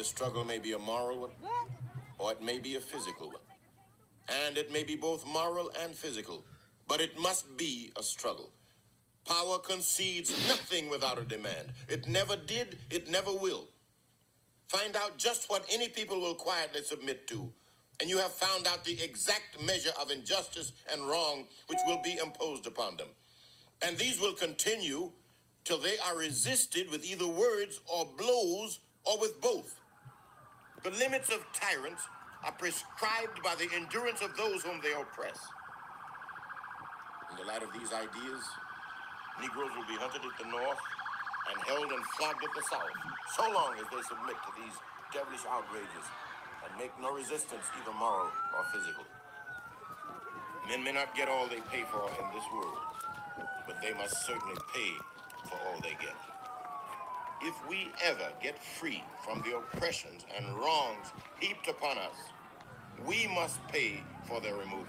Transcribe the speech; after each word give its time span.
This 0.00 0.08
struggle 0.08 0.46
may 0.46 0.58
be 0.58 0.72
a 0.72 0.78
moral 0.78 1.20
one, 1.20 1.30
or 2.16 2.32
it 2.32 2.40
may 2.40 2.58
be 2.58 2.76
a 2.76 2.80
physical 2.80 3.26
one. 3.26 3.48
And 4.46 4.56
it 4.56 4.72
may 4.72 4.82
be 4.82 4.96
both 4.96 5.26
moral 5.26 5.70
and 5.82 5.94
physical, 5.94 6.42
but 6.88 7.02
it 7.02 7.18
must 7.18 7.58
be 7.58 7.92
a 7.98 8.02
struggle. 8.02 8.48
Power 9.28 9.58
concedes 9.58 10.30
nothing 10.48 10.88
without 10.88 11.18
a 11.18 11.24
demand. 11.24 11.74
It 11.86 12.08
never 12.08 12.34
did, 12.34 12.78
it 12.88 13.10
never 13.10 13.30
will. 13.30 13.68
Find 14.68 14.96
out 14.96 15.18
just 15.18 15.50
what 15.50 15.66
any 15.70 15.88
people 15.88 16.18
will 16.18 16.34
quietly 16.34 16.80
submit 16.82 17.26
to, 17.26 17.52
and 18.00 18.08
you 18.08 18.16
have 18.16 18.32
found 18.32 18.66
out 18.66 18.86
the 18.86 18.98
exact 19.04 19.62
measure 19.62 19.92
of 20.00 20.10
injustice 20.10 20.72
and 20.90 21.06
wrong 21.06 21.44
which 21.66 21.80
will 21.86 22.00
be 22.02 22.16
imposed 22.16 22.66
upon 22.66 22.96
them. 22.96 23.08
And 23.82 23.98
these 23.98 24.18
will 24.18 24.32
continue 24.32 25.12
till 25.64 25.76
they 25.76 25.98
are 26.06 26.16
resisted 26.16 26.90
with 26.90 27.04
either 27.04 27.26
words 27.26 27.80
or 27.86 28.08
blows 28.16 28.80
or 29.04 29.20
with 29.20 29.38
both. 29.42 29.79
The 30.82 30.90
limits 30.96 31.28
of 31.28 31.44
tyrants 31.52 32.08
are 32.42 32.52
prescribed 32.52 33.42
by 33.44 33.54
the 33.60 33.68
endurance 33.76 34.22
of 34.22 34.34
those 34.36 34.64
whom 34.64 34.80
they 34.80 34.96
oppress. 34.96 35.36
In 37.30 37.36
the 37.36 37.44
light 37.44 37.62
of 37.62 37.68
these 37.76 37.92
ideas, 37.92 38.40
Negroes 39.40 39.76
will 39.76 39.84
be 39.84 40.00
hunted 40.00 40.24
at 40.24 40.36
the 40.40 40.48
north 40.48 40.80
and 41.52 41.56
held 41.68 41.92
and 41.92 42.00
flogged 42.16 42.40
at 42.40 42.52
the 42.56 42.64
south, 42.72 42.96
so 43.36 43.44
long 43.52 43.76
as 43.76 43.84
they 43.92 44.00
submit 44.08 44.40
to 44.40 44.50
these 44.56 44.76
devilish 45.12 45.44
outrages 45.44 46.06
and 46.64 46.72
make 46.80 46.92
no 46.96 47.12
resistance, 47.12 47.68
either 47.76 47.92
moral 48.00 48.32
or 48.56 48.64
physical. 48.72 49.04
Men 50.68 50.84
may 50.84 50.92
not 50.92 51.14
get 51.14 51.28
all 51.28 51.44
they 51.46 51.60
pay 51.68 51.84
for 51.92 52.08
in 52.08 52.26
this 52.32 52.44
world, 52.56 52.80
but 53.66 53.76
they 53.82 53.92
must 53.92 54.16
certainly 54.24 54.56
pay 54.72 54.96
for 55.44 55.60
all 55.60 55.76
they 55.84 55.96
get. 56.00 56.29
If 57.42 57.54
we 57.66 57.90
ever 58.04 58.28
get 58.42 58.62
free 58.62 59.02
from 59.24 59.42
the 59.42 59.56
oppressions 59.56 60.26
and 60.36 60.46
wrongs 60.58 61.06
heaped 61.40 61.68
upon 61.68 61.96
us, 61.96 62.16
we 63.06 63.26
must 63.34 63.66
pay 63.68 64.02
for 64.28 64.42
their 64.42 64.54
removal. 64.54 64.84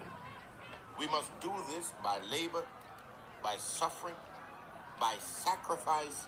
We 0.99 1.07
must 1.07 1.31
do 1.39 1.53
this 1.69 1.93
by 2.03 2.19
labor, 2.29 2.65
by 3.41 3.55
suffering, 3.57 4.15
by 4.99 5.15
sacrifice, 5.21 6.27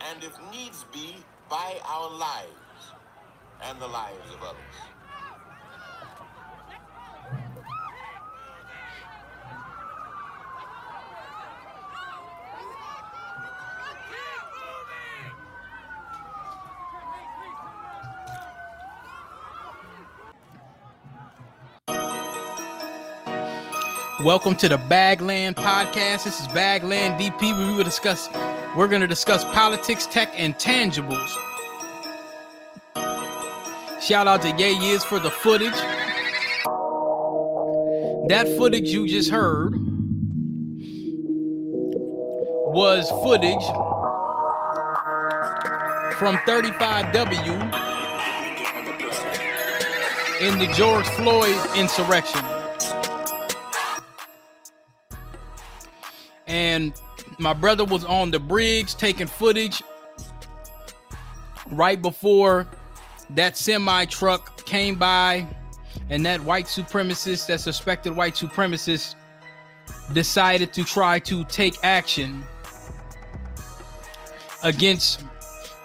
and 0.00 0.24
if 0.24 0.32
needs 0.50 0.86
be, 0.90 1.16
by 1.50 1.76
our 1.86 2.10
lives 2.10 2.48
and 3.62 3.78
the 3.78 3.88
lives 3.88 4.32
of 4.34 4.42
others. 4.42 5.01
Welcome 24.24 24.54
to 24.56 24.68
the 24.68 24.76
Bagland 24.76 25.54
Podcast. 25.54 26.22
This 26.22 26.40
is 26.40 26.46
Bagland 26.46 27.18
DP. 27.18 27.58
where 27.58 27.66
We 27.66 27.74
will 27.74 27.82
discuss. 27.82 28.28
We're 28.76 28.86
going 28.86 29.00
to 29.00 29.08
discuss 29.08 29.42
politics, 29.46 30.06
tech, 30.06 30.32
and 30.36 30.54
tangibles. 30.54 31.28
Shout 34.00 34.28
out 34.28 34.42
to 34.42 34.50
Yay 34.50 34.74
Yiz 34.74 35.02
for 35.02 35.18
the 35.18 35.28
footage. 35.28 35.74
That 38.28 38.46
footage 38.56 38.90
you 38.90 39.08
just 39.08 39.28
heard 39.28 39.74
was 42.72 43.10
footage 43.24 43.64
from 46.16 46.36
35W 46.46 47.58
in 50.40 50.60
the 50.60 50.72
George 50.76 51.08
Floyd 51.08 51.58
insurrection. 51.76 52.51
And 56.72 56.92
my 57.38 57.52
brother 57.52 57.84
was 57.84 58.04
on 58.04 58.30
the 58.30 58.38
bridge 58.38 58.94
taking 58.96 59.26
footage 59.26 59.82
right 61.70 62.02
before 62.02 62.66
that 63.30 63.56
semi 63.56 64.04
truck 64.06 64.64
came 64.66 64.96
by 64.96 65.46
and 66.10 66.26
that 66.26 66.40
white 66.40 66.66
supremacist 66.66 67.46
that 67.46 67.60
suspected 67.60 68.14
white 68.14 68.34
supremacist 68.34 69.14
decided 70.12 70.72
to 70.72 70.84
try 70.84 71.18
to 71.18 71.44
take 71.44 71.76
action 71.82 72.42
against 74.62 75.24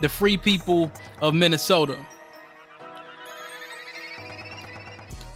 the 0.02 0.09
free 0.09 0.38
people 0.38 0.92
of 1.22 1.34
Minnesota. 1.34 1.98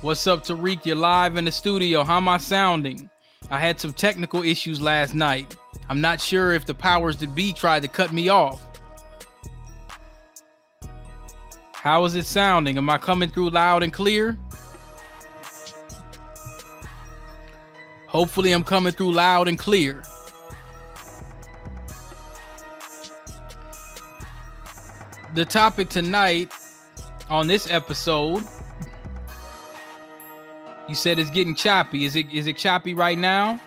What's 0.01 0.25
up, 0.25 0.43
Tariq? 0.43 0.83
You're 0.85 0.95
live 0.95 1.37
in 1.37 1.45
the 1.45 1.51
studio. 1.51 2.03
How 2.03 2.17
am 2.17 2.27
I 2.27 2.37
sounding? 2.37 3.10
I 3.51 3.59
had 3.59 3.81
some 3.81 3.91
technical 3.91 4.43
issues 4.43 4.81
last 4.81 5.13
night. 5.13 5.57
I'm 5.89 5.99
not 5.99 6.21
sure 6.21 6.53
if 6.53 6.65
the 6.65 6.73
powers 6.73 7.17
that 7.17 7.35
be 7.35 7.51
tried 7.51 7.81
to 7.81 7.89
cut 7.89 8.13
me 8.13 8.29
off. 8.29 8.65
How 11.73 12.05
is 12.05 12.15
it 12.15 12.25
sounding? 12.25 12.77
Am 12.77 12.89
I 12.89 12.97
coming 12.97 13.29
through 13.29 13.49
loud 13.49 13.83
and 13.83 13.91
clear? 13.91 14.37
Hopefully, 18.07 18.53
I'm 18.53 18.63
coming 18.63 18.93
through 18.93 19.11
loud 19.11 19.49
and 19.49 19.59
clear. 19.59 20.01
The 25.33 25.43
topic 25.43 25.89
tonight 25.89 26.53
on 27.29 27.47
this 27.47 27.69
episode 27.69 28.45
you 30.91 30.95
said 30.95 31.19
it's 31.19 31.29
getting 31.29 31.55
choppy. 31.55 32.03
Is 32.03 32.17
it 32.17 32.29
is 32.33 32.47
it 32.47 32.57
choppy 32.57 32.93
right 32.93 33.17
now? 33.17 33.61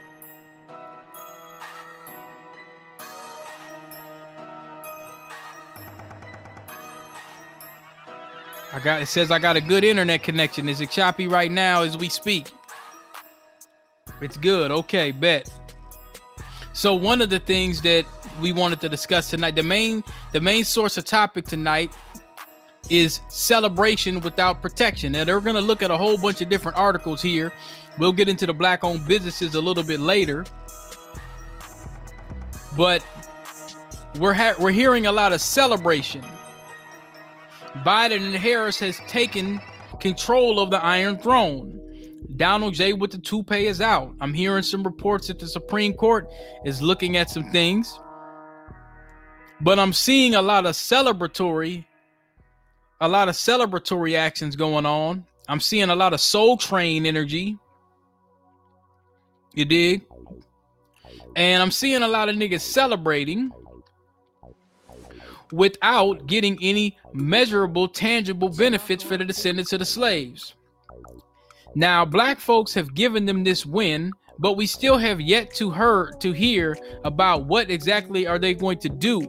I 8.75 8.79
got 8.81 9.01
it 9.01 9.07
says 9.07 9.31
I 9.31 9.39
got 9.39 9.57
a 9.57 9.63
good 9.63 9.85
internet 9.85 10.23
connection. 10.23 10.69
Is 10.69 10.83
it 10.83 10.91
choppy 10.91 11.27
right 11.27 11.51
now 11.51 11.81
as 11.81 11.97
we 11.97 12.11
speak? 12.11 12.53
It's 14.21 14.37
good. 14.37 14.71
Okay, 14.71 15.11
bet. 15.11 15.51
So 16.75 16.95
one 16.95 17.23
of 17.23 17.31
the 17.31 17.39
things 17.41 17.81
that 17.83 18.05
we 18.39 18.53
wanted 18.53 18.83
to 18.83 18.91
discuss 18.91 19.31
tonight, 19.31 19.55
the 19.55 19.63
main 19.63 20.05
the 20.33 20.43
main 20.43 20.63
source 20.63 20.99
of 20.99 21.07
topic 21.07 21.47
tonight 21.47 21.91
is 22.91 23.21
celebration 23.29 24.21
without 24.21 24.61
protection. 24.63 25.13
Now, 25.13 25.25
they're 25.25 25.41
going 25.41 25.57
to 25.57 25.63
look 25.63 25.83
at 25.83 25.91
a 25.91 25.97
whole 25.97 26.19
bunch 26.19 26.41
of 26.41 26.49
different 26.49 26.77
articles 26.77 27.23
here. 27.23 27.53
We'll 27.99 28.13
get 28.13 28.29
into 28.29 28.47
the 28.47 28.55
black 28.55 28.85
owned 28.85 29.07
businesses 29.07 29.55
a 29.55 29.61
little 29.61 29.85
bit 29.85 30.01
later. 30.01 30.45
But 32.77 33.05
we're 34.19 34.35
ha- 34.35 34.55
we're 34.59 34.73
hearing 34.73 35.07
a 35.07 35.13
lot 35.13 35.33
of 35.33 35.41
celebration. 35.41 36.25
Biden 37.85 38.27
and 38.27 38.35
Harris 38.35 38.79
has 38.81 38.99
taken 39.09 39.61
control 40.01 40.61
of 40.61 40.71
the 40.71 40.83
Iron 40.83 41.19
Throne. 41.19 41.81
Donald 42.37 42.75
J 42.75 42.93
with 42.93 43.13
the 43.13 43.19
toupee 43.19 43.67
is 43.67 43.81
out. 43.81 44.15
I'm 44.21 44.35
hearing 44.35 44.63
some 44.63 44.83
reports 44.83 45.29
that 45.29 45.39
the 45.39 45.47
Supreme 45.47 45.93
Court 45.93 46.29
is 46.65 46.83
looking 46.83 47.17
at 47.17 47.31
some 47.31 47.51
things. 47.51 47.99
But 49.61 49.79
I'm 49.79 49.93
seeing 49.93 50.35
a 50.35 50.43
lot 50.43 50.67
of 50.67 50.75
celebratory 50.75 51.85
a 53.01 53.09
lot 53.09 53.29
of 53.29 53.35
celebratory 53.35 54.17
actions 54.17 54.57
going 54.57 54.87
on. 54.87 55.25
I'm 55.49 55.61
seeing 55.61 55.91
a 55.91 55.97
lot 55.97 56.13
of 56.13 56.21
Soul 56.21 56.57
Train 56.57 57.07
energy. 57.07 57.59
You 59.53 59.65
dig? 59.65 60.03
And 61.37 61.63
I'm 61.63 61.71
seeing 61.71 62.03
a 62.03 62.09
lot 62.09 62.29
of 62.29 62.37
niggas 62.37 62.61
celebrating 62.61 63.51
without 65.53 66.27
getting 66.27 66.59
any 66.61 66.97
measurable, 67.13 67.89
tangible 67.89 68.49
benefits 68.49 69.05
for 69.05 69.17
the 69.17 69.25
descendants 69.25 69.73
of 69.73 69.81
the 69.81 69.85
slaves. 69.85 70.55
Now, 71.75 72.05
black 72.05 72.39
folks 72.39 72.73
have 72.75 72.95
given 72.95 73.27
them 73.27 73.45
this 73.45 73.67
win, 73.67 74.13
but 74.39 74.57
we 74.57 74.67
still 74.67 74.97
have 74.99 75.21
yet 75.21 75.53
to 75.55 75.71
hear 75.71 76.13
to 76.21 76.33
hear 76.33 76.77
about 77.05 77.47
what 77.47 77.71
exactly 77.71 78.27
are 78.27 78.39
they 78.39 78.55
going 78.55 78.79
to 78.79 78.89
do. 78.89 79.21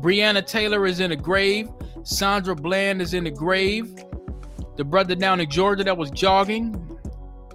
Breonna 0.00 0.46
Taylor 0.46 0.86
is 0.86 1.00
in 1.00 1.12
a 1.12 1.16
grave. 1.16 1.68
Sandra 2.04 2.54
Bland 2.54 3.02
is 3.02 3.14
in 3.14 3.24
the 3.24 3.30
grave. 3.30 3.94
The 4.76 4.84
brother 4.84 5.14
down 5.14 5.40
in 5.40 5.50
Georgia 5.50 5.82
that 5.84 5.96
was 5.96 6.10
jogging, 6.12 6.98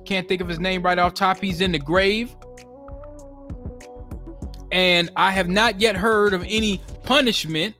can't 0.05 0.27
think 0.27 0.41
of 0.41 0.47
his 0.47 0.59
name 0.59 0.83
right 0.83 0.99
off 0.99 1.13
top, 1.13 1.39
he's 1.39 1.61
in 1.61 1.71
the 1.71 1.79
grave. 1.79 2.35
And 4.71 5.09
I 5.15 5.31
have 5.31 5.47
not 5.47 5.79
yet 5.79 5.95
heard 5.95 6.33
of 6.33 6.43
any 6.47 6.81
punishment. 7.03 7.75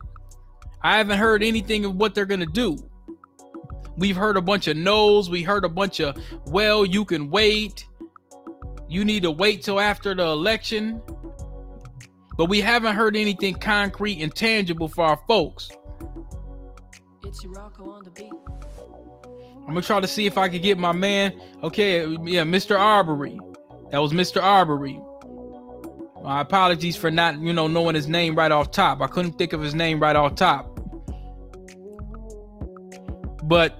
I 0.81 0.97
haven't 0.97 1.17
heard 1.17 1.43
anything 1.43 1.85
of 1.85 1.95
what 1.95 2.15
they're 2.15 2.25
going 2.25 2.39
to 2.39 2.45
do. 2.45 2.77
We've 3.97 4.15
heard 4.15 4.37
a 4.37 4.41
bunch 4.41 4.67
of 4.67 4.77
no's. 4.77 5.29
We 5.29 5.43
heard 5.43 5.65
a 5.65 5.69
bunch 5.69 5.99
of, 5.99 6.17
well, 6.45 6.85
you 6.85 7.03
can 7.03 7.29
wait. 7.29 7.85
You 8.87 9.03
need 9.03 9.23
to 9.23 9.31
wait 9.31 9.63
till 9.63 9.79
after 9.79 10.15
the 10.15 10.23
election. 10.23 11.01
But 12.43 12.49
we 12.49 12.59
haven't 12.59 12.95
heard 12.97 13.15
anything 13.15 13.53
concrete 13.53 14.21
and 14.21 14.35
tangible 14.35 14.89
for 14.89 15.05
our 15.05 15.17
folks. 15.29 15.69
I'm 19.61 19.67
gonna 19.67 19.81
try 19.81 20.01
to 20.01 20.07
see 20.07 20.25
if 20.25 20.37
I 20.37 20.49
can 20.49 20.61
get 20.61 20.77
my 20.77 20.91
man. 20.91 21.39
Okay, 21.63 22.01
yeah, 22.01 22.43
Mr. 22.43 22.77
Arbery. 22.77 23.39
That 23.91 23.99
was 23.99 24.11
Mr. 24.11 24.43
Arbery. 24.43 24.99
My 26.21 26.41
apologies 26.41 26.97
for 26.97 27.09
not, 27.09 27.39
you 27.39 27.53
know, 27.53 27.67
knowing 27.67 27.95
his 27.95 28.09
name 28.09 28.35
right 28.35 28.51
off 28.51 28.71
top. 28.71 28.99
I 28.99 29.07
couldn't 29.07 29.37
think 29.37 29.53
of 29.53 29.61
his 29.61 29.73
name 29.73 30.01
right 30.01 30.17
off 30.17 30.35
top. 30.35 30.65
But 33.45 33.79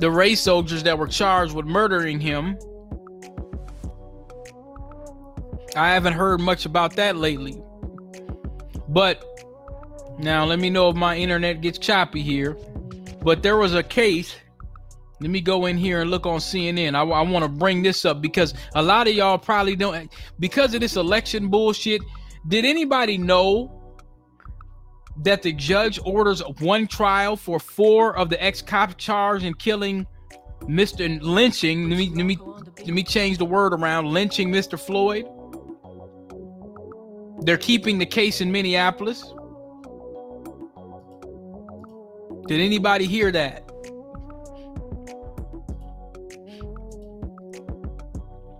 the 0.00 0.10
race 0.10 0.42
soldiers 0.42 0.82
that 0.82 0.98
were 0.98 1.08
charged 1.08 1.54
with 1.54 1.64
murdering 1.64 2.20
him, 2.20 2.58
I 5.74 5.94
haven't 5.94 6.12
heard 6.12 6.42
much 6.42 6.66
about 6.66 6.96
that 6.96 7.16
lately. 7.16 7.62
But 8.90 9.24
now 10.18 10.44
let 10.44 10.58
me 10.58 10.70
know 10.70 10.90
if 10.90 10.96
my 10.96 11.16
internet 11.16 11.60
gets 11.60 11.78
choppy 11.78 12.22
here. 12.22 12.56
But 13.22 13.42
there 13.42 13.56
was 13.56 13.74
a 13.74 13.82
case 13.82 14.34
let 15.20 15.30
me 15.30 15.42
go 15.42 15.66
in 15.66 15.76
here 15.76 16.00
and 16.00 16.10
look 16.10 16.24
on 16.24 16.38
CNN. 16.38 16.94
I, 16.94 17.02
I 17.02 17.22
want 17.22 17.44
to 17.44 17.48
bring 17.48 17.82
this 17.82 18.04
up 18.06 18.22
because 18.22 18.54
a 18.74 18.82
lot 18.82 19.06
of 19.06 19.14
y'all 19.14 19.36
probably 19.36 19.76
don't, 19.76 20.10
because 20.38 20.74
of 20.74 20.80
this 20.80 20.96
election 20.96 21.48
bullshit. 21.48 22.00
Did 22.48 22.64
anybody 22.64 23.18
know 23.18 23.70
that 25.22 25.42
the 25.42 25.52
judge 25.52 26.00
orders 26.06 26.42
one 26.60 26.86
trial 26.86 27.36
for 27.36 27.60
four 27.60 28.16
of 28.16 28.30
the 28.30 28.42
ex 28.42 28.62
cop 28.62 28.96
charged 28.96 29.44
in 29.44 29.52
killing 29.54 30.06
Mr. 30.62 31.20
lynching? 31.20 31.90
Let 31.90 31.98
me 31.98 32.10
let 32.14 32.24
me 32.24 32.38
let 32.78 32.88
me 32.88 33.02
change 33.02 33.36
the 33.36 33.44
word 33.44 33.74
around. 33.74 34.06
Lynching 34.06 34.50
Mr. 34.50 34.80
Floyd. 34.80 35.26
They're 37.42 37.58
keeping 37.58 37.98
the 37.98 38.06
case 38.06 38.40
in 38.40 38.52
Minneapolis. 38.52 39.22
Did 42.46 42.60
anybody 42.60 43.06
hear 43.06 43.30
that? 43.32 43.70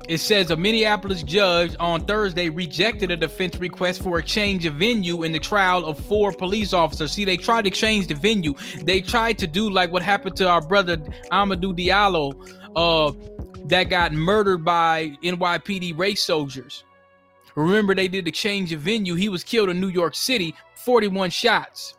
It 0.08 0.18
says 0.18 0.50
a 0.50 0.56
Minneapolis 0.56 1.22
judge 1.22 1.76
on 1.78 2.04
Thursday 2.04 2.48
rejected 2.48 3.12
a 3.12 3.16
defense 3.16 3.56
request 3.58 4.02
for 4.02 4.18
a 4.18 4.22
change 4.22 4.66
of 4.66 4.74
venue 4.74 5.22
in 5.22 5.30
the 5.30 5.38
trial 5.38 5.84
of 5.84 6.00
four 6.00 6.32
police 6.32 6.72
officers. 6.72 7.12
See, 7.12 7.24
they 7.24 7.36
tried 7.36 7.62
to 7.66 7.70
change 7.70 8.08
the 8.08 8.14
venue. 8.14 8.54
They 8.82 9.02
tried 9.02 9.38
to 9.38 9.46
do 9.46 9.70
like 9.70 9.92
what 9.92 10.02
happened 10.02 10.34
to 10.36 10.48
our 10.48 10.60
brother 10.60 10.96
Amadou 11.30 11.78
Diallo, 11.78 12.34
uh, 12.74 13.12
that 13.66 13.84
got 13.84 14.12
murdered 14.12 14.64
by 14.64 15.16
NYPD 15.22 15.96
race 15.96 16.24
soldiers. 16.24 16.82
Remember, 17.56 17.94
they 17.94 18.08
did 18.08 18.24
the 18.24 18.30
change 18.30 18.72
of 18.72 18.80
venue. 18.80 19.14
He 19.14 19.28
was 19.28 19.44
killed 19.44 19.70
in 19.70 19.80
New 19.80 19.88
York 19.88 20.14
City, 20.14 20.54
41 20.76 21.30
shots. 21.30 21.96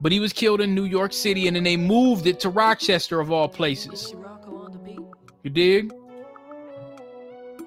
But 0.00 0.12
he 0.12 0.20
was 0.20 0.32
killed 0.32 0.60
in 0.60 0.74
New 0.74 0.84
York 0.84 1.12
City, 1.12 1.46
and 1.46 1.56
then 1.56 1.64
they 1.64 1.76
moved 1.76 2.26
it 2.26 2.38
to 2.40 2.50
Rochester, 2.50 3.20
of 3.20 3.32
all 3.32 3.48
places. 3.48 4.14
You 5.42 5.50
dig? 5.50 5.92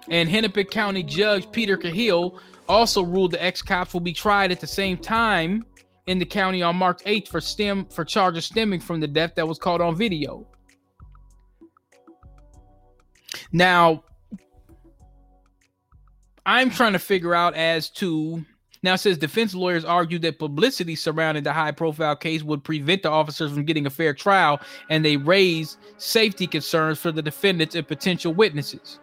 And 0.10 0.30
Hennepin 0.30 0.68
County 0.68 1.04
Judge 1.04 1.52
Peter 1.52 1.78
Cahill 1.78 2.40
also 2.68 3.04
ruled 3.04 3.32
the 3.32 3.44
ex-cops 3.44 3.94
will 3.94 4.00
be 4.00 4.14
tried 4.14 4.52
at 4.52 4.60
the 4.60 4.68
same 4.68 4.98
time 4.98 5.66
in 6.08 6.20
the 6.20 6.26
county 6.26 6.62
on 6.62 6.76
March 6.76 7.04
8th 7.04 7.28
for 7.28 7.42
stem 7.42 7.86
for 7.86 8.04
charges 8.06 8.46
stemming 8.46 8.80
from 8.80 9.00
the 9.00 9.08
death 9.08 9.36
that 9.36 9.48
was 9.48 9.58
caught 9.58 9.82
on 9.82 9.96
video. 9.96 10.48
Now, 13.52 14.04
I'm 16.50 16.72
trying 16.72 16.94
to 16.94 17.00
figure 17.00 17.36
out 17.36 17.54
as 17.54 17.92
to 17.92 18.44
now 18.82 18.96
says 18.96 19.20
defense 19.20 19.54
lawyers 19.54 19.86
argued 19.86 20.24
that 20.24 20.40
publicity 20.40 20.96
surrounding 20.96 21.44
the 21.44 21.54
high 21.54 21.72
profile 21.72 22.16
case 22.16 22.42
would 22.42 22.64
prevent 22.64 23.04
the 23.04 23.12
officers 23.12 23.52
from 23.52 23.66
getting 23.66 23.86
a 23.86 23.92
fair 23.92 24.16
trial 24.16 24.60
and 24.90 25.06
they 25.06 25.16
raised 25.16 25.78
safety 25.98 26.48
concerns 26.48 26.98
for 26.98 27.12
the 27.12 27.22
defendants 27.22 27.76
and 27.76 27.88
potential 27.88 28.34
witnesses. 28.34 28.98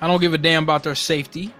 I 0.00 0.06
don't 0.06 0.20
give 0.20 0.32
a 0.32 0.38
damn 0.38 0.62
about 0.62 0.84
their 0.84 0.94
safety. 0.94 1.52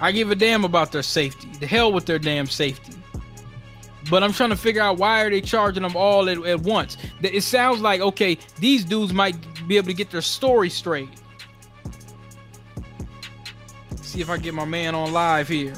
I 0.00 0.10
give 0.10 0.32
a 0.32 0.34
damn 0.34 0.64
about 0.64 0.90
their 0.90 1.04
safety. 1.04 1.48
The 1.60 1.66
hell 1.68 1.92
with 1.92 2.06
their 2.06 2.18
damn 2.18 2.48
safety. 2.48 2.94
But 4.10 4.22
I'm 4.22 4.32
trying 4.32 4.50
to 4.50 4.56
figure 4.56 4.82
out 4.82 4.98
why 4.98 5.22
are 5.22 5.30
they 5.30 5.40
charging 5.40 5.82
them 5.82 5.96
all 5.96 6.28
at, 6.28 6.44
at 6.44 6.60
once. 6.60 6.96
It 7.22 7.42
sounds 7.42 7.80
like 7.80 8.00
okay, 8.00 8.38
these 8.58 8.84
dudes 8.84 9.12
might 9.12 9.36
be 9.68 9.76
able 9.76 9.88
to 9.88 9.94
get 9.94 10.10
their 10.10 10.22
story 10.22 10.70
straight. 10.70 11.08
See 14.00 14.20
if 14.20 14.28
I 14.28 14.36
get 14.36 14.54
my 14.54 14.64
man 14.64 14.94
on 14.94 15.12
live 15.12 15.48
here. 15.48 15.74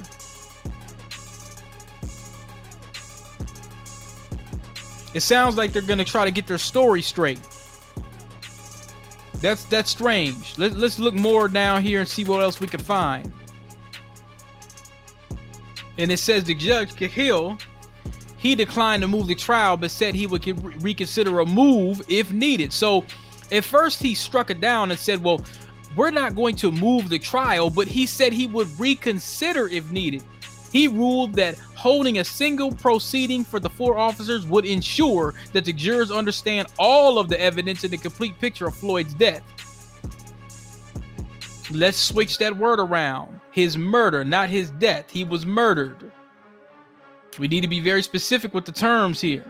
It 5.14 5.20
sounds 5.20 5.56
like 5.56 5.72
they're 5.72 5.82
gonna 5.82 6.04
try 6.04 6.24
to 6.24 6.32
get 6.32 6.46
their 6.46 6.58
story 6.58 7.00
straight. 7.00 7.38
That's 9.40 9.64
that's 9.66 9.90
strange. 9.90 10.58
Let, 10.58 10.72
let's 10.72 10.98
look 10.98 11.14
more 11.14 11.48
down 11.48 11.82
here 11.82 12.00
and 12.00 12.08
see 12.08 12.24
what 12.24 12.40
else 12.40 12.60
we 12.60 12.66
can 12.66 12.80
find. 12.80 13.32
And 15.98 16.10
it 16.10 16.18
says 16.18 16.44
the 16.44 16.54
judge 16.54 16.96
Cahill, 16.96 17.58
he 18.44 18.54
declined 18.54 19.00
to 19.00 19.08
move 19.08 19.26
the 19.26 19.34
trial, 19.34 19.74
but 19.78 19.90
said 19.90 20.14
he 20.14 20.26
would 20.26 20.44
reconsider 20.82 21.40
a 21.40 21.46
move 21.46 22.02
if 22.08 22.30
needed. 22.30 22.74
So, 22.74 23.04
at 23.50 23.64
first 23.64 24.02
he 24.02 24.14
struck 24.14 24.50
it 24.50 24.60
down 24.60 24.90
and 24.90 25.00
said, 25.00 25.24
"Well, 25.24 25.42
we're 25.96 26.10
not 26.10 26.34
going 26.34 26.54
to 26.56 26.70
move 26.70 27.08
the 27.08 27.18
trial," 27.18 27.70
but 27.70 27.88
he 27.88 28.04
said 28.04 28.34
he 28.34 28.46
would 28.46 28.68
reconsider 28.78 29.68
if 29.68 29.90
needed. 29.90 30.22
He 30.72 30.88
ruled 30.88 31.32
that 31.34 31.56
holding 31.74 32.18
a 32.18 32.24
single 32.24 32.70
proceeding 32.70 33.44
for 33.44 33.60
the 33.60 33.70
four 33.70 33.96
officers 33.96 34.44
would 34.44 34.66
ensure 34.66 35.32
that 35.54 35.64
the 35.64 35.72
jurors 35.72 36.10
understand 36.10 36.68
all 36.78 37.18
of 37.18 37.30
the 37.30 37.40
evidence 37.40 37.82
and 37.82 37.92
the 37.94 37.96
complete 37.96 38.38
picture 38.38 38.66
of 38.66 38.76
Floyd's 38.76 39.14
death. 39.14 39.42
Let's 41.70 41.96
switch 41.96 42.36
that 42.38 42.54
word 42.54 42.78
around. 42.78 43.40
His 43.52 43.78
murder, 43.78 44.22
not 44.22 44.50
his 44.50 44.70
death. 44.72 45.10
He 45.10 45.24
was 45.24 45.46
murdered. 45.46 46.12
We 47.38 47.48
need 47.48 47.62
to 47.62 47.68
be 47.68 47.80
very 47.80 48.02
specific 48.02 48.54
with 48.54 48.64
the 48.64 48.72
terms 48.72 49.20
here. 49.20 49.44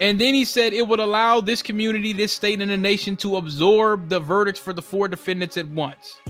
And 0.00 0.20
then 0.20 0.34
he 0.34 0.44
said 0.44 0.72
it 0.72 0.86
would 0.86 1.00
allow 1.00 1.40
this 1.40 1.62
community, 1.62 2.12
this 2.12 2.32
state, 2.32 2.60
and 2.60 2.70
the 2.70 2.76
nation 2.76 3.16
to 3.18 3.36
absorb 3.36 4.08
the 4.08 4.18
verdicts 4.18 4.60
for 4.60 4.72
the 4.72 4.82
four 4.82 5.06
defendants 5.06 5.56
at 5.56 5.68
once. 5.68 6.20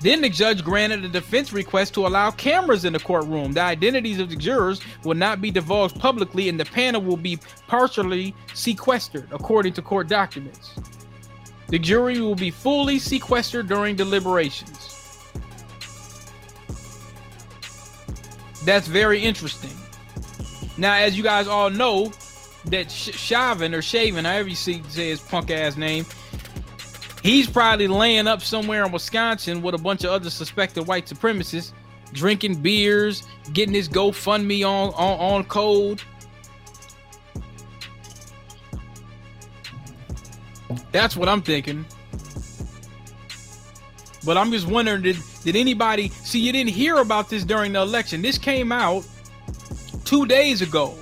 Then 0.00 0.20
the 0.20 0.28
judge 0.28 0.62
granted 0.62 1.04
a 1.04 1.08
defense 1.08 1.52
request 1.52 1.94
to 1.94 2.06
allow 2.06 2.30
cameras 2.30 2.84
in 2.84 2.92
the 2.92 2.98
courtroom. 2.98 3.52
The 3.52 3.62
identities 3.62 4.20
of 4.20 4.28
the 4.28 4.36
jurors 4.36 4.80
will 5.04 5.14
not 5.14 5.40
be 5.40 5.50
divulged 5.50 5.98
publicly, 5.98 6.48
and 6.48 6.60
the 6.60 6.64
panel 6.66 7.02
will 7.02 7.16
be 7.16 7.38
partially 7.66 8.34
sequestered, 8.54 9.28
according 9.32 9.72
to 9.74 9.82
court 9.82 10.08
documents. 10.08 10.74
The 11.68 11.78
jury 11.78 12.20
will 12.20 12.34
be 12.34 12.50
fully 12.50 12.98
sequestered 12.98 13.68
during 13.68 13.96
deliberations. 13.96 14.85
That's 18.66 18.86
very 18.86 19.20
interesting. 19.20 19.70
Now, 20.76 20.94
as 20.94 21.16
you 21.16 21.22
guys 21.22 21.48
all 21.48 21.70
know, 21.70 22.12
that 22.66 22.88
Shavin 22.88 23.72
or 23.72 23.80
Shaven, 23.80 24.26
however 24.26 24.50
you 24.50 24.56
see, 24.56 24.82
say 24.88 25.08
his 25.08 25.20
punk 25.20 25.50
ass 25.50 25.78
name, 25.78 26.04
He's 27.26 27.50
probably 27.50 27.88
laying 27.88 28.28
up 28.28 28.40
somewhere 28.40 28.84
in 28.84 28.92
Wisconsin 28.92 29.60
with 29.60 29.74
a 29.74 29.78
bunch 29.78 30.04
of 30.04 30.10
other 30.10 30.30
suspected 30.30 30.86
white 30.86 31.06
supremacists, 31.06 31.72
drinking 32.12 32.62
beers, 32.62 33.26
getting 33.52 33.74
his 33.74 33.88
GoFundMe 33.88 34.64
on 34.64 34.94
on, 34.94 35.18
on 35.18 35.44
code. 35.46 36.00
That's 40.92 41.16
what 41.16 41.28
I'm 41.28 41.42
thinking. 41.42 41.84
But 44.26 44.36
I'm 44.36 44.50
just 44.50 44.66
wondering 44.66 45.02
did 45.02 45.16
did 45.44 45.56
anybody 45.56 46.08
see 46.08 46.40
you 46.40 46.52
didn't 46.52 46.72
hear 46.72 46.96
about 46.96 47.30
this 47.30 47.44
during 47.44 47.72
the 47.72 47.80
election? 47.80 48.20
This 48.20 48.36
came 48.36 48.72
out 48.72 49.06
2 50.04 50.26
days 50.26 50.60
ago. 50.60 50.94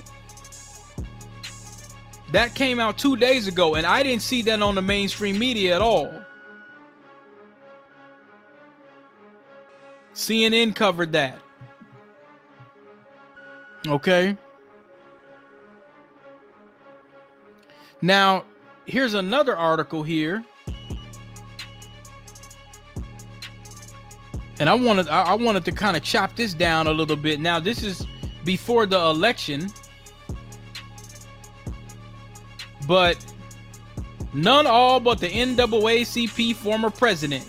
That 2.33 2.54
came 2.54 2.81
out 2.81 2.99
two 2.99 3.16
days 3.16 3.47
ago, 3.47 3.76
and 3.76 3.87
I 3.87 4.02
didn't 4.02 4.23
see 4.23 4.43
that 4.43 4.61
on 4.61 4.75
the 4.75 4.83
mainstream 4.83 5.38
media 5.38 5.76
at 5.76 5.81
all. 5.81 6.12
CNN 10.14 10.75
covered 10.75 11.12
that. 11.12 11.38
Okay. 13.87 14.37
Now, 18.02 18.45
here's 18.85 19.14
another 19.14 19.57
article 19.57 20.02
here. 20.02 20.45
And 24.61 24.68
I 24.68 24.75
wanted 24.75 25.08
I 25.08 25.34
wanted 25.34 25.64
to 25.64 25.73
kind 25.73 25.96
of 25.96 26.02
chop 26.02 26.37
this 26.37 26.54
down 26.54 26.87
a 26.87 26.92
little 26.92 27.16
bit. 27.16 27.40
Now, 27.40 27.58
this 27.61 27.82
is 27.82 28.06
before 28.44 28.87
the 28.87 28.99
election. 28.99 29.68
But 32.87 33.16
none 34.32 34.66
all 34.66 35.00
but 35.00 35.18
the 35.20 35.28
NAACP 35.28 36.54
former 36.56 36.90
president, 36.90 37.49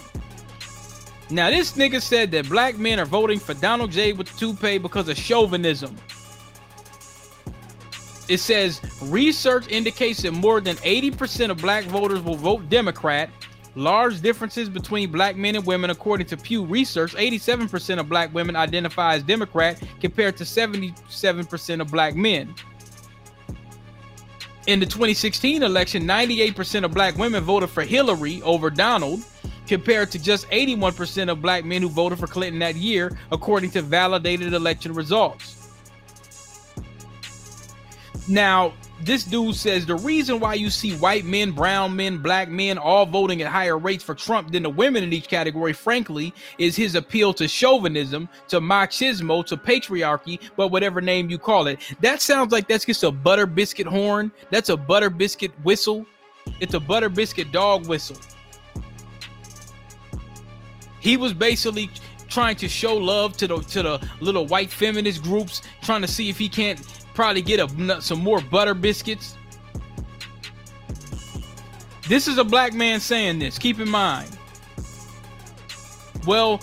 Now, 1.29 1.49
this 1.49 1.73
nigga 1.73 2.01
said 2.01 2.31
that 2.31 2.47
black 2.47 2.77
men 2.77 2.99
are 2.99 3.05
voting 3.05 3.39
for 3.39 3.53
Donald 3.55 3.91
J 3.91 4.13
with 4.13 4.35
toupee 4.37 4.77
because 4.77 5.09
of 5.09 5.17
chauvinism. 5.17 5.95
It 8.27 8.39
says 8.39 8.81
research 9.01 9.67
indicates 9.67 10.21
that 10.23 10.31
more 10.31 10.61
than 10.61 10.77
80% 10.77 11.51
of 11.51 11.57
black 11.57 11.85
voters 11.85 12.21
will 12.21 12.35
vote 12.35 12.69
Democrat. 12.69 13.29
Large 13.75 14.21
differences 14.21 14.69
between 14.69 15.11
black 15.11 15.35
men 15.35 15.55
and 15.55 15.65
women, 15.65 15.89
according 15.89 16.27
to 16.27 16.37
Pew 16.37 16.63
Research. 16.63 17.13
87% 17.13 17.99
of 17.99 18.07
black 18.07 18.33
women 18.33 18.55
identify 18.55 19.15
as 19.15 19.23
Democrat 19.23 19.81
compared 19.99 20.37
to 20.37 20.45
77% 20.45 21.81
of 21.81 21.91
black 21.91 22.15
men. 22.15 22.55
In 24.67 24.79
the 24.79 24.85
2016 24.85 25.61
election, 25.61 26.03
98% 26.03 26.85
of 26.85 26.93
black 26.93 27.17
women 27.17 27.43
voted 27.43 27.69
for 27.69 27.83
Hillary 27.83 28.41
over 28.41 28.69
Donald, 28.69 29.23
compared 29.67 30.11
to 30.11 30.19
just 30.19 30.49
81% 30.49 31.29
of 31.29 31.41
black 31.41 31.65
men 31.65 31.81
who 31.81 31.89
voted 31.89 32.19
for 32.19 32.27
Clinton 32.27 32.59
that 32.59 32.75
year, 32.75 33.17
according 33.31 33.71
to 33.71 33.81
validated 33.81 34.53
election 34.53 34.93
results. 34.93 35.69
Now, 38.27 38.73
this 39.01 39.25
dude 39.25 39.55
says 39.55 39.85
the 39.85 39.95
reason 39.95 40.39
why 40.39 40.53
you 40.53 40.69
see 40.69 40.95
white 40.95 41.25
men, 41.25 41.51
brown 41.51 41.95
men, 41.95 42.17
black 42.17 42.49
men 42.49 42.77
all 42.77 43.05
voting 43.05 43.41
at 43.41 43.51
higher 43.51 43.77
rates 43.77 44.03
for 44.03 44.15
Trump 44.15 44.51
than 44.51 44.63
the 44.63 44.69
women 44.69 45.03
in 45.03 45.11
each 45.11 45.27
category, 45.27 45.73
frankly, 45.73 46.33
is 46.57 46.75
his 46.75 46.95
appeal 46.95 47.33
to 47.33 47.47
chauvinism, 47.47 48.29
to 48.47 48.61
machismo, 48.61 49.45
to 49.45 49.57
patriarchy, 49.57 50.39
but 50.55 50.69
whatever 50.69 51.01
name 51.01 51.29
you 51.29 51.37
call 51.37 51.67
it. 51.67 51.79
That 52.01 52.21
sounds 52.21 52.51
like 52.51 52.67
that's 52.67 52.85
just 52.85 53.03
a 53.03 53.11
butter 53.11 53.45
biscuit 53.45 53.87
horn. 53.87 54.31
That's 54.49 54.69
a 54.69 54.77
butter 54.77 55.09
biscuit 55.09 55.51
whistle. 55.63 56.05
It's 56.59 56.73
a 56.73 56.79
butter 56.79 57.09
biscuit 57.09 57.51
dog 57.51 57.87
whistle. 57.87 58.17
He 60.99 61.17
was 61.17 61.33
basically 61.33 61.89
trying 62.29 62.55
to 62.55 62.67
show 62.67 62.95
love 62.95 63.37
to 63.37 63.47
the 63.47 63.57
to 63.59 63.83
the 63.83 64.09
little 64.21 64.47
white 64.47 64.71
feminist 64.71 65.21
groups, 65.21 65.61
trying 65.81 66.01
to 66.01 66.07
see 66.07 66.29
if 66.29 66.37
he 66.37 66.49
can't 66.49 67.04
probably 67.15 67.41
get 67.41 67.59
a, 67.59 68.01
some 68.01 68.19
more 68.19 68.41
butter 68.41 68.73
biscuits. 68.73 69.35
This 72.07 72.27
is 72.27 72.37
a 72.37 72.43
black 72.43 72.73
man 72.73 72.99
saying 72.99 73.39
this. 73.39 73.57
Keep 73.57 73.79
in 73.79 73.89
mind. 73.89 74.29
Well, 76.27 76.61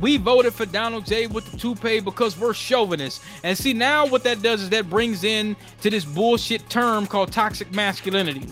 we 0.00 0.16
voted 0.16 0.52
for 0.52 0.66
Donald 0.66 1.06
J 1.06 1.26
with 1.26 1.50
the 1.50 1.56
toupee 1.56 2.00
because 2.00 2.38
we're 2.38 2.52
chauvinists. 2.52 3.24
And 3.42 3.56
see, 3.56 3.72
now 3.72 4.06
what 4.06 4.24
that 4.24 4.42
does 4.42 4.62
is 4.62 4.70
that 4.70 4.90
brings 4.90 5.24
in 5.24 5.56
to 5.80 5.90
this 5.90 6.04
bullshit 6.04 6.68
term 6.68 7.06
called 7.06 7.32
toxic 7.32 7.72
masculinity. 7.72 8.46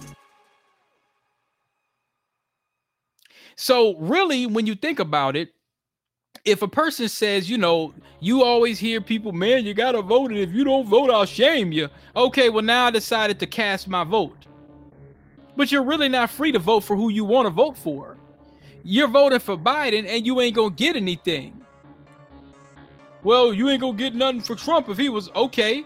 So, 3.57 3.97
really, 3.99 4.47
when 4.47 4.67
you 4.67 4.75
think 4.75 5.01
about 5.01 5.37
it, 5.37 5.53
if 6.51 6.63
a 6.63 6.69
person 6.69 7.09
says, 7.09 7.49
you 7.49 7.59
know, 7.59 7.95
you 8.21 8.45
always 8.45 8.79
hear 8.79 9.01
people, 9.01 9.33
man, 9.33 9.65
you 9.65 9.75
gotta 9.75 10.03
vote, 10.03 10.31
and 10.31 10.39
if 10.39 10.53
you 10.53 10.65
don't 10.65 10.87
vote, 10.87 11.11
I'll 11.11 11.27
shame 11.27 11.73
you. 11.73 11.89
Okay, 12.15 12.51
well, 12.51 12.65
now 12.65 12.87
I 12.87 12.91
decided 12.91 13.39
to 13.41 13.47
cast 13.47 13.89
my 13.89 14.05
vote. 14.05 14.37
But 15.57 15.73
you're 15.73 15.83
really 15.83 16.09
not 16.09 16.31
free 16.31 16.53
to 16.53 16.59
vote 16.59 16.81
for 16.81 16.97
who 16.97 17.11
you 17.11 17.25
want 17.25 17.47
to 17.47 17.51
vote 17.51 17.77
for. 17.77 18.17
You're 18.83 19.09
voting 19.09 19.41
for 19.41 19.57
Biden 19.57 20.07
and 20.09 20.25
you 20.27 20.41
ain't 20.41 20.55
gonna 20.55 20.71
get 20.71 20.97
anything. 20.97 21.61
Well, 23.23 23.53
you 23.53 23.69
ain't 23.69 23.81
gonna 23.81 23.97
get 23.97 24.15
nothing 24.15 24.41
for 24.41 24.55
Trump 24.55 24.89
if 24.89 24.97
he 24.97 25.09
was 25.09 25.29
okay. 25.31 25.85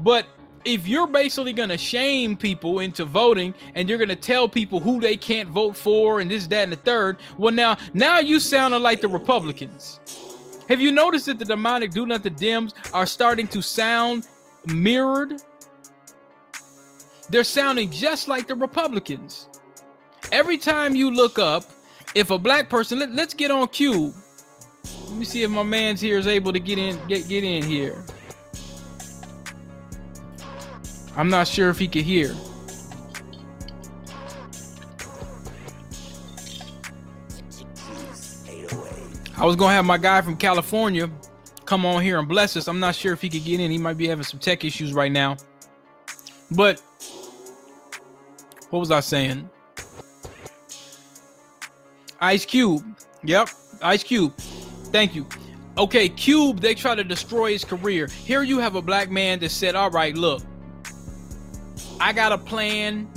But 0.00 0.26
if 0.64 0.86
you're 0.86 1.06
basically 1.06 1.52
going 1.52 1.68
to 1.68 1.78
shame 1.78 2.36
people 2.36 2.80
into 2.80 3.04
voting 3.04 3.54
and 3.74 3.88
you're 3.88 3.98
going 3.98 4.08
to 4.08 4.16
tell 4.16 4.48
people 4.48 4.78
who 4.80 5.00
they 5.00 5.16
can't 5.16 5.48
vote 5.48 5.76
for 5.76 6.20
and 6.20 6.30
this 6.30 6.46
that 6.48 6.64
and 6.64 6.72
the 6.72 6.76
third 6.76 7.16
well 7.38 7.52
now 7.52 7.76
now 7.94 8.18
you 8.18 8.38
sounding 8.38 8.82
like 8.82 9.00
the 9.00 9.08
republicans. 9.08 10.00
Have 10.68 10.80
you 10.80 10.92
noticed 10.92 11.26
that 11.26 11.38
the 11.38 11.44
demonic 11.44 11.90
do 11.90 12.06
not 12.06 12.22
the 12.22 12.30
dems 12.30 12.74
are 12.92 13.06
starting 13.06 13.48
to 13.48 13.62
sound 13.62 14.28
mirrored? 14.66 15.42
They're 17.30 17.44
sounding 17.44 17.90
just 17.90 18.28
like 18.28 18.46
the 18.46 18.54
republicans. 18.54 19.48
Every 20.32 20.58
time 20.58 20.94
you 20.94 21.10
look 21.10 21.38
up 21.38 21.64
if 22.14 22.30
a 22.30 22.38
black 22.38 22.68
person 22.68 22.98
let, 22.98 23.12
let's 23.12 23.34
get 23.34 23.50
on 23.50 23.68
cue. 23.68 24.12
Let 25.08 25.16
me 25.16 25.24
see 25.24 25.42
if 25.42 25.50
my 25.50 25.62
man's 25.62 26.00
here 26.00 26.18
is 26.18 26.26
able 26.26 26.52
to 26.52 26.60
get 26.60 26.78
in 26.78 26.98
get, 27.08 27.28
get 27.28 27.44
in 27.44 27.62
here 27.62 28.04
I'm 31.20 31.28
not 31.28 31.46
sure 31.46 31.68
if 31.68 31.78
he 31.78 31.86
could 31.86 32.00
hear. 32.00 32.34
I 39.36 39.44
was 39.44 39.54
gonna 39.54 39.74
have 39.74 39.84
my 39.84 39.98
guy 39.98 40.22
from 40.22 40.38
California 40.38 41.10
come 41.66 41.84
on 41.84 42.02
here 42.02 42.18
and 42.18 42.26
bless 42.26 42.56
us. 42.56 42.68
I'm 42.68 42.80
not 42.80 42.94
sure 42.94 43.12
if 43.12 43.20
he 43.20 43.28
could 43.28 43.44
get 43.44 43.60
in. 43.60 43.70
He 43.70 43.76
might 43.76 43.98
be 43.98 44.08
having 44.08 44.24
some 44.24 44.40
tech 44.40 44.64
issues 44.64 44.94
right 44.94 45.12
now. 45.12 45.36
But 46.52 46.80
what 48.70 48.78
was 48.78 48.90
I 48.90 49.00
saying? 49.00 49.50
Ice 52.18 52.46
Cube. 52.46 52.82
Yep, 53.24 53.50
Ice 53.82 54.02
Cube. 54.02 54.34
Thank 54.84 55.14
you. 55.14 55.26
Okay, 55.76 56.08
Cube, 56.08 56.60
they 56.60 56.74
try 56.74 56.94
to 56.94 57.04
destroy 57.04 57.52
his 57.52 57.62
career. 57.66 58.06
Here 58.06 58.42
you 58.42 58.58
have 58.58 58.74
a 58.74 58.80
black 58.80 59.10
man 59.10 59.38
that 59.40 59.50
said, 59.50 59.74
All 59.74 59.90
right, 59.90 60.14
look, 60.14 60.42
I 62.00 62.12
got 62.14 62.32
a 62.32 62.38
plan. 62.38 63.08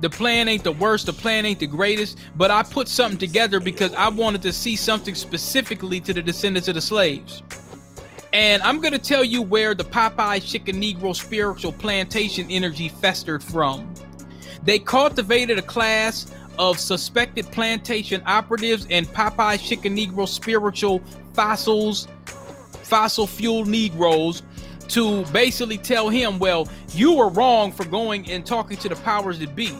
The 0.00 0.08
plan 0.08 0.46
ain't 0.46 0.62
the 0.62 0.72
worst, 0.72 1.06
the 1.06 1.12
plan 1.12 1.44
ain't 1.44 1.58
the 1.58 1.66
greatest, 1.66 2.18
but 2.36 2.52
I 2.52 2.62
put 2.62 2.86
something 2.86 3.18
together 3.18 3.58
because 3.58 3.92
I 3.94 4.08
wanted 4.08 4.42
to 4.42 4.52
see 4.52 4.76
something 4.76 5.16
specifically 5.16 6.00
to 6.02 6.14
the 6.14 6.22
descendants 6.22 6.68
of 6.68 6.76
the 6.76 6.80
slaves. 6.80 7.42
And 8.32 8.62
I'm 8.62 8.80
going 8.80 8.92
to 8.92 8.98
tell 8.98 9.24
you 9.24 9.42
where 9.42 9.74
the 9.74 9.82
Popeye 9.82 10.40
Chicken 10.48 10.80
Negro 10.80 11.16
spiritual 11.16 11.72
plantation 11.72 12.46
energy 12.48 12.88
festered 12.88 13.42
from. 13.42 13.92
They 14.62 14.78
cultivated 14.78 15.58
a 15.58 15.62
class 15.62 16.32
of 16.60 16.78
suspected 16.78 17.50
plantation 17.50 18.22
operatives 18.24 18.86
and 18.90 19.06
Popeye 19.08 19.58
Chicken 19.60 19.96
Negro 19.96 20.28
spiritual 20.28 21.02
fossils, 21.32 22.06
fossil 22.82 23.26
fuel 23.26 23.64
Negroes 23.64 24.42
to 24.88 25.24
basically 25.26 25.78
tell 25.78 26.08
him, 26.08 26.38
well, 26.38 26.68
you 26.94 27.14
were 27.14 27.28
wrong 27.28 27.72
for 27.72 27.84
going 27.84 28.30
and 28.30 28.44
talking 28.44 28.76
to 28.78 28.88
the 28.88 28.96
powers 28.96 29.38
that 29.38 29.54
be. 29.54 29.76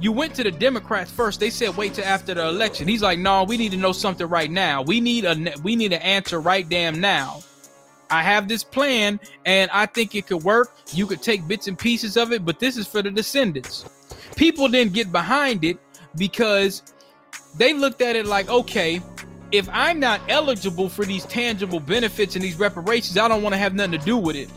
You 0.00 0.12
went 0.12 0.34
to 0.36 0.42
the 0.42 0.50
Democrats 0.50 1.10
first. 1.10 1.40
They 1.40 1.50
said 1.50 1.76
wait 1.76 1.94
till 1.94 2.04
after 2.04 2.32
the 2.32 2.48
election. 2.48 2.88
He's 2.88 3.02
like, 3.02 3.18
no, 3.18 3.44
we 3.44 3.56
need 3.56 3.70
to 3.72 3.76
know 3.76 3.92
something 3.92 4.26
right 4.26 4.50
now. 4.50 4.82
We 4.82 5.00
need 5.00 5.24
a 5.26 5.54
we 5.62 5.76
need 5.76 5.92
an 5.92 6.00
answer 6.00 6.40
right 6.40 6.66
damn 6.66 7.00
now. 7.00 7.42
I 8.10 8.22
have 8.22 8.48
this 8.48 8.64
plan 8.64 9.20
and 9.44 9.70
I 9.72 9.86
think 9.86 10.14
it 10.14 10.26
could 10.26 10.42
work. 10.42 10.74
You 10.92 11.06
could 11.06 11.22
take 11.22 11.46
bits 11.46 11.68
and 11.68 11.78
pieces 11.78 12.16
of 12.16 12.32
it, 12.32 12.44
but 12.44 12.58
this 12.58 12.76
is 12.76 12.88
for 12.88 13.02
the 13.02 13.10
descendants. 13.10 13.84
People 14.36 14.68
didn't 14.68 14.94
get 14.94 15.12
behind 15.12 15.64
it 15.64 15.78
because 16.16 16.82
they 17.56 17.72
looked 17.74 18.00
at 18.00 18.16
it 18.16 18.26
like, 18.26 18.48
okay, 18.48 19.02
if 19.52 19.68
I'm 19.72 19.98
not 19.98 20.20
eligible 20.28 20.88
for 20.88 21.04
these 21.04 21.24
tangible 21.26 21.80
benefits 21.80 22.36
and 22.36 22.44
these 22.44 22.58
reparations, 22.58 23.18
I 23.18 23.28
don't 23.28 23.42
want 23.42 23.54
to 23.54 23.58
have 23.58 23.74
nothing 23.74 23.98
to 23.98 24.04
do 24.04 24.16
with 24.16 24.36
it. 24.36 24.48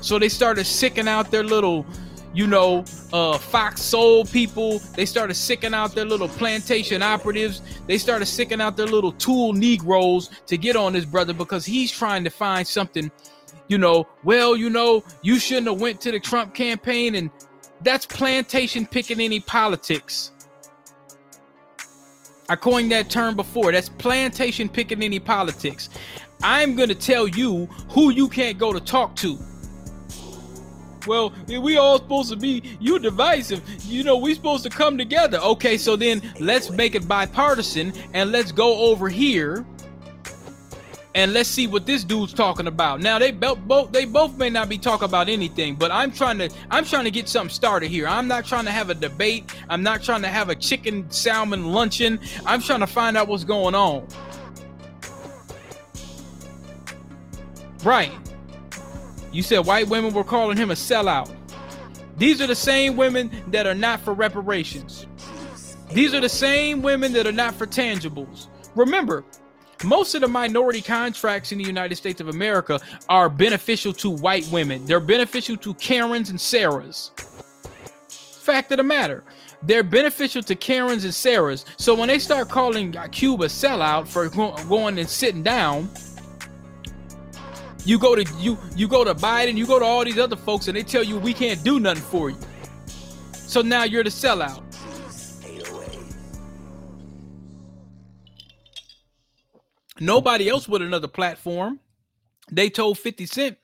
So 0.00 0.18
they 0.18 0.28
started 0.28 0.64
sicking 0.64 1.06
out 1.06 1.30
their 1.30 1.44
little, 1.44 1.86
you 2.34 2.48
know, 2.48 2.84
uh, 3.12 3.38
Fox 3.38 3.80
Soul 3.80 4.24
people. 4.24 4.80
They 4.96 5.06
started 5.06 5.34
sicking 5.34 5.74
out 5.74 5.94
their 5.94 6.04
little 6.04 6.28
plantation 6.28 7.02
operatives. 7.02 7.62
They 7.86 7.98
started 7.98 8.26
sicking 8.26 8.60
out 8.60 8.76
their 8.76 8.86
little 8.86 9.12
tool 9.12 9.52
Negroes 9.52 10.28
to 10.46 10.58
get 10.58 10.74
on 10.74 10.92
this 10.92 11.04
brother 11.04 11.32
because 11.32 11.64
he's 11.64 11.92
trying 11.92 12.24
to 12.24 12.30
find 12.30 12.66
something, 12.66 13.12
you 13.68 13.78
know, 13.78 14.08
well, 14.24 14.56
you 14.56 14.70
know, 14.70 15.04
you 15.22 15.38
shouldn't 15.38 15.68
have 15.68 15.80
went 15.80 16.00
to 16.00 16.10
the 16.10 16.18
Trump 16.18 16.52
campaign 16.52 17.14
and 17.14 17.30
that's 17.82 18.06
plantation 18.06 18.86
picking 18.86 19.20
any 19.20 19.38
politics. 19.40 20.32
I 22.48 22.56
coined 22.56 22.90
that 22.92 23.08
term 23.08 23.36
before. 23.36 23.72
That's 23.72 23.88
plantation 23.88 24.68
any 25.02 25.20
politics. 25.20 25.88
I'm 26.42 26.74
going 26.74 26.88
to 26.88 26.94
tell 26.94 27.28
you 27.28 27.66
who 27.88 28.10
you 28.10 28.28
can't 28.28 28.58
go 28.58 28.72
to 28.72 28.80
talk 28.80 29.14
to. 29.16 29.38
Well, 31.06 31.32
we 31.48 31.76
all 31.78 31.98
supposed 31.98 32.30
to 32.30 32.36
be 32.36 32.76
you 32.80 32.98
divisive. 32.98 33.62
You 33.84 34.04
know, 34.04 34.16
we 34.16 34.34
supposed 34.34 34.62
to 34.64 34.70
come 34.70 34.96
together. 34.96 35.38
Okay, 35.38 35.76
so 35.76 35.96
then 35.96 36.22
let's 36.38 36.70
make 36.70 36.94
it 36.94 37.08
bipartisan 37.08 37.92
and 38.14 38.30
let's 38.30 38.52
go 38.52 38.78
over 38.90 39.08
here 39.08 39.64
and 41.14 41.32
let's 41.32 41.48
see 41.48 41.66
what 41.66 41.84
this 41.84 42.04
dude's 42.04 42.32
talking 42.32 42.66
about. 42.66 43.00
Now 43.00 43.18
they 43.18 43.30
both 43.32 43.92
they 43.92 44.04
both 44.04 44.36
may 44.38 44.50
not 44.50 44.68
be 44.68 44.78
talking 44.78 45.04
about 45.04 45.28
anything, 45.28 45.74
but 45.74 45.90
I'm 45.90 46.10
trying 46.10 46.38
to 46.38 46.50
I'm 46.70 46.84
trying 46.84 47.04
to 47.04 47.10
get 47.10 47.28
something 47.28 47.52
started 47.52 47.90
here. 47.90 48.06
I'm 48.06 48.28
not 48.28 48.46
trying 48.46 48.64
to 48.64 48.70
have 48.70 48.90
a 48.90 48.94
debate. 48.94 49.52
I'm 49.68 49.82
not 49.82 50.02
trying 50.02 50.22
to 50.22 50.28
have 50.28 50.48
a 50.48 50.54
chicken 50.54 51.10
salmon 51.10 51.72
luncheon. 51.72 52.18
I'm 52.46 52.60
trying 52.60 52.80
to 52.80 52.86
find 52.86 53.16
out 53.16 53.28
what's 53.28 53.44
going 53.44 53.74
on. 53.74 54.06
Right. 57.84 58.12
You 59.32 59.42
said 59.42 59.66
white 59.66 59.88
women 59.88 60.14
were 60.14 60.24
calling 60.24 60.56
him 60.56 60.70
a 60.70 60.74
sellout. 60.74 61.34
These 62.16 62.40
are 62.40 62.46
the 62.46 62.54
same 62.54 62.96
women 62.96 63.30
that 63.48 63.66
are 63.66 63.74
not 63.74 64.00
for 64.00 64.12
reparations. 64.14 65.06
These 65.90 66.14
are 66.14 66.20
the 66.20 66.28
same 66.28 66.80
women 66.82 67.12
that 67.14 67.26
are 67.26 67.32
not 67.32 67.54
for 67.54 67.66
tangibles. 67.66 68.46
Remember, 68.74 69.24
most 69.84 70.14
of 70.14 70.20
the 70.20 70.28
minority 70.28 70.80
contracts 70.80 71.52
in 71.52 71.58
the 71.58 71.64
United 71.64 71.96
States 71.96 72.20
of 72.20 72.28
America 72.28 72.80
are 73.08 73.28
beneficial 73.28 73.92
to 73.94 74.10
white 74.10 74.46
women. 74.48 74.84
They're 74.86 75.00
beneficial 75.00 75.56
to 75.58 75.74
Karens 75.74 76.30
and 76.30 76.38
Sarahs. 76.38 77.10
Fact 78.10 78.72
of 78.72 78.78
the 78.78 78.82
matter, 78.82 79.22
they're 79.62 79.84
beneficial 79.84 80.42
to 80.42 80.54
Karens 80.54 81.04
and 81.04 81.12
Sarahs. 81.12 81.64
So 81.76 81.94
when 81.94 82.08
they 82.08 82.18
start 82.18 82.48
calling 82.48 82.92
Cuba 83.12 83.46
sellout 83.46 84.08
for 84.08 84.28
going 84.28 84.98
and 84.98 85.08
sitting 85.08 85.42
down, 85.42 85.88
you 87.84 87.98
go 87.98 88.14
to 88.14 88.24
you 88.38 88.58
you 88.76 88.86
go 88.88 89.04
to 89.04 89.14
Biden, 89.14 89.56
you 89.56 89.66
go 89.66 89.78
to 89.78 89.84
all 89.84 90.04
these 90.04 90.18
other 90.18 90.36
folks, 90.36 90.68
and 90.68 90.76
they 90.76 90.82
tell 90.82 91.02
you 91.02 91.18
we 91.18 91.34
can't 91.34 91.62
do 91.64 91.80
nothing 91.80 92.02
for 92.02 92.30
you. 92.30 92.38
So 93.32 93.60
now 93.60 93.84
you're 93.84 94.04
the 94.04 94.10
sellout. 94.10 94.62
Nobody 100.00 100.48
else 100.48 100.68
with 100.68 100.82
another 100.82 101.08
platform. 101.08 101.78
They 102.50 102.70
told 102.70 102.98
50 102.98 103.26
Cent 103.26 103.58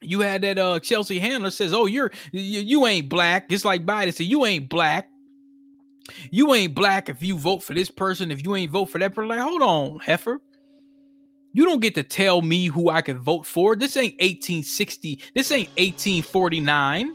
you 0.00 0.20
had 0.20 0.42
that 0.42 0.58
uh 0.58 0.78
Chelsea 0.80 1.18
Handler 1.18 1.50
says, 1.50 1.72
"Oh, 1.72 1.86
you're 1.86 2.12
you, 2.32 2.60
you 2.60 2.86
ain't 2.86 3.08
black." 3.08 3.48
Just 3.48 3.64
like 3.64 3.86
Biden 3.86 4.12
said, 4.12 4.26
"You 4.26 4.44
ain't 4.44 4.68
black. 4.68 5.08
You 6.30 6.54
ain't 6.54 6.74
black 6.74 7.08
if 7.08 7.22
you 7.22 7.36
vote 7.36 7.62
for 7.62 7.74
this 7.74 7.90
person. 7.90 8.30
If 8.30 8.44
you 8.44 8.54
ain't 8.54 8.70
vote 8.70 8.86
for 8.86 8.98
that 8.98 9.14
person, 9.14 9.28
like, 9.28 9.40
hold 9.40 9.62
on, 9.62 9.98
heifer. 10.00 10.40
You 11.52 11.64
don't 11.64 11.80
get 11.80 11.94
to 11.94 12.02
tell 12.02 12.42
me 12.42 12.66
who 12.66 12.90
I 12.90 13.00
can 13.00 13.18
vote 13.18 13.46
for. 13.46 13.74
This 13.74 13.96
ain't 13.96 14.14
1860. 14.14 15.20
This 15.34 15.50
ain't 15.50 15.70
1849. 15.70 17.14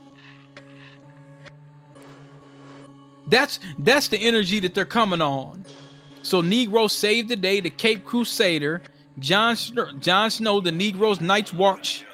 That's 3.28 3.60
that's 3.80 4.08
the 4.08 4.18
energy 4.18 4.60
that 4.60 4.74
they're 4.74 4.86
coming 4.86 5.22
on. 5.22 5.64
So 6.24 6.42
Negro 6.42 6.90
saved 6.90 7.30
the 7.30 7.36
day. 7.36 7.60
The 7.60 7.70
Cape 7.70 8.06
Crusader, 8.06 8.82
Jon 9.20 9.56
Jon 10.00 10.32
Snow, 10.32 10.60
the 10.60 10.72
Negroes 10.72 11.22
Night's 11.22 11.54
Watch, 11.54 12.06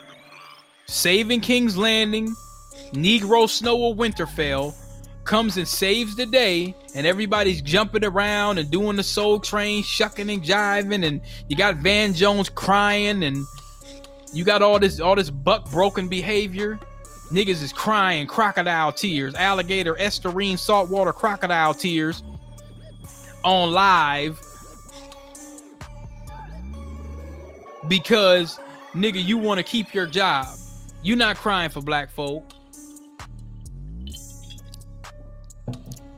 saving 0.87 1.41
King's 1.41 1.77
Landing, 1.77 2.33
Negro 2.93 3.49
Snow 3.49 3.91
of 3.91 3.97
Winterfell 3.97 4.73
comes 5.25 5.57
and 5.57 5.67
saves 5.67 6.15
the 6.15 6.25
day, 6.25 6.73
and 6.95 7.05
everybody's 7.05 7.61
jumping 7.61 8.05
around 8.05 8.59
and 8.59 8.71
doing 8.71 8.95
the 8.95 9.03
soul 9.03 9.39
train, 9.39 9.83
shucking 9.83 10.29
and 10.29 10.41
jiving, 10.41 11.05
and 11.05 11.21
you 11.49 11.57
got 11.57 11.75
Van 11.77 12.13
Jones 12.13 12.49
crying, 12.49 13.23
and 13.23 13.45
you 14.33 14.45
got 14.45 14.61
all 14.61 14.79
this 14.79 14.99
all 14.99 15.15
this 15.15 15.29
buck 15.29 15.69
broken 15.69 16.07
behavior. 16.07 16.79
Niggas 17.29 17.61
is 17.61 17.73
crying 17.73 18.25
crocodile 18.25 18.93
tears, 18.93 19.35
alligator, 19.35 19.95
estuarine, 19.95 20.57
saltwater 20.57 21.11
crocodile 21.11 21.73
tears 21.73 22.23
on 23.47 23.71
live 23.71 24.41
because 27.87 28.59
nigga, 28.93 29.23
you 29.23 29.37
want 29.37 29.57
to 29.57 29.63
keep 29.63 29.93
your 29.93 30.05
job. 30.05 30.47
You 31.01 31.15
not 31.15 31.37
crying 31.37 31.69
for 31.69 31.81
black 31.81 32.11
folk. 32.11 32.43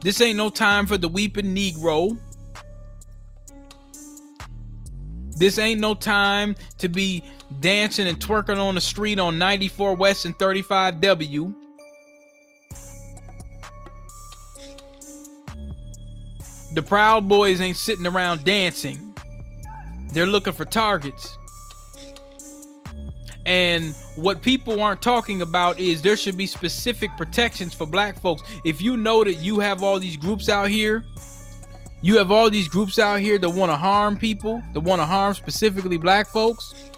This 0.02 0.22
ain't 0.22 0.38
no 0.38 0.50
time 0.50 0.88
for 0.88 0.98
the 0.98 1.10
weeping 1.10 1.54
Negro. 1.54 2.18
This 5.38 5.60
ain't 5.60 5.80
no 5.80 5.94
time 5.94 6.56
to 6.80 6.90
be 6.90 7.24
dancing 7.60 8.08
and 8.08 8.20
twerking 8.20 8.58
on 8.58 8.76
the 8.76 8.82
street 8.82 9.20
on 9.20 9.38
94 9.38 9.96
West 9.96 10.26
and 10.26 10.38
35W. 10.38 11.54
The 16.74 16.84
Proud 16.84 17.28
Boys 17.28 17.62
ain't 17.62 17.78
sitting 17.78 18.06
around 18.06 18.44
dancing. 18.44 19.16
They're 20.14 20.28
looking 20.28 20.54
for 20.54 20.66
targets. 20.66 21.38
And 23.46 23.96
what 24.16 24.42
people 24.44 24.80
aren't 24.80 25.02
talking 25.02 25.42
about 25.42 25.80
is 25.80 26.02
there 26.04 26.16
should 26.16 26.38
be 26.38 26.46
specific 26.46 27.10
protections 27.18 27.74
for 27.74 27.88
black 27.88 28.22
folks. 28.22 28.44
If 28.64 28.82
you 28.82 28.96
know 28.96 29.24
that 29.24 29.36
you 29.36 29.60
have 29.60 29.82
all 29.82 30.00
these 30.00 30.18
groups 30.18 30.50
out 30.50 30.70
here, 30.70 31.04
you 32.02 32.18
have 32.18 32.32
all 32.32 32.50
these 32.50 32.68
groups 32.68 33.00
out 33.00 33.20
here 33.20 33.40
that 33.40 33.50
want 33.50 33.72
to 33.72 33.76
harm 33.76 34.18
people, 34.18 34.62
that 34.74 34.82
want 34.82 35.02
to 35.02 35.06
harm 35.06 35.34
specifically 35.34 35.98
black 35.98 36.28
folks. 36.28 36.92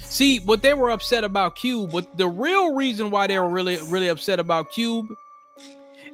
See, 0.00 0.38
what 0.40 0.62
they 0.62 0.72
were 0.72 0.90
upset 0.90 1.24
about 1.24 1.56
Cube, 1.56 1.92
but 1.92 2.16
the 2.16 2.26
real 2.26 2.74
reason 2.74 3.10
why 3.10 3.26
they 3.26 3.38
were 3.38 3.50
really, 3.50 3.76
really 3.88 4.08
upset 4.08 4.40
about 4.40 4.72
Cube 4.72 5.06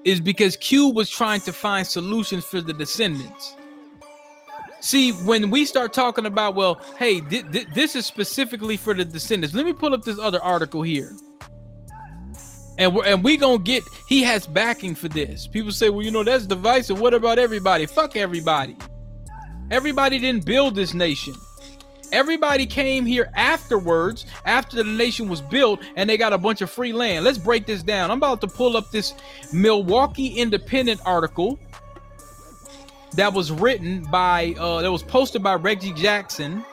is 0.04 0.20
because 0.20 0.56
Cube 0.56 0.94
was 0.96 1.08
trying 1.08 1.40
to 1.42 1.52
find 1.52 1.86
solutions 1.86 2.44
for 2.44 2.60
the 2.60 2.72
descendants. 2.72 3.56
See, 4.80 5.12
when 5.12 5.50
we 5.50 5.64
start 5.64 5.92
talking 5.92 6.26
about, 6.26 6.56
well, 6.56 6.80
hey, 6.98 7.20
th- 7.20 7.50
th- 7.52 7.68
this 7.68 7.94
is 7.94 8.04
specifically 8.04 8.76
for 8.76 8.94
the 8.94 9.04
descendants. 9.04 9.54
Let 9.54 9.64
me 9.64 9.72
pull 9.72 9.94
up 9.94 10.02
this 10.02 10.18
other 10.18 10.42
article 10.42 10.82
here. 10.82 11.12
And 12.78 12.94
we're, 12.94 13.04
and 13.04 13.22
we 13.22 13.36
gonna 13.36 13.58
get 13.58 13.84
he 14.08 14.22
has 14.24 14.46
backing 14.46 14.94
for 14.96 15.08
this. 15.08 15.46
People 15.46 15.70
say, 15.70 15.88
well, 15.90 16.02
you 16.02 16.10
know, 16.10 16.24
that's 16.24 16.46
divisive. 16.46 17.00
What 17.00 17.14
about 17.14 17.38
everybody? 17.38 17.86
Fuck 17.86 18.16
everybody. 18.16 18.76
Everybody 19.70 20.18
didn't 20.18 20.44
build 20.44 20.74
this 20.74 20.94
nation. 20.94 21.34
Everybody 22.12 22.66
came 22.66 23.07
here 23.07 23.31
afterwards, 23.35 24.27
after 24.44 24.77
the 24.77 24.85
nation 24.85 25.29
was 25.29 25.40
built, 25.40 25.81
and 25.96 26.09
they 26.09 26.18
got 26.18 26.35
a 26.35 26.38
bunch 26.38 26.61
of 26.61 26.70
free 26.70 26.92
land. 26.92 27.25
Let's 27.25 27.38
break 27.38 27.66
this 27.66 27.83
down. 27.83 28.11
I'm 28.11 28.18
about 28.18 28.42
to 28.42 28.46
pull 28.46 28.77
up 28.77 28.90
this 28.90 29.14
Milwaukee 29.53 30.29
Independent 30.29 31.01
article 31.07 31.59
that 33.14 33.33
was 33.33 33.51
written 33.51 34.03
by 34.05 34.55
uh 34.59 34.81
that 34.83 34.90
was 34.90 35.03
posted 35.03 35.42
by 35.42 35.55
Reggie 35.55 35.92
Jackson. 35.92 36.64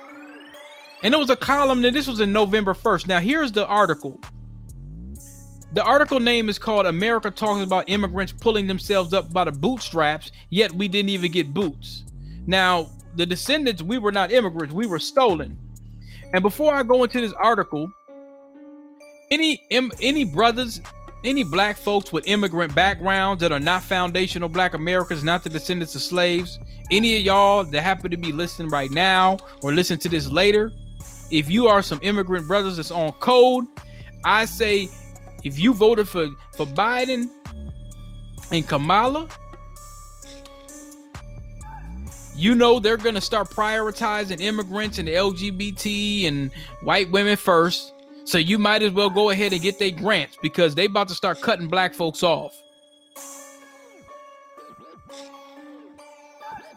And 1.03 1.13
it 1.13 1.17
was 1.17 1.29
a 1.29 1.35
column 1.35 1.81
that 1.83 1.93
this 1.93 2.07
was 2.07 2.19
in 2.19 2.33
November 2.33 2.73
1st. 2.73 3.07
Now 3.07 3.19
here's 3.19 3.53
the 3.53 3.65
article. 3.65 4.19
The 5.71 5.83
article 5.83 6.19
name 6.19 6.49
is 6.49 6.57
called 6.57 6.87
America 6.87 7.29
Talks 7.29 7.63
About 7.63 7.87
Immigrants 7.87 8.33
Pulling 8.33 8.65
Themselves 8.67 9.13
Up 9.13 9.31
by 9.31 9.43
the 9.43 9.51
Bootstraps, 9.51 10.31
yet 10.49 10.71
we 10.71 10.87
didn't 10.87 11.09
even 11.09 11.31
get 11.31 11.53
boots. 11.53 12.05
Now, 12.47 12.89
the 13.15 13.25
descendants, 13.25 13.81
we 13.81 13.97
were 13.97 14.11
not 14.11 14.31
immigrants, 14.31 14.73
we 14.73 14.87
were 14.87 14.99
stolen. 14.99 15.57
And 16.33 16.43
before 16.43 16.73
I 16.73 16.83
go 16.83 17.03
into 17.03 17.21
this 17.21 17.33
article, 17.33 17.91
any 19.31 19.61
any 19.69 20.23
brothers 20.23 20.81
any 21.23 21.43
black 21.43 21.77
folks 21.77 22.13
with 22.13 22.25
immigrant 22.27 22.73
backgrounds 22.73 23.41
that 23.41 23.51
are 23.51 23.59
not 23.59 23.83
foundational 23.83 24.47
black 24.47 24.73
Americans, 24.73 25.23
not 25.23 25.43
the 25.43 25.49
descendants 25.49 25.95
of 25.95 26.01
slaves, 26.01 26.59
any 26.91 27.17
of 27.17 27.23
y'all 27.23 27.63
that 27.63 27.81
happen 27.81 28.09
to 28.11 28.17
be 28.17 28.31
listening 28.31 28.69
right 28.69 28.91
now 28.91 29.37
or 29.61 29.73
listen 29.73 29.99
to 29.99 30.09
this 30.09 30.29
later, 30.29 30.71
if 31.31 31.49
you 31.49 31.67
are 31.67 31.81
some 31.81 31.99
immigrant 32.03 32.47
brothers 32.47 32.77
that's 32.77 32.91
on 32.91 33.11
code, 33.13 33.65
I 34.23 34.45
say 34.45 34.89
if 35.43 35.59
you 35.59 35.73
voted 35.73 36.07
for, 36.07 36.29
for 36.55 36.65
Biden 36.65 37.29
and 38.51 38.67
Kamala, 38.67 39.27
you 42.39 42.55
know 42.55 42.79
they're 42.79 42.97
gonna 42.97 43.21
start 43.21 43.49
prioritizing 43.49 44.39
immigrants 44.39 44.97
and 44.97 45.07
LGBT 45.07 46.27
and 46.27 46.51
white 46.81 47.11
women 47.11 47.35
first 47.35 47.93
so 48.23 48.37
you 48.37 48.57
might 48.59 48.83
as 48.83 48.91
well 48.91 49.09
go 49.09 49.31
ahead 49.31 49.53
and 49.53 49.61
get 49.61 49.79
their 49.79 49.91
grants 49.91 50.37
because 50.41 50.75
they 50.75 50.85
about 50.85 51.07
to 51.07 51.15
start 51.15 51.41
cutting 51.41 51.67
black 51.67 51.95
folks 51.95 52.21
off. 52.21 52.55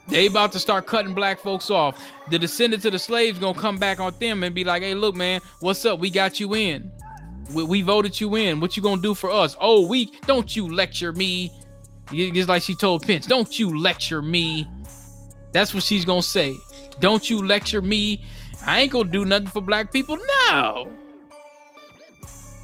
They 0.09 0.27
about 0.27 0.53
to 0.53 0.59
start 0.59 0.87
cutting 0.87 1.15
black 1.15 1.39
folks 1.39 1.71
off. 1.71 2.03
The 2.31 2.39
descendants 2.39 2.87
of 2.87 2.93
the 2.93 2.99
slaves 2.99 3.39
gonna 3.39 3.59
come 3.59 3.77
back 3.77 4.01
on 4.01 4.15
them 4.19 4.43
and 4.43 4.55
be 4.55 4.65
like, 4.65 4.83
"Hey, 4.83 4.95
look, 4.95 5.15
man, 5.15 5.43
what's 5.61 5.85
up? 5.85 5.99
We 5.99 6.09
got 6.11 6.41
you 6.41 6.55
in. 6.55 6.91
We, 7.53 7.65
we 7.65 7.83
voted 7.83 8.19
you 8.21 8.35
in. 8.37 8.59
What 8.59 8.77
you 8.77 8.83
gonna 8.83 9.03
do 9.03 9.15
for 9.15 9.31
us? 9.31 9.55
Oh, 9.61 9.87
we 9.87 10.07
don't 10.27 10.57
you 10.57 10.75
lecture 10.75 11.13
me. 11.13 11.53
Just 12.11 12.49
like 12.49 12.63
she 12.63 12.75
told 12.75 13.07
Pence, 13.07 13.27
don't 13.27 13.59
you 13.59 13.79
lecture 13.79 14.23
me. 14.23 14.67
That's 15.53 15.75
what 15.75 15.83
she's 15.83 16.05
gonna 16.05 16.23
say. 16.23 16.57
Don't 17.01 17.29
you 17.29 17.47
lecture 17.47 17.83
me. 17.83 18.25
I 18.67 18.81
ain't 18.81 18.93
gonna 18.93 19.11
do 19.11 19.25
nothing 19.25 19.49
for 19.49 19.61
black 19.61 19.93
people. 19.93 20.19
No 20.49 20.91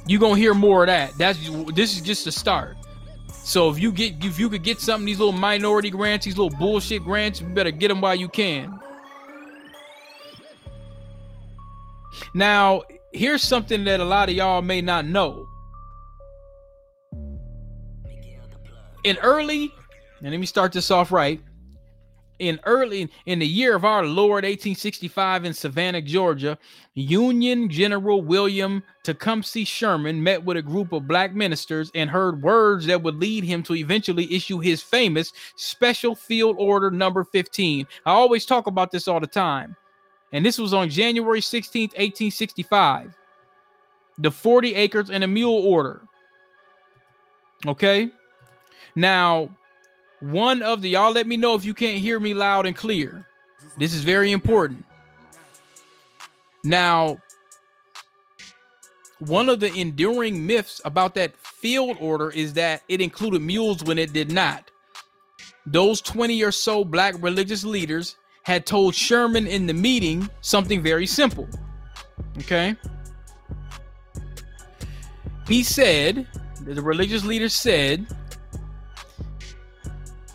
you're 0.09 0.19
gonna 0.19 0.37
hear 0.37 0.55
more 0.55 0.83
of 0.83 0.87
that. 0.87 1.15
That's 1.19 1.37
this 1.75 1.95
is 1.95 2.01
just 2.01 2.25
the 2.25 2.31
start. 2.31 2.77
So 3.27 3.69
if 3.69 3.77
you 3.77 3.91
get 3.91 4.25
if 4.25 4.39
you 4.39 4.49
could 4.49 4.63
get 4.63 4.79
something 4.79 5.05
these 5.05 5.19
little 5.19 5.31
minority 5.31 5.91
grants, 5.91 6.25
these 6.25 6.35
little 6.35 6.57
bullshit 6.57 7.03
grants, 7.03 7.39
you 7.39 7.47
better 7.47 7.69
get 7.69 7.89
them 7.89 8.01
while 8.01 8.15
you 8.15 8.27
can. 8.27 8.79
Now, 12.33 12.81
here's 13.13 13.43
something 13.43 13.83
that 13.83 13.99
a 13.99 14.03
lot 14.03 14.29
of 14.29 14.35
y'all 14.35 14.63
may 14.63 14.81
not 14.81 15.05
know. 15.05 15.47
In 19.03 19.17
early, 19.21 19.71
and 20.21 20.31
let 20.31 20.39
me 20.39 20.45
start 20.47 20.73
this 20.73 20.89
off 20.89 21.11
right. 21.11 21.39
In 22.39 22.59
early 22.65 23.09
in 23.25 23.39
the 23.39 23.47
year 23.47 23.75
of 23.75 23.85
our 23.85 24.05
Lord 24.05 24.43
1865 24.43 25.45
in 25.45 25.53
Savannah, 25.53 26.01
Georgia, 26.01 26.57
Union 26.95 27.69
General 27.69 28.21
William 28.21 28.83
Tecumseh 29.03 29.65
Sherman 29.65 30.21
met 30.21 30.43
with 30.43 30.57
a 30.57 30.61
group 30.61 30.91
of 30.91 31.07
black 31.07 31.33
ministers 31.33 31.91
and 31.95 32.09
heard 32.09 32.41
words 32.41 32.85
that 32.87 33.01
would 33.01 33.15
lead 33.15 33.43
him 33.43 33.61
to 33.63 33.75
eventually 33.75 34.33
issue 34.33 34.59
his 34.59 34.81
famous 34.81 35.31
Special 35.55 36.15
Field 36.15 36.55
Order 36.59 36.91
number 36.91 37.23
15. 37.23 37.85
I 38.05 38.11
always 38.11 38.45
talk 38.45 38.67
about 38.67 38.91
this 38.91 39.07
all 39.07 39.19
the 39.19 39.27
time. 39.27 39.75
And 40.31 40.45
this 40.45 40.57
was 40.57 40.73
on 40.73 40.89
January 40.89 41.41
16th, 41.41 41.93
1865. 41.97 43.15
The 44.19 44.31
40 44.31 44.75
acres 44.75 45.09
and 45.09 45.23
a 45.23 45.27
mule 45.27 45.59
order. 45.65 46.01
Okay? 47.65 48.11
Now, 48.95 49.49
one 50.19 50.61
of 50.61 50.81
the 50.81 50.89
y'all 50.89 51.11
let 51.11 51.27
me 51.27 51.37
know 51.37 51.55
if 51.55 51.63
you 51.63 51.73
can't 51.73 51.97
hear 51.97 52.19
me 52.19 52.33
loud 52.33 52.65
and 52.65 52.75
clear. 52.75 53.25
This 53.77 53.93
is 53.93 54.03
very 54.03 54.31
important. 54.31 54.85
Now, 56.63 57.17
one 59.19 59.49
of 59.49 59.59
the 59.59 59.73
enduring 59.73 60.45
myths 60.45 60.81
about 60.85 61.15
that 61.15 61.35
field 61.37 61.97
order 61.99 62.31
is 62.31 62.53
that 62.53 62.83
it 62.87 63.01
included 63.01 63.41
mules 63.41 63.83
when 63.83 63.97
it 63.97 64.13
did 64.13 64.31
not. 64.31 64.71
Those 65.65 66.01
20 66.01 66.41
or 66.43 66.51
so 66.51 66.83
black 66.83 67.15
religious 67.19 67.63
leaders 67.63 68.15
had 68.43 68.65
told 68.65 68.95
Sherman 68.95 69.45
in 69.45 69.67
the 69.67 69.73
meeting 69.73 70.29
something 70.41 70.81
very 70.81 71.05
simple. 71.05 71.47
Okay? 72.39 72.75
He 75.47 75.63
said, 75.63 76.27
the 76.61 76.81
religious 76.81 77.25
leader 77.25 77.49
said, 77.49 78.07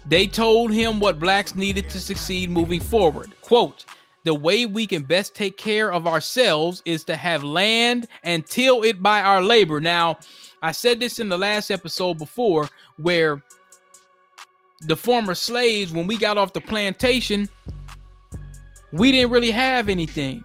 they 0.06 0.26
told 0.26 0.72
him 0.72 1.00
what 1.00 1.18
blacks 1.18 1.54
needed 1.54 1.88
to 1.90 2.00
succeed 2.00 2.50
moving 2.50 2.80
forward. 2.80 3.32
Quote, 3.40 3.84
the 4.24 4.34
way 4.34 4.64
we 4.66 4.86
can 4.86 5.02
best 5.02 5.34
take 5.34 5.56
care 5.56 5.92
of 5.92 6.06
ourselves 6.06 6.82
is 6.84 7.04
to 7.04 7.16
have 7.16 7.44
land 7.44 8.08
and 8.22 8.46
till 8.46 8.82
it 8.82 9.02
by 9.02 9.20
our 9.20 9.42
labor. 9.42 9.80
Now, 9.80 10.18
I 10.62 10.72
said 10.72 10.98
this 10.98 11.18
in 11.18 11.28
the 11.28 11.38
last 11.38 11.70
episode 11.70 12.18
before 12.18 12.68
where 12.96 13.42
the 14.80 14.96
former 14.96 15.34
slaves, 15.34 15.92
when 15.92 16.06
we 16.06 16.16
got 16.16 16.38
off 16.38 16.52
the 16.54 16.60
plantation, 16.60 17.48
we 18.92 19.12
didn't 19.12 19.30
really 19.30 19.50
have 19.50 19.88
anything, 19.88 20.44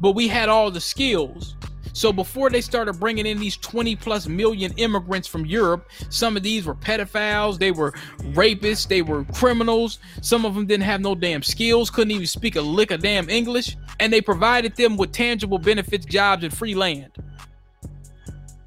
but 0.00 0.12
we 0.12 0.28
had 0.28 0.48
all 0.48 0.70
the 0.70 0.80
skills. 0.80 1.56
So 1.92 2.12
before 2.12 2.48
they 2.50 2.60
started 2.60 2.94
bringing 2.94 3.26
in 3.26 3.38
these 3.38 3.56
20 3.58 3.96
plus 3.96 4.26
million 4.26 4.72
immigrants 4.76 5.28
from 5.28 5.44
Europe, 5.44 5.88
some 6.08 6.36
of 6.36 6.42
these 6.42 6.64
were 6.64 6.74
pedophiles, 6.74 7.58
they 7.58 7.70
were 7.70 7.92
rapists, 8.32 8.88
they 8.88 9.02
were 9.02 9.24
criminals. 9.24 9.98
Some 10.22 10.46
of 10.46 10.54
them 10.54 10.66
didn't 10.66 10.84
have 10.84 11.00
no 11.00 11.14
damn 11.14 11.42
skills, 11.42 11.90
couldn't 11.90 12.12
even 12.12 12.26
speak 12.26 12.56
a 12.56 12.60
lick 12.60 12.90
of 12.90 13.02
damn 13.02 13.28
English, 13.28 13.76
and 14.00 14.12
they 14.12 14.20
provided 14.20 14.76
them 14.76 14.96
with 14.96 15.12
tangible 15.12 15.58
benefits, 15.58 16.06
jobs, 16.06 16.44
and 16.44 16.56
free 16.56 16.74
land. 16.74 17.12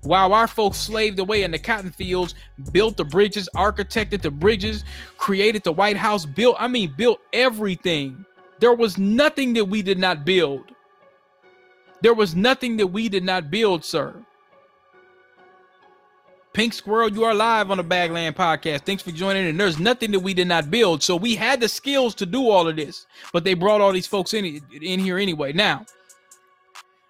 While 0.04 0.34
our 0.34 0.48
folks 0.48 0.78
slaved 0.78 1.18
away 1.18 1.42
in 1.42 1.50
the 1.50 1.58
cotton 1.58 1.92
fields, 1.92 2.36
built 2.72 2.96
the 2.96 3.04
bridges, 3.04 3.50
architected 3.56 4.22
the 4.22 4.30
bridges, 4.30 4.86
created 5.18 5.64
the 5.64 5.72
White 5.72 5.98
House, 5.98 6.28
built, 6.28 6.58
I 6.60 6.68
mean, 6.68 6.94
built 6.96 7.22
everything. 7.34 8.24
There 8.60 8.76
was 8.76 9.00
nothing 9.00 9.54
that 9.54 9.66
we 9.66 9.82
did 9.82 9.98
not 9.98 10.24
build. 10.24 10.75
There 12.02 12.14
was 12.14 12.36
nothing 12.36 12.78
that 12.78 12.88
we 12.88 13.10
did 13.10 13.24
not 13.24 13.50
build, 13.50 13.84
sir. 13.84 14.14
Pink 16.54 16.74
Squirrel, 16.74 17.12
you 17.12 17.26
are 17.26 17.34
live 17.34 17.70
on 17.70 17.78
the 17.78 17.84
Bagland 17.84 18.34
podcast. 18.34 18.86
Thanks 18.86 19.04
for 19.04 19.12
joining. 19.12 19.46
And 19.48 19.60
there's 19.60 19.78
nothing 19.78 20.12
that 20.12 20.22
we 20.22 20.34
did 20.34 20.48
not 20.48 20.72
build. 20.72 21.04
So 21.04 21.18
we 21.18 21.36
had 21.36 21.60
the 21.60 21.68
skills 21.68 22.16
to 22.16 22.26
do 22.26 22.50
all 22.50 22.68
of 22.68 22.78
this, 22.78 23.08
but 23.34 23.44
they 23.44 23.56
brought 23.56 23.82
all 23.82 23.92
these 23.92 24.08
folks 24.08 24.34
in, 24.34 24.62
in 24.82 25.02
here 25.02 25.18
anyway. 25.18 25.52
Now, 25.52 25.86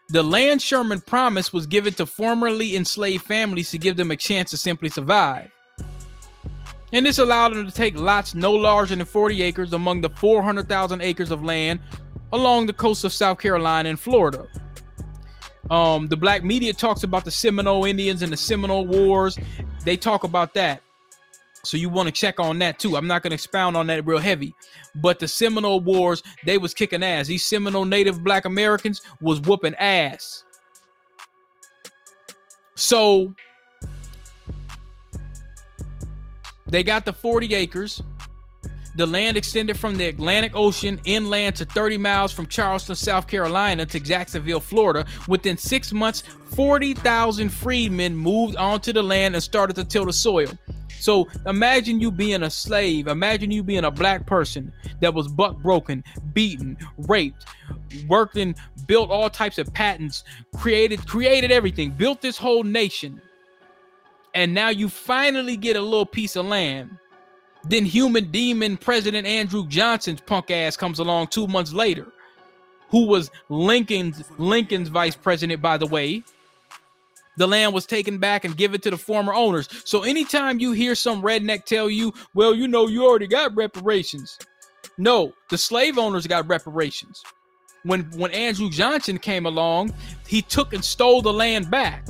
the 0.10 0.24
land 0.24 0.64
Sherman 0.64 1.02
promised 1.02 1.54
was 1.54 1.68
given 1.68 1.94
to 1.94 2.08
formerly 2.08 2.76
enslaved 2.76 3.24
families 3.26 3.70
to 3.72 3.78
give 3.78 3.98
them 3.98 4.10
a 4.10 4.16
chance 4.16 4.50
to 4.50 4.58
simply 4.58 4.90
survive. 4.90 5.52
And 6.92 7.06
this 7.06 7.20
allowed 7.20 7.54
them 7.54 7.68
to 7.68 7.72
take 7.72 7.96
lots 7.96 8.34
no 8.34 8.52
larger 8.52 8.96
than 8.96 9.06
40 9.06 9.44
acres 9.44 9.74
among 9.74 10.02
the 10.02 10.10
400,000 10.10 11.02
acres 11.02 11.30
of 11.30 11.44
land 11.44 11.82
along 12.34 12.66
the 12.66 12.74
coast 12.74 13.04
of 13.04 13.14
South 13.14 13.38
Carolina 13.38 13.90
and 13.90 14.00
Florida. 14.00 14.48
Um, 15.70 16.08
the 16.08 16.18
black 16.18 16.44
media 16.44 16.74
talks 16.74 17.04
about 17.04 17.26
the 17.26 17.32
Seminole 17.32 17.86
Indians 17.86 18.22
and 18.22 18.32
the 18.32 18.38
Seminole 18.38 18.86
Wars. 18.86 19.38
They 19.84 19.98
talk 19.98 20.24
about 20.24 20.54
that. 20.54 20.82
So 21.64 21.78
you 21.78 21.90
want 21.90 22.08
to 22.08 22.12
check 22.12 22.40
on 22.40 22.60
that 22.60 22.78
too. 22.78 22.96
I'm 22.96 23.08
not 23.08 23.24
going 23.24 23.32
to 23.32 23.36
expound 23.36 23.76
on 23.76 23.88
that 23.88 24.06
real 24.06 24.20
heavy, 24.20 24.54
but 24.94 25.20
the 25.20 25.28
Seminole 25.28 25.80
Wars, 25.80 26.22
they 26.46 26.60
was 26.60 26.74
kicking 26.74 27.04
ass. 27.04 27.28
These 27.28 27.46
Seminole 27.46 27.86
Native 27.86 28.24
Black 28.24 28.46
Americans 28.46 29.02
was 29.20 29.42
whooping 29.42 29.74
ass. 29.76 30.44
So 32.76 33.34
they 36.68 36.84
got 36.84 37.06
the 37.06 37.14
40 37.14 37.56
acres. 37.56 38.04
The 38.96 39.06
land 39.06 39.36
extended 39.36 39.78
from 39.78 39.98
the 39.98 40.08
Atlantic 40.08 40.56
Ocean 40.56 41.02
inland 41.04 41.58
to 41.58 41.66
30 41.66 41.98
miles 41.98 42.32
from 42.32 42.48
Charleston, 42.48 42.96
South 42.96 43.28
Carolina 43.28 43.86
to 43.88 44.00
Jacksonville, 44.00 44.62
Florida. 44.62 45.06
Within 45.28 45.58
six 45.58 45.92
months, 45.92 46.24
40,000 46.56 47.50
freedmen 47.50 48.16
moved 48.16 48.56
onto 48.56 48.94
the 48.94 49.04
land 49.04 49.36
and 49.36 49.44
started 49.44 49.76
to 49.76 49.84
till 49.84 50.06
the 50.06 50.14
soil. 50.14 50.50
So 50.98 51.28
imagine 51.46 52.00
you 52.00 52.10
being 52.10 52.44
a 52.44 52.50
slave. 52.50 53.08
Imagine 53.08 53.52
you 53.52 53.64
being 53.64 53.84
a 53.84 53.92
black 53.92 54.26
person 54.26 54.72
that 55.02 55.14
was 55.14 55.28
buck 55.28 55.58
broken, 55.58 56.02
beaten, 56.34 56.78
raped, 56.98 57.46
worked 58.08 58.38
and 58.38 58.56
built 58.88 59.12
all 59.12 59.30
types 59.30 59.58
of 59.58 59.74
patents, 59.74 60.24
created 60.56 61.06
created 61.06 61.52
everything, 61.52 61.92
built 61.92 62.22
this 62.22 62.38
whole 62.38 62.64
nation. 62.64 63.22
And 64.34 64.54
now 64.54 64.70
you 64.70 64.88
finally 64.88 65.58
get 65.58 65.76
a 65.76 65.82
little 65.82 66.06
piece 66.06 66.38
of 66.38 66.46
land 66.46 66.98
then 67.68 67.86
human 67.86 68.32
demon 68.32 68.78
President 68.78 69.26
Andrew 69.26 69.66
Johnson's 69.68 70.22
punk 70.22 70.52
ass 70.52 70.78
comes 70.78 71.00
along 71.00 71.28
two 71.28 71.48
months 71.48 71.74
later, 71.74 72.08
who 72.90 73.06
was 73.08 73.32
Lincoln's 73.50 74.24
Lincoln's 74.38 74.90
vice 74.90 75.16
president, 75.16 75.62
by 75.62 75.78
the 75.78 75.88
way. 75.88 76.24
The 77.38 77.48
land 77.48 77.74
was 77.74 77.86
taken 77.86 78.18
back 78.18 78.46
and 78.46 78.56
given 78.56 78.80
to 78.82 78.90
the 78.90 78.98
former 78.98 79.34
owners. 79.34 79.68
So 79.84 80.04
anytime 80.04 80.60
you 80.60 80.72
hear 80.72 80.96
some 80.96 81.22
redneck 81.22 81.66
tell 81.66 81.90
you, 81.90 82.14
well, 82.34 82.56
you 82.56 82.66
know, 82.68 82.88
you 82.88 83.06
already 83.06 83.28
got 83.28 83.54
reparations. 83.56 84.40
No, 84.98 85.34
the 85.50 85.58
slave 85.58 85.98
owners 85.98 86.28
got 86.28 86.48
reparations. 86.48 87.24
When 87.84 88.04
when 88.12 88.32
Andrew 88.32 88.70
Johnson 88.70 89.18
came 89.18 89.46
along, 89.46 89.94
he 90.28 90.42
took 90.42 90.74
and 90.74 90.84
stole 90.84 91.22
the 91.22 91.34
land 91.34 91.70
back. 91.70 92.06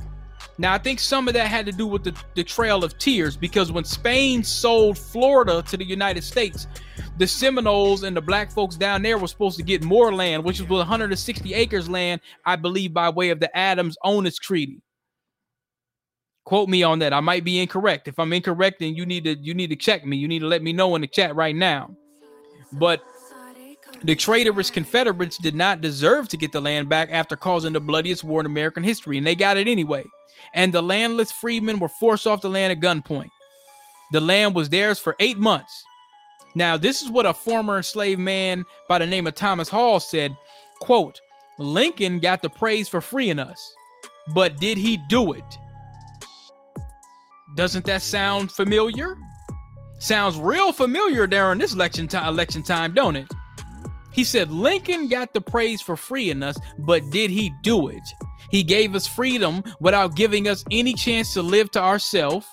Now, 0.57 0.73
I 0.73 0.77
think 0.77 0.99
some 0.99 1.27
of 1.27 1.33
that 1.33 1.47
had 1.47 1.65
to 1.65 1.73
do 1.73 1.85
with 1.85 2.03
the, 2.03 2.15
the 2.33 2.43
Trail 2.43 2.83
of 2.83 2.97
Tears 2.97 3.35
because 3.35 3.71
when 3.71 3.83
Spain 3.83 4.43
sold 4.43 4.97
Florida 4.97 5.61
to 5.63 5.75
the 5.75 5.83
United 5.83 6.23
States, 6.23 6.67
the 7.17 7.27
Seminoles 7.27 8.03
and 8.03 8.15
the 8.15 8.21
black 8.21 8.51
folks 8.51 8.77
down 8.77 9.01
there 9.01 9.17
were 9.17 9.27
supposed 9.27 9.57
to 9.57 9.63
get 9.63 9.83
more 9.83 10.13
land, 10.13 10.43
which 10.43 10.61
was 10.61 10.69
160 10.69 11.53
acres 11.53 11.89
land, 11.89 12.21
I 12.45 12.55
believe, 12.55 12.93
by 12.93 13.09
way 13.09 13.31
of 13.31 13.41
the 13.41 13.55
Adams 13.55 13.97
Onis 14.03 14.37
Treaty. 14.37 14.81
Quote 16.45 16.69
me 16.69 16.83
on 16.83 16.99
that. 16.99 17.11
I 17.11 17.19
might 17.19 17.43
be 17.43 17.59
incorrect. 17.59 18.07
If 18.07 18.17
I'm 18.17 18.31
incorrect, 18.31 18.79
then 18.79 18.95
you 18.95 19.05
need 19.05 19.23
to 19.25 19.35
you 19.35 19.53
need 19.53 19.71
to 19.71 19.75
check 19.75 20.05
me. 20.05 20.15
You 20.15 20.27
need 20.27 20.39
to 20.39 20.47
let 20.47 20.61
me 20.61 20.73
know 20.73 20.93
in 20.95 21.01
the 21.01 21.07
chat 21.07 21.35
right 21.35 21.55
now. 21.55 21.95
But 22.71 23.03
the 24.03 24.15
traitorous 24.15 24.69
Confederates 24.69 25.37
did 25.39 25.55
not 25.55 25.81
deserve 25.81 26.27
to 26.29 26.37
get 26.37 26.51
the 26.51 26.61
land 26.61 26.87
back 26.87 27.09
after 27.11 27.35
causing 27.35 27.73
the 27.73 27.79
bloodiest 27.79 28.23
war 28.23 28.41
in 28.41 28.45
American 28.45 28.83
history, 28.83 29.17
and 29.17 29.25
they 29.25 29.33
got 29.33 29.57
it 29.57 29.67
anyway 29.67 30.05
and 30.53 30.73
the 30.73 30.81
landless 30.81 31.31
freedmen 31.31 31.79
were 31.79 31.89
forced 31.89 32.27
off 32.27 32.41
the 32.41 32.49
land 32.49 32.71
at 32.71 32.79
gunpoint. 32.79 33.29
The 34.11 34.21
land 34.21 34.55
was 34.55 34.69
theirs 34.69 34.99
for 34.99 35.15
eight 35.19 35.37
months. 35.37 35.83
Now, 36.55 36.77
this 36.77 37.01
is 37.01 37.09
what 37.09 37.25
a 37.25 37.33
former 37.33 37.77
enslaved 37.77 38.19
man 38.19 38.65
by 38.87 38.99
the 38.99 39.05
name 39.05 39.27
of 39.27 39.35
Thomas 39.35 39.67
Hall 39.67 39.99
said, 39.99 40.35
quote, 40.79 41.19
Lincoln 41.57 42.19
got 42.19 42.41
the 42.41 42.49
praise 42.49 42.87
for 42.87 43.01
freeing 43.01 43.39
us, 43.39 43.75
but 44.33 44.57
did 44.57 44.77
he 44.77 44.97
do 45.09 45.33
it? 45.33 45.43
Doesn't 47.55 47.85
that 47.85 48.01
sound 48.01 48.51
familiar? 48.51 49.17
Sounds 49.99 50.37
real 50.37 50.71
familiar 50.71 51.25
during 51.25 51.57
this 51.59 51.73
election 51.73 52.07
time, 52.07 52.27
election 52.27 52.63
time, 52.63 52.93
don't 52.93 53.15
it? 53.15 53.27
He 54.11 54.23
said 54.23 54.51
Lincoln 54.51 55.07
got 55.07 55.33
the 55.33 55.41
praise 55.41 55.81
for 55.81 55.97
freeing 55.97 56.43
us, 56.43 56.57
but 56.79 57.09
did 57.09 57.29
he 57.31 57.53
do 57.63 57.89
it? 57.89 58.03
He 58.49 58.63
gave 58.63 58.95
us 58.95 59.07
freedom 59.07 59.63
without 59.79 60.15
giving 60.15 60.47
us 60.47 60.63
any 60.71 60.93
chance 60.93 61.33
to 61.33 61.41
live 61.41 61.71
to 61.71 61.81
ourselves. 61.81 62.47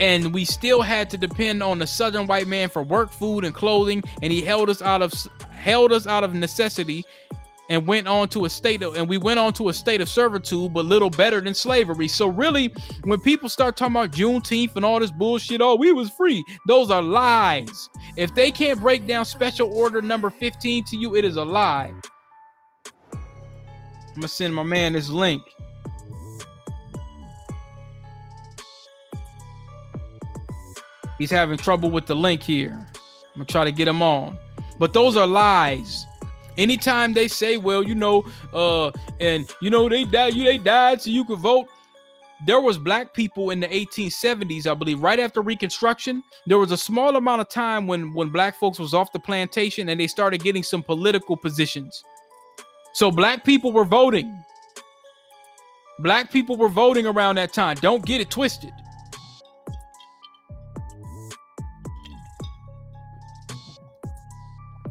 And 0.00 0.34
we 0.34 0.44
still 0.44 0.82
had 0.82 1.10
to 1.10 1.18
depend 1.18 1.62
on 1.62 1.78
the 1.78 1.86
southern 1.86 2.26
white 2.26 2.48
man 2.48 2.68
for 2.68 2.82
work, 2.82 3.12
food, 3.12 3.44
and 3.44 3.54
clothing, 3.54 4.02
and 4.20 4.32
he 4.32 4.40
held 4.40 4.68
us 4.68 4.82
out 4.82 5.00
of 5.00 5.12
held 5.50 5.92
us 5.92 6.08
out 6.08 6.24
of 6.24 6.34
necessity 6.34 7.04
and 7.68 7.86
went 7.86 8.08
on 8.08 8.28
to 8.28 8.44
a 8.44 8.50
state 8.50 8.82
of 8.82 8.96
and 8.96 9.08
we 9.08 9.16
went 9.16 9.38
on 9.38 9.52
to 9.52 9.68
a 9.68 9.72
state 9.72 10.00
of 10.00 10.08
servitude, 10.08 10.74
but 10.74 10.84
little 10.84 11.08
better 11.08 11.40
than 11.40 11.54
slavery. 11.54 12.08
So 12.08 12.26
really, 12.26 12.74
when 13.04 13.20
people 13.20 13.48
start 13.48 13.76
talking 13.76 13.94
about 13.94 14.10
Juneteenth 14.10 14.74
and 14.76 14.84
all 14.84 15.00
this 15.00 15.10
bullshit, 15.10 15.60
oh, 15.60 15.76
we 15.76 15.92
was 15.92 16.10
free. 16.10 16.44
Those 16.66 16.90
are 16.90 17.00
lies. 17.00 17.88
If 18.16 18.34
they 18.34 18.50
can't 18.50 18.80
break 18.80 19.06
down 19.06 19.24
special 19.24 19.72
order 19.72 20.02
number 20.02 20.30
15 20.30 20.84
to 20.86 20.96
you, 20.96 21.14
it 21.14 21.24
is 21.24 21.36
a 21.36 21.44
lie. 21.44 21.92
I'm 24.14 24.20
gonna 24.20 24.28
send 24.28 24.54
my 24.54 24.62
man 24.62 24.92
this 24.92 25.08
link. 25.08 25.42
He's 31.18 31.30
having 31.30 31.56
trouble 31.56 31.90
with 31.90 32.06
the 32.06 32.14
link 32.14 32.42
here. 32.42 32.72
I'm 32.74 33.32
gonna 33.36 33.44
try 33.46 33.64
to 33.64 33.72
get 33.72 33.88
him 33.88 34.02
on. 34.02 34.38
But 34.78 34.92
those 34.92 35.16
are 35.16 35.26
lies. 35.26 36.06
Anytime 36.58 37.14
they 37.14 37.28
say, 37.28 37.56
well, 37.56 37.82
you 37.82 37.94
know, 37.94 38.26
uh, 38.52 38.90
and 39.18 39.48
you 39.62 39.70
know, 39.70 39.88
they 39.88 40.04
died, 40.04 40.34
you 40.34 40.44
they 40.44 40.58
died 40.58 41.00
so 41.00 41.08
you 41.08 41.24
could 41.24 41.38
vote. 41.38 41.68
There 42.44 42.60
was 42.60 42.76
black 42.76 43.14
people 43.14 43.50
in 43.50 43.60
the 43.60 43.68
1870s, 43.68 44.66
I 44.66 44.74
believe, 44.74 45.00
right 45.00 45.20
after 45.20 45.40
Reconstruction. 45.40 46.22
There 46.46 46.58
was 46.58 46.72
a 46.72 46.76
small 46.76 47.16
amount 47.16 47.40
of 47.40 47.48
time 47.48 47.86
when 47.86 48.12
when 48.12 48.28
black 48.28 48.56
folks 48.56 48.78
was 48.78 48.92
off 48.92 49.12
the 49.12 49.20
plantation 49.20 49.88
and 49.88 49.98
they 49.98 50.06
started 50.06 50.42
getting 50.42 50.62
some 50.62 50.82
political 50.82 51.36
positions. 51.36 52.04
So 52.92 53.10
black 53.10 53.44
people 53.44 53.72
were 53.72 53.84
voting. 53.84 54.38
Black 55.98 56.30
people 56.30 56.56
were 56.56 56.68
voting 56.68 57.06
around 57.06 57.36
that 57.36 57.52
time. 57.52 57.76
Don't 57.80 58.04
get 58.04 58.20
it 58.20 58.30
twisted. 58.30 58.72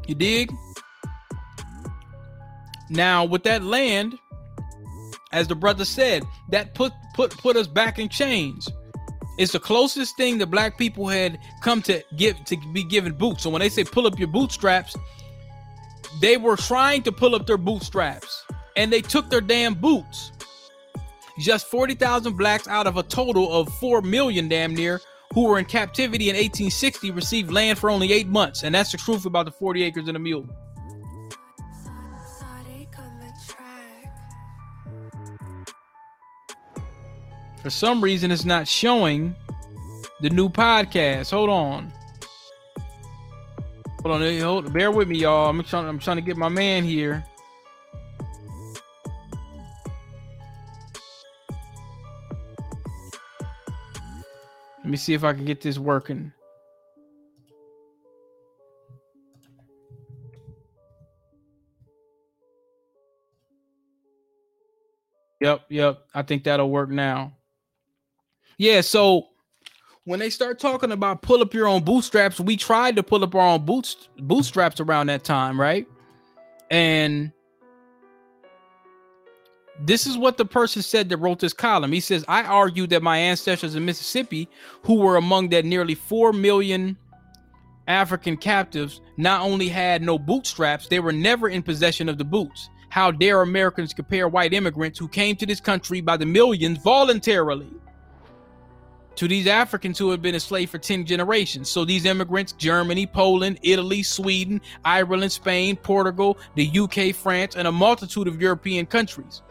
You 0.08 0.16
dig? 0.16 0.52
Now, 2.90 3.24
with 3.24 3.44
that 3.44 3.64
land, 3.64 4.18
as 5.32 5.48
the 5.48 5.56
brother 5.56 5.86
said, 5.86 6.24
that 6.50 6.74
put 6.74 6.92
put 7.14 7.32
put 7.38 7.56
us 7.56 7.68
back 7.68 8.00
in 8.00 8.10
chains. 8.10 8.68
It's 9.38 9.54
the 9.54 9.60
closest 9.60 10.18
thing 10.18 10.38
that 10.40 10.48
black 10.48 10.78
people 10.78 11.08
had 11.08 11.40
come 11.62 11.82
to 11.84 12.04
give 12.18 12.44
to 12.46 12.58
be 12.74 12.84
given 12.84 13.14
boots. 13.14 13.44
So 13.44 13.50
when 13.50 13.62
they 13.62 13.70
say 13.70 13.86
pull 13.86 14.06
up 14.06 14.20
your 14.20 14.28
bootstraps, 14.28 14.98
they 16.22 16.38
were 16.38 16.56
trying 16.56 17.02
to 17.02 17.12
pull 17.12 17.34
up 17.36 17.48
their 17.48 17.58
bootstraps 17.58 18.46
and 18.78 18.94
they 18.94 19.02
took 19.02 19.30
their 19.30 19.42
damn 19.42 19.74
boots. 19.74 20.32
Just 21.40 21.66
40,000 21.68 22.38
blacks 22.38 22.68
out 22.68 22.86
of 22.86 22.98
a 22.98 23.04
total 23.04 23.52
of 23.52 23.68
4 23.80 24.04
million 24.04 24.48
damn 24.48 24.76
near 24.76 25.02
who 25.34 25.48
were 25.48 25.58
in 25.58 25.66
captivity 25.66 26.30
in 26.30 26.36
1860 26.36 27.10
received 27.12 27.52
land 27.52 27.80
for 27.80 27.90
only 27.90 28.14
8 28.14 28.28
months 28.28 28.64
and 28.64 28.76
that's 28.76 28.92
the 28.92 29.00
truth 29.00 29.26
about 29.26 29.46
the 29.46 29.52
40 29.52 29.82
acres 29.84 30.08
and 30.08 30.16
a 30.16 30.20
mule. 30.20 30.48
For 37.64 37.70
some 37.72 38.02
reason 38.02 38.32
it's 38.32 38.46
not 38.46 38.68
showing 38.68 39.36
the 40.22 40.30
new 40.30 40.50
podcast. 40.50 41.32
Hold 41.32 41.50
on. 41.50 41.92
Hold 44.04 44.20
on, 44.20 44.40
hold, 44.40 44.74
bear 44.74 44.90
with 44.90 45.08
me, 45.08 45.20
y'all. 45.20 45.48
I'm 45.48 45.64
trying. 45.64 45.88
I'm 45.88 46.00
trying 46.00 46.18
to 46.18 46.24
get 46.24 46.36
my 46.36 46.50
man 46.50 46.84
here. 46.84 47.24
Let 54.80 54.90
me 54.90 54.98
see 54.98 55.14
if 55.14 55.24
I 55.24 55.34
can 55.34 55.46
get 55.46 55.62
this 55.62 55.78
working. 55.78 56.34
Yep, 65.42 65.66
yep. 65.70 66.08
I 66.16 66.24
think 66.24 66.44
that'll 66.44 66.72
work 66.72 66.90
now. 66.90 67.34
Yeah, 68.58 68.82
so 68.82 69.28
when 70.12 70.20
they 70.20 70.30
start 70.30 70.60
talking 70.60 70.92
about 70.92 71.22
pull 71.22 71.42
up 71.42 71.54
your 71.54 71.70
own 71.70 71.82
bootstraps, 71.84 72.38
we 72.38 72.58
tried 72.58 72.98
to 72.98 73.02
pull 73.02 73.24
up 73.24 73.34
our 73.34 73.54
own 73.54 73.66
boots 73.66 74.10
bootstraps 74.20 74.82
around 74.82 75.08
that 75.08 75.24
time, 75.24 75.60
right? 75.60 75.88
And 76.70 77.32
this 79.80 80.06
is 80.06 80.18
what 80.18 80.38
the 80.38 80.44
person 80.44 80.82
said 80.82 81.08
that 81.10 81.18
wrote 81.18 81.40
this 81.40 81.54
column. 81.54 81.94
He 81.94 82.02
says, 82.02 82.26
I 82.28 82.44
argue 82.44 82.88
that 82.88 83.02
my 83.02 83.18
ancestors 83.18 83.74
in 83.74 83.86
Mississippi, 83.86 84.50
who 84.84 84.96
were 84.96 85.16
among 85.16 85.48
that 85.50 85.64
nearly 85.64 85.96
4 85.96 86.34
million 86.34 86.98
African 87.88 88.36
captives, 88.36 89.00
not 89.16 89.42
only 89.42 89.70
had 89.70 90.02
no 90.02 90.20
bootstraps, 90.20 90.88
they 90.90 91.00
were 91.00 91.14
never 91.14 91.48
in 91.48 91.64
possession 91.64 92.10
of 92.10 92.18
the 92.18 92.26
boots. 92.26 92.70
How 92.90 93.12
dare 93.12 93.42
Americans 93.42 93.94
compare 93.94 94.28
white 94.28 94.54
immigrants 94.54 95.00
who 95.00 95.08
came 95.08 95.38
to 95.38 95.46
this 95.46 95.62
country 95.62 96.02
by 96.02 96.18
the 96.18 96.26
millions 96.26 96.80
voluntarily 96.80 97.72
to 99.16 99.28
these 99.28 99.48
Africans 99.48 99.98
who 99.98 100.12
had 100.12 100.22
been 100.22 100.34
enslaved 100.34 100.72
for 100.72 100.78
10 100.78 101.06
generations. 101.06 101.70
So 101.70 101.86
these 101.86 102.06
immigrants, 102.06 102.54
Germany, 102.54 103.06
Poland, 103.06 103.60
Italy, 103.64 104.04
Sweden, 104.04 104.62
Ireland, 104.86 105.32
Spain, 105.32 105.76
Portugal, 105.76 106.38
the 106.56 106.80
UK, 106.80 107.14
France, 107.16 107.56
and 107.56 107.68
a 107.68 107.72
multitude 107.72 108.28
of 108.28 108.42
European 108.42 108.86
countries. 108.86 109.42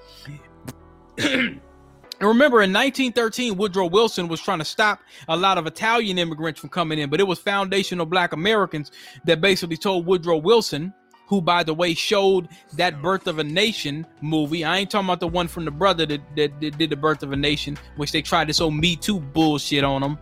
and 1.18 1.60
remember, 2.20 2.62
in 2.62 2.72
1913, 2.72 3.56
Woodrow 3.56 3.86
Wilson 3.86 4.28
was 4.28 4.40
trying 4.40 4.58
to 4.58 4.64
stop 4.64 5.00
a 5.28 5.36
lot 5.36 5.58
of 5.58 5.66
Italian 5.66 6.18
immigrants 6.18 6.60
from 6.60 6.70
coming 6.70 6.98
in, 6.98 7.10
but 7.10 7.20
it 7.20 7.26
was 7.26 7.38
foundational 7.38 8.06
black 8.06 8.32
Americans 8.32 8.90
that 9.24 9.40
basically 9.40 9.76
told 9.76 10.06
Woodrow 10.06 10.38
Wilson 10.38 10.94
who, 11.30 11.40
by 11.40 11.62
the 11.62 11.72
way, 11.72 11.94
showed 11.94 12.48
that 12.72 13.00
Birth 13.00 13.28
of 13.28 13.38
a 13.38 13.44
Nation 13.44 14.04
movie. 14.20 14.64
I 14.64 14.78
ain't 14.78 14.90
talking 14.90 15.06
about 15.06 15.20
the 15.20 15.28
one 15.28 15.46
from 15.46 15.64
the 15.64 15.70
brother 15.70 16.04
that, 16.04 16.20
that, 16.34 16.60
that 16.60 16.76
did 16.76 16.90
the 16.90 16.96
Birth 16.96 17.22
of 17.22 17.30
a 17.30 17.36
Nation, 17.36 17.78
which 17.96 18.10
they 18.10 18.20
tried 18.20 18.48
this 18.48 18.58
whole 18.58 18.72
Me 18.72 18.96
Too 18.96 19.20
bullshit 19.20 19.84
on 19.84 20.00
them. 20.00 20.18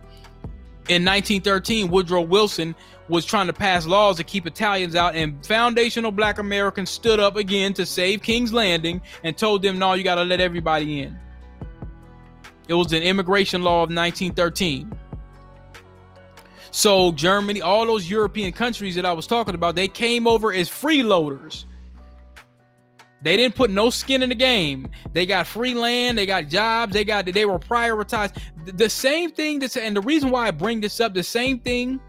In 0.87 1.03
1913, 1.03 1.89
Woodrow 1.89 2.21
Wilson 2.21 2.75
was 3.07 3.25
trying 3.25 3.47
to 3.47 3.53
pass 3.53 3.87
laws 3.87 4.17
to 4.17 4.23
keep 4.23 4.45
Italians 4.45 4.95
out, 4.95 5.15
and 5.15 5.43
foundational 5.43 6.11
black 6.11 6.37
Americans 6.37 6.91
stood 6.91 7.19
up 7.19 7.37
again 7.37 7.73
to 7.73 7.87
save 7.87 8.21
King's 8.21 8.53
Landing 8.53 9.01
and 9.23 9.35
told 9.35 9.63
them, 9.63 9.79
no, 9.79 9.93
you 9.93 10.03
got 10.03 10.15
to 10.15 10.23
let 10.23 10.39
everybody 10.39 11.01
in. 11.01 11.17
It 12.67 12.75
was 12.75 12.93
an 12.93 13.01
immigration 13.01 13.63
law 13.63 13.81
of 13.81 13.89
1913. 13.89 14.95
So 16.71 17.11
Germany, 17.11 17.61
all 17.61 17.85
those 17.85 18.09
European 18.09 18.51
countries 18.51 18.95
that 18.95 19.05
I 19.05 19.13
was 19.13 19.27
talking 19.27 19.55
about, 19.55 19.75
they 19.75 19.87
came 19.87 20.27
over 20.27 20.53
as 20.53 20.69
freeloaders. 20.69 21.65
They 23.21 23.35
didn't 23.35 23.55
put 23.55 23.69
no 23.69 23.89
skin 23.89 24.23
in 24.23 24.29
the 24.29 24.35
game. 24.35 24.89
They 25.11 25.25
got 25.25 25.45
free 25.45 25.73
land, 25.73 26.17
they 26.17 26.25
got 26.25 26.47
jobs, 26.47 26.93
they 26.93 27.03
got 27.03 27.25
they 27.25 27.45
were 27.45 27.59
prioritized. 27.59 28.41
The 28.65 28.89
same 28.89 29.31
thing 29.31 29.59
that's 29.59 29.75
and 29.75 29.95
the 29.95 30.01
reason 30.01 30.29
why 30.29 30.47
I 30.47 30.51
bring 30.51 30.79
this 30.79 30.99
up, 31.01 31.13
the 31.13 31.23
same 31.23 31.59
thing 31.59 31.99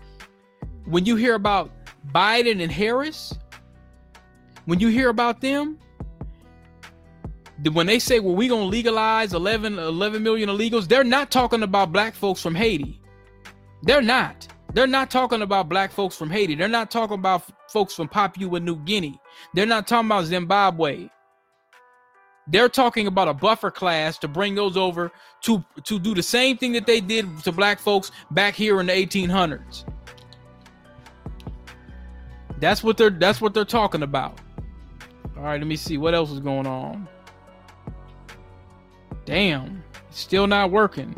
when 0.85 1.07
you 1.07 1.17
hear 1.17 1.35
about 1.35 1.71
Biden 2.15 2.63
and 2.63 2.71
Harris, 2.71 3.37
when 4.67 4.79
you 4.79 4.89
hear 4.89 5.09
about 5.09 5.41
them, 5.41 5.79
when 7.73 7.87
they 7.87 7.99
say, 7.99 8.21
well, 8.21 8.35
we're 8.35 8.49
gonna 8.49 8.65
legalize 8.65 9.35
11, 9.35 9.79
11 9.79 10.23
million 10.23 10.49
illegals, 10.49 10.87
they're 10.87 11.05
not 11.05 11.31
talking 11.31 11.63
about 11.63 11.93
black 11.93 12.15
folks 12.15 12.41
from 12.41 12.55
Haiti. 12.55 13.00
They're 13.83 14.03
not. 14.03 14.47
They're 14.73 14.87
not 14.87 15.11
talking 15.11 15.43
about 15.43 15.69
black 15.69 15.91
folks 15.91 16.17
from 16.17 16.31
Haiti. 16.31 16.55
They're 16.55 16.69
not 16.69 16.91
talking 16.91 17.19
about 17.19 17.45
folks 17.69 17.95
from 17.95 18.09
Papua 18.09 18.61
New 18.61 18.77
Guinea. 18.77 19.19
They're 19.55 19.67
not 19.67 19.87
talking 19.87 20.07
about 20.07 20.27
Zimbabwe. 20.27 21.09
They're 22.47 22.69
talking 22.69 23.07
about 23.07 23.29
a 23.29 23.35
buffer 23.35 23.71
class 23.71 24.19
to 24.19 24.29
bring 24.29 24.55
those 24.55 24.77
over 24.77 25.13
to 25.43 25.65
to 25.85 25.99
do 25.99 26.15
the 26.15 26.23
same 26.23 26.57
thing 26.57 26.73
that 26.73 26.87
they 26.87 27.01
did 27.01 27.27
to 27.45 27.53
black 27.53 27.79
folks 27.79 28.11
back 28.31 28.55
here 28.55 28.81
in 28.81 28.87
the 28.87 28.93
1800s. 28.93 29.85
That's 32.59 32.83
what 32.83 32.97
they're 32.97 33.11
that's 33.11 33.41
what 33.41 33.55
they're 33.55 33.65
talking 33.65 34.03
about. 34.03 34.39
All 35.37 35.45
right, 35.45 35.59
let 35.59 35.67
me 35.67 35.77
see 35.77 35.97
what 35.97 36.15
else 36.15 36.31
is 36.31 36.41
going 36.41 36.67
on. 36.67 37.09
Damn, 39.25 39.83
still 40.11 40.47
not 40.47 40.71
working 40.71 41.15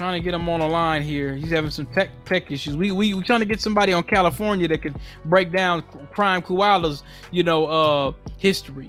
trying 0.00 0.18
to 0.18 0.24
get 0.24 0.32
him 0.32 0.48
on 0.48 0.60
the 0.60 0.66
line 0.66 1.02
here. 1.02 1.34
He's 1.34 1.50
having 1.50 1.70
some 1.70 1.84
tech 1.84 2.08
tech 2.24 2.50
issues. 2.50 2.74
We 2.74 2.90
we 2.90 3.12
we 3.12 3.22
trying 3.22 3.40
to 3.40 3.44
get 3.44 3.60
somebody 3.60 3.92
on 3.92 4.02
California 4.02 4.66
that 4.66 4.80
could 4.80 4.94
break 5.26 5.52
down 5.52 5.82
Prime 6.10 6.40
Koala's 6.40 7.02
you 7.30 7.42
know 7.42 7.66
uh 7.66 8.12
history. 8.38 8.88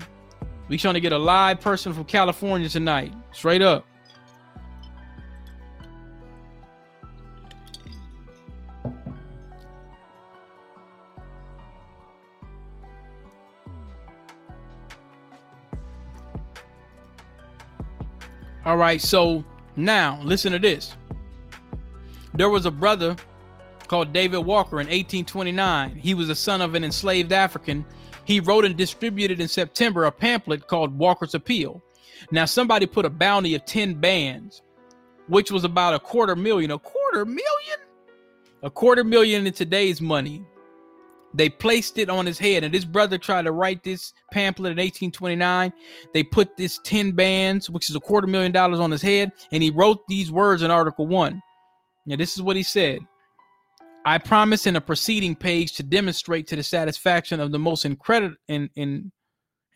We 0.68 0.78
trying 0.78 0.94
to 0.94 1.00
get 1.00 1.12
a 1.12 1.18
live 1.18 1.60
person 1.60 1.92
from 1.92 2.06
California 2.06 2.66
tonight, 2.66 3.12
straight 3.30 3.60
up. 3.60 3.84
All 18.64 18.78
right, 18.78 19.02
so 19.02 19.44
now 19.76 20.20
listen 20.22 20.52
to 20.52 20.58
this 20.58 20.96
there 22.34 22.48
was 22.48 22.66
a 22.66 22.70
brother 22.70 23.16
called 23.88 24.12
David 24.12 24.38
Walker 24.38 24.80
in 24.80 24.86
1829. 24.86 25.96
He 25.96 26.14
was 26.14 26.28
the 26.28 26.34
son 26.34 26.62
of 26.62 26.74
an 26.74 26.84
enslaved 26.84 27.32
African. 27.32 27.84
He 28.24 28.40
wrote 28.40 28.64
and 28.64 28.76
distributed 28.76 29.40
in 29.40 29.48
September 29.48 30.04
a 30.04 30.12
pamphlet 30.12 30.66
called 30.66 30.96
Walker's 30.96 31.34
Appeal. 31.34 31.82
Now, 32.30 32.46
somebody 32.46 32.86
put 32.86 33.04
a 33.04 33.10
bounty 33.10 33.54
of 33.54 33.66
10 33.66 33.94
bands, 33.94 34.62
which 35.26 35.50
was 35.50 35.64
about 35.64 35.94
a 35.94 35.98
quarter 35.98 36.36
million. 36.36 36.70
A 36.70 36.78
quarter 36.78 37.26
million? 37.26 37.78
A 38.62 38.70
quarter 38.70 39.04
million 39.04 39.46
in 39.46 39.52
today's 39.52 40.00
money. 40.00 40.42
They 41.34 41.48
placed 41.48 41.98
it 41.98 42.10
on 42.10 42.26
his 42.26 42.38
head, 42.38 42.64
and 42.64 42.74
his 42.74 42.84
brother 42.84 43.18
tried 43.18 43.42
to 43.42 43.52
write 43.52 43.82
this 43.82 44.12
pamphlet 44.32 44.72
in 44.72 44.78
1829. 44.78 45.72
They 46.12 46.22
put 46.22 46.56
this 46.56 46.78
10 46.84 47.12
bands, 47.12 47.70
which 47.70 47.88
is 47.88 47.96
a 47.96 48.00
quarter 48.00 48.26
million 48.26 48.52
dollars, 48.52 48.80
on 48.80 48.90
his 48.90 49.02
head, 49.02 49.32
and 49.50 49.62
he 49.62 49.70
wrote 49.70 50.06
these 50.08 50.30
words 50.30 50.62
in 50.62 50.70
Article 50.70 51.06
1. 51.06 51.40
Now, 52.06 52.16
this 52.16 52.36
is 52.36 52.42
what 52.42 52.56
he 52.56 52.62
said 52.62 52.98
I 54.04 54.18
promise 54.18 54.66
in 54.66 54.76
a 54.76 54.80
preceding 54.80 55.36
page 55.36 55.74
to 55.74 55.82
demonstrate 55.82 56.48
to 56.48 56.56
the 56.56 56.62
satisfaction 56.62 57.40
of 57.40 57.52
the 57.52 57.58
most 57.58 57.84
incredul- 57.84 58.36
in, 58.48 58.68
in, 58.74 59.12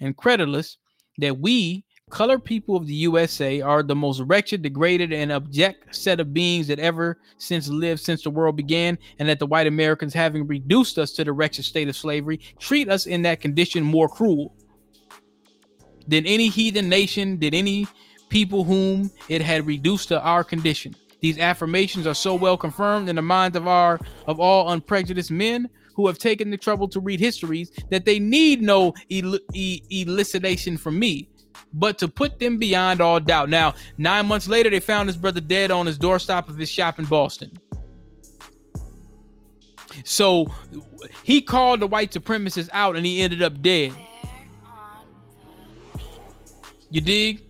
incredulous 0.00 0.78
that 1.18 1.38
we, 1.38 1.84
colored 2.10 2.44
people 2.44 2.76
of 2.76 2.86
the 2.86 2.94
USA, 2.94 3.60
are 3.60 3.82
the 3.82 3.96
most 3.96 4.20
wretched, 4.20 4.62
degraded, 4.62 5.12
and 5.12 5.32
abject 5.32 5.94
set 5.94 6.20
of 6.20 6.32
beings 6.32 6.68
that 6.68 6.78
ever 6.78 7.18
since 7.38 7.68
lived 7.68 8.00
since 8.00 8.22
the 8.22 8.30
world 8.30 8.56
began, 8.56 8.96
and 9.18 9.28
that 9.28 9.40
the 9.40 9.46
white 9.46 9.66
Americans, 9.66 10.14
having 10.14 10.46
reduced 10.46 10.98
us 10.98 11.10
to 11.12 11.24
the 11.24 11.32
wretched 11.32 11.64
state 11.64 11.88
of 11.88 11.96
slavery, 11.96 12.38
treat 12.60 12.88
us 12.88 13.06
in 13.06 13.22
that 13.22 13.40
condition 13.40 13.82
more 13.82 14.08
cruel 14.08 14.54
than 16.06 16.24
any 16.26 16.48
heathen 16.48 16.88
nation 16.88 17.36
did 17.38 17.54
any 17.54 17.88
people 18.28 18.62
whom 18.62 19.10
it 19.28 19.42
had 19.42 19.66
reduced 19.66 20.08
to 20.08 20.20
our 20.22 20.44
condition. 20.44 20.94
These 21.20 21.38
affirmations 21.38 22.06
are 22.06 22.14
so 22.14 22.36
well 22.36 22.56
confirmed 22.56 23.08
in 23.08 23.16
the 23.16 23.22
minds 23.22 23.56
of 23.56 23.66
our 23.66 23.98
of 24.26 24.38
all 24.38 24.70
unprejudiced 24.70 25.32
men 25.32 25.68
who 25.94 26.06
have 26.06 26.18
taken 26.18 26.50
the 26.50 26.56
trouble 26.56 26.86
to 26.88 27.00
read 27.00 27.18
histories 27.18 27.72
that 27.90 28.04
they 28.04 28.20
need 28.20 28.62
no 28.62 28.94
el- 29.10 29.38
e- 29.54 29.80
elucidation 29.90 30.76
from 30.76 30.98
me, 30.98 31.28
but 31.76 31.98
to 31.98 32.08
put 32.08 32.38
them 32.38 32.56
beyond 32.56 33.00
all 33.00 33.20
doubt. 33.20 33.50
Now, 33.50 33.74
nine 33.98 34.26
months 34.26 34.48
later, 34.48 34.70
they 34.70 34.80
found 34.80 35.08
his 35.08 35.16
brother 35.16 35.42
dead 35.42 35.70
on 35.70 35.86
his 35.86 35.98
doorstop 35.98 36.48
of 36.48 36.56
his 36.56 36.70
shop 36.70 36.98
in 36.98 37.04
Boston. 37.04 37.52
So 40.04 40.46
he 41.22 41.42
called 41.42 41.80
the 41.80 41.86
white 41.86 42.12
supremacists 42.12 42.70
out 42.72 42.96
and 42.96 43.04
he 43.04 43.20
ended 43.20 43.42
up 43.42 43.60
dead. 43.60 43.92
You 46.90 47.00
dig? 47.02 47.42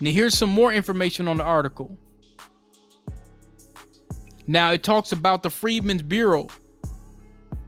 Now, 0.00 0.10
here's 0.10 0.36
some 0.36 0.50
more 0.50 0.72
information 0.72 1.26
on 1.26 1.38
the 1.38 1.44
article. 1.44 1.96
Now 4.46 4.72
it 4.72 4.82
talks 4.82 5.12
about 5.12 5.42
the 5.42 5.50
Freedmen's 5.50 6.02
Bureau, 6.02 6.48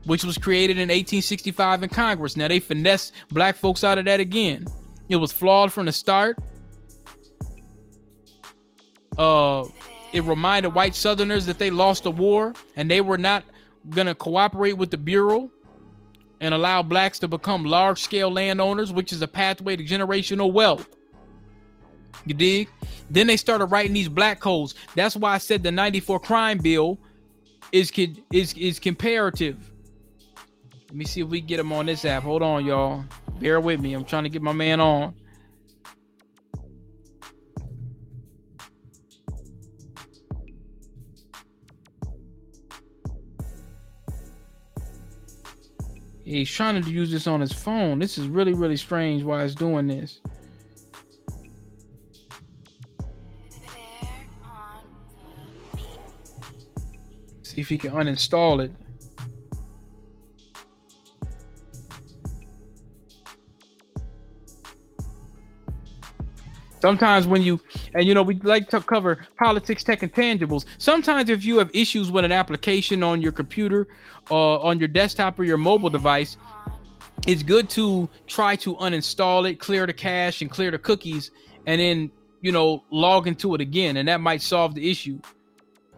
which 0.05 0.23
was 0.23 0.37
created 0.37 0.77
in 0.77 0.89
1865 0.89 1.83
in 1.83 1.89
Congress. 1.89 2.35
Now 2.35 2.47
they 2.47 2.59
finesse 2.59 3.11
black 3.31 3.55
folks 3.55 3.83
out 3.83 3.97
of 3.97 4.05
that 4.05 4.19
again. 4.19 4.65
It 5.09 5.17
was 5.17 5.31
flawed 5.31 5.71
from 5.71 5.85
the 5.85 5.91
start. 5.91 6.37
Uh, 9.17 9.65
it 10.11 10.23
reminded 10.23 10.73
white 10.73 10.95
Southerners 10.95 11.45
that 11.45 11.59
they 11.59 11.69
lost 11.69 12.03
the 12.03 12.11
war 12.11 12.53
and 12.75 12.89
they 12.89 13.01
were 13.01 13.17
not 13.17 13.43
gonna 13.89 14.15
cooperate 14.15 14.73
with 14.73 14.91
the 14.91 14.97
Bureau 14.97 15.49
and 16.39 16.53
allow 16.53 16.81
blacks 16.81 17.19
to 17.19 17.27
become 17.27 17.63
large-scale 17.63 18.31
landowners, 18.31 18.91
which 18.91 19.13
is 19.13 19.21
a 19.21 19.27
pathway 19.27 19.75
to 19.75 19.83
generational 19.83 20.51
wealth. 20.51 20.87
You 22.25 22.33
dig? 22.33 22.69
Then 23.09 23.27
they 23.27 23.37
started 23.37 23.65
writing 23.65 23.93
these 23.93 24.09
black 24.09 24.39
codes. 24.39 24.75
That's 24.95 25.15
why 25.15 25.33
I 25.33 25.37
said 25.37 25.63
the 25.63 25.71
94 25.71 26.19
crime 26.19 26.57
bill 26.57 26.97
is 27.71 27.91
is 28.31 28.53
is 28.53 28.79
comparative. 28.79 29.72
Let 30.93 30.97
me 30.99 31.05
see 31.05 31.21
if 31.21 31.27
we 31.27 31.41
get 31.41 31.59
him 31.59 31.73
on 31.73 31.87
this 31.87 32.05
app. 32.05 32.21
Hold 32.21 32.43
on, 32.43 32.67
y'all. 32.67 33.03
Bear 33.39 33.59
with 33.59 33.81
me. 33.81 33.95
I'm 33.95 34.05
trying 34.05 34.25
to 34.25 34.29
get 34.29 34.43
my 34.43 34.53
man 34.53 34.79
on. 34.79 35.15
He's 46.23 46.51
trying 46.51 46.79
to 46.79 46.87
use 46.87 47.09
this 47.09 47.25
on 47.25 47.41
his 47.41 47.51
phone. 47.51 47.97
This 47.97 48.19
is 48.19 48.27
really, 48.27 48.53
really 48.53 48.77
strange 48.77 49.23
why 49.23 49.41
it's 49.43 49.55
doing 49.55 49.87
this. 49.87 50.21
See 57.41 57.61
if 57.61 57.67
he 57.67 57.79
can 57.79 57.89
uninstall 57.89 58.63
it. 58.63 58.71
Sometimes 66.83 67.25
when 67.25 67.41
you 67.41 67.61
and 67.93 68.05
you 68.05 68.13
know 68.13 68.23
we 68.23 68.35
like 68.41 68.67
to 68.71 68.81
cover 68.81 69.25
politics, 69.37 69.85
tech, 69.85 70.03
and 70.03 70.13
tangibles. 70.13 70.65
Sometimes 70.79 71.29
if 71.29 71.45
you 71.45 71.57
have 71.59 71.71
issues 71.73 72.11
with 72.11 72.25
an 72.25 72.33
application 72.33 73.03
on 73.03 73.21
your 73.21 73.31
computer, 73.31 73.87
uh, 74.29 74.59
on 74.59 74.79
your 74.79 74.89
desktop 74.89 75.39
or 75.39 75.45
your 75.45 75.55
mobile 75.55 75.89
device, 75.89 76.35
it's 77.25 77.41
good 77.41 77.69
to 77.69 78.09
try 78.27 78.57
to 78.57 78.75
uninstall 78.75 79.49
it, 79.49 79.61
clear 79.61 79.87
the 79.87 79.93
cache, 79.93 80.41
and 80.41 80.51
clear 80.51 80.71
the 80.71 80.77
cookies, 80.77 81.31
and 81.67 81.79
then 81.79 82.11
you 82.41 82.51
know 82.51 82.83
log 82.91 83.27
into 83.27 83.55
it 83.55 83.61
again, 83.61 83.95
and 83.95 84.09
that 84.09 84.19
might 84.19 84.41
solve 84.41 84.75
the 84.75 84.91
issue. 84.91 85.21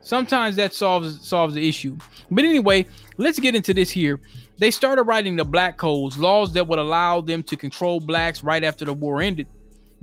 Sometimes 0.01 0.55
that 0.57 0.71
solves 0.71 1.27
solves 1.27 1.55
the 1.55 1.67
issue. 1.67 1.97
But 2.29 2.43
anyway, 2.43 2.85
let's 3.17 3.39
get 3.39 3.55
into 3.55 3.73
this 3.73 3.89
here. 3.89 4.21
They 4.59 4.69
started 4.69 5.01
writing 5.05 5.35
the 5.35 5.45
black 5.45 5.77
codes, 5.77 6.15
laws 6.19 6.53
that 6.53 6.67
would 6.67 6.77
allow 6.77 7.21
them 7.21 7.41
to 7.41 7.57
control 7.57 7.99
blacks 7.99 8.43
right 8.43 8.63
after 8.63 8.85
the 8.85 8.93
war 8.93 9.23
ended. 9.23 9.47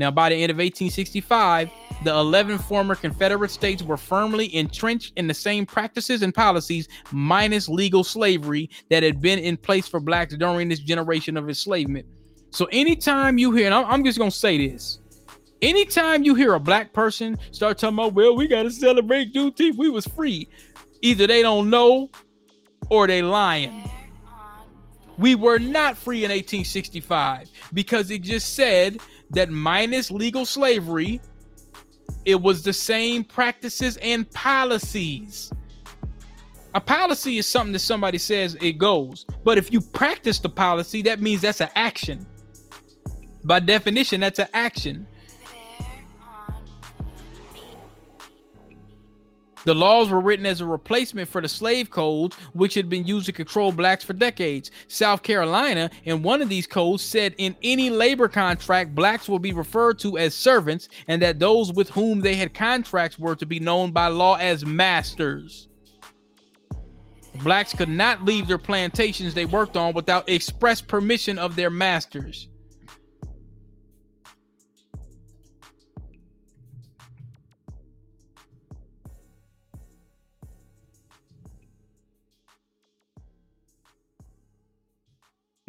Now, 0.03 0.11
by 0.11 0.31
the 0.31 0.35
end 0.35 0.51
of 0.51 0.57
1865, 0.57 1.71
the 2.03 2.11
11 2.11 2.59
former 2.59 2.97
Confederate 2.97 3.53
states 3.53 3.85
were 3.85 3.97
firmly 3.97 4.53
entrenched 4.53 5.13
in 5.17 5.29
the 5.29 5.33
same 5.33 5.65
practices 5.65 6.23
and 6.23 6.35
policies, 6.35 6.89
minus 7.13 7.69
legal 7.69 8.03
slavery, 8.03 8.69
that 8.91 9.05
had 9.05 9.21
been 9.21 9.39
in 9.39 9.57
place 9.57 9.87
for 9.87 10.01
blacks 10.01 10.35
during 10.35 10.69
this 10.69 10.81
generation 10.81 11.37
of 11.37 11.49
enslavement. 11.49 12.05
So, 12.51 12.67
anytime 12.73 13.39
you 13.39 13.53
hear, 13.53 13.67
and 13.67 13.75
I'm 13.77 14.03
just 14.03 14.19
going 14.19 14.33
to 14.33 14.37
say 14.37 14.67
this 14.67 14.99
Anytime 15.63 16.25
you 16.25 16.35
hear 16.35 16.55
a 16.55 16.61
black 16.61 16.93
person 16.93 17.39
start 17.53 17.79
talking 17.79 17.97
about, 17.97 18.15
well, 18.15 18.35
we 18.35 18.49
got 18.49 18.65
to 18.65 18.73
celebrate 18.73 19.33
Juneteenth, 19.33 19.77
we 19.77 19.89
was 19.89 20.05
free. 20.05 20.49
Either 21.01 21.29
they 21.29 21.43
don't 21.43 21.71
know 21.71 22.11
or 22.91 23.07
they 23.07 23.23
lying. 23.23 23.89
We 25.17 25.37
were 25.37 25.61
not 25.61 25.97
free 25.97 26.25
in 26.25 26.31
1865 26.31 27.49
because 27.73 28.11
it 28.11 28.23
just 28.23 28.55
said 28.55 28.99
that 29.33 29.51
minus 29.51 30.11
legal 30.11 30.47
slavery, 30.47 31.21
it 32.25 32.41
was 32.41 32.63
the 32.63 32.73
same 32.73 33.25
practices 33.25 33.97
and 33.99 34.31
policies. 34.31 35.53
A 36.75 36.81
policy 36.81 37.39
is 37.39 37.47
something 37.47 37.73
that 37.73 37.81
somebody 37.81 38.19
says 38.19 38.57
it 38.61 38.79
goes, 38.79 39.27
but 39.45 39.59
if 39.59 39.73
you 39.73 39.81
practice 39.81 40.39
the 40.39 40.49
policy, 40.49 41.03
that 41.03 41.21
means 41.21 41.43
that's 41.43 41.61
an 41.61 41.69
action. 41.75 42.27
By 43.45 43.61
definition, 43.61 44.21
that's 44.21 44.39
an 44.39 44.49
action. 44.55 45.07
The 49.65 49.75
laws 49.75 50.09
were 50.09 50.21
written 50.21 50.47
as 50.47 50.61
a 50.61 50.67
replacement 50.67 51.29
for 51.29 51.41
the 51.41 51.49
slave 51.49 51.91
codes, 51.91 52.37
which 52.53 52.75
had 52.75 52.89
been 52.89 53.07
used 53.07 53.27
to 53.27 53.33
control 53.33 53.71
blacks 53.73 54.05
for 54.05 54.13
decades. 54.13 54.71
South 54.89 55.23
Carolina, 55.23 55.91
in 56.05 56.23
one 56.23 56.43
of 56.43 56.49
these 56.49 56.67
codes, 56.67 57.03
said 57.03 57.35
in 57.39 57.57
any 57.63 57.91
labor 57.91 58.29
contract, 58.29 58.95
blacks 58.95 59.29
will 59.29 59.39
be 59.39 59.53
referred 59.53 59.99
to 60.01 60.19
as 60.19 60.35
servants, 60.35 60.89
and 61.07 61.23
that 61.23 61.39
those 61.39 61.73
with 61.73 61.91
whom 61.91 62.21
they 62.21 62.35
had 62.35 62.55
contracts 62.55 63.19
were 63.19 63.37
to 63.37 63.47
be 63.47 63.61
known 63.61 63.93
by 63.93 64.09
law 64.09 64.35
as 64.37 64.67
masters. 64.67 65.69
Blacks 67.43 67.73
could 67.73 67.89
not 67.89 68.25
leave 68.25 68.47
their 68.47 68.59
plantations 68.59 69.33
they 69.33 69.47
worked 69.47 69.77
on 69.77 69.95
without 69.95 70.29
express 70.29 70.81
permission 70.81 71.39
of 71.39 71.57
their 71.57 71.71
masters. 71.71 72.49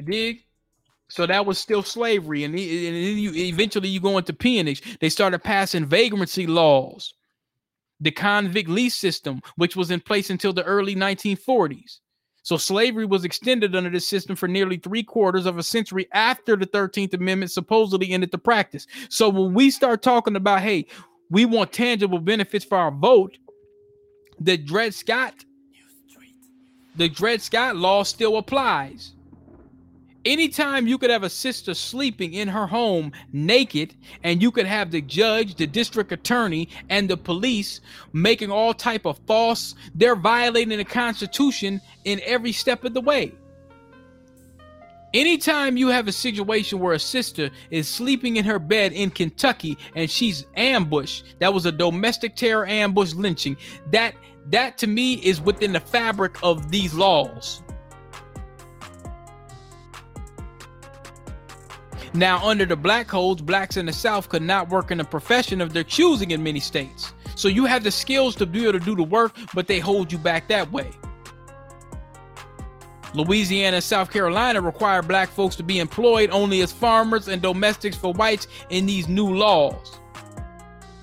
You 0.06 0.12
dig? 0.12 0.44
So 1.10 1.28
that 1.28 1.46
was 1.46 1.60
still 1.60 1.84
slavery, 1.84 2.44
and, 2.44 2.56
and 2.56 2.96
then 2.96 3.18
you 3.18 3.32
eventually 3.36 3.90
you 3.90 4.00
go 4.00 4.18
into 4.18 4.34
peonage. 4.34 4.98
They 5.00 5.10
started 5.10 5.44
passing 5.44 5.86
vagrancy 5.86 6.48
laws, 6.48 7.14
the 8.00 8.10
convict 8.10 8.68
lease 8.68 8.96
system, 8.96 9.42
which 9.56 9.76
was 9.76 9.92
in 9.92 10.00
place 10.00 10.30
until 10.32 10.54
the 10.54 10.64
early 10.64 10.96
1940s. 10.96 12.00
So 12.42 12.58
slavery 12.58 13.06
was 13.06 13.26
extended 13.26 13.76
under 13.76 13.90
this 13.90 14.08
system 14.08 14.36
for 14.36 14.48
nearly 14.48 14.78
three 14.78 15.04
quarters 15.04 15.46
of 15.46 15.58
a 15.58 15.64
century 15.64 16.08
after 16.14 16.56
the 16.56 16.66
13th 16.66 17.14
Amendment 17.14 17.52
supposedly 17.52 18.12
ended 18.12 18.32
the 18.32 18.38
practice. 18.38 18.88
So 19.10 19.30
when 19.30 19.54
we 19.54 19.70
start 19.72 20.02
talking 20.02 20.36
about, 20.36 20.62
hey, 20.62 20.88
we 21.30 21.46
want 21.46 21.72
tangible 21.72 22.20
benefits 22.20 22.66
for 22.66 22.78
our 22.78 22.92
vote, 22.92 23.38
the 24.40 24.58
Dred 24.58 24.94
Scott 24.94 25.46
the 26.96 27.10
Dred 27.10 27.42
Scott 27.42 27.76
law 27.76 28.04
still 28.04 28.38
applies. 28.38 29.14
Anytime 30.26 30.88
you 30.88 30.98
could 30.98 31.10
have 31.10 31.24
a 31.24 31.30
sister 31.30 31.74
sleeping 31.74 32.34
in 32.34 32.48
her 32.48 32.66
home 32.66 33.12
naked, 33.34 33.94
and 34.24 34.42
you 34.42 34.52
could 34.52 34.66
have 34.66 34.90
the 34.90 35.02
judge, 35.02 35.56
the 35.56 35.68
district 35.68 36.14
attorney, 36.14 36.70
and 36.90 37.10
the 37.10 37.18
police 37.18 37.82
making 38.14 38.50
all 38.50 38.74
type 38.74 39.06
of 39.06 39.20
false, 39.28 39.76
they're 39.96 40.16
violating 40.16 40.78
the 40.78 40.86
Constitution 40.86 41.82
in 42.06 42.22
every 42.24 42.54
step 42.54 42.86
of 42.86 42.94
the 42.94 43.02
way. 43.02 43.34
Anytime 45.14 45.78
you 45.78 45.90
have 45.90 46.08
a 46.08 46.12
situation 46.12 46.80
where 46.80 46.94
a 46.94 47.00
sister 47.00 47.52
is 47.70 47.88
sleeping 47.88 48.38
in 48.38 48.46
her 48.46 48.60
bed 48.60 48.94
in 48.94 49.12
Kentucky 49.12 49.78
and 49.96 50.10
she's 50.10 50.46
ambushed, 50.56 51.26
that 51.40 51.54
was 51.54 51.66
a 51.66 51.72
domestic 51.72 52.36
terror 52.36 52.66
ambush 52.66 53.14
lynching. 53.14 53.58
That 53.92 54.16
that 54.48 54.78
to 54.80 54.88
me 54.88 55.14
is 55.16 55.40
within 55.40 55.72
the 55.74 55.80
fabric 55.80 56.38
of 56.44 56.72
these 56.72 56.94
laws. 56.94 57.63
Now, 62.14 62.46
under 62.46 62.66
the 62.66 62.76
black 62.76 63.08
codes, 63.08 63.42
blacks 63.42 63.76
in 63.76 63.88
the 63.88 63.94
South 63.94 64.30
could 64.30 64.44
not 64.44 64.70
work 64.70 64.92
in 64.92 65.00
a 65.00 65.04
profession 65.04 65.62
of 65.62 65.74
their 65.74 65.84
choosing 65.84 66.32
in 66.32 66.44
many 66.44 66.60
states. 66.60 67.14
So 67.36 67.48
you 67.48 67.66
have 67.66 67.84
the 67.84 67.92
skills 67.92 68.36
to 68.36 68.46
be 68.46 68.64
able 68.64 68.74
to 68.74 68.80
do 68.80 68.96
the 68.96 69.04
work, 69.04 69.36
but 69.54 69.68
they 69.68 69.80
hold 69.80 70.12
you 70.12 70.20
back 70.20 70.48
that 70.50 70.72
way. 70.72 70.92
Louisiana 73.16 73.78
and 73.78 73.84
South 73.84 74.12
Carolina 74.12 74.62
require 74.62 75.02
black 75.02 75.30
folks 75.30 75.56
to 75.56 75.64
be 75.64 75.80
employed 75.80 76.30
only 76.32 76.62
as 76.62 76.72
farmers 76.72 77.28
and 77.28 77.42
domestics 77.42 77.96
for 77.96 78.14
whites 78.14 78.48
in 78.70 78.86
these 78.86 79.08
new 79.08 79.36
laws. 79.36 80.00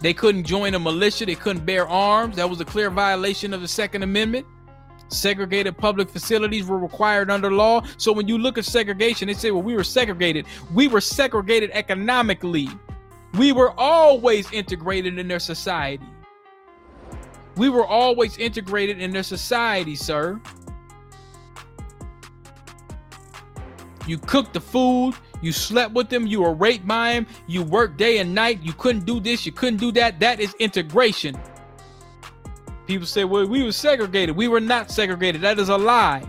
They 0.00 0.14
couldn't 0.14 0.44
join 0.44 0.74
a 0.74 0.78
militia, 0.78 1.26
they 1.26 1.34
couldn't 1.34 1.66
bear 1.66 1.86
arms. 1.86 2.36
That 2.36 2.48
was 2.48 2.60
a 2.60 2.64
clear 2.64 2.90
violation 2.90 3.52
of 3.52 3.60
the 3.60 3.68
Second 3.68 4.02
Amendment. 4.02 4.46
Segregated 5.10 5.76
public 5.76 6.08
facilities 6.08 6.66
were 6.66 6.78
required 6.78 7.30
under 7.30 7.50
law. 7.50 7.82
So 7.96 8.12
when 8.12 8.28
you 8.28 8.38
look 8.38 8.58
at 8.58 8.64
segregation, 8.64 9.28
they 9.28 9.34
say, 9.34 9.50
well, 9.50 9.62
we 9.62 9.74
were 9.74 9.84
segregated. 9.84 10.46
We 10.72 10.88
were 10.88 11.00
segregated 11.00 11.70
economically. 11.72 12.68
We 13.34 13.52
were 13.52 13.72
always 13.78 14.50
integrated 14.52 15.18
in 15.18 15.28
their 15.28 15.38
society. 15.40 16.06
We 17.56 17.68
were 17.68 17.86
always 17.86 18.38
integrated 18.38 19.00
in 19.00 19.10
their 19.10 19.24
society, 19.24 19.96
sir. 19.96 20.40
You 24.06 24.18
cooked 24.18 24.54
the 24.54 24.60
food, 24.60 25.14
you 25.42 25.52
slept 25.52 25.94
with 25.94 26.08
them, 26.08 26.26
you 26.26 26.42
were 26.42 26.54
raped 26.54 26.86
by 26.86 27.14
them, 27.14 27.26
you 27.46 27.62
worked 27.62 27.96
day 27.96 28.18
and 28.18 28.34
night, 28.34 28.60
you 28.62 28.72
couldn't 28.72 29.04
do 29.04 29.20
this, 29.20 29.44
you 29.44 29.52
couldn't 29.52 29.78
do 29.78 29.92
that. 29.92 30.20
That 30.20 30.40
is 30.40 30.54
integration. 30.54 31.38
People 32.90 33.06
say, 33.06 33.22
well, 33.22 33.46
we 33.46 33.62
were 33.62 33.70
segregated. 33.70 34.34
We 34.34 34.48
were 34.48 34.58
not 34.58 34.90
segregated. 34.90 35.42
That 35.42 35.60
is 35.60 35.68
a 35.68 35.78
lie. 35.78 36.26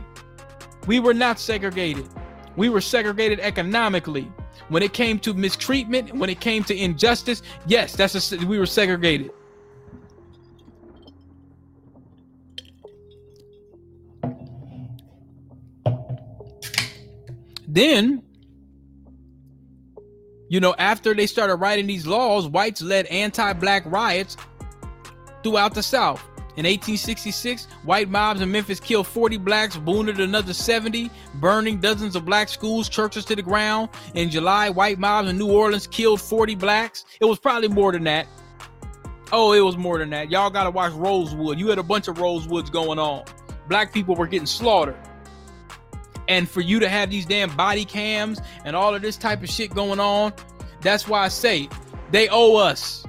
We 0.85 0.99
were 0.99 1.15
not 1.15 1.39
segregated. 1.39 2.07
We 2.55 2.69
were 2.69 2.81
segregated 2.81 3.39
economically. 3.39 4.31
When 4.69 4.83
it 4.83 4.93
came 4.93 5.17
to 5.21 5.33
mistreatment, 5.33 6.13
when 6.13 6.29
it 6.29 6.39
came 6.39 6.63
to 6.65 6.77
injustice, 6.77 7.41
yes, 7.65 7.95
that's 7.95 8.31
a, 8.31 8.37
we 8.45 8.59
were 8.59 8.67
segregated. 8.67 9.31
Then, 17.67 18.21
you 20.47 20.59
know, 20.59 20.75
after 20.77 21.15
they 21.15 21.25
started 21.25 21.55
writing 21.55 21.87
these 21.87 22.05
laws, 22.05 22.47
whites 22.47 22.83
led 22.83 23.07
anti 23.07 23.51
black 23.53 23.81
riots 23.87 24.37
throughout 25.41 25.73
the 25.73 25.81
South. 25.81 26.23
In 26.57 26.65
1866, 26.65 27.67
white 27.83 28.09
mobs 28.09 28.41
in 28.41 28.51
Memphis 28.51 28.79
killed 28.79 29.07
40 29.07 29.37
blacks, 29.37 29.77
wounded 29.77 30.19
another 30.19 30.53
70, 30.53 31.09
burning 31.35 31.79
dozens 31.79 32.15
of 32.15 32.25
black 32.25 32.49
schools, 32.49 32.89
churches 32.89 33.23
to 33.25 33.35
the 33.35 33.41
ground. 33.41 33.89
In 34.15 34.29
July, 34.29 34.69
white 34.69 34.99
mobs 34.99 35.29
in 35.29 35.37
New 35.37 35.49
Orleans 35.49 35.87
killed 35.87 36.19
40 36.19 36.55
blacks. 36.55 37.05
It 37.21 37.25
was 37.25 37.39
probably 37.39 37.69
more 37.69 37.93
than 37.93 38.03
that. 38.03 38.27
Oh, 39.31 39.53
it 39.53 39.61
was 39.61 39.77
more 39.77 39.97
than 39.97 40.09
that. 40.09 40.29
Y'all 40.29 40.49
got 40.49 40.65
to 40.65 40.71
watch 40.71 40.91
Rosewood. 40.91 41.57
You 41.57 41.69
had 41.69 41.77
a 41.77 41.83
bunch 41.83 42.09
of 42.09 42.17
Rosewoods 42.17 42.69
going 42.69 42.99
on. 42.99 43.23
Black 43.69 43.93
people 43.93 44.13
were 44.15 44.27
getting 44.27 44.45
slaughtered. 44.45 44.97
And 46.27 46.49
for 46.49 46.59
you 46.59 46.79
to 46.79 46.89
have 46.89 47.09
these 47.09 47.25
damn 47.25 47.55
body 47.55 47.85
cams 47.85 48.41
and 48.65 48.75
all 48.75 48.93
of 48.93 49.01
this 49.01 49.15
type 49.15 49.41
of 49.41 49.49
shit 49.49 49.73
going 49.73 50.01
on, 50.01 50.33
that's 50.81 51.07
why 51.07 51.23
I 51.23 51.27
say 51.29 51.69
they 52.11 52.27
owe 52.29 52.57
us. 52.57 53.05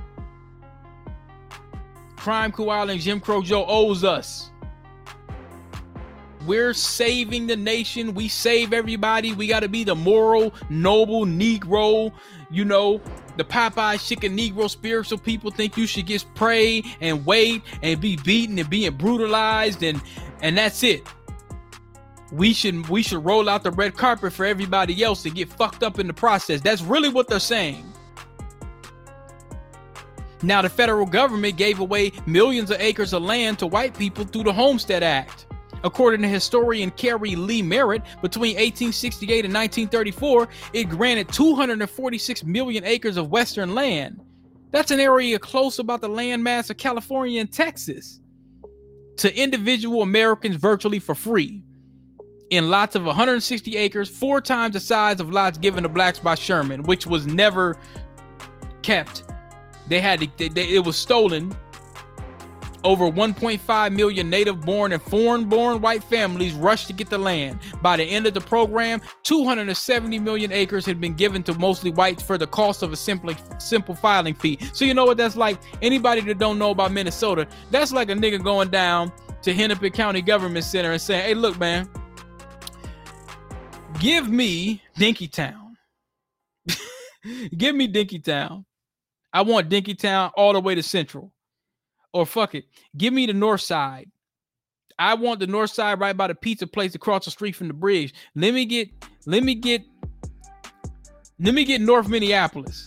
Crime 2.23 2.53
Coup 2.53 2.71
and 2.71 3.01
Jim 3.01 3.19
Crow 3.19 3.43
Joe 3.43 3.67
owes 3.67 4.05
us. 4.05 4.53
We're 6.47 6.73
saving 6.73 7.49
the 7.49 7.57
nation. 7.57 8.15
We 8.15 8.29
save 8.29 8.73
everybody. 8.73 9.33
We 9.33 9.49
got 9.49 9.61
to 9.61 9.69
be 9.69 9.83
the 9.83 9.97
moral, 9.97 10.55
noble 10.71 11.27
Negro. 11.27 12.13
You 12.49 12.65
know, 12.65 13.01
the 13.39 13.43
Popeye 13.43 13.99
chicken 14.07 14.39
Negro 14.39 14.71
spiritual 14.71 15.19
people 15.19 15.51
think 15.51 15.77
you 15.77 15.85
should 15.89 16.07
just 16.07 16.33
pray 16.35 16.85
and 17.01 17.27
wait 17.27 17.65
and 17.83 18.01
be 18.01 18.15
beaten 18.19 18.57
and 18.57 18.71
being 18.71 18.95
brutalized 18.95 19.83
and 19.83 20.01
and 20.43 20.57
that's 20.57 20.85
it. 20.85 21.05
We 22.31 22.53
should 22.53 22.89
we 22.89 23.03
should 23.03 23.25
roll 23.25 23.49
out 23.49 23.65
the 23.65 23.73
red 23.73 23.97
carpet 23.97 24.33
for 24.33 24.47
everybody 24.47 25.03
else 25.03 25.25
to 25.25 25.31
get 25.31 25.49
fucked 25.53 25.83
up 25.83 25.99
in 25.99 26.07
the 26.07 26.15
process. 26.15 26.61
That's 26.61 26.83
really 26.83 27.09
what 27.09 27.27
they're 27.27 27.41
saying. 27.41 27.92
Now, 30.43 30.63
the 30.63 30.69
federal 30.69 31.07
government 31.07 31.57
gave 31.57 31.81
away 31.81 32.13
millions 32.27 32.71
of 32.71 32.81
acres 32.81 33.13
of 33.13 33.23
land 33.23 33.59
to 33.61 33.67
white 33.67 33.97
people 33.97 34.25
through 34.25 34.45
the 34.45 34.53
Homestead 34.53 35.03
Act. 35.03 35.47
According 35.85 36.23
to 36.23 36.29
historian 36.29 36.91
Keri 36.93 37.35
Leigh 37.35 37.63
Merritt, 37.63 38.03
between 38.23 38.55
1868 38.57 39.45
and 39.45 39.55
1934, 39.55 40.49
it 40.73 40.85
granted 40.89 41.29
246 41.33 42.45
million 42.45 42.85
acres 42.85 43.17
of 43.17 43.31
western 43.31 43.75
land. 43.75 44.21
That's 44.71 44.91
an 44.91 45.01
area 45.01 45.39
close 45.39 45.79
about 45.79 46.01
the 46.01 46.09
landmass 46.09 46.71
of 46.71 46.77
California 46.77 47.41
and 47.41 47.53
Texas 47.53 48.21
to 49.19 49.37
individual 49.37 50.03
Americans 50.03 50.57
virtually 50.57 50.99
for 50.99 51.15
free. 51.15 51.63
In 52.51 52.71
lots 52.71 52.95
of 52.95 53.05
160 53.05 53.77
acres, 53.77 54.09
four 54.09 54.41
times 54.41 54.75
the 54.75 54.81
size 54.81 55.21
of 55.21 55.31
lots 55.31 55.59
given 55.59 55.83
to 55.83 55.89
blacks 55.89 56.19
by 56.19 56.35
Sherman, 56.35 56.83
which 56.85 57.07
was 57.07 57.27
never 57.27 57.77
kept 58.83 59.25
they 59.93 60.01
had 60.01 60.21
they, 60.39 60.49
they, 60.49 60.69
it 60.69 60.85
was 60.85 60.97
stolen. 60.97 61.55
Over 62.83 63.05
1.5 63.11 63.93
million 63.95 64.29
native 64.29 64.63
born 64.63 64.91
and 64.91 65.01
foreign 65.01 65.45
born 65.45 65.81
white 65.81 66.03
families 66.03 66.53
rushed 66.53 66.89
to 66.89 66.93
get 66.93 67.11
the 67.11 67.19
land. 67.19 67.61
By 67.81 67.97
the 67.97 68.03
end 68.03 68.27
of 68.27 68.35
the 68.35 68.41
program, 68.41 69.01
270 69.23 70.19
million 70.19 70.51
acres 70.51 70.85
had 70.85 71.01
been 71.01 71.15
given 71.15 71.45
to 71.45 71.55
mostly 71.55 71.93
whites 71.93 72.23
for 72.25 72.39
the 72.39 72.47
cost 72.47 72.83
of 72.83 72.93
a 72.93 72.97
simple 72.97 73.35
simple 73.59 73.95
filing 73.95 74.35
fee. 74.35 74.59
So 74.73 74.85
you 74.85 74.95
know 74.95 75.05
what 75.05 75.19
that's 75.19 75.37
like? 75.37 75.61
Anybody 75.83 76.23
that 76.23 76.39
don't 76.39 76.59
know 76.59 76.71
about 76.71 76.91
Minnesota, 76.91 77.47
that's 77.71 77.93
like 77.93 78.09
a 78.09 78.15
nigga 78.15 78.43
going 78.43 78.71
down 78.71 79.13
to 79.43 79.53
Hennepin 79.53 79.93
County 79.93 80.23
Government 80.23 80.65
Center 80.65 80.91
and 80.93 81.01
saying, 81.01 81.23
"Hey, 81.23 81.35
look, 81.35 81.59
man, 81.61 81.89
give 84.01 84.29
me 84.29 84.83
Dinkytown. 84.97 85.75
give 87.57 87.77
me 87.77 87.87
Dinkytown. 87.93 88.65
I 89.33 89.43
want 89.43 89.71
Dinkytown 89.71 90.33
all 90.37 90.53
the 90.53 90.61
way 90.61 90.75
to 90.75 90.83
Central. 90.83 91.33
Or 92.13 92.27
fuck 92.27 92.55
it. 92.55 92.65
Give 92.97 93.13
me 93.13 93.27
the 93.27 93.33
north 93.33 93.63
side. 93.63 94.11
I 94.99 95.15
want 95.15 95.41
the 95.41 95.47
north 95.47 95.71
side 95.71 95.99
right 95.99 96.17
by 96.17 96.29
the 96.29 96.35
pizza 96.35 96.67
place 96.67 96.95
across 96.95 97.25
the 97.25 97.31
street 97.31 97.57
from 97.57 97.69
the 97.69 97.75
bridge. 97.75 98.15
Let 98.35 98.53
me 98.55 98.65
get 98.67 98.91
let 99.27 99.43
me 99.43 99.55
get 99.55 99.83
let 101.41 101.55
me 101.55 101.65
get 101.65 101.81
North 101.81 102.09
Minneapolis. 102.09 102.85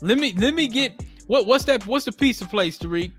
Let 0.00 0.18
me 0.18 0.34
let 0.36 0.54
me 0.54 0.66
get 0.66 1.00
what 1.28 1.46
what's 1.46 1.64
that 1.64 1.86
what's 1.86 2.04
the 2.04 2.12
pizza 2.12 2.44
place, 2.44 2.78
Tariq? 2.78 3.12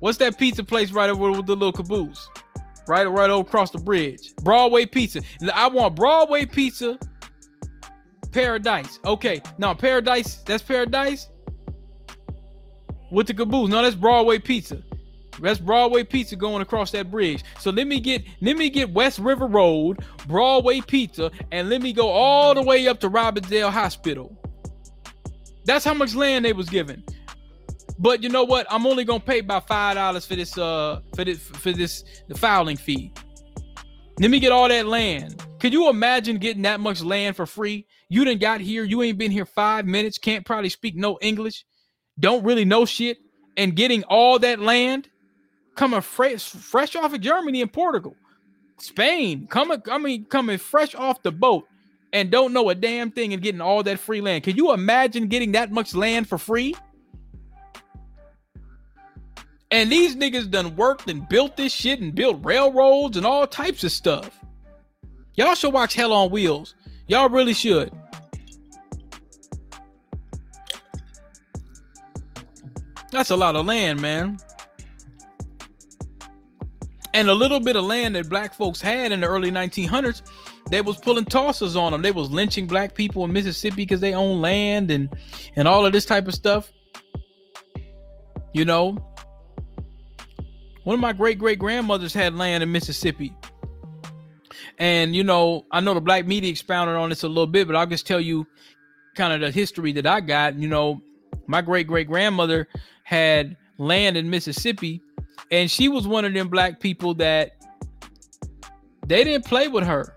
What's 0.00 0.18
that 0.18 0.38
pizza 0.38 0.64
place 0.64 0.90
right 0.90 1.08
over 1.08 1.30
with 1.30 1.46
the 1.46 1.54
little 1.54 1.72
caboose? 1.72 2.28
Right 2.88 3.04
right 3.04 3.30
over 3.30 3.46
across 3.46 3.70
the 3.70 3.78
bridge. 3.78 4.34
Broadway 4.42 4.84
pizza. 4.84 5.20
I 5.54 5.68
want 5.68 5.94
Broadway 5.94 6.44
pizza 6.44 6.98
Paradise. 8.32 8.98
Okay, 9.04 9.40
now 9.58 9.74
Paradise. 9.74 10.36
That's 10.46 10.62
Paradise 10.62 11.28
with 13.10 13.26
the 13.26 13.34
caboose. 13.34 13.68
No, 13.70 13.82
that's 13.82 13.94
Broadway 13.96 14.38
Pizza. 14.38 14.82
That's 15.40 15.58
Broadway 15.58 16.04
Pizza 16.04 16.36
going 16.36 16.60
across 16.60 16.90
that 16.90 17.10
bridge. 17.10 17.44
So 17.58 17.70
let 17.70 17.86
me 17.86 18.00
get 18.00 18.24
let 18.40 18.56
me 18.56 18.68
get 18.68 18.92
West 18.92 19.18
River 19.18 19.46
Road, 19.46 20.04
Broadway 20.26 20.80
Pizza, 20.80 21.30
and 21.50 21.68
let 21.70 21.82
me 21.82 21.92
go 21.92 22.08
all 22.08 22.54
the 22.54 22.62
way 22.62 22.88
up 22.88 23.00
to 23.00 23.10
Robbinsdale 23.10 23.70
Hospital. 23.70 24.36
That's 25.64 25.84
how 25.84 25.94
much 25.94 26.14
land 26.14 26.44
they 26.44 26.52
was 26.52 26.68
given. 26.68 27.04
But 27.98 28.22
you 28.22 28.28
know 28.28 28.44
what? 28.44 28.66
I'm 28.70 28.86
only 28.86 29.04
gonna 29.04 29.20
pay 29.20 29.40
about 29.40 29.66
five 29.68 29.96
dollars 29.96 30.26
for 30.26 30.36
this 30.36 30.56
uh 30.58 31.00
for 31.14 31.24
this 31.24 31.38
for 31.38 31.72
this 31.72 32.04
the 32.28 32.34
filing 32.34 32.76
fee. 32.76 33.12
Let 34.18 34.30
me 34.30 34.40
get 34.40 34.52
all 34.52 34.68
that 34.68 34.86
land. 34.86 35.42
Could 35.60 35.72
you 35.72 35.88
imagine 35.88 36.38
getting 36.38 36.62
that 36.62 36.80
much 36.80 37.02
land 37.02 37.36
for 37.36 37.46
free? 37.46 37.86
You 38.10 38.24
didn't 38.24 38.40
got 38.40 38.60
here, 38.60 38.82
you 38.82 39.02
ain't 39.02 39.18
been 39.18 39.30
here 39.30 39.46
five 39.46 39.86
minutes, 39.86 40.18
can't 40.18 40.44
probably 40.44 40.68
speak 40.68 40.96
no 40.96 41.16
English, 41.22 41.64
don't 42.18 42.44
really 42.44 42.64
know 42.64 42.84
shit, 42.84 43.18
and 43.56 43.76
getting 43.76 44.02
all 44.02 44.40
that 44.40 44.58
land 44.58 45.08
coming 45.76 46.00
fresh 46.00 46.42
fresh 46.42 46.96
off 46.96 47.14
of 47.14 47.20
Germany 47.20 47.62
and 47.62 47.72
Portugal. 47.72 48.16
Spain, 48.78 49.46
coming, 49.46 49.80
I 49.88 49.98
mean, 49.98 50.24
coming 50.24 50.58
fresh 50.58 50.94
off 50.96 51.22
the 51.22 51.30
boat 51.30 51.68
and 52.12 52.32
don't 52.32 52.52
know 52.52 52.68
a 52.70 52.74
damn 52.74 53.12
thing 53.12 53.32
and 53.32 53.42
getting 53.42 53.60
all 53.60 53.84
that 53.84 54.00
free 54.00 54.20
land. 54.20 54.42
Can 54.42 54.56
you 54.56 54.72
imagine 54.72 55.28
getting 55.28 55.52
that 55.52 55.70
much 55.70 55.94
land 55.94 56.28
for 56.28 56.36
free? 56.36 56.74
And 59.70 59.92
these 59.92 60.16
niggas 60.16 60.50
done 60.50 60.74
worked 60.74 61.08
and 61.08 61.28
built 61.28 61.56
this 61.56 61.72
shit 61.72 62.00
and 62.00 62.12
built 62.12 62.44
railroads 62.44 63.16
and 63.16 63.24
all 63.24 63.46
types 63.46 63.84
of 63.84 63.92
stuff. 63.92 64.30
Y'all 65.36 65.54
should 65.54 65.72
watch 65.72 65.94
Hell 65.94 66.12
on 66.12 66.30
Wheels. 66.30 66.74
Y'all 67.06 67.28
really 67.28 67.54
should. 67.54 67.92
That's 73.10 73.30
a 73.30 73.36
lot 73.36 73.56
of 73.56 73.66
land, 73.66 74.00
man. 74.00 74.38
And 77.12 77.28
a 77.28 77.34
little 77.34 77.58
bit 77.58 77.74
of 77.74 77.84
land 77.84 78.14
that 78.14 78.28
black 78.28 78.54
folks 78.54 78.80
had 78.80 79.10
in 79.10 79.20
the 79.20 79.26
early 79.26 79.50
1900s, 79.50 80.22
they 80.70 80.80
was 80.80 80.96
pulling 80.98 81.24
tossers 81.24 81.74
on 81.74 81.90
them. 81.90 82.02
They 82.02 82.12
was 82.12 82.30
lynching 82.30 82.68
black 82.68 82.94
people 82.94 83.24
in 83.24 83.32
Mississippi 83.32 83.76
because 83.76 84.00
they 84.00 84.14
own 84.14 84.40
land 84.40 84.90
and 84.92 85.08
and 85.56 85.66
all 85.66 85.84
of 85.84 85.92
this 85.92 86.06
type 86.06 86.28
of 86.28 86.34
stuff. 86.34 86.70
You 88.52 88.64
know, 88.64 88.96
one 90.84 90.94
of 90.94 91.00
my 91.00 91.12
great 91.12 91.38
great 91.38 91.58
grandmothers 91.58 92.14
had 92.14 92.36
land 92.36 92.62
in 92.62 92.70
Mississippi. 92.70 93.34
And 94.78 95.14
you 95.14 95.24
know, 95.24 95.66
I 95.72 95.80
know 95.80 95.94
the 95.94 96.00
black 96.00 96.26
media 96.26 96.50
expounded 96.50 96.94
on 96.94 97.08
this 97.08 97.24
a 97.24 97.28
little 97.28 97.48
bit, 97.48 97.66
but 97.66 97.74
I'll 97.74 97.86
just 97.86 98.06
tell 98.06 98.20
you 98.20 98.46
kind 99.16 99.32
of 99.32 99.40
the 99.40 99.50
history 99.50 99.92
that 99.94 100.06
I 100.06 100.20
got. 100.20 100.54
You 100.54 100.68
know, 100.68 101.02
my 101.48 101.60
great 101.60 101.88
great 101.88 102.06
grandmother 102.06 102.68
had 103.10 103.56
land 103.78 104.16
in 104.16 104.30
Mississippi, 104.30 105.02
and 105.50 105.68
she 105.68 105.88
was 105.88 106.06
one 106.06 106.24
of 106.24 106.32
them 106.32 106.46
black 106.46 106.78
people 106.78 107.12
that 107.14 107.56
they 109.04 109.24
didn't 109.24 109.46
play 109.46 109.66
with 109.66 109.82
her. 109.82 110.14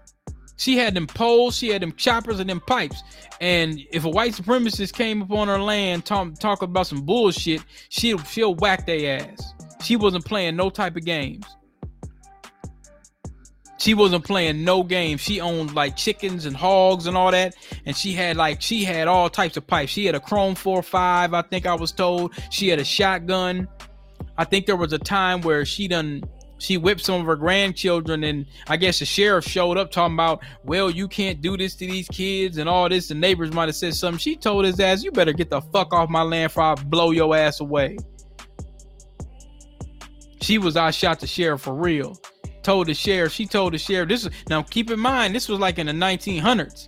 She 0.57 0.77
had 0.77 0.93
them 0.93 1.07
poles, 1.07 1.57
she 1.57 1.69
had 1.69 1.81
them 1.81 1.93
choppers 1.93 2.39
and 2.39 2.47
them 2.47 2.59
pipes. 2.59 3.01
And 3.41 3.81
if 3.91 4.05
a 4.05 4.09
white 4.09 4.33
supremacist 4.33 4.93
came 4.93 5.23
upon 5.23 5.47
her 5.47 5.57
land 5.57 6.05
talk, 6.05 6.37
talk 6.37 6.61
about 6.61 6.85
some 6.85 7.01
bullshit, 7.01 7.63
she'll 7.89 8.19
she'll 8.19 8.53
whack 8.53 8.85
their 8.85 9.19
ass. 9.21 9.53
She 9.81 9.95
wasn't 9.95 10.25
playing 10.25 10.55
no 10.55 10.69
type 10.69 10.95
of 10.95 11.03
games. 11.03 11.47
She 13.83 13.93
wasn't 13.93 14.23
playing 14.23 14.63
no 14.63 14.81
games. 14.81 15.19
She 15.19 15.41
owned 15.41 15.75
like 15.75 15.97
chickens 15.97 16.45
and 16.45 16.55
hogs 16.55 17.05
and 17.05 17.17
all 17.17 17.31
that. 17.31 17.53
And 17.85 17.93
she 17.93 18.13
had 18.13 18.37
like 18.37 18.61
she 18.61 18.85
had 18.85 19.09
all 19.09 19.29
types 19.29 19.57
of 19.57 19.67
pipes. 19.67 19.91
She 19.91 20.05
had 20.05 20.15
a 20.15 20.21
chrome 20.21 20.55
four 20.55 20.81
five, 20.81 21.33
I 21.33 21.41
think 21.41 21.65
I 21.65 21.73
was 21.73 21.91
told. 21.91 22.33
She 22.49 22.69
had 22.69 22.79
a 22.79 22.85
shotgun. 22.85 23.67
I 24.37 24.45
think 24.45 24.67
there 24.67 24.77
was 24.77 24.93
a 24.93 24.99
time 24.99 25.41
where 25.41 25.65
she 25.65 25.89
done 25.89 26.23
she 26.59 26.77
whipped 26.77 27.01
some 27.01 27.19
of 27.19 27.27
her 27.27 27.35
grandchildren 27.35 28.23
and 28.23 28.45
i 28.67 28.77
guess 28.77 28.99
the 28.99 29.05
sheriff 29.05 29.43
showed 29.43 29.77
up 29.77 29.91
talking 29.91 30.13
about 30.13 30.41
well 30.63 30.89
you 30.89 31.09
can't 31.09 31.41
do 31.41 31.57
this 31.57 31.75
to 31.75 31.85
these 31.85 32.07
kids 32.07 32.57
and 32.57 32.69
all 32.69 32.87
this 32.87 33.09
the 33.09 33.15
neighbors 33.15 33.51
might 33.51 33.67
have 33.67 33.75
said 33.75 33.93
something 33.93 34.17
she 34.17 34.37
told 34.37 34.63
his 34.63 34.79
ass 34.79 35.03
you 35.03 35.11
better 35.11 35.33
get 35.33 35.49
the 35.49 35.59
fuck 35.73 35.93
off 35.93 36.09
my 36.09 36.21
land 36.21 36.49
before 36.49 36.63
i 36.63 36.75
blow 36.75 37.11
your 37.11 37.35
ass 37.35 37.59
away 37.59 37.97
she 40.41 40.57
was 40.57 40.77
i 40.77 40.89
shot 40.89 41.19
the 41.19 41.27
sheriff 41.27 41.59
for 41.59 41.73
real 41.73 42.15
told 42.63 42.87
the 42.87 42.93
sheriff, 42.93 43.31
she 43.31 43.45
told 43.45 43.73
the 43.73 43.77
sheriff, 43.77 44.09
this 44.09 44.25
is 44.25 44.31
now 44.49 44.61
keep 44.61 44.89
in 44.89 44.99
mind, 44.99 45.35
this 45.35 45.49
was 45.49 45.59
like 45.59 45.79
in 45.79 45.87
the 45.87 45.93
1900s. 45.93 46.87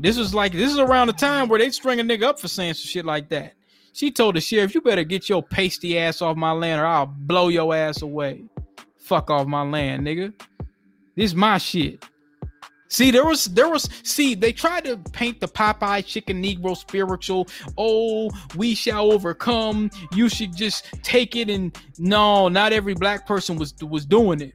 This 0.00 0.16
was 0.16 0.34
like 0.34 0.52
this 0.52 0.72
is 0.72 0.78
around 0.78 1.08
the 1.08 1.12
time 1.12 1.48
where 1.48 1.58
they 1.58 1.70
string 1.70 2.00
a 2.00 2.04
nigga 2.04 2.22
up 2.24 2.38
for 2.38 2.48
saying 2.48 2.74
some 2.74 2.88
shit 2.88 3.04
like 3.04 3.28
that. 3.30 3.54
She 3.92 4.12
told 4.12 4.36
the 4.36 4.40
sheriff, 4.40 4.74
you 4.74 4.80
better 4.80 5.02
get 5.02 5.28
your 5.28 5.42
pasty 5.42 5.98
ass 5.98 6.22
off 6.22 6.36
my 6.36 6.52
land 6.52 6.80
or 6.80 6.86
I'll 6.86 7.06
blow 7.06 7.48
your 7.48 7.74
ass 7.74 8.02
away. 8.02 8.44
Fuck 8.98 9.30
off 9.30 9.46
my 9.46 9.62
land, 9.62 10.06
nigga. 10.06 10.32
This 11.16 11.32
is 11.32 11.34
my 11.34 11.58
shit. 11.58 12.04
See, 12.90 13.10
there 13.10 13.24
was 13.24 13.46
there 13.46 13.68
was 13.68 13.88
see, 14.02 14.34
they 14.34 14.52
tried 14.52 14.84
to 14.84 14.96
paint 15.12 15.40
the 15.40 15.48
Popeye 15.48 16.04
chicken 16.06 16.42
Negro 16.42 16.76
spiritual. 16.76 17.48
Oh, 17.76 18.30
we 18.56 18.74
shall 18.74 19.12
overcome. 19.12 19.90
You 20.14 20.28
should 20.28 20.56
just 20.56 20.86
take 21.02 21.36
it 21.36 21.50
and 21.50 21.76
no, 21.98 22.48
not 22.48 22.72
every 22.72 22.94
black 22.94 23.26
person 23.26 23.56
was 23.56 23.74
was 23.82 24.06
doing 24.06 24.40
it. 24.40 24.54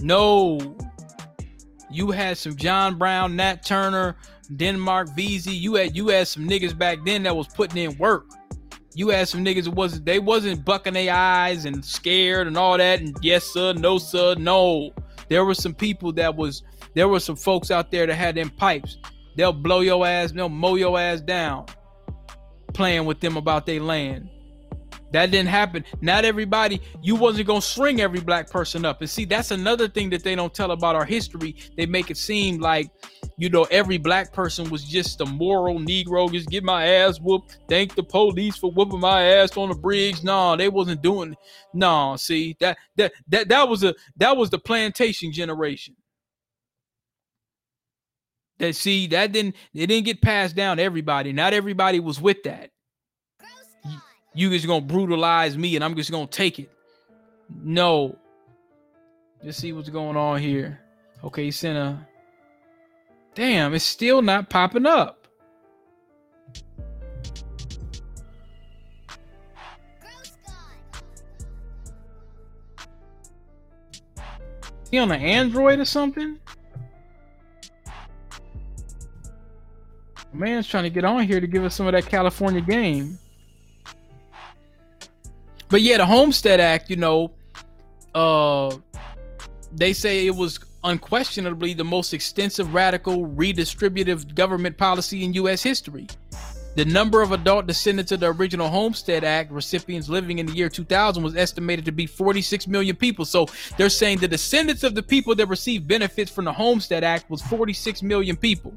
No. 0.00 0.76
You 1.90 2.10
had 2.10 2.36
some 2.38 2.56
John 2.56 2.98
Brown, 2.98 3.36
Nat 3.36 3.64
Turner, 3.64 4.16
Denmark 4.54 5.14
Vesey. 5.14 5.54
You 5.54 5.74
had 5.74 5.96
you 5.96 6.08
had 6.08 6.28
some 6.28 6.48
niggas 6.48 6.76
back 6.76 6.98
then 7.04 7.22
that 7.24 7.36
was 7.36 7.48
putting 7.48 7.82
in 7.82 7.96
work. 7.98 8.26
You 8.94 9.08
had 9.08 9.28
some 9.28 9.44
niggas 9.44 9.64
that 9.64 9.74
wasn't 9.74 10.04
they 10.04 10.18
wasn't 10.18 10.64
bucking 10.64 10.94
their 10.94 11.14
eyes 11.14 11.64
and 11.64 11.84
scared 11.84 12.46
and 12.46 12.56
all 12.56 12.78
that 12.78 13.00
and 13.00 13.16
yes 13.22 13.44
sir, 13.44 13.72
no 13.72 13.98
sir, 13.98 14.34
no. 14.38 14.92
There 15.28 15.44
were 15.44 15.54
some 15.54 15.74
people 15.74 16.12
that 16.14 16.34
was 16.34 16.62
there 16.94 17.08
were 17.08 17.20
some 17.20 17.36
folks 17.36 17.70
out 17.70 17.90
there 17.90 18.06
that 18.06 18.14
had 18.14 18.34
them 18.34 18.50
pipes. 18.50 18.98
They'll 19.36 19.52
blow 19.52 19.80
your 19.80 20.06
ass, 20.06 20.32
they'll 20.32 20.48
mow 20.48 20.76
your 20.76 20.98
ass 20.98 21.20
down 21.20 21.66
playing 22.76 23.06
with 23.06 23.20
them 23.20 23.36
about 23.38 23.64
their 23.64 23.80
land. 23.80 24.28
That 25.16 25.30
didn't 25.30 25.48
happen. 25.48 25.82
Not 26.02 26.26
everybody, 26.26 26.78
you 27.00 27.16
wasn't 27.16 27.46
gonna 27.46 27.62
string 27.62 28.02
every 28.02 28.20
black 28.20 28.50
person 28.50 28.84
up. 28.84 29.00
And 29.00 29.08
see, 29.08 29.24
that's 29.24 29.50
another 29.50 29.88
thing 29.88 30.10
that 30.10 30.22
they 30.22 30.34
don't 30.34 30.52
tell 30.52 30.72
about 30.72 30.94
our 30.94 31.06
history. 31.06 31.56
They 31.74 31.86
make 31.86 32.10
it 32.10 32.18
seem 32.18 32.60
like, 32.60 32.90
you 33.38 33.48
know, 33.48 33.62
every 33.70 33.96
black 33.96 34.34
person 34.34 34.68
was 34.68 34.84
just 34.84 35.22
a 35.22 35.24
moral 35.24 35.78
Negro, 35.78 36.30
just 36.30 36.50
get 36.50 36.64
my 36.64 36.86
ass 36.86 37.18
whooped. 37.18 37.60
Thank 37.66 37.94
the 37.94 38.02
police 38.02 38.58
for 38.58 38.70
whooping 38.70 39.00
my 39.00 39.22
ass 39.22 39.56
on 39.56 39.70
the 39.70 39.74
bridge. 39.74 40.22
No, 40.22 40.54
they 40.54 40.68
wasn't 40.68 41.00
doing 41.00 41.34
no, 41.72 42.16
see, 42.18 42.54
that 42.60 42.76
that 42.96 43.14
that 43.28 43.48
that 43.48 43.70
was 43.70 43.84
a 43.84 43.94
that 44.18 44.36
was 44.36 44.50
the 44.50 44.58
plantation 44.58 45.32
generation. 45.32 45.96
That 48.58 48.76
see, 48.76 49.06
that 49.06 49.32
didn't 49.32 49.56
it 49.72 49.86
didn't 49.86 50.04
get 50.04 50.20
passed 50.20 50.54
down 50.54 50.78
everybody. 50.78 51.32
Not 51.32 51.54
everybody 51.54 52.00
was 52.00 52.20
with 52.20 52.42
that 52.42 52.68
you 54.36 54.50
just 54.50 54.66
gonna 54.66 54.82
brutalize 54.82 55.56
me 55.56 55.76
and 55.76 55.84
I'm 55.84 55.96
just 55.96 56.10
gonna 56.10 56.26
take 56.26 56.58
it. 56.58 56.70
No. 57.48 58.16
Just 59.42 59.60
see 59.60 59.72
what's 59.72 59.88
going 59.88 60.16
on 60.16 60.40
here. 60.40 60.78
Okay, 61.24 61.50
sent 61.50 61.78
a. 61.78 62.06
Damn, 63.34 63.74
it's 63.74 63.84
still 63.84 64.20
not 64.20 64.50
popping 64.50 64.86
up. 64.86 65.26
He 74.90 74.98
on 74.98 75.10
an 75.10 75.20
Android 75.20 75.80
or 75.80 75.84
something? 75.84 76.38
Man's 80.32 80.68
trying 80.68 80.84
to 80.84 80.90
get 80.90 81.04
on 81.04 81.24
here 81.24 81.40
to 81.40 81.46
give 81.46 81.64
us 81.64 81.74
some 81.74 81.86
of 81.86 81.92
that 81.92 82.06
California 82.06 82.60
game. 82.60 83.18
But 85.68 85.82
yeah, 85.82 85.96
the 85.96 86.06
Homestead 86.06 86.60
Act, 86.60 86.90
you 86.90 86.96
know, 86.96 87.32
uh, 88.14 88.76
they 89.72 89.92
say 89.92 90.26
it 90.26 90.34
was 90.34 90.60
unquestionably 90.84 91.74
the 91.74 91.84
most 91.84 92.14
extensive 92.14 92.72
radical 92.72 93.26
redistributive 93.26 94.34
government 94.34 94.78
policy 94.78 95.24
in 95.24 95.34
U.S. 95.34 95.62
history. 95.62 96.06
The 96.76 96.84
number 96.84 97.22
of 97.22 97.32
adult 97.32 97.66
descendants 97.66 98.12
of 98.12 98.20
the 98.20 98.32
original 98.32 98.68
Homestead 98.68 99.24
Act 99.24 99.50
recipients 99.50 100.10
living 100.10 100.38
in 100.38 100.46
the 100.46 100.52
year 100.52 100.68
2000 100.68 101.22
was 101.22 101.34
estimated 101.34 101.86
to 101.86 101.92
be 101.92 102.06
46 102.06 102.68
million 102.68 102.94
people. 102.94 103.24
So 103.24 103.46
they're 103.78 103.88
saying 103.88 104.18
the 104.18 104.28
descendants 104.28 104.84
of 104.84 104.94
the 104.94 105.02
people 105.02 105.34
that 105.36 105.46
received 105.48 105.88
benefits 105.88 106.30
from 106.30 106.44
the 106.44 106.52
Homestead 106.52 107.02
Act 107.02 107.30
was 107.30 107.40
46 107.42 108.02
million 108.02 108.36
people. 108.36 108.74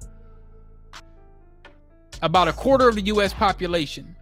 About 2.21 2.47
a 2.47 2.53
quarter 2.53 2.87
of 2.87 2.95
the 2.95 3.01
U.S. 3.01 3.33
population 3.33 4.15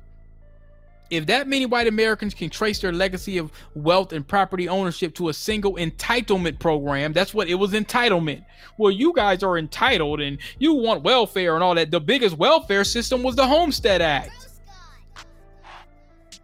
if 1.10 1.26
that 1.28 1.47
many 1.47 1.66
white 1.66 1.88
Americans 1.88 2.34
can 2.34 2.49
trace 2.49 2.80
their 2.80 2.91
legacy 2.91 3.38
of 3.38 3.51
wealth 3.76 4.14
and 4.14 4.28
property 4.28 4.68
ownership 4.68 5.14
to 5.16 5.30
a 5.30 5.34
single 5.34 5.76
entitlement 5.76 6.60
program, 6.60 7.14
that's 7.14 7.34
what 7.34 7.47
it 7.47 7.55
was 7.55 7.72
entitlement. 7.72 8.43
Well, 8.78 8.91
you 8.91 9.14
guys 9.14 9.43
are 9.43 9.58
entitled 9.58 10.22
and 10.22 10.38
you 10.60 10.74
want 10.74 11.03
welfare 11.03 11.55
and 11.55 11.64
all 11.64 11.76
that. 11.76 11.91
The 11.91 11.99
biggest 11.99 12.38
welfare 12.38 12.84
system 12.84 13.24
was 13.24 13.36
the 13.36 13.47
Homestead 13.47 14.01
Act. 14.01 14.47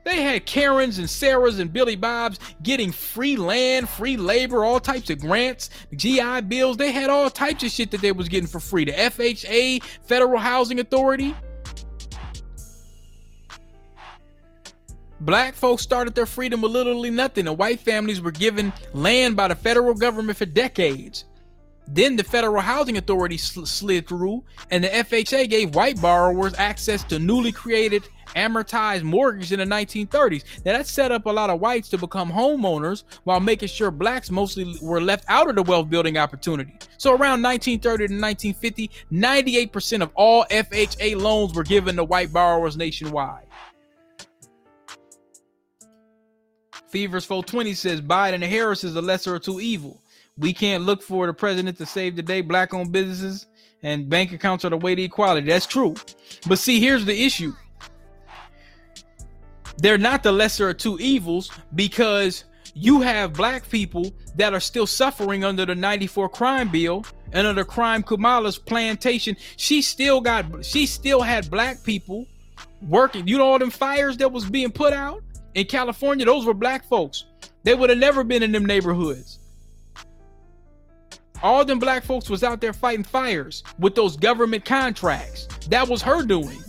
They 0.04 0.22
had 0.22 0.46
Karens 0.46 0.98
and 0.98 1.08
Sarahs 1.08 1.60
and 1.60 1.72
Billy 1.72 1.96
Bobs 1.96 2.40
getting 2.62 2.92
free 2.92 3.38
land, 3.38 3.88
free 3.88 4.18
labor, 4.18 4.66
all 4.66 4.80
types 4.80 5.10
of 5.10 5.20
grants, 5.20 5.70
GI 5.96 6.42
bills. 6.42 6.78
They 6.78 6.92
had 6.92 7.10
all 7.10 7.30
types 7.30 7.64
of 7.64 7.72
shit 7.72 7.92
that 7.92 8.02
they 8.02 8.12
was 8.12 8.28
getting 8.28 8.48
for 8.48 8.60
free. 8.60 8.86
The 8.86 8.92
FHA, 8.92 9.82
Federal 10.06 10.40
Housing 10.40 10.80
Authority. 10.80 11.34
Black 15.24 15.56
folks 15.56 15.82
started 15.82 16.16
their 16.16 16.26
freedom 16.26 16.62
with 16.62 16.74
literally 16.74 17.10
nothing, 17.10 17.48
and 17.48 17.58
white 17.58 17.80
families 17.80 18.20
were 18.20 18.32
given 18.32 18.74
land 18.94 19.38
by 19.38 19.48
the 19.48 19.56
federal 19.56 19.94
government 19.94 20.38
for 20.38 20.46
decades. 20.46 21.24
Then 21.88 22.18
the 22.18 22.26
Federal 22.26 22.62
Housing 22.62 22.98
Authority 22.98 23.38
sl- 23.38 23.64
slid 23.64 24.06
through, 24.06 24.44
and 24.70 24.84
the 24.84 24.90
FHA 24.90 25.50
gave 25.50 25.76
white 25.76 26.02
borrowers 26.02 26.54
access 26.58 27.06
to 27.06 27.20
newly 27.20 27.54
created 27.54 28.04
amortized 28.36 29.04
mortgage 29.04 29.54
in 29.54 29.60
the 29.60 29.66
1930s. 29.66 30.44
Now 30.66 30.74
that 30.74 30.88
set 30.88 31.14
up 31.14 31.26
a 31.26 31.30
lot 31.30 31.50
of 31.50 31.62
whites 31.62 31.88
to 31.90 31.98
become 31.98 32.30
homeowners 32.30 33.04
while 33.24 33.40
making 33.40 33.70
sure 33.70 33.92
blacks 33.92 34.30
mostly 34.30 34.76
were 34.82 35.00
left 35.00 35.24
out 35.30 35.50
of 35.50 35.56
the 35.56 35.64
wealth 35.64 35.90
building 35.90 36.18
opportunity. 36.18 36.74
So 36.98 37.12
around 37.12 37.42
1930 37.44 38.08
to 38.08 38.14
1950, 38.14 38.90
98% 39.12 40.02
of 40.02 40.12
all 40.16 40.46
FHA 40.52 41.22
loans 41.22 41.54
were 41.54 41.64
given 41.64 41.96
to 41.96 42.04
white 42.04 42.34
borrowers 42.34 42.76
nationwide. 42.76 43.46
Fevers 46.94 47.26
420 47.26 47.74
says 47.74 48.02
Biden 48.02 48.36
and 48.36 48.44
Harris 48.44 48.84
is 48.84 48.94
the 48.94 49.02
lesser 49.02 49.34
of 49.34 49.42
two 49.42 49.60
evil. 49.60 50.00
We 50.38 50.54
can't 50.54 50.84
look 50.84 51.02
for 51.02 51.26
the 51.26 51.34
president 51.34 51.80
to 51.80 51.88
save 51.88 52.16
the 52.16 52.22
day. 52.22 52.42
Black 52.42 52.72
owned 52.72 52.92
businesses 52.92 53.48
and 53.82 54.08
bank 54.08 54.32
accounts 54.32 54.64
are 54.64 54.70
the 54.70 54.78
way 54.78 54.94
to 54.94 55.02
equality. 55.02 55.48
That's 55.48 55.66
true. 55.66 55.96
But 56.48 56.60
see, 56.60 56.80
here's 56.80 57.04
the 57.04 57.26
issue. 57.26 57.52
They're 59.78 59.98
not 59.98 60.22
the 60.22 60.32
lesser 60.32 60.70
of 60.70 60.78
two 60.78 61.00
evils 61.00 61.50
because 61.74 62.44
you 62.76 63.02
have 63.02 63.34
black 63.34 63.68
people 63.70 64.14
that 64.36 64.54
are 64.54 64.60
still 64.60 64.86
suffering 64.86 65.44
under 65.44 65.66
the 65.66 65.74
94 65.74 66.30
crime 66.30 66.70
bill 66.70 67.08
and 67.32 67.48
under 67.48 67.66
crime 67.66 68.04
Kamala's 68.04 68.60
plantation. 68.60 69.36
She 69.58 69.82
still 69.82 70.22
got 70.22 70.64
she 70.64 70.86
still 70.86 71.24
had 71.24 71.50
black 71.50 71.84
people 71.84 72.28
working. 72.88 73.28
You 73.28 73.40
know 73.40 73.46
all 73.46 73.58
them 73.58 73.72
fires 73.72 74.16
that 74.18 74.32
was 74.32 74.48
being 74.48 74.72
put 74.72 74.94
out? 74.94 75.24
In 75.56 75.66
California, 75.66 76.26
those 76.26 76.46
were 76.46 76.54
black 76.54 76.86
folks. 76.86 77.26
They 77.64 77.76
would 77.76 77.90
have 77.90 78.00
never 78.00 78.24
been 78.24 78.44
in 78.44 78.52
them 78.52 78.66
neighborhoods. 78.66 79.40
All 81.42 81.66
them 81.66 81.80
black 81.80 82.04
folks 82.04 82.30
was 82.30 82.44
out 82.44 82.62
there 82.62 82.74
fighting 82.74 83.04
fires 83.04 83.64
with 83.78 83.96
those 83.96 84.16
government 84.16 84.64
contracts. 84.64 85.48
That 85.70 85.88
was 85.88 86.02
her 86.02 86.24
doing. 86.24 86.64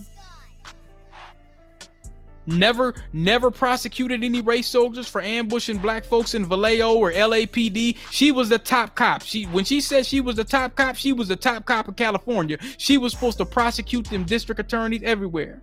Never, 2.46 2.94
never 3.12 3.50
prosecuted 3.50 4.22
any 4.22 4.42
race 4.42 4.66
soldiers 4.66 5.08
for 5.08 5.22
ambushing 5.22 5.78
black 5.78 6.04
folks 6.04 6.34
in 6.34 6.44
Vallejo 6.44 6.94
or 6.94 7.10
LAPD. 7.10 7.96
She 8.10 8.32
was 8.32 8.50
the 8.50 8.58
top 8.58 8.94
cop. 8.94 9.22
She, 9.22 9.44
when 9.44 9.64
she 9.64 9.80
said 9.80 10.04
she 10.04 10.20
was 10.20 10.36
the 10.36 10.44
top 10.44 10.74
cop, 10.74 10.96
she 10.96 11.12
was 11.12 11.28
the 11.28 11.36
top 11.36 11.64
cop 11.64 11.88
of 11.88 11.96
California. 11.96 12.58
She 12.76 12.98
was 12.98 13.12
supposed 13.12 13.38
to 13.38 13.46
prosecute 13.46 14.10
them 14.10 14.24
district 14.24 14.60
attorneys 14.60 15.02
everywhere. 15.04 15.62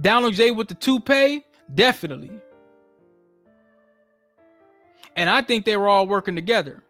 Donald 0.00 0.34
J 0.34 0.50
with 0.50 0.68
the 0.68 0.74
toupee, 0.74 1.44
definitely. 1.74 2.30
And 5.16 5.28
I 5.28 5.42
think 5.42 5.64
they 5.64 5.76
were 5.76 5.88
all 5.88 6.06
working 6.06 6.34
together. 6.36 6.84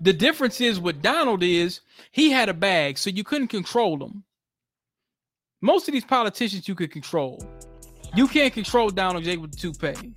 The 0.00 0.12
difference 0.12 0.60
is 0.60 0.78
with 0.78 1.02
Donald 1.02 1.42
is 1.42 1.80
he 2.12 2.30
had 2.30 2.48
a 2.48 2.54
bag, 2.54 2.98
so 2.98 3.10
you 3.10 3.24
couldn't 3.24 3.48
control 3.48 4.02
him. 4.04 4.22
Most 5.60 5.88
of 5.88 5.92
these 5.92 6.04
politicians 6.04 6.68
you 6.68 6.74
could 6.74 6.92
control. 6.92 7.42
You 8.14 8.28
can't 8.28 8.54
control 8.54 8.90
Donald 8.90 9.24
J 9.24 9.38
with 9.38 9.52
the 9.52 9.56
toupee. 9.56 10.12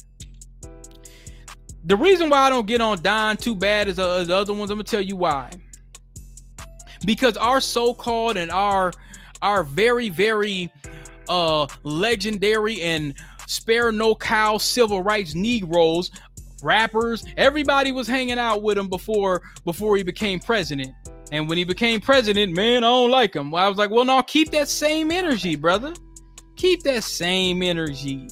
The 1.85 1.95
reason 1.95 2.29
why 2.29 2.41
I 2.41 2.49
don't 2.49 2.67
get 2.67 2.79
on 2.79 3.01
Don 3.01 3.37
too 3.37 3.55
bad 3.55 3.87
as, 3.87 3.95
the 3.95 4.05
other 4.05 4.53
ones, 4.53 4.69
I'm 4.69 4.77
gonna 4.77 4.83
tell 4.83 5.01
you 5.01 5.15
why. 5.15 5.49
Because 7.05 7.37
our 7.37 7.59
so-called 7.59 8.37
and 8.37 8.51
our 8.51 8.91
our 9.41 9.63
very, 9.63 10.09
very 10.09 10.71
uh 11.29 11.67
legendary 11.83 12.81
and 12.81 13.13
spare 13.47 13.91
no 13.91 14.15
cow 14.15 14.57
civil 14.57 15.03
rights 15.03 15.35
Negroes, 15.35 16.11
rappers, 16.63 17.25
everybody 17.37 17.91
was 17.91 18.07
hanging 18.07 18.39
out 18.39 18.63
with 18.63 18.77
him 18.77 18.87
before 18.87 19.41
before 19.65 19.97
he 19.97 20.03
became 20.03 20.39
president. 20.39 20.89
And 21.31 21.47
when 21.47 21.57
he 21.57 21.63
became 21.63 22.01
president, 22.01 22.53
man, 22.55 22.83
I 22.83 22.87
don't 22.87 23.09
like 23.09 23.33
him. 23.35 23.55
I 23.55 23.69
was 23.69 23.77
like, 23.77 23.89
well, 23.89 24.03
no, 24.03 24.21
keep 24.23 24.51
that 24.51 24.67
same 24.67 25.11
energy, 25.11 25.55
brother. 25.55 25.93
Keep 26.57 26.83
that 26.83 27.03
same 27.03 27.63
energy. 27.63 28.27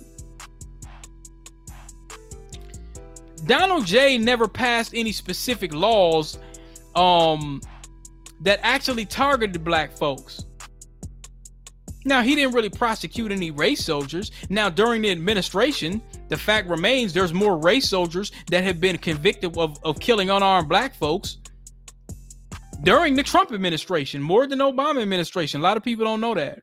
Donald 3.46 3.86
J 3.86 4.18
never 4.18 4.48
passed 4.48 4.94
any 4.94 5.12
specific 5.12 5.74
laws 5.74 6.38
um 6.96 7.62
that 8.42 8.60
actually 8.64 9.06
targeted 9.06 9.64
black 9.64 9.98
folks. 9.98 10.46
Now, 12.06 12.22
he 12.22 12.36
didn't 12.36 12.54
really 12.54 12.70
prosecute 12.70 13.32
any 13.32 13.52
race 13.52 13.84
soldiers. 13.84 14.32
Now, 14.50 14.70
during 14.70 15.02
the 15.02 15.12
administration, 15.12 16.02
the 16.30 16.38
fact 16.38 16.70
remains 16.70 17.14
there's 17.14 17.34
more 17.34 17.58
race 17.58 17.90
soldiers 17.90 18.32
that 18.50 18.64
have 18.64 18.80
been 18.80 18.98
convicted 18.98 19.58
of, 19.58 19.78
of 19.84 20.00
killing 20.00 20.30
unarmed 20.30 20.70
black 20.70 20.96
folks 20.96 21.38
during 22.84 23.16
the 23.16 23.24
Trump 23.24 23.52
administration, 23.52 24.22
more 24.22 24.48
than 24.48 24.60
Obama 24.60 25.02
administration. 25.02 25.60
A 25.60 25.64
lot 25.64 25.76
of 25.76 25.84
people 25.84 26.06
don't 26.06 26.22
know 26.22 26.36
that. 26.36 26.62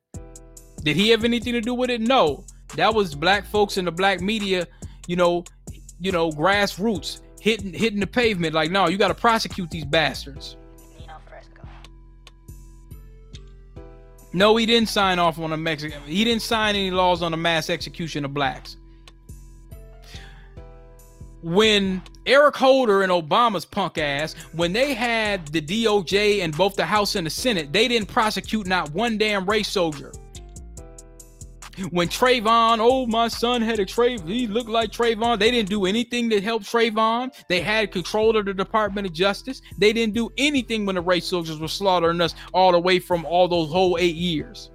Did 0.82 0.96
he 0.96 1.10
have 1.10 1.24
anything 1.24 1.52
to 1.52 1.60
do 1.60 1.74
with 1.74 1.90
it? 1.90 2.00
No. 2.00 2.44
That 2.76 2.94
was 2.94 3.14
black 3.14 3.44
folks 3.44 3.76
in 3.76 3.84
the 3.84 3.92
black 3.92 4.20
media, 4.20 4.66
you 5.06 5.16
know, 5.16 5.44
you 6.00 6.12
know, 6.12 6.30
grassroots 6.30 7.20
hitting 7.40 7.72
hitting 7.72 8.00
the 8.00 8.06
pavement 8.06 8.54
like, 8.54 8.70
no, 8.70 8.88
you 8.88 8.96
got 8.96 9.08
to 9.08 9.14
prosecute 9.14 9.70
these 9.70 9.84
bastards. 9.84 10.56
No, 14.36 14.54
he 14.56 14.66
didn't 14.66 14.90
sign 14.90 15.18
off 15.18 15.38
on 15.38 15.54
a 15.54 15.56
Mexican. 15.56 16.02
He 16.02 16.22
didn't 16.22 16.42
sign 16.42 16.76
any 16.76 16.90
laws 16.90 17.22
on 17.22 17.30
the 17.30 17.38
mass 17.38 17.70
execution 17.70 18.22
of 18.22 18.34
blacks. 18.34 18.76
When 21.40 22.02
Eric 22.26 22.54
Holder 22.54 23.00
and 23.00 23.10
Obama's 23.10 23.64
punk 23.64 23.96
ass, 23.96 24.34
when 24.52 24.74
they 24.74 24.92
had 24.92 25.48
the 25.48 25.62
DOJ 25.62 26.44
and 26.44 26.54
both 26.54 26.76
the 26.76 26.84
House 26.84 27.14
and 27.14 27.26
the 27.26 27.30
Senate, 27.30 27.72
they 27.72 27.88
didn't 27.88 28.08
prosecute 28.08 28.66
not 28.66 28.92
one 28.92 29.16
damn 29.16 29.48
race 29.48 29.68
soldier. 29.68 30.12
When 31.90 32.08
Trayvon, 32.08 32.78
oh, 32.80 33.06
my 33.06 33.28
son 33.28 33.60
had 33.60 33.78
a 33.78 33.84
Trayvon, 33.84 34.28
he 34.28 34.46
looked 34.46 34.70
like 34.70 34.90
Trayvon. 34.90 35.38
They 35.38 35.50
didn't 35.50 35.68
do 35.68 35.84
anything 35.84 36.30
to 36.30 36.40
help 36.40 36.62
Trayvon. 36.62 37.34
They 37.48 37.60
had 37.60 37.92
control 37.92 38.36
of 38.36 38.46
the 38.46 38.54
Department 38.54 39.06
of 39.06 39.12
Justice. 39.12 39.60
They 39.76 39.92
didn't 39.92 40.14
do 40.14 40.30
anything 40.38 40.86
when 40.86 40.94
the 40.94 41.02
race 41.02 41.26
soldiers 41.26 41.58
were 41.58 41.68
slaughtering 41.68 42.20
us 42.20 42.34
all 42.54 42.72
the 42.72 42.80
way 42.80 42.98
from 42.98 43.26
all 43.26 43.46
those 43.46 43.70
whole 43.70 43.98
eight 44.00 44.16
years. 44.16 44.70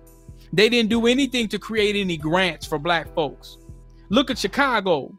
They 0.53 0.69
didn't 0.69 0.89
do 0.89 1.07
anything 1.07 1.47
to 1.49 1.59
create 1.59 1.95
any 1.95 2.17
grants 2.17 2.67
for 2.67 2.77
black 2.77 3.13
folks. 3.15 3.57
Look 4.09 4.29
at 4.29 4.37
Chicago. 4.37 5.17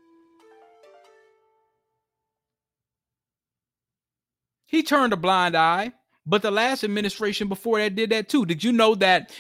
He 4.67 4.83
turned 4.83 5.13
a 5.13 5.17
blind 5.17 5.57
eye, 5.57 5.93
but 6.27 6.43
the 6.43 6.51
last 6.51 6.85
administration 6.85 7.49
before 7.49 7.79
that 7.79 7.95
did 7.95 8.11
that 8.11 8.29
too. 8.29 8.47
Did 8.47 8.63
you 8.63 8.73
know 8.73 8.95
that 8.97 9.33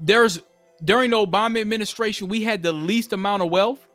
there's 0.00 0.40
during 0.84 1.10
the 1.10 1.16
Obama 1.16 1.60
administration, 1.60 2.28
we 2.28 2.42
had 2.42 2.62
the 2.62 2.72
least 2.72 3.12
amount 3.12 3.42
of 3.42 3.50
wealth. 3.50 3.86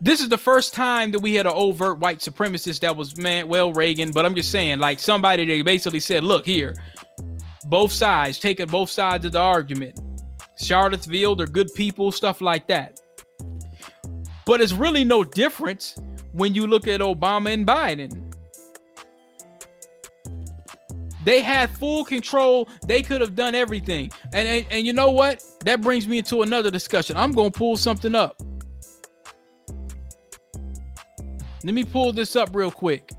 This 0.00 0.20
is 0.20 0.28
the 0.28 0.38
first 0.38 0.74
time 0.74 1.10
that 1.12 1.20
we 1.20 1.34
had 1.34 1.46
an 1.46 1.52
overt 1.54 1.98
white 1.98 2.18
supremacist 2.18 2.80
that 2.80 2.96
was 2.96 3.16
man, 3.16 3.48
well, 3.48 3.72
Reagan, 3.72 4.12
but 4.12 4.26
I'm 4.26 4.34
just 4.34 4.50
saying, 4.50 4.78
like 4.78 4.98
somebody 4.98 5.46
they 5.46 5.62
basically 5.62 6.00
said, 6.00 6.22
look 6.22 6.44
here, 6.44 6.74
both 7.66 7.92
sides, 7.92 8.38
taking 8.38 8.66
both 8.66 8.90
sides 8.90 9.24
of 9.24 9.32
the 9.32 9.40
argument. 9.40 9.98
Charlottesville, 10.58 11.34
they're 11.34 11.46
good 11.46 11.72
people, 11.74 12.12
stuff 12.12 12.40
like 12.40 12.66
that. 12.68 13.00
But 14.44 14.60
it's 14.60 14.72
really 14.72 15.04
no 15.04 15.24
difference 15.24 15.96
when 16.32 16.54
you 16.54 16.66
look 16.66 16.86
at 16.86 17.00
Obama 17.00 17.52
and 17.52 17.66
Biden. 17.66 18.25
They 21.26 21.40
had 21.40 21.70
full 21.70 22.04
control. 22.04 22.68
They 22.86 23.02
could 23.02 23.20
have 23.20 23.34
done 23.34 23.56
everything. 23.56 24.12
And, 24.32 24.46
and, 24.46 24.66
and 24.70 24.86
you 24.86 24.92
know 24.92 25.10
what? 25.10 25.42
That 25.64 25.80
brings 25.80 26.06
me 26.06 26.18
into 26.18 26.42
another 26.42 26.70
discussion. 26.70 27.16
I'm 27.16 27.32
going 27.32 27.50
to 27.50 27.58
pull 27.58 27.76
something 27.76 28.14
up. 28.14 28.40
Let 31.64 31.74
me 31.74 31.82
pull 31.82 32.12
this 32.12 32.36
up 32.36 32.54
real 32.54 32.70
quick. 32.70 33.10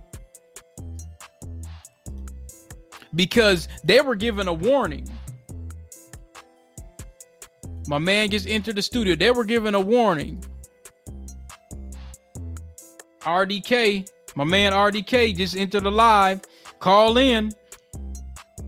Because 3.14 3.68
they 3.84 4.00
were 4.00 4.16
given 4.16 4.48
a 4.48 4.54
warning. 4.54 5.06
My 7.90 7.98
man 7.98 8.30
just 8.30 8.48
entered 8.48 8.78
the 8.78 8.82
studio. 8.82 9.16
They 9.16 9.32
were 9.32 9.44
given 9.44 9.76
a 9.76 9.82
warning. 9.82 10.42
RDK, 13.20 14.10
my 14.36 14.46
man 14.46 14.72
RDK 14.72 15.36
just 15.36 15.58
entered 15.58 15.84
the 15.84 15.92
live. 15.92 16.40
Call 16.80 17.18
in. 17.18 17.52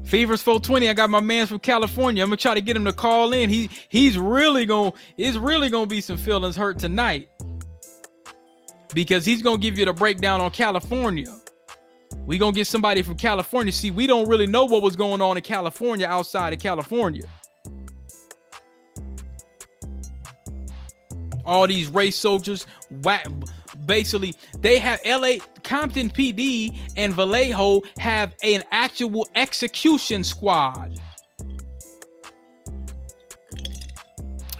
Fevers 0.10 0.42
420. 0.42 0.90
I 0.90 0.94
got 0.94 1.12
my 1.12 1.20
man 1.20 1.46
from 1.46 1.60
California. 1.60 2.24
I'm 2.24 2.30
gonna 2.30 2.38
try 2.38 2.56
to 2.56 2.62
get 2.62 2.76
him 2.76 2.84
to 2.86 2.94
call 2.94 3.32
in. 3.32 3.48
He 3.48 3.70
he's 3.90 4.18
really 4.18 4.66
gonna 4.66 4.92
it's 5.18 5.38
really 5.38 5.70
gonna 5.70 5.86
be 5.86 6.02
some 6.02 6.18
feelings 6.18 6.56
hurt 6.56 6.80
tonight. 6.80 7.30
Because 8.96 9.24
he's 9.24 9.44
gonna 9.44 9.60
give 9.60 9.78
you 9.78 9.86
the 9.86 9.94
breakdown 9.94 10.42
on 10.42 10.50
California. 10.50 11.32
We 12.26 12.40
gonna 12.40 12.54
get 12.54 12.66
somebody 12.66 13.04
from 13.04 13.18
California. 13.18 13.72
See, 13.72 13.92
we 13.92 14.08
don't 14.08 14.28
really 14.28 14.48
know 14.48 14.66
what 14.66 14.82
was 14.82 14.96
going 14.96 15.22
on 15.22 15.38
in 15.38 15.44
California 15.44 16.08
outside 16.08 16.54
of 16.54 16.60
California. 16.60 17.26
all 21.50 21.66
these 21.66 21.88
race 21.90 22.16
soldiers. 22.16 22.68
Basically, 23.90 24.36
they 24.60 24.78
have 24.78 25.02
LA 25.04 25.38
Compton 25.64 26.12
PD 26.12 26.78
and 26.96 27.12
Vallejo 27.12 27.82
have 27.98 28.36
an 28.44 28.64
actual 28.70 29.28
execution 29.34 30.24
squad. 30.24 31.00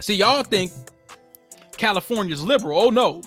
See, 0.00 0.16
y'all 0.16 0.42
think 0.42 0.72
California's 1.76 2.42
liberal. 2.42 2.80
Oh 2.80 2.90
no. 2.90 3.22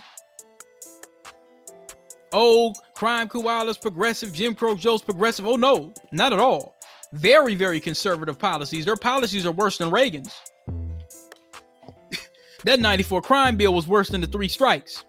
Oh, 2.33 2.73
crime 2.95 3.29
koalas 3.29 3.81
progressive, 3.81 4.33
Jim 4.33 4.55
Crow 4.55 4.75
Joe's 4.75 5.01
progressive. 5.01 5.47
Oh 5.47 5.55
no, 5.55 5.93
not 6.11 6.33
at 6.33 6.39
all. 6.39 6.75
Very, 7.13 7.55
very 7.55 7.79
conservative 7.79 8.37
policies. 8.37 8.83
Their 8.83 8.97
policies 8.97 9.45
are 9.45 9.53
worse 9.53 9.77
than 9.77 9.89
Reagan's. 9.89 10.35
that 12.65 12.81
94 12.81 13.21
crime 13.21 13.55
bill 13.55 13.73
was 13.73 13.87
worse 13.87 14.09
than 14.09 14.19
the 14.19 14.27
three 14.27 14.49
strikes. 14.49 15.05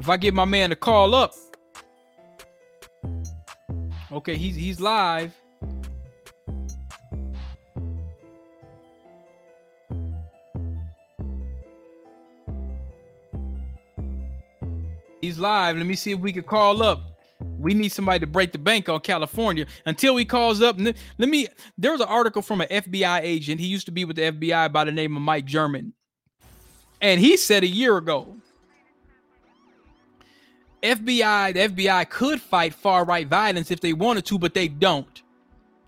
If 0.00 0.08
I 0.08 0.16
get 0.16 0.32
my 0.32 0.46
man 0.46 0.70
to 0.70 0.76
call 0.76 1.14
up, 1.14 1.34
okay, 4.10 4.34
he's 4.34 4.56
he's 4.56 4.80
live. 4.80 5.34
He's 15.20 15.38
live. 15.38 15.76
Let 15.76 15.84
me 15.84 15.94
see 15.94 16.12
if 16.12 16.20
we 16.20 16.32
can 16.32 16.44
call 16.44 16.82
up. 16.82 17.02
We 17.58 17.74
need 17.74 17.90
somebody 17.90 18.20
to 18.20 18.26
break 18.26 18.52
the 18.52 18.58
bank 18.58 18.88
on 18.88 19.00
California 19.00 19.66
until 19.84 20.16
he 20.16 20.24
calls 20.24 20.62
up. 20.62 20.76
Let 20.78 21.28
me. 21.28 21.46
There 21.76 21.92
was 21.92 22.00
an 22.00 22.08
article 22.08 22.40
from 22.40 22.62
an 22.62 22.68
FBI 22.68 23.20
agent. 23.20 23.60
He 23.60 23.66
used 23.66 23.84
to 23.84 23.92
be 23.92 24.06
with 24.06 24.16
the 24.16 24.32
FBI 24.32 24.72
by 24.72 24.84
the 24.84 24.92
name 24.92 25.14
of 25.14 25.20
Mike 25.20 25.44
German, 25.44 25.92
and 27.02 27.20
he 27.20 27.36
said 27.36 27.64
a 27.64 27.68
year 27.68 27.98
ago, 27.98 28.40
FBI, 30.82 31.54
the 31.54 31.68
FBI 31.68 32.08
could 32.08 32.40
fight 32.40 32.74
far 32.74 33.04
right 33.04 33.26
violence 33.26 33.70
if 33.70 33.80
they 33.80 33.92
wanted 33.92 34.24
to, 34.26 34.38
but 34.38 34.54
they 34.54 34.68
don't. 34.68 35.22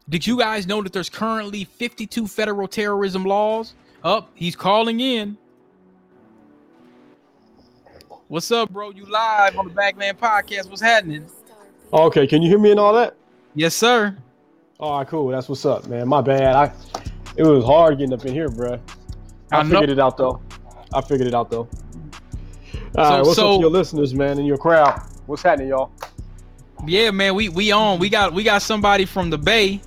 Did 0.08 0.26
you 0.26 0.38
guys 0.38 0.66
know 0.66 0.82
that 0.82 0.92
there's 0.92 1.08
currently 1.08 1.64
52 1.64 2.26
federal 2.26 2.68
terrorism 2.68 3.24
laws? 3.24 3.74
Up, 4.04 4.24
oh, 4.28 4.32
he's 4.34 4.56
calling 4.56 5.00
in. 5.00 5.38
What's 8.28 8.50
up, 8.50 8.70
bro? 8.70 8.90
You 8.90 9.04
live 9.06 9.56
on 9.56 9.68
the 9.68 9.74
Backland 9.74 10.14
Podcast. 10.14 10.68
What's 10.68 10.82
happening? 10.82 11.26
Okay, 11.92 12.26
can 12.26 12.42
you 12.42 12.48
hear 12.48 12.58
me 12.58 12.70
and 12.70 12.80
all 12.80 12.92
that? 12.94 13.14
Yes, 13.54 13.74
sir. 13.74 14.16
All 14.80 14.98
right, 14.98 15.06
cool. 15.06 15.28
That's 15.28 15.48
what's 15.48 15.64
up, 15.64 15.86
man. 15.86 16.08
My 16.08 16.20
bad. 16.20 16.56
I 16.56 16.72
it 17.36 17.44
was 17.44 17.64
hard 17.64 17.98
getting 17.98 18.12
up 18.12 18.24
in 18.24 18.32
here, 18.32 18.48
bro. 18.48 18.80
I, 19.50 19.60
I 19.60 19.64
figured 19.64 19.90
it 19.90 19.98
out 19.98 20.16
though. 20.16 20.40
I 20.92 21.00
figured 21.00 21.28
it 21.28 21.34
out 21.34 21.50
though. 21.50 21.68
All 22.96 23.04
so, 23.04 23.10
right, 23.10 23.20
what's 23.20 23.36
so, 23.36 23.52
up 23.52 23.56
to 23.56 23.60
your 23.60 23.70
listeners, 23.70 24.14
man, 24.14 24.38
and 24.38 24.46
your 24.46 24.58
crowd? 24.58 25.00
What's 25.26 25.42
happening, 25.42 25.68
y'all? 25.68 25.92
Yeah, 26.86 27.10
man, 27.10 27.34
we 27.34 27.48
we 27.48 27.72
on. 27.72 27.98
We 27.98 28.08
got 28.08 28.32
we 28.32 28.42
got 28.42 28.62
somebody 28.62 29.04
from 29.04 29.30
the 29.30 29.38
Bay, 29.38 29.80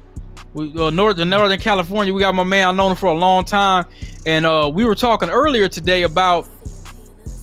we, 0.54 0.74
uh, 0.80 0.90
northern 0.90 1.30
Northern 1.30 1.60
California. 1.60 2.14
We 2.14 2.22
got 2.22 2.34
my 2.34 2.44
man. 2.44 2.68
I've 2.68 2.76
known 2.76 2.92
him 2.92 2.98
for 2.98 3.08
a 3.08 3.14
long 3.14 3.46
time, 3.46 3.86
and 4.26 4.46
uh, 4.46 4.72
we 4.74 4.86
were 4.86 4.96
talking 4.96 5.30
earlier 5.30 5.68
today 5.68 6.04
about 6.04 6.48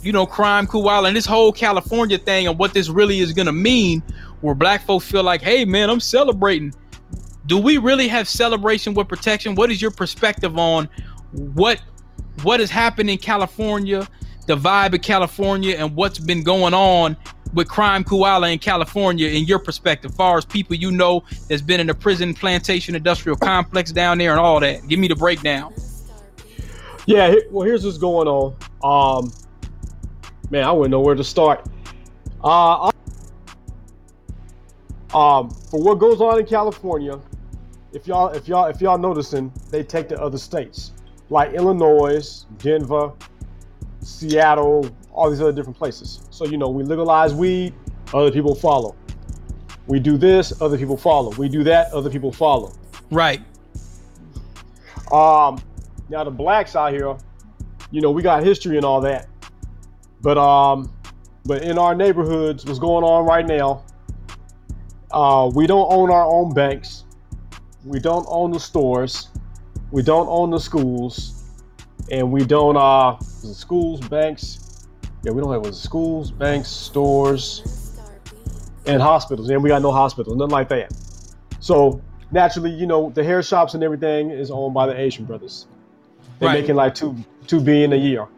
you 0.02 0.12
know, 0.12 0.26
crime 0.26 0.66
koala 0.66 1.06
and 1.08 1.16
this 1.16 1.26
whole 1.26 1.52
California 1.52 2.18
thing 2.18 2.48
and 2.48 2.58
what 2.58 2.74
this 2.74 2.88
really 2.88 3.20
is 3.20 3.32
gonna 3.32 3.52
mean, 3.52 4.02
where 4.40 4.54
black 4.54 4.84
folks 4.84 5.08
feel 5.08 5.22
like, 5.22 5.40
hey 5.40 5.64
man, 5.64 5.88
I'm 5.88 6.00
celebrating. 6.00 6.74
Do 7.46 7.58
we 7.58 7.78
really 7.78 8.08
have 8.08 8.28
celebration 8.28 8.94
with 8.94 9.08
protection? 9.08 9.54
What 9.54 9.70
is 9.70 9.80
your 9.80 9.90
perspective 9.90 10.58
on 10.58 10.88
what 11.32 11.80
what 12.42 12.60
has 12.60 12.70
happened 12.70 13.10
in 13.10 13.18
California, 13.18 14.06
the 14.46 14.56
vibe 14.56 14.94
of 14.94 15.02
California, 15.02 15.76
and 15.76 15.94
what's 15.94 16.18
been 16.18 16.42
going 16.42 16.74
on 16.74 17.16
with 17.54 17.68
crime 17.68 18.02
koala 18.02 18.50
in 18.50 18.58
California 18.58 19.28
in 19.28 19.44
your 19.44 19.58
perspective, 19.58 20.14
far 20.14 20.38
as 20.38 20.44
people 20.44 20.74
you 20.74 20.90
know 20.90 21.22
that's 21.48 21.62
been 21.62 21.80
in 21.80 21.86
the 21.86 21.94
prison 21.94 22.34
plantation 22.34 22.94
industrial 22.94 23.36
complex 23.36 23.92
down 23.92 24.18
there 24.18 24.30
and 24.30 24.40
all 24.40 24.60
that? 24.60 24.86
Give 24.88 24.98
me 24.98 25.08
the 25.08 25.16
breakdown. 25.16 25.72
Yeah, 27.06 27.34
well, 27.50 27.66
here's 27.66 27.84
what's 27.84 27.98
going 27.98 28.28
on. 28.28 28.56
Um, 28.82 29.32
man, 30.50 30.64
I 30.64 30.72
wouldn't 30.72 30.92
know 30.92 31.00
where 31.00 31.14
to 31.14 31.24
start. 31.24 31.66
Uh, 32.42 32.90
um, 35.14 35.50
for 35.50 35.82
what 35.82 35.96
goes 35.96 36.20
on 36.20 36.38
in 36.38 36.46
California, 36.46 37.20
if 37.92 38.06
y'all, 38.06 38.28
if 38.28 38.48
y'all, 38.48 38.66
if 38.66 38.80
y'all 38.80 38.98
noticing, 38.98 39.52
they 39.70 39.82
take 39.82 40.08
to 40.08 40.20
other 40.20 40.38
states 40.38 40.92
like 41.28 41.52
Illinois, 41.54 42.46
Denver, 42.58 43.12
Seattle, 44.02 44.88
all 45.12 45.30
these 45.30 45.40
other 45.40 45.52
different 45.52 45.78
places. 45.78 46.20
So 46.30 46.46
you 46.46 46.58
know, 46.58 46.68
we 46.68 46.82
legalize 46.84 47.34
weed, 47.34 47.74
other 48.12 48.30
people 48.30 48.54
follow. 48.54 48.96
We 49.86 49.98
do 49.98 50.16
this, 50.16 50.60
other 50.60 50.78
people 50.78 50.96
follow. 50.96 51.30
We 51.32 51.48
do 51.48 51.64
that, 51.64 51.92
other 51.92 52.10
people 52.10 52.32
follow. 52.32 52.72
Right. 53.10 53.40
Um, 55.12 55.60
now 56.08 56.24
the 56.24 56.30
blacks 56.30 56.76
out 56.76 56.92
here, 56.92 57.16
you 57.90 58.00
know, 58.00 58.10
we 58.10 58.22
got 58.22 58.42
history 58.42 58.76
and 58.76 58.84
all 58.84 59.00
that. 59.02 59.28
But 60.20 60.38
um, 60.38 60.92
but 61.44 61.62
in 61.62 61.78
our 61.78 61.94
neighborhoods, 61.94 62.64
what's 62.64 62.78
going 62.78 63.04
on 63.04 63.26
right 63.26 63.46
now? 63.46 63.84
Uh, 65.10 65.50
we 65.54 65.66
don't 65.66 65.92
own 65.92 66.10
our 66.10 66.24
own 66.24 66.54
banks. 66.54 67.04
We 67.84 67.98
don't 67.98 68.24
own 68.28 68.52
the 68.52 68.60
stores. 68.60 69.28
We 69.90 70.02
don't 70.02 70.28
own 70.28 70.50
the 70.50 70.58
schools, 70.58 71.41
and 72.12 72.30
we 72.30 72.44
don't 72.44 72.76
uh 72.76 73.18
schools, 73.20 74.00
banks. 74.00 74.86
Yeah, 75.24 75.32
we 75.32 75.40
don't 75.40 75.64
have 75.64 75.74
schools, 75.74 76.30
banks, 76.30 76.68
stores, 76.68 77.98
and 78.86 79.00
hospitals. 79.00 79.50
And 79.50 79.62
we 79.62 79.68
got 79.68 79.82
no 79.82 79.92
hospitals, 79.92 80.36
nothing 80.36 80.50
like 80.50 80.68
that. 80.68 80.92
So 81.60 82.00
naturally, 82.30 82.70
you 82.70 82.86
know, 82.86 83.10
the 83.10 83.24
hair 83.24 83.42
shops 83.42 83.74
and 83.74 83.82
everything 83.82 84.30
is 84.30 84.50
owned 84.50 84.74
by 84.74 84.86
the 84.86 84.98
Asian 84.98 85.24
brothers. 85.24 85.66
They're 86.38 86.48
right. 86.48 86.60
making 86.60 86.76
like 86.76 86.94
two 86.94 87.16
two 87.46 87.60
billion 87.60 87.92
a 87.92 87.96
year 87.96 88.28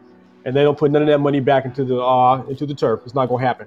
and 0.45 0.55
they 0.55 0.63
don't 0.63 0.77
put 0.79 0.91
none 0.91 1.03
of 1.03 1.09
that 1.09 1.19
money 1.19 1.41
back 1.41 1.65
into 1.65 1.85
the 1.85 1.99
uh, 1.99 2.43
into 2.49 2.67
the 2.67 2.75
turf. 2.75 3.01
It's 3.05 3.15
not 3.15 3.29
gonna 3.29 3.45
happen. 3.45 3.67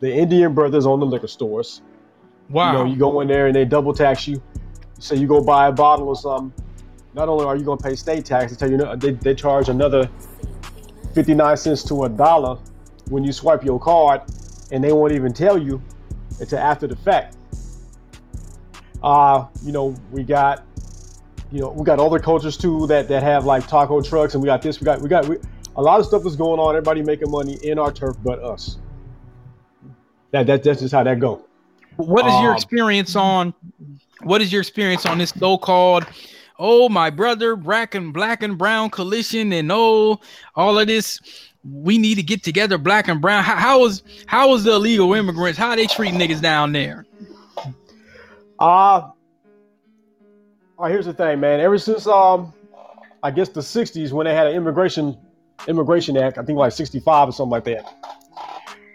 The 0.00 0.12
Indian 0.12 0.54
brothers 0.54 0.86
own 0.86 1.00
the 1.00 1.06
liquor 1.06 1.28
stores. 1.28 1.82
Wow. 2.48 2.72
You 2.72 2.78
know, 2.78 2.84
you 2.92 2.96
go 2.96 3.20
in 3.20 3.28
there 3.28 3.46
and 3.46 3.56
they 3.56 3.64
double 3.64 3.94
tax 3.94 4.26
you. 4.26 4.42
So 4.98 5.14
you 5.14 5.26
go 5.26 5.42
buy 5.42 5.68
a 5.68 5.72
bottle 5.72 6.08
or 6.08 6.16
something. 6.16 6.52
Not 7.14 7.28
only 7.28 7.44
are 7.44 7.56
you 7.56 7.64
gonna 7.64 7.80
pay 7.80 7.94
state 7.94 8.24
tax, 8.24 8.52
they 8.52 8.56
tell 8.56 8.70
you 8.70 8.96
they, 8.96 9.12
they 9.12 9.34
charge 9.34 9.68
another 9.68 10.08
59 11.14 11.56
cents 11.56 11.84
to 11.84 12.04
a 12.04 12.08
dollar 12.08 12.58
when 13.08 13.22
you 13.22 13.32
swipe 13.32 13.64
your 13.64 13.78
card, 13.78 14.22
and 14.72 14.82
they 14.82 14.92
won't 14.92 15.12
even 15.12 15.32
tell 15.32 15.56
you 15.56 15.80
until 16.40 16.58
after 16.58 16.86
the 16.86 16.96
fact. 16.96 17.36
Uh, 19.02 19.46
you 19.62 19.70
know, 19.70 19.94
we 20.10 20.24
got, 20.24 20.64
you 21.52 21.60
know, 21.60 21.70
we 21.70 21.84
got 21.84 22.00
other 22.00 22.18
cultures 22.18 22.56
too 22.56 22.86
that 22.88 23.06
that 23.08 23.22
have 23.22 23.44
like 23.44 23.66
taco 23.68 24.00
trucks, 24.00 24.34
and 24.34 24.42
we 24.42 24.46
got 24.46 24.62
this, 24.62 24.80
we 24.80 24.84
got, 24.84 25.00
we 25.00 25.08
got, 25.08 25.26
we, 25.26 25.36
a 25.76 25.82
lot 25.82 26.00
of 26.00 26.06
stuff 26.06 26.26
is 26.26 26.36
going 26.36 26.58
on. 26.58 26.74
Everybody 26.74 27.02
making 27.02 27.30
money 27.30 27.58
in 27.62 27.78
our 27.78 27.92
turf, 27.92 28.16
but 28.24 28.40
us. 28.40 28.78
That, 30.32 30.46
that 30.46 30.64
that's 30.64 30.80
just 30.80 30.92
how 30.92 31.04
that 31.04 31.20
go. 31.20 31.44
What 31.96 32.26
is 32.26 32.32
your 32.40 32.50
um, 32.50 32.56
experience 32.56 33.14
on? 33.14 33.54
What 34.22 34.42
is 34.42 34.52
your 34.52 34.62
experience 34.62 35.06
on 35.06 35.18
this 35.18 35.30
so-called? 35.30 36.06
Oh, 36.58 36.88
my 36.88 37.10
brother, 37.10 37.56
black 37.56 37.94
and 37.94 38.12
black 38.12 38.42
and 38.42 38.56
brown 38.56 38.90
coalition, 38.90 39.52
and 39.52 39.70
oh, 39.72 40.20
all 40.54 40.78
of 40.78 40.86
this. 40.86 41.20
We 41.64 41.96
need 41.96 42.16
to 42.16 42.22
get 42.22 42.42
together, 42.42 42.76
black 42.76 43.08
and 43.08 43.22
brown. 43.22 43.42
How, 43.42 43.56
how 43.56 43.84
is 43.86 44.02
how 44.26 44.54
is 44.54 44.64
the 44.64 44.72
illegal 44.72 45.14
immigrants? 45.14 45.58
How 45.58 45.74
they 45.74 45.86
treat 45.86 46.12
niggas 46.12 46.42
down 46.42 46.72
there? 46.72 47.06
Uh, 48.58 49.08
oh, 50.78 50.84
here's 50.84 51.06
the 51.06 51.14
thing, 51.14 51.40
man. 51.40 51.60
Ever 51.60 51.78
since 51.78 52.06
um, 52.06 52.52
I 53.22 53.30
guess 53.30 53.48
the 53.48 53.60
'60s 53.60 54.12
when 54.12 54.26
they 54.26 54.34
had 54.34 54.46
an 54.46 54.54
immigration 54.54 55.16
Immigration 55.68 56.16
Act, 56.16 56.38
I 56.38 56.42
think 56.42 56.58
like 56.58 56.72
65 56.72 57.28
or 57.28 57.32
something 57.32 57.50
like 57.50 57.64
that. 57.64 57.94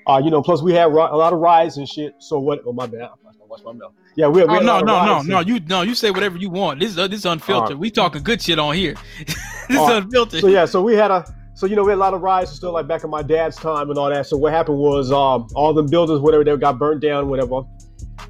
Uh, 0.07 0.22
you 0.24 0.32
know, 0.32 0.41
plus 0.41 0.62
we 0.62 0.74
had 0.74 0.88
a 0.88 0.89
lot 0.89 1.34
of 1.34 1.39
riots 1.39 1.78
and 1.78 1.88
shit. 1.88 2.16
So 2.20 2.39
what? 2.39 2.62
Oh 2.66 2.74
my 2.74 2.88
bad. 2.88 3.10
Watch 3.49 3.63
my 3.63 3.73
mouth. 3.73 3.93
Yeah, 4.15 4.27
we. 4.27 4.43
we 4.43 4.57
oh, 4.57 4.59
no, 4.59 4.79
no, 4.79 5.05
no, 5.05 5.21
no. 5.21 5.39
You 5.39 5.59
no, 5.61 5.81
you 5.81 5.95
say 5.95 6.11
whatever 6.11 6.37
you 6.37 6.49
want. 6.49 6.79
This 6.79 6.97
uh, 6.97 7.07
this 7.07 7.19
is 7.19 7.25
unfiltered. 7.25 7.71
Right. 7.71 7.79
We 7.79 7.91
talking 7.91 8.23
good 8.23 8.41
shit 8.41 8.59
on 8.59 8.75
here. 8.75 8.95
this 9.27 9.37
is 9.69 9.89
unfiltered. 9.89 10.41
So 10.41 10.47
yeah, 10.47 10.65
so 10.65 10.81
we 10.81 10.95
had 10.95 11.11
a. 11.11 11.25
So 11.55 11.65
you 11.65 11.75
know 11.75 11.83
we 11.83 11.91
had 11.91 11.97
a 11.97 11.99
lot 11.99 12.13
of 12.13 12.21
riots 12.21 12.51
still 12.51 12.71
like 12.71 12.87
back 12.87 13.03
in 13.03 13.09
my 13.09 13.21
dad's 13.21 13.57
time 13.57 13.89
and 13.89 13.97
all 13.97 14.09
that. 14.09 14.27
So 14.27 14.37
what 14.37 14.53
happened 14.53 14.77
was 14.77 15.11
um, 15.11 15.47
all 15.55 15.73
the 15.73 15.83
buildings, 15.83 16.21
whatever, 16.21 16.43
they 16.43 16.55
got 16.55 16.79
burnt 16.79 17.01
down, 17.01 17.27
whatever, 17.27 17.63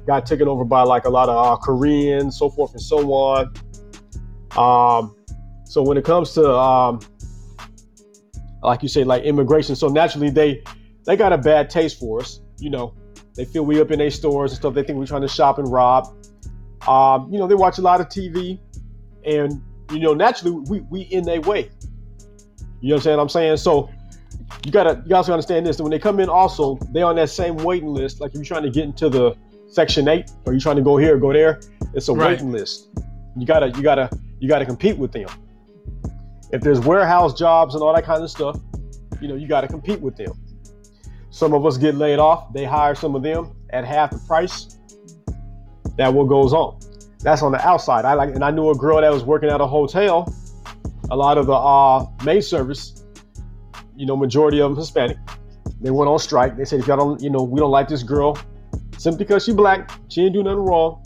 got 0.06 0.26
taken 0.26 0.48
over 0.48 0.64
by 0.64 0.82
like 0.82 1.04
a 1.04 1.10
lot 1.10 1.28
of 1.28 1.36
uh, 1.36 1.56
Koreans, 1.56 2.38
so 2.38 2.50
forth 2.50 2.72
and 2.72 2.82
so 2.82 3.12
on. 3.12 3.52
Um, 4.56 5.14
so 5.64 5.82
when 5.82 5.96
it 5.96 6.04
comes 6.04 6.32
to 6.32 6.50
um, 6.50 6.98
like 8.62 8.82
you 8.82 8.88
say, 8.88 9.04
like 9.04 9.22
immigration. 9.24 9.76
So 9.76 9.88
naturally, 9.88 10.30
they 10.30 10.62
they 11.06 11.16
got 11.16 11.32
a 11.32 11.38
bad 11.38 11.70
taste 11.70 11.98
for 11.98 12.20
us. 12.20 12.40
You 12.58 12.70
know, 12.70 12.94
they 13.40 13.46
feel 13.46 13.64
we 13.64 13.80
up 13.80 13.90
in 13.90 13.98
their 13.98 14.10
stores 14.10 14.50
and 14.52 14.58
stuff. 14.58 14.74
They 14.74 14.82
think 14.82 14.98
we're 14.98 15.06
trying 15.06 15.22
to 15.22 15.28
shop 15.28 15.58
and 15.58 15.72
rob. 15.72 16.14
Um, 16.86 17.32
you 17.32 17.38
know, 17.38 17.46
they 17.46 17.54
watch 17.54 17.78
a 17.78 17.80
lot 17.80 17.98
of 17.98 18.08
TV, 18.08 18.58
and 19.24 19.62
you 19.90 20.00
know, 20.00 20.12
naturally, 20.12 20.58
we 20.68 20.80
we 20.90 21.00
in 21.02 21.24
their 21.24 21.40
way. 21.40 21.70
You 22.82 22.92
understand 22.92 23.16
what 23.16 23.22
I'm 23.22 23.28
saying? 23.30 23.50
I'm 23.52 23.56
saying 23.56 23.88
So 23.88 23.90
you 24.66 24.70
gotta 24.72 25.00
you 25.04 25.08
guys 25.08 25.24
gotta 25.24 25.32
understand 25.32 25.64
this. 25.64 25.80
When 25.80 25.90
they 25.90 25.98
come 25.98 26.20
in, 26.20 26.28
also 26.28 26.78
they're 26.92 27.06
on 27.06 27.16
that 27.16 27.30
same 27.30 27.56
waiting 27.56 27.94
list. 27.94 28.20
Like 28.20 28.32
if 28.32 28.34
you're 28.34 28.44
trying 28.44 28.64
to 28.64 28.70
get 28.70 28.84
into 28.84 29.08
the 29.08 29.34
section 29.70 30.06
eight, 30.06 30.30
or 30.44 30.52
you're 30.52 30.60
trying 30.60 30.76
to 30.76 30.82
go 30.82 30.98
here, 30.98 31.16
go 31.16 31.32
there, 31.32 31.60
it's 31.94 32.08
a 32.08 32.12
Right. 32.12 32.32
waiting 32.32 32.52
list. 32.52 32.88
You 33.38 33.46
gotta 33.46 33.68
you 33.70 33.82
gotta 33.82 34.10
you 34.38 34.48
gotta 34.50 34.66
compete 34.66 34.98
with 34.98 35.12
them. 35.12 35.30
If 36.52 36.60
there's 36.60 36.80
warehouse 36.80 37.32
jobs 37.38 37.74
and 37.74 37.82
all 37.82 37.94
that 37.94 38.04
kind 38.04 38.22
of 38.22 38.30
stuff, 38.30 38.60
you 39.18 39.28
know 39.28 39.34
you 39.34 39.48
gotta 39.48 39.66
compete 39.66 40.02
with 40.02 40.16
them. 40.16 40.32
Some 41.30 41.54
of 41.54 41.64
us 41.64 41.76
get 41.76 41.94
laid 41.94 42.18
off. 42.18 42.52
They 42.52 42.64
hire 42.64 42.94
some 42.94 43.14
of 43.14 43.22
them 43.22 43.52
at 43.70 43.84
half 43.84 44.10
the 44.10 44.18
price. 44.26 44.78
That 45.96 46.12
what 46.12 46.24
goes 46.24 46.52
on. 46.52 46.78
That's 47.22 47.42
on 47.42 47.52
the 47.52 47.66
outside. 47.66 48.04
I 48.04 48.14
like, 48.14 48.34
and 48.34 48.44
I 48.44 48.50
knew 48.50 48.70
a 48.70 48.74
girl 48.74 49.00
that 49.00 49.12
was 49.12 49.24
working 49.24 49.48
at 49.48 49.60
a 49.60 49.66
hotel. 49.66 50.32
A 51.10 51.16
lot 51.16 51.38
of 51.38 51.46
the 51.46 51.54
uh, 51.54 52.06
maid 52.24 52.42
service, 52.42 53.04
you 53.96 54.06
know, 54.06 54.16
majority 54.16 54.60
of 54.60 54.70
them 54.70 54.78
Hispanic. 54.78 55.18
They 55.80 55.90
went 55.90 56.08
on 56.08 56.18
strike. 56.18 56.56
They 56.56 56.64
said, 56.64 56.80
if 56.80 56.86
y'all 56.86 56.96
don't, 56.96 57.22
you 57.22 57.30
know, 57.30 57.42
we 57.42 57.58
don't 57.58 57.70
like 57.70 57.88
this 57.88 58.02
girl, 58.02 58.38
simply 58.96 59.24
because 59.24 59.44
she 59.44 59.52
black, 59.52 59.90
she 60.08 60.22
didn't 60.22 60.34
do 60.34 60.42
nothing 60.42 60.60
wrong. 60.60 61.02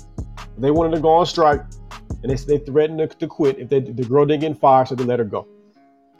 They 0.58 0.70
wanted 0.70 0.96
to 0.96 1.00
go 1.00 1.10
on 1.10 1.26
strike, 1.26 1.62
and 2.22 2.30
they 2.30 2.34
they 2.34 2.58
threatened 2.64 2.98
to, 2.98 3.06
to 3.06 3.26
quit 3.26 3.58
if 3.58 3.68
they, 3.68 3.80
the 3.80 4.04
girl 4.04 4.26
didn't 4.26 4.40
get 4.40 4.58
fired, 4.58 4.88
so 4.88 4.94
they 4.94 5.04
let 5.04 5.18
her 5.18 5.24
go. 5.24 5.48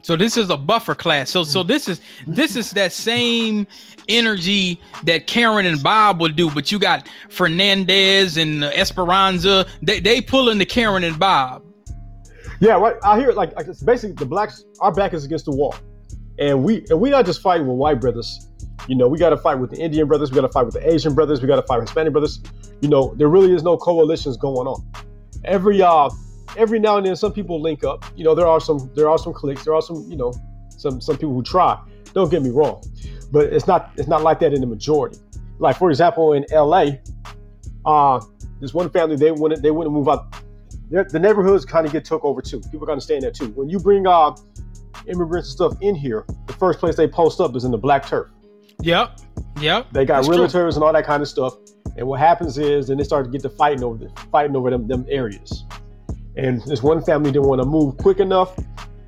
So 0.05 0.17
this 0.17 0.37
is 0.37 0.51
a 0.51 0.57
buffer 0.59 0.95
class. 0.95 1.31
So 1.31 1.45
so 1.45 1.63
this 1.63 1.89
is 1.89 2.03
this 2.27 2.57
is 2.57 2.73
that 2.73 2.93
same 2.93 3.67
energy 4.07 4.79
that 5.05 5.27
Karen 5.27 5.65
and 5.65 5.83
Bob 5.83 6.21
would 6.21 6.37
do, 6.37 6.51
but 6.51 6.71
you 6.71 6.79
got 6.79 7.09
Fernandez 7.31 8.37
and 8.37 8.65
Esperanza. 8.65 9.65
They 9.81 10.01
they 10.01 10.21
pulling 10.21 10.59
the 10.59 10.67
Karen 10.67 11.05
and 11.05 11.19
Bob. 11.19 11.63
Yeah, 12.61 12.75
right. 12.75 12.97
I 13.03 13.19
hear 13.19 13.31
it 13.31 13.37
like, 13.37 13.57
like 13.57 13.67
it's 13.67 13.83
basically 13.83 14.15
the 14.17 14.27
blacks. 14.27 14.63
Our 14.81 14.93
back 14.93 15.15
is 15.15 15.25
against 15.25 15.47
the 15.47 15.53
wall, 15.53 15.75
and 16.39 16.63
we 16.63 16.85
and 16.91 17.01
we 17.01 17.09
not 17.09 17.25
just 17.25 17.41
fighting 17.41 17.67
with 17.67 17.79
white 17.79 17.99
brothers. 17.99 18.51
You 18.87 18.97
know, 18.97 19.09
we 19.09 19.19
got 19.19 19.31
to 19.31 19.39
fight 19.39 19.55
with 19.55 19.71
the 19.71 19.79
Indian 19.79 20.07
brothers. 20.07 20.31
We 20.31 20.35
got 20.35 20.43
to 20.43 20.53
fight 20.53 20.67
with 20.67 20.75
the 20.75 20.87
Asian 20.87 21.15
brothers. 21.15 21.41
We 21.41 21.49
got 21.49 21.57
to 21.57 21.67
fight 21.67 21.79
with 21.79 21.89
Hispanic 21.89 22.13
brothers. 22.13 22.43
You 22.83 22.91
know, 22.91 23.15
there 23.17 23.29
really 23.29 23.55
is 23.55 23.63
no 23.63 23.79
coalitions 23.79 24.37
going 24.37 24.67
on. 24.67 24.87
Every 25.47 25.81
uh, 25.81 26.11
every 26.57 26.79
now 26.79 26.97
and 26.97 27.07
then, 27.07 27.17
some 27.17 27.33
people 27.33 27.61
link 27.61 27.85
up. 27.85 28.05
You 28.17 28.25
know, 28.25 28.35
there 28.35 28.47
are 28.47 28.61
some 28.61 28.91
there 28.95 29.09
are 29.09 29.19
some 29.19 29.33
cliques, 29.33 29.65
There 29.65 29.75
are 29.75 29.83
some 29.83 30.05
you 30.09 30.17
know 30.17 30.33
some 30.69 31.01
some 31.01 31.17
people 31.17 31.35
who 31.35 31.43
try. 31.43 31.79
Don't 32.13 32.31
get 32.31 32.43
me 32.43 32.51
wrong, 32.51 32.83
but 33.33 33.53
it's 33.53 33.67
not 33.67 33.93
it's 33.97 34.09
not 34.09 34.23
like 34.23 34.39
that 34.41 34.53
in 34.53 34.61
the 34.61 34.67
majority. 34.67 35.19
Like 35.59 35.77
for 35.77 35.91
example, 35.91 36.33
in 36.33 36.45
L.A., 36.53 37.01
uh, 37.85 38.21
this 38.61 38.75
one 38.75 38.91
family 38.91 39.17
they 39.17 39.33
wouldn't 39.33 39.63
they 39.63 39.71
wouldn't 39.71 39.95
move 39.95 40.09
out 40.09 40.35
the 40.91 41.05
the 41.05 41.19
neighborhoods 41.19 41.65
kind 41.65 41.87
of 41.87 41.93
get 41.93 42.05
took 42.05 42.25
over 42.25 42.41
too. 42.41 42.61
People 42.61 42.81
gotta 42.81 42.93
understand 42.93 43.23
there 43.23 43.31
too. 43.31 43.49
When 43.51 43.69
you 43.69 43.79
bring 43.79 44.07
uh, 44.07 44.35
immigrants 45.07 45.49
and 45.49 45.57
stuff 45.57 45.75
in 45.81 45.95
here, 45.95 46.25
the 46.47 46.53
first 46.53 46.79
place 46.79 46.97
they 46.97 47.09
post 47.09 47.41
up 47.41 47.55
is 47.57 47.65
in 47.65 47.71
the 47.71 47.79
black 47.79 48.07
turf. 48.07 48.29
Yep. 48.83 49.21
Yep. 49.61 49.93
They 49.93 50.05
got 50.05 50.25
That's 50.25 50.29
true. 50.29 50.47
realtors 50.47 50.75
and 50.75 50.85
all 50.85 50.93
that 50.93 51.07
kind 51.07 51.23
of 51.23 51.29
stuff. 51.29 51.55
And 51.97 52.07
what 52.07 52.19
happens 52.19 52.59
is 52.59 52.89
then 52.89 52.99
they 52.99 53.05
start 53.05 53.25
to 53.25 53.31
get 53.31 53.43
to 53.43 53.49
fighting 53.51 53.85
over 53.85 53.97
the, 53.97 54.21
fighting 54.31 54.57
over 54.57 54.71
them 54.71 54.87
them 54.87 55.07
areas. 55.09 55.65
And 56.37 56.63
this 56.63 56.83
one 56.83 57.03
family 57.03 57.31
didn't 57.31 57.47
want 57.49 57.61
to 57.63 57.67
move 57.69 57.97
quick 57.97 58.19
enough, 58.19 58.59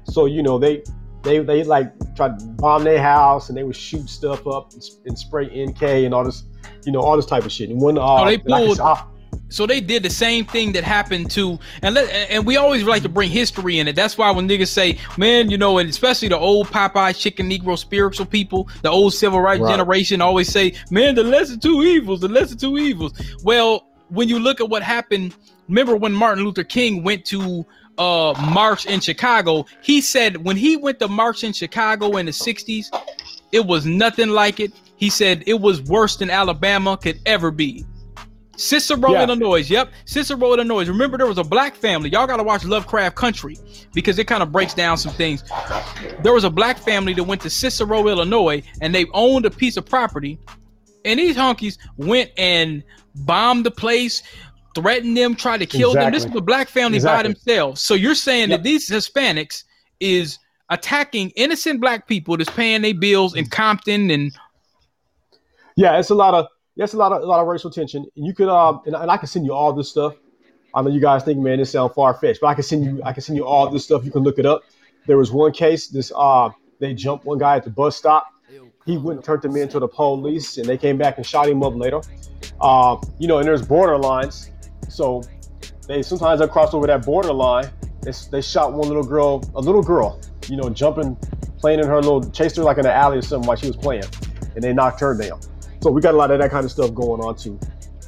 so 0.05 0.27
you 0.27 0.43
know 0.43 0.59
they 0.59 0.83
they 1.23 1.41
they 1.41 1.65
like 1.65 1.93
tried 2.15 2.39
to 2.39 2.45
bomb 2.47 2.85
their 2.85 3.03
house 3.03 3.49
and 3.49 3.59
they 3.59 3.65
would 3.65 3.75
shoot 3.77 4.09
stuff 4.09 4.47
up 4.47 4.73
and, 4.73 4.83
and 5.07 5.19
spray 5.19 5.47
NK 5.67 5.83
and 5.83 6.15
all 6.15 6.25
this, 6.25 6.45
you 6.85 6.93
know, 6.93 7.01
all 7.01 7.17
this 7.17 7.27
type 7.27 7.45
of 7.45 7.51
shit. 7.51 7.69
And 7.71 7.81
one 7.81 7.99
uh, 7.99 8.03
Oh, 8.03 8.25
they 8.27 8.35
and 8.35 8.55
I 8.55 8.59
can- 8.59 8.67
pulled- 8.69 8.81
ah, 8.81 9.09
So 9.49 9.67
they 9.67 9.81
did 9.81 10.03
the 10.05 10.11
same 10.11 10.45
thing 10.45 10.71
that 10.73 10.85
happened 10.85 11.31
to, 11.33 11.59
and 11.83 11.95
let, 11.97 12.09
and 12.31 12.47
we 12.47 12.57
always 12.57 12.85
like 12.85 13.03
to 13.03 13.09
bring 13.09 13.29
history 13.31 13.81
in 13.81 13.89
it. 13.89 13.97
That's 13.97 14.17
why 14.17 14.31
when 14.31 14.49
niggas 14.49 14.69
say, 14.69 14.99
man, 15.19 15.51
you 15.51 15.59
know, 15.59 15.79
and 15.79 15.91
especially 15.91 16.29
the 16.29 16.39
old 16.39 16.69
Popeye 16.69 17.17
chicken 17.19 17.51
Negro 17.51 17.77
spiritual 17.77 18.27
people, 18.27 18.69
the 18.83 18.91
old 18.91 19.13
civil 19.15 19.41
rights 19.41 19.61
Right. 19.63 19.73
generation 19.73 20.21
always 20.21 20.49
say, 20.49 20.75
man, 20.93 21.17
the 21.17 21.25
lesser 21.25 21.57
two 21.57 21.83
evils, 21.83 22.21
the 22.21 22.29
lesser 22.29 22.55
two 22.57 22.79
evils. 22.79 23.13
Well, 23.43 23.87
when 24.11 24.29
you 24.29 24.39
look 24.39 24.61
at 24.61 24.69
what 24.69 24.83
happened, 24.85 25.35
remember 25.69 25.97
when 25.97 26.13
Martin 26.13 26.45
Luther 26.45 26.65
King 26.65 27.03
went 27.03 27.25
to 27.27 27.65
uh 27.99 28.35
march 28.53 28.85
in 28.87 29.01
Chicago, 29.01 29.65
he 29.81 30.01
said 30.01 30.45
when 30.45 30.57
he 30.57 30.77
went 30.77 30.99
to 31.01 31.09
march 31.09 31.45
in 31.45 31.53
Chicago 31.53 32.17
in 32.19 32.27
the 32.27 32.33
60s, 32.33 32.87
it 33.53 33.65
was 33.65 33.87
nothing 33.87 34.29
like 34.29 34.61
it. 34.61 34.73
He 34.97 35.11
said 35.11 35.43
it 35.47 35.61
was 35.61 35.83
worse 35.83 36.17
than 36.17 36.31
Alabama 36.31 36.97
could 36.97 37.21
ever 37.27 37.51
be. 37.51 37.85
Cicero, 38.57 39.13
Yeah. 39.13 39.25
Illinois. 39.25 39.69
Yep, 39.69 39.93
Cicero, 40.07 40.55
Illinois. 40.55 40.89
Remember, 40.89 41.19
there 41.19 41.27
was 41.27 41.39
a 41.39 41.45
black 41.45 41.75
family. 41.77 42.09
Y'all 42.11 42.27
got 42.27 42.39
to 42.39 42.43
watch 42.43 42.65
Lovecraft 42.65 43.15
Country 43.15 43.59
because 43.93 44.19
it 44.19 44.27
kind 44.27 44.43
of 44.43 44.51
breaks 44.51 44.73
down 44.75 44.97
some 44.97 45.13
things. 45.13 45.45
There 46.23 46.33
was 46.33 46.45
a 46.45 46.51
black 46.51 46.79
family 46.79 47.13
that 47.15 47.25
went 47.25 47.43
to 47.43 47.51
Cicero, 47.51 48.09
Illinois, 48.09 48.63
and 48.81 48.95
they 48.95 49.05
owned 49.13 49.45
a 49.45 49.51
piece 49.51 49.77
of 49.77 49.85
property. 49.85 50.39
And 51.05 51.21
these 51.21 51.37
honkies 51.37 51.77
went 51.99 52.31
and 52.39 52.83
bombed 53.15 53.65
the 53.67 53.71
place, 53.71 54.23
threatened 54.77 55.17
them, 55.17 55.35
try 55.35 55.59
to 55.59 55.67
kill 55.67 55.93
them. 55.93 56.13
This 56.13 56.23
Exactly. 56.23 56.35
was 56.35 56.43
a 56.43 56.45
black 56.45 56.69
family 56.69 57.01
by 57.01 57.23
themselves. 57.23 57.81
So 57.83 57.95
you're 57.95 58.15
saying 58.15 58.51
Yep. 58.51 58.59
that 58.59 58.63
these 58.63 58.89
Hispanics 58.89 59.65
is 60.01 60.39
attacking 60.71 61.31
innocent 61.31 61.81
black 61.81 62.07
people 62.07 62.37
that's 62.37 62.51
paying 62.51 62.83
their 62.83 62.95
bills 62.95 63.35
in 63.35 63.47
Compton 63.47 64.11
and 64.11 64.33
Yeah, 65.77 65.99
it's 65.99 66.11
a 66.11 66.15
lot 66.15 66.35
of 66.35 66.47
that's 66.77 66.95
a 66.95 66.97
lot 66.97 67.13
of 67.13 67.23
a 67.23 67.27
lot 67.27 67.41
of 67.41 67.47
racial 67.47 67.71
tension. 67.71 68.07
And 68.17 68.27
you 68.27 68.35
could 68.35 68.49
um 68.49 68.81
and, 68.87 68.95
and 68.95 69.11
I 69.11 69.17
can 69.17 69.27
send 69.29 69.45
you 69.47 69.53
all 69.53 69.73
this 69.73 69.91
stuff. 69.91 70.15
I 70.75 70.83
know 70.83 70.91
you 70.91 71.01
guys 71.01 71.23
think, 71.25 71.39
man, 71.39 71.59
this 71.59 71.71
sounds 71.71 71.93
far 71.95 72.13
fetched, 72.15 72.41
but 72.41 72.49
I 72.49 72.55
can 72.55 72.63
send 72.63 72.85
you 72.85 73.01
I 73.05 73.13
can 73.13 73.23
send 73.23 73.37
you 73.37 73.47
all 73.47 73.69
this 73.71 73.85
stuff. 73.85 74.05
You 74.05 74.11
can 74.11 74.23
look 74.23 74.39
it 74.39 74.47
up. 74.47 74.63
There 75.07 75.17
was 75.17 75.33
one 75.33 75.53
case. 75.53 75.89
This 75.89 76.13
uh 76.17 76.51
they 76.81 76.93
jumped 76.95 77.25
one 77.25 77.39
guy 77.39 77.57
at 77.57 77.65
the 77.65 77.71
bus 77.71 77.97
stop. 77.97 78.27
He 78.85 78.97
wouldn't 78.99 79.25
turn 79.25 79.41
them 79.41 79.57
into 79.57 79.81
the 79.81 79.89
police, 79.89 80.59
and 80.59 80.67
they 80.69 80.79
came 80.79 80.97
back 80.97 81.17
and 81.17 81.27
shot 81.27 81.49
him 81.49 81.65
up 81.65 81.75
later. 81.75 82.01
Uh, 82.61 82.97
you 83.19 83.27
know, 83.27 83.39
and 83.39 83.49
there's 83.49 83.67
border 83.67 83.99
lines, 83.99 84.53
so 84.89 85.23
they 85.87 86.03
sometimes 86.03 86.41
they 86.41 86.49
cross 86.49 86.75
over 86.75 86.87
that 86.87 87.05
borderline. 87.05 87.71
They, 88.03 88.13
they 88.31 88.41
shot 88.41 88.73
one 88.73 88.89
little 88.89 89.05
girl, 89.05 89.43
a 89.55 89.61
little 89.61 89.83
girl, 89.83 90.21
you 90.49 90.57
know, 90.57 90.69
jumping, 90.71 91.17
playing 91.59 91.81
in 91.81 91.87
her 91.87 91.97
little, 91.97 92.29
chased 92.31 92.57
her 92.57 92.63
like 92.63 92.77
in 92.79 92.85
the 92.85 92.93
alley 92.93 93.19
or 93.19 93.23
something 93.23 93.47
while 93.47 93.57
she 93.57 93.67
was 93.67 93.77
playing, 93.77 94.05
and 94.55 94.63
they 94.63 94.73
knocked 94.73 95.01
her 95.01 95.17
down. 95.17 95.41
So 95.81 95.91
we 95.91 96.01
got 96.01 96.15
a 96.15 96.17
lot 96.17 96.31
of 96.31 96.39
that 96.39 96.51
kind 96.51 96.65
of 96.65 96.71
stuff 96.71 96.95
going 96.95 97.21
on 97.21 97.37
too. 97.37 97.59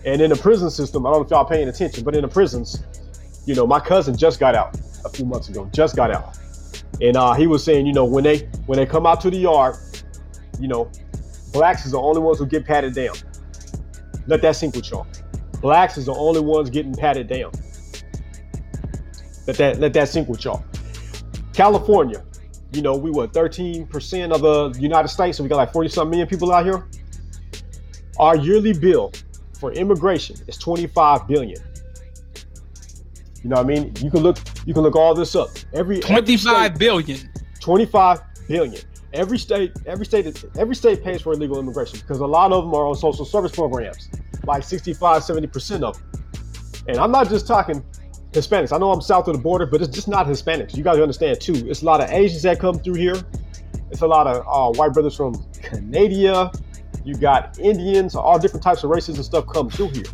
And 0.05 0.21
in 0.21 0.31
the 0.31 0.37
prison 0.37 0.71
system, 0.71 1.07
I 1.07 1.11
don't 1.11 1.21
know 1.21 1.25
if 1.25 1.31
y'all 1.31 1.45
paying 1.45 1.69
attention, 1.69 2.05
but 2.05 2.15
in 2.15 2.23
the 2.23 2.29
prisons, 2.29 2.83
you 3.47 3.55
know, 3.55 3.67
my 3.67 3.81
cousin 3.81 4.17
just 4.17 4.39
got 4.39 4.55
out 4.55 4.79
a 5.05 5.09
few 5.09 5.25
months 5.25 5.49
ago, 5.49 5.69
just 5.73 5.97
got 5.97 6.11
out, 6.11 6.39
and 7.01 7.17
uh, 7.17 7.35
he 7.35 7.47
was 7.47 7.65
saying, 7.65 7.87
you 7.87 7.93
know, 7.93 8.05
when 8.05 8.25
they 8.25 8.49
when 8.67 8.79
they 8.79 8.87
come 8.87 9.07
out 9.07 9.21
to 9.23 9.31
the 9.31 9.39
yard, 9.39 9.77
you 10.61 10.69
know, 10.69 10.91
blacks 11.53 11.85
is 11.85 11.93
the 11.93 12.01
only 12.01 12.21
ones 12.21 12.39
who 12.39 12.47
get 12.47 12.65
patted 12.65 12.95
down. 12.95 13.15
Let 14.27 14.43
that 14.43 14.57
sink 14.57 14.77
with 14.77 14.91
y'all. 14.91 15.07
Blacks 15.61 15.99
is 15.99 16.07
the 16.07 16.15
only 16.15 16.41
ones 16.41 16.71
getting 16.71 16.95
patted 16.95 17.29
down. 17.29 17.53
Let 19.47 19.57
that 19.57 19.81
let 19.81 19.93
that 19.95 20.09
sink 20.09 20.29
with 20.29 20.45
y'all. 20.45 20.65
California, 21.53 22.25
you 22.73 22.83
know, 22.83 22.97
we 22.97 23.11
were 23.11 23.27
13% 23.27 24.33
of 24.33 24.43
the 24.43 24.81
United 24.81 25.09
States, 25.09 25.39
so 25.39 25.43
we 25.43 25.49
got 25.49 25.57
like 25.57 25.73
40 25.73 25.89
something 25.89 26.11
million 26.11 26.29
people 26.29 26.53
out 26.53 26.65
here. 26.65 26.87
Our 28.19 28.37
yearly 28.37 28.73
bill 28.73 29.13
for 29.59 29.73
immigration 29.73 30.37
is 30.47 30.59
25 30.59 31.27
billion. 31.27 31.61
You 33.43 33.51
know 33.51 33.57
what 33.57 33.65
I 33.65 33.69
mean? 33.69 33.95
You 34.01 34.11
can 34.11 34.21
look 34.21 34.39
you 34.67 34.75
can 34.75 34.83
look 34.83 34.97
all 34.97 35.15
this 35.15 35.35
up. 35.35 35.49
Every 35.73 36.01
every 36.19 36.37
state- 36.71 36.79
billion. 36.79 37.31
25 37.61 38.21
billion. 38.49 38.83
Every 39.15 39.39
state, 39.39 39.73
every 39.87 40.05
state, 40.05 40.45
every 40.59 40.75
state 40.75 41.03
pays 41.03 41.23
for 41.23 41.33
illegal 41.33 41.59
immigration 41.59 41.99
because 42.01 42.21
a 42.21 42.27
lot 42.27 42.53
of 42.53 42.65
them 42.65 42.75
are 42.75 42.87
on 42.87 42.95
social 42.95 43.25
service 43.25 43.53
programs, 43.53 44.11
like 44.45 44.63
65, 44.63 45.23
70% 45.23 45.83
of 45.83 45.95
them. 45.97 46.23
And 46.89 46.99
I'm 46.99 47.11
not 47.11 47.29
just 47.29 47.47
talking 47.47 47.85
Hispanics. 48.33 48.73
I 48.73 48.79
know 48.79 48.93
I'm 48.93 49.01
south 49.01 49.29
of 49.29 49.37
the 49.37 49.43
border, 49.43 49.67
but 49.67 49.81
it's 49.81 49.95
just 49.95 50.09
not 50.09 50.27
Hispanics. 50.27 50.77
You 50.77 50.83
guys 50.83 50.99
understand 50.99 51.41
too. 51.41 51.55
It's 51.69 51.83
a 51.83 51.85
lot 51.85 52.03
of 52.03 52.11
Asians 52.11 52.43
that 52.43 52.59
come 52.59 52.79
through 52.79 52.95
here. 52.95 53.17
It's 53.91 54.03
a 54.03 54.07
lot 54.07 54.27
of 54.27 54.47
uh, 54.47 54.79
white 54.79 54.93
brothers 54.93 55.17
from 55.17 55.35
Canada. 55.63 56.53
You 57.05 57.15
got 57.15 57.59
Indians, 57.59 58.15
all 58.15 58.39
different 58.39 58.63
types 58.63 58.85
of 58.85 58.91
races 58.91 59.17
and 59.17 59.25
stuff 59.25 59.47
come 59.47 59.71
through 59.71 59.89
here. 59.89 60.05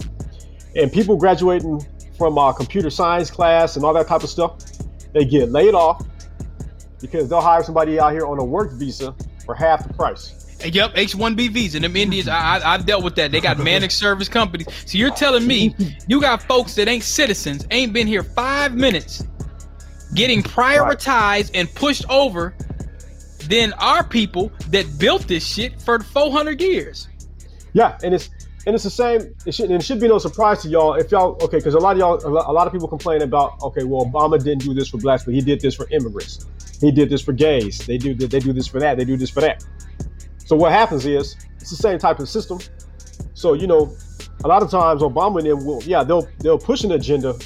And 0.77 0.93
people 0.93 1.17
graduating 1.17 1.85
from 2.17 2.39
uh, 2.39 2.53
computer 2.53 2.91
science 2.91 3.31
class 3.31 3.77
and 3.77 3.85
all 3.85 3.93
that 3.95 4.07
type 4.07 4.23
of 4.23 4.31
stuff, 4.31 4.59
they 5.13 5.25
get 5.25 5.51
laid 5.51 5.75
off 5.75 6.05
because 7.01 7.29
they'll 7.29 7.41
hire 7.41 7.63
somebody 7.63 7.99
out 7.99 8.13
here 8.13 8.27
on 8.27 8.39
a 8.39 8.45
work 8.45 8.73
visa 8.73 9.15
for 9.45 9.55
half 9.55 9.87
the 9.87 9.93
price. 9.95 10.44
Yep, 10.65 10.93
H-1B 10.95 11.51
visa. 11.51 11.81
Them 11.81 11.97
Indians, 11.97 12.29
I, 12.29 12.59
I 12.59 12.75
I've 12.75 12.87
dealt 12.87 13.05
with 13.05 13.15
that. 13.17 13.33
They 13.33 13.41
got 13.41 13.59
managed 13.59 13.93
service 14.05 14.29
companies. 14.29 14.67
So 14.87 14.99
you're 14.99 15.11
telling 15.11 15.47
me 15.47 15.75
you 16.09 16.21
got 16.21 16.43
folks 16.43 16.75
that 16.77 16.89
ain't 16.89 17.03
citizens, 17.03 17.67
ain't 17.71 17.93
been 17.93 18.07
here 18.07 18.23
five 18.23 18.75
minutes, 18.75 19.25
getting 20.15 20.43
prioritized 20.43 21.51
and 21.55 21.73
pushed 21.75 22.09
over 22.09 22.55
than 23.49 23.73
our 23.75 24.03
people 24.03 24.51
that 24.71 24.99
built 24.99 25.29
this 25.29 25.47
shit 25.47 25.81
for 25.83 26.01
400 26.01 26.61
years. 26.61 27.09
Yeah, 27.75 27.99
and 28.03 28.15
it's 28.15 28.31
and 28.67 28.75
it's 28.75 28.85
the 28.85 28.91
same. 28.91 29.35
It 29.45 29.55
should, 29.55 29.71
and 29.71 29.81
it 29.81 29.85
should 29.85 30.01
be 30.01 30.09
no 30.09 30.19
surprise 30.19 30.63
to 30.63 30.69
y'all 30.69 30.95
if 30.95 31.11
y'all 31.11 31.37
okay, 31.43 31.59
because 31.59 31.75
a 31.75 31.79
lot 31.79 31.93
of 31.93 31.99
y'all, 31.99 32.27
a 32.27 32.31
lot, 32.31 32.49
a 32.49 32.53
lot 32.53 32.67
of 32.67 32.73
people 32.73 32.89
complain 32.89 33.23
about 33.23 33.61
okay, 33.63 33.85
well, 33.85 34.07
Obama 34.07 34.43
didn't 34.43 34.65
do 34.65 34.73
this 34.73 34.89
for 34.89 34.99
blacks, 34.99 35.25
but 35.25 35.35
he 35.35 35.41
did 35.41 35.61
this 35.61 35.75
for 35.75 35.87
immigrants. 35.91 36.47
He 36.81 36.91
did 36.91 37.11
this 37.11 37.21
for 37.21 37.33
gays. 37.33 37.79
They 37.79 37.99
do 37.99 38.15
they 38.15 38.41
do 38.41 38.53
this 38.53 38.67
for 38.67 38.81
that. 38.81 38.97
They 38.97 39.05
do 39.05 39.17
this 39.17 39.31
for 39.31 39.41
that. 39.41 39.65
So 40.45 40.57
what 40.57 40.73
happens 40.73 41.07
is 41.07 41.37
it's 41.61 41.71
the 41.71 41.77
same 41.77 41.99
type 41.99 42.19
of 42.21 42.29
system. 42.29 42.59
So 43.35 43.55
you 43.55 43.67
know, 43.67 43.97
a 44.45 44.49
lot 44.49 44.63
of 44.63 44.71
times 44.71 45.03
Obama 45.03 45.39
and 45.39 45.47
them 45.47 45.65
will 45.65 45.83
yeah 45.85 46.05
they'll 46.05 46.27
they'll 46.41 46.59
push 46.59 46.85
an 46.85 46.93
agenda 46.93 47.37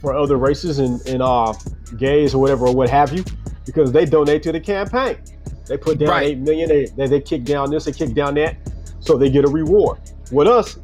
for 0.00 0.14
other 0.16 0.36
races 0.36 0.78
and 0.78 1.00
and 1.06 1.22
uh 1.22 1.52
gays 1.96 2.34
or 2.34 2.40
whatever 2.40 2.66
or 2.66 2.74
what 2.74 2.88
have 2.88 3.12
you 3.12 3.24
because 3.66 3.92
they 3.92 4.04
donate 4.04 4.42
to 4.44 4.52
the 4.52 4.60
campaign. 4.60 5.18
They 5.66 5.76
put 5.76 5.98
down 5.98 6.08
Right. 6.08 6.26
eight 6.28 6.38
million. 6.38 6.68
They, 6.68 6.86
they 6.86 7.06
they 7.06 7.20
kick 7.20 7.44
down 7.44 7.70
this. 7.70 7.84
They 7.84 7.92
kick 7.92 8.14
down 8.14 8.34
that. 8.34 8.56
So 9.00 9.16
they 9.16 9.30
get 9.30 9.44
a 9.44 9.48
reward. 9.48 9.98
With 10.32 10.48
us, 10.48 10.78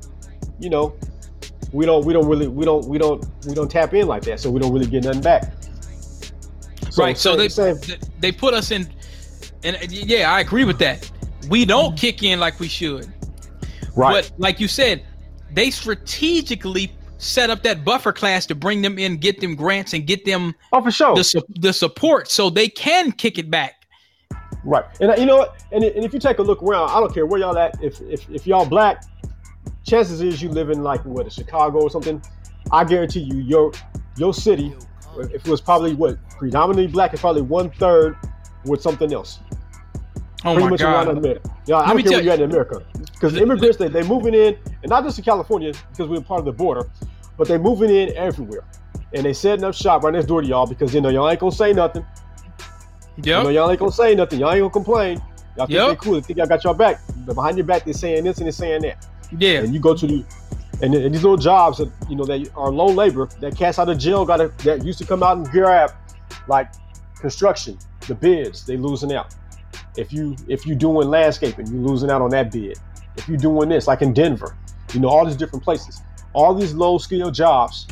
you 0.61 0.71
know, 0.71 0.95
we 1.73 1.85
don't 1.87 2.05
we 2.05 2.13
don't 2.13 2.29
really 2.29 2.47
we 2.49 2.65
don't 2.65 2.87
we 2.87 2.99
don't 2.99 3.25
we 3.47 3.55
don't 3.55 3.71
tap 3.71 3.95
in 3.95 4.07
like 4.07 4.23
that. 4.23 4.41
So 4.41 4.51
we 4.51 4.61
don't 4.61 4.73
really 4.73 4.87
get 4.87 5.05
nothing 5.05 5.23
back. 5.23 5.53
right. 6.97 7.19
So 7.19 7.37
they 7.37 7.49
same, 7.49 7.77
they 8.21 8.33
put 8.33 8.55
us 8.55 8.71
in, 8.71 8.89
and 9.65 9.77
yeah, 9.91 10.33
I 10.33 10.41
agree 10.41 10.65
with 10.65 10.79
that. 10.79 11.11
We 11.49 11.65
don't 11.65 11.97
kick 11.97 12.23
in 12.23 12.41
like 12.41 12.59
we 12.61 12.69
should. 12.69 13.07
right. 13.97 14.31
But 14.31 14.33
like 14.39 14.61
you 14.61 14.69
said, 14.69 15.05
they 15.53 15.71
strategically 15.71 16.93
set 17.19 17.51
up 17.51 17.63
that 17.63 17.85
buffer 17.85 18.13
class 18.13 18.47
to 18.47 18.55
bring 18.55 18.83
them 18.83 18.99
in, 18.99 19.17
get 19.17 19.41
them 19.41 19.55
grants, 19.55 19.93
and 19.93 20.07
get 20.07 20.25
them 20.25 20.55
oh, 20.73 20.83
for 20.83 20.91
sure. 20.91 21.15
the 21.15 21.25
su- 21.25 21.47
the 21.61 21.73
support 21.73 22.31
so 22.31 22.51
they 22.51 22.69
can 22.69 23.13
kick 23.13 23.39
it 23.39 23.51
back. 23.51 23.87
Right, 24.65 24.85
and 25.01 25.13
uh, 25.13 25.15
you 25.17 25.27
know 25.27 25.37
what? 25.37 25.65
And, 25.73 25.85
and 25.85 26.05
if 26.05 26.13
you 26.13 26.19
take 26.19 26.39
a 26.39 26.43
look 26.43 26.63
around, 26.63 26.91
I 26.91 27.01
don't 27.01 27.15
care 27.15 27.27
where 27.27 27.41
y'all 27.41 27.57
at. 27.57 27.83
If 27.83 28.01
if, 28.03 28.29
if 28.31 28.47
y'all 28.47 28.67
black, 28.67 29.05
chances 29.85 30.21
is 30.21 30.43
you 30.43 30.49
live 30.49 30.71
in 30.71 30.83
like 30.83 31.05
what, 31.05 31.27
a 31.27 31.31
Chicago 31.31 31.81
or 31.81 31.91
something. 31.91 32.23
I 32.73 32.85
guarantee 32.85 33.21
you, 33.21 33.39
your 33.39 33.73
your 34.17 34.35
city, 34.35 34.75
if 35.19 35.47
it 35.47 35.49
was 35.49 35.61
probably 35.61 35.95
what 35.95 36.19
predominantly 36.31 36.89
black, 36.89 37.13
it's 37.13 37.23
probably 37.23 37.43
one 37.43 37.71
third 37.71 38.17
with 38.65 38.83
something 38.83 39.13
else. 39.13 39.39
Oh 40.47 40.55
pretty 40.55 40.65
my 40.65 40.71
much 40.71 40.81
around! 40.83 41.09
America. 41.09 41.51
Yeah, 41.67 41.77
I 41.77 41.89
Let 41.89 41.97
me 41.97 42.03
don't 42.03 42.11
care 42.13 42.19
where 42.19 42.25
you're 42.25 42.33
at 42.35 42.41
in 42.41 42.51
America, 42.51 42.83
because 43.13 43.37
immigrants 43.37 43.77
they 43.79 43.89
they 43.89 44.03
moving 44.03 44.35
in, 44.35 44.57
and 44.83 44.89
not 44.89 45.05
just 45.05 45.19
in 45.19 45.25
California 45.25 45.73
because 45.91 46.09
we're 46.09 46.21
part 46.21 46.41
of 46.41 46.45
the 46.45 46.53
border, 46.53 46.89
but 47.37 47.49
they're 47.49 47.59
moving 47.59 47.91
in 47.91 48.17
everywhere, 48.17 48.65
and 49.13 49.25
they 49.25 49.33
setting 49.33 49.65
up 49.65 49.75
shop 49.75 50.03
right 50.03 50.13
next 50.13 50.27
door 50.27 50.43
to 50.43 50.47
y'all 50.47 50.67
because 50.67 50.95
you 50.95 51.01
know 51.01 51.09
y'all 51.09 51.29
ain't 51.29 51.41
gonna 51.41 51.53
say 51.53 51.73
nothing. 51.73 52.05
You 53.17 53.33
know, 53.33 53.49
y'all 53.49 53.71
ain't 53.71 53.79
gonna 53.81 53.91
say 53.93 54.15
nothing. 54.15 54.41
Y'all 54.41 54.53
ain't 54.53 54.61
gonna 54.61 54.71
complain. 54.71 55.23
Y'all 55.57 55.67
think 55.67 55.71
Yep. 55.71 55.89
they 55.89 55.97
cool. 55.97 56.15
They 56.15 56.21
think 56.21 56.39
y'all 56.39 56.47
got 56.47 56.63
your 56.65 56.75
back. 56.75 57.01
But 57.27 57.35
behind 57.35 57.57
your 57.57 57.67
back, 57.67 57.85
they're 57.85 57.95
saying 57.95 58.25
this 58.25 58.39
and 58.39 58.47
they're 58.47 58.53
saying 58.53 58.83
that. 58.83 59.07
Yeah. 59.39 59.61
And 59.61 59.73
you 59.73 59.81
go 59.81 59.95
to 59.95 60.07
the 60.07 60.25
and, 60.83 60.95
and 60.95 61.15
these 61.15 61.23
little 61.23 61.39
jobs 61.39 61.79
that 61.79 61.91
you 62.11 62.17
know 62.17 62.25
that 62.25 62.51
are 62.55 62.71
low 62.71 62.87
labor 62.87 63.27
that 63.41 63.57
cats 63.57 63.79
out 63.79 63.89
of 63.89 63.99
jail 63.99 64.27
got 64.27 64.37
to 64.37 64.49
that 64.65 64.85
used 64.85 64.99
to 64.99 65.07
come 65.07 65.23
out 65.23 65.39
and 65.39 65.49
grab 65.49 65.93
like 66.47 66.69
construction, 67.19 67.79
the 68.07 68.15
bids, 68.15 68.67
they 68.67 68.77
losing 68.77 69.13
out. 69.15 69.35
If 69.97 70.13
you 70.13 70.37
if 70.49 70.67
you're 70.67 70.77
doing 70.77 71.09
landscaping, 71.09 71.67
you're 71.67 71.83
losing 71.83 72.11
out 72.11 72.23
on 72.23 72.31
that 72.31 72.53
bid. 72.53 72.79
If 73.17 73.29
you're 73.29 73.39
doing 73.39 73.69
this, 73.69 73.87
like 73.87 74.03
in 74.03 74.13
Denver, 74.13 74.57
you 74.93 75.01
know, 75.01 75.09
all 75.09 75.25
these 75.25 75.37
different 75.37 75.65
places, 75.65 76.01
all 76.33 76.55
these 76.55 76.75
low 76.75 76.99
skill 76.99 77.31
jobs 77.31 77.87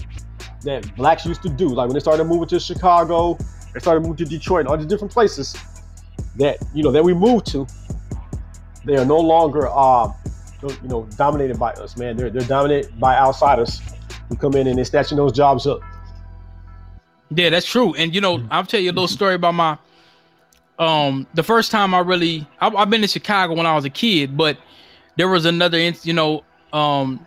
that 0.63 0.95
blacks 0.97 1.25
used 1.25 1.43
to 1.43 1.49
do, 1.49 1.69
like 1.69 1.89
when 1.89 1.95
they 1.95 2.01
started 2.01 2.25
moving 2.25 2.49
to 2.49 2.61
Chicago, 2.61 3.39
they 3.73 3.81
started 3.81 4.01
moving 4.01 4.17
to 4.17 4.25
Detroit, 4.25 4.61
and 4.61 4.69
all 4.69 4.77
these 4.77 4.87
different 4.87 5.13
places 5.13 5.57
that 6.37 6.59
you 6.75 6.83
know 6.83 6.91
that 6.91 7.03
we 7.03 7.15
moved 7.15 7.47
to, 7.47 7.67
they 8.85 8.97
are 8.97 9.05
no 9.05 9.19
longer 9.19 9.69
uh, 9.69 10.13
you 10.63 10.89
know 10.89 11.09
dominated 11.17 11.59
by 11.59 11.73
us, 11.73 11.97
man. 11.97 12.17
They're 12.17 12.31
they're 12.31 12.47
dominated 12.47 12.99
by 13.01 13.17
outsiders 13.17 13.81
who 14.29 14.37
come 14.37 14.55
in 14.55 14.67
and 14.67 14.79
they're 14.79 14.85
snatching 14.85 15.17
those 15.17 15.33
jobs 15.33 15.67
up. 15.67 15.81
Yeah, 17.35 17.51
that's 17.51 17.67
true. 17.67 17.95
And 17.95 18.15
you 18.15 18.21
know, 18.21 18.47
I'll 18.51 18.67
tell 18.67 18.81
you 18.81 18.91
a 18.91 18.93
little 18.93 19.09
story 19.21 19.35
about 19.35 19.55
my 19.55 19.79
um 20.79 21.27
the 21.35 21.43
first 21.43 21.71
time 21.71 21.95
I 21.95 22.01
really 22.01 22.47
I, 22.61 22.69
I've 22.69 22.91
been 22.91 23.03
to 23.03 23.09
Chicago 23.09 23.55
when 23.55 23.67
I 23.67 23.75
was 23.75 23.85
a 23.85 23.91
kid, 23.91 24.37
but 24.37 24.59
there 25.17 25.29
was 25.29 25.45
another 25.45 25.79
you 25.79 26.13
know 26.13 26.45
um 26.73 27.27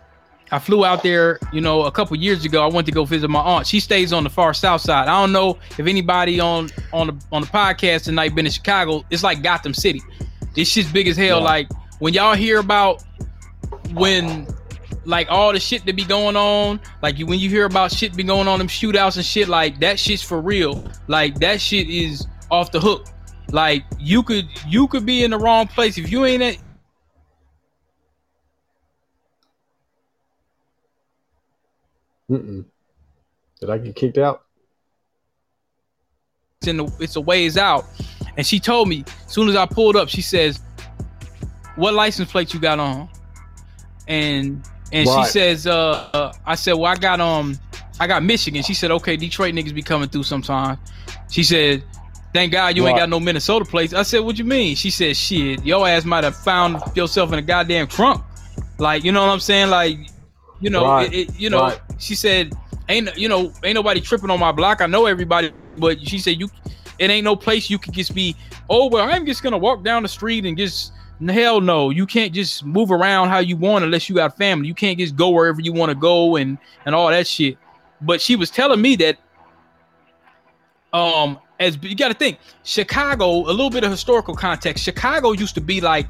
I 0.50 0.58
flew 0.58 0.84
out 0.84 1.02
there, 1.02 1.38
you 1.52 1.60
know, 1.60 1.82
a 1.82 1.92
couple 1.92 2.16
years 2.16 2.44
ago. 2.44 2.62
I 2.62 2.72
went 2.72 2.86
to 2.86 2.92
go 2.92 3.04
visit 3.04 3.28
my 3.28 3.40
aunt. 3.40 3.66
She 3.66 3.80
stays 3.80 4.12
on 4.12 4.24
the 4.24 4.30
far 4.30 4.54
south 4.54 4.80
side. 4.80 5.08
I 5.08 5.20
don't 5.20 5.32
know 5.32 5.58
if 5.76 5.80
anybody 5.80 6.40
on 6.40 6.70
on 6.92 7.08
the 7.08 7.24
on 7.32 7.42
the 7.42 7.48
podcast 7.48 8.04
tonight 8.04 8.34
been 8.34 8.46
in 8.46 8.52
Chicago. 8.52 9.04
It's 9.10 9.22
like 9.22 9.42
Gotham 9.42 9.74
City. 9.74 10.00
This 10.54 10.68
shit's 10.68 10.90
big 10.90 11.06
as 11.06 11.16
hell. 11.16 11.38
Yeah. 11.38 11.44
Like 11.44 11.68
when 11.98 12.14
y'all 12.14 12.34
hear 12.34 12.58
about 12.60 13.04
when 13.92 14.46
like 15.04 15.28
all 15.30 15.52
the 15.52 15.60
shit 15.60 15.84
that 15.84 15.96
be 15.96 16.04
going 16.04 16.36
on, 16.36 16.80
like 17.02 17.18
you 17.18 17.26
when 17.26 17.38
you 17.38 17.50
hear 17.50 17.66
about 17.66 17.92
shit 17.92 18.16
be 18.16 18.22
going 18.22 18.48
on 18.48 18.58
them 18.58 18.68
shootouts 18.68 19.16
and 19.16 19.24
shit, 19.24 19.48
like 19.48 19.80
that 19.80 19.98
shit's 19.98 20.22
for 20.22 20.40
real. 20.40 20.84
Like 21.08 21.38
that 21.40 21.60
shit 21.60 21.88
is 21.90 22.26
off 22.50 22.72
the 22.72 22.80
hook. 22.80 23.06
Like 23.50 23.84
you 23.98 24.22
could 24.22 24.46
you 24.66 24.88
could 24.88 25.06
be 25.06 25.24
in 25.24 25.30
the 25.30 25.38
wrong 25.38 25.66
place 25.66 25.96
if 25.98 26.10
you 26.12 26.24
ain't 26.26 26.42
at 26.42 26.58
Mm-mm. 32.30 32.64
Did 33.60 33.70
I 33.70 33.78
get 33.78 33.96
kicked 33.96 34.18
out? 34.18 34.42
it's 36.60 36.66
in 36.68 36.76
the 36.76 36.92
it's 37.00 37.16
a 37.16 37.20
ways 37.20 37.56
out. 37.56 37.84
And 38.36 38.46
she 38.46 38.58
told 38.60 38.88
me 38.88 39.04
as 39.26 39.32
soon 39.32 39.48
as 39.48 39.56
I 39.56 39.64
pulled 39.66 39.96
up, 39.96 40.08
she 40.08 40.22
says, 40.22 40.60
"What 41.76 41.94
license 41.94 42.30
plate 42.30 42.52
you 42.52 42.60
got 42.60 42.78
on?" 42.78 43.08
And 44.06 44.62
and 44.92 45.08
Right. 45.08 45.26
she 45.26 45.30
says, 45.30 45.66
uh, 45.66 46.08
uh, 46.12 46.32
"I 46.46 46.54
said, 46.54 46.72
well, 46.74 46.86
I 46.86 46.96
got 46.96 47.20
um, 47.20 47.58
I 48.00 48.06
got 48.06 48.22
Michigan." 48.22 48.62
She 48.62 48.74
said, 48.74 48.90
"Okay, 48.90 49.16
Detroit 49.16 49.54
niggas 49.54 49.74
be 49.74 49.82
coming 49.82 50.08
through 50.08 50.24
sometimes." 50.24 50.78
She 51.30 51.42
said, 51.42 51.82
"Thank 52.34 52.52
God 52.52 52.76
you 52.76 52.86
ain't 52.86 52.98
got 52.98 53.08
no 53.08 53.18
Minnesota 53.20 53.64
place. 53.64 53.92
I 53.94 54.02
said, 54.02 54.20
"What 54.20 54.38
you 54.38 54.44
mean?" 54.44 54.76
She 54.76 54.90
said, 54.90 55.16
"Shit, 55.16 55.64
your 55.64 55.86
ass 55.88 56.04
might 56.04 56.24
have 56.24 56.36
found 56.36 56.82
yourself 56.94 57.32
in 57.32 57.38
a 57.38 57.42
goddamn 57.42 57.86
trunk." 57.86 58.22
Like, 58.78 59.04
you 59.04 59.12
know 59.12 59.24
what 59.26 59.32
I'm 59.32 59.40
saying? 59.40 59.70
Like, 59.70 59.98
you 60.60 60.70
know, 60.70 60.84
Right. 60.84 61.12
it, 61.12 61.30
it, 61.30 61.40
you 61.40 61.50
know. 61.50 61.62
Right. 61.62 61.80
She 61.98 62.14
said, 62.14 62.52
"Ain't 62.88 63.16
you 63.16 63.28
know, 63.28 63.52
ain't 63.64 63.74
nobody 63.74 64.00
tripping 64.00 64.30
on 64.30 64.38
my 64.38 64.52
block. 64.52 64.80
I 64.80 64.86
know 64.86 65.06
everybody, 65.06 65.52
but 65.78 66.00
she 66.06 66.18
said 66.18 66.38
you, 66.38 66.48
it 66.98 67.10
ain't 67.10 67.24
no 67.24 67.34
place 67.34 67.70
you 67.70 67.78
could 67.78 67.94
just 67.94 68.14
be. 68.14 68.36
Oh 68.70 68.88
well, 68.88 69.08
I'm 69.08 69.26
just 69.26 69.42
gonna 69.42 69.58
walk 69.58 69.82
down 69.82 70.02
the 70.02 70.08
street 70.08 70.44
and 70.46 70.56
just." 70.56 70.92
Hell 71.28 71.60
no, 71.60 71.90
you 71.90 72.06
can't 72.06 72.32
just 72.32 72.64
move 72.64 72.92
around 72.92 73.28
how 73.28 73.40
you 73.40 73.56
want 73.56 73.84
unless 73.84 74.08
you 74.08 74.14
got 74.14 74.36
family. 74.36 74.68
You 74.68 74.74
can't 74.74 74.96
just 74.96 75.16
go 75.16 75.30
wherever 75.30 75.60
you 75.60 75.72
want 75.72 75.90
to 75.90 75.96
go 75.96 76.36
and 76.36 76.58
and 76.86 76.94
all 76.94 77.08
that 77.08 77.26
shit. 77.26 77.58
But 78.00 78.20
she 78.20 78.36
was 78.36 78.50
telling 78.50 78.80
me 78.80 78.94
that 78.94 79.18
um 80.92 81.40
as 81.58 81.78
you 81.82 81.94
got 81.94 82.08
to 82.08 82.14
think 82.14 82.38
chicago 82.64 83.26
a 83.26 83.52
little 83.52 83.70
bit 83.70 83.84
of 83.84 83.90
historical 83.90 84.34
context 84.34 84.84
chicago 84.84 85.32
used 85.32 85.54
to 85.54 85.60
be 85.60 85.80
like 85.80 86.06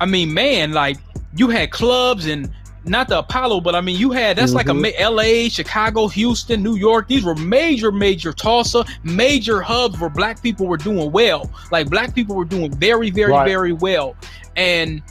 i 0.00 0.06
mean 0.06 0.32
man 0.32 0.72
like 0.72 0.98
you 1.36 1.48
had 1.48 1.70
clubs 1.70 2.26
and 2.26 2.50
not 2.84 3.08
the 3.08 3.18
apollo 3.18 3.60
but 3.60 3.74
i 3.74 3.80
mean 3.80 3.96
you 3.96 4.10
had 4.10 4.36
that's 4.36 4.54
like 4.54 4.68
a 4.68 4.72
mm-hmm. 4.72 5.14
la 5.14 5.48
chicago 5.48 6.08
houston 6.08 6.62
new 6.62 6.74
york 6.74 7.06
these 7.06 7.24
were 7.24 7.36
major 7.36 7.92
major 7.92 8.32
tulsa 8.32 8.84
major 9.04 9.62
hubs 9.62 9.98
where 10.00 10.10
black 10.10 10.42
people 10.42 10.66
were 10.66 10.76
doing 10.76 11.10
well. 11.12 11.50
Like 11.70 11.88
black 11.88 12.14
people 12.14 12.36
were 12.36 12.44
doing 12.44 12.72
very 12.72 13.10
very 13.10 13.32
Right. 13.32 13.48
very 13.48 13.72
well. 13.72 14.16
And 14.56 15.02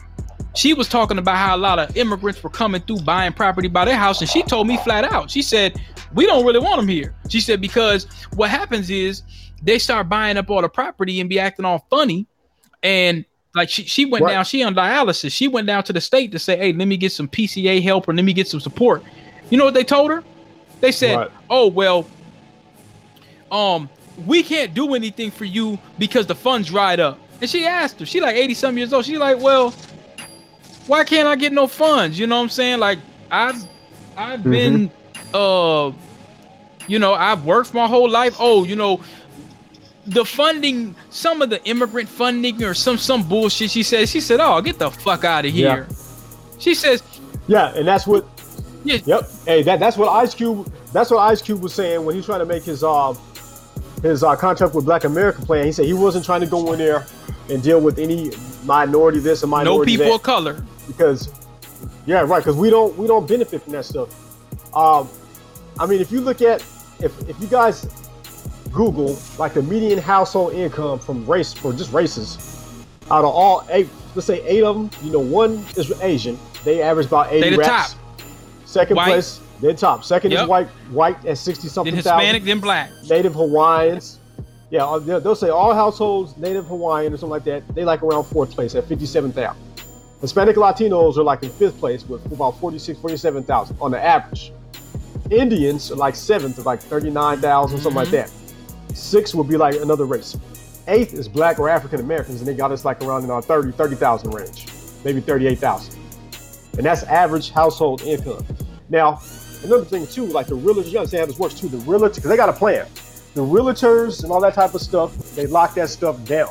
she 0.53 0.73
was 0.73 0.87
talking 0.87 1.17
about 1.17 1.37
how 1.37 1.55
a 1.55 1.57
lot 1.57 1.79
of 1.79 1.95
immigrants 1.95 2.43
were 2.43 2.49
coming 2.49 2.81
through 2.81 3.01
buying 3.01 3.33
property 3.33 3.67
by 3.67 3.85
their 3.85 3.95
house 3.95 4.19
and 4.21 4.29
she 4.29 4.43
told 4.43 4.67
me 4.67 4.77
flat 4.77 5.05
out 5.05 5.31
she 5.31 5.41
said 5.41 5.79
we 6.13 6.25
don't 6.25 6.45
really 6.45 6.59
want 6.59 6.77
them 6.77 6.87
here. 6.87 7.13
She 7.29 7.39
said 7.39 7.61
because 7.61 8.05
what 8.35 8.49
happens 8.49 8.89
is 8.89 9.23
they 9.61 9.77
start 9.79 10.09
buying 10.09 10.37
up 10.37 10.49
all 10.49 10.61
the 10.61 10.69
property 10.69 11.19
and 11.19 11.29
be 11.29 11.39
acting 11.39 11.65
all 11.65 11.85
funny. 11.89 12.25
And 12.83 13.25
like 13.53 13.69
she, 13.69 13.83
she 13.83 14.05
went 14.05 14.23
Right. 14.25 14.31
down 14.33 14.45
she 14.45 14.63
on 14.63 14.73
dialysis. 14.75 15.31
She 15.31 15.47
went 15.47 15.67
down 15.67 15.83
to 15.83 15.93
the 15.93 16.01
state 16.01 16.31
to 16.31 16.39
say 16.39 16.57
hey 16.57 16.73
let 16.73 16.87
me 16.87 16.97
get 16.97 17.11
some 17.11 17.27
pca 17.27 17.81
help 17.81 18.07
or 18.07 18.13
let 18.13 18.25
me 18.25 18.33
get 18.33 18.47
some 18.47 18.59
support. 18.59 19.03
You 19.49 19.57
know 19.57 19.65
what 19.65 19.73
they 19.73 19.83
told 19.83 20.09
her? 20.11 20.23
They 20.79 20.91
said 20.91 21.17
Right. 21.17 21.31
oh 21.49 21.67
well 21.67 22.07
um 23.51 23.89
we 24.25 24.43
can't 24.43 24.73
do 24.73 24.93
anything 24.93 25.31
for 25.31 25.45
you 25.45 25.77
because 25.97 26.25
the 26.27 26.35
funds 26.35 26.67
dried 26.69 26.99
up. 26.99 27.19
And 27.41 27.49
she 27.49 27.65
asked 27.65 27.99
her 27.99 28.05
she 28.05 28.21
like 28.21 28.35
80 28.35 28.53
some 28.53 28.77
years 28.77 28.93
old. 28.93 29.05
She 29.05 29.17
like 29.17 29.39
well 29.39 29.71
why 30.87 31.03
can't 31.03 31.27
i 31.27 31.35
get 31.35 31.53
no 31.53 31.67
funds? 31.67 32.17
You 32.17 32.27
know 32.27 32.37
what 32.37 32.43
i'm 32.43 32.49
saying? 32.49 32.79
Like 32.79 32.99
i've 33.29 33.61
i've 34.17 34.43
been 34.43 34.89
uh 35.33 35.91
you 36.87 36.99
know 36.99 37.13
i've 37.13 37.45
worked 37.45 37.73
my 37.73 37.85
whole 37.87 38.09
life. 38.09 38.35
Oh 38.39 38.63
you 38.63 38.75
know 38.75 39.01
the 40.13 40.25
funding 40.25 40.95
some 41.09 41.41
of 41.41 41.49
the 41.49 41.63
immigrant 41.65 42.07
funding 42.09 42.63
or 42.63 42.73
some 42.73 42.97
some 42.97 43.23
bullshit 43.27 43.69
she 43.71 43.83
said 43.83 44.07
she 44.09 44.19
said 44.21 44.39
oh 44.39 44.61
get 44.61 44.77
the 44.79 44.89
fuck 44.89 45.23
out 45.23 45.45
of 45.45 45.51
Yeah. 45.51 45.75
here 45.75 45.87
she 46.59 46.73
says 46.75 47.01
Yeah, 47.47 47.73
and 47.75 47.87
that's 47.87 48.05
what. 48.05 48.25
yeah, 48.83 48.97
Yep. 49.05 49.29
Hey, 49.45 49.63
that 49.63 49.79
that's 49.79 49.97
what 49.97 50.09
Ice 50.09 50.33
Cube. 50.35 50.71
That's 50.93 51.09
what 51.11 51.19
Ice 51.19 51.41
Cube 51.41 51.61
was 51.61 51.73
saying 51.73 52.05
when 52.05 52.15
he's 52.15 52.25
trying 52.25 52.39
to 52.39 52.45
make 52.45 52.63
his 52.63 52.83
uh 52.83 53.13
his 54.03 54.23
uh, 54.23 54.35
contract 54.35 54.73
with 54.75 54.85
Black 54.85 55.03
America 55.03 55.41
plan. 55.43 55.65
He 55.65 55.71
said 55.71 55.85
he 55.85 55.93
wasn't 55.93 56.23
trying 56.25 56.41
to 56.41 56.47
go 56.47 56.71
in 56.73 56.79
there 56.79 57.05
and 57.49 57.61
deal 57.63 57.79
with 57.81 57.97
any 57.99 58.31
minority 58.63 59.19
this 59.19 59.43
or 59.43 59.47
minority. 59.47 59.93
no 59.97 59.97
people 59.97 60.05
that 60.11 60.15
of 60.15 60.23
color 60.23 60.63
because 60.87 61.29
Yeah, 62.05 62.21
right. 62.21 62.39
Because 62.39 62.55
we 62.55 62.69
don't 62.69 62.95
we 62.97 63.07
don't 63.07 63.27
benefit 63.27 63.63
from 63.63 63.73
that 63.73 63.85
stuff. 63.85 64.09
Um, 64.75 65.09
I 65.79 65.85
mean, 65.87 65.99
if 66.01 66.11
you 66.11 66.21
look 66.21 66.41
at 66.41 66.61
if 66.99 67.11
if 67.27 67.39
you 67.41 67.47
guys 67.47 67.85
Google 68.71 69.17
like 69.37 69.53
the 69.53 69.61
median 69.61 69.99
household 69.99 70.53
income 70.53 70.99
from 70.99 71.25
race 71.25 71.53
for 71.53 71.73
just 71.73 71.91
races, 71.91 72.37
out 73.09 73.25
of 73.25 73.33
all 73.33 73.65
eight, 73.69 73.89
let's 74.15 74.27
say 74.27 74.41
eight 74.45 74.63
of 74.63 74.75
them, 74.75 74.89
you 75.03 75.11
know, 75.11 75.19
one 75.19 75.63
is 75.75 75.91
Asian. 76.01 76.37
They 76.63 76.81
average 76.81 77.07
about 77.07 77.31
eighty 77.31 77.41
They 77.41 77.49
the 77.51 77.57
raps. 77.57 77.93
top. 77.93 78.01
Second 78.65 78.95
White. 78.95 79.07
place, 79.07 79.41
they're 79.59 79.73
top. 79.73 80.03
Second 80.03 80.31
Yep. 80.31 80.43
is 80.43 80.47
white, 80.47 80.67
white 80.91 81.25
at 81.25 81.37
sixty 81.37 81.67
something 81.67 81.93
Then 81.93 82.03
thousand. 82.03 82.19
Hispanic, 82.19 82.43
then 82.45 82.59
black. 82.59 82.89
Native 83.09 83.33
Hawaiians. 83.33 84.19
Yeah, 84.69 84.99
they'll 85.03 85.35
say 85.35 85.49
all 85.49 85.73
households 85.73 86.37
Native 86.37 86.65
Hawaiian 86.65 87.13
or 87.13 87.17
something 87.17 87.31
like 87.31 87.43
that. 87.43 87.75
They 87.75 87.83
like 87.83 88.01
around 88.03 88.23
fourth 88.23 88.51
place 88.51 88.73
at 88.73 88.85
57,000. 88.85 89.61
Hispanic 90.21 90.55
Latinos 90.55 91.17
are 91.17 91.23
like 91.23 91.43
in 91.43 91.49
fifth 91.49 91.77
place 91.77 92.07
with 92.07 92.25
about 92.31 92.57
46, 92.59 92.97
47,000 93.01 93.75
on 93.81 93.91
the 93.91 94.01
average. 94.01 94.53
Indians 95.29 95.91
are 95.91 95.95
like 95.95 96.15
seventh 96.15 96.57
at 96.59 96.65
like 96.65 96.79
39,000, 96.79 97.79
something 97.79 97.93
like 97.95 98.07
mm-hmm. 98.07 98.15
that. 98.15 98.40
Sixth 98.93 99.35
would 99.35 99.47
be 99.47 99.57
like 99.57 99.75
another 99.75 100.05
race. 100.05 100.37
Eighth 100.87 101.13
is 101.13 101.27
black 101.27 101.59
or 101.59 101.69
African 101.69 101.99
Americans, 101.99 102.39
and 102.39 102.47
they 102.47 102.53
got 102.53 102.71
us 102.71 102.85
like 102.85 103.01
around 103.03 103.23
in 103.23 103.31
our 103.31 103.41
30, 103.41 103.71
30,000 103.71 104.31
range, 104.31 104.67
maybe 105.03 105.21
38,000. 105.21 105.99
And 106.77 106.85
that's 106.85 107.03
average 107.03 107.51
household 107.51 108.01
income. 108.01 108.45
Now, 108.89 109.21
another 109.63 109.85
thing 109.85 110.07
too, 110.07 110.25
like 110.25 110.47
the 110.47 110.57
realtors, 110.57 110.91
you 110.91 110.97
understand 110.97 111.21
how 111.21 111.25
this 111.27 111.39
works 111.39 111.59
too. 111.59 111.69
The 111.69 111.77
realtors, 111.77 112.15
because 112.15 112.29
they 112.29 112.37
got 112.37 112.49
a 112.49 112.53
plan. 112.53 112.87
The 113.33 113.41
realtors 113.41 114.23
and 114.23 114.31
all 114.31 114.41
that 114.41 114.53
type 114.53 114.73
of 114.73 114.81
stuff, 114.81 115.15
they 115.35 115.47
lock 115.47 115.75
that 115.75 115.89
stuff 115.89 116.23
down. 116.25 116.49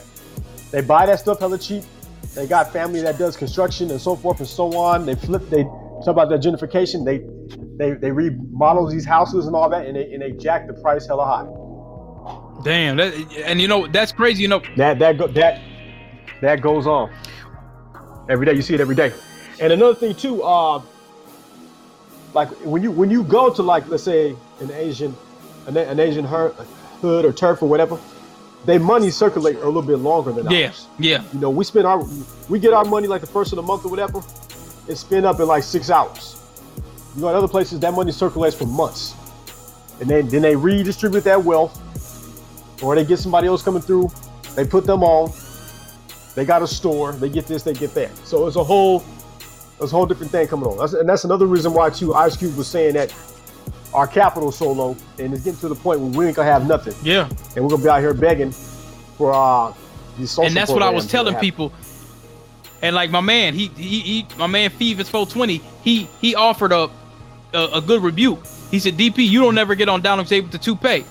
They 0.70 0.80
buy 0.80 1.06
that 1.06 1.20
stuff 1.20 1.40
hella 1.40 1.58
cheap. 1.58 1.84
They 2.34 2.46
got 2.46 2.72
family 2.72 3.00
that 3.02 3.18
does 3.18 3.36
construction 3.36 3.90
and 3.90 4.00
so 4.00 4.14
forth 4.14 4.38
and 4.38 4.48
so 4.48 4.74
on. 4.76 5.04
They 5.04 5.16
flip, 5.16 5.50
they 5.50 5.64
talk 5.64 6.08
about 6.08 6.30
that 6.30 6.40
gentrification. 6.40 7.04
They 7.04 7.18
they 7.76 7.94
they 7.94 8.12
remodel 8.12 8.86
these 8.86 9.04
houses 9.04 9.46
and 9.46 9.56
all 9.56 9.68
that, 9.70 9.86
and 9.86 9.96
they 9.96 10.12
and 10.12 10.22
they 10.22 10.32
jack 10.32 10.66
the 10.66 10.74
price 10.74 11.06
hella 11.06 11.26
high. 11.26 11.59
Damn. 12.64 12.96
That, 12.96 13.14
and 13.44 13.60
you 13.60 13.68
know 13.68 13.86
that's 13.86 14.12
crazy. 14.12 14.42
You 14.42 14.48
know, 14.48 14.62
That 14.76 14.98
that 14.98 15.18
go, 15.18 15.26
that 15.28 15.60
that 16.40 16.60
goes 16.60 16.86
on 16.86 17.12
every 18.28 18.46
day. 18.46 18.54
You 18.54 18.62
see 18.62 18.74
it 18.74 18.80
every 18.80 18.96
day. 18.96 19.12
And 19.60 19.72
another 19.72 19.94
thing 19.94 20.14
too, 20.14 20.42
uh, 20.42 20.82
like 22.34 22.48
when 22.64 22.82
you 22.82 22.90
when 22.90 23.10
you 23.10 23.22
go 23.24 23.52
to 23.52 23.62
like 23.62 23.88
let's 23.88 24.02
say 24.02 24.34
an 24.60 24.70
Asian 24.72 25.14
an, 25.66 25.76
an 25.76 26.00
Asian 26.00 26.24
her, 26.24 26.50
hood 27.00 27.24
or 27.24 27.32
turf 27.32 27.62
or 27.62 27.68
whatever, 27.68 27.98
they 28.64 28.78
money 28.78 29.10
circulate 29.10 29.56
a 29.56 29.66
little 29.66 29.82
bit 29.82 29.98
longer 29.98 30.32
than 30.32 30.50
yeah, 30.50 30.68
ours. 30.68 30.86
yeah. 30.98 31.22
yeah. 31.22 31.24
You 31.32 31.40
know, 31.40 31.50
we 31.50 31.64
spend 31.64 31.86
our 31.86 32.02
we 32.48 32.58
get 32.58 32.72
our 32.72 32.84
money 32.84 33.06
like 33.06 33.20
the 33.20 33.26
first 33.26 33.52
of 33.52 33.56
the 33.56 33.62
month 33.62 33.84
or 33.84 33.88
whatever. 33.88 34.22
It's 34.88 35.00
spent 35.00 35.26
up 35.26 35.38
in 35.40 35.46
like 35.46 35.62
six 35.62 35.90
hours. 35.90 36.36
You 37.14 37.22
go 37.22 37.30
to 37.32 37.38
other 37.38 37.48
places, 37.48 37.80
that 37.80 37.92
money 37.92 38.12
circulates 38.12 38.56
for 38.56 38.66
months, 38.66 39.14
and 40.00 40.08
then 40.08 40.28
then 40.28 40.42
they 40.42 40.56
redistribute 40.56 41.24
that 41.24 41.42
wealth, 41.42 41.80
or 42.82 42.94
they 42.94 43.04
get 43.04 43.18
somebody 43.18 43.46
else 43.46 43.62
coming 43.62 43.82
through. 43.82 44.10
They 44.54 44.64
put 44.64 44.84
them 44.84 45.02
on. 45.02 45.32
They 46.34 46.44
got 46.44 46.62
a 46.62 46.66
store. 46.66 47.12
They 47.12 47.28
get 47.28 47.46
this. 47.46 47.62
They 47.62 47.74
get 47.74 47.94
that. 47.94 48.16
So 48.26 48.46
it's 48.46 48.56
a 48.56 48.64
whole 48.64 49.04
it's 49.80 49.92
a 49.92 49.96
whole 49.96 50.06
different 50.06 50.30
thing 50.30 50.46
coming 50.46 50.66
on. 50.66 50.78
That's, 50.78 50.92
and 50.92 51.08
that's 51.08 51.24
another 51.24 51.46
reason 51.46 51.72
why 51.72 51.90
too. 51.90 52.14
Ice 52.14 52.36
Cube 52.36 52.56
was 52.56 52.68
saying 52.68 52.94
that 52.94 53.14
our 53.94 54.06
capital's 54.06 54.56
so 54.56 54.70
low, 54.70 54.96
and 55.18 55.32
it's 55.32 55.42
getting 55.42 55.60
to 55.60 55.68
the 55.68 55.74
point 55.74 56.00
where 56.00 56.10
we 56.10 56.26
ain't 56.26 56.36
gonna 56.36 56.50
have 56.50 56.66
nothing, 56.66 56.94
Yeah. 57.02 57.28
and 57.56 57.64
we're 57.64 57.70
gonna 57.70 57.82
be 57.82 57.88
out 57.88 58.00
here 58.00 58.14
begging 58.14 58.52
for 58.52 59.32
uh 59.32 59.72
these 60.18 60.30
social 60.30 60.46
and 60.46 60.56
that's 60.56 60.70
what 60.70 60.82
I 60.82 60.90
was 60.90 61.06
telling 61.06 61.34
people. 61.36 61.72
And 62.82 62.94
like 62.94 63.10
my 63.10 63.20
man, 63.20 63.54
he 63.54 63.68
he, 63.68 64.00
he 64.00 64.26
my 64.38 64.46
man 64.46 64.70
Fevis 64.70 65.08
420, 65.08 65.60
he 65.82 66.08
he 66.20 66.34
offered 66.34 66.72
a, 66.72 66.88
a 67.52 67.64
a 67.74 67.80
good 67.80 68.02
rebuke. 68.02 68.44
He 68.70 68.78
said, 68.78 68.94
DP, 68.94 69.28
you 69.28 69.40
don't 69.40 69.54
never 69.56 69.74
get 69.74 69.88
on 69.88 70.02
J 70.02 70.40
with 70.40 70.52
the 70.52 70.58
toupee. 70.58 71.04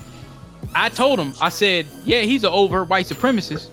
I 0.76 0.90
told 0.90 1.20
him, 1.20 1.34
I 1.42 1.50
said, 1.50 1.88
yeah, 2.06 2.22
he's 2.22 2.44
an 2.44 2.52
overt 2.52 2.90
white 2.90 3.08
supremacist. 3.08 3.70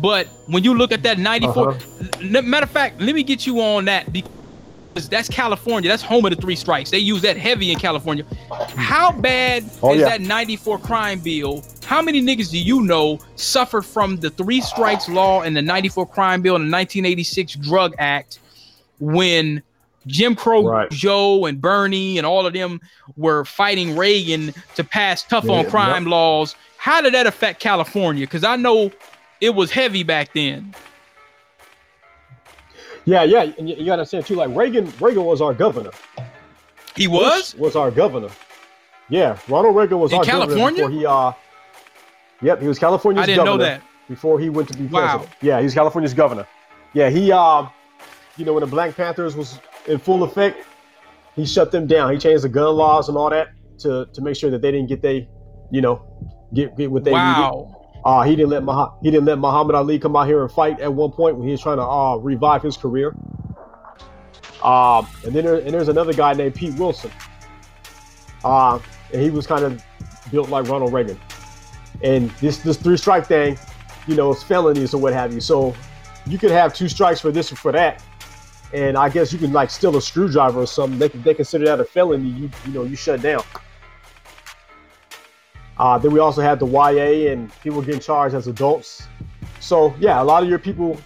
But 0.00 0.26
when 0.46 0.62
you 0.62 0.74
look 0.74 0.92
at 0.92 1.02
that 1.04 1.18
94, 1.18 1.70
Uh-huh. 1.70 2.42
matter 2.42 2.64
of 2.64 2.70
fact, 2.70 3.00
let 3.00 3.14
me 3.14 3.22
get 3.22 3.46
you 3.46 3.60
on 3.60 3.86
that 3.86 4.12
because 4.12 5.08
that's 5.08 5.28
California. 5.28 5.88
That's 5.88 6.02
home 6.02 6.24
of 6.26 6.34
the 6.34 6.40
three 6.40 6.56
strikes. 6.56 6.90
They 6.90 6.98
use 6.98 7.22
that 7.22 7.36
heavy 7.36 7.72
in 7.72 7.78
California. 7.78 8.24
How 8.76 9.12
bad 9.12 9.64
Oh, 9.82 9.94
is 9.94 10.00
yeah. 10.00 10.10
that 10.10 10.20
94 10.20 10.78
crime 10.78 11.20
bill? 11.20 11.62
How 11.84 12.02
many 12.02 12.20
niggas 12.20 12.50
do 12.50 12.58
you 12.58 12.82
know 12.82 13.18
suffered 13.36 13.82
from 13.82 14.16
the 14.16 14.30
three 14.30 14.60
strikes 14.60 15.08
law 15.08 15.42
and 15.42 15.56
the 15.56 15.62
94 15.62 16.06
crime 16.08 16.42
bill 16.42 16.56
and 16.56 16.64
the 16.66 16.76
1986 16.76 17.54
drug 17.56 17.94
act 17.98 18.38
when 19.00 19.62
Jim 20.06 20.34
Crow 20.36 20.66
Right. 20.66 20.90
Joe 20.90 21.46
and 21.46 21.60
Bernie 21.60 22.18
and 22.18 22.26
all 22.26 22.46
of 22.46 22.52
them 22.52 22.80
were 23.16 23.44
fighting 23.44 23.96
Reagan 23.96 24.54
to 24.76 24.84
pass 24.84 25.22
tough 25.22 25.48
on 25.48 25.68
crime 25.68 26.04
yep. 26.04 26.10
laws? 26.10 26.56
How 26.78 27.00
did 27.00 27.14
that 27.14 27.26
affect 27.26 27.60
California? 27.60 28.26
Because 28.26 28.44
I 28.44 28.56
know 28.56 28.90
it 29.40 29.54
was 29.54 29.70
heavy 29.70 30.02
back 30.02 30.32
then. 30.32 30.74
Yeah, 33.04 33.22
yeah, 33.22 33.52
and 33.58 33.68
you, 33.68 33.76
you 33.76 33.84
gotta 33.86 34.00
understand 34.00 34.26
too. 34.26 34.34
Like 34.34 34.54
Reagan, 34.54 34.92
Reagan 35.00 35.24
was 35.24 35.40
our 35.40 35.54
governor. 35.54 35.90
He 36.96 37.06
Bush 37.06 37.22
was? 37.22 37.54
was 37.56 37.76
our 37.76 37.90
governor. 37.90 38.30
Yeah, 39.08 39.38
Ronald 39.48 39.76
Reagan 39.76 40.00
was 40.00 40.12
In 40.12 40.18
our 40.18 40.24
California? 40.24 40.82
governor 40.82 40.88
before 40.88 40.90
he 41.00 41.06
uh. 41.06 41.32
Yep, 42.42 42.60
he 42.60 42.68
was 42.68 42.78
California's 42.78 43.22
I 43.22 43.26
didn't 43.26 43.44
know 43.44 43.52
governor 43.56 43.78
that. 43.78 43.82
before 44.08 44.38
he 44.40 44.50
went 44.50 44.68
to 44.68 44.76
be 44.76 44.86
Wow. 44.86 45.18
president. 45.18 45.36
Yeah, 45.40 45.60
he's 45.60 45.72
California's 45.72 46.14
governor. 46.14 46.46
Yeah, 46.92 47.08
he 47.08 47.30
uh, 47.32 47.66
you 48.36 48.44
know, 48.44 48.52
when 48.52 48.60
the 48.62 48.66
Black 48.66 48.94
Panthers 48.96 49.36
was 49.36 49.60
in 49.86 49.98
full 49.98 50.22
effect, 50.22 50.66
he 51.34 51.46
shut 51.46 51.70
them 51.70 51.86
down. 51.86 52.12
He 52.12 52.18
changed 52.18 52.44
the 52.44 52.48
gun 52.48 52.74
laws 52.74 53.08
and 53.08 53.16
all 53.16 53.30
that 53.30 53.48
to 53.80 54.06
to 54.12 54.22
make 54.22 54.36
sure 54.36 54.50
that 54.50 54.62
they 54.62 54.70
didn't 54.70 54.88
get 54.88 55.02
they, 55.02 55.28
you 55.70 55.80
know, 55.80 56.02
get 56.54 56.76
get 56.76 56.90
what 56.90 57.04
they 57.04 57.12
needed. 57.12 57.22
Wow. 57.22 57.72
Uh, 58.04 58.22
he 58.22 58.36
didn't 58.36 58.50
let 58.50 58.62
Mah- 58.62 58.92
he 59.02 59.10
didn't 59.10 59.26
let 59.26 59.38
Muhammad 59.38 59.74
Ali 59.74 59.98
come 59.98 60.14
out 60.16 60.26
here 60.26 60.42
and 60.42 60.50
fight 60.50 60.80
at 60.80 60.92
one 60.92 61.10
point 61.10 61.36
when 61.36 61.46
he 61.46 61.52
was 61.52 61.60
trying 61.60 61.78
to 61.78 61.82
uh, 61.82 62.16
revive 62.16 62.62
his 62.62 62.76
career. 62.76 63.14
Um, 64.62 65.06
and 65.24 65.34
then 65.34 65.44
there, 65.44 65.56
and 65.56 65.70
there's 65.70 65.88
another 65.88 66.12
guy 66.12 66.32
named 66.32 66.54
Pete 66.54 66.74
Wilson. 66.74 67.10
Uh, 68.44 68.78
and 69.12 69.22
he 69.22 69.30
was 69.30 69.46
kind 69.46 69.64
of 69.64 69.84
built 70.30 70.48
like 70.48 70.68
Ronald 70.68 70.92
Reagan. 70.92 71.18
And 72.02 72.30
this 72.32 72.58
this 72.58 72.76
three 72.76 72.96
strike 72.96 73.26
thing, 73.26 73.58
you 74.06 74.14
know, 74.14 74.30
it's 74.30 74.42
felonies 74.42 74.94
or 74.94 75.00
what 75.00 75.12
have 75.12 75.32
you. 75.32 75.40
So 75.40 75.74
you 76.26 76.38
could 76.38 76.50
have 76.50 76.74
two 76.74 76.88
strikes 76.88 77.20
for 77.20 77.32
this 77.32 77.52
or 77.52 77.56
for 77.56 77.72
that. 77.72 78.02
And 78.72 78.96
I 78.96 79.08
guess 79.08 79.32
you 79.32 79.38
can 79.38 79.52
like 79.52 79.70
steal 79.70 79.96
a 79.96 80.02
screwdriver 80.02 80.60
or 80.60 80.66
something. 80.66 80.98
They, 80.98 81.08
they 81.08 81.34
consider 81.34 81.64
that 81.66 81.80
a 81.80 81.84
felony. 81.84 82.28
You 82.28 82.50
you 82.66 82.72
know 82.72 82.84
you 82.84 82.96
shut 82.96 83.22
down. 83.22 83.42
Uh, 85.78 85.98
then 85.98 86.10
we 86.10 86.18
also 86.18 86.40
had 86.40 86.58
the 86.58 86.66
YA 86.66 87.30
and 87.30 87.52
people 87.60 87.82
getting 87.82 88.00
charged 88.00 88.34
as 88.34 88.46
adults. 88.46 89.06
So 89.60 89.94
yeah, 89.98 90.20
a 90.20 90.24
lot 90.24 90.42
of 90.42 90.48
your 90.48 90.58
people 90.58 90.98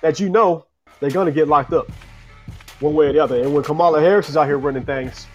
that 0.00 0.18
you 0.18 0.28
know, 0.28 0.66
they're 1.00 1.10
gonna 1.10 1.32
get 1.32 1.48
locked 1.48 1.72
up 1.72 1.90
one 2.80 2.94
way 2.94 3.06
or 3.06 3.12
the 3.12 3.20
other. 3.20 3.40
And 3.40 3.54
when 3.54 3.62
Kamala 3.62 4.00
Harris 4.00 4.28
is 4.28 4.36
out 4.36 4.46
here 4.46 4.58
running 4.58 4.84
things 4.84 5.26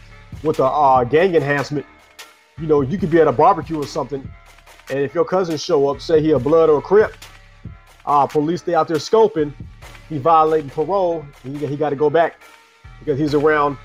with 0.44 0.58
the 0.58 0.66
uh, 0.66 1.04
gang 1.04 1.36
enhancement, 1.36 1.86
you 2.60 2.68
know, 2.68 2.82
you 2.82 2.98
could 2.98 3.10
be 3.10 3.20
at 3.20 3.28
a 3.28 3.32
barbecue 3.32 3.82
or 3.82 3.86
something, 3.86 4.30
and 4.90 5.00
if 5.00 5.14
your 5.14 5.26
cousins 5.26 5.64
show 5.64 5.88
up, 5.88 6.02
say 6.02 6.22
he 6.22 6.32
a 6.32 6.40
blood 6.40 6.70
or 6.70 6.80
a 6.80 6.82
crip, 6.82 7.14
uh, 8.06 8.26
police 8.26 8.62
they 8.62 8.74
out 8.74 8.88
there 8.88 8.98
scoping, 8.98 9.54
he 10.10 10.18
violating 10.18 10.69
parole, 10.69 11.26
he, 11.44 11.56
he 11.56 11.77
got 11.77 11.91
to 11.91 11.95
go 11.95 12.10
back 12.10 12.41
because 12.99 13.19
he's 13.19 13.34
around 13.34 13.77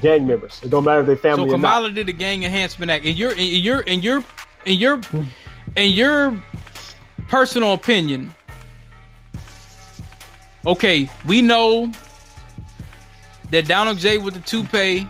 gang 0.00 0.26
members. 0.26 0.60
It 0.62 0.70
don't 0.70 0.84
matter 0.84 1.00
if 1.00 1.06
they 1.06 1.16
family 1.16 1.48
So 1.48 1.54
or 1.54 1.58
not. 1.58 1.68
Kamala 1.68 1.90
did 1.90 2.06
the 2.06 2.12
Gang 2.12 2.44
Enhancement 2.44 2.90
Act. 2.90 3.04
In 3.04 3.16
your, 3.16 3.32
in 3.32 3.62
your, 3.62 3.80
in 3.80 4.00
your, 4.00 4.24
in 4.66 4.78
your, 4.78 5.00
in 5.76 5.90
your 5.90 6.42
personal 7.28 7.72
opinion, 7.72 8.34
okay, 10.66 11.08
we 11.26 11.42
know 11.42 11.90
that 13.50 13.66
Donald 13.66 13.98
J 13.98 14.18
with 14.18 14.34
the 14.34 14.40
toupee 14.40 15.08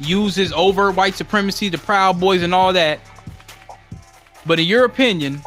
uses 0.00 0.52
over 0.52 0.90
white 0.90 1.14
supremacy, 1.14 1.68
the 1.68 1.78
Proud 1.78 2.18
Boys, 2.18 2.42
and 2.42 2.54
all 2.54 2.72
that. 2.72 2.98
But 4.44 4.58
in 4.58 4.66
your 4.66 4.84
opinion, 4.84 5.40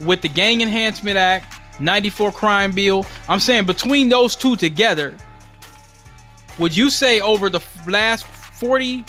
with 0.00 0.22
the 0.22 0.28
Gang 0.28 0.62
Enhancement 0.62 1.18
Act, 1.18 1.51
94 1.82 2.32
crime 2.32 2.72
bill, 2.72 3.06
I'm 3.28 3.40
saying 3.40 3.66
between 3.66 4.08
those 4.08 4.36
two 4.36 4.56
together, 4.56 5.14
would 6.58 6.76
you 6.76 6.90
say 6.90 7.20
over 7.20 7.50
the 7.50 7.60
last 7.88 8.24
40 8.26 9.04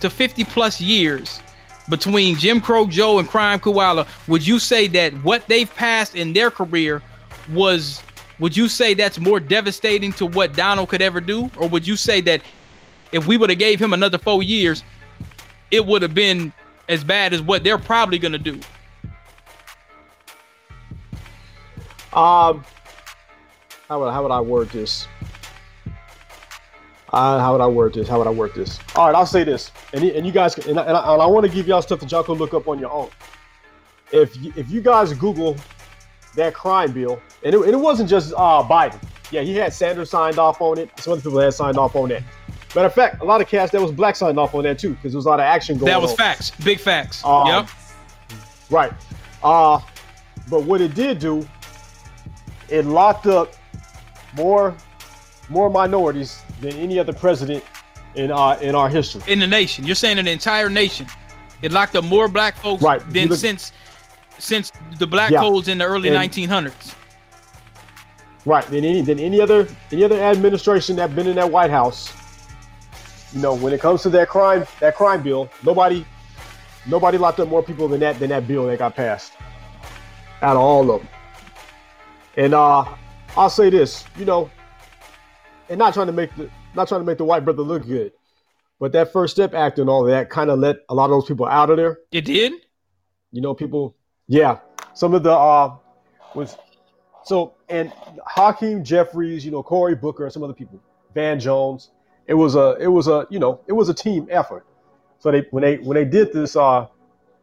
to 0.00 0.10
50 0.10 0.44
plus 0.44 0.80
years 0.80 1.40
between 1.88 2.36
Jim 2.36 2.60
Crow 2.60 2.86
Joe 2.86 3.18
and 3.18 3.26
Crime 3.26 3.58
Kamala, 3.58 4.06
would 4.26 4.46
you 4.46 4.58
say 4.58 4.86
that 4.88 5.12
what 5.24 5.46
they've 5.48 5.74
passed 5.74 6.14
in 6.14 6.32
their 6.32 6.50
career 6.50 7.02
was 7.50 8.02
would 8.38 8.56
you 8.56 8.68
say 8.68 8.94
that's 8.94 9.18
more 9.18 9.40
devastating 9.40 10.12
to 10.12 10.26
what 10.26 10.54
Donald 10.54 10.90
could 10.90 11.02
ever 11.02 11.20
do? 11.20 11.50
Or 11.56 11.68
would 11.68 11.84
you 11.84 11.96
say 11.96 12.20
that 12.20 12.40
if 13.10 13.26
we 13.26 13.36
would 13.36 13.50
have 13.50 13.58
gave 13.58 13.80
him 13.80 13.92
another 13.92 14.18
4 14.18 14.42
years 14.42 14.84
it 15.70 15.84
would 15.84 16.02
have 16.02 16.14
been 16.14 16.52
as 16.88 17.04
bad 17.04 17.32
as 17.32 17.42
what 17.42 17.64
they're 17.64 17.78
probably 17.78 18.18
to 18.18 18.38
do 18.38 18.58
Um, 22.18 22.64
how 23.88 24.00
would 24.00 24.10
how 24.10 24.22
would 24.24 24.32
I 24.32 24.40
word 24.40 24.70
this? 24.70 25.06
Uh, 27.12 27.38
how 27.38 27.52
would 27.52 27.60
I 27.60 27.68
word 27.68 27.94
this? 27.94 28.08
How 28.08 28.18
would 28.18 28.26
I 28.26 28.30
work 28.30 28.54
this? 28.54 28.80
All 28.96 29.06
right, 29.06 29.14
I'll 29.14 29.24
say 29.24 29.44
this, 29.44 29.70
and, 29.92 30.02
and 30.02 30.26
you 30.26 30.32
guys, 30.32 30.58
and 30.66 30.80
I, 30.80 30.82
and 30.82 30.96
I, 30.96 31.00
I 31.00 31.26
want 31.26 31.46
to 31.46 31.52
give 31.52 31.68
y'all 31.68 31.80
stuff 31.80 32.00
that 32.00 32.10
y'all 32.10 32.24
can 32.24 32.34
look 32.34 32.54
up 32.54 32.66
on 32.66 32.80
your 32.80 32.90
own. 32.90 33.08
If 34.10 34.36
you, 34.36 34.52
if 34.56 34.68
you 34.68 34.80
guys 34.80 35.12
Google 35.12 35.56
that 36.34 36.54
crime 36.54 36.90
bill, 36.90 37.22
and 37.44 37.54
it, 37.54 37.60
and 37.60 37.70
it 37.70 37.76
wasn't 37.78 38.10
just 38.10 38.34
uh, 38.36 38.64
Biden. 38.64 39.00
Yeah, 39.30 39.42
he 39.42 39.54
had 39.54 39.72
Sanders 39.72 40.10
signed 40.10 40.40
off 40.40 40.60
on 40.60 40.76
it. 40.76 40.90
Some 40.98 41.12
other 41.12 41.22
people 41.22 41.38
had 41.38 41.54
signed 41.54 41.78
off 41.78 41.94
on 41.94 42.08
that. 42.08 42.24
Matter 42.74 42.86
of 42.86 42.94
fact, 42.94 43.22
a 43.22 43.24
lot 43.24 43.40
of 43.40 43.46
cast 43.46 43.72
that 43.72 43.80
was 43.80 43.92
black 43.92 44.16
signed 44.16 44.40
off 44.40 44.56
on 44.56 44.64
that 44.64 44.80
too, 44.80 44.94
because 44.94 45.12
there 45.12 45.18
was 45.18 45.26
a 45.26 45.28
lot 45.28 45.38
of 45.38 45.44
action 45.44 45.78
going 45.78 45.92
on. 45.92 46.00
That 46.00 46.02
was 46.02 46.10
on. 46.10 46.16
facts, 46.16 46.50
big 46.64 46.80
facts. 46.80 47.24
Um, 47.24 47.46
yep. 47.46 47.68
Right. 48.70 48.92
Uh, 49.40 49.80
but 50.50 50.64
what 50.64 50.80
it 50.80 50.94
did 50.94 51.20
do, 51.20 51.46
it 52.68 52.84
locked 52.84 53.26
up 53.26 53.54
more 54.36 54.74
more 55.48 55.70
minorities 55.70 56.42
than 56.60 56.74
any 56.74 56.98
other 56.98 57.12
president 57.12 57.64
in 58.14 58.30
our 58.30 58.60
in 58.62 58.74
our 58.74 58.88
history. 58.88 59.22
In 59.26 59.38
the 59.38 59.46
nation, 59.46 59.84
you're 59.84 59.94
saying 59.94 60.18
in 60.18 60.26
the 60.26 60.30
entire 60.30 60.68
nation, 60.68 61.06
it 61.62 61.72
locked 61.72 61.96
up 61.96 62.04
more 62.04 62.28
black 62.28 62.56
folks 62.56 62.82
right. 62.82 63.00
than 63.10 63.28
look, 63.28 63.38
since 63.38 63.72
since 64.38 64.72
the 64.98 65.06
black 65.06 65.30
yeah. 65.30 65.40
codes 65.40 65.68
in 65.68 65.78
the 65.78 65.84
early 65.84 66.08
and, 66.08 66.32
1900s. 66.32 66.94
Right. 68.44 68.64
Than 68.66 68.84
any 68.84 69.02
than 69.02 69.18
any 69.18 69.40
other 69.40 69.68
any 69.92 70.04
other 70.04 70.20
administration 70.20 70.96
that 70.96 71.14
been 71.14 71.26
in 71.26 71.36
that 71.36 71.50
White 71.50 71.70
House. 71.70 72.12
You 73.32 73.42
know, 73.42 73.54
when 73.54 73.74
it 73.74 73.80
comes 73.80 74.02
to 74.02 74.10
that 74.10 74.28
crime 74.28 74.66
that 74.80 74.94
crime 74.94 75.22
bill, 75.22 75.50
nobody 75.64 76.04
nobody 76.86 77.18
locked 77.18 77.40
up 77.40 77.48
more 77.48 77.62
people 77.62 77.88
than 77.88 78.00
that 78.00 78.18
than 78.18 78.30
that 78.30 78.46
bill 78.46 78.66
that 78.66 78.78
got 78.78 78.96
passed. 78.96 79.32
Out 80.40 80.56
of 80.56 80.62
all 80.62 80.90
of 80.90 81.00
them. 81.02 81.08
And 82.38 82.54
uh 82.54 82.84
I'll 83.36 83.50
say 83.50 83.68
this, 83.68 84.04
you 84.16 84.24
know, 84.24 84.48
and 85.68 85.78
not 85.78 85.92
trying 85.92 86.06
to 86.06 86.12
make 86.12 86.34
the 86.36 86.48
not 86.74 86.86
trying 86.86 87.00
to 87.00 87.04
make 87.04 87.18
the 87.18 87.24
white 87.24 87.44
brother 87.44 87.62
look 87.62 87.84
good, 87.84 88.12
but 88.78 88.92
that 88.92 89.12
First 89.12 89.34
Step 89.34 89.54
Act 89.54 89.80
and 89.80 89.90
all 89.90 90.04
that 90.04 90.30
kind 90.30 90.48
of 90.48 90.60
let 90.60 90.76
a 90.88 90.94
lot 90.94 91.06
of 91.06 91.10
those 91.10 91.26
people 91.26 91.46
out 91.46 91.68
of 91.68 91.76
there. 91.76 91.98
It 92.12 92.24
did. 92.24 92.52
You 93.32 93.42
know, 93.42 93.54
people. 93.54 93.96
Yeah, 94.28 94.60
some 94.94 95.14
of 95.14 95.24
the 95.24 95.32
uh 95.32 95.76
was 96.34 96.56
so 97.24 97.54
and 97.68 97.92
Hakeem 98.24 98.84
Jeffries, 98.84 99.44
you 99.44 99.50
know, 99.50 99.62
Cory 99.64 99.96
Booker, 99.96 100.24
and 100.24 100.32
some 100.32 100.44
other 100.44 100.54
people, 100.54 100.80
Van 101.14 101.40
Jones. 101.40 101.90
It 102.28 102.34
was 102.34 102.54
a 102.54 102.76
it 102.78 102.86
was 102.86 103.08
a 103.08 103.26
you 103.30 103.40
know 103.40 103.60
it 103.66 103.72
was 103.72 103.88
a 103.88 103.94
team 103.94 104.28
effort. 104.30 104.64
So 105.18 105.32
they 105.32 105.46
when 105.50 105.62
they 105.62 105.78
when 105.78 105.96
they 105.96 106.04
did 106.04 106.32
this 106.32 106.54
uh 106.54 106.86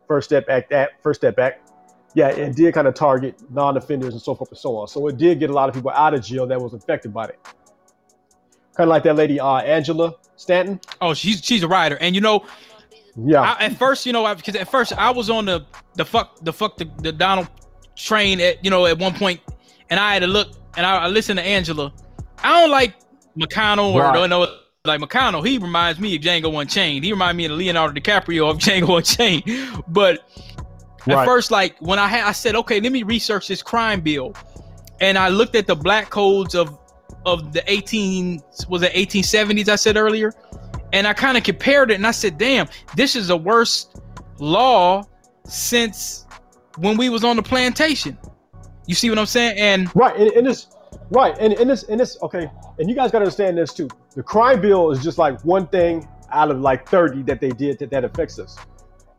First 0.07 0.29
Step 0.29 0.45
Act 0.47 0.69
that 0.69 0.91
First 1.03 1.19
Step 1.19 1.37
Act, 1.37 1.64
yeah, 2.15 2.29
it 2.29 2.55
did 2.55 2.73
kind 2.73 2.87
of 2.87 2.95
target 2.95 3.39
non-offenders 3.51 4.13
and 4.13 4.21
so 4.21 4.33
forth 4.33 4.49
and 4.49 4.57
so 4.57 4.75
on. 4.77 4.87
So 4.87 5.07
it 5.07 5.17
did 5.17 5.39
get 5.39 5.49
a 5.49 5.53
lot 5.53 5.69
of 5.69 5.75
people 5.75 5.91
out 5.91 6.13
of 6.13 6.23
jail 6.23 6.47
that 6.47 6.59
was 6.59 6.73
affected 6.73 7.13
by 7.13 7.25
it 7.25 7.39
kind 8.75 8.89
of 8.89 8.89
like 8.89 9.03
that 9.03 9.15
lady 9.15 9.39
uh, 9.39 9.57
Angela 9.57 10.15
Stanton. 10.35 10.79
Oh, 11.01 11.13
she's 11.13 11.43
she's 11.43 11.63
a 11.63 11.67
writer, 11.67 11.97
and 11.99 12.13
you 12.13 12.21
know, 12.21 12.45
yeah. 13.15 13.41
I, 13.41 13.65
at 13.65 13.77
first, 13.77 14.05
you 14.05 14.13
know, 14.13 14.33
because 14.35 14.55
at 14.55 14.69
first 14.69 14.93
I 14.93 15.09
was 15.09 15.29
on 15.29 15.45
the 15.45 15.65
the 15.95 16.05
fuck 16.05 16.39
the 16.43 16.53
fuck 16.53 16.77
the, 16.77 16.89
the 17.01 17.11
Donald 17.11 17.47
train 17.95 18.39
at 18.41 18.63
you 18.63 18.69
know 18.69 18.85
at 18.85 18.99
one 18.99 19.13
point, 19.13 19.39
and 19.89 19.99
I 19.99 20.13
had 20.13 20.19
to 20.19 20.27
look 20.27 20.49
and 20.77 20.85
I, 20.85 20.97
I 20.97 21.07
listened 21.07 21.39
to 21.39 21.45
Angela. 21.45 21.93
I 22.43 22.61
don't 22.61 22.71
like 22.71 22.95
McConnell 23.37 23.93
or 23.93 24.01
right. 24.01 24.29
no, 24.29 24.47
like 24.83 25.01
McConnell. 25.01 25.45
He 25.45 25.57
reminds 25.57 25.99
me 25.99 26.15
of 26.15 26.21
Django 26.21 26.61
Unchained. 26.61 27.05
He 27.05 27.11
reminds 27.11 27.37
me 27.37 27.45
of 27.45 27.51
Leonardo 27.53 27.99
DiCaprio 27.99 28.49
of 28.49 28.57
Django 28.59 28.97
Unchained. 28.97 29.83
But 29.87 30.29
at 31.07 31.25
first, 31.25 31.51
like 31.51 31.75
when 31.79 31.99
I 31.99 32.07
had, 32.07 32.25
I 32.25 32.31
said, 32.31 32.55
okay, 32.55 32.79
let 32.79 32.91
me 32.91 33.03
research 33.03 33.47
this 33.47 33.61
crime 33.61 34.01
bill, 34.01 34.35
and 35.01 35.17
I 35.17 35.29
looked 35.29 35.55
at 35.55 35.67
the 35.67 35.75
black 35.75 36.09
codes 36.09 36.55
of 36.55 36.77
of 37.25 37.53
the 37.53 37.63
18 37.71 38.39
was 38.69 38.83
it 38.83 38.93
1870s 38.93 39.67
I 39.67 39.75
said 39.75 39.97
earlier, 39.97 40.31
and 40.93 41.07
I 41.07 41.13
kind 41.13 41.37
of 41.37 41.43
compared 41.43 41.91
it 41.91 41.95
and 41.95 42.05
I 42.05 42.11
said, 42.11 42.37
damn, 42.37 42.67
this 42.95 43.15
is 43.15 43.27
the 43.27 43.37
worst 43.37 43.99
law 44.39 45.03
since 45.45 46.25
when 46.77 46.97
we 46.97 47.09
was 47.09 47.23
on 47.23 47.35
the 47.35 47.43
plantation. 47.43 48.17
You 48.87 48.95
see 48.95 49.09
what 49.09 49.17
I'm 49.17 49.25
saying? 49.25 49.57
And 49.57 49.95
right, 49.95 50.15
and, 50.15 50.31
and 50.31 50.45
this 50.45 50.67
right, 51.09 51.35
and, 51.39 51.53
and 51.53 51.69
this 51.69 51.83
and 51.83 51.99
this 51.99 52.17
okay, 52.21 52.49
and 52.77 52.89
you 52.89 52.95
guys 52.95 53.11
gotta 53.11 53.25
understand 53.25 53.57
this 53.57 53.73
too. 53.73 53.89
The 54.15 54.23
crime 54.23 54.61
bill 54.61 54.91
is 54.91 55.03
just 55.03 55.17
like 55.17 55.43
one 55.43 55.67
thing 55.67 56.07
out 56.31 56.51
of 56.51 56.59
like 56.59 56.87
30 56.87 57.23
that 57.23 57.39
they 57.39 57.49
did 57.49 57.79
that, 57.79 57.89
that 57.89 58.03
affects 58.03 58.37
us. 58.39 58.57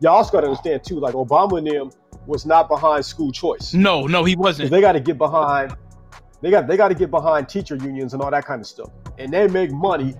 Y'all 0.00 0.16
also 0.16 0.32
gotta 0.32 0.46
understand 0.46 0.84
too, 0.84 1.00
like 1.00 1.14
Obama 1.14 1.58
and 1.58 1.66
them 1.66 1.90
was 2.26 2.44
not 2.44 2.68
behind 2.68 3.04
school 3.04 3.32
choice. 3.32 3.72
No, 3.72 4.06
no, 4.06 4.24
he 4.24 4.36
wasn't. 4.36 4.70
They 4.70 4.80
got 4.80 4.92
to 4.92 5.00
get 5.00 5.16
behind 5.16 5.76
they 6.42 6.50
got 6.50 6.66
they 6.66 6.76
got 6.76 6.88
to 6.88 6.94
get 6.94 7.10
behind 7.10 7.48
teacher 7.48 7.76
unions 7.76 8.12
and 8.12 8.22
all 8.22 8.30
that 8.30 8.44
kind 8.44 8.60
of 8.60 8.66
stuff, 8.66 8.90
and 9.18 9.32
they 9.32 9.48
make 9.48 9.70
money 9.72 10.14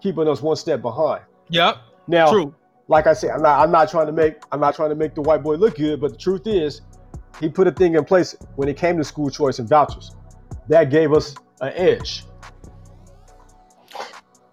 keeping 0.00 0.26
us 0.26 0.40
one 0.40 0.56
step 0.56 0.80
behind. 0.80 1.22
Yep. 1.50 1.76
Now, 2.06 2.30
True. 2.30 2.54
like 2.88 3.06
I 3.06 3.12
said, 3.12 3.30
I'm 3.30 3.42
not 3.42 3.60
I'm 3.60 3.70
not 3.70 3.90
trying 3.90 4.06
to 4.06 4.12
make 4.12 4.36
I'm 4.52 4.60
not 4.60 4.74
trying 4.74 4.88
to 4.88 4.94
make 4.94 5.14
the 5.14 5.22
white 5.22 5.42
boy 5.42 5.56
look 5.56 5.76
good, 5.76 6.00
but 6.00 6.12
the 6.12 6.18
truth 6.18 6.46
is, 6.46 6.80
he 7.40 7.48
put 7.48 7.66
a 7.66 7.72
thing 7.72 7.94
in 7.94 8.04
place 8.04 8.34
when 8.56 8.68
it 8.68 8.76
came 8.76 8.96
to 8.96 9.04
school 9.04 9.30
choice 9.30 9.58
and 9.58 9.68
vouchers. 9.68 10.16
That 10.68 10.90
gave 10.90 11.12
us 11.12 11.34
an 11.60 11.72
edge. 11.74 12.24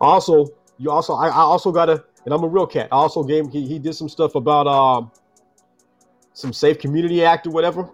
Also, 0.02 0.48
you 0.78 0.92
also 0.92 1.14
I, 1.14 1.30
I 1.30 1.40
also 1.40 1.72
got 1.72 1.90
a 1.90 2.04
and 2.28 2.34
I'm 2.34 2.44
a 2.44 2.48
real 2.48 2.68
cat. 2.68 2.90
I 2.92 2.96
also 2.96 3.24
gave 3.24 3.50
he 3.54 3.66
he 3.66 3.80
did 3.80 3.94
some 3.94 4.10
stuff 4.10 4.36
about 4.36 4.68
um 4.68 5.12
some 6.34 6.52
Safe 6.52 6.78
Community 6.78 7.24
Act 7.24 7.48
or 7.48 7.52
whatever 7.52 7.90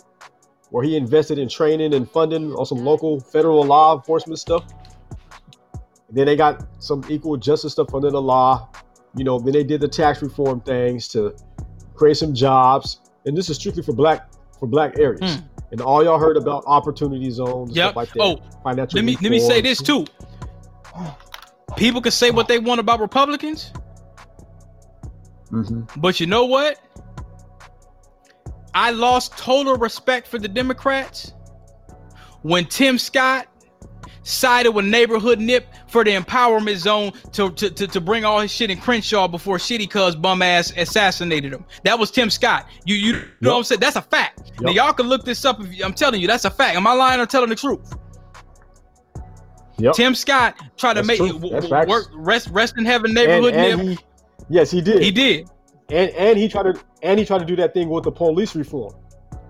where 0.72 0.84
he 0.84 0.98
invested 0.98 1.38
in 1.38 1.48
training 1.48 1.94
and 1.94 2.10
funding 2.10 2.52
on 2.54 2.66
some 2.66 2.80
local 2.80 3.20
federal 3.20 3.64
law 3.64 3.96
enforcement 3.96 4.40
stuff. 4.40 4.66
then 6.10 6.26
they 6.26 6.36
got 6.36 6.66
some 6.80 7.04
equal 7.10 7.38
justice 7.38 7.74
stuff 7.74 7.94
under 7.94 8.10
the 8.10 8.22
law. 8.22 8.68
You 9.16 9.24
know, 9.24 9.38
then 9.38 9.54
they 9.54 9.64
did 9.64 9.82
the 9.82 9.88
tax 9.88 10.24
reform 10.24 10.62
things 10.62 11.08
to 11.10 11.36
create 11.94 12.18
some 12.18 12.34
jobs. 12.34 13.02
And 13.28 13.38
this 13.38 13.52
is 13.52 13.58
strictly 13.58 13.84
for 13.84 13.94
black 13.94 14.32
for 14.60 14.66
black 14.66 14.98
areas. 14.98 15.22
Mm. 15.22 15.44
And 15.74 15.82
all 15.82 16.04
y'all 16.04 16.18
heard 16.18 16.38
about 16.38 16.64
opportunity 16.66 17.30
zones 17.30 17.76
yep. 17.76 17.90
stuff 17.92 17.96
like 17.96 18.14
that. 18.14 18.20
Oh, 18.20 18.42
financial 18.64 18.98
let 18.98 19.06
me 19.06 19.16
let 19.22 19.30
me 19.30 19.40
say 19.40 19.62
this 19.62 19.80
too. 19.80 20.08
People 21.78 22.02
can 22.02 22.12
say 22.12 22.32
what 22.32 22.48
they 22.48 22.58
want 22.58 22.80
about 22.80 23.00
Republicans. 23.00 23.72
Mm-hmm. 25.54 26.00
But 26.00 26.20
you 26.20 26.26
know 26.26 26.46
what? 26.46 26.80
I 28.74 28.90
lost 28.92 29.38
total 29.38 29.76
respect 29.76 30.28
for 30.28 30.40
the 30.40 30.48
Democrats 30.48 31.34
when 32.42 32.66
Tim 32.66 32.98
Scott 32.98 33.48
sided 34.24 34.72
with 34.72 34.86
neighborhood 34.86 35.40
nip 35.40 35.68
for 35.88 36.04
the 36.04 36.12
empowerment 36.12 36.78
zone 36.78 37.12
to, 37.34 37.52
to, 37.52 37.70
to, 37.70 37.88
to 37.88 38.02
bring 38.02 38.26
all 38.26 38.40
his 38.40 38.52
shit 38.52 38.72
in 38.72 38.80
Crenshaw 38.80 39.28
before 39.28 39.58
Shitty 39.58 39.90
Cuz 39.90 40.16
bum 40.16 40.42
ass 40.42 40.74
assassinated 40.76 41.54
him. 41.54 41.66
That 41.84 42.00
was 42.00 42.10
Tim 42.10 42.30
Scott. 42.30 42.68
You 42.86 42.96
you 42.96 43.14
know 43.14 43.20
yep. 43.20 43.28
what 43.42 43.58
I'm 43.58 43.64
saying? 43.66 43.82
That's 43.82 43.96
a 43.98 44.02
fact. 44.02 44.54
Yep. 44.54 44.62
Now 44.62 44.72
y'all 44.72 44.94
can 44.94 45.08
look 45.08 45.24
this 45.24 45.46
up 45.46 45.62
if 45.62 45.86
I'm 45.86 45.94
telling 45.94 46.22
you 46.22 46.28
that's 46.28 46.46
a 46.46 46.52
fact. 46.52 46.76
Am 46.76 46.88
I 46.88 46.94
lying 46.94 47.20
or 47.20 47.26
telling 47.26 47.50
the 47.50 47.56
truth? 47.56 47.94
Yep. 49.78 49.94
Tim 49.94 50.16
Scott 50.16 50.56
tried 50.78 50.94
that's 50.96 51.08
to 51.08 51.26
make 51.26 51.42
w- 51.42 51.88
work 51.88 52.10
rest 52.14 52.50
rest 52.50 52.78
in 52.78 52.86
heaven 52.86 53.14
neighborhood 53.14 53.54
and, 53.54 53.82
and 53.82 53.90
nip. 53.90 54.00
He, 54.00 54.06
yes, 54.50 54.72
he 54.72 54.82
did. 54.82 55.02
He 55.02 55.12
did 55.12 55.50
and 55.90 56.10
and 56.12 56.38
he 56.38 56.48
tried 56.48 56.64
to 56.64 56.84
and 57.02 57.20
he 57.20 57.26
tried 57.26 57.40
to 57.40 57.46
do 57.46 57.56
that 57.58 57.74
thing 57.74 57.90
with 57.90 58.04
the 58.04 58.12
police 58.12 58.56
reform, 58.56 58.94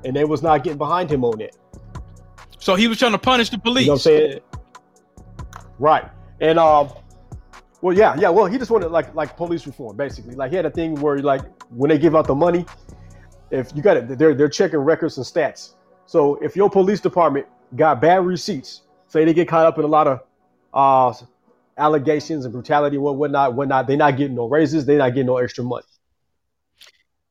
and 0.04 0.16
they 0.16 0.26
was 0.26 0.42
not 0.42 0.64
getting 0.64 0.78
behind 0.78 1.10
him 1.10 1.24
on 1.24 1.40
it. 1.42 1.56
So 2.60 2.76
he 2.76 2.88
was 2.88 2.98
trying 2.98 3.12
to 3.12 3.18
punish 3.18 3.50
the 3.50 3.58
police. 3.58 3.84
You 3.84 3.88
know 3.88 3.94
what 3.94 3.96
I'm 3.96 4.02
saying? 4.02 4.40
Right. 5.80 6.06
And 6.40 6.58
um, 6.58 6.90
well, 7.82 7.96
yeah, 7.96 8.16
yeah. 8.18 8.30
Well, 8.30 8.46
he 8.46 8.58
just 8.58 8.72
wanted 8.72 8.90
like 8.90 9.14
like 9.16 9.38
police 9.38 9.66
reform, 9.68 9.96
basically. 9.96 10.36
Like 10.36 10.50
he 10.52 10.56
had 10.56 10.66
a 10.66 10.72
thing 10.72 10.96
where 10.96 11.20
like 11.20 11.42
when 11.70 11.90
they 11.90 11.98
give 11.98 12.16
out 12.16 12.28
the 12.28 12.36
money, 12.36 12.66
if 13.52 13.72
you 13.76 13.82
got 13.82 13.98
it, 13.98 14.18
they're 14.18 14.34
they're 14.34 14.50
checking 14.50 14.80
records 14.80 15.18
and 15.18 15.26
stats. 15.26 15.74
So 16.06 16.36
if 16.36 16.56
your 16.56 16.70
police 16.70 17.00
department 17.00 17.48
got 17.76 18.02
bad 18.02 18.26
receipts, 18.26 18.82
say 19.08 19.24
they 19.26 19.34
get 19.34 19.48
caught 19.48 19.66
up 19.66 19.78
in 19.78 19.86
a 19.86 19.88
lot 19.88 20.08
of 20.08 20.20
uh 20.74 21.14
allegations 21.78 22.46
and 22.46 22.54
brutality 22.54 22.98
and 22.98 23.04
what 23.04 23.16
whatnot, 23.16 23.56
whatnot, 23.56 23.88
they're 23.88 23.98
not 23.98 24.18
getting 24.18 24.36
no 24.36 24.48
raises, 24.48 24.86
they're 24.86 24.98
not 24.98 25.10
getting 25.10 25.28
no 25.28 25.38
extra 25.38 25.64
money. 25.64 25.86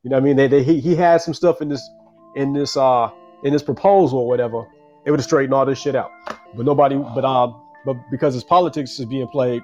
You 0.03 0.09
know 0.09 0.17
what 0.17 0.23
I 0.23 0.25
mean? 0.25 0.35
They, 0.35 0.47
they 0.47 0.63
he, 0.63 0.79
he 0.79 0.95
had 0.95 1.21
some 1.21 1.33
stuff 1.33 1.61
in 1.61 1.69
this 1.69 1.89
in 2.35 2.53
this 2.53 2.75
uh 2.75 3.09
in 3.43 3.53
this 3.53 3.63
proposal 3.63 4.19
or 4.19 4.27
whatever. 4.27 4.67
It 5.05 5.11
would 5.11 5.19
have 5.19 5.25
straightened 5.25 5.53
all 5.53 5.65
this 5.65 5.79
shit 5.79 5.95
out. 5.95 6.11
But 6.55 6.65
nobody 6.65 6.97
but 6.97 7.23
um 7.23 7.61
but 7.85 7.95
because 8.11 8.33
his 8.33 8.43
politics 8.43 8.99
is 8.99 9.05
being 9.05 9.27
played, 9.27 9.61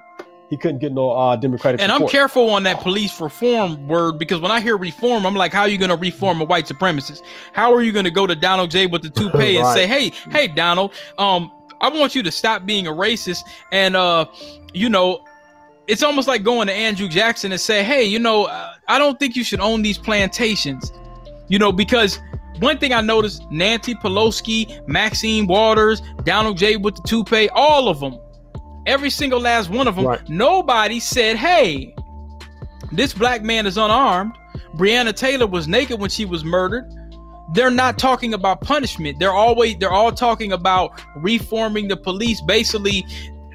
he 0.48 0.56
couldn't 0.56 0.78
get 0.78 0.92
no 0.92 1.10
uh 1.10 1.36
democratic 1.36 1.80
And 1.82 1.92
support. 1.92 2.08
I'm 2.08 2.10
careful 2.10 2.50
on 2.50 2.62
that 2.62 2.80
police 2.80 3.20
reform 3.20 3.86
word 3.86 4.18
because 4.18 4.40
when 4.40 4.50
I 4.50 4.60
hear 4.60 4.78
reform, 4.78 5.26
I'm 5.26 5.34
like, 5.34 5.52
how 5.52 5.62
are 5.62 5.68
you 5.68 5.78
gonna 5.78 5.96
reform 5.96 6.40
a 6.40 6.44
white 6.44 6.66
supremacist? 6.66 7.22
How 7.52 7.74
are 7.74 7.82
you 7.82 7.92
gonna 7.92 8.10
go 8.10 8.26
to 8.26 8.34
Donald 8.34 8.70
J 8.70 8.86
with 8.86 9.02
the 9.02 9.10
toupee 9.10 9.38
right. 9.38 9.56
and 9.56 9.66
say, 9.66 9.86
Hey, 9.86 10.10
hey 10.30 10.48
Donald, 10.48 10.94
um, 11.18 11.52
I 11.80 11.88
want 11.88 12.14
you 12.14 12.22
to 12.22 12.30
stop 12.30 12.66
being 12.66 12.86
a 12.86 12.92
racist 12.92 13.42
and 13.72 13.96
uh 13.96 14.26
you 14.72 14.88
know 14.88 15.24
it's 15.90 16.04
almost 16.04 16.28
like 16.28 16.44
going 16.44 16.68
to 16.68 16.72
Andrew 16.72 17.08
Jackson 17.08 17.50
and 17.50 17.60
say, 17.60 17.82
"Hey, 17.82 18.04
you 18.04 18.20
know, 18.20 18.46
I 18.86 18.96
don't 18.96 19.18
think 19.18 19.34
you 19.34 19.42
should 19.42 19.58
own 19.58 19.82
these 19.82 19.98
plantations." 19.98 20.92
You 21.48 21.58
know, 21.58 21.72
because 21.72 22.20
one 22.60 22.78
thing 22.78 22.92
I 22.92 23.00
noticed, 23.00 23.42
Nancy 23.50 23.94
Pelosi, 23.96 24.86
Maxine 24.86 25.48
Waters, 25.48 26.00
Donald 26.22 26.58
J 26.58 26.76
with 26.76 26.94
the 26.94 27.02
toupee, 27.02 27.48
all 27.54 27.88
of 27.88 27.98
them. 27.98 28.18
Every 28.86 29.10
single 29.10 29.40
last 29.40 29.68
one 29.68 29.88
of 29.88 29.96
them. 29.96 30.06
Right. 30.06 30.28
Nobody 30.28 31.00
said, 31.00 31.36
"Hey, 31.36 31.92
this 32.92 33.12
black 33.12 33.42
man 33.42 33.66
is 33.66 33.76
unarmed." 33.76 34.32
Breonna 34.76 35.14
Taylor 35.14 35.48
was 35.48 35.66
naked 35.66 36.00
when 36.00 36.10
she 36.10 36.24
was 36.24 36.44
murdered. 36.44 36.88
They're 37.52 37.70
not 37.70 37.98
talking 37.98 38.34
about 38.34 38.60
punishment. 38.60 39.18
They're 39.18 39.32
always 39.32 39.76
they're 39.78 39.90
all 39.90 40.12
talking 40.12 40.52
about 40.52 41.00
reforming 41.16 41.88
the 41.88 41.96
police. 41.96 42.40
Basically, 42.42 43.04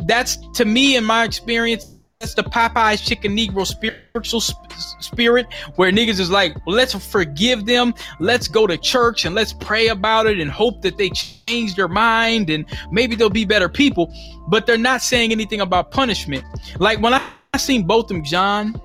that's 0.05 0.37
to 0.55 0.65
me, 0.65 0.95
in 0.95 1.03
my 1.03 1.23
experience, 1.23 1.95
that's 2.19 2.33
the 2.33 2.43
Popeyes 2.43 3.05
chicken 3.05 3.35
Negro 3.35 3.67
spiritual 3.67 4.39
sp- 4.39 4.71
spirit, 4.99 5.47
where 5.75 5.91
niggas 5.91 6.19
is 6.19 6.31
like, 6.31 6.55
let's 6.65 6.93
forgive 6.93 7.65
them, 7.65 7.93
let's 8.19 8.47
go 8.47 8.65
to 8.65 8.77
church 8.77 9.25
and 9.25 9.35
let's 9.35 9.51
pray 9.51 9.89
about 9.89 10.25
it 10.25 10.39
and 10.39 10.49
hope 10.49 10.81
that 10.81 10.97
they 10.97 11.09
change 11.09 11.75
their 11.75 11.89
mind 11.89 12.49
and 12.49 12.65
maybe 12.89 13.15
they'll 13.15 13.29
be 13.29 13.45
better 13.45 13.67
people. 13.67 14.13
But 14.47 14.65
they're 14.65 14.77
not 14.77 15.01
saying 15.01 15.31
anything 15.31 15.59
about 15.59 15.91
punishment. 15.91 16.43
Like 16.79 17.01
when 17.01 17.13
I, 17.13 17.21
I 17.53 17.57
seen 17.57 17.85
Botham 17.85 18.23
Jean, 18.23 18.79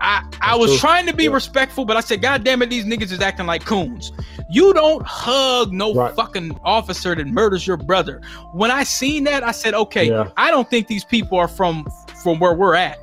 I, 0.00 0.24
I 0.40 0.56
was 0.56 0.78
trying 0.80 1.06
to 1.06 1.14
be 1.14 1.24
Yeah. 1.24 1.30
respectful, 1.32 1.84
but 1.84 1.96
I 1.96 2.00
said, 2.00 2.22
God 2.22 2.42
damn 2.44 2.62
it, 2.62 2.70
these 2.70 2.84
niggas 2.84 3.12
is 3.12 3.20
acting 3.20 3.46
like 3.46 3.64
coons. 3.64 4.12
You 4.50 4.72
don't 4.72 5.04
hug 5.06 5.72
no 5.72 5.92
Right. 5.94 6.14
fucking 6.14 6.58
officer 6.64 7.14
that 7.14 7.26
murders 7.26 7.66
your 7.66 7.76
brother. 7.76 8.20
When 8.52 8.70
I 8.70 8.82
seen 8.84 9.24
that, 9.24 9.44
I 9.44 9.50
said, 9.52 9.74
okay, 9.74 10.08
Yeah. 10.08 10.28
I 10.36 10.50
don't 10.50 10.68
think 10.70 10.86
these 10.86 11.04
people 11.04 11.38
are 11.38 11.48
from 11.48 11.86
from 12.22 12.38
where 12.38 12.54
we're 12.54 12.74
at. 12.74 12.98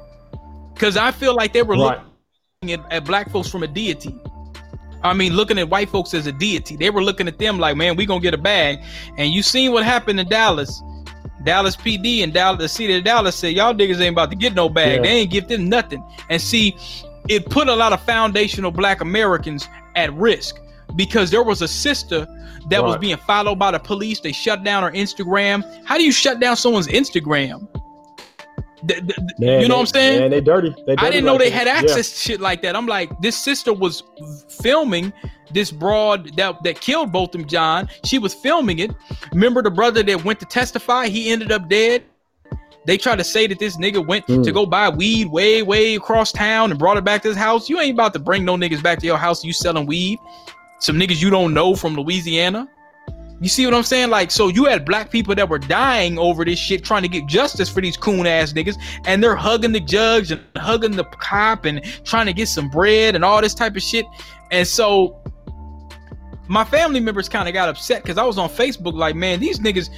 Cause 0.75 0.95
I 0.97 1.11
feel 1.11 1.35
like 1.35 1.53
they 1.53 1.63
were 1.63 1.75
Right. 1.75 1.99
looking 2.61 2.79
at, 2.79 2.91
at 2.93 3.05
black 3.05 3.31
folks 3.31 3.47
from 3.49 3.63
a 3.63 3.67
deity. 3.67 4.15
I 5.03 5.13
mean, 5.13 5.33
looking 5.33 5.57
at 5.59 5.69
white 5.69 5.89
folks 5.89 6.13
as 6.13 6.25
a 6.27 6.31
deity. 6.31 6.75
They 6.75 6.89
were 6.89 7.03
looking 7.03 7.27
at 7.27 7.37
them 7.37 7.59
like, 7.59 7.75
man, 7.77 7.95
we 7.95 8.05
gonna 8.05 8.19
get 8.19 8.33
a 8.33 8.37
bag. 8.37 8.79
And 9.17 9.31
you 9.31 9.43
seen 9.43 9.71
what 9.71 9.83
happened 9.83 10.19
in 10.19 10.27
Dallas. 10.27 10.81
Dallas 11.43 11.75
PD 11.75 12.23
and 12.23 12.33
Dallas, 12.33 12.59
the 12.59 12.69
city 12.69 12.97
of 12.97 13.03
Dallas 13.03 13.35
said, 13.35 13.53
y'all 13.53 13.73
niggas 13.73 13.99
ain't 14.01 14.13
about 14.13 14.29
to 14.31 14.35
get 14.35 14.53
no 14.53 14.69
bag. 14.69 14.97
Yeah. 14.97 15.01
They 15.03 15.09
ain't 15.09 15.31
give 15.31 15.47
them 15.47 15.69
nothing. 15.69 16.03
And 16.29 16.41
see, 16.41 16.75
it 17.29 17.49
put 17.49 17.67
a 17.67 17.75
lot 17.75 17.93
of 17.93 18.01
foundational 18.01 18.71
black 18.71 19.01
Americans 19.01 19.67
at 19.95 20.13
risk 20.13 20.59
because 20.95 21.31
there 21.31 21.43
was 21.43 21.61
a 21.61 21.67
sister 21.67 22.27
that 22.69 22.83
was 22.83 22.97
being 22.97 23.17
followed 23.17 23.59
by 23.59 23.71
the 23.71 23.79
police. 23.79 24.19
They 24.19 24.31
shut 24.31 24.63
down 24.63 24.83
her 24.83 24.91
Instagram. 24.91 25.63
How 25.85 25.97
do 25.97 26.03
you 26.03 26.11
shut 26.11 26.39
down 26.39 26.57
someone's 26.57 26.87
Instagram? 26.87 27.67
Th- 28.87 28.99
th- 28.99 29.15
th- 29.15 29.39
Man, 29.39 29.61
you 29.61 29.67
know 29.67 29.73
they- 29.73 29.73
what 29.73 29.79
I'm 29.79 29.85
saying? 29.87 30.19
Man, 30.21 30.31
they 30.31 30.41
dirty. 30.41 30.75
They 30.85 30.95
I 30.97 31.09
didn't 31.09 31.25
know 31.25 31.33
like 31.33 31.41
they 31.43 31.49
that. 31.49 31.55
had 31.55 31.67
Yeah. 31.67 31.73
access 31.91 32.09
to 32.11 32.19
shit 32.19 32.41
like 32.41 32.61
that. 32.61 32.75
I'm 32.75 32.87
like, 32.87 33.09
this 33.21 33.35
sister 33.37 33.73
was 33.73 34.03
filming 34.61 35.11
this 35.51 35.71
broad 35.71 36.35
that 36.37 36.61
that 36.63 36.81
killed 36.81 37.11
Botham 37.11 37.45
Jean. 37.47 37.87
She 38.03 38.19
was 38.19 38.33
filming 38.33 38.79
it. 38.79 38.91
Remember 39.33 39.61
the 39.61 39.71
brother 39.71 40.03
that 40.03 40.23
went 40.23 40.39
to 40.41 40.45
testify? 40.45 41.07
He 41.07 41.29
ended 41.31 41.51
up 41.51 41.67
dead. 41.69 42.03
They 42.85 42.97
tried 42.97 43.17
to 43.17 43.23
say 43.25 43.47
that 43.47 43.59
this 43.59 43.75
nigga 43.77 44.05
went 44.05 44.25
Mm. 44.27 44.43
to 44.45 44.51
go 44.53 44.65
buy 44.65 44.87
weed 44.87 45.27
way, 45.27 45.61
way 45.61 45.95
across 45.95 46.31
town 46.31 46.69
and 46.71 46.79
brought 46.79 46.95
it 46.97 47.03
back 47.03 47.21
to 47.23 47.27
his 47.27 47.35
house. 47.37 47.69
You 47.69 47.79
ain't 47.81 47.93
about 47.93 48.13
to 48.13 48.19
bring 48.19 48.45
no 48.45 48.55
niggas 48.55 48.81
back 48.81 48.99
to 48.99 49.05
your 49.05 49.17
house. 49.17 49.43
You 49.43 49.51
selling 49.51 49.85
weed? 49.85 50.19
Some 50.79 50.95
niggas 50.97 51.21
you 51.21 51.29
don't 51.29 51.53
know 51.53 51.75
from 51.75 51.95
Louisiana. 51.95 52.67
You 53.39 53.49
see 53.49 53.65
what 53.65 53.75
I'm 53.75 53.83
saying? 53.83 54.09
Like, 54.09 54.31
so 54.31 54.47
you 54.47 54.65
had 54.65 54.83
black 54.83 55.11
people 55.11 55.35
that 55.35 55.47
were 55.47 55.59
dying 55.59 56.17
over 56.17 56.43
this 56.43 56.57
shit, 56.57 56.83
trying 56.83 57.03
to 57.03 57.07
get 57.07 57.27
justice 57.27 57.69
for 57.69 57.81
these 57.81 57.95
coon 57.95 58.25
ass 58.25 58.53
niggas, 58.53 58.75
and 59.05 59.23
they're 59.23 59.35
hugging 59.35 59.73
the 59.73 59.79
judge 59.79 60.31
and 60.31 60.41
hugging 60.55 60.95
the 60.95 61.03
cop 61.03 61.65
and 61.65 61.83
trying 62.03 62.25
to 62.25 62.33
get 62.33 62.47
some 62.47 62.69
bread 62.69 63.13
and 63.13 63.23
all 63.23 63.39
this 63.41 63.53
type 63.53 63.75
of 63.75 63.83
shit. 63.83 64.05
And 64.51 64.67
so 64.67 65.21
my 66.47 66.63
family 66.63 66.99
members 66.99 67.29
kind 67.29 67.47
of 67.47 67.53
got 67.53 67.69
upset 67.69 68.01
because 68.01 68.17
I 68.17 68.23
was 68.23 68.37
on 68.37 68.49
Facebook 68.49 68.93
like, 68.93 69.15
man, 69.15 69.39
these 69.39 69.59
niggas, 69.59 69.89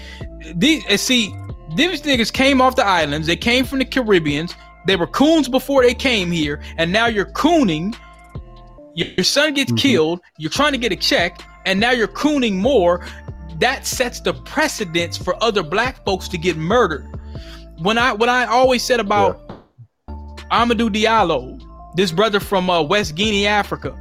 these 0.56 0.84
and 0.90 0.99
see, 0.99 1.34
these 1.76 2.02
niggas 2.02 2.34
came 2.34 2.61
off 2.61 2.76
the 2.76 2.86
islands, 2.86 3.28
they 3.28 3.38
came 3.38 3.64
from 3.64 3.80
the 3.80 3.86
Caribbeans, 3.86 4.53
they 4.86 4.95
were 4.95 5.07
coons 5.07 5.48
before 5.48 5.84
they 5.84 5.94
came 5.94 6.32
here, 6.32 6.61
and 6.78 6.91
now 6.91 7.06
you're 7.06 7.26
cooning. 7.26 7.95
Your 8.95 9.24
son 9.24 9.53
gets 9.53 9.72
Mhm. 9.72 9.78
killed, 9.78 10.22
you're 10.38 10.49
trying 10.49 10.72
to 10.72 10.78
get 10.78 10.91
a 10.91 10.95
check, 10.95 11.40
and 11.66 11.80
now 11.80 11.91
you're 11.91 12.07
cooning 12.07 12.56
more. 12.56 13.06
That 13.60 13.86
sets 13.86 14.19
the 14.22 14.34
precedence 14.34 15.18
for 15.18 15.41
other 15.44 15.64
black 15.64 16.03
folks 16.06 16.27
to 16.30 16.38
get 16.38 16.56
murdered. 16.57 17.06
When 17.80 17.98
I 17.98 18.14
what 18.14 18.30
I 18.30 18.45
always 18.45 18.84
said 18.84 18.99
about 18.99 19.40
Amadou 20.52 20.90
Diallo, 20.90 21.61
this 21.95 22.11
brother 22.11 22.40
from 22.40 22.69
uh, 22.69 22.81
West 22.81 23.15
Guinea, 23.15 23.48
Africa. 23.48 23.98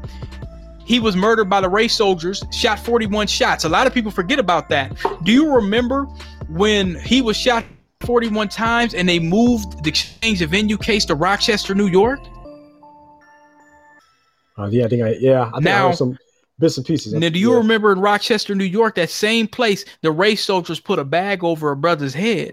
He 0.84 1.00
was 1.00 1.14
murdered 1.16 1.50
by 1.50 1.60
the 1.60 1.68
race 1.68 1.94
soldiers, 1.94 2.42
shot 2.50 2.78
41 2.78 3.26
shots. 3.26 3.64
A 3.64 3.68
lot 3.68 3.86
of 3.86 3.92
people 3.92 4.10
forget 4.10 4.38
about 4.38 4.70
that. 4.70 4.96
Do 5.22 5.32
you 5.32 5.52
remember 5.54 6.04
when 6.48 6.94
he 7.00 7.20
was 7.20 7.36
shot 7.36 7.62
41 8.06 8.48
times 8.48 8.94
and 8.94 9.06
they 9.06 9.18
moved 9.18 9.84
the 9.84 9.90
exchange 9.90 10.40
of 10.40 10.48
venue 10.48 10.78
case 10.78 11.04
to 11.06 11.14
Rochester, 11.14 11.74
New 11.74 11.88
York? 11.88 12.20
Uh, 14.56 14.68
yeah, 14.70 14.86
I 14.86 14.88
think 14.88 15.02
I 15.02 15.10
yeah. 15.20 15.42
I 15.48 15.50
think 15.50 15.64
Now- 15.64 15.88
heard 15.88 15.96
some 15.96 16.18
bits 16.58 16.76
and 16.76 16.86
pieces. 16.86 17.12
Now, 17.12 17.28
do 17.28 17.38
you 17.38 17.52
Yeah. 17.52 17.58
remember 17.58 17.92
in 17.92 18.00
Rochester, 18.00 18.54
New 18.54 18.64
York, 18.64 18.94
that 18.96 19.10
same 19.10 19.46
place, 19.46 19.84
the 20.02 20.10
race 20.10 20.44
soldiers 20.44 20.80
put 20.80 20.98
a 20.98 21.04
bag 21.04 21.44
over 21.44 21.70
a 21.70 21.76
brother's 21.76 22.14
head? 22.14 22.52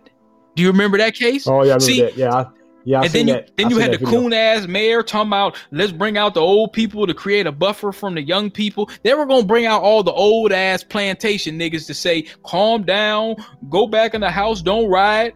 Do 0.55 0.63
you 0.63 0.69
remember 0.71 0.97
that 0.97 1.15
case? 1.15 1.47
Oh 1.47 1.51
yeah, 1.51 1.57
I 1.57 1.61
remember 1.63 1.79
See, 1.81 2.01
that. 2.01 2.17
Yeah, 2.17 2.33
I, 2.33 2.45
yeah. 2.85 3.01
I 3.01 3.05
and 3.05 3.13
then 3.13 3.27
you 3.27 3.33
that. 3.33 3.51
then 3.57 3.65
I 3.67 3.69
you 3.69 3.77
had 3.77 3.91
the 3.91 3.97
coon 3.97 4.31
ass 4.31 4.67
mayor 4.67 5.03
talking 5.03 5.27
about 5.29 5.57
let's 5.71 5.91
bring 5.91 6.17
out 6.17 6.33
the 6.33 6.39
old 6.41 6.71
people 6.71 7.05
to 7.07 7.13
create 7.13 7.45
a 7.45 7.51
buffer 7.51 7.91
from 7.91 8.15
the 8.15 8.21
young 8.21 8.49
people. 8.49 8.89
They 9.03 9.13
were 9.13 9.25
gonna 9.25 9.45
bring 9.45 9.65
out 9.65 9.81
all 9.81 10.01
the 10.03 10.13
old 10.13 10.51
ass 10.53 10.83
plantation 10.83 11.59
niggas 11.59 11.87
to 11.87 11.93
say, 11.93 12.25
calm 12.45 12.83
down, 12.83 13.35
go 13.69 13.85
back 13.87 14.13
in 14.13 14.21
the 14.21 14.29
house, 14.31 14.61
don't 14.61 14.87
riot. 14.89 15.35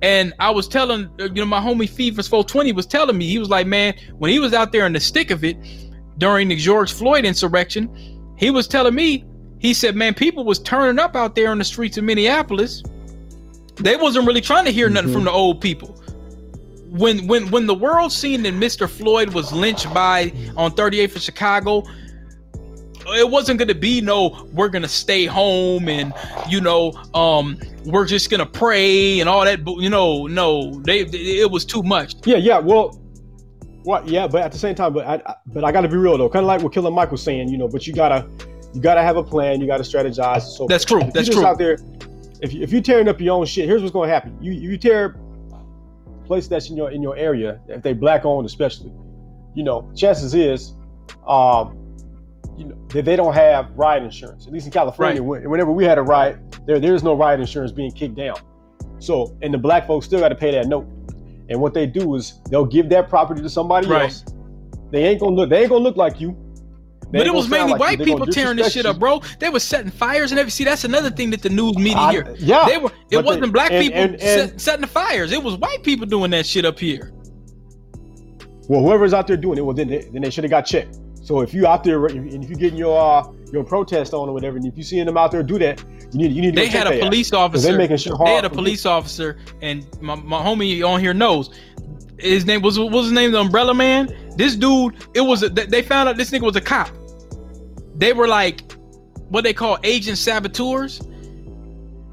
And 0.00 0.32
I 0.38 0.50
was 0.50 0.68
telling 0.68 1.10
you 1.18 1.28
know 1.30 1.44
my 1.44 1.60
homie 1.60 1.88
Fevers 1.90 2.28
420 2.28 2.72
was 2.72 2.86
telling 2.86 3.18
me 3.18 3.26
he 3.28 3.38
was 3.40 3.50
like, 3.50 3.66
man, 3.66 3.94
when 4.18 4.30
he 4.30 4.38
was 4.38 4.54
out 4.54 4.70
there 4.72 4.86
in 4.86 4.92
the 4.92 5.00
stick 5.00 5.30
of 5.32 5.42
it 5.44 5.56
during 6.18 6.48
the 6.48 6.56
George 6.56 6.92
Floyd 6.92 7.24
insurrection, 7.24 7.88
he 8.36 8.50
was 8.50 8.68
telling 8.68 8.94
me, 8.94 9.24
he 9.58 9.72
said, 9.74 9.96
man, 9.96 10.14
people 10.14 10.44
was 10.44 10.58
turning 10.60 10.98
up 10.98 11.16
out 11.16 11.34
there 11.34 11.50
in 11.52 11.58
the 11.58 11.64
streets 11.64 11.96
of 11.98 12.04
Minneapolis. 12.04 12.82
They 13.76 13.96
wasn't 13.96 14.26
really 14.26 14.40
trying 14.40 14.64
to 14.66 14.70
hear 14.70 14.88
nothing 14.88 15.10
Mhm. 15.10 15.14
from 15.14 15.24
the 15.24 15.30
old 15.32 15.60
people 15.60 15.94
when 16.90 17.26
when 17.26 17.50
when 17.50 17.66
the 17.66 17.74
world 17.74 18.10
seen 18.10 18.42
that 18.44 18.54
Mr. 18.54 18.88
Floyd 18.88 19.34
was 19.34 19.52
lynched 19.52 19.92
by 19.92 20.32
on 20.56 20.70
38th 20.72 21.16
of 21.16 21.22
Chicago, 21.22 21.82
it 23.16 23.28
wasn't 23.28 23.58
gonna 23.58 23.74
be 23.74 24.00
no 24.00 24.46
we're 24.54 24.68
gonna 24.68 24.88
stay 24.88 25.24
home 25.26 25.88
and 25.88 26.12
you 26.48 26.60
know 26.60 26.92
um 27.14 27.58
we're 27.84 28.06
just 28.06 28.30
gonna 28.30 28.46
pray 28.46 29.20
and 29.20 29.28
all 29.28 29.44
that. 29.44 29.64
But 29.64 29.76
you 29.80 29.90
know, 29.90 30.26
no, 30.26 30.80
they 30.84 31.00
it 31.00 31.50
was 31.50 31.64
too 31.64 31.82
much. 31.82 32.14
Yeah, 32.24 32.36
yeah. 32.38 32.58
Well, 32.58 32.98
what? 33.84 34.08
Yeah, 34.08 34.26
but 34.26 34.42
at 34.42 34.52
the 34.52 34.58
same 34.58 34.74
time, 34.74 34.92
but 34.92 35.06
I, 35.06 35.14
I 35.26 35.34
but 35.46 35.64
I 35.64 35.72
got 35.72 35.82
to 35.82 35.88
be 35.88 35.96
real 35.96 36.18
though. 36.18 36.28
Kind 36.28 36.44
of 36.44 36.48
like 36.48 36.62
what 36.62 36.72
Killer 36.72 36.90
Mike 36.90 37.10
was 37.10 37.22
saying, 37.22 37.48
you 37.48 37.58
know. 37.58 37.68
But 37.68 37.86
you 37.86 37.94
gotta 37.94 38.28
you 38.74 38.80
gotta 38.80 39.02
have 39.02 39.16
a 39.16 39.22
plan. 39.22 39.60
You 39.60 39.66
gotta 39.66 39.84
strategize. 39.84 40.42
So 40.42 40.66
That's 40.66 40.84
true. 40.84 41.00
If 41.00 41.12
That's 41.12 41.28
true. 41.28 41.44
out 41.46 41.58
there, 41.58 41.78
if 42.42 42.52
you, 42.52 42.62
if 42.62 42.72
you're 42.72 42.82
tearing 42.82 43.08
up 43.08 43.20
your 43.20 43.34
own 43.34 43.46
shit, 43.46 43.66
here's 43.66 43.82
what's 43.82 43.92
gonna 43.92 44.10
happen. 44.10 44.36
You 44.40 44.52
you 44.52 44.76
tear 44.76 45.16
place 46.26 46.46
that's 46.46 46.68
in 46.70 46.76
your 46.76 46.90
in 46.90 47.02
your 47.02 47.16
area, 47.16 47.60
if 47.68 47.82
they 47.82 47.92
black 47.94 48.24
owned 48.24 48.46
especially, 48.46 48.92
you 49.54 49.64
know, 49.64 49.90
chances 49.96 50.34
is, 50.34 50.74
um, 51.26 51.76
you 52.56 52.66
know, 52.66 52.76
that 52.88 53.04
they 53.04 53.16
don't 53.16 53.32
have 53.34 53.70
ride 53.74 54.02
insurance. 54.02 54.46
At 54.46 54.52
least 54.52 54.66
in 54.66 54.72
California, 54.72 55.22
when- 55.22 55.48
whenever 55.48 55.72
we 55.72 55.84
had 55.84 55.96
a 55.98 56.02
ride, 56.02 56.38
there 56.66 56.78
there 56.78 56.94
is 56.94 57.02
no 57.02 57.14
ride 57.14 57.40
insurance 57.40 57.72
being 57.72 57.90
kicked 57.90 58.14
down. 58.16 58.36
So 58.98 59.36
and 59.42 59.52
the 59.54 59.58
black 59.58 59.86
folks 59.86 60.06
still 60.06 60.20
got 60.20 60.28
to 60.28 60.34
pay 60.34 60.50
that 60.52 60.66
note. 60.66 60.86
And 61.48 61.60
what 61.60 61.74
they 61.74 61.86
do 61.86 62.14
is 62.14 62.40
they'll 62.50 62.64
give 62.66 62.88
that 62.90 63.08
property 63.08 63.40
to 63.42 63.48
somebody 63.48 63.86
Right. 63.88 64.04
else. 64.04 64.24
They 64.90 65.04
ain't 65.04 65.20
gonna 65.20 65.34
look. 65.36 65.50
They 65.50 65.60
ain't 65.60 65.70
gonna 65.70 65.84
look 65.84 65.96
like 65.96 66.20
you. 66.20 66.36
They 67.10 67.18
But 67.20 67.26
it 67.26 67.32
was 67.32 67.48
mainly 67.48 67.72
like 67.72 67.80
white 67.80 67.98
people 68.02 68.26
tearing 68.26 68.58
this 68.58 68.72
shit 68.72 68.84
up, 68.84 68.98
bro. 68.98 69.22
They 69.38 69.48
were 69.48 69.60
setting 69.60 69.90
fires 69.90 70.30
and 70.30 70.38
everything. 70.38 70.56
See, 70.56 70.64
that's 70.64 70.84
another 70.84 71.08
thing 71.10 71.30
that 71.30 71.40
the 71.40 71.48
news 71.48 71.76
media 71.78 71.96
I- 71.96 72.12
here. 72.12 72.34
yeah. 72.38 72.66
They 72.68 72.76
were. 72.76 72.90
It 73.10 73.24
wasn't 73.24 73.44
they- 73.46 73.50
black 73.50 73.70
and- 73.72 73.82
people 73.82 73.98
and- 74.00 74.12
and- 74.14 74.20
set, 74.50 74.60
setting 74.60 74.80
the 74.82 74.86
fires. 74.88 75.32
It 75.32 75.42
was 75.42 75.56
white 75.56 75.82
people 75.82 76.06
doing 76.06 76.30
that 76.32 76.44
shit 76.44 76.66
up 76.66 76.78
here. 76.78 77.12
Well, 78.68 78.82
whoever's 78.82 79.14
out 79.14 79.26
there 79.26 79.38
doing 79.38 79.56
it, 79.56 79.62
well, 79.62 79.74
then 79.74 79.88
they, 79.88 80.00
then 80.12 80.20
they 80.20 80.28
should 80.30 80.44
have 80.44 80.50
got 80.50 80.62
checked. 80.66 80.98
So 81.22 81.40
if 81.40 81.54
you 81.54 81.66
out 81.66 81.82
there 81.84 82.04
and 82.06 82.42
if 82.44 82.50
you're 82.50 82.58
getting 82.58 82.78
your 82.78 82.98
uh, 82.98 83.26
your 83.52 83.64
protest 83.64 84.12
on 84.12 84.28
or 84.28 84.32
whatever, 84.34 84.58
and 84.58 84.66
if 84.66 84.76
you're 84.76 84.84
seeing 84.84 85.06
them 85.06 85.16
out 85.16 85.30
there 85.32 85.42
do 85.42 85.58
that, 85.58 85.82
you 86.12 86.18
need 86.18 86.32
you 86.36 86.42
need. 86.42 86.54
They 86.54 86.66
had 86.68 86.86
a 86.86 86.98
police 87.00 87.30
'Cause 87.30 87.38
officer. 87.38 87.72
They 87.72 87.78
making 87.78 87.96
shit 87.98 88.12
hard. 88.14 88.28
They 88.28 88.34
had 88.34 88.44
a 88.44 88.50
police 88.50 88.86
officer, 88.86 89.38
and 89.62 89.86
my, 90.00 90.14
my 90.14 90.38
homie 90.42 90.86
on 90.86 91.00
here 91.00 91.14
knows. 91.14 91.50
His 92.18 92.44
name 92.46 92.62
was 92.62 92.78
what 92.78 92.90
was 92.90 93.06
his 93.06 93.12
name? 93.12 93.32
The 93.32 93.40
Umbrella 93.40 93.74
Man. 93.74 94.14
This 94.36 94.56
dude, 94.56 94.94
it 95.14 95.20
was 95.20 95.42
a, 95.42 95.48
they 95.48 95.82
found 95.82 96.08
out 96.08 96.16
this 96.16 96.30
nigga 96.30 96.42
was 96.42 96.56
a 96.56 96.60
cop. 96.60 96.90
They 97.96 98.12
were 98.12 98.28
like 98.28 98.72
what 99.28 99.44
they 99.44 99.52
call 99.52 99.78
agent 99.84 100.18
saboteurs. 100.18 101.00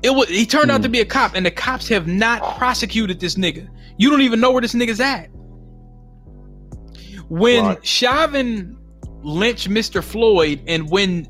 It 0.04 0.10
was 0.14 0.28
he 0.30 0.46
turned 0.46 0.70
out 0.72 0.78
Hmm. 0.78 0.84
to 0.84 0.90
be 0.90 1.00
a 1.00 1.06
cop, 1.06 1.34
and 1.36 1.46
the 1.46 1.52
cops 1.52 1.88
have 1.90 2.08
not 2.08 2.58
prosecuted 2.58 3.20
this 3.20 3.36
nigga. 3.36 3.68
You 3.98 4.10
don't 4.10 4.22
even 4.22 4.40
know 4.42 4.52
where 4.52 4.62
this 4.62 4.74
nigga's 4.76 5.00
at. 5.00 5.30
When 7.30 7.66
Right. 7.66 7.86
Chauvin 7.86 8.78
lynched 9.24 9.70
Mr. 9.70 10.04
Floyd, 10.04 10.62
and 10.68 10.90
when 10.90 11.28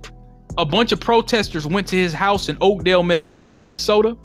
a 0.57 0.65
bunch 0.65 0.91
of 0.91 0.99
protesters 0.99 1.65
went 1.67 1.87
to 1.87 1.95
his 1.95 2.13
house 2.13 2.49
in 2.49 2.57
Oakdale, 2.61 3.03
Minnesota, 3.03 4.17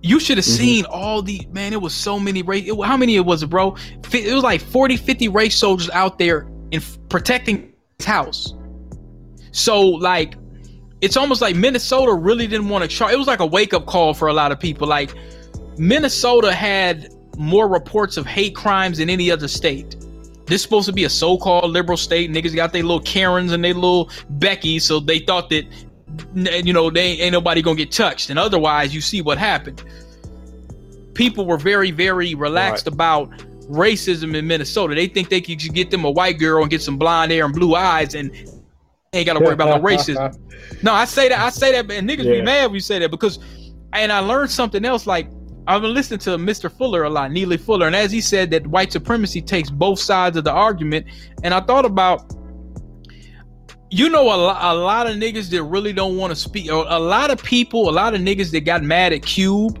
You 0.00 0.18
should 0.18 0.38
have 0.38 0.46
mm-hmm. 0.46 0.56
seen 0.56 0.84
all 0.86 1.22
the 1.22 1.46
man. 1.52 1.72
It 1.72 1.80
was 1.80 1.94
so 1.94 2.18
many 2.18 2.42
race. 2.42 2.66
It, 2.66 2.84
how 2.84 2.96
many 2.96 3.16
it 3.16 3.24
was, 3.24 3.44
bro? 3.44 3.76
It 4.12 4.34
was 4.34 4.42
like 4.42 4.60
40, 4.60 4.96
50 4.96 5.28
race 5.28 5.54
soldiers 5.54 5.90
out 5.90 6.18
there 6.18 6.48
in 6.70 6.82
protecting 7.08 7.72
his 7.98 8.06
house. 8.06 8.54
So 9.52 9.80
like, 9.80 10.34
it's 11.00 11.16
almost 11.16 11.42
like 11.42 11.56
Minnesota 11.56 12.14
really 12.14 12.46
didn't 12.46 12.68
want 12.68 12.82
to 12.82 12.88
charge. 12.88 13.12
It 13.12 13.18
was 13.18 13.26
like 13.26 13.40
a 13.40 13.46
wake 13.46 13.74
up 13.74 13.86
call 13.86 14.14
for 14.14 14.28
a 14.28 14.32
lot 14.32 14.52
of 14.52 14.58
people. 14.58 14.88
Like 14.88 15.14
Minnesota 15.76 16.52
had 16.52 17.12
more 17.36 17.68
reports 17.68 18.16
of 18.16 18.26
hate 18.26 18.54
crimes 18.54 18.98
than 18.98 19.10
any 19.10 19.30
other 19.30 19.48
state. 19.48 19.96
This 20.52 20.60
is 20.60 20.64
supposed 20.64 20.84
to 20.84 20.92
be 20.92 21.04
a 21.04 21.08
so-called 21.08 21.70
liberal 21.70 21.96
state. 21.96 22.30
Niggas 22.30 22.54
got 22.54 22.74
their 22.74 22.82
little 22.82 23.00
Karens 23.00 23.52
and 23.52 23.64
their 23.64 23.72
little 23.72 24.10
Becky, 24.28 24.78
so 24.80 25.00
they 25.00 25.18
thought 25.18 25.48
that 25.48 25.64
you 26.34 26.74
know 26.74 26.90
they 26.90 27.12
ain't 27.20 27.32
nobody 27.32 27.62
gonna 27.62 27.76
get 27.76 27.90
touched. 27.90 28.28
And 28.28 28.38
otherwise, 28.38 28.94
you 28.94 29.00
see 29.00 29.22
what 29.22 29.38
happened. 29.38 29.82
People 31.14 31.46
were 31.46 31.56
very, 31.56 31.90
very 31.90 32.34
relaxed 32.34 32.86
right. 32.86 32.92
about 32.92 33.30
racism 33.70 34.36
in 34.36 34.46
Minnesota. 34.46 34.94
They 34.94 35.06
think 35.06 35.30
they 35.30 35.40
could 35.40 35.58
get 35.72 35.90
them 35.90 36.04
a 36.04 36.10
white 36.10 36.38
girl 36.38 36.60
and 36.60 36.70
get 36.70 36.82
some 36.82 36.98
blonde 36.98 37.32
hair 37.32 37.46
and 37.46 37.54
blue 37.54 37.74
eyes 37.74 38.14
and 38.14 38.30
ain't 39.14 39.24
got 39.24 39.38
to 39.38 39.40
worry 39.40 39.54
about 39.54 39.80
no 39.80 39.88
racism. 39.88 40.38
No, 40.82 40.92
I 40.92 41.06
say 41.06 41.28
that. 41.28 41.38
I 41.38 41.50
say 41.50 41.72
that, 41.72 41.90
and 41.90 42.08
niggas 42.08 42.24
yeah. 42.24 42.32
be 42.32 42.42
mad 42.42 42.66
when 42.66 42.74
you 42.74 42.80
say 42.80 42.98
that 42.98 43.10
because, 43.10 43.38
and 43.92 44.12
I 44.12 44.18
learned 44.18 44.50
something 44.50 44.84
else. 44.84 45.06
Like 45.06 45.28
I've 45.66 45.82
been 45.82 45.94
listening 45.94 46.18
to 46.20 46.30
Mr. 46.30 46.70
Fuller 46.70 47.04
a 47.04 47.10
lot, 47.10 47.30
Neely 47.30 47.56
Fuller, 47.56 47.86
and 47.86 47.94
as 47.94 48.10
he 48.10 48.20
said 48.20 48.50
that 48.50 48.66
white 48.66 48.92
supremacy 48.92 49.40
takes 49.40 49.70
both 49.70 50.00
sides 50.00 50.36
of 50.36 50.44
the 50.44 50.52
argument, 50.52 51.06
and 51.44 51.54
I 51.54 51.60
thought 51.60 51.84
about, 51.84 52.34
you 53.90 54.08
know, 54.08 54.24
a, 54.24 54.36
lo- 54.36 54.58
a 54.58 54.74
lot 54.74 55.06
of 55.08 55.16
niggas 55.16 55.50
that 55.50 55.62
really 55.62 55.92
don't 55.92 56.16
want 56.16 56.32
to 56.32 56.36
speak, 56.36 56.68
a 56.70 56.74
lot 56.74 57.30
of 57.30 57.42
people, 57.42 57.88
a 57.88 57.92
lot 57.92 58.14
of 58.14 58.20
niggas 58.20 58.50
that 58.52 58.62
got 58.62 58.82
mad 58.82 59.12
at 59.12 59.24
Cube. 59.24 59.78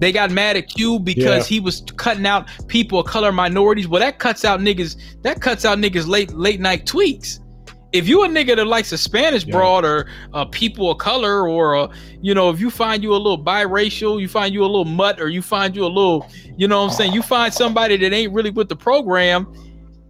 They 0.00 0.10
got 0.10 0.32
mad 0.32 0.56
at 0.56 0.68
Cube 0.68 1.04
because 1.04 1.48
yeah. 1.48 1.54
he 1.54 1.60
was 1.60 1.82
cutting 1.96 2.26
out 2.26 2.48
people 2.66 2.98
of 2.98 3.06
color 3.06 3.30
minorities. 3.32 3.88
Well, 3.88 4.00
that 4.00 4.18
cuts 4.18 4.44
out 4.44 4.60
niggas. 4.60 4.96
That 5.22 5.40
cuts 5.40 5.64
out 5.64 5.78
niggas 5.78 6.08
late 6.08 6.32
late 6.32 6.60
night 6.60 6.84
tweets 6.84 7.38
if 7.94 8.08
you 8.08 8.24
a 8.24 8.28
nigga 8.28 8.56
that 8.56 8.66
likes 8.66 8.90
a 8.90 8.98
Spanish 8.98 9.46
yeah. 9.46 9.52
broad 9.52 9.84
or 9.84 10.06
uh, 10.32 10.44
people 10.46 10.90
of 10.90 10.98
color, 10.98 11.48
or 11.48 11.76
uh, 11.76 11.94
you 12.20 12.34
know, 12.34 12.50
if 12.50 12.58
you 12.58 12.68
find 12.68 13.04
you 13.04 13.12
a 13.12 13.16
little 13.16 13.42
biracial, 13.42 14.20
you 14.20 14.26
find 14.26 14.52
you 14.52 14.62
a 14.62 14.66
little 14.66 14.84
mutt, 14.84 15.20
or 15.20 15.28
you 15.28 15.40
find 15.40 15.76
you 15.76 15.84
a 15.84 15.86
little, 15.86 16.28
you 16.56 16.66
know, 16.66 16.82
what 16.82 16.90
I'm 16.90 16.96
saying, 16.96 17.12
you 17.12 17.22
find 17.22 17.54
somebody 17.54 17.96
that 17.96 18.12
ain't 18.12 18.32
really 18.32 18.50
with 18.50 18.68
the 18.68 18.76
program. 18.76 19.46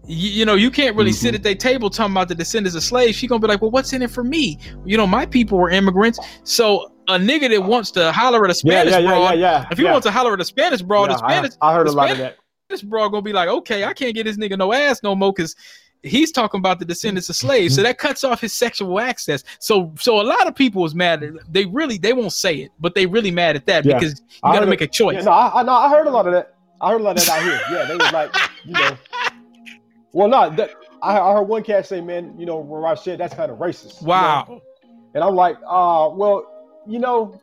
You, 0.06 0.30
you 0.30 0.44
know, 0.46 0.54
you 0.54 0.70
can't 0.70 0.96
really 0.96 1.10
mm-hmm. 1.10 1.26
sit 1.26 1.34
at 1.34 1.42
their 1.42 1.54
table 1.54 1.90
talking 1.90 2.14
about 2.14 2.28
the 2.28 2.34
descendants 2.34 2.74
of 2.74 2.82
slaves. 2.82 3.18
She 3.18 3.26
gonna 3.26 3.40
be 3.40 3.48
like, 3.48 3.60
well, 3.60 3.70
what's 3.70 3.92
in 3.92 4.00
it 4.00 4.10
for 4.10 4.24
me? 4.24 4.58
You 4.86 4.96
know, 4.96 5.06
my 5.06 5.26
people 5.26 5.58
were 5.58 5.68
immigrants, 5.68 6.18
so 6.42 6.90
a 7.08 7.18
nigga 7.18 7.50
that 7.50 7.62
wants 7.62 7.90
to 7.92 8.12
holler 8.12 8.42
at 8.46 8.50
a 8.50 8.54
Spanish 8.54 8.92
yeah, 8.92 9.00
yeah, 9.00 9.08
broad, 9.08 9.38
yeah, 9.38 9.60
yeah, 9.60 9.68
if 9.70 9.76
he 9.76 9.84
wants 9.84 10.06
to 10.06 10.10
holler 10.10 10.32
at 10.32 10.40
a 10.40 10.44
Spanish 10.44 10.80
broad, 10.80 11.10
a 11.10 11.18
Spanish, 11.18 11.52
I, 11.60 11.70
I 11.70 11.74
heard 11.74 11.86
a 11.86 11.92
lot 11.92 12.10
of 12.10 12.16
that. 12.16 12.38
This 12.70 12.80
broad 12.80 13.10
gonna 13.10 13.20
be 13.20 13.34
like, 13.34 13.50
okay, 13.50 13.84
I 13.84 13.92
can't 13.92 14.14
get 14.14 14.24
this 14.24 14.38
nigga 14.38 14.56
no 14.56 14.72
ass 14.72 15.02
no 15.02 15.14
more 15.14 15.34
because 15.34 15.54
he's 16.04 16.30
talking 16.30 16.58
about 16.58 16.78
the 16.78 16.84
descendants 16.84 17.28
of 17.28 17.36
slaves 17.36 17.74
so 17.74 17.82
that 17.82 17.98
cuts 17.98 18.24
off 18.24 18.40
his 18.40 18.52
sexual 18.52 19.00
access 19.00 19.42
so 19.58 19.92
so 19.98 20.20
a 20.20 20.22
lot 20.22 20.46
of 20.46 20.54
people 20.54 20.82
was 20.82 20.94
mad 20.94 21.24
they 21.50 21.64
really 21.66 21.98
they 21.98 22.12
won't 22.12 22.32
say 22.32 22.56
it 22.56 22.70
but 22.78 22.94
they 22.94 23.06
really 23.06 23.30
mad 23.30 23.56
at 23.56 23.66
that 23.66 23.84
yeah. 23.84 23.94
because 23.94 24.20
you 24.20 24.52
got 24.52 24.60
to 24.60 24.66
make 24.66 24.80
a 24.80 24.86
choice 24.86 25.16
yeah, 25.16 25.22
no 25.22 25.32
I, 25.32 25.62
no 25.62 25.72
I 25.72 25.88
heard 25.88 26.06
a 26.06 26.10
lot 26.10 26.26
of 26.26 26.32
that 26.32 26.54
i 26.80 26.90
heard 26.90 27.00
a 27.00 27.04
lot 27.04 27.18
of 27.18 27.24
that 27.24 27.38
out 27.38 27.42
here 27.42 27.60
yeah 27.70 27.84
they 27.86 27.96
was 27.96 28.12
like 28.12 28.34
you 28.64 28.72
know 28.72 28.96
well 30.12 30.28
not 30.28 30.56
that 30.56 30.70
I, 31.02 31.18
I, 31.18 31.32
heard 31.32 31.42
one 31.42 31.62
cat 31.62 31.86
say 31.86 32.00
man 32.00 32.38
you 32.38 32.46
know 32.46 32.58
where 32.58 32.86
i 32.86 32.94
said 32.94 33.18
that's 33.18 33.34
kind 33.34 33.50
of 33.50 33.58
racist 33.58 34.02
wow 34.02 34.44
you 34.48 34.54
know? 34.54 34.62
and 35.14 35.24
i'm 35.24 35.34
like 35.34 35.56
uh 35.66 36.10
well 36.12 36.50
you 36.86 36.98
know 36.98 37.40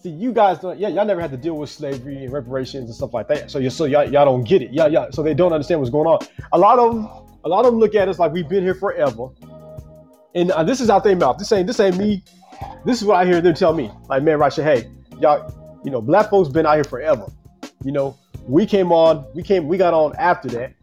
See, 0.00 0.10
you 0.10 0.32
guys 0.32 0.60
don't, 0.60 0.78
yeah, 0.78 0.86
y'all 0.86 1.04
never 1.04 1.20
had 1.20 1.32
to 1.32 1.36
deal 1.36 1.56
with 1.56 1.70
slavery 1.70 2.22
and 2.22 2.32
reparations 2.32 2.84
and 2.84 2.94
stuff 2.94 3.12
like 3.12 3.26
that. 3.28 3.50
So 3.50 3.58
you, 3.58 3.68
so 3.68 3.84
y'all, 3.84 4.08
y'all 4.08 4.24
don't 4.24 4.44
get 4.44 4.62
it. 4.62 4.70
Yeah, 4.72 4.86
yeah. 4.86 5.10
So 5.10 5.24
they 5.24 5.34
don't 5.34 5.52
understand 5.52 5.80
what's 5.80 5.90
going 5.90 6.06
on. 6.06 6.20
A 6.52 6.58
lot 6.58 6.78
of 6.78 7.27
a 7.44 7.48
lot 7.48 7.64
of 7.64 7.72
them 7.72 7.80
look 7.80 7.94
at 7.94 8.08
us 8.08 8.18
like 8.18 8.32
we've 8.32 8.48
been 8.48 8.62
here 8.62 8.74
forever. 8.74 9.28
And 10.34 10.50
uh, 10.50 10.62
this 10.64 10.80
is 10.80 10.90
out 10.90 11.04
their 11.04 11.16
mouth. 11.16 11.38
This 11.38 11.50
ain't 11.52 11.66
this 11.66 11.80
ain't 11.80 11.96
me. 11.96 12.22
This 12.84 13.00
is 13.00 13.06
what 13.06 13.16
I 13.16 13.24
hear 13.24 13.40
them 13.40 13.54
tell 13.54 13.72
me. 13.72 13.90
Like, 14.08 14.22
man, 14.22 14.38
Rasha, 14.38 14.62
hey, 14.62 14.90
y'all, 15.20 15.80
you 15.84 15.90
know, 15.90 16.00
black 16.00 16.30
folks 16.30 16.48
been 16.48 16.66
out 16.66 16.74
here 16.74 16.84
forever. 16.84 17.26
You 17.84 17.92
know, 17.92 18.16
we 18.46 18.66
came 18.66 18.92
on, 18.92 19.24
we 19.34 19.42
came, 19.42 19.68
we 19.68 19.76
got 19.76 19.94
on 19.94 20.14
after 20.16 20.48
that. 20.48 20.74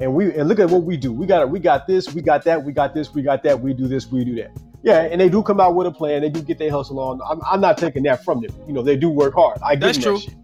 And 0.00 0.14
we 0.14 0.34
and 0.34 0.48
look 0.48 0.58
at 0.58 0.70
what 0.70 0.82
we 0.82 0.96
do. 0.96 1.12
We 1.12 1.26
got 1.26 1.42
it, 1.42 1.50
we 1.50 1.58
got 1.60 1.86
this, 1.86 2.12
we 2.14 2.22
got 2.22 2.44
that, 2.44 2.64
we 2.64 2.72
got 2.72 2.94
this, 2.94 3.12
we 3.12 3.22
got 3.22 3.42
that, 3.42 3.60
we 3.60 3.74
do 3.74 3.86
this, 3.86 4.10
we 4.10 4.24
do 4.24 4.34
that. 4.36 4.50
Yeah, 4.82 5.02
and 5.02 5.20
they 5.20 5.28
do 5.28 5.42
come 5.42 5.60
out 5.60 5.74
with 5.74 5.86
a 5.86 5.90
plan. 5.90 6.22
They 6.22 6.30
do 6.30 6.42
get 6.42 6.58
their 6.58 6.70
hustle 6.70 6.98
on. 6.98 7.20
I'm, 7.28 7.40
I'm 7.44 7.60
not 7.60 7.76
taking 7.76 8.02
that 8.04 8.24
from 8.24 8.40
them. 8.40 8.50
You 8.66 8.72
know, 8.72 8.82
they 8.82 8.96
do 8.96 9.10
work 9.10 9.34
hard. 9.34 9.58
I 9.62 9.74
get 9.74 9.80
That's 9.80 9.98
true. 9.98 10.18
That 10.18 10.34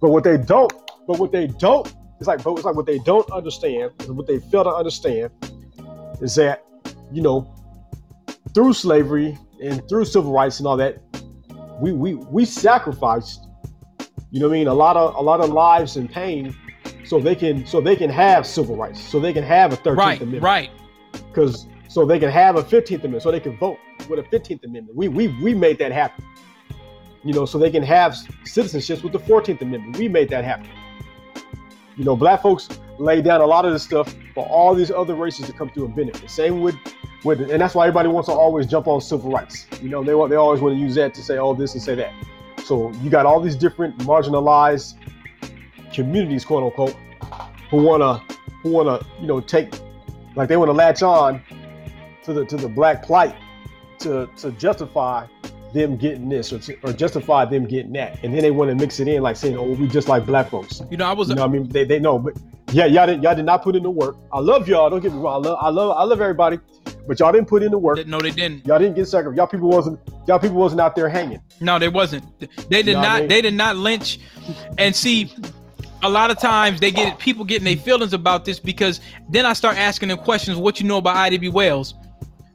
but 0.00 0.10
what 0.10 0.24
they 0.24 0.36
don't, 0.36 0.72
but 1.06 1.18
what 1.18 1.32
they 1.32 1.46
don't 1.46 1.92
it's 2.18 2.26
like, 2.26 2.42
but 2.42 2.52
it's 2.54 2.64
like 2.64 2.74
what 2.74 2.86
they 2.86 2.98
don't 3.00 3.30
understand, 3.30 3.92
what 4.08 4.26
they 4.26 4.38
fail 4.38 4.64
to 4.64 4.70
understand, 4.70 5.30
is 6.20 6.34
that 6.34 6.64
you 7.12 7.22
know, 7.22 7.54
through 8.54 8.72
slavery 8.72 9.38
and 9.62 9.86
through 9.88 10.04
civil 10.04 10.32
rights 10.32 10.58
and 10.58 10.66
all 10.66 10.76
that, 10.76 10.98
we 11.80 11.92
we 11.92 12.14
we 12.14 12.44
sacrificed, 12.44 13.46
you 14.30 14.40
know, 14.40 14.48
what 14.48 14.54
I 14.54 14.58
mean, 14.58 14.68
a 14.68 14.74
lot 14.74 14.96
of 14.96 15.14
a 15.14 15.20
lot 15.20 15.40
of 15.40 15.50
lives 15.50 15.96
and 15.96 16.10
pain, 16.10 16.54
so 17.04 17.20
they 17.20 17.34
can 17.34 17.66
so 17.66 17.80
they 17.80 17.96
can 17.96 18.10
have 18.10 18.46
civil 18.46 18.76
rights, 18.76 19.00
so 19.00 19.20
they 19.20 19.32
can 19.32 19.44
have 19.44 19.72
a 19.72 19.76
Thirteenth 19.76 19.98
right, 19.98 20.20
Amendment, 20.20 20.42
right? 20.42 20.70
Because 21.12 21.66
so 21.88 22.04
they 22.04 22.18
can 22.18 22.30
have 22.30 22.56
a 22.56 22.64
Fifteenth 22.64 23.02
Amendment, 23.02 23.22
so 23.22 23.30
they 23.30 23.40
can 23.40 23.56
vote 23.58 23.78
with 24.08 24.18
a 24.18 24.24
Fifteenth 24.24 24.64
Amendment. 24.64 24.96
We 24.96 25.08
we 25.08 25.28
we 25.42 25.54
made 25.54 25.78
that 25.78 25.92
happen. 25.92 26.24
You 27.24 27.32
know, 27.34 27.46
so 27.46 27.58
they 27.58 27.70
can 27.70 27.82
have 27.82 28.12
citizenships 28.44 29.02
with 29.02 29.12
the 29.12 29.18
Fourteenth 29.18 29.60
Amendment. 29.62 29.98
We 29.98 30.08
made 30.08 30.28
that 30.30 30.44
happen. 30.44 30.68
You 31.98 32.04
know, 32.04 32.14
black 32.14 32.42
folks 32.42 32.68
lay 32.98 33.20
down 33.20 33.40
a 33.40 33.46
lot 33.46 33.64
of 33.64 33.72
this 33.72 33.82
stuff 33.82 34.14
for 34.32 34.46
all 34.46 34.72
these 34.72 34.92
other 34.92 35.14
races 35.14 35.46
to 35.46 35.52
come 35.52 35.68
through 35.68 35.86
and 35.86 35.96
benefit. 35.96 36.30
Same 36.30 36.60
with 36.60 36.76
with 37.24 37.40
and 37.40 37.60
that's 37.60 37.74
why 37.74 37.86
everybody 37.86 38.08
wants 38.08 38.28
to 38.28 38.32
always 38.32 38.66
jump 38.66 38.86
on 38.86 39.00
civil 39.00 39.32
rights. 39.32 39.66
You 39.82 39.88
know, 39.88 40.04
they 40.04 40.14
want 40.14 40.30
they 40.30 40.36
always 40.36 40.60
want 40.60 40.76
to 40.76 40.80
use 40.80 40.94
that 40.94 41.12
to 41.14 41.22
say 41.22 41.38
all 41.38 41.54
this 41.54 41.74
and 41.74 41.82
say 41.82 41.96
that. 41.96 42.12
So 42.64 42.92
you 43.02 43.10
got 43.10 43.26
all 43.26 43.40
these 43.40 43.56
different 43.56 43.98
marginalized 43.98 44.94
communities, 45.92 46.44
quote 46.44 46.62
unquote, 46.62 46.94
who 47.68 47.82
wanna 47.82 48.22
who 48.62 48.70
wanna, 48.70 49.00
you 49.20 49.26
know, 49.26 49.40
take 49.40 49.74
like 50.36 50.48
they 50.48 50.56
want 50.56 50.68
to 50.68 50.74
latch 50.74 51.02
on 51.02 51.42
to 52.22 52.32
the 52.32 52.44
to 52.44 52.56
the 52.56 52.68
black 52.68 53.02
plight 53.02 53.34
to 53.98 54.28
to 54.36 54.52
justify 54.52 55.26
them 55.72 55.96
getting 55.96 56.28
this 56.28 56.52
or, 56.52 56.60
or 56.82 56.92
justify 56.92 57.44
them 57.44 57.66
getting 57.66 57.92
that, 57.92 58.22
and 58.22 58.34
then 58.34 58.42
they 58.42 58.50
want 58.50 58.70
to 58.70 58.74
mix 58.74 59.00
it 59.00 59.08
in 59.08 59.22
like 59.22 59.36
saying, 59.36 59.56
"Oh, 59.56 59.72
we 59.72 59.86
just 59.86 60.08
like 60.08 60.24
black 60.26 60.50
folks." 60.50 60.82
You 60.90 60.96
know, 60.96 61.06
I 61.06 61.12
was. 61.12 61.28
You 61.28 61.34
know, 61.34 61.44
I 61.44 61.48
mean, 61.48 61.68
they, 61.68 61.84
they 61.84 61.98
know, 61.98 62.18
but 62.18 62.36
yeah, 62.72 62.86
y'all 62.86 63.06
did 63.06 63.22
y'all 63.22 63.34
did 63.34 63.44
not 63.44 63.62
put 63.62 63.76
in 63.76 63.82
the 63.82 63.90
work. 63.90 64.16
I 64.32 64.40
love 64.40 64.68
y'all. 64.68 64.88
Don't 64.90 65.00
get 65.00 65.12
me 65.12 65.18
wrong. 65.18 65.44
I 65.44 65.48
love 65.48 65.58
I 65.60 65.68
love 65.68 65.96
I 65.96 66.02
love 66.04 66.20
everybody, 66.20 66.58
but 67.06 67.20
y'all 67.20 67.32
didn't 67.32 67.48
put 67.48 67.62
in 67.62 67.70
the 67.70 67.78
work. 67.78 68.06
No, 68.06 68.20
they 68.20 68.30
didn't. 68.30 68.66
Y'all 68.66 68.78
didn't 68.78 68.94
get 68.94 69.06
sacrificed. 69.06 69.36
Y'all 69.36 69.46
people 69.46 69.68
wasn't 69.68 70.00
y'all 70.26 70.38
people 70.38 70.56
wasn't 70.56 70.80
out 70.80 70.96
there 70.96 71.08
hanging. 71.08 71.40
No, 71.60 71.78
they 71.78 71.88
wasn't. 71.88 72.24
They 72.40 72.82
did 72.82 72.86
you 72.88 72.92
know 72.94 73.02
not. 73.02 73.10
I 73.10 73.20
mean? 73.20 73.28
They 73.28 73.42
did 73.42 73.54
not 73.54 73.76
lynch. 73.76 74.20
And 74.78 74.96
see, 74.96 75.34
a 76.02 76.08
lot 76.08 76.30
of 76.30 76.38
times 76.38 76.80
they 76.80 76.90
get 76.90 77.18
people 77.18 77.44
getting 77.44 77.64
their 77.64 77.76
feelings 77.76 78.12
about 78.12 78.44
this 78.44 78.58
because 78.58 79.00
then 79.28 79.44
I 79.44 79.52
start 79.52 79.76
asking 79.76 80.08
them 80.08 80.18
questions. 80.18 80.56
What 80.56 80.80
you 80.80 80.86
know 80.86 80.98
about 80.98 81.16
Ida 81.16 81.38
B. 81.38 81.48
Wells? 81.48 81.94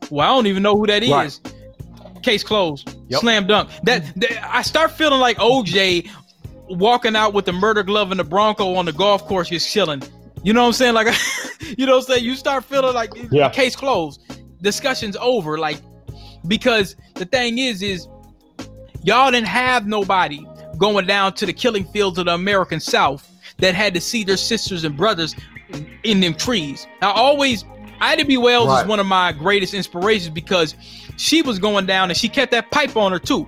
Well, 0.10 0.30
I 0.30 0.36
don't 0.36 0.48
even 0.48 0.64
know 0.64 0.76
who 0.76 0.86
that 0.88 1.04
right. 1.04 1.28
is 1.28 1.40
case 2.24 2.44
closed. 2.44 2.96
Yep. 3.10 3.22
Slam 3.22 3.48
dunk. 3.48 3.70
That, 3.84 4.04
that, 4.20 4.56
I 4.56 4.62
start 4.62 4.92
feeling 4.92 5.20
like 5.20 5.38
OJ 5.38 6.10
walking 6.70 7.16
out 7.16 7.34
with 7.34 7.46
the 7.46 7.54
murder 7.54 7.84
glove 7.84 8.12
and 8.12 8.20
the 8.20 8.24
Bronco 8.24 8.76
on 8.76 8.86
the 8.86 8.94
golf 8.94 9.26
course, 9.26 9.50
just 9.50 9.72
chilling. 9.72 10.02
You 10.44 10.54
know 10.54 10.62
what 10.62 10.68
I'm 10.68 10.74
saying? 10.74 10.94
Like, 10.94 11.16
you 11.78 11.86
know 11.86 11.94
what 11.94 12.10
I'm 12.10 12.16
saying? 12.16 12.26
You 12.26 12.36
start 12.36 12.66
feeling 12.66 12.94
like 12.94 13.12
yeah. 13.32 13.50
case 13.50 13.76
closed. 13.76 14.22
Discussion's 14.62 15.16
over. 15.18 15.58
Like, 15.58 15.80
because 16.48 16.96
the 17.16 17.26
thing 17.26 17.58
is, 17.58 17.82
is 17.82 18.08
y'all 19.04 19.32
didn't 19.32 19.48
have 19.48 19.88
nobody 19.88 20.46
going 20.78 21.06
down 21.06 21.34
to 21.34 21.46
the 21.46 21.54
killing 21.54 21.86
fields 21.86 22.18
of 22.18 22.26
the 22.26 22.34
American 22.34 22.80
South 22.80 23.30
that 23.58 23.76
had 23.76 23.94
to 23.94 24.02
see 24.02 24.24
their 24.24 24.38
sisters 24.38 24.84
and 24.84 24.98
brothers 24.98 25.36
in 26.04 26.20
them 26.20 26.34
trees. 26.34 26.88
I 27.02 27.12
always 27.12 27.66
Ida 28.02 28.26
B. 28.26 28.38
Wells 28.38 28.68
right. 28.68 28.82
is 28.82 28.88
one 28.88 29.00
of 29.00 29.06
my 29.06 29.32
greatest 29.32 29.74
inspirations 29.74 30.30
because 30.30 30.76
she 31.18 31.42
was 31.42 31.60
going 31.60 31.86
down 31.86 32.10
and 32.10 32.18
she 32.18 32.30
kept 32.30 32.52
that 32.52 32.72
pipe 32.72 32.96
on 32.96 33.12
her 33.12 33.20
too. 33.20 33.48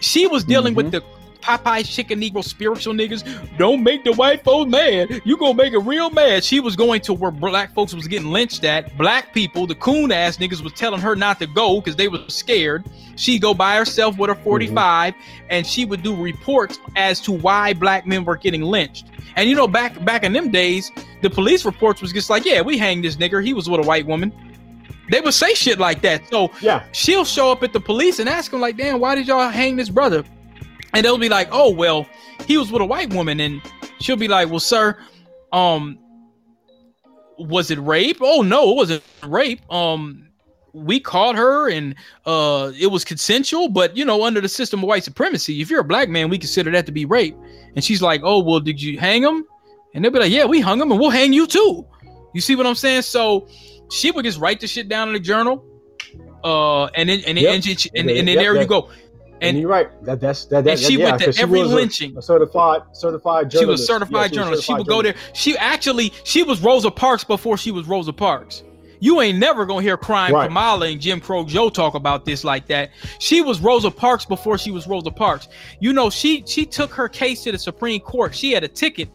She 0.00 0.26
was 0.26 0.44
dealing 0.44 0.74
mm-hmm. 0.74 0.90
with 0.90 0.92
the 0.92 1.02
Popeye 1.46 1.88
chicken 1.88 2.20
Negro 2.20 2.42
spiritual 2.42 2.92
niggas. 2.92 3.24
Don't 3.56 3.84
make 3.84 4.02
the 4.02 4.12
white 4.12 4.42
folks 4.42 4.68
mad. 4.68 5.22
You 5.24 5.36
gonna 5.36 5.54
make 5.54 5.72
it 5.72 5.78
real 5.78 6.10
mad. 6.10 6.42
She 6.42 6.58
was 6.58 6.74
going 6.74 7.00
to 7.02 7.14
where 7.14 7.30
black 7.30 7.72
folks 7.72 7.94
was 7.94 8.08
getting 8.08 8.28
lynched 8.28 8.64
at. 8.64 8.96
Black 8.98 9.32
people, 9.32 9.66
the 9.66 9.76
coon 9.76 10.10
ass 10.10 10.38
niggas 10.38 10.60
was 10.60 10.72
telling 10.72 11.00
her 11.00 11.14
not 11.14 11.38
to 11.38 11.46
go 11.46 11.80
because 11.80 11.94
they 11.94 12.08
were 12.08 12.18
scared. 12.26 12.84
She'd 13.14 13.42
go 13.42 13.54
by 13.54 13.76
herself 13.76 14.18
with 14.18 14.28
her 14.28 14.34
45 14.34 15.14
mm-hmm. 15.14 15.46
and 15.50 15.64
she 15.64 15.84
would 15.84 16.02
do 16.02 16.16
reports 16.20 16.80
as 16.96 17.20
to 17.20 17.32
why 17.32 17.72
black 17.74 18.06
men 18.06 18.24
were 18.24 18.36
getting 18.36 18.62
lynched. 18.62 19.06
And 19.36 19.48
you 19.48 19.54
know, 19.54 19.68
back 19.68 20.04
back 20.04 20.24
in 20.24 20.32
them 20.32 20.50
days, 20.50 20.90
the 21.22 21.30
police 21.30 21.64
reports 21.64 22.02
was 22.02 22.12
just 22.12 22.28
like, 22.28 22.44
yeah, 22.44 22.60
we 22.60 22.76
hanged 22.76 23.04
this 23.04 23.16
nigger. 23.16 23.44
He 23.44 23.54
was 23.54 23.70
with 23.70 23.84
a 23.84 23.86
white 23.86 24.06
woman. 24.06 24.32
They 25.10 25.20
would 25.20 25.34
say 25.34 25.54
shit 25.54 25.78
like 25.78 26.02
that. 26.02 26.28
So 26.30 26.50
yeah, 26.60 26.84
she'll 26.92 27.24
show 27.24 27.52
up 27.52 27.62
at 27.62 27.72
the 27.72 27.80
police 27.80 28.18
and 28.18 28.28
ask 28.28 28.50
them 28.50 28.60
like, 28.60 28.76
damn, 28.76 29.00
why 29.00 29.14
did 29.14 29.26
y'all 29.28 29.48
hang 29.50 29.76
this 29.76 29.88
brother? 29.88 30.24
and 30.96 31.04
they'll 31.04 31.18
be 31.18 31.28
like, 31.28 31.48
"Oh 31.52 31.70
well, 31.70 32.06
he 32.46 32.56
was 32.56 32.72
with 32.72 32.82
a 32.82 32.84
white 32.84 33.12
woman," 33.12 33.40
and 33.40 33.60
she'll 34.00 34.16
be 34.16 34.28
like, 34.28 34.48
"Well, 34.48 34.60
sir, 34.60 34.96
um, 35.52 35.98
was 37.38 37.70
it 37.70 37.78
rape? 37.78 38.18
Oh 38.20 38.42
no, 38.42 38.70
it 38.72 38.76
wasn't 38.76 39.02
rape. 39.24 39.60
Um, 39.72 40.28
we 40.72 41.00
caught 41.00 41.36
her 41.36 41.70
and 41.70 41.94
uh 42.26 42.70
it 42.78 42.88
was 42.88 43.02
consensual 43.02 43.66
but 43.70 43.96
you 43.96 44.04
know 44.04 44.24
under 44.26 44.42
the 44.42 44.48
system 44.48 44.80
of 44.80 44.86
white 44.86 45.02
supremacy 45.02 45.62
if 45.62 45.70
you're 45.70 45.80
a 45.80 45.84
black 45.84 46.06
man 46.06 46.28
we 46.28 46.36
consider 46.36 46.70
that 46.70 46.84
to 46.84 46.92
be 46.92 47.06
rape 47.06 47.34
and 47.74 47.82
she's 47.82 48.02
like 48.02 48.20
oh 48.22 48.42
well 48.42 48.60
did 48.60 48.82
you 48.82 48.98
hang 48.98 49.22
him 49.22 49.42
and 49.94 50.04
they'll 50.04 50.12
be 50.12 50.18
like 50.18 50.30
yeah 50.30 50.44
we 50.44 50.60
hung 50.60 50.78
him 50.78 50.90
and 50.90 51.00
we'll 51.00 51.08
hang 51.08 51.32
you 51.32 51.46
too 51.46 51.82
you 52.34 52.42
see 52.42 52.54
what 52.54 52.66
i'm 52.66 52.74
saying 52.74 53.00
so 53.00 53.48
she 53.90 54.10
would 54.10 54.24
just 54.24 54.38
write 54.38 54.60
the 54.60 54.66
shit 54.66 54.88
down 54.88 55.08
in 55.08 55.14
the 55.14 55.20
journal 55.20 55.64
uh 56.44 56.84
and 56.86 57.08
then 57.08 57.20
and, 57.26 57.38
Yep. 57.38 57.54
and, 57.54 57.66
and, 57.66 57.86
and, 57.94 58.08
then- 58.08 58.24
then 58.26 58.36
there 58.36 58.54
yep, 58.54 58.62
you 58.62 58.68
go 58.68 58.88
And, 59.40 59.50
and 59.50 59.58
you're 59.60 59.68
right. 59.68 59.88
That 60.04 60.20
that's 60.20 60.46
that. 60.46 60.64
that 60.64 60.70
and 60.72 60.80
she 60.80 60.98
yeah, 60.98 61.10
went 61.16 61.22
to 61.34 61.40
every 61.42 61.60
was 61.60 61.72
a- 61.72 61.74
lynching. 61.74 62.16
A, 62.16 62.22
certified 62.22 62.82
certified 62.92 63.50
journalist. 63.50 63.58
she 63.58 63.66
was 63.66 63.86
certified 63.86 64.30
Yeah, 64.30 64.34
journalist. 64.36 64.64
She 64.64 64.72
would 64.74 64.86
go 64.86 65.02
there. 65.02 65.14
She 65.34 65.56
actually 65.58 66.12
she 66.24 66.42
was 66.42 66.60
Rosa 66.62 66.90
Parks 66.90 67.22
before 67.24 67.56
she 67.58 67.70
was 67.70 67.86
Rosa 67.86 68.12
Parks. 68.14 68.62
You 68.98 69.20
ain't 69.20 69.38
never 69.38 69.66
gonna 69.66 69.82
hear 69.82 69.98
Crime 69.98 70.32
Right. 70.32 70.46
Kamala 70.48 70.86
and 70.86 70.98
Jim 71.00 71.20
Crow 71.20 71.44
Joe 71.44 71.68
talk 71.68 71.94
about 71.94 72.24
this 72.24 72.44
like 72.44 72.66
that. 72.68 72.90
She 73.18 73.42
was 73.42 73.60
Rosa 73.60 73.90
Parks 73.90 74.24
before 74.24 74.56
she 74.56 74.70
was 74.70 74.86
Rosa 74.86 75.10
Parks. 75.10 75.48
You 75.80 75.92
know, 75.92 76.08
she 76.08 76.42
she 76.46 76.64
took 76.64 76.90
her 76.92 77.06
case 77.08 77.42
to 77.44 77.52
the 77.52 77.58
Supreme 77.58 78.00
Court. 78.00 78.34
She 78.34 78.52
had 78.52 78.64
a 78.64 78.68
ticket. 78.68 79.10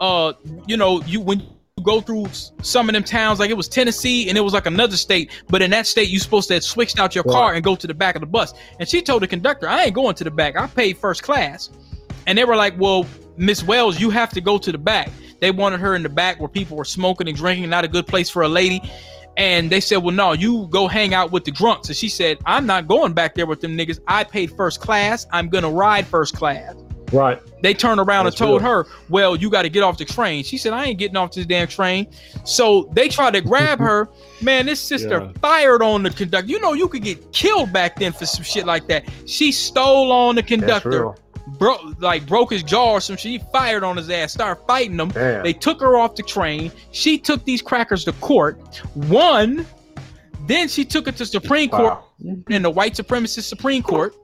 Uh, 0.00 0.32
you 0.66 0.76
know, 0.78 1.02
you 1.02 1.20
when 1.20 1.42
go 1.80 2.00
through 2.00 2.26
some 2.62 2.88
of 2.88 2.92
them 2.92 3.04
towns, 3.04 3.38
like 3.38 3.50
it 3.50 3.56
was 3.56 3.68
Tennessee 3.68 4.28
and 4.28 4.38
it 4.38 4.40
was 4.40 4.52
like 4.52 4.66
another 4.66 4.96
state, 4.96 5.30
but 5.48 5.62
in 5.62 5.70
that 5.70 5.86
state 5.86 6.08
you 6.08 6.18
supposed 6.18 6.48
to 6.48 6.54
have 6.54 6.64
switched 6.64 6.98
out 6.98 7.14
your 7.14 7.24
car 7.24 7.54
and 7.54 7.64
go 7.64 7.76
to 7.76 7.86
the 7.86 7.94
back 7.94 8.14
of 8.14 8.20
the 8.20 8.26
bus. 8.26 8.54
And 8.78 8.88
she 8.88 9.02
told 9.02 9.22
the 9.22 9.28
conductor, 9.28 9.68
I 9.68 9.84
ain't 9.84 9.94
going 9.94 10.14
to 10.16 10.24
the 10.24 10.30
back. 10.30 10.56
I 10.56 10.66
paid 10.66 10.98
first 10.98 11.22
class. 11.22 11.70
And 12.26 12.36
they 12.36 12.44
were 12.44 12.56
like, 12.56 12.78
Well, 12.78 13.06
Miss 13.36 13.62
Wells, 13.64 14.00
you 14.00 14.10
have 14.10 14.30
to 14.30 14.40
go 14.40 14.58
to 14.58 14.72
the 14.72 14.78
back. 14.78 15.10
They 15.40 15.50
wanted 15.50 15.80
her 15.80 15.94
in 15.94 16.02
the 16.02 16.08
back 16.08 16.40
where 16.40 16.48
people 16.48 16.76
were 16.76 16.84
smoking 16.84 17.28
and 17.28 17.36
drinking, 17.36 17.68
not 17.70 17.84
a 17.84 17.88
good 17.88 18.06
place 18.06 18.28
for 18.28 18.42
a 18.42 18.48
lady. 18.48 18.82
And 19.36 19.70
they 19.70 19.80
said, 19.80 19.98
Well, 19.98 20.14
no, 20.14 20.32
you 20.32 20.66
go 20.70 20.88
hang 20.88 21.14
out 21.14 21.30
with 21.30 21.44
the 21.44 21.52
drunks. 21.52 21.88
And 21.88 21.96
she 21.96 22.08
said, 22.08 22.38
I'm 22.44 22.66
not 22.66 22.88
going 22.88 23.12
back 23.12 23.34
there 23.34 23.46
with 23.46 23.60
them 23.60 23.76
niggas. 23.76 24.00
I 24.06 24.24
paid 24.24 24.50
first 24.52 24.80
class. 24.80 25.26
I'm 25.32 25.48
gonna 25.48 25.70
ride 25.70 26.06
first 26.06 26.34
class. 26.34 26.74
Right. 27.12 27.40
They 27.62 27.74
turned 27.74 28.00
around 28.00 28.24
That's 28.26 28.40
and 28.40 28.46
told 28.48 28.62
real. 28.62 28.70
her, 28.84 28.86
Well, 29.08 29.34
you 29.36 29.50
got 29.50 29.62
to 29.62 29.68
get 29.68 29.82
off 29.82 29.98
the 29.98 30.04
train. 30.04 30.44
She 30.44 30.58
said, 30.58 30.72
I 30.72 30.84
ain't 30.86 30.98
getting 30.98 31.16
off 31.16 31.32
this 31.32 31.46
damn 31.46 31.66
train. 31.66 32.06
So 32.44 32.88
they 32.92 33.08
tried 33.08 33.32
to 33.34 33.40
grab 33.40 33.78
her. 33.78 34.08
Man, 34.42 34.66
this 34.66 34.80
sister 34.80 35.20
Yeah. 35.22 35.32
fired 35.40 35.82
on 35.82 36.02
the 36.02 36.10
conductor. 36.10 36.46
You 36.48 36.60
know, 36.60 36.74
you 36.74 36.86
could 36.88 37.02
get 37.02 37.32
killed 37.32 37.72
back 37.72 37.96
then 37.96 38.12
for 38.12 38.26
some 38.26 38.44
shit 38.44 38.66
like 38.66 38.86
that. 38.88 39.04
She 39.26 39.52
stole 39.52 40.12
on 40.12 40.34
the 40.36 40.42
conductor 40.42 41.12
broke 41.58 41.80
like 42.00 42.26
broke 42.26 42.52
his 42.52 42.62
jaw 42.62 42.92
or 42.92 43.00
some 43.00 43.16
shit. 43.16 43.32
He 43.32 43.38
fired 43.52 43.82
on 43.82 43.96
his 43.96 44.10
ass, 44.10 44.34
started 44.34 44.62
fighting 44.66 44.96
them. 44.98 45.08
Damn. 45.08 45.42
They 45.42 45.54
took 45.54 45.80
her 45.80 45.96
off 45.96 46.14
the 46.14 46.22
train. 46.22 46.70
She 46.92 47.16
took 47.18 47.42
these 47.46 47.62
crackers 47.62 48.04
to 48.04 48.12
court. 48.12 48.60
Won. 48.94 49.66
Then 50.46 50.68
she 50.68 50.84
took 50.84 51.08
it 51.08 51.16
to 51.16 51.26
Supreme 51.26 51.68
Court 51.70 51.94
Wow. 52.20 52.36
in 52.48 52.62
the 52.62 52.70
white 52.70 52.94
supremacist 52.94 53.44
Supreme 53.48 53.82
Court, 53.82 54.14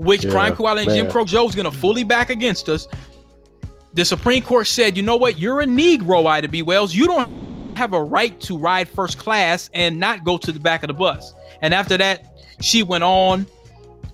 which 0.00 0.24
Yeah, 0.24 0.30
Crime 0.30 0.56
Kamala 0.56 0.80
and 0.82 0.90
Jim. 0.90 1.10
Crow 1.10 1.24
Joe's 1.24 1.54
gonna 1.54 1.70
fully 1.70 2.04
back 2.04 2.30
against 2.30 2.68
us. 2.68 2.88
The 3.92 4.04
Supreme 4.04 4.42
Court 4.42 4.66
said, 4.66 4.96
you 4.96 5.02
know 5.02 5.16
what? 5.16 5.38
You're 5.38 5.60
a 5.60 5.66
Negro, 5.66 6.26
Ida 6.26 6.48
B. 6.48 6.62
Wells. 6.62 6.94
You 6.94 7.06
don't 7.06 7.76
have 7.76 7.92
a 7.92 8.02
right 8.02 8.38
to 8.42 8.56
ride 8.56 8.88
first 8.88 9.18
class 9.18 9.68
and 9.74 9.98
not 9.98 10.24
go 10.24 10.38
to 10.38 10.52
the 10.52 10.60
back 10.60 10.82
of 10.82 10.88
the 10.88 10.94
bus. 10.94 11.34
And 11.60 11.74
after 11.74 11.96
that, 11.98 12.24
she 12.60 12.82
went 12.82 13.04
on. 13.04 13.46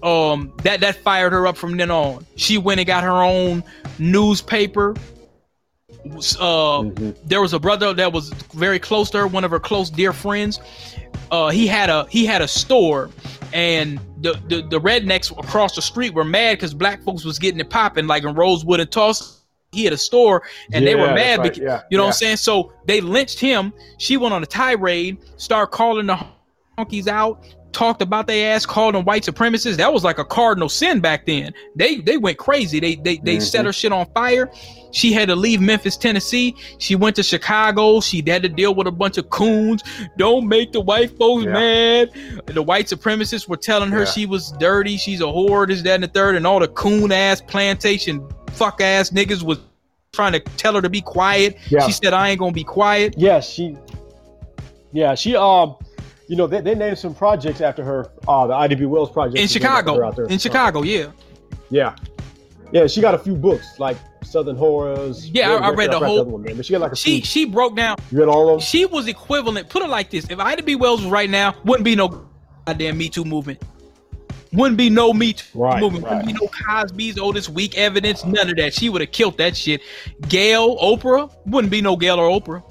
Um, 0.03 0.53
that 0.63 0.81
that 0.81 0.97
fired 0.97 1.33
her 1.33 1.47
up 1.47 1.57
from 1.57 1.77
then 1.77 1.91
on. 1.91 2.27
She 2.37 2.59
went 2.59 2.81
and 2.81 2.87
got 2.87 3.03
her 3.03 3.23
own 3.23 3.65
newspaper. 3.99 4.95
Uh, 6.39 6.83
Mhm. 6.83 7.17
there 7.25 7.41
was 7.41 7.53
a 7.53 7.59
brother 7.59 7.93
that 7.95 8.13
was 8.13 8.31
very 8.55 8.79
close 8.79 9.11
to 9.11 9.19
her, 9.19 9.27
one 9.27 9.43
of 9.45 9.51
her 9.51 9.59
close 9.61 9.89
dear 9.91 10.13
friends. 10.13 10.61
Uh, 11.31 11.49
he 11.49 11.67
had 11.67 11.91
a 11.91 12.07
he 12.11 12.27
had 12.27 12.43
a 12.43 12.49
store, 12.49 13.09
and 13.53 13.99
the 14.19 14.33
the, 14.49 14.63
the 14.69 14.81
rednecks 14.81 15.31
across 15.39 15.75
the 15.75 15.83
street 15.83 16.15
were 16.15 16.25
mad 16.25 16.59
because 16.59 16.75
black 16.75 17.03
folks 17.03 17.25
was 17.25 17.39
getting 17.39 17.61
it 17.61 17.71
popping, 17.71 18.07
like 18.07 18.25
in 18.25 18.35
Rosewood 18.35 18.81
and 18.81 18.91
Tulsa. 18.91 19.25
He 19.73 19.85
had 19.85 19.93
a 19.93 19.99
store, 19.99 20.43
and 20.73 20.87
they 20.87 20.95
were 20.95 21.13
mad 21.13 21.39
right. 21.39 21.43
because 21.43 21.59
Yeah, 21.59 21.83
you 21.91 21.99
know 21.99 22.05
what 22.05 22.11
I'm 22.11 22.15
saying. 22.15 22.37
So 22.39 22.73
they 22.87 23.01
lynched 23.01 23.39
him. 23.39 23.73
She 23.99 24.17
went 24.17 24.33
on 24.33 24.43
a 24.43 24.47
tirade, 24.47 25.19
started 25.37 25.71
calling 25.73 26.07
the 26.07 26.19
honkies 26.79 27.09
out, 27.09 27.45
talked 27.77 28.01
about 28.01 28.27
their 28.27 28.55
ass, 28.55 28.65
called 28.65 28.95
them 28.95 29.05
white 29.05 29.23
supremacists. 29.23 29.77
That 29.77 29.93
was 29.93 30.03
like 30.03 30.19
a 30.19 30.25
cardinal 30.25 30.69
sin 30.71 31.01
back 31.01 31.27
then. 31.27 31.53
They 31.77 31.97
they 31.97 32.17
went 32.17 32.39
crazy. 32.39 32.81
They 32.81 32.95
they 32.97 33.19
they 33.19 33.39
set 33.39 33.63
Mhm. 33.63 33.67
her 33.67 33.73
shit 33.73 33.93
on 33.93 34.07
fire. 34.15 34.51
She 34.93 35.13
had 35.13 35.29
to 35.29 35.37
leave 35.37 35.61
Memphis, 35.61 35.97
Tennessee. 35.99 36.55
She 36.79 36.95
went 36.97 37.17
to 37.17 37.23
Chicago. 37.23 38.01
She 38.01 38.23
had 38.27 38.43
to 38.45 38.49
deal 38.49 38.75
with 38.75 38.87
a 38.87 38.91
bunch 38.91 39.19
of 39.19 39.29
coons. 39.29 39.83
Don't 40.17 40.49
make 40.49 40.73
the 40.73 40.81
white 40.81 41.17
folks 41.19 41.45
Yeah. 41.45 41.53
mad. 41.53 42.11
The 42.47 42.63
white 42.63 42.87
supremacists 42.87 43.47
were 43.47 43.59
telling 43.59 43.91
her 43.91 44.01
Yeah. 44.05 44.11
she 44.11 44.25
was 44.25 44.53
dirty. 44.59 44.97
She's 44.97 45.21
a 45.21 45.25
whore. 45.25 45.69
This, 45.69 45.83
that, 45.83 45.97
and 45.97 46.05
the 46.05 46.09
third. 46.09 46.35
And 46.35 46.47
all 46.47 46.61
the 46.61 46.69
coon 46.69 47.13
ass 47.13 47.43
plantation 47.43 48.27
fuck 48.53 48.81
ass 48.81 49.11
niggas 49.11 49.43
was 49.43 49.59
trying 50.13 50.33
to 50.33 50.41
tell 50.57 50.73
her 50.75 50.81
to 50.81 50.89
be 50.89 51.03
quiet. 51.03 51.59
Yeah. 51.69 51.85
She 51.85 51.93
said, 51.93 52.15
"I 52.15 52.31
ain't 52.31 52.39
gonna 52.39 52.53
be 52.53 52.65
quiet." 52.65 53.15
Yes, 53.19 53.51
she. 53.51 53.77
Yeah, 54.93 55.15
she. 55.15 55.37
Um, 55.37 55.75
you 56.29 56.37
know, 56.37 56.47
they, 56.47 56.61
they 56.61 56.75
named 56.75 56.99
some 56.99 57.15
projects 57.15 57.61
after 57.61 57.85
her. 57.85 58.11
Uh, 58.27 58.47
the 58.47 58.55
Ida 58.55 58.77
B. 58.77 58.85
Wells 58.87 59.11
project 59.11 59.39
In 59.39 59.45
is 59.45 59.55
named 59.55 59.65
after 59.67 59.75
her 59.75 59.83
Chicago. 59.93 60.07
out 60.07 60.17
there. 60.17 60.27
In 60.27 60.39
Chicago, 60.39 60.83
yeah. 60.83 61.11
Yeah, 61.71 61.95
yeah. 62.73 62.87
She 62.87 63.01
got 63.01 63.15
a 63.15 63.19
few 63.19 63.35
books 63.35 63.79
like 63.79 63.97
Southern 64.25 64.57
Horrors. 64.57 65.29
Yeah, 65.31 65.51
I- 65.55 65.69
I 65.69 65.71
read 65.71 65.91
the 65.93 65.99
whole- 65.99 66.25
one, 66.25 66.43
man, 66.43 66.57
but 66.57 66.67
she 66.67 66.73
got 66.73 66.81
like 66.81 66.93
a 66.93 66.97
She 66.97 67.17
few. 67.21 67.25
she 67.25 67.45
broke 67.45 67.77
down. 67.77 67.97
You 68.11 68.19
read 68.21 68.29
all 68.29 68.49
of 68.49 68.55
them? 68.55 68.61
She 68.61 68.87
was 68.87 69.09
equivalent. 69.09 69.69
Put 69.69 69.83
it 69.83 69.89
like 69.89 70.11
this: 70.11 70.27
If 70.31 70.39
Ida 70.39 70.63
B. 70.63 70.77
Wells 70.77 71.03
was 71.03 71.11
right 71.11 71.29
now, 71.31 71.55
wouldn't 71.65 71.85
be 71.85 71.97
no 71.97 72.27
goddamn 72.67 72.99
Me 72.99 73.09
Too 73.09 73.25
movement. 73.25 73.63
Wouldn't 74.53 74.79
be 74.79 74.89
no 74.91 75.13
Me 75.13 75.33
Too 75.33 75.45
Right, 75.59 75.81
movement. 75.81 76.05
Wouldn't 76.05 76.27
be 76.27 76.33
no 76.33 76.49
Cosby's 76.49 77.19
oldest 77.19 77.49
weak 77.51 77.77
evidence. 77.77 78.25
None 78.25 78.49
of 78.49 78.57
that. 78.57 78.75
She 78.75 78.89
would 78.89 79.01
have 79.01 79.11
killed 79.11 79.39
that 79.39 79.57
shit. 79.57 79.81
Gail, 80.29 80.77
Oprah, 80.79 81.31
wouldn't 81.47 81.71
be 81.71 81.81
no 81.81 81.97
Gail 81.97 82.19
or 82.21 82.29
Oprah. 82.41 82.63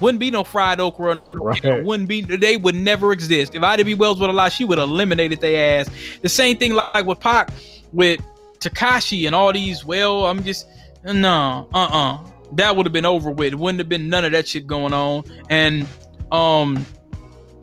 Wouldn't 0.00 0.20
be 0.20 0.30
no 0.30 0.44
fried 0.44 0.80
okra. 0.80 1.20
Right. 1.32 1.84
Wouldn't 1.84 2.08
be. 2.08 2.22
They 2.22 2.56
would 2.56 2.74
never 2.74 3.12
exist. 3.12 3.54
If 3.54 3.62
Ida 3.62 3.84
B. 3.84 3.94
Wells 3.94 4.18
would 4.20 4.26
have 4.26 4.34
lied, 4.34 4.52
she 4.52 4.64
would 4.64 4.78
have 4.78 4.88
eliminated 4.88 5.40
their 5.40 5.80
ass. 5.80 5.90
The 6.22 6.28
same 6.28 6.56
thing 6.56 6.74
like 6.74 7.04
with 7.04 7.20
Pac, 7.20 7.50
with 7.92 8.20
Tekashi 8.60 9.26
and 9.26 9.34
all 9.34 9.52
these. 9.52 9.84
Well, 9.84 10.26
I'm 10.26 10.42
just 10.42 10.66
no, 11.04 11.68
uh, 11.74 11.88
uh 11.90 12.30
That 12.52 12.76
would 12.76 12.86
have 12.86 12.92
been 12.92 13.06
over 13.06 13.30
with. 13.30 13.52
It 13.52 13.56
wouldn't 13.56 13.78
have 13.78 13.88
been 13.88 14.08
none 14.08 14.24
of 14.24 14.32
that 14.32 14.48
shit 14.48 14.66
going 14.66 14.92
on. 14.92 15.24
And 15.50 15.86
um, 16.32 16.84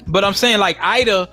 but 0.07 0.23
I'm 0.23 0.33
saying 0.33 0.59
like 0.59 0.77
Ida. 0.79 1.29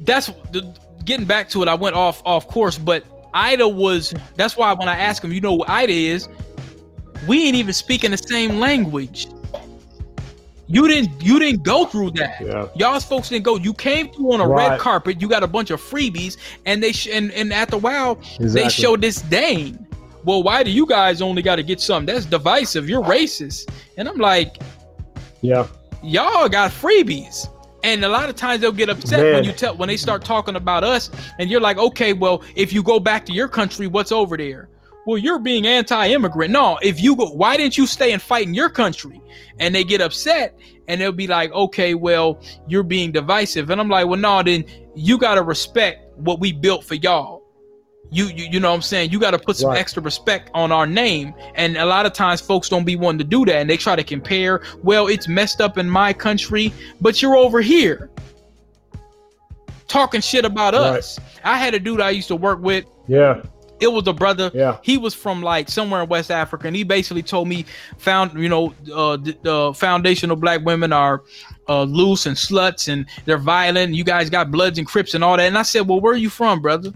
That's 0.00 0.26
the, 0.52 0.76
getting 1.04 1.26
back 1.26 1.48
to 1.50 1.62
it. 1.62 1.68
I 1.68 1.74
went 1.74 1.96
off 1.96 2.22
off 2.24 2.48
course, 2.48 2.78
but 2.78 3.04
Ida 3.34 3.68
was. 3.68 4.14
That's 4.36 4.56
why 4.56 4.72
when 4.72 4.88
I 4.88 4.96
asked 4.96 5.22
him, 5.22 5.32
you 5.32 5.40
know 5.40 5.56
who 5.56 5.64
Ida 5.66 5.92
is, 5.92 6.28
we 7.26 7.46
ain't 7.46 7.56
even 7.56 7.72
speaking 7.72 8.10
the 8.10 8.16
same 8.16 8.58
language. 8.60 9.28
You 10.66 10.88
didn't. 10.88 11.22
You 11.22 11.38
didn't 11.38 11.62
go 11.62 11.84
through 11.84 12.12
that. 12.12 12.40
Yeah. 12.40 12.68
Y'all's 12.74 13.04
folks 13.04 13.28
didn't 13.28 13.44
go. 13.44 13.56
You 13.56 13.74
came 13.74 14.10
through 14.10 14.32
on 14.32 14.40
a 14.40 14.48
red 14.48 14.80
carpet. 14.80 15.20
You 15.20 15.28
got 15.28 15.42
a 15.42 15.46
bunch 15.46 15.70
of 15.70 15.80
freebies, 15.80 16.38
and 16.64 16.82
they 16.82 16.90
sh- 16.92 17.08
and 17.12 17.30
and 17.32 17.52
after 17.52 17.76
a 17.76 17.78
while 17.78 18.14
they 18.38 18.44
Exactly. 18.46 18.70
show 18.70 18.96
disdain. 18.96 19.86
Well, 20.24 20.42
why 20.42 20.62
do 20.62 20.70
you 20.70 20.86
guys 20.86 21.20
only 21.20 21.42
got 21.42 21.56
to 21.56 21.62
get 21.62 21.80
something? 21.82 22.12
That's 22.14 22.24
divisive. 22.24 22.88
You're 22.88 23.02
racist. 23.02 23.68
And 23.98 24.08
I'm 24.08 24.16
like, 24.16 24.56
Yeah. 25.42 25.66
y'all 26.02 26.48
got 26.48 26.70
freebies. 26.70 27.46
And 27.82 28.02
a 28.02 28.08
lot 28.08 28.30
of 28.30 28.34
times 28.36 28.62
they'll 28.62 28.72
get 28.72 28.88
upset 28.88 29.20
when 29.34 29.44
you 29.44 29.52
tell 29.52 29.76
when 29.76 29.88
they 29.90 29.98
start 29.98 30.24
talking 30.24 30.56
about 30.56 30.82
us, 30.82 31.10
and 31.38 31.50
you're 31.50 31.60
like, 31.60 31.76
okay, 31.76 32.14
well, 32.14 32.42
if 32.56 32.72
you 32.72 32.82
go 32.82 32.98
back 32.98 33.26
to 33.26 33.32
your 33.34 33.48
country, 33.48 33.86
what's 33.86 34.12
over 34.12 34.38
there? 34.38 34.70
Well, 35.06 35.18
you're 35.18 35.38
being 35.38 35.66
anti-immigrant. 35.66 36.50
No, 36.50 36.78
if 36.82 37.00
you 37.02 37.14
go, 37.16 37.26
why 37.26 37.56
didn't 37.56 37.76
you 37.76 37.86
stay 37.86 38.12
and 38.12 38.22
fight 38.22 38.46
in 38.46 38.54
your 38.54 38.70
country? 38.70 39.20
And 39.58 39.74
they 39.74 39.84
get 39.84 40.00
upset, 40.00 40.58
and 40.88 41.00
they'll 41.00 41.12
be 41.12 41.26
like, 41.26 41.52
okay, 41.52 41.94
well, 41.94 42.40
you're 42.66 42.82
being 42.82 43.12
divisive. 43.12 43.70
And 43.70 43.80
I'm 43.80 43.88
like, 43.88 44.06
well, 44.06 44.18
no, 44.18 44.42
then 44.42 44.64
you 44.94 45.18
gotta 45.18 45.42
respect 45.42 46.16
what 46.16 46.40
we 46.40 46.52
built 46.52 46.84
for 46.84 46.94
y'all. 46.94 47.42
You, 48.10 48.26
you, 48.26 48.46
you 48.52 48.60
know 48.60 48.68
what 48.70 48.76
I'm 48.76 48.82
saying? 48.82 49.10
You 49.10 49.18
got 49.18 49.32
to 49.32 49.38
put 49.40 49.56
some 49.56 49.70
Right. 49.70 49.78
extra 49.80 50.00
respect 50.00 50.48
on 50.54 50.70
our 50.70 50.86
name. 50.86 51.34
And 51.56 51.76
a 51.76 51.84
lot 51.86 52.06
of 52.06 52.12
times 52.12 52.40
folks 52.40 52.68
don't 52.68 52.84
be 52.84 52.94
wanting 52.94 53.18
to 53.18 53.24
do 53.24 53.44
that. 53.46 53.56
And 53.56 53.68
they 53.68 53.76
try 53.76 53.96
to 53.96 54.04
compare, 54.04 54.62
well, 54.84 55.08
it's 55.08 55.26
messed 55.26 55.60
up 55.60 55.78
in 55.78 55.90
my 55.90 56.12
country, 56.12 56.72
but 57.00 57.20
you're 57.20 57.34
over 57.34 57.60
here 57.60 58.10
talking 59.88 60.20
shit 60.20 60.44
about 60.44 60.74
Right. 60.74 60.98
us. 60.98 61.18
I 61.42 61.58
had 61.58 61.74
a 61.74 61.80
dude 61.80 62.00
I 62.00 62.10
used 62.10 62.28
to 62.28 62.36
work 62.36 62.60
with. 62.62 62.84
Yeah. 63.08 63.42
It 63.80 63.88
was 63.88 64.06
a 64.06 64.12
brother. 64.12 64.50
Yeah. 64.54 64.78
He 64.82 64.98
was 64.98 65.14
from 65.14 65.42
like 65.42 65.68
somewhere 65.68 66.02
in 66.02 66.08
West 66.08 66.30
Africa, 66.30 66.66
and 66.66 66.76
he 66.76 66.84
basically 66.84 67.22
told 67.22 67.48
me, 67.48 67.64
found 67.98 68.38
you 68.38 68.48
know, 68.48 68.74
uh, 68.92 69.16
the, 69.16 69.36
the 69.42 69.74
foundational 69.74 70.36
black 70.36 70.64
women 70.64 70.92
are 70.92 71.22
uh, 71.68 71.82
loose 71.82 72.26
and 72.26 72.36
sluts, 72.36 72.92
and 72.92 73.06
they're 73.24 73.38
violent. 73.38 73.88
And 73.88 73.96
you 73.96 74.04
guys 74.04 74.30
got 74.30 74.50
Bloods 74.50 74.78
and 74.78 74.86
Crips 74.86 75.14
and 75.14 75.24
all 75.24 75.36
that. 75.36 75.46
And 75.46 75.58
I 75.58 75.62
said, 75.62 75.88
well, 75.88 76.00
where 76.00 76.14
are 76.14 76.16
you 76.16 76.30
from, 76.30 76.62
brother? 76.62 76.92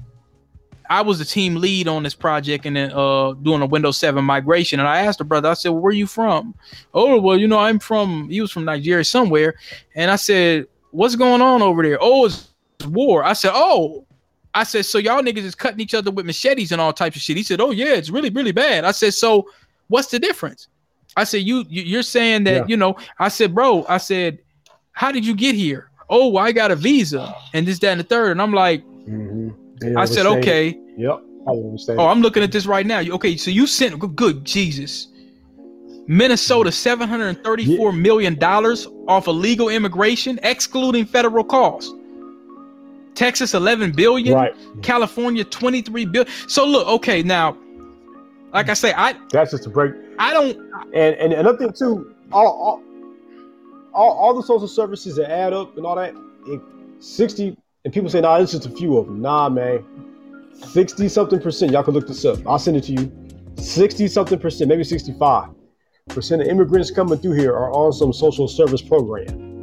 I 0.91 1.03
was 1.03 1.19
the 1.19 1.25
team 1.25 1.57
lead 1.57 1.87
on 1.87 2.03
this 2.03 2.15
project 2.15 2.65
and 2.65 2.75
then 2.77 2.91
uh 2.93 3.33
doing 3.35 3.61
a 3.61 3.67
Windows 3.67 3.99
7 3.99 4.25
migration. 4.25 4.81
And 4.81 4.89
I 4.89 5.01
asked 5.03 5.19
the 5.19 5.25
brother, 5.25 5.51
I 5.51 5.55
said, 5.55 5.71
well, 5.71 5.83
where 5.83 5.91
are 5.91 5.93
you 5.93 6.07
from? 6.07 6.55
Oh, 6.95 7.21
well, 7.21 7.37
you 7.37 7.47
know, 7.47 7.59
I'm 7.59 7.79
from 7.79 8.29
he 8.31 8.41
was 8.41 8.51
from 8.51 8.65
Nigeria 8.65 9.05
somewhere. 9.05 9.55
And 9.95 10.11
I 10.11 10.17
said, 10.17 10.67
What's 10.91 11.17
going 11.17 11.43
on 11.43 11.61
over 11.61 11.83
there? 11.83 11.99
Oh, 12.01 12.25
it's 12.25 12.49
war. 12.87 13.23
I 13.23 13.35
said, 13.35 13.51
Oh, 13.55 14.07
I 14.55 14.65
said, 14.65 14.87
so 14.87 14.99
y'all 14.99 15.23
niggas 15.23 15.39
is 15.39 15.55
cutting 15.55 15.81
each 15.81 15.95
other 15.95 16.11
with 16.11 16.27
machetes 16.27 16.73
and 16.73 16.81
all 16.81 16.93
types 16.93 17.17
of 17.17 17.23
shit. 17.23 17.37
He 17.37 17.43
said, 17.43 17.61
Oh, 17.61 17.71
yeah, 17.71 17.95
it's 17.95 18.11
really, 18.11 18.31
really 18.31 18.53
bad. 18.53 18.85
I 18.85 18.93
said, 18.93 19.15
So 19.15 19.49
what's 19.89 20.09
the 20.09 20.19
difference? 20.19 20.69
I 21.17 21.25
said, 21.25 21.43
You, 21.43 21.65
you 21.69 21.99
are 21.99 22.03
saying 22.03 22.45
that, 22.45 22.55
Yeah. 22.55 22.65
you 22.67 22.77
know, 22.77 22.97
I 23.19 23.29
said, 23.29 23.55
bro, 23.55 23.85
I 23.89 23.99
said, 23.99 24.39
How 24.93 25.13
did 25.13 25.27
you 25.27 25.35
get 25.35 25.55
here? 25.55 25.91
Oh, 26.11 26.29
well, 26.29 26.45
I 26.45 26.53
got 26.53 26.71
a 26.71 26.77
visa 26.77 27.35
and 27.53 27.67
this, 27.67 27.79
that, 27.81 27.91
and 27.93 28.01
the 28.01 28.05
third. 28.05 28.33
And 28.33 28.43
I'm 28.43 28.53
like, 28.53 28.85
Mhm. 29.07 29.55
I 29.97 30.05
said, 30.07 30.27
okay. 30.27 30.77
Yep. 30.97 31.21
I 31.47 31.53
oh, 31.53 32.07
I'm 32.09 32.21
looking 32.21 32.43
at 32.43 32.53
this 32.53 32.67
right 32.67 32.85
now. 32.85 33.01
Okay, 33.01 33.37
so 33.37 33.51
you 33.51 33.67
sent 33.67 33.99
good, 33.99 34.17
good 34.17 34.45
Jesus. 34.45 35.09
Minnesota 36.07 36.73
seven 36.73 37.09
hundred 37.09 37.43
thirty-four 37.45 37.93
million 37.93 38.35
dollars 38.35 38.87
off 39.07 39.29
illegal 39.29 39.69
immigration, 39.69 40.39
excluding 40.43 41.05
federal 41.07 41.45
costs. 41.45 41.93
Texas 43.19 43.53
11 43.53 43.91
billion, 43.93 44.33
right. 44.33 44.55
California 44.81 45.43
23 45.43 46.05
billion. 46.05 46.33
So 46.47 46.65
look, 46.65 46.87
okay, 46.87 47.21
now, 47.21 47.59
like 48.53 48.69
I 48.69 48.75
say, 48.75 48.95
I 48.97 49.17
That's 49.33 49.51
just 49.51 49.67
a 49.67 49.71
break. 49.71 49.93
I 50.21 50.33
don't 50.33 50.57
And 50.95 51.17
and 51.17 51.33
another 51.33 51.59
thing 51.59 51.73
too, 51.73 52.15
all 52.31 52.47
all, 52.47 52.83
all, 53.93 54.13
all 54.13 54.35
the 54.35 54.43
social 54.43 54.69
services 54.69 55.17
that 55.17 55.33
add 55.33 55.53
up 55.53 55.77
and 55.77 55.85
all 55.85 55.97
that, 55.97 56.15
it, 56.47 56.61
sixty 57.01 57.57
and 57.85 57.93
people 57.93 58.09
say, 58.09 58.21
nah, 58.21 58.37
it's 58.37 58.53
just 58.53 58.67
a 58.67 58.71
few 58.71 58.97
of 58.97 59.07
them. 59.07 59.21
Nah, 59.21 59.49
man, 59.49 59.85
sixty 60.55 61.09
something 61.09 61.41
percent. 61.41 61.73
Y'all 61.73 61.83
can 61.83 61.95
look 61.95 62.07
this 62.07 62.25
up. 62.25 62.39
I'll 62.47 62.61
send 62.61 62.77
it 62.77 62.85
to 62.85 62.93
you. 62.93 63.13
Sixty 63.57 64.07
something 64.07 64.39
percent, 64.39 64.69
maybe 64.69 64.85
sixty-five 64.85 65.49
percent 66.07 66.41
of 66.41 66.47
immigrants 66.47 66.93
coming 66.93 67.19
through 67.19 67.33
here 67.33 67.53
are 67.53 67.73
on 67.73 67.93
some 67.93 68.13
social 68.13 68.47
service 68.47 68.81
program. 68.81 69.59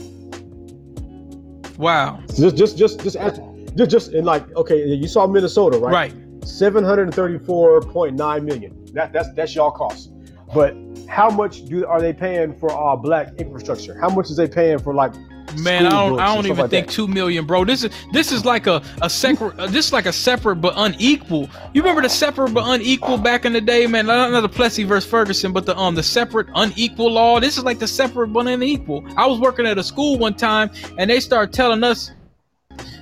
Wow. 1.78 2.22
Just 2.36 2.58
just 2.58 2.78
just 2.78 3.00
just 3.02 3.16
ask, 3.16 3.40
just 3.76 3.92
just 3.92 4.14
and 4.14 4.26
like 4.26 4.54
okay, 4.56 4.86
you 4.86 5.08
saw 5.08 5.28
Minnesota, 5.28 5.78
right? 5.78 5.94
Right. 5.94 6.14
734.9 6.42 8.44
million. 8.44 8.86
That 8.94 9.14
that's 9.14 9.32
that's 9.34 9.56
y'all 9.56 9.72
cost. 9.72 10.12
But 10.54 10.76
how 11.08 11.30
much 11.30 11.66
do 11.66 11.86
are 11.86 12.00
they 12.00 12.14
paying 12.14 12.58
for 12.58 12.72
uh 12.72 12.96
black 12.96 13.34
infrastructure? 13.38 14.00
How 14.00 14.10
much 14.10 14.30
is 14.30 14.38
they 14.38 14.48
paying 14.48 14.80
for 14.80 14.94
like 14.94 15.14
Man, 15.58 15.86
I 15.86 15.90
don't. 15.92 16.20
I 16.20 16.34
don't 16.36 16.46
even 16.48 16.58
like 16.58 16.70
think 16.72 16.88
that? 16.88 16.94
two 16.94 17.08
million, 17.08 17.46
bro. 17.46 17.64
This 17.66 17.84
is 17.84 17.92
this 18.12 18.32
is 18.32 18.44
like 18.46 18.68
a 18.68 18.82
a 19.02 19.10
separate. 19.10 19.58
uh, 19.60 19.68
this 19.68 19.88
is 19.88 19.94
like 19.94 20.06
a 20.06 20.12
separate 20.12 20.56
but 20.58 20.74
unequal. 20.76 21.50
You 21.74 21.82
remember 21.82 22.02
the 22.02 22.10
separate 22.10 22.54
but 22.54 22.64
unequal 22.68 23.18
back 23.20 23.46
in 23.46 23.54
the 23.54 23.62
day, 23.62 23.86
man? 23.88 24.08
Not, 24.08 24.32
not 24.32 24.42
the 24.42 24.50
Plessy 24.50 24.84
versus 24.84 25.10
Ferguson, 25.10 25.54
but 25.54 25.66
the 25.66 25.78
um 25.78 25.96
the 25.96 26.04
separate 26.04 26.48
unequal 26.56 27.12
law. 27.12 27.40
This 27.40 27.58
is 27.58 27.64
like 27.64 27.80
the 27.80 27.88
separate 27.88 28.30
but 28.30 28.48
unequal. 28.48 29.06
I 29.18 29.28
was 29.28 29.40
working 29.40 29.66
at 29.66 29.78
a 29.78 29.84
school 29.84 30.18
one 30.18 30.34
time, 30.34 30.72
and 30.98 31.10
they 31.10 31.20
start 31.20 31.54
telling 31.54 31.84
us. 31.84 32.12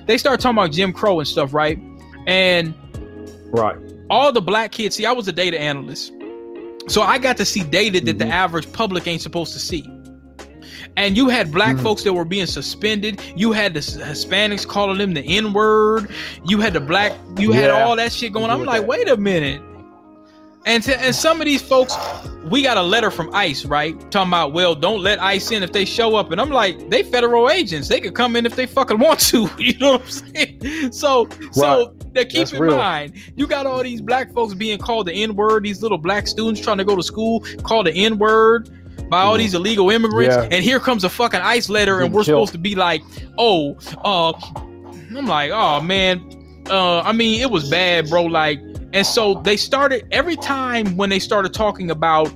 They 0.06 0.18
start 0.18 0.38
talking 0.40 0.58
about 0.58 0.70
Jim 0.70 0.92
Crow 0.92 1.18
and 1.18 1.26
stuff, 1.26 1.54
right? 1.54 1.78
And 2.26 2.74
right? 3.52 3.76
all 4.10 4.32
the 4.32 4.40
black 4.42 4.70
kids 4.70 4.96
see 4.96 5.06
i 5.06 5.12
was 5.12 5.26
a 5.28 5.32
data 5.32 5.58
analyst 5.58 6.12
so 6.88 7.00
i 7.02 7.16
got 7.18 7.36
to 7.38 7.44
see 7.44 7.62
data 7.64 8.00
that 8.00 8.18
the 8.18 8.24
Mhm. 8.24 8.30
average 8.30 8.70
public 8.72 9.06
ain't 9.06 9.22
supposed 9.22 9.52
to 9.54 9.58
see 9.58 9.82
and 10.96 11.16
you 11.16 11.28
had 11.28 11.50
black 11.52 11.76
Mhm. 11.76 11.82
folks 11.82 12.02
that 12.04 12.12
were 12.12 12.24
being 12.24 12.46
suspended. 12.46 13.20
You 13.36 13.52
had 13.52 13.74
the 13.74 13.80
hispanics 13.80 14.66
calling 14.66 14.98
them 14.98 15.14
the 15.14 15.22
n-word. 15.22 16.08
You 16.46 16.60
had 16.60 16.72
the 16.72 16.80
black 16.80 17.12
you 17.38 17.52
had 17.52 17.70
all 17.70 17.96
that 17.96 18.12
shit 18.12 18.32
going 18.32 18.46
You 18.46 18.52
i'm 18.52 18.64
like 18.64 18.82
that. 18.82 18.86
wait 18.88 19.08
a 19.08 19.16
minute. 19.16 19.60
And 20.66 20.82
to, 20.84 20.98
and 20.98 21.14
some 21.14 21.42
of 21.42 21.44
these 21.44 21.60
folks 21.60 21.94
we 22.44 22.62
got 22.62 22.76
a 22.78 22.82
letter 22.82 23.10
from 23.10 23.28
ice 23.34 23.64
right? 23.66 23.94
Talking 24.10 24.28
about 24.30 24.52
well 24.54 24.74
don't 24.74 25.00
let 25.02 25.20
ice 25.22 25.50
in 25.50 25.62
if 25.62 25.72
they 25.72 25.84
show 25.84 26.16
up. 26.16 26.30
And 26.32 26.40
i'm 26.40 26.50
like 26.50 26.88
they 26.90 27.02
federal 27.02 27.50
agents. 27.50 27.88
They 27.88 28.00
could 28.00 28.14
come 28.14 28.34
in 28.36 28.46
if 28.46 28.56
they 28.56 28.66
fucking 28.66 28.98
want 28.98 29.20
to. 29.20 29.48
You 29.58 29.76
know 29.78 29.92
what 29.98 30.02
i'm 30.02 30.08
saying? 30.10 30.92
So 30.92 31.28
so 31.52 31.94
now 32.14 32.22
keep 32.24 32.52
in 32.52 32.58
real. 32.60 32.76
mind 32.76 33.12
you 33.36 33.46
got 33.46 33.66
all 33.66 33.82
these 33.82 34.00
black 34.00 34.32
folks 34.32 34.54
being 34.54 34.78
called 34.78 35.06
the 35.06 35.12
n-word. 35.12 35.64
These 35.64 35.82
little 35.82 35.98
black 35.98 36.26
students 36.26 36.60
trying 36.62 36.78
to 36.78 36.84
go 36.84 36.96
to 36.96 37.02
school 37.02 37.40
called 37.62 37.86
the 37.86 37.92
n-word 37.92 38.70
by 39.08 39.20
all 39.22 39.36
these 39.36 39.54
illegal 39.54 39.90
immigrants 39.90 40.34
Yeah. 40.36 40.48
and 40.50 40.64
here 40.64 40.80
comes 40.80 41.04
a 41.04 41.08
fucking 41.08 41.40
ice 41.40 41.68
letter 41.68 42.00
and 42.00 42.12
we're 42.12 42.24
supposed 42.24 42.52
to 42.52 42.58
be 42.58 42.74
like 42.74 43.02
oh 43.38 43.76
uh 44.04 44.32
i'm 45.16 45.26
like 45.26 45.50
oh 45.52 45.80
man 45.80 46.20
uh 46.70 47.00
i 47.00 47.12
mean 47.12 47.40
it 47.40 47.50
was 47.50 47.68
bad 47.70 48.08
bro 48.08 48.24
like 48.24 48.58
and 48.92 49.06
so 49.06 49.34
they 49.42 49.56
started 49.56 50.06
every 50.12 50.36
time 50.36 50.96
when 50.96 51.10
they 51.10 51.18
started 51.18 51.52
talking 51.52 51.90
about 51.90 52.32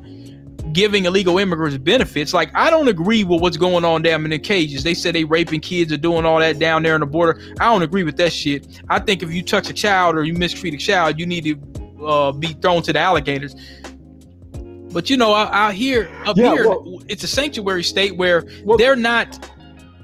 giving 0.73 1.07
illegal 1.07 1.39
immigrants 1.39 1.79
benefits. 1.79 2.35
Like 2.35 2.51
I 2.55 2.69
don't 2.69 2.89
agree 2.89 3.25
with 3.25 3.41
what's 3.41 3.57
going 3.57 3.85
on 3.85 4.03
down 4.03 4.25
in 4.25 4.31
the 4.31 4.39
cages. 4.39 4.83
They 4.83 4.93
said 4.95 5.15
they 5.15 5.25
raping 5.25 5.61
kids 5.61 5.93
or 5.93 5.97
doing 5.97 6.27
all 6.27 6.39
that 6.41 6.59
down 6.59 6.83
there 6.83 6.95
on 6.95 7.01
the 7.01 7.07
border. 7.07 7.41
I 7.61 7.67
don't 7.67 7.83
agree 7.83 8.03
with 8.05 8.17
that 8.19 8.33
shit. 8.33 8.83
I 8.91 8.99
think 8.99 9.23
if 9.23 9.33
you 9.33 9.43
touch 9.43 9.71
a 9.71 9.73
child 9.73 10.17
or 10.17 10.25
you 10.25 10.35
mistreat 10.35 10.75
a 10.75 10.77
child, 10.77 11.19
you 11.19 11.27
need 11.27 11.45
to 11.45 12.05
uh, 12.05 12.33
be 12.33 12.49
thrown 12.49 12.83
to 12.83 12.93
the 12.93 12.99
alligators. 12.99 13.55
But 14.93 15.11
you 15.11 15.17
know, 15.17 15.35
out, 15.35 15.53
out 15.53 15.75
here, 15.75 16.11
up 16.27 16.37
Yeah, 16.37 16.53
here, 16.53 16.69
well- 16.69 17.03
it's 17.09 17.23
a 17.25 17.29
sanctuary 17.29 17.83
state 17.85 18.17
where 18.17 18.45
Well, 18.65 18.79
they're 18.79 18.97
not 18.97 19.39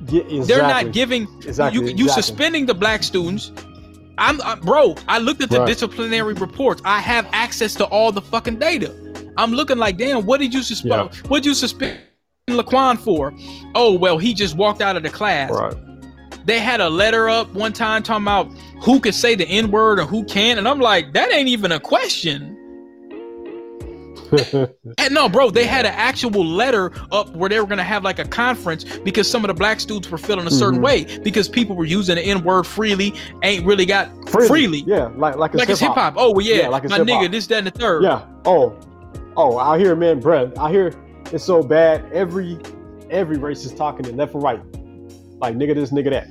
Yeah, 0.09 0.21
exactly. 0.23 0.41
they're 0.47 0.63
not 0.63 0.93
giving 0.93 1.27
exactly, 1.47 1.81
you 1.81 1.87
you 1.87 1.93
exactly. 2.05 2.23
suspending 2.23 2.67
the 2.67 2.75
black 2.75 3.03
students. 3.03 3.51
I'm, 4.19 4.39
bro. 4.61 4.95
I 5.09 5.19
looked 5.19 5.43
at 5.43 5.51
the 5.51 5.59
Right. 5.61 5.67
disciplinary 5.67 6.35
reports. 6.35 6.81
I 6.85 7.01
have 7.01 7.27
access 7.33 7.75
to 7.77 7.85
all 7.87 8.13
the 8.13 8.21
fucking 8.21 8.59
data. 8.59 8.93
I'm 9.37 9.53
looking 9.53 9.79
like, 9.79 9.97
damn. 9.99 10.25
What 10.27 10.39
did 10.41 10.55
you 10.55 10.63
suspend? 10.63 11.11
What 11.29 11.39
did 11.43 11.47
you 11.47 11.55
suspend 11.55 11.99
Laquan 12.49 12.99
for? 12.99 13.33
Oh 13.75 13.95
well, 13.95 14.19
he 14.19 14.35
just 14.35 14.57
walked 14.57 14.83
out 14.83 14.97
of 14.97 15.03
the 15.03 15.11
class. 15.11 15.51
Right. 15.51 15.75
They 16.47 16.59
had 16.61 16.81
a 16.81 16.91
letter 16.91 17.29
up 17.29 17.53
one 17.55 17.73
time 17.73 18.03
talking 18.03 18.23
about 18.25 18.49
who 18.83 19.01
could 19.01 19.15
say 19.15 19.35
the 19.35 19.47
N 19.49 19.71
word 19.71 19.99
or 19.99 20.05
who 20.05 20.25
can't, 20.25 20.59
and 20.59 20.69
I'm 20.69 20.79
like, 20.79 21.15
that 21.15 21.33
ain't 21.33 21.49
even 21.49 21.73
a 21.73 21.81
question. 21.81 22.54
And 24.99 25.13
no, 25.15 25.29
bro, 25.29 25.51
they 25.51 25.65
had 25.65 25.85
an 25.87 25.93
actual 25.95 26.45
letter 26.45 26.91
up 27.13 27.31
where 27.37 27.49
they 27.49 27.61
were 27.61 27.67
gonna 27.67 27.83
have 27.85 28.05
like 28.05 28.19
a 28.19 28.25
conference 28.25 28.85
because 28.99 29.31
some 29.31 29.45
of 29.45 29.49
the 29.49 29.55
black 29.55 29.81
students 29.81 30.11
were 30.11 30.19
feeling 30.19 30.47
a 30.47 30.51
certain 30.51 30.81
Mhm. 30.81 30.85
way 30.85 31.19
because 31.23 31.49
people 31.49 31.77
were 31.77 31.85
using 31.85 32.17
the 32.17 32.23
N 32.23 32.43
word 32.45 32.65
freely, 32.67 33.15
ain't 33.43 33.65
really 33.67 33.87
got 33.87 34.09
freely. 34.31 34.85
Yeah, 34.87 35.11
like 35.17 35.37
like 35.37 35.51
it's 35.53 35.59
Like 35.61 35.69
it's 35.71 35.81
hip 35.81 35.93
hop. 35.93 36.15
Oh 36.17 36.33
well, 36.33 36.45
yeah, 36.45 36.55
Yeah, 36.63 36.69
like 36.69 36.89
my 36.89 36.97
hip-hop. 36.99 37.23
nigga, 37.25 37.31
this, 37.31 37.47
that, 37.49 37.59
and 37.59 37.67
the 37.67 37.71
third. 37.71 38.03
Yeah. 38.03 38.23
Oh, 38.47 38.75
oh, 39.37 39.59
I 39.59 39.79
hear, 39.79 39.95
man, 39.97 40.21
bruh. 40.23 40.57
I 40.59 40.71
hear 40.71 40.95
it's 41.33 41.45
so 41.45 41.63
bad. 41.63 42.05
Every 42.13 42.59
every 43.11 43.37
race 43.39 43.65
is 43.65 43.73
talking 43.75 44.07
it 44.07 44.17
left 44.17 44.35
and 44.35 44.43
right. 44.43 44.61
Like 45.39 45.57
nigga 45.57 45.75
this, 45.75 45.91
nigga 45.91 46.11
that. 46.11 46.29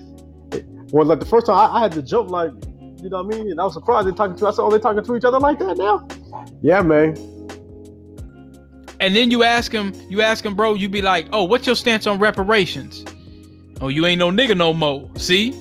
Well, 0.91 1.05
like 1.05 1.19
the 1.19 1.25
first 1.25 1.45
time 1.47 1.55
I, 1.57 1.77
I 1.77 1.81
had 1.81 1.91
to 1.93 2.01
jump, 2.01 2.29
like 2.29 2.51
you 3.01 3.09
know 3.09 3.21
what 3.23 3.35
I 3.35 3.37
mean, 3.37 3.51
and 3.51 3.59
I 3.59 3.63
was 3.65 3.73
surprised 3.73 4.07
they 4.07 4.11
talking 4.11 4.35
to. 4.37 4.47
I 4.47 4.51
said, 4.51 4.61
oh, 4.61 4.71
they 4.71 4.79
talking 4.79 5.03
to 5.03 5.15
each 5.15 5.25
other 5.25 5.39
like 5.39 5.59
that 5.59 5.77
now. 5.77 6.07
Yeah, 6.61 6.81
man. 6.81 7.15
And 9.03 9.13
then 9.13 9.31
you 9.31 9.43
ask 9.43 9.69
him, 9.69 9.93
you 10.07 10.21
ask 10.21 10.45
him, 10.45 10.55
bro, 10.55 10.75
you 10.75 10.87
be 10.87 11.01
like, 11.01 11.27
oh, 11.33 11.43
what's 11.43 11.67
your 11.67 11.75
stance 11.75 12.07
on 12.07 12.19
reparations? 12.19 13.03
Oh, 13.81 13.89
you 13.89 14.05
ain't 14.05 14.17
no 14.17 14.31
nigga 14.31 14.55
no 14.55 14.71
more. 14.71 15.09
See? 15.17 15.51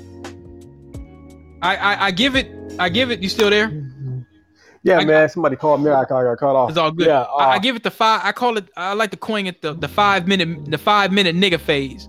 I 1.60 1.74
I, 1.74 2.06
I 2.06 2.10
give 2.12 2.36
it, 2.36 2.48
I 2.78 2.88
give 2.88 3.10
it. 3.10 3.20
You 3.20 3.28
still 3.28 3.50
there? 3.50 3.68
Yeah, 4.84 4.98
I- 4.98 5.04
man. 5.04 5.28
Somebody 5.28 5.54
called 5.54 5.80
me. 5.80 5.90
I 5.90 6.04
got, 6.04 6.20
I 6.20 6.24
got 6.24 6.38
cut 6.38 6.56
off. 6.56 6.70
It's 6.70 6.76
all 6.76 6.90
good. 6.90 7.06
Yeah. 7.06 7.22
I, 7.22 7.52
I 7.52 7.56
uh, 7.56 7.58
give 7.60 7.76
it 7.76 7.84
the 7.84 7.90
five. 7.92 8.20
I 8.24 8.32
call 8.32 8.56
it. 8.56 8.68
I 8.76 8.94
like 8.94 9.12
to 9.12 9.16
coin 9.16 9.46
it 9.46 9.62
the 9.62 9.74
the 9.74 9.86
five 9.86 10.26
minute 10.26 10.68
the 10.72 10.76
five 10.76 11.12
minute 11.12 11.36
nigga 11.36 11.60
phase. 11.60 12.08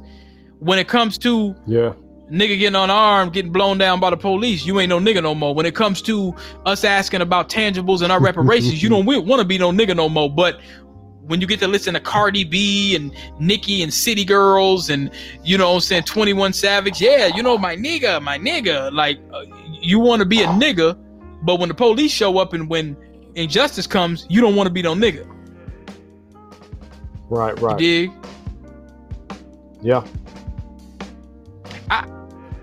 When 0.57 0.79
it 0.79 0.87
comes 0.87 1.19
to 1.19 1.55
yeah. 1.67 1.93
nigga 2.31 2.57
getting 2.57 2.75
unarmed, 2.75 3.33
getting 3.33 3.51
blown 3.51 3.77
down 3.77 3.99
by 3.99 4.09
the 4.09 4.17
police, 4.17 4.65
you 4.65 4.79
ain't 4.79 4.89
no 4.89 4.99
nigga 4.99 5.21
no 5.21 5.35
more. 5.35 5.53
When 5.53 5.67
it 5.67 5.75
comes 5.75 6.01
to 6.03 6.33
us 6.65 6.83
asking 6.83 7.21
about 7.21 7.47
tangibles 7.47 8.01
and 8.01 8.11
our 8.11 8.19
reparations, 8.19 8.81
you 8.81 8.89
don't 8.95 9.05
want 9.05 9.39
to 9.39 9.45
be 9.45 9.59
no 9.59 9.71
nigga 9.71 9.95
no 9.95 10.09
more. 10.09 10.27
But 10.27 10.59
when 11.27 11.39
you 11.39 11.47
get 11.47 11.59
to 11.61 11.67
listen 11.67 11.93
to 11.93 11.99
Cardi 11.99 12.43
B 12.43 12.95
and 12.95 13.13
Nicki 13.39 13.81
and 13.81 13.93
City 13.93 14.25
Girls 14.25 14.89
and 14.89 15.09
you 15.43 15.57
know 15.57 15.73
I'm 15.73 15.79
saying 15.79 16.03
21 16.03 16.53
Savage, 16.53 17.01
yeah, 17.01 17.27
you 17.27 17.41
know 17.43 17.57
my 17.57 17.75
nigga, 17.75 18.21
my 18.21 18.37
nigga, 18.37 18.91
like 18.91 19.19
uh, 19.33 19.43
you 19.81 19.99
want 19.99 20.19
to 20.21 20.25
be 20.25 20.41
a 20.41 20.47
nigga, 20.47 20.97
but 21.43 21.59
when 21.59 21.69
the 21.69 21.75
police 21.75 22.11
show 22.11 22.37
up 22.39 22.53
and 22.53 22.69
when 22.69 22.95
injustice 23.35 23.87
comes, 23.87 24.25
you 24.29 24.41
don't 24.41 24.55
want 24.55 24.67
to 24.67 24.73
be 24.73 24.81
no 24.81 24.93
nigga. 24.93 25.27
Right. 27.29 27.57
You 27.57 27.65
Right. 27.65 27.77
dig? 27.77 28.11
Yeah. 29.81 30.05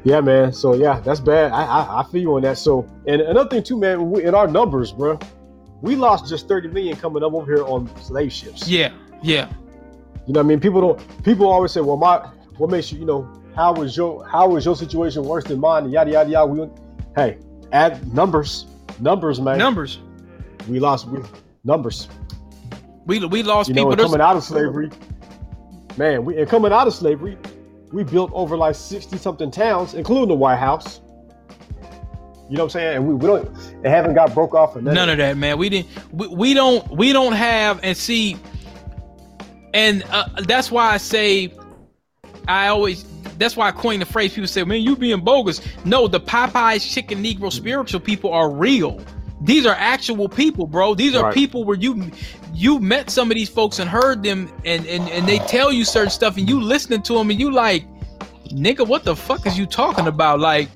Yeah, 0.02 0.20
man. 0.22 0.52
So 0.52 0.74
yeah, 0.74 0.98
that's 1.00 1.20
bad. 1.20 1.52
I 1.52 1.62
I, 1.64 2.00
I 2.00 2.04
feel 2.04 2.22
you 2.22 2.34
on 2.36 2.42
that. 2.42 2.56
So 2.56 2.86
and 3.06 3.20
another 3.20 3.50
thing 3.50 3.62
too, 3.62 3.78
man. 3.78 4.10
We, 4.10 4.24
in 4.24 4.34
our 4.34 4.46
numbers, 4.46 4.92
bro, 4.92 5.18
we 5.82 5.96
lost 5.96 6.28
just 6.28 6.48
thirty 6.48 6.68
million 6.68 6.96
coming 6.96 7.22
up 7.22 7.32
over 7.32 7.52
here 7.54 7.64
on 7.64 7.88
slave 8.00 8.32
ships. 8.32 8.68
Yeah, 8.68 8.92
yeah. 9.22 9.48
You 10.26 10.34
know 10.34 10.40
what 10.40 10.46
I 10.46 10.48
mean? 10.48 10.60
People 10.60 10.80
don't. 10.80 11.24
People 11.24 11.46
always 11.48 11.72
say, 11.72 11.80
"Well, 11.80 11.96
my 11.96 12.18
what 12.58 12.70
makes 12.70 12.92
you, 12.92 12.98
you 12.98 13.06
know, 13.06 13.28
how 13.56 13.72
was 13.72 13.96
your 13.96 14.26
how 14.26 14.48
was 14.48 14.64
your 14.64 14.76
situation 14.76 15.24
worse 15.24 15.44
than 15.44 15.60
mine?" 15.60 15.84
And 15.84 15.92
yada 15.92 16.10
yada 16.10 16.30
yada. 16.30 16.46
We, 16.46 16.68
hey, 17.16 17.38
add 17.72 18.12
numbers, 18.14 18.66
numbers, 19.00 19.40
man. 19.40 19.58
Numbers. 19.58 19.98
We 20.68 20.78
lost 20.78 21.06
we, 21.08 21.20
numbers. 21.64 22.08
We 23.06 23.24
we 23.26 23.42
lost 23.42 23.68
You 23.70 23.74
people. 23.74 23.90
know, 23.90 23.96
There's- 23.96 24.10
coming 24.10 24.20
out 24.24 24.36
of 24.36 24.44
slavery, 24.44 24.90
man. 25.96 26.24
We 26.24 26.36
and 26.38 26.48
coming 26.48 26.72
out 26.72 26.86
of 26.86 26.94
slavery, 26.94 27.38
we 27.92 28.04
built 28.04 28.30
over 28.34 28.56
like 28.56 28.74
sixty 28.74 29.16
something 29.16 29.50
towns, 29.50 29.94
including 29.94 30.28
the 30.28 30.34
White 30.34 30.58
House. 30.58 31.00
You 32.50 32.56
know 32.56 32.64
what 32.64 32.74
I'm 32.74 32.80
saying? 32.80 32.96
And 32.96 33.06
we, 33.06 33.14
we 33.14 33.26
don't, 33.28 33.82
they 33.82 33.88
haven't 33.90 34.14
got 34.14 34.34
broke 34.34 34.54
off 34.54 34.74
or 34.74 34.82
None 34.82 35.08
of 35.08 35.18
that, 35.18 35.36
man. 35.36 35.56
We 35.56 35.68
didn't. 35.68 35.88
We, 36.10 36.26
we 36.26 36.54
don't. 36.54 36.90
We 36.90 37.12
don't 37.12 37.32
have. 37.32 37.78
And 37.84 37.96
see, 37.96 38.36
and 39.72 40.02
uh, 40.10 40.24
that's 40.42 40.68
why 40.68 40.90
I 40.92 40.96
say, 40.96 41.52
I 42.48 42.66
always. 42.66 43.04
That's 43.38 43.56
why 43.56 43.68
I 43.68 43.70
coined 43.70 44.02
the 44.02 44.06
phrase. 44.06 44.34
People 44.34 44.48
say, 44.48 44.64
"Man, 44.64 44.80
you 44.80 44.96
being 44.96 45.20
bogus." 45.20 45.60
No, 45.84 46.08
the 46.08 46.20
Popeyes 46.20 46.92
chicken 46.92 47.22
Negro 47.22 47.52
spiritual 47.52 48.00
people 48.00 48.32
are 48.32 48.50
real. 48.50 49.00
These 49.42 49.64
are 49.64 49.74
actual 49.78 50.28
people, 50.28 50.66
bro. 50.66 50.94
These 50.94 51.14
are 51.14 51.24
Right. 51.24 51.34
people 51.34 51.62
where 51.62 51.76
you 51.76 52.10
you 52.52 52.80
met 52.80 53.10
some 53.10 53.30
of 53.30 53.36
these 53.36 53.48
folks 53.48 53.78
and 53.78 53.88
heard 53.88 54.24
them, 54.24 54.52
and 54.64 54.84
and 54.86 55.08
and 55.08 55.26
they 55.28 55.38
tell 55.38 55.72
you 55.72 55.84
certain 55.84 56.10
stuff, 56.10 56.36
and 56.36 56.48
you 56.48 56.60
listening 56.60 57.02
to 57.02 57.14
them, 57.14 57.30
and 57.30 57.38
you 57.38 57.52
like, 57.52 57.84
nigga, 58.48 58.84
what 58.84 59.04
the 59.04 59.14
fuck 59.14 59.46
is 59.46 59.56
you 59.56 59.66
talking 59.66 60.08
about? 60.08 60.40
Like, 60.40 60.68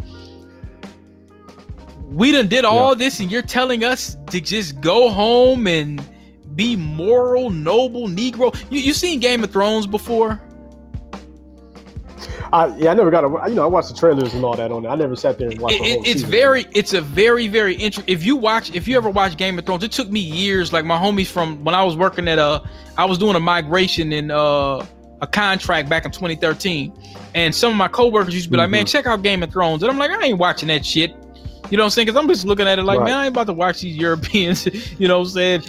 we 2.14 2.32
done 2.32 2.48
did 2.48 2.64
all 2.64 2.94
this 2.94 3.20
and 3.20 3.30
you're 3.30 3.42
telling 3.42 3.84
us 3.84 4.16
to 4.30 4.40
just 4.40 4.80
go 4.80 5.08
home 5.10 5.66
and 5.66 6.02
be 6.54 6.76
moral, 6.76 7.50
noble 7.50 8.06
Negro. 8.08 8.54
You 8.70 8.80
you 8.80 8.92
seen 8.92 9.18
Game 9.20 9.42
of 9.42 9.50
Thrones 9.50 9.86
before? 9.86 10.40
I, 12.52 12.66
yeah, 12.76 12.90
I 12.92 12.94
never 12.94 13.10
got 13.10 13.22
to. 13.22 13.48
You 13.48 13.56
know, 13.56 13.64
I 13.64 13.66
watched 13.66 13.88
the 13.88 13.94
trailers 13.96 14.32
and 14.34 14.44
all 14.44 14.54
that 14.56 14.70
on 14.70 14.84
it. 14.84 14.88
I 14.88 14.94
never 14.94 15.16
sat 15.16 15.38
there 15.38 15.48
and 15.50 15.60
watched 15.60 15.74
It- 15.76 15.80
it's 16.06 16.12
season. 16.12 16.30
very 16.30 16.66
it's 16.72 16.92
a 16.92 17.00
very 17.00 17.48
very 17.48 17.74
interesting 17.74 18.04
if 18.14 18.24
you 18.24 18.36
watch 18.36 18.72
if 18.74 18.86
you 18.86 18.96
ever 18.96 19.10
watch 19.10 19.36
game 19.36 19.58
of 19.58 19.66
thrones 19.66 19.82
it 19.82 19.90
took 19.90 20.08
me 20.10 20.20
years 20.20 20.72
like 20.72 20.84
my 20.84 20.96
homies 20.96 21.26
from 21.26 21.62
when 21.64 21.74
i 21.74 21.82
was 21.82 21.96
working 21.96 22.28
at 22.28 22.38
a 22.38 22.62
i 22.96 23.04
was 23.04 23.18
doing 23.18 23.34
a 23.34 23.40
migration 23.40 24.12
in 24.12 24.30
uh 24.30 24.84
a 25.20 25.26
contract 25.26 25.88
back 25.88 26.04
in 26.04 26.12
2013 26.12 26.92
and 27.34 27.52
some 27.52 27.72
of 27.72 27.76
my 27.76 27.88
coworkers 27.88 28.34
used 28.34 28.46
to 28.46 28.50
be 28.52 28.56
like 28.56 28.70
man 28.70 28.84
Mhm. 28.84 28.88
check 28.92 29.06
out 29.06 29.22
game 29.22 29.42
of 29.42 29.50
thrones 29.50 29.82
and 29.82 29.90
i'm 29.90 29.98
like 29.98 30.10
i 30.12 30.26
ain't 30.26 30.38
watching 30.38 30.68
that 30.68 30.86
shit 30.86 31.14
you 31.70 31.76
know 31.76 31.82
what 31.82 31.86
I'm 31.86 31.90
saying? 31.90 32.06
Because 32.06 32.20
I'm 32.20 32.28
just 32.28 32.44
looking 32.44 32.66
at 32.68 32.78
it 32.78 32.82
like, 32.82 32.98
Right. 33.00 33.06
man, 33.06 33.18
I 33.18 33.24
ain't 33.26 33.34
about 33.34 33.46
to 33.46 33.52
watch 33.52 33.80
these 33.80 33.96
Europeans, 33.96 34.66
you 34.98 35.08
know 35.08 35.18
what 35.20 35.28
I'm 35.28 35.32
saying, 35.32 35.62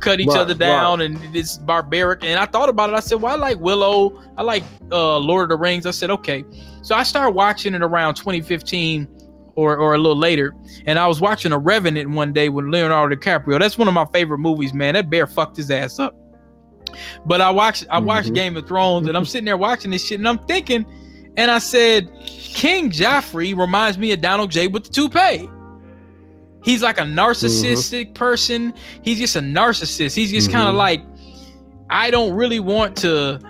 cut 0.00 0.20
each 0.20 0.28
Right, 0.28 0.38
other 0.38 0.54
down 0.54 1.00
and 1.00 1.18
it's 1.34 1.58
barbaric. 1.58 2.24
And 2.24 2.38
I 2.38 2.46
thought 2.46 2.68
about 2.68 2.90
it. 2.90 2.94
I 2.94 3.00
said, 3.00 3.20
well, 3.22 3.32
I 3.32 3.36
like 3.36 3.58
Willow. 3.60 4.20
I 4.36 4.42
like 4.42 4.62
uh, 4.90 5.18
Lord 5.18 5.44
of 5.44 5.48
the 5.50 5.56
Rings. 5.62 5.86
I 5.86 5.90
said, 5.92 6.10
okay. 6.10 6.44
So 6.82 6.94
I 6.94 7.02
started 7.02 7.32
watching 7.32 7.74
it 7.74 7.82
around 7.82 8.14
2015 8.14 9.06
or, 9.54 9.76
or 9.76 9.94
a 9.94 9.98
little 9.98 10.16
later. 10.16 10.54
And 10.86 10.98
I 10.98 11.06
was 11.06 11.20
watching 11.20 11.52
A 11.52 11.58
Revenant 11.58 12.10
one 12.10 12.32
day 12.32 12.48
with 12.48 12.64
Leonardo 12.66 13.14
DiCaprio. 13.16 13.58
That's 13.58 13.76
one 13.78 13.88
of 13.88 13.94
my 13.94 14.06
favorite 14.12 14.38
movies, 14.38 14.72
man. 14.72 14.94
That 14.94 15.10
bear 15.10 15.26
fucked 15.26 15.56
his 15.56 15.70
ass 15.70 15.98
up. 15.98 16.14
But 17.26 17.40
I 17.40 17.50
watched 17.50 17.84
I 17.90 17.98
watched 17.98 18.30
Mhm. 18.30 18.34
Game 18.34 18.56
of 18.56 18.66
Thrones 18.66 19.08
and 19.08 19.16
I'm 19.16 19.24
sitting 19.24 19.44
there 19.44 19.56
watching 19.58 19.90
this 19.90 20.06
shit 20.06 20.18
and 20.18 20.28
I'm 20.28 20.38
thinking, 20.46 20.86
and 21.36 21.50
I 21.50 21.58
said, 21.58 22.10
King 22.26 22.90
Joffrey 22.90 23.56
reminds 23.56 23.98
me 23.98 24.12
of 24.12 24.20
Donald 24.20 24.50
J 24.50 24.66
with 24.66 24.84
the 24.84 24.90
toupee. 24.90 25.48
He's 26.64 26.82
like 26.82 26.98
a 26.98 27.02
narcissistic 27.02 28.06
mm-hmm. 28.06 28.12
person. 28.14 28.74
He's 29.02 29.18
just 29.18 29.36
a 29.36 29.40
narcissist. 29.40 30.14
He's 30.14 30.30
just 30.30 30.50
kind 30.50 30.64
of 30.64 30.70
mm-hmm. 30.70 30.78
like, 30.78 31.02
I 31.90 32.10
don't 32.10 32.34
really 32.34 32.60
want 32.60 32.96
to. 32.98 33.40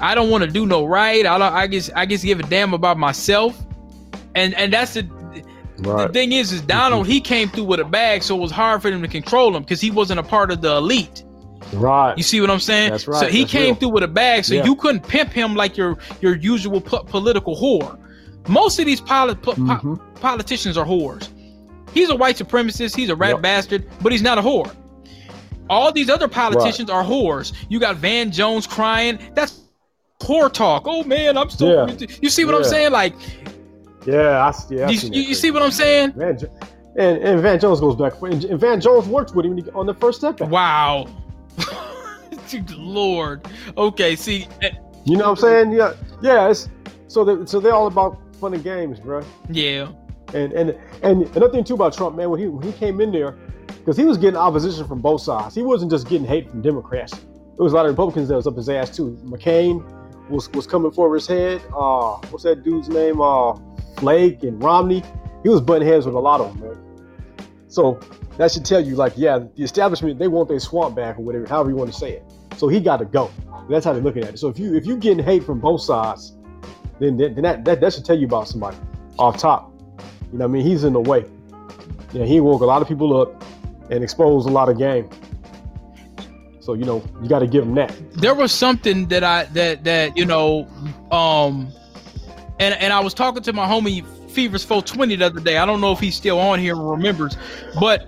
I 0.00 0.14
don't 0.14 0.30
want 0.30 0.44
to 0.44 0.50
do 0.50 0.66
no 0.66 0.84
right. 0.84 1.26
I 1.26 1.38
don't. 1.38 1.52
I 1.52 1.66
guess. 1.66 1.90
I 1.94 2.06
just 2.06 2.24
give 2.24 2.38
a 2.40 2.42
damn 2.44 2.72
about 2.74 2.98
myself. 2.98 3.58
And 4.34 4.54
and 4.54 4.72
that's 4.72 4.94
the 4.94 5.02
the 5.78 6.08
thing 6.12 6.32
is, 6.32 6.52
is 6.52 6.60
Donald 6.60 7.06
he 7.06 7.20
came 7.20 7.48
through 7.48 7.64
with 7.64 7.80
a 7.80 7.84
bag, 7.84 8.22
so 8.22 8.36
it 8.36 8.40
was 8.40 8.50
hard 8.50 8.82
for 8.82 8.90
him 8.90 9.02
to 9.02 9.08
control 9.08 9.56
him 9.56 9.62
because 9.62 9.80
he 9.80 9.90
wasn't 9.90 10.20
a 10.20 10.22
part 10.22 10.50
of 10.50 10.60
the 10.60 10.76
elite. 10.76 11.24
Right. 11.72 12.16
You 12.16 12.22
see 12.22 12.40
what 12.40 12.50
I'm 12.50 12.60
saying? 12.60 12.90
That's 12.90 13.06
right. 13.06 13.20
So 13.20 13.26
he 13.28 13.40
that's 13.40 13.52
came 13.52 13.64
real. 13.66 13.74
through 13.76 13.88
with 13.90 14.02
a 14.02 14.08
bag, 14.08 14.44
so 14.44 14.54
Yeah. 14.54 14.64
you 14.64 14.74
couldn't 14.74 15.06
pimp 15.06 15.30
him 15.32 15.54
like 15.54 15.76
your 15.76 15.98
your 16.20 16.36
usual 16.36 16.80
po- 16.80 17.04
political 17.04 17.54
whore. 17.56 17.98
Most 18.48 18.78
of 18.78 18.86
these 18.86 19.00
poli- 19.00 19.34
po- 19.34 19.52
Mhm. 19.52 20.00
politicians 20.20 20.76
are 20.76 20.86
whores. 20.86 21.28
He's 21.92 22.08
a 22.08 22.16
white 22.16 22.36
supremacist. 22.36 22.96
He's 22.96 23.08
a 23.10 23.16
rat 23.16 23.30
Yep. 23.34 23.42
bastard, 23.42 23.86
but 24.02 24.10
he's 24.12 24.22
not 24.22 24.38
a 24.38 24.42
whore. 24.42 24.70
All 25.68 25.92
these 25.92 26.08
other 26.10 26.28
politicians 26.28 26.90
are 26.90 27.04
whores. 27.04 27.52
You 27.68 27.78
got 27.78 27.96
Van 27.96 28.32
Jones 28.32 28.66
crying. 28.66 29.18
That's 29.34 29.60
whore 30.20 30.52
talk. 30.52 30.84
Oh 30.86 31.04
man, 31.04 31.36
I'm 31.36 31.50
still. 31.50 31.86
Yeah. 31.88 32.06
You 32.20 32.30
see 32.30 32.44
what 32.44 32.54
I'm 32.54 32.64
saying? 32.64 32.90
Like, 32.92 33.14
Yeah, 34.06 34.50
I, 34.50 34.54
yeah. 34.70 34.86
I've 34.88 34.92
you, 35.04 35.10
you, 35.12 35.22
you 35.28 35.34
see 35.34 35.50
what 35.50 35.62
I'm 35.62 35.70
saying? 35.70 36.14
Jo- 36.16 36.48
and, 36.96 37.18
and 37.18 37.40
Van 37.42 37.60
Jones 37.60 37.80
goes 37.80 37.94
back, 37.96 38.14
and 38.22 38.42
Van 38.58 38.80
Jones 38.80 39.06
worked 39.06 39.34
with 39.36 39.44
him 39.46 39.58
on 39.74 39.86
the 39.86 39.94
first 39.94 40.18
step. 40.18 40.40
Wow. 40.40 41.06
Lord. 42.76 43.46
Okay. 43.76 44.16
See. 44.16 44.46
eh, 44.62 44.70
You 45.04 45.16
know 45.16 45.24
what 45.30 45.30
I'm 45.30 45.36
saying? 45.36 45.72
Yeah, 45.72 45.92
yeah. 46.22 46.48
It's, 46.50 46.68
so 47.08 47.24
they 47.24 47.46
so 47.46 47.60
they're 47.60 47.74
all 47.74 47.86
about 47.86 48.18
fun 48.36 48.54
and 48.54 48.62
games, 48.62 49.00
bro. 49.00 49.22
Yeah. 49.50 49.88
And 50.34 50.52
and 50.52 50.78
and 51.02 51.22
another 51.36 51.50
thing 51.50 51.64
too 51.64 51.74
about 51.74 51.92
Trump, 51.94 52.16
man, 52.16 52.30
when 52.30 52.38
he 52.40 52.46
when 52.46 52.62
he 52.64 52.72
came 52.72 53.00
in 53.00 53.10
there, 53.12 53.32
because 53.66 53.96
he 53.96 54.04
was 54.04 54.16
getting 54.18 54.36
opposition 54.36 54.86
from 54.86 55.00
both 55.00 55.22
sides. 55.22 55.54
He 55.54 55.62
wasn't 55.62 55.90
just 55.90 56.08
getting 56.08 56.26
hate 56.26 56.48
from 56.50 56.62
Democrats. 56.62 57.12
There 57.12 57.64
was 57.64 57.72
a 57.72 57.76
lot 57.76 57.86
of 57.86 57.90
Republicans 57.90 58.28
that 58.28 58.36
was 58.36 58.46
up 58.46 58.56
his 58.56 58.68
ass 58.68 58.94
too. 58.94 59.18
McCain 59.24 59.82
was 60.30 60.48
was 60.52 60.66
coming 60.66 60.90
for 60.92 61.12
his 61.14 61.26
head. 61.26 61.60
Uh, 61.76 62.16
what's 62.30 62.44
that 62.44 62.62
dude's 62.62 62.88
name? 62.88 63.20
Uh, 63.20 63.54
Flake 63.96 64.42
and 64.44 64.62
Romney. 64.62 65.02
He 65.42 65.48
was 65.48 65.60
butting 65.60 65.88
heads 65.88 66.06
with 66.06 66.14
a 66.14 66.18
lot 66.18 66.40
of 66.40 66.58
them, 66.58 66.68
man. 66.68 66.78
So 67.68 67.98
that 68.36 68.50
should 68.52 68.64
tell 68.64 68.80
you, 68.80 68.94
like, 68.96 69.14
yeah, 69.16 69.38
the 69.56 69.62
establishment 69.62 70.18
they 70.18 70.28
want 70.28 70.48
their 70.48 70.60
swamp 70.60 70.94
back 70.96 71.18
or 71.18 71.22
whatever, 71.22 71.46
however 71.46 71.70
you 71.70 71.76
want 71.76 71.92
to 71.92 71.98
say 71.98 72.12
it. 72.12 72.24
So 72.56 72.68
he 72.68 72.80
got 72.80 72.98
to 72.98 73.04
go. 73.04 73.30
That's 73.68 73.84
how 73.84 73.92
they're 73.92 74.02
looking 74.02 74.24
at 74.24 74.34
it. 74.34 74.38
So 74.38 74.48
if 74.48 74.58
you 74.58 74.74
if 74.74 74.86
you 74.86 74.96
getting 74.96 75.24
hate 75.24 75.44
from 75.44 75.60
both 75.60 75.82
sides, 75.82 76.36
then 76.98 77.16
then 77.16 77.34
that 77.42 77.64
that, 77.64 77.80
that 77.80 77.92
should 77.92 78.04
tell 78.04 78.18
you 78.18 78.26
about 78.26 78.48
somebody 78.48 78.76
off 79.18 79.38
top. 79.38 79.72
You 80.32 80.38
know, 80.38 80.44
I 80.44 80.48
mean, 80.48 80.66
he's 80.66 80.84
in 80.84 80.92
the 80.92 81.00
way. 81.00 81.24
Yeah, 82.12 82.24
he 82.24 82.40
woke 82.40 82.62
a 82.62 82.66
lot 82.66 82.82
of 82.82 82.88
people 82.88 83.20
up 83.20 83.44
and 83.90 84.02
exposed 84.02 84.48
a 84.48 84.52
lot 84.52 84.68
of 84.68 84.78
game. 84.78 85.08
So 86.60 86.74
you 86.74 86.84
know, 86.84 87.02
you 87.22 87.28
got 87.28 87.40
to 87.40 87.46
give 87.46 87.64
him 87.64 87.74
that. 87.74 87.92
there 88.14 88.34
was 88.34 88.52
something 88.52 89.06
that 89.08 89.24
I 89.24 89.44
that 89.44 89.84
that 89.84 90.16
you 90.16 90.24
know, 90.24 90.66
um, 91.10 91.72
and 92.58 92.74
and 92.74 92.92
I 92.92 93.00
was 93.00 93.14
talking 93.14 93.42
to 93.42 93.52
my 93.52 93.66
homie 93.66 94.04
Fevers 94.30 94.64
420 94.64 95.16
the 95.16 95.26
other 95.26 95.40
day. 95.40 95.58
I 95.58 95.66
don't 95.66 95.80
know 95.80 95.92
if 95.92 96.00
he's 96.00 96.14
still 96.14 96.38
on 96.38 96.58
here 96.58 96.76
or 96.76 96.92
remembers, 96.92 97.36
but 97.78 98.04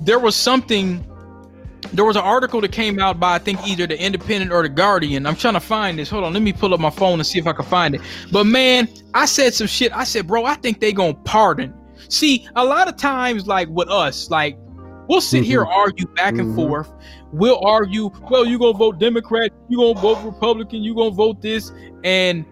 there 0.00 0.18
was 0.18 0.34
something. 0.36 1.04
There 1.92 2.04
was 2.04 2.16
an 2.16 2.22
article 2.22 2.60
that 2.60 2.72
came 2.72 2.98
out 2.98 3.18
by 3.18 3.34
I 3.36 3.38
think 3.38 3.66
either 3.66 3.86
the 3.86 4.00
Independent 4.00 4.52
or 4.52 4.62
the 4.62 4.68
Guardian. 4.68 5.26
I'm 5.26 5.36
trying 5.36 5.54
to 5.54 5.60
find 5.60 5.98
this. 5.98 6.10
Hold 6.10 6.24
on, 6.24 6.32
let 6.32 6.42
me 6.42 6.52
pull 6.52 6.74
up 6.74 6.80
my 6.80 6.90
phone 6.90 7.18
and 7.18 7.26
see 7.26 7.38
if 7.38 7.46
I 7.46 7.52
can 7.52 7.64
find 7.64 7.94
it. 7.94 8.00
But 8.30 8.44
man, 8.44 8.88
I 9.14 9.26
said 9.26 9.54
some 9.54 9.66
shit. 9.66 9.92
I 9.92 10.04
said, 10.04 10.26
bro, 10.26 10.44
I 10.44 10.54
think 10.54 10.80
they 10.80 10.92
gonna 10.92 11.14
pardon. 11.14 11.74
See, 12.08 12.46
a 12.56 12.64
lot 12.64 12.88
of 12.88 12.96
times, 12.96 13.46
like 13.46 13.68
with 13.68 13.88
us, 13.88 14.30
like 14.30 14.58
we'll 15.08 15.20
sit 15.20 15.44
here 15.44 15.64
Mhm. 15.64 15.68
argue 15.68 16.06
back 16.08 16.34
and 16.34 16.54
Mhm. 16.54 16.56
forth. 16.56 16.92
We'll 17.32 17.60
argue, 17.64 18.10
well, 18.30 18.46
you 18.46 18.58
gonna 18.58 18.76
vote 18.76 18.98
Democrat, 18.98 19.50
you 19.68 19.78
gonna 19.78 19.98
vote 20.00 20.18
Republican, 20.24 20.82
you 20.82 20.94
gonna 20.94 21.10
vote 21.10 21.40
this, 21.42 21.72
and 22.04 22.44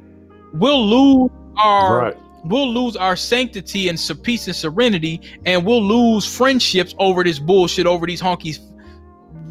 we'll 0.54 0.86
lose 0.86 1.30
our 1.58 1.98
right 2.00 2.16
we'll 2.48 2.72
lose 2.72 2.94
our 2.96 3.16
sanctity 3.16 3.88
and 3.88 3.98
peace 4.22 4.46
and 4.46 4.54
serenity, 4.54 5.20
and 5.44 5.64
we'll 5.66 5.82
lose 5.82 6.24
friendships 6.24 6.94
over 7.00 7.24
this 7.24 7.40
bullshit, 7.40 7.86
over 7.86 8.06
these 8.06 8.22
honkies 8.22 8.60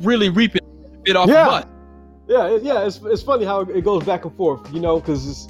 really 0.02 0.30
reaping 0.30 0.62
it 1.06 1.16
off 1.16 1.30
Yeah. 1.30 1.64
Yeah, 2.28 2.58
yeah. 2.62 2.86
It's, 2.88 3.00
it's 3.04 3.22
funny 3.22 3.46
how 3.46 3.62
it 3.62 3.84
goes 3.84 4.04
back 4.04 4.26
and 4.26 4.36
forth. 4.36 4.74
You 4.74 4.80
know, 4.80 5.00
because 5.00 5.28
it's 5.28 5.48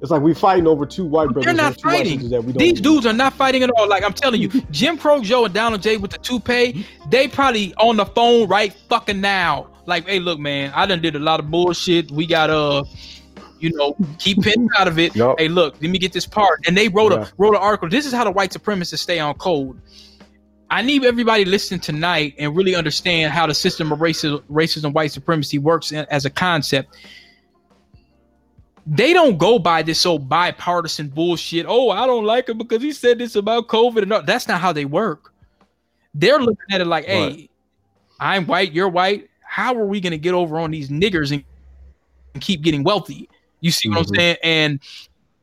it's 0.00 0.10
like 0.10 0.22
we 0.22 0.32
fighting 0.34 0.66
over 0.66 0.86
two 0.86 1.04
white 1.04 1.26
brothers. 1.28 1.44
They're 1.44 1.54
not 1.54 1.72
or 1.72 1.76
two 1.76 1.88
white 1.88 1.96
fighting. 1.98 2.30
that 2.30 2.42
we 2.44 2.52
don't. 2.52 2.58
These 2.58 2.80
dudes 2.80 3.04
are 3.06 3.12
not 3.12 3.34
fighting 3.34 3.62
at 3.62 3.70
all. 3.70 3.88
Like 3.88 4.02
I'm 4.04 4.14
telling 4.14 4.40
you, 4.40 4.48
Jim 4.70 4.96
Crow 4.96 5.20
Joe 5.22 5.44
and 5.44 5.52
Donald 5.54 5.82
J 5.82 5.98
with 5.98 6.12
the 6.12 6.18
toupee, 6.18 6.86
they 7.10 7.28
probably 7.28 7.74
on 7.74 7.96
the 7.96 8.06
phone 8.06 8.48
right 8.48 8.72
fucking 8.88 9.20
now. 9.20 9.68
Like, 9.86 10.06
hey, 10.08 10.18
look, 10.18 10.38
man, 10.38 10.72
I 10.74 10.86
done 10.86 11.02
did 11.02 11.14
a 11.14 11.18
lot 11.18 11.40
of 11.40 11.50
bullshit. 11.50 12.10
We 12.10 12.26
got 12.26 12.48
uh, 12.48 12.84
you 13.60 13.70
know, 13.76 13.94
keep 14.18 14.40
pins 14.42 14.70
out 14.78 14.88
of 14.88 14.98
it. 14.98 15.14
Yup. 15.14 15.38
Hey, 15.38 15.48
look, 15.48 15.74
let 15.82 15.90
me 15.90 15.98
get 15.98 16.12
this 16.14 16.26
part. 16.26 16.60
And 16.66 16.74
they 16.76 16.88
wrote 16.88 17.12
Yeah. 17.12 17.24
a 17.24 17.28
wrote 17.36 17.54
an 17.54 17.60
article. 17.60 17.88
This 17.90 18.06
is 18.06 18.12
how 18.12 18.24
the 18.24 18.30
white 18.30 18.50
supremacists 18.50 18.98
stay 19.00 19.18
on 19.18 19.34
code. 19.34 19.78
I 20.74 20.82
need 20.82 21.04
everybody 21.04 21.44
listening 21.44 21.78
tonight 21.78 22.34
and 22.36 22.56
really 22.56 22.74
understand 22.74 23.32
how 23.32 23.46
the 23.46 23.54
system 23.54 23.92
of 23.92 24.00
racism, 24.00 24.42
racism, 24.50 24.92
white 24.92 25.12
supremacy 25.12 25.56
works 25.56 25.92
as 25.92 26.24
a 26.24 26.30
concept. 26.30 26.96
they 28.84 29.12
don't 29.12 29.38
go 29.38 29.56
by 29.60 29.82
this 29.82 30.04
old 30.04 30.28
bipartisan 30.28 31.10
bullshit. 31.10 31.64
Oh, 31.68 31.90
I 31.90 32.08
don't 32.08 32.24
like 32.24 32.48
him 32.48 32.58
because 32.58 32.82
he 32.82 32.90
said 32.90 33.18
this 33.18 33.36
about 33.36 33.68
COVID. 33.68 34.02
And 34.02 34.12
all. 34.14 34.22
that's 34.22 34.48
not 34.48 34.60
how 34.60 34.72
they 34.72 34.84
work. 34.84 35.32
They're 36.12 36.40
looking 36.40 36.66
at 36.72 36.80
it 36.80 36.88
like, 36.88 37.04
hey, 37.04 37.24
right. 37.24 37.50
I'm 38.18 38.44
white, 38.44 38.72
you're 38.72 38.88
white. 38.88 39.30
How 39.46 39.76
are 39.76 39.86
we 39.86 40.00
going 40.00 40.10
to 40.10 40.18
get 40.18 40.34
over 40.34 40.58
on 40.58 40.72
these 40.72 40.88
niggers 40.88 41.30
and, 41.30 41.44
and 42.34 42.42
keep 42.42 42.62
getting 42.62 42.82
wealthy? 42.82 43.28
You 43.60 43.70
see 43.70 43.88
what 43.90 43.98
mm-hmm. 43.98 44.10
I'm 44.10 44.16
saying? 44.16 44.36
And 44.42 44.80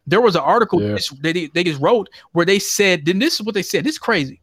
there 0.05 0.19
was 0.19 0.35
an 0.35 0.41
article 0.41 0.81
yeah. 0.81 0.97
they, 1.21 1.45
they 1.47 1.63
just 1.63 1.79
wrote 1.79 2.09
where 2.33 2.45
they 2.45 2.59
said, 2.59 3.05
then 3.05 3.19
this 3.19 3.35
is 3.35 3.43
what 3.43 3.55
they 3.55 3.63
said. 3.63 3.85
This 3.85 3.93
is 3.93 3.99
crazy. 3.99 4.40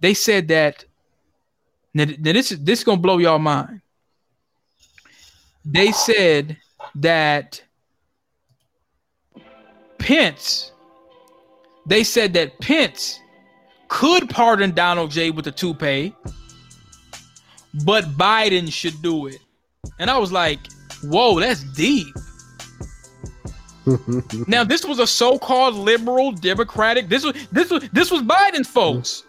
They 0.00 0.14
said 0.14 0.48
that, 0.48 0.84
now, 1.94 2.04
now 2.04 2.32
this 2.32 2.52
is 2.52 2.58
this 2.64 2.80
is 2.80 2.84
gonna 2.84 3.00
blow 3.00 3.18
y'all 3.18 3.38
mind. 3.38 3.80
They 5.64 5.92
said 5.92 6.56
that 6.96 7.62
Pence, 9.98 10.72
they 11.86 12.02
said 12.02 12.32
that 12.34 12.58
Pence 12.60 13.20
could 13.88 14.30
pardon 14.30 14.72
Donald 14.72 15.10
J 15.10 15.30
with 15.30 15.44
the 15.44 15.52
toupee, 15.52 16.14
but 17.84 18.04
Biden 18.16 18.72
should 18.72 19.00
do 19.02 19.26
it. 19.26 19.38
And 19.98 20.10
I 20.10 20.16
was 20.16 20.32
like, 20.32 20.60
whoa, 21.02 21.40
that's 21.40 21.64
deep. 21.74 22.14
now 24.46 24.62
this 24.62 24.84
was 24.84 24.98
a 24.98 25.06
so-called 25.06 25.74
liberal 25.74 26.32
democratic 26.32 27.08
this 27.08 27.24
was 27.24 27.34
this 27.50 27.70
was 27.70 27.88
this 27.94 28.10
was 28.10 28.20
biden's 28.20 28.68
folks 28.68 29.24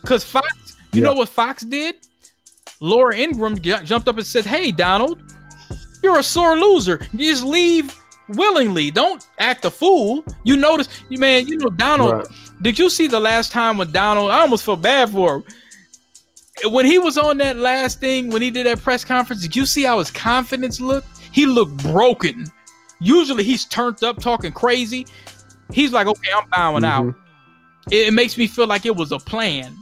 because 0.00 0.24
fox 0.24 0.76
you 0.92 1.00
yeah. 1.02 1.08
know 1.08 1.14
what 1.14 1.28
fox 1.28 1.62
did 1.62 1.96
laura 2.80 3.16
Ingraham 3.16 3.58
j- 3.58 3.82
jumped 3.84 4.08
up 4.08 4.16
and 4.16 4.26
said 4.26 4.44
hey 4.44 4.70
donald 4.70 5.20
you're 6.02 6.18
a 6.18 6.22
sore 6.22 6.56
loser 6.56 7.06
you 7.12 7.30
just 7.30 7.44
leave 7.44 7.94
willingly 8.28 8.90
don't 8.90 9.26
act 9.38 9.64
a 9.64 9.70
fool 9.70 10.24
you 10.44 10.56
notice 10.56 10.88
you 11.08 11.18
man 11.18 11.46
you 11.46 11.56
know 11.56 11.70
donald 11.70 12.12
right. 12.12 12.26
did 12.62 12.78
you 12.78 12.90
see 12.90 13.06
the 13.06 13.18
last 13.18 13.50
time 13.50 13.78
when 13.78 13.90
donald 13.90 14.30
i 14.30 14.40
almost 14.40 14.64
felt 14.64 14.82
bad 14.82 15.10
for 15.10 15.36
him 15.36 15.44
when 16.72 16.84
he 16.84 16.98
was 16.98 17.16
on 17.16 17.38
that 17.38 17.56
last 17.56 18.00
thing 18.00 18.30
when 18.30 18.42
he 18.42 18.50
did 18.50 18.66
that 18.66 18.80
press 18.80 19.04
conference 19.04 19.40
did 19.40 19.56
you 19.56 19.64
see 19.64 19.82
how 19.82 19.98
his 19.98 20.10
confidence 20.10 20.80
looked 20.80 21.08
he 21.32 21.46
looked 21.46 21.76
broken 21.84 22.44
Usually 23.00 23.44
he's 23.44 23.64
turned 23.64 24.02
up 24.02 24.18
talking 24.18 24.52
crazy. 24.52 25.06
He's 25.72 25.92
like, 25.92 26.06
okay, 26.06 26.30
I'm 26.36 26.48
bowing 26.50 26.82
mm-hmm. 26.82 27.08
out. 27.08 27.14
It, 27.90 28.08
it, 28.08 28.12
makes 28.12 28.36
me 28.36 28.46
feel 28.46 28.66
like 28.66 28.86
it 28.86 28.96
was 28.96 29.12
a 29.12 29.18
plan. 29.18 29.76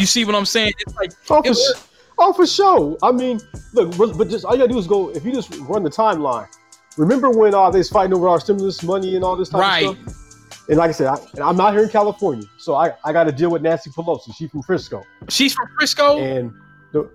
You 0.00 0.06
see 0.06 0.24
what 0.24 0.34
I'm 0.34 0.46
saying? 0.46 0.72
It's 0.78 0.94
like 0.94 1.12
oh, 1.28 1.42
for, 1.42 1.48
was, 1.50 1.88
oh, 2.18 2.32
for 2.32 2.46
sure. 2.46 2.96
I 3.02 3.12
mean, 3.12 3.38
look, 3.74 4.16
but 4.16 4.30
just 4.30 4.46
all 4.46 4.52
you 4.52 4.60
gotta 4.60 4.72
do 4.72 4.78
is 4.78 4.86
go. 4.86 5.10
If 5.10 5.26
you 5.26 5.32
just 5.32 5.54
run 5.58 5.82
the 5.82 5.90
timeline, 5.90 6.48
remember 6.96 7.28
when 7.28 7.54
uh, 7.54 7.70
they 7.70 7.80
was 7.80 7.90
fighting 7.90 8.14
over 8.14 8.26
our 8.26 8.40
stimulus 8.40 8.82
money 8.82 9.14
and 9.16 9.22
all 9.22 9.36
this 9.36 9.50
type 9.50 9.60
right. 9.60 9.86
of 9.88 9.98
stuff? 9.98 10.68
And 10.70 10.78
like 10.78 10.88
I 10.88 10.92
said, 10.92 11.08
I, 11.08 11.50
am 11.50 11.56
not 11.56 11.74
here 11.74 11.82
in 11.82 11.90
California, 11.90 12.46
so 12.56 12.76
I, 12.76 12.94
I 13.04 13.12
got 13.12 13.24
to 13.24 13.32
deal 13.32 13.50
with 13.50 13.60
Nancy 13.60 13.90
Pelosi. 13.90 14.34
She's 14.34 14.50
from 14.50 14.62
Frisco. 14.62 15.02
She's 15.28 15.52
from 15.52 15.66
Frisco, 15.76 16.18
and 16.18 16.50
the, 16.92 17.10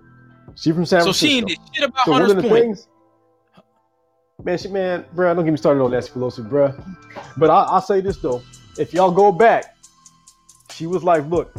she 0.54 0.70
from 0.70 0.86
San 0.86 1.00
so 1.00 1.06
Francisco. 1.06 1.10
So 1.10 1.26
she 1.26 1.38
ain't 1.38 1.74
shit 1.74 1.88
about 1.88 2.04
so 2.04 2.12
Hunter's 2.12 2.34
Point. 2.34 2.52
Things, 2.52 2.88
Man, 4.44 4.58
she, 4.58 4.68
man, 4.68 5.04
bro, 5.12 5.34
don't 5.34 5.44
get 5.44 5.50
me 5.50 5.56
started 5.56 5.82
on 5.82 5.90
Nancy 5.90 6.12
Pelosi, 6.12 6.48
bro. 6.48 6.72
But 7.36 7.50
I, 7.50 7.62
I'll 7.62 7.80
say 7.80 8.00
this 8.00 8.18
though: 8.18 8.42
if 8.78 8.94
y'all 8.94 9.10
go 9.10 9.32
back, 9.32 9.76
she 10.70 10.86
was 10.86 11.02
like, 11.02 11.26
"Look, 11.26 11.52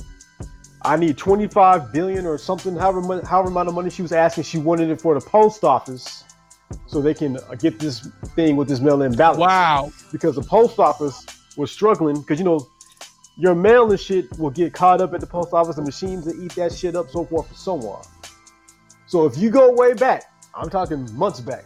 I 0.81 0.95
need 0.95 1.17
25 1.17 1.91
billion 1.91 2.25
or 2.25 2.37
something, 2.37 2.75
however, 2.75 3.21
however 3.25 3.49
amount 3.49 3.69
of 3.69 3.75
money 3.75 3.89
she 3.89 4.01
was 4.01 4.11
asking. 4.11 4.43
She 4.43 4.57
wanted 4.57 4.89
it 4.89 5.01
for 5.01 5.19
the 5.19 5.25
post 5.25 5.63
office, 5.63 6.23
so 6.85 7.01
they 7.01 7.13
can 7.13 7.37
uh, 7.37 7.55
get 7.55 7.79
this 7.79 8.07
thing 8.35 8.55
with 8.55 8.67
this 8.67 8.79
mail-in 8.79 9.15
ballot. 9.15 9.39
Wow! 9.39 9.91
Because 10.11 10.35
the 10.35 10.43
post 10.43 10.79
office 10.79 11.25
was 11.57 11.71
struggling 11.71 12.21
because 12.21 12.37
you 12.39 12.45
know 12.45 12.67
your 13.37 13.55
mail 13.55 13.89
and 13.89 13.99
shit 13.99 14.25
will 14.37 14.49
get 14.49 14.73
caught 14.73 15.01
up 15.01 15.13
at 15.13 15.19
the 15.19 15.27
post 15.27 15.53
office, 15.53 15.75
the 15.75 15.81
machines 15.81 16.25
that 16.25 16.35
eat 16.37 16.53
that 16.55 16.73
shit 16.73 16.95
up, 16.95 17.09
so 17.09 17.25
forth 17.25 17.47
and 17.49 17.57
so 17.57 17.79
on. 17.87 18.03
So 19.07 19.25
if 19.25 19.37
you 19.37 19.49
go 19.49 19.71
way 19.71 19.93
back, 19.93 20.23
I'm 20.53 20.69
talking 20.69 21.07
months 21.15 21.39
back, 21.39 21.65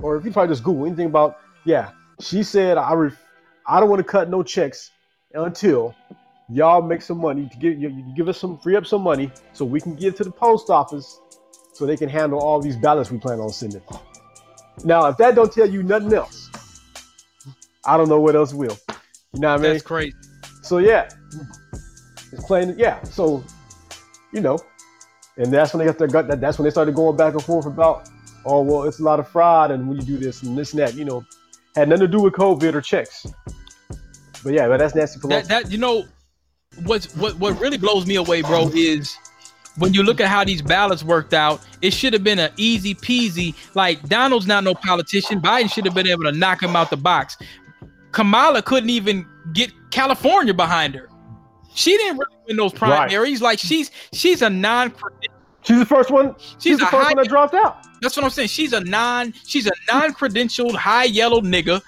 or 0.00 0.16
if 0.16 0.24
you 0.24 0.32
probably 0.32 0.52
just 0.52 0.64
Google 0.64 0.86
anything 0.86 1.06
about, 1.06 1.38
yeah, 1.64 1.90
she 2.20 2.42
said, 2.42 2.76
I 2.76 2.92
ref- 2.94 3.24
I 3.66 3.80
don't 3.80 3.88
want 3.88 4.00
to 4.00 4.04
cut 4.04 4.28
no 4.28 4.42
checks 4.42 4.90
until 5.32 5.94
y'all 6.54 6.82
make 6.82 7.02
some 7.02 7.18
money 7.18 7.48
to 7.48 7.56
give 7.58 7.80
you 7.80 7.90
give 8.16 8.28
us 8.28 8.38
some 8.38 8.58
free 8.58 8.76
up 8.76 8.86
some 8.86 9.02
money 9.02 9.30
so 9.52 9.64
we 9.64 9.80
can 9.80 9.94
give 9.94 10.14
to 10.16 10.24
the 10.24 10.30
post 10.30 10.70
office 10.70 11.20
so 11.72 11.86
they 11.86 11.96
can 11.96 12.08
handle 12.08 12.38
all 12.40 12.60
these 12.60 12.76
ballots 12.76 13.10
we 13.10 13.18
plan 13.18 13.40
on 13.40 13.50
sending. 13.50 13.82
Now, 14.84 15.06
if 15.06 15.16
that 15.16 15.34
don't 15.34 15.52
tell 15.52 15.68
you 15.68 15.82
nothing 15.82 16.12
else, 16.12 16.50
I 17.84 17.96
don't 17.96 18.08
know 18.08 18.20
what 18.20 18.36
else 18.36 18.52
will. 18.52 18.76
You 19.32 19.40
know 19.40 19.50
what 19.50 19.60
I 19.60 19.62
mean? 19.62 19.72
That's 19.72 19.82
crazy. 19.82 20.14
So 20.62 20.78
yeah, 20.78 21.08
it's 22.32 22.44
playing. 22.44 22.78
Yeah, 22.78 23.02
so 23.02 23.44
you 24.32 24.40
know, 24.40 24.58
and 25.36 25.52
that's 25.52 25.72
when 25.72 25.78
they 25.78 25.86
got 25.86 25.98
their 25.98 26.08
gut. 26.08 26.28
That, 26.28 26.40
that's 26.40 26.58
when 26.58 26.64
they 26.64 26.70
started 26.70 26.94
going 26.94 27.16
back 27.16 27.34
and 27.34 27.42
forth 27.42 27.66
about 27.66 28.08
oh 28.44 28.62
well 28.62 28.84
it's 28.84 29.00
a 29.00 29.02
lot 29.02 29.20
of 29.20 29.28
fraud 29.28 29.70
and 29.70 29.88
when 29.88 29.96
you 29.98 30.02
do 30.02 30.16
this 30.16 30.42
and 30.42 30.56
this 30.56 30.72
and 30.72 30.80
that 30.80 30.94
you 30.94 31.04
know 31.04 31.24
had 31.76 31.88
nothing 31.88 32.06
to 32.06 32.08
do 32.08 32.20
with 32.20 32.32
covid 32.32 32.74
or 32.74 32.80
checks 32.80 33.26
but 34.42 34.52
yeah 34.52 34.66
but 34.66 34.78
that's 34.78 34.94
Nancy 34.94 35.20
Pelosi. 35.20 35.28
That, 35.28 35.48
that 35.48 35.70
you 35.70 35.78
know 35.78 36.04
what's 36.84 37.14
what 37.16 37.36
what 37.38 37.58
really 37.60 37.78
blows 37.78 38.06
me 38.06 38.16
away 38.16 38.42
bro 38.42 38.70
is 38.74 39.16
when 39.76 39.94
you 39.94 40.02
look 40.02 40.20
at 40.20 40.28
how 40.28 40.44
these 40.44 40.60
ballots 40.60 41.02
worked 41.02 41.32
out, 41.32 41.60
it 41.80 41.92
should 41.92 42.12
have 42.12 42.22
been 42.22 42.38
an 42.38 42.50
easy 42.56 42.94
peasy. 42.94 43.54
Like 43.74 44.02
Donald's 44.08 44.46
not 44.46 44.64
no 44.64 44.74
politician. 44.74 45.40
Biden 45.40 45.72
should 45.72 45.86
have 45.86 45.94
been 45.94 46.06
able 46.06 46.24
to 46.24 46.32
knock 46.32 46.62
him 46.62 46.76
out 46.76 46.90
the 46.90 46.96
box. 46.96 47.36
Kamala 48.12 48.62
couldn't 48.62 48.90
even 48.90 49.26
get 49.54 49.72
California 49.90 50.52
behind 50.52 50.94
her. 50.94 51.08
She 51.74 51.96
didn't 51.96 52.18
really 52.18 52.36
win 52.48 52.56
those 52.56 52.72
primaries. 52.72 53.40
Right. 53.40 53.52
Like 53.52 53.58
she's 53.58 53.90
she's 54.12 54.42
a 54.42 54.50
non. 54.50 54.92
She's 55.62 55.78
the 55.78 55.86
first 55.86 56.10
one. 56.10 56.34
She's, 56.38 56.62
she's 56.62 56.78
the 56.78 56.86
first 56.86 57.06
high, 57.06 57.14
one 57.14 57.22
that 57.22 57.28
dropped 57.28 57.54
out. 57.54 57.86
That's 58.02 58.16
what 58.16 58.24
I'm 58.24 58.30
saying. 58.30 58.48
She's 58.48 58.72
a 58.72 58.80
non. 58.80 59.32
She's 59.46 59.66
a 59.66 59.72
non-credentialed 59.90 60.74
high 60.74 61.04
yellow 61.04 61.40
nigga. 61.40 61.80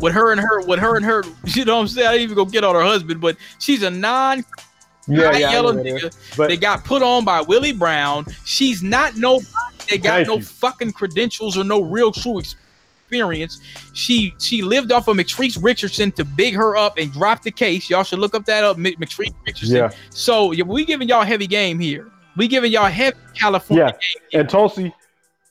With 0.00 0.14
her 0.14 0.32
and 0.32 0.40
her, 0.40 0.64
with 0.66 0.78
her 0.78 0.96
and 0.96 1.04
her, 1.04 1.22
you 1.44 1.64
know 1.64 1.76
what 1.76 1.82
I'm 1.82 1.88
saying. 1.88 2.06
I 2.06 2.12
didn't 2.12 2.24
even 2.24 2.36
go 2.36 2.44
get 2.44 2.64
on 2.64 2.74
her 2.74 2.82
husband, 2.82 3.20
but 3.20 3.36
she's 3.58 3.82
a 3.82 3.90
non. 3.90 4.44
Yeah, 5.08 5.36
yeah, 5.36 5.50
yellow 5.50 5.72
nigga. 5.72 6.14
But, 6.36 6.48
they 6.48 6.56
got 6.56 6.84
put 6.84 7.02
on 7.02 7.24
by 7.24 7.40
Willie 7.40 7.72
Brown. 7.72 8.26
She's 8.44 8.82
not 8.82 9.16
no. 9.16 9.40
They 9.88 9.98
got 9.98 10.26
no 10.26 10.36
you. 10.36 10.42
fucking 10.42 10.92
credentials 10.92 11.58
or 11.58 11.64
no 11.64 11.82
real 11.82 12.12
true 12.12 12.38
experience. 12.38 13.60
She 13.92 14.34
she 14.38 14.62
lived 14.62 14.92
off 14.92 15.08
of 15.08 15.16
McTreese 15.16 15.60
Richardson 15.60 16.12
to 16.12 16.24
big 16.24 16.54
her 16.54 16.76
up 16.76 16.96
and 16.98 17.12
drop 17.12 17.42
the 17.42 17.50
case. 17.50 17.90
Y'all 17.90 18.04
should 18.04 18.20
look 18.20 18.34
up 18.34 18.44
that 18.44 18.62
up, 18.62 18.76
McTreese 18.76 19.34
Richardson. 19.46 19.76
Yeah. 19.76 19.90
So 20.10 20.52
yeah, 20.52 20.64
we 20.64 20.84
giving 20.84 21.08
y'all 21.08 21.24
heavy 21.24 21.48
game 21.48 21.80
here. 21.80 22.10
We 22.36 22.46
giving 22.46 22.70
y'all 22.70 22.86
heavy 22.86 23.16
California. 23.34 23.96
Yeah, 24.32 24.40
and 24.40 24.48
Tulsi, 24.48 24.94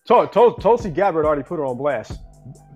Tulsi 0.05 0.89
Gabbard 0.89 1.25
already 1.25 1.43
put 1.43 1.57
her 1.57 1.65
on 1.65 1.77
blast 1.77 2.13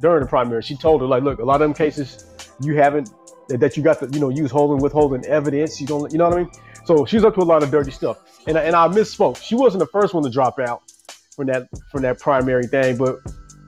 during 0.04 0.22
the 0.22 0.28
primary. 0.28 0.62
She 0.62 0.76
told 0.76 1.02
her 1.02 1.08
like, 1.08 1.24
look, 1.24 1.40
a 1.40 1.46
lot 1.46 1.56
of 1.56 1.62
them 1.62 1.74
cases 1.74 2.26
you 2.62 2.76
haven't 2.76 3.10
that 3.50 3.76
you 3.76 3.84
got 3.84 4.00
to 4.00 4.10
you 4.12 4.20
know 4.20 4.30
use 4.30 4.52
holding 4.52 4.82
withholding 4.84 5.26
evidence. 5.26 5.82
You 5.82 5.88
don't 5.88 6.12
you 6.12 6.18
know 6.20 6.30
what 6.30 6.38
I 6.38 6.44
mean? 6.44 6.52
So 6.86 7.06
she's 7.06 7.24
up 7.24 7.34
to 7.36 7.42
a 7.42 7.44
lot 7.44 7.64
of 7.64 7.72
dirty 7.72 7.92
stuff. 7.92 8.20
And 8.46 8.58
and 8.58 8.76
I 8.76 8.88
misspoke. 8.88 9.42
She 9.42 9.56
wasn't 9.56 9.80
the 9.80 9.88
first 9.88 10.14
one 10.14 10.24
to 10.24 10.30
drop 10.30 10.60
out 10.60 10.84
from 11.36 11.48
that 11.48 11.68
from 11.90 12.04
that 12.04 12.20
primary 12.20 12.68
thing, 12.68 12.98
but 12.98 13.20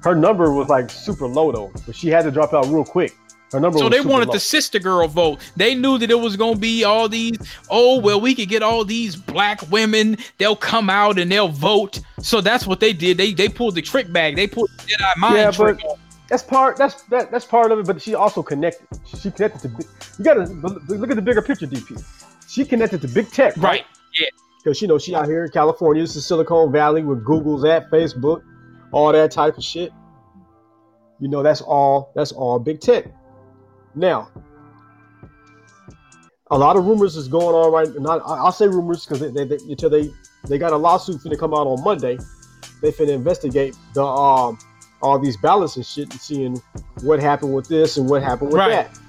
her 0.04 0.14
number 0.14 0.54
was 0.54 0.70
like 0.70 0.90
super 0.90 1.26
low 1.26 1.52
though. 1.52 1.72
But 1.86 1.96
she 1.96 2.10
had 2.10 2.24
to 2.26 2.32
drop 2.32 2.54
out 2.54 2.68
real 2.68 2.86
quick 2.86 3.16
Her 3.52 3.60
number 3.60 3.80
so 3.80 3.90
they 3.90 4.02
wanted 4.02 4.28
low. 4.28 4.34
the 4.34 4.40
sister 4.40 4.80
girl 4.80 5.08
vote. 5.08 5.40
They 5.56 5.74
knew 5.74 5.98
that 5.98 6.12
it 6.12 6.20
was 6.20 6.36
gonna 6.36 6.58
be 6.58 6.84
all 6.84 7.08
these. 7.08 7.38
Oh 7.70 8.00
well, 8.00 8.20
we 8.20 8.36
could 8.36 8.50
get 8.50 8.62
all 8.62 8.84
these 8.84 9.16
black 9.16 9.62
women. 9.72 10.18
They'll 10.38 10.56
come 10.56 10.90
out 10.90 11.18
and 11.18 11.32
they'll 11.32 11.48
vote. 11.48 12.02
So 12.20 12.42
that's 12.42 12.68
what 12.68 12.80
they 12.82 12.94
did. 12.94 13.18
They 13.18 13.34
they 13.34 13.50
pulled 13.50 13.76
the 13.76 13.82
trick 13.82 14.12
bag. 14.12 14.36
They 14.36 14.48
pulled 14.48 14.70
the 14.78 14.94
Jedi 14.94 15.18
mind 15.18 15.36
yeah, 15.36 15.52
trick. 15.52 15.80
But 15.82 16.00
that's 16.36 16.50
part. 16.50 16.76
That's 16.76 17.04
that, 17.04 17.32
that's 17.32 17.46
part 17.46 17.72
of 17.72 17.80
it. 17.80 17.86
But 17.86 18.02
she 18.02 18.14
also 18.14 18.44
connected. 18.44 18.86
She 19.06 19.32
connected 19.32 19.62
to. 19.62 19.86
You 20.18 20.26
gotta 20.26 20.44
look 20.44 21.10
at 21.10 21.16
the 21.16 21.22
bigger 21.22 21.42
picture, 21.42 21.66
DP. 21.66 22.04
She 22.50 22.66
connected 22.66 23.02
to 23.02 23.08
big 23.08 23.32
tech. 23.32 23.56
Right. 23.56 23.64
right. 23.64 23.86
Yeah. 24.20 24.28
Because 24.62 24.82
you 24.82 24.90
know 24.90 24.98
she 24.98 25.16
out 25.16 25.28
here 25.28 25.46
in 25.46 25.52
California. 25.52 26.04
This 26.04 26.18
is 26.18 26.26
Silicon 26.26 26.74
Valley 26.74 27.04
with 27.04 27.24
Google's 27.24 27.64
at, 27.64 27.90
Facebook, 27.90 28.44
all 28.92 29.14
that 29.14 29.32
type 29.32 29.58
of 29.58 29.64
shit. 29.64 29.94
You 31.22 31.30
know 31.30 31.42
that's 31.42 31.62
all. 31.62 32.12
That's 32.16 32.34
all 32.34 32.60
big 32.60 32.82
tech. 32.82 33.06
Now, 33.96 34.30
a 36.52 36.58
lot 36.58 36.76
of 36.76 36.86
rumors 36.86 37.16
is 37.16 37.30
going 37.30 37.56
on 37.56 37.72
right 37.72 37.88
now. 37.98 38.20
I'll 38.20 38.52
say 38.52 38.68
rumors 38.68 39.06
because 39.06 39.22
they, 39.22 39.30
they, 39.32 39.46
they, 39.46 39.64
until 39.70 39.90
they 39.90 40.12
they 40.50 40.58
got 40.58 40.74
a 40.74 40.78
lawsuit 40.78 41.22
finna 41.22 41.40
come 41.40 41.54
out 41.54 41.66
on 41.66 41.82
Monday. 41.82 42.18
They 42.82 42.92
finna 42.92 43.14
investigate 43.14 43.78
the 43.94 44.04
um 44.04 44.58
all 45.06 45.20
these 45.20 45.38
ballots 45.38 45.76
and 45.76 45.86
shit 45.86 46.12
and 46.12 46.20
seeing 46.20 46.62
what 47.02 47.20
happened 47.20 47.54
with 47.54 47.68
this 47.68 47.98
and 47.98 48.10
what 48.10 48.24
happened 48.24 48.52
with 48.52 48.58
right. 48.58 48.90
that. 48.92 49.00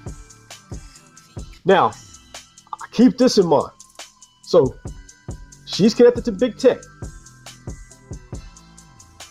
Now, 1.65 1.91
keep 2.91 3.17
this 3.17 3.37
in 3.37 3.47
mind. 3.47 3.71
So, 4.43 4.75
she's 5.65 5.93
connected 5.93 6.23
to 6.25 6.31
big 6.31 6.57
tech. 6.57 6.77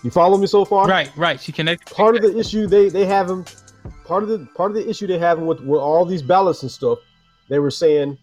You 0.02 0.10
follow 0.10 0.36
me 0.38 0.46
so 0.46 0.64
far? 0.64 0.86
Right, 0.86 1.10
right. 1.16 1.40
She 1.40 1.52
connected. 1.52 1.94
Part 1.94 2.16
of 2.16 2.22
the 2.22 2.38
issue 2.38 2.66
they 2.66 2.88
they 2.88 3.06
have 3.06 3.28
him. 3.28 3.44
Part 4.04 4.22
of 4.22 4.28
the 4.28 4.46
part 4.54 4.70
of 4.70 4.76
the 4.76 4.88
issue 4.88 5.06
they 5.06 5.18
having 5.18 5.46
with 5.46 5.60
with 5.60 5.80
all 5.80 6.04
these 6.04 6.22
ballots 6.22 6.62
and 6.62 6.70
stuff, 6.70 6.98
they 7.48 7.58
were 7.58 7.72
saying 7.72 8.16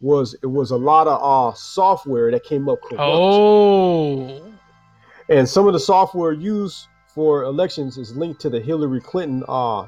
was 0.00 0.34
it 0.42 0.46
was 0.46 0.70
a 0.70 0.76
lot 0.76 1.06
of 1.06 1.20
uh 1.22 1.54
software 1.54 2.30
that 2.32 2.42
came 2.42 2.68
up 2.68 2.80
corrupt. 2.82 3.00
Oh, 3.00 4.52
And 5.28 5.48
some 5.48 5.68
of 5.68 5.72
the 5.72 5.78
software 5.78 6.32
used 6.32 6.88
for 7.14 7.42
elections 7.42 7.98
is 7.98 8.16
linked 8.16 8.40
to 8.42 8.50
the 8.50 8.60
Hillary 8.60 9.00
Clinton 9.00 9.44
uh 9.48 9.86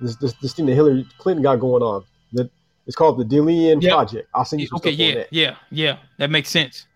this 0.00 0.16
this, 0.16 0.32
this 0.34 0.52
thing 0.54 0.66
that 0.66 0.74
Hillary 0.74 1.06
Clinton 1.18 1.42
got 1.42 1.56
going 1.56 1.82
on. 1.82 2.04
That 2.32 2.50
it's 2.86 2.96
called 2.96 3.18
the 3.18 3.24
Delian 3.24 3.82
Yep. 3.82 3.92
Project. 3.92 4.28
I'll 4.34 4.44
send 4.44 4.60
you 4.60 4.66
some 4.66 4.76
okay, 4.76 4.90
yeah, 4.90 5.14
that. 5.14 5.28
yeah, 5.30 5.56
yeah. 5.70 5.98
That 6.18 6.30
makes 6.30 6.48
sense. 6.48 6.86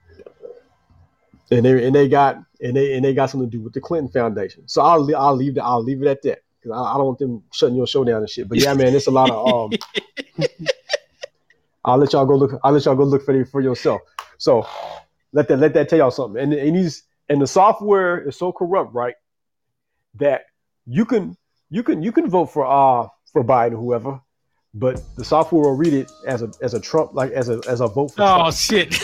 And 1.51 1.65
they 1.65 1.87
and 1.87 1.95
they 1.95 2.09
got 2.09 2.43
and 2.61 2.77
they 2.77 2.95
and 2.95 3.05
they 3.05 3.15
got 3.15 3.31
something 3.31 3.49
to 3.51 3.57
do 3.57 3.63
with 3.63 3.73
the 3.73 3.81
Clinton 3.81 4.11
Foundation. 4.11 4.67
So 4.67 4.83
I'll 4.83 5.17
I'll 5.17 5.37
leave 5.37 5.55
the, 5.55 5.63
I'll 5.63 5.83
leave 5.83 6.03
it 6.03 6.09
at 6.09 6.23
that 6.23 6.43
because 6.61 6.77
I, 6.77 6.95
I 6.95 6.97
don't 6.97 7.07
want 7.07 7.19
them 7.19 7.43
shutting 7.53 7.77
your 7.77 7.87
show 7.87 8.03
down 8.05 8.19
and 8.19 8.29
shit. 8.29 8.49
But 8.49 8.59
yeah, 8.59 8.75
man, 8.75 8.95
it's 8.95 9.07
a 9.07 9.13
lot 9.13 9.31
of 9.31 9.73
um. 9.73 9.79
I'll 11.85 11.99
let 11.99 12.13
y'all 12.13 12.27
go 12.27 12.35
look. 12.35 12.59
I'll 12.65 12.73
let 12.73 12.85
y'all 12.85 12.97
go 12.97 13.05
look 13.05 13.25
for 13.25 13.45
for 13.45 13.61
yourself. 13.61 14.01
So 14.39 14.67
let 15.33 15.47
that 15.49 15.59
let 15.59 15.73
that 15.75 15.89
tell 15.89 16.01
y'all 16.01 16.11
something. 16.11 16.43
And 16.43 16.53
and 16.53 16.75
these 16.75 17.05
and 17.29 17.41
the 17.41 17.47
software 17.47 18.27
is 18.29 18.37
so 18.37 18.53
corrupt, 18.53 18.95
right? 18.95 19.15
That 20.17 20.43
you 20.87 21.05
can 21.05 21.37
you 21.71 21.83
can 21.83 22.03
you 22.03 22.13
can 22.13 22.29
vote 22.31 22.47
for 22.47 22.67
uh 22.67 23.09
for 23.33 23.45
Biden, 23.45 23.73
whoever, 23.73 24.21
but 24.75 25.01
the 25.17 25.25
software 25.25 25.63
will 25.63 25.77
read 25.77 25.93
it 25.93 26.11
as 26.27 26.43
a 26.43 26.51
as 26.63 26.75
a 26.75 26.81
Trump 26.81 27.15
like 27.15 27.33
as 27.33 27.49
a 27.49 27.61
as 27.69 27.81
a 27.81 27.89
vote 27.89 28.13
for 28.13 28.23
Oh 28.23 28.51
Trump. 28.51 28.55
shit. 28.55 28.97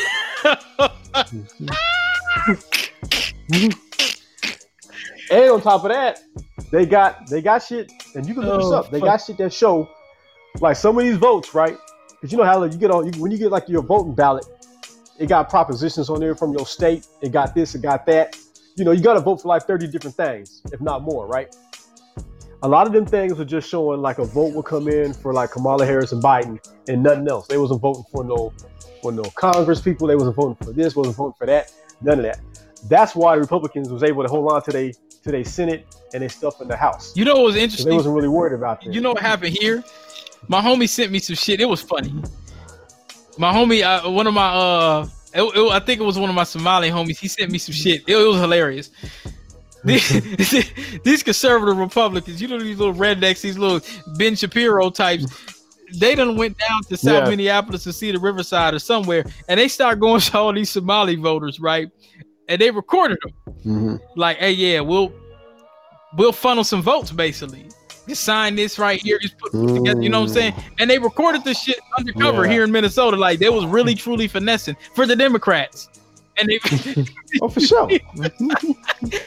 And 5.30 5.50
on 5.50 5.60
top 5.62 5.84
of 5.84 5.90
that, 5.90 6.20
they 6.70 6.84
got 6.84 7.26
they 7.28 7.40
got 7.40 7.62
shit, 7.62 7.90
and 8.14 8.26
you 8.26 8.34
can 8.34 8.44
look 8.44 8.58
this 8.60 8.66
Oh, 8.66 8.74
up. 8.74 8.90
They 8.90 9.00
fuck. 9.00 9.08
got 9.08 9.16
shit 9.18 9.38
that 9.38 9.52
show 9.52 9.88
like 10.60 10.76
some 10.76 10.98
of 10.98 11.04
these 11.04 11.16
votes, 11.16 11.54
right? 11.54 11.76
Because 12.10 12.32
you 12.32 12.38
know 12.38 12.44
how 12.44 12.60
like, 12.60 12.72
you 12.72 12.78
get 12.78 12.90
on 12.90 13.10
you, 13.12 13.20
when 13.20 13.30
you 13.32 13.38
get 13.38 13.50
like 13.50 13.68
your 13.68 13.82
voting 13.82 14.14
ballot, 14.14 14.44
it 15.18 15.26
got 15.26 15.48
propositions 15.50 16.08
on 16.10 16.20
there 16.20 16.34
from 16.34 16.52
your 16.52 16.66
state. 16.66 17.06
It 17.20 17.32
got 17.32 17.54
this, 17.54 17.74
it 17.74 17.82
got 17.82 18.06
that. 18.06 18.36
You 18.76 18.84
know, 18.84 18.92
you 18.92 19.02
got 19.02 19.14
to 19.14 19.20
vote 19.20 19.42
for 19.42 19.48
like 19.48 19.64
thirty 19.64 19.86
different 19.86 20.16
things, 20.16 20.62
if 20.72 20.80
not 20.80 21.02
more, 21.02 21.26
right? 21.26 21.54
A 22.64 22.68
lot 22.68 22.86
of 22.86 22.92
them 22.92 23.04
things 23.04 23.34
were 23.34 23.44
just 23.44 23.68
showing 23.68 24.00
like 24.00 24.18
a 24.18 24.24
vote 24.24 24.54
would 24.54 24.64
come 24.64 24.88
in 24.88 25.12
for 25.12 25.32
like 25.32 25.50
Kamala 25.50 25.84
Harris 25.84 26.12
and 26.12 26.22
Biden, 26.22 26.58
and 26.88 27.02
nothing 27.02 27.28
else. 27.28 27.48
They 27.48 27.58
wasn't 27.58 27.80
voting 27.80 28.04
for 28.10 28.24
no 28.24 28.52
for 29.02 29.12
no 29.12 29.22
Congress 29.34 29.80
people. 29.80 30.06
They 30.06 30.16
wasn't 30.16 30.36
voting 30.36 30.54
for 30.64 30.72
this. 30.72 30.94
Wasn't 30.96 31.16
voting 31.16 31.34
for 31.36 31.46
that. 31.46 31.72
None 32.00 32.18
of 32.20 32.24
that. 32.24 32.40
That's 32.88 33.14
why 33.14 33.34
the 33.34 33.40
Republicans 33.40 33.90
was 33.90 34.02
able 34.02 34.22
to 34.22 34.28
hold 34.28 34.50
on 34.50 34.62
to 34.62 34.70
they 34.70 34.92
to 35.24 35.30
their 35.30 35.44
Senate 35.44 35.86
and 36.14 36.22
their 36.22 36.28
stuff 36.28 36.60
in 36.60 36.68
the 36.68 36.76
House. 36.76 37.16
You 37.16 37.24
know 37.24 37.34
what 37.34 37.44
was 37.44 37.54
'Cause 37.54 37.58
They 37.58 37.62
interesting? 37.64 37.94
wasn't 37.94 38.14
really 38.14 38.28
worried 38.28 38.54
about 38.54 38.80
that. 38.82 38.92
You 38.94 39.00
know 39.00 39.12
what 39.12 39.22
happened 39.22 39.56
here? 39.56 39.84
My 40.48 40.60
homie 40.60 40.88
sent 40.88 41.12
me 41.12 41.18
some 41.20 41.36
shit. 41.36 41.60
It 41.60 41.68
was 41.68 41.80
funny. 41.80 42.12
My 43.38 43.52
homie, 43.52 43.82
uh, 43.82 44.10
one 44.10 44.26
of 44.26 44.34
my, 44.34 44.48
uh, 44.48 45.06
it, 45.34 45.42
it- 45.42 45.72
I 45.72 45.80
think 45.80 46.00
it 46.00 46.04
was 46.04 46.18
one 46.18 46.28
of 46.28 46.34
my 46.34 46.44
Somali 46.44 46.90
homies. 46.90 47.18
He 47.18 47.28
sent 47.28 47.50
me 47.50 47.58
some 47.58 47.72
shit. 47.74 48.02
It, 48.06 48.16
it 48.16 48.26
was 48.28 48.40
hilarious. 48.40 48.90
These, 49.84 50.70
these 51.02 51.22
conservative 51.24 51.76
Republicans, 51.76 52.40
you 52.40 52.46
know, 52.46 52.56
these 52.60 52.78
little 52.78 52.94
rednecks, 52.94 53.40
these 53.40 53.58
little 53.58 53.80
Ben 54.16 54.36
Shapiro 54.36 54.90
types, 54.90 55.26
they 55.98 56.14
done 56.14 56.36
went 56.36 56.56
down 56.56 56.84
to 56.84 56.96
South 56.96 57.24
Yeah. 57.24 57.28
Minneapolis 57.30 57.82
to 57.82 57.92
Cedar 57.92 58.20
Riverside 58.20 58.74
or 58.74 58.78
somewhere, 58.78 59.24
and 59.48 59.58
they 59.58 59.66
start 59.66 59.98
going 59.98 60.20
to 60.20 60.38
all 60.38 60.52
these 60.52 60.70
Somali 60.70 61.16
voters, 61.16 61.58
right? 61.58 61.88
And 62.48 62.60
they 62.60 62.70
recorded 62.70 63.18
them 63.24 63.32
Mhm. 63.66 64.00
like, 64.14 64.36
hey, 64.36 64.52
yeah, 64.52 64.78
we'll 64.78 65.12
we'll 66.16 66.30
funnel 66.30 66.62
some 66.62 66.80
votes 66.80 67.10
basically. 67.10 67.66
Just 68.08 68.24
sign 68.24 68.56
this 68.56 68.78
right 68.78 69.00
here, 69.00 69.18
just 69.20 69.38
put 69.38 69.52
together. 69.52 70.02
You 70.02 70.08
know 70.08 70.20
what 70.22 70.28
I'm 70.30 70.34
saying? 70.34 70.54
And 70.80 70.90
they 70.90 70.98
recorded 70.98 71.44
this 71.44 71.60
shit 71.62 71.78
undercover 71.98 72.44
Yeah. 72.46 72.50
here 72.52 72.64
in 72.64 72.72
Minnesota. 72.72 73.16
Like 73.16 73.38
they 73.38 73.48
was 73.48 73.64
really 73.66 73.94
truly 73.94 74.26
finessing 74.28 74.76
for 74.94 75.06
the 75.06 75.14
Democrats. 75.14 75.88
And 76.38 76.48
they 76.48 76.58
Oh, 77.42 77.48
for 77.48 77.60
sure. 77.60 77.88
and, 78.16 79.20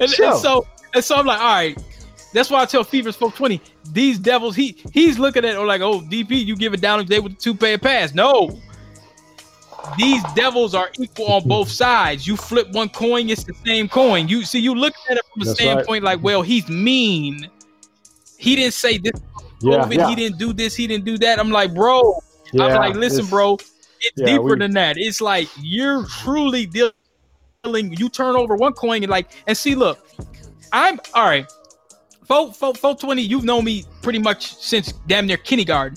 and 0.00 0.10
Sure. 0.10 0.36
so 0.38 0.66
and 0.94 1.02
so 1.02 1.16
I'm 1.16 1.26
like, 1.26 1.40
all 1.40 1.46
right. 1.46 1.78
That's 2.32 2.50
why 2.50 2.62
I 2.62 2.66
tell 2.66 2.82
Fevers 2.82 3.14
420, 3.16 3.60
these 3.92 4.18
devils, 4.18 4.56
he 4.56 4.76
he's 4.92 5.18
looking 5.20 5.44
at 5.44 5.56
or 5.56 5.66
like, 5.66 5.80
oh, 5.82 6.00
DP, 6.00 6.44
you 6.44 6.56
give 6.56 6.74
it 6.74 6.80
down 6.80 6.98
today 6.98 7.20
with 7.20 7.34
the 7.36 7.40
two 7.40 7.54
pay 7.54 7.78
pass. 7.78 8.12
No. 8.14 8.60
These 9.98 10.22
devils 10.34 10.74
are 10.74 10.90
equal 10.98 11.26
on 11.32 11.46
both 11.48 11.70
sides. 11.84 12.26
You 12.26 12.36
flip 12.36 12.70
one 12.72 12.88
coin, 12.88 13.28
it's 13.28 13.44
the 13.44 13.54
same 13.64 13.88
coin. 13.88 14.28
You 14.28 14.42
see, 14.44 14.58
you 14.58 14.74
look 14.74 14.94
at 15.10 15.16
it 15.18 15.22
from 15.32 15.42
a 15.42 15.44
That's 15.44 15.60
right. 15.60 15.64
standpoint 15.72 16.04
like, 16.04 16.22
well, 16.22 16.42
he's 16.42 16.68
mean. 16.68 17.48
He 18.44 18.56
didn't 18.56 18.74
say 18.74 18.98
this 18.98 19.12
Yeah, 19.62 19.78
COVID, 19.78 19.96
yeah. 19.96 20.08
he 20.10 20.14
didn't 20.14 20.38
do 20.38 20.52
this, 20.52 20.74
he 20.76 20.86
didn't 20.86 21.06
do 21.06 21.16
that. 21.18 21.38
I'm 21.38 21.50
like, 21.50 21.72
bro, 21.74 22.20
yeah, 22.52 22.64
I'm 22.66 22.76
like, 22.76 22.94
listen, 22.94 23.20
it's- 23.20 23.30
bro, 23.30 23.54
it's 24.00 24.20
deeper 24.20 24.42
we- 24.42 24.58
than 24.58 24.72
that. 24.72 24.98
It's 24.98 25.20
like 25.22 25.48
you're 25.60 26.04
truly 26.06 26.66
dealing. 26.66 26.92
You 27.96 28.10
turn 28.10 28.36
over 28.36 28.54
one 28.56 28.74
coin 28.74 29.02
and 29.02 29.10
like, 29.10 29.30
and 29.46 29.56
see, 29.56 29.74
look, 29.74 30.06
I'm 30.72 31.00
all 31.14 31.24
right. 31.24 31.46
Fo, 32.26 32.50
fo, 32.50 32.72
fo 32.74 32.94
20, 32.94 33.22
you've 33.22 33.44
known 33.44 33.64
me 33.64 33.84
pretty 34.02 34.18
much 34.18 34.54
since 34.56 34.92
damn 35.06 35.26
near 35.26 35.36
kindergarten. 35.38 35.96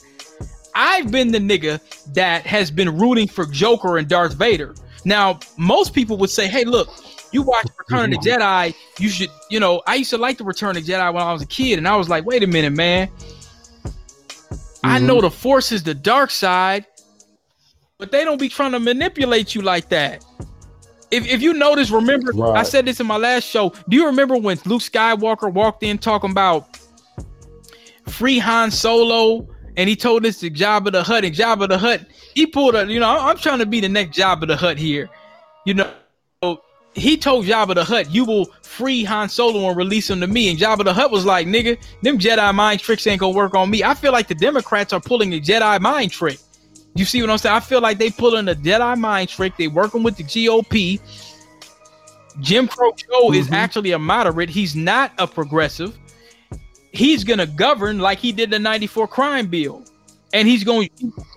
I've 0.76 1.12
been 1.12 1.32
the 1.32 1.40
nigga 1.40 1.82
that 2.14 2.46
has 2.46 2.70
been 2.72 2.98
rooting 2.98 3.28
for 3.28 3.46
Joker 3.46 3.98
and 3.98 4.08
Darth 4.08 4.36
Vader. 4.36 4.76
Now, 5.06 5.40
most 5.58 5.94
people 5.94 6.18
would 6.18 6.30
say, 6.30 6.48
hey, 6.48 6.64
look, 6.66 6.90
you 7.32 7.42
watch 7.42 7.68
Return 7.78 8.14
of 8.14 8.22
the 8.22 8.30
Jedi, 8.30 8.74
you 9.00 9.10
should, 9.10 9.30
you 9.50 9.60
know, 9.60 9.82
I 9.88 9.96
used 9.96 10.10
to 10.12 10.18
like 10.18 10.38
the 10.38 10.44
Return 10.44 10.78
of 10.78 10.86
the 10.86 10.92
Jedi 10.92 11.14
when 11.14 11.24
I 11.24 11.34
was 11.34 11.42
a 11.42 11.48
kid, 11.48 11.78
and 11.78 11.88
I 11.88 11.96
was 11.96 12.10
like, 12.10 12.26
wait 12.26 12.44
a 12.44 12.48
minute, 12.48 12.74
man. 12.74 13.10
I 14.84 15.00
Mhm. 15.00 15.04
know 15.04 15.22
the 15.22 15.32
force 15.32 15.72
is 15.72 15.84
the 15.84 15.94
dark 15.94 16.32
side, 16.32 16.86
but 17.98 18.12
they 18.12 18.24
don't 18.24 18.40
be 18.40 18.50
trying 18.50 18.72
to 18.72 18.80
manipulate 18.80 19.56
you 19.56 19.62
like 19.62 19.90
that. 19.90 20.24
If, 21.10 21.26
if 21.28 21.42
you 21.42 21.54
notice, 21.54 21.90
remember, 21.90 22.32
I 22.54 22.64
said 22.64 22.86
this 22.86 23.00
in 23.00 23.08
my 23.08 23.18
last 23.18 23.46
show. 23.46 23.74
Do 23.90 23.98
you 23.98 24.06
remember 24.06 24.38
when 24.38 24.60
Luke 24.66 24.82
Skywalker 24.82 25.52
walked 25.52 25.84
in 25.84 25.98
talking 25.98 26.32
about 26.32 26.78
free 28.08 28.40
Han 28.40 28.72
Solo 28.72 29.48
and 29.78 29.90
he 29.90 29.96
told 29.96 30.24
this 30.24 30.40
to 30.42 30.50
Jabba 30.50 30.92
the 30.92 31.04
Hutt 31.04 31.24
and 31.24 31.34
Jabba 31.36 31.70
the 31.70 31.78
Hutt, 31.78 32.02
he 32.34 32.46
pulled 32.46 32.76
a, 32.76 32.86
you 32.92 33.00
know, 33.00 33.10
I'm 33.10 33.38
trying 33.38 33.60
to 33.60 33.66
be 33.66 33.80
the 33.80 33.90
next 33.90 34.18
Jabba 34.18 34.48
the 34.48 34.58
Hutt 34.58 34.78
here. 34.78 35.10
You 35.66 35.76
know, 35.76 35.92
he 36.98 37.16
told 37.16 37.46
Jabba 37.46 37.76
the 37.76 37.84
Hutt, 37.84 38.10
you 38.12 38.26
will 38.26 38.46
free 38.64 39.04
Han 39.04 39.30
Solo 39.30 39.68
and 39.70 39.78
release 39.78 40.10
him 40.10 40.20
to 40.22 40.28
me. 40.28 40.50
And 40.50 40.58
Jabba 40.60 40.84
the 40.84 40.94
Hutt 40.94 41.12
was 41.12 41.26
like, 41.26 41.46
nigga, 41.48 41.78
them 42.02 42.18
Jedi 42.18 42.54
mind 42.56 42.80
tricks 42.80 43.06
ain't 43.08 43.20
gonna 43.20 43.36
work 43.36 43.54
on 43.54 43.70
me. 43.70 43.84
I 43.84 43.94
feel 43.94 44.12
like 44.12 44.28
the 44.28 44.36
Democrats 44.36 44.94
are 44.94 45.00
pulling 45.00 45.30
the 45.30 45.40
Jedi 45.40 45.80
mind 45.80 46.12
trick. 46.12 46.40
You 46.96 47.06
see 47.06 47.22
what 47.22 47.30
I'm 47.30 47.38
saying? 47.38 47.56
I 47.56 47.60
feel 47.60 47.80
like 47.82 48.00
they 48.00 48.10
pulling 48.10 48.46
the 48.46 48.56
Jedi 48.56 48.98
mind 48.98 49.30
trick. 49.30 49.54
They 49.58 49.68
working 49.68 50.02
with 50.02 50.18
the 50.18 50.24
GOP. 50.24 51.00
Jim 52.40 52.68
Crow 52.68 52.92
Joe 52.94 53.32
is 53.34 53.48
Mhm. 53.48 53.54
actually 53.54 53.92
a 53.92 54.00
moderate. 54.00 54.50
He's 54.50 54.76
not 54.76 55.12
a 55.18 55.28
progressive. 55.28 55.98
He's 56.92 57.24
gonna 57.24 57.46
govern 57.48 58.00
like 58.00 58.20
he 58.20 58.32
did 58.32 58.50
the 58.50 58.60
'94 58.60 59.08
crime 59.08 59.48
bill, 59.48 59.84
and 60.34 60.48
he's 60.48 60.64
going. 60.64 60.90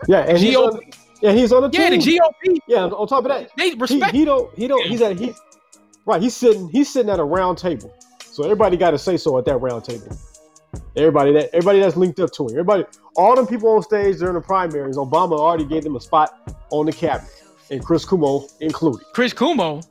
Yeah, 0.08 0.20
and 0.20 0.38
he's 0.38 0.56
on, 0.56 0.80
yeah, 1.20 1.32
he's 1.32 1.52
on 1.52 1.62
the 1.62 1.70
Yeah, 1.78 1.90
the. 1.90 1.96
GOP. 1.98 2.58
yeah, 2.66 2.84
on 2.84 3.06
top 3.06 3.24
of 3.24 3.28
that, 3.30 3.50
They 3.56 3.74
respect. 3.74 4.14
he 4.14 4.24
don't 4.24 4.50
he 4.58 4.66
don't 4.68 4.84
he's 4.86 5.00
at 5.02 5.18
he 5.18 5.34
right 6.06 6.22
he's 6.22 6.36
sitting 6.36 6.68
he's 6.68 6.92
sitting 6.92 7.10
at 7.10 7.18
a 7.18 7.24
round 7.24 7.58
table. 7.58 7.94
So 8.20 8.44
everybody 8.44 8.76
got 8.76 8.92
to 8.92 8.98
say 8.98 9.16
so 9.16 9.36
at 9.38 9.44
that 9.46 9.56
round 9.58 9.84
table. 9.84 10.16
Everybody 10.96 11.32
that 11.32 11.50
everybody 11.52 11.80
that's 11.80 11.96
linked 11.96 12.20
up 12.20 12.32
to 12.32 12.44
him. 12.44 12.50
Everybody 12.50 12.84
all 13.16 13.34
them 13.34 13.46
people 13.46 13.68
on 13.70 13.82
stage 13.82 14.18
during 14.18 14.34
the 14.34 14.40
primaries 14.40 14.96
obama 14.96 15.38
already 15.38 15.64
gave 15.64 15.82
them 15.82 15.96
a 15.96 16.00
spot 16.00 16.54
on 16.70 16.86
the 16.86 16.92
cabinet 16.92 17.30
and 17.70 17.84
chris 17.84 18.04
cuomo 18.04 18.50
included. 18.60 19.04
Chris 19.14 19.34
Cuomo. 19.34 19.86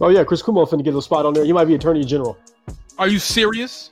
oh 0.00 0.08
yeah 0.08 0.24
chris 0.24 0.42
cuomo 0.42 0.68
finna 0.68 0.84
get 0.84 0.94
a 0.94 1.02
spot 1.02 1.26
on 1.26 1.34
there. 1.34 1.44
He 1.44 1.52
might 1.52 1.66
be 1.66 1.74
attorney 1.74 2.04
general. 2.04 2.36
Are 2.98 3.08
you 3.08 3.18
serious? 3.18 3.90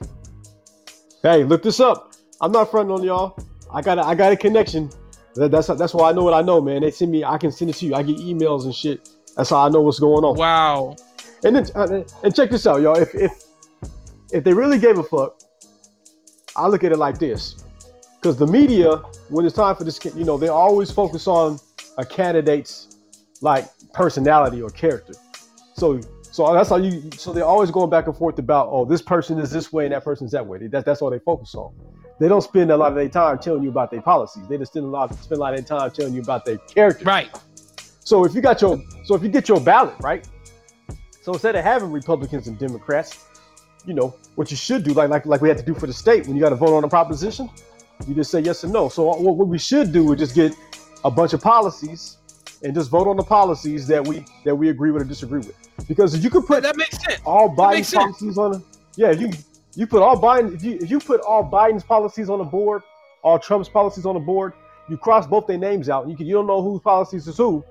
hey 1.22 1.44
look 1.44 1.62
this 1.62 1.80
up. 1.80 2.12
I'm 2.40 2.52
not 2.52 2.70
fronting 2.70 2.94
on 2.94 3.02
y'all. 3.02 3.38
I 3.72 3.82
got 3.82 3.98
a, 3.98 4.02
i 4.02 4.14
got 4.14 4.32
a 4.32 4.36
connection. 4.36 4.90
That, 5.34 5.50
that's 5.50 5.66
that's 5.66 5.94
why 5.94 6.10
i 6.10 6.12
know 6.12 6.22
what 6.22 6.34
i 6.34 6.42
know 6.42 6.60
man. 6.60 6.82
They 6.82 6.92
send 6.92 7.10
me 7.10 7.24
i 7.24 7.38
can 7.38 7.50
send 7.50 7.70
it 7.70 7.74
to 7.76 7.86
you. 7.86 7.94
I 7.94 8.02
get 8.02 8.18
emails 8.18 8.64
and 8.64 8.74
shit 8.74 9.08
that's 9.36 9.50
how 9.50 9.66
i 9.66 9.68
know 9.68 9.80
what's 9.80 9.98
going 9.98 10.24
on 10.24 10.36
Wow. 10.36 10.96
And 11.44 11.54
then 11.54 11.66
uh, 11.74 12.02
and 12.22 12.34
check 12.34 12.50
this 12.50 12.66
out, 12.66 12.80
y'all. 12.80 12.96
If 12.96 13.14
if 13.14 13.32
if 14.32 14.44
they 14.44 14.54
really 14.54 14.78
gave 14.78 14.98
a 14.98 15.02
fuck, 15.02 15.40
I 16.56 16.66
look 16.66 16.82
at 16.84 16.90
it 16.90 16.96
like 16.96 17.18
this: 17.18 17.62
because 18.20 18.38
the 18.38 18.46
media, 18.46 18.96
when 19.28 19.44
it's 19.44 19.54
time 19.54 19.76
for 19.76 19.84
this, 19.84 20.02
you 20.04 20.24
know, 20.24 20.38
they 20.38 20.48
always 20.48 20.90
focus 20.90 21.26
on 21.26 21.60
a 21.98 22.04
candidate's 22.04 22.96
like 23.42 23.68
personality 23.92 24.62
or 24.62 24.70
character. 24.70 25.12
So 25.74 26.00
so 26.22 26.50
that's 26.54 26.70
how 26.70 26.76
you. 26.76 27.10
So 27.18 27.34
they're 27.34 27.44
always 27.44 27.70
going 27.70 27.90
back 27.90 28.06
and 28.06 28.16
forth 28.16 28.38
about, 28.38 28.68
oh, 28.70 28.86
this 28.86 29.02
person 29.02 29.38
is 29.38 29.50
this 29.50 29.70
way 29.70 29.84
and 29.84 29.92
that 29.92 30.02
person's 30.02 30.32
that 30.32 30.46
way. 30.46 30.66
That, 30.66 30.86
that's 30.86 31.02
all 31.02 31.10
they 31.10 31.18
focus 31.18 31.54
on. 31.54 31.74
They 32.20 32.28
don't 32.28 32.42
spend 32.42 32.70
a 32.70 32.76
lot 32.76 32.88
of 32.88 32.94
their 32.94 33.08
time 33.08 33.38
telling 33.38 33.62
you 33.62 33.68
about 33.68 33.90
their 33.90 34.00
policies. 34.00 34.48
They 34.48 34.56
just 34.56 34.72
spend 34.72 34.86
a 34.86 34.88
lot 34.88 35.14
spend 35.14 35.38
a 35.38 35.40
lot 35.42 35.52
of 35.52 35.66
their 35.66 35.78
time 35.78 35.90
telling 35.90 36.14
you 36.14 36.22
about 36.22 36.46
their 36.46 36.56
character. 36.56 37.04
Right. 37.04 37.28
So 38.04 38.24
if 38.24 38.34
you 38.34 38.42
got 38.42 38.60
your 38.60 38.80
so 39.04 39.14
if 39.14 39.22
you 39.22 39.28
get 39.28 39.48
your 39.48 39.60
ballot 39.60 39.94
right, 40.00 40.26
So 41.22 41.32
instead 41.32 41.56
of 41.56 41.64
having 41.64 41.90
Republicans 41.90 42.48
and 42.48 42.58
Democrats, 42.58 43.24
you 43.86 43.94
know, 43.94 44.14
what 44.34 44.50
you 44.50 44.56
should 44.56 44.84
do, 44.84 44.92
like 44.92 45.08
like 45.08 45.24
like 45.26 45.40
we 45.40 45.48
had 45.48 45.58
to 45.58 45.64
do 45.64 45.74
for 45.74 45.86
the 45.86 45.92
state 45.92 46.26
when 46.26 46.36
you 46.36 46.42
got 46.42 46.50
to 46.50 46.56
vote 46.56 46.76
on 46.76 46.84
a 46.84 46.88
proposition, 46.88 47.48
you 48.06 48.14
just 48.14 48.30
say 48.30 48.40
yes 48.40 48.62
or 48.62 48.68
no. 48.68 48.88
So 48.90 49.04
what, 49.04 49.36
what 49.36 49.48
we 49.48 49.58
should 49.58 49.90
do 49.92 50.12
is 50.12 50.18
just 50.18 50.34
get 50.34 50.54
a 51.04 51.10
bunch 51.10 51.32
of 51.32 51.40
policies 51.40 52.18
and 52.62 52.74
just 52.74 52.90
vote 52.90 53.08
on 53.08 53.16
the 53.16 53.22
policies 53.22 53.86
that 53.86 54.06
we 54.06 54.24
that 54.44 54.54
we 54.54 54.68
agree 54.68 54.90
with 54.90 55.02
or 55.02 55.06
disagree 55.06 55.40
with. 55.40 55.56
Because 55.88 56.14
if 56.14 56.22
you 56.22 56.30
could 56.30 56.46
put 56.46 56.62
that 56.62 56.76
makes 56.76 57.02
sense. 57.02 57.20
all 57.24 57.48
Biden 57.48 57.74
makes 57.74 57.88
sense. 57.88 58.04
policies 58.04 58.38
on, 58.38 58.52
the, 58.52 58.64
yeah, 58.96 59.10
if 59.10 59.20
you 59.20 59.30
you 59.74 59.86
put 59.86 60.02
all 60.02 60.20
Biden 60.20 60.54
if 60.54 60.62
you 60.62 60.78
if 60.80 60.90
you 60.90 61.00
put 61.00 61.20
all 61.22 61.42
Biden's 61.50 61.84
policies 61.84 62.28
on 62.28 62.38
the 62.38 62.44
board, 62.44 62.82
all 63.22 63.38
Trump's 63.38 63.68
policies 63.68 64.04
on 64.04 64.14
the 64.14 64.20
board, 64.20 64.52
you 64.88 64.98
cross 64.98 65.26
both 65.26 65.46
their 65.46 65.58
names 65.58 65.88
out, 65.88 66.02
and 66.02 66.10
you 66.10 66.16
can 66.16 66.26
you 66.26 66.34
don't 66.34 66.46
know 66.46 66.62
whose 66.62 66.80
policies 66.80 67.26
is 67.26 67.36
who, 67.38 67.64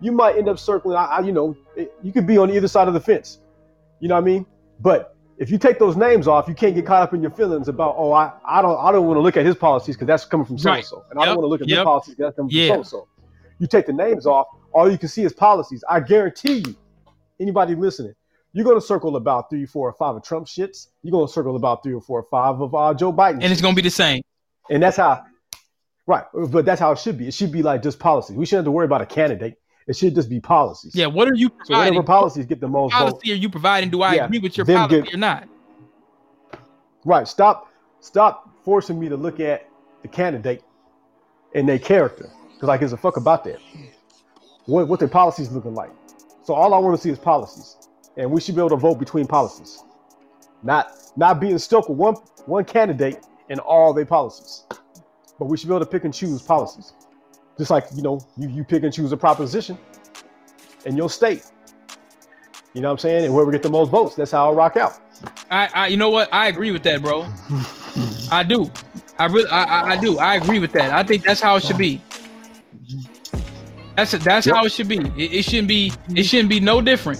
you 0.00 0.12
might 0.12 0.36
end 0.36 0.48
up 0.48 0.58
circling. 0.58 0.96
I, 0.96 1.04
I 1.04 1.20
you 1.20 1.32
know 1.32 1.56
it, 1.76 1.92
you 2.02 2.12
could 2.12 2.26
be 2.26 2.38
on 2.38 2.50
either 2.50 2.68
side 2.68 2.88
of 2.88 2.94
the 2.94 3.00
fence. 3.00 3.38
You 4.00 4.08
know 4.08 4.14
what 4.16 4.22
I 4.22 4.24
mean? 4.24 4.46
But 4.80 5.14
if 5.38 5.50
you 5.50 5.58
take 5.58 5.78
those 5.78 5.96
names 5.96 6.26
off, 6.28 6.48
you 6.48 6.54
can't 6.54 6.74
get 6.74 6.86
caught 6.86 7.02
up 7.02 7.14
in 7.14 7.22
your 7.22 7.30
feelings 7.30 7.68
about 7.68 7.94
oh 7.96 8.12
I, 8.12 8.32
I 8.44 8.62
don't 8.62 8.78
I 8.78 8.92
don't 8.92 9.06
want 9.06 9.16
to 9.16 9.22
look 9.22 9.36
at 9.36 9.44
his 9.46 9.56
policies 9.56 9.96
because 9.96 10.06
that's 10.06 10.24
coming 10.24 10.46
from 10.46 10.58
so 10.58 10.72
and 10.72 10.84
so, 10.84 11.04
and 11.10 11.18
I 11.20 11.24
don't 11.24 11.36
want 11.36 11.44
to 11.44 11.48
look 11.48 11.60
at 11.62 11.68
Yep. 11.68 11.76
their 11.76 11.84
policies 11.84 12.14
'cause 12.14 12.24
that's 12.26 12.36
coming 12.36 12.50
Yeah. 12.52 12.74
from 12.74 12.84
so 12.84 12.98
and 12.98 13.04
so. 13.04 13.08
You 13.58 13.66
take 13.66 13.86
the 13.86 13.92
names 13.94 14.26
off, 14.26 14.46
all 14.72 14.90
you 14.90 14.98
can 14.98 15.08
see 15.08 15.24
is 15.24 15.32
policies. 15.32 15.82
I 15.88 16.00
guarantee 16.00 16.58
you, 16.66 16.76
anybody 17.40 17.74
listening, 17.74 18.14
you're 18.52 18.66
gonna 18.66 18.80
circle 18.82 19.16
about 19.16 19.48
three, 19.50 19.64
four, 19.66 19.88
or 19.88 19.94
five 19.94 20.14
of 20.16 20.22
Trump 20.22 20.46
shits. 20.46 20.88
You're 21.02 21.12
gonna 21.12 21.26
circle 21.28 21.56
about 21.56 21.82
three 21.82 21.94
or 21.94 22.00
four 22.02 22.20
or 22.20 22.26
five 22.30 22.60
of 22.60 22.74
uh, 22.74 22.92
Joe 22.94 23.12
Biden, 23.14 23.34
And 23.34 23.44
it's 23.44 23.60
shits. 23.60 23.62
gonna 23.62 23.74
be 23.76 23.82
the 23.82 23.90
same. 23.90 24.22
and 24.70 24.82
that's 24.82 24.96
how, 24.98 25.22
right? 26.06 26.24
But 26.34 26.64
that's 26.66 26.80
how 26.80 26.92
it 26.92 26.98
should 26.98 27.16
be. 27.18 27.28
It 27.28 27.34
should 27.34 27.52
be 27.52 27.62
like 27.62 27.82
just 27.82 27.98
policies. 27.98 28.36
We 28.36 28.44
shouldn't 28.46 28.60
have 28.60 28.64
to 28.66 28.70
worry 28.72 28.84
about 28.86 29.00
a 29.02 29.06
candidate. 29.06 29.58
It 29.86 29.96
should 29.96 30.14
just 30.14 30.28
be 30.28 30.40
policies. 30.40 30.94
Yeah, 30.94 31.06
what 31.06 31.28
are 31.28 31.34
you 31.34 31.50
So 31.64 31.78
whatever 31.78 32.02
policies 32.02 32.44
get 32.46 32.60
the 32.60 32.68
most 32.68 32.92
policy 32.92 33.32
are 33.32 33.36
you 33.36 33.48
providing? 33.48 33.90
Do 33.90 34.02
I 34.02 34.14
Yeah, 34.14 34.24
agree 34.24 34.40
with 34.40 34.56
your 34.56 34.66
policy 34.66 35.02
get- 35.02 35.14
or 35.14 35.16
not? 35.18 35.48
Right. 37.04 37.26
Stop. 37.28 37.68
Stop 38.00 38.50
forcing 38.64 38.98
me 38.98 39.08
to 39.08 39.16
look 39.16 39.38
at 39.40 39.68
the 40.02 40.08
candidate 40.08 40.62
and 41.54 41.68
their 41.68 41.78
character, 41.78 42.28
because 42.54 42.68
I 42.68 42.76
gives 42.78 42.92
a 42.92 42.96
fuck 42.96 43.16
about 43.16 43.44
that. 43.44 43.58
What 44.66 44.88
what 44.88 44.98
their 44.98 45.08
policies 45.08 45.50
looking 45.52 45.74
like. 45.74 45.90
So 46.44 46.54
all 46.54 46.74
I 46.74 46.78
want 46.78 46.96
to 46.96 47.00
see 47.02 47.10
is 47.10 47.18
policies, 47.18 47.76
and 48.16 48.30
we 48.30 48.40
should 48.40 48.54
be 48.56 48.60
able 48.60 48.70
to 48.70 48.76
vote 48.76 48.96
between 48.96 49.26
policies, 49.26 49.82
not 50.64 50.90
not 51.16 51.40
being 51.40 51.58
stuck 51.58 51.88
with 51.88 51.96
one 51.98 52.14
one 52.46 52.64
candidate 52.64 53.18
and 53.48 53.60
all 53.60 53.92
their 53.94 54.04
policies. 54.06 54.64
But 55.38 55.46
we 55.46 55.56
should 55.56 55.68
be 55.68 55.74
able 55.74 55.84
to 55.84 55.90
pick 55.90 56.04
and 56.04 56.12
choose 56.12 56.42
policies, 56.42 56.92
just 57.58 57.70
like 57.70 57.86
you 57.94 58.02
know 58.02 58.20
you 58.36 58.48
you 58.48 58.64
pick 58.64 58.82
and 58.82 58.92
choose 58.92 59.12
a 59.12 59.16
proposition 59.16 59.78
in 60.84 60.96
your 60.96 61.10
state. 61.10 61.44
You 62.74 62.82
know 62.82 62.88
what 62.88 62.92
I'm 62.92 62.98
saying? 62.98 63.24
And 63.24 63.32
whoever 63.34 63.50
get 63.50 63.62
the 63.62 63.70
most 63.70 63.90
votes, 63.90 64.14
that's 64.16 64.30
how 64.32 64.50
I 64.50 64.54
rock 64.54 64.76
out. 64.76 64.98
I, 65.50 65.68
I, 65.72 65.86
you 65.86 65.96
know 65.96 66.10
what? 66.10 66.28
I 66.32 66.48
agree 66.48 66.72
with 66.72 66.82
that, 66.82 67.00
bro. 67.02 67.26
I 68.30 68.42
do. 68.42 68.70
I 69.18 69.26
really, 69.26 69.48
I, 69.48 69.92
I, 69.92 69.96
do. 69.96 70.18
I 70.18 70.34
agree 70.34 70.58
with 70.58 70.72
that. 70.72 70.92
I 70.92 71.02
think 71.02 71.24
that's 71.24 71.40
how 71.40 71.56
it 71.56 71.62
should 71.64 71.78
be. 71.78 72.02
That's 73.96 74.12
that's 74.12 74.46
Yep. 74.46 74.56
how 74.56 74.64
it 74.66 74.72
should 74.72 74.88
be. 74.88 74.98
It, 75.16 75.32
it 75.32 75.42
shouldn't 75.44 75.68
be. 75.68 75.92
It 76.14 76.24
shouldn't 76.24 76.50
be 76.50 76.60
no 76.60 76.82
different. 76.82 77.18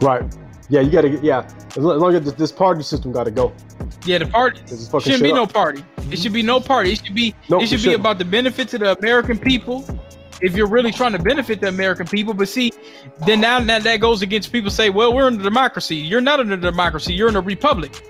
Right. 0.00 0.22
Yeah, 0.68 0.80
you 0.80 0.90
gotta 0.90 1.18
yeah. 1.22 1.48
As 1.70 1.78
long 1.78 2.14
as, 2.14 2.34
this, 2.34 2.52
party 2.52 2.82
system 2.82 3.12
gotta 3.12 3.30
go. 3.30 3.52
Yeah, 4.04 4.18
the 4.18 4.26
party 4.26 4.60
shouldn't 4.66 5.22
be 5.22 5.32
no 5.32 5.46
party. 5.46 5.84
It 6.10 6.18
should 6.18 6.32
be 6.32 6.42
no 6.42 6.60
party. 6.60 6.92
It 6.92 7.04
should 7.04 7.14
be. 7.14 7.34
No, 7.48 7.58
it 7.58 7.64
it 7.64 7.66
should 7.68 7.82
be 7.82 7.94
about 7.94 8.18
the 8.18 8.24
benefit 8.24 8.68
to 8.68 8.78
the 8.78 8.96
American 8.98 9.38
people. 9.38 9.84
If 10.40 10.54
you're 10.54 10.68
really 10.68 10.92
trying 10.92 11.12
to 11.12 11.18
benefit 11.18 11.60
the 11.60 11.68
American 11.68 12.06
people, 12.06 12.32
but 12.32 12.48
see, 12.48 12.72
then 13.26 13.40
now 13.40 13.60
that 13.60 13.82
that 13.82 13.96
goes 13.96 14.22
against 14.22 14.52
people 14.52 14.70
say, 14.70 14.88
well, 14.88 15.12
we're 15.12 15.26
in 15.26 15.40
a 15.40 15.42
democracy. 15.42 15.96
You're 15.96 16.20
not 16.20 16.38
in 16.38 16.52
a 16.52 16.56
democracy. 16.56 17.14
You're 17.14 17.28
in 17.28 17.36
a 17.36 17.40
republic. 17.40 18.04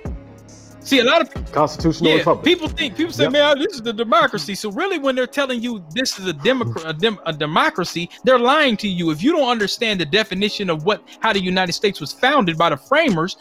See, 0.88 1.00
a 1.00 1.04
lot 1.04 1.20
of 1.20 1.52
Constitutional 1.52 2.12
yeah, 2.12 2.16
republic. 2.16 2.44
people 2.46 2.66
think 2.66 2.96
people 2.96 3.12
say, 3.12 3.24
Yep. 3.24 3.32
"Man, 3.32 3.58
this 3.58 3.74
is 3.74 3.82
the 3.82 3.92
democracy." 3.92 4.54
So 4.54 4.70
really, 4.70 4.98
when 4.98 5.14
they're 5.14 5.26
telling 5.26 5.60
you 5.60 5.84
this 5.92 6.18
is 6.18 6.26
a, 6.26 6.32
democ- 6.32 6.82
a, 6.88 6.94
dem- 6.94 7.20
a 7.26 7.32
democracy, 7.34 8.08
they're 8.24 8.38
lying 8.38 8.74
to 8.78 8.88
you. 8.88 9.10
If 9.10 9.22
you 9.22 9.32
don't 9.32 9.50
understand 9.50 10.00
the 10.00 10.06
definition 10.06 10.70
of 10.70 10.86
what 10.86 11.02
how 11.20 11.34
the 11.34 11.42
United 11.42 11.74
States 11.74 12.00
was 12.00 12.14
founded 12.14 12.56
by 12.56 12.70
the 12.70 12.78
framers, 12.78 13.36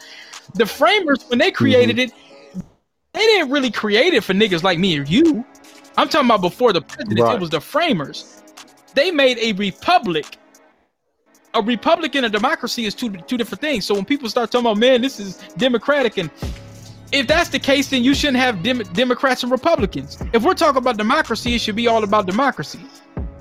the 0.56 0.66
framers 0.66 1.24
when 1.28 1.38
they 1.38 1.50
created 1.50 1.96
mm-hmm. 1.96 2.60
it, 2.60 2.64
they 3.14 3.20
didn't 3.20 3.50
really 3.50 3.70
create 3.70 4.12
it 4.12 4.24
for 4.24 4.34
niggas 4.34 4.62
like 4.62 4.78
me 4.78 4.98
or 4.98 5.04
you. 5.04 5.42
I'm 5.96 6.10
talking 6.10 6.26
about 6.26 6.42
before 6.42 6.74
the 6.74 6.82
president. 6.82 7.18
Right. 7.18 7.36
It 7.36 7.40
was 7.40 7.48
the 7.48 7.62
framers. 7.62 8.42
They 8.92 9.10
made 9.10 9.38
a 9.38 9.52
republic. 9.52 10.36
A 11.54 11.62
republic 11.62 12.14
and 12.14 12.26
a 12.26 12.28
democracy 12.28 12.84
is 12.84 12.94
two 12.94 13.10
two 13.10 13.38
different 13.38 13.62
things. 13.62 13.86
So 13.86 13.94
when 13.94 14.04
people 14.04 14.28
start 14.28 14.50
talking 14.50 14.66
about, 14.66 14.76
man, 14.76 15.00
this 15.00 15.18
is 15.18 15.38
democratic 15.56 16.18
and 16.18 16.30
if 17.12 17.26
that's 17.26 17.48
the 17.50 17.58
case, 17.58 17.88
then 17.88 18.04
you 18.04 18.14
shouldn't 18.14 18.38
have 18.38 18.62
Dem- 18.62 18.82
Democrats 18.92 19.42
and 19.42 19.50
Republicans. 19.52 20.18
If 20.32 20.42
we're 20.44 20.54
talking 20.54 20.78
about 20.78 20.96
democracy, 20.96 21.54
it 21.54 21.60
should 21.60 21.76
be 21.76 21.86
all 21.88 22.04
about 22.04 22.26
democracy. 22.26 22.80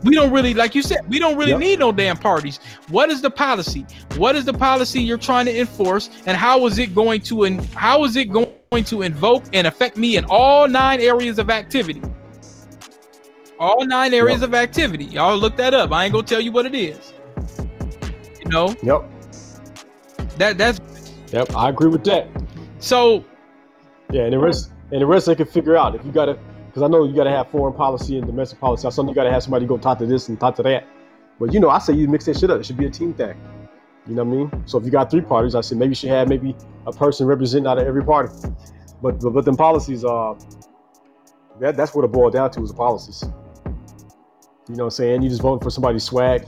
We 0.04 0.14
don't 0.16 0.32
really, 0.32 0.54
like 0.54 0.76
you 0.76 0.82
said, 0.84 1.00
we 1.10 1.18
don't 1.20 1.36
really 1.38 1.52
Yep. 1.52 1.60
need 1.60 1.80
no 1.80 1.92
damn 1.92 2.18
parties. 2.18 2.60
What 2.90 3.10
is 3.10 3.22
the 3.22 3.32
policy? 3.32 3.86
What 4.16 4.36
is 4.36 4.46
the 4.46 4.54
policy 4.54 5.02
you're 5.02 5.18
trying 5.18 5.46
to 5.48 5.60
enforce, 5.60 6.10
and 6.26 6.38
how 6.38 6.66
is 6.68 6.78
it 6.78 6.94
going 6.94 7.22
to 7.22 7.44
and 7.46 7.66
how 7.74 8.04
is 8.04 8.16
it 8.16 8.32
going 8.32 8.50
to 8.86 9.02
invoke 9.02 9.44
and 9.54 9.66
affect 9.68 9.98
me 9.98 10.16
in 10.18 10.26
all 10.30 10.68
nine 10.68 11.02
areas 11.02 11.40
of 11.40 11.50
activity? 11.50 12.02
All 13.60 13.84
nine 13.86 14.14
areas 14.14 14.42
Yep. 14.42 14.50
of 14.50 14.54
activity. 14.56 15.06
Y'all 15.06 15.36
look 15.36 15.58
that 15.58 15.74
up. 15.74 15.92
I 15.92 16.06
ain't 16.06 16.14
gonna 16.14 16.28
tell 16.28 16.40
you 16.42 16.52
what 16.52 16.66
it 16.68 16.76
is. 16.76 17.14
You 18.40 18.50
know 18.52 18.76
Yep. 18.84 19.04
that 20.38 20.58
that's 20.60 20.80
Yep. 21.34 21.56
I 21.56 21.70
agree 21.70 21.90
with 21.90 22.04
that. 22.06 22.28
so. 22.80 23.26
Yeah, 24.12 24.24
and 24.24 24.34
the 24.34 24.40
rest 24.40 24.72
and 24.92 25.02
the 25.02 25.06
rest 25.06 25.26
they 25.26 25.36
can 25.36 25.46
figure 25.46 25.76
out. 25.76 25.96
If 25.96 26.06
you 26.06 26.12
gotta 26.12 26.40
because 26.68 26.84
I 26.84 26.88
know 26.88 27.06
you 27.06 27.16
gotta 27.16 27.32
have 27.32 27.50
foreign 27.50 27.74
policy 27.74 28.18
and 28.18 28.26
domestic 28.26 28.60
policy. 28.60 28.88
Or 28.88 28.92
something 28.92 29.10
you 29.10 29.16
gotta 29.16 29.32
have 29.32 29.44
somebody 29.44 29.66
go 29.66 29.78
talk 29.78 29.98
to 30.00 30.06
this 30.06 30.30
and 30.30 30.40
talk 30.40 30.56
to 30.58 30.64
that. 30.64 30.86
But 31.40 31.54
you 31.54 31.60
know, 31.60 31.70
I 31.70 31.80
say 31.80 31.94
you 31.94 32.08
mix 32.08 32.26
that 32.26 32.38
shit 32.38 32.50
up. 32.50 32.60
It 32.60 32.66
should 32.66 32.78
be 32.78 32.86
a 32.86 32.90
team 32.90 33.14
thing. 33.14 33.36
You 34.08 34.16
know 34.16 34.24
what 34.24 34.34
I 34.34 34.38
mean? 34.38 34.68
So 34.68 34.78
if 34.78 34.86
you 34.86 34.92
got 34.92 35.12
three 35.12 35.22
parties, 35.22 35.56
I 35.56 35.62
said 35.62 35.78
maybe 35.78 35.90
you 35.90 35.96
should 35.96 36.10
have 36.10 36.30
maybe 36.30 36.56
a 36.86 36.92
person 36.92 37.28
representing 37.28 37.68
out 37.68 37.78
of 37.78 37.88
every 37.88 38.04
party. 38.04 38.32
But 39.02 39.20
but, 39.20 39.32
but 39.32 39.46
them 39.46 39.58
policies 39.58 40.06
uh 40.06 40.36
that 41.60 41.76
that's 41.76 41.94
what 41.94 42.06
it 42.06 42.12
boiled 42.12 42.34
down 42.34 42.52
to 42.52 42.64
is 42.64 42.70
the 42.70 42.76
policies. 42.76 43.24
You 44.70 44.76
know 44.76 44.84
what 44.84 44.86
I'm 44.86 44.92
saying? 44.92 45.22
You 45.22 45.30
just 45.30 45.42
voting 45.42 45.64
for 45.64 45.70
somebody's 45.70 46.04
swag. 46.04 46.44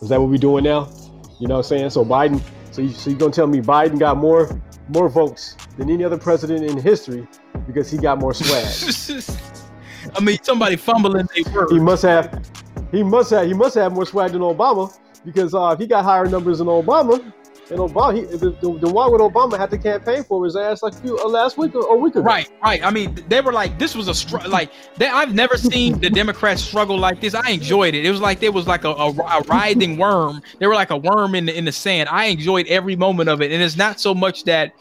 Is 0.00 0.08
that 0.08 0.20
what 0.20 0.28
we're 0.28 0.36
doing 0.36 0.64
now? 0.64 0.90
You 1.38 1.48
know 1.48 1.56
what 1.56 1.66
I'm 1.72 1.78
saying? 1.78 1.90
So 1.90 2.04
Biden, 2.04 2.42
so 2.70 2.82
you 2.82 2.90
so 2.90 3.10
you 3.10 3.16
gonna 3.16 3.32
tell 3.32 3.46
me 3.46 3.60
Biden 3.60 3.98
got 3.98 4.16
more 4.16 4.48
more 4.88 5.08
votes 5.08 5.56
than 5.76 5.90
any 5.90 6.04
other 6.04 6.18
president 6.18 6.64
in 6.64 6.76
history 6.78 7.26
because 7.66 7.90
he 7.90 7.98
got 7.98 8.18
more 8.18 8.34
swag. 8.34 9.24
I 10.16 10.20
mean, 10.20 10.38
somebody 10.42 10.76
fumbling 10.76 11.28
their 11.34 11.54
words. 11.54 11.72
he 11.72 11.78
must 11.78 12.02
have 12.02 12.50
he 12.90 13.02
must 13.02 13.30
have 13.30 13.46
he 13.46 13.54
must 13.54 13.74
have 13.76 13.92
more 13.92 14.06
swag 14.06 14.32
than 14.32 14.42
Obama 14.42 14.94
because 15.24 15.54
uh, 15.54 15.68
if 15.68 15.78
he 15.78 15.86
got 15.86 16.04
higher 16.04 16.26
numbers 16.26 16.58
than 16.58 16.66
Obama, 16.66 17.32
and 17.70 17.78
Obama 17.78 18.14
he, 18.14 18.24
the, 18.24 18.50
the, 18.60 18.92
one 18.92 19.12
with 19.12 19.20
Obama 19.20 19.56
had 19.56 19.70
to 19.70 19.78
campaign 19.78 20.24
for 20.24 20.44
his 20.44 20.56
ass 20.56 20.82
like 20.82 20.92
a 20.94 20.96
few, 20.96 21.18
uh, 21.18 21.28
last 21.28 21.56
week 21.56 21.74
or 21.74 21.94
a 21.94 21.96
week 21.96 22.14
ago. 22.14 22.22
Right, 22.22 22.50
right. 22.62 22.84
I 22.84 22.90
mean, 22.90 23.16
they 23.28 23.40
were 23.40 23.52
like, 23.52 23.78
this 23.78 23.94
was 23.94 24.08
a 24.08 24.14
str- 24.14 24.46
like 24.48 24.72
they, 24.96 25.06
I've 25.06 25.34
never 25.34 25.56
seen 25.56 25.98
the 25.98 26.10
Democrats 26.22 26.62
struggle 26.62 26.98
like 26.98 27.20
this. 27.20 27.34
I 27.34 27.50
enjoyed 27.50 27.94
it. 27.94 28.04
It 28.04 28.10
was 28.10 28.20
like 28.20 28.40
there 28.40 28.52
was 28.52 28.66
like 28.66 28.84
a, 28.84 28.90
a, 28.90 29.10
a 29.10 29.42
writhing 29.42 29.96
worm. 29.96 30.42
They 30.58 30.66
were 30.66 30.74
like 30.74 30.90
a 30.90 30.96
worm 30.96 31.34
in 31.34 31.46
the 31.46 31.56
in 31.56 31.64
the 31.64 31.72
sand. 31.72 32.08
I 32.10 32.26
enjoyed 32.26 32.66
every 32.66 32.96
moment 32.96 33.28
of 33.28 33.40
it, 33.40 33.52
and 33.52 33.62
it's 33.62 33.76
not 33.76 34.00
so 34.00 34.14
much 34.14 34.44
that 34.44 34.72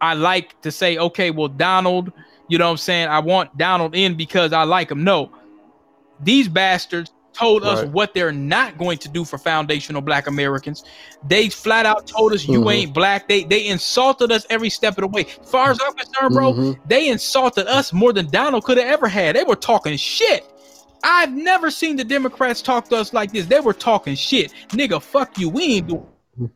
I 0.00 0.14
like 0.14 0.60
to 0.62 0.70
say, 0.70 0.98
okay, 0.98 1.30
well, 1.30 1.48
Donald, 1.48 2.12
you 2.48 2.58
know 2.58 2.66
what 2.66 2.72
I'm 2.72 2.76
saying? 2.76 3.08
I 3.08 3.20
want 3.20 3.56
Donald 3.56 3.94
in 3.94 4.14
because 4.14 4.52
I 4.52 4.64
like 4.64 4.90
him. 4.90 5.04
No, 5.04 5.30
these 6.20 6.48
bastards 6.48 7.12
told 7.32 7.64
us 7.64 7.84
what 7.88 8.14
they're 8.14 8.32
not 8.32 8.76
going 8.78 8.98
to 8.98 9.08
do 9.08 9.24
for 9.24 9.38
foundational 9.38 10.02
black 10.02 10.26
Americans. 10.26 10.84
They 11.26 11.48
flat 11.48 11.86
out 11.86 12.06
told 12.06 12.32
us 12.32 12.46
you 12.46 12.60
Mhm. 12.60 12.72
ain't 12.74 12.94
black. 12.94 13.28
They 13.28 13.44
they 13.44 13.66
insulted 13.66 14.30
us 14.32 14.46
every 14.50 14.70
step 14.70 14.98
of 14.98 15.02
the 15.02 15.08
way. 15.08 15.26
As 15.42 15.50
far 15.50 15.70
as 15.70 15.78
I'm 15.84 15.94
concerned, 15.94 16.34
bro, 16.34 16.52
Mhm. 16.52 16.78
they 16.86 17.08
insulted 17.08 17.66
us 17.68 17.92
more 17.92 18.12
than 18.12 18.26
Donald 18.30 18.64
could 18.64 18.78
have 18.78 18.86
ever 18.86 19.08
had. 19.08 19.36
They 19.36 19.44
were 19.44 19.56
talking 19.56 19.96
shit. 19.96 20.44
I've 21.04 21.32
never 21.32 21.70
seen 21.70 21.96
the 21.96 22.04
Democrats 22.04 22.62
talk 22.62 22.88
to 22.90 22.96
us 22.96 23.12
like 23.12 23.32
this. 23.32 23.46
They 23.46 23.60
were 23.60 23.72
talking 23.72 24.14
shit. 24.14 24.52
Nigga, 24.68 25.02
fuck 25.02 25.36
you. 25.38 25.48
We 25.48 25.64
ain't 25.76 25.88
doing 25.88 26.06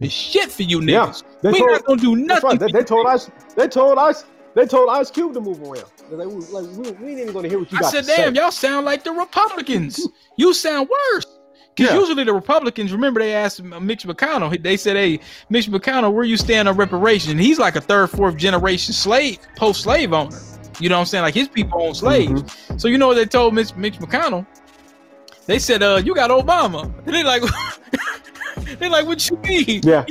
shit 0.08 0.52
for 0.52 0.62
you 0.62 0.80
Yeah, 0.82 1.06
niggas. 1.06 1.22
they 1.42 1.50
we 1.52 1.58
told- 1.58 1.70
not 1.72 1.84
gonna 1.84 2.00
do 2.00 2.16
nothing. 2.16 2.48
right. 2.50 2.60
They, 2.60 2.70
they 2.72 2.84
told 2.84 3.06
us 3.06 3.30
They 3.56 3.66
told 3.68 3.98
us 3.98 4.24
They 4.54 4.64
told 4.66 4.88
Ice 4.88 5.10
Cube 5.10 5.34
to 5.34 5.40
move 5.40 5.60
around. 5.62 5.84
They're 6.08 6.18
Like, 6.24 6.52
like 6.52 6.64
we, 6.76 6.90
we 7.04 7.10
ain't 7.12 7.20
even 7.20 7.32
gonna 7.32 7.48
hear 7.48 7.58
what 7.58 7.70
you 7.72 7.78
I 7.78 7.80
got 7.82 7.92
said, 7.92 8.04
to 8.04 8.10
say. 8.10 8.16
damn, 8.16 8.34
y'all 8.34 8.50
sound 8.50 8.86
like 8.86 9.04
the 9.04 9.12
Republicans. 9.12 10.06
you 10.36 10.52
sound 10.54 10.88
worse. 10.88 11.26
Because 11.74 11.92
Yeah. 11.92 11.98
usually 12.00 12.24
the 12.24 12.32
Republicans, 12.32 12.92
remember 12.92 13.20
they 13.20 13.34
asked 13.34 13.62
Mitch 13.62 14.04
McConnell, 14.04 14.62
they 14.62 14.76
said, 14.76 14.96
hey, 14.96 15.20
Mitch 15.50 15.68
McConnell, 15.68 16.12
where 16.12 16.24
you 16.24 16.36
stand 16.38 16.68
on 16.68 16.76
reparation? 16.76 17.36
He's 17.38 17.58
like 17.58 17.76
a 17.76 17.80
third, 17.80 18.08
fourth 18.10 18.36
generation 18.36 18.94
slave, 18.94 19.38
post 19.56 19.82
slave 19.82 20.12
owner. 20.12 20.38
You 20.80 20.88
know 20.88 20.96
what 20.96 21.00
I'm 21.00 21.06
saying? 21.06 21.22
Like 21.22 21.34
his 21.34 21.48
people 21.48 21.82
own 21.82 21.94
slaves. 21.94 22.42
Mm-hmm. 22.42 22.78
So 22.78 22.88
you 22.88 22.96
know 22.98 23.08
what 23.08 23.14
they 23.14 23.26
told 23.26 23.54
Mitch, 23.54 23.74
Mitch 23.76 23.98
McConnell? 23.98 24.46
They 25.46 25.58
said, 25.58 25.82
uh, 25.82 26.00
you 26.04 26.14
got 26.14 26.30
Obama. 26.30 26.84
And 27.06 27.14
they 27.14 27.22
like, 27.24 27.42
They're 28.78 28.90
like, 28.90 29.06
what 29.06 29.28
you 29.30 29.36
mean? 29.38 29.80
Yeah, 29.84 30.04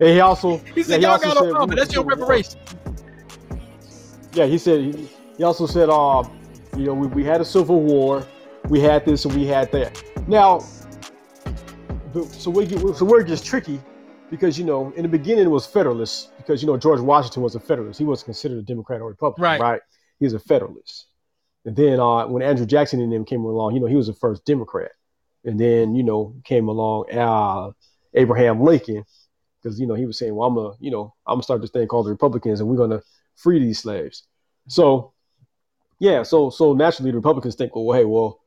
and 0.00 0.08
he 0.10 0.20
also 0.20 0.58
He 0.74 0.82
said, 0.82 1.00
yeah, 1.02 1.08
y'all 1.08 1.24
also 1.24 1.26
got 1.28 1.36
said- 1.36 1.52
Obama. 1.54 1.76
That's 1.76 1.94
your 1.94 2.04
reparation. 2.04 2.60
Yeah, 4.32 4.44
he 4.46 4.58
said 4.58 4.80
he, 4.80 5.08
he 5.36 5.44
also 5.44 5.66
said, 5.66 5.88
uh, 5.90 6.24
you 6.76 6.84
know, 6.86 6.94
we, 6.94 7.06
we 7.08 7.24
had 7.24 7.40
a 7.40 7.44
civil 7.44 7.80
war, 7.82 8.26
we 8.68 8.80
had 8.80 9.04
this 9.04 9.24
and 9.24 9.34
we 9.34 9.46
had 9.46 9.70
that. 9.72 10.02
Now, 10.26 10.60
so 12.30 12.50
we 12.50 12.66
get 12.66 12.80
so 12.96 13.14
it 13.16 13.26
gets 13.26 13.42
tricky 13.42 13.80
because 14.30 14.58
you 14.58 14.64
know 14.64 14.90
in 14.96 15.02
the 15.02 15.08
beginning 15.08 15.44
it 15.44 15.48
was 15.48 15.66
Federalist 15.66 16.36
because 16.38 16.62
you 16.62 16.66
know 16.66 16.76
George 16.76 17.00
Washington 17.00 17.42
was 17.42 17.54
a 17.54 17.60
Federalist. 17.60 17.98
He 17.98 18.04
was 18.04 18.22
considered 18.22 18.58
a 18.58 18.62
Democrat 18.62 19.00
or 19.00 19.08
Republican, 19.08 19.42
Right. 19.42 19.60
right? 19.60 19.80
He 20.18 20.24
was 20.24 20.32
a 20.32 20.38
Federalist. 20.38 21.06
And 21.66 21.76
then 21.76 22.00
uh, 22.00 22.26
when 22.26 22.42
Andrew 22.42 22.64
Jackson 22.64 23.00
and 23.00 23.12
them 23.12 23.24
came 23.24 23.44
along, 23.44 23.74
you 23.74 23.80
know, 23.80 23.86
he 23.86 23.96
was 23.96 24.06
the 24.06 24.14
first 24.14 24.44
Democrat. 24.46 24.92
And 25.44 25.60
then 25.60 25.94
you 25.94 26.02
know 26.02 26.34
came 26.44 26.68
along 26.68 27.12
uh, 27.12 27.70
Abraham 28.14 28.62
Lincoln 28.62 29.04
because 29.62 29.78
you 29.78 29.86
know 29.86 29.94
he 29.94 30.06
was 30.06 30.18
saying, 30.18 30.34
well, 30.34 30.48
I'm 30.48 30.54
gonna 30.54 30.74
you 30.80 30.90
know 30.90 31.14
I'm 31.26 31.34
gonna 31.34 31.42
start 31.42 31.60
this 31.60 31.70
thing 31.70 31.86
called 31.86 32.06
the 32.06 32.10
Republicans 32.10 32.60
and 32.60 32.68
we're 32.68 32.76
gonna 32.76 33.02
free 33.36 33.58
these 33.60 33.78
slaves. 33.80 34.26
So, 34.68 35.12
yeah, 35.98 36.22
so 36.22 36.50
so 36.50 36.74
naturally 36.74 37.10
the 37.10 37.16
Republicans 37.16 37.54
think, 37.54 37.74
well, 37.74 37.96
hey, 37.96 38.04
well, 38.04 38.40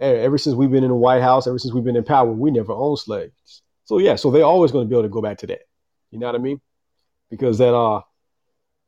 ever 0.00 0.38
since 0.38 0.56
we've 0.56 0.70
been 0.70 0.84
in 0.84 0.90
the 0.90 0.96
White 0.96 1.22
House, 1.22 1.46
ever 1.46 1.58
since 1.58 1.74
we've 1.74 1.84
been 1.84 1.96
in 1.96 2.04
power, 2.04 2.30
we 2.30 2.50
never 2.50 2.72
owned 2.72 2.98
slaves. 2.98 3.62
So 3.84 3.98
yeah, 3.98 4.16
so 4.16 4.30
they're 4.30 4.44
always 4.44 4.72
going 4.72 4.86
to 4.86 4.88
be 4.88 4.94
able 4.94 5.04
to 5.04 5.08
go 5.08 5.22
back 5.22 5.38
to 5.38 5.46
that. 5.48 5.60
You 6.10 6.18
know 6.18 6.26
what 6.26 6.34
I 6.34 6.38
mean? 6.38 6.60
Because 7.30 7.58
that 7.58 7.74
uh, 7.74 8.02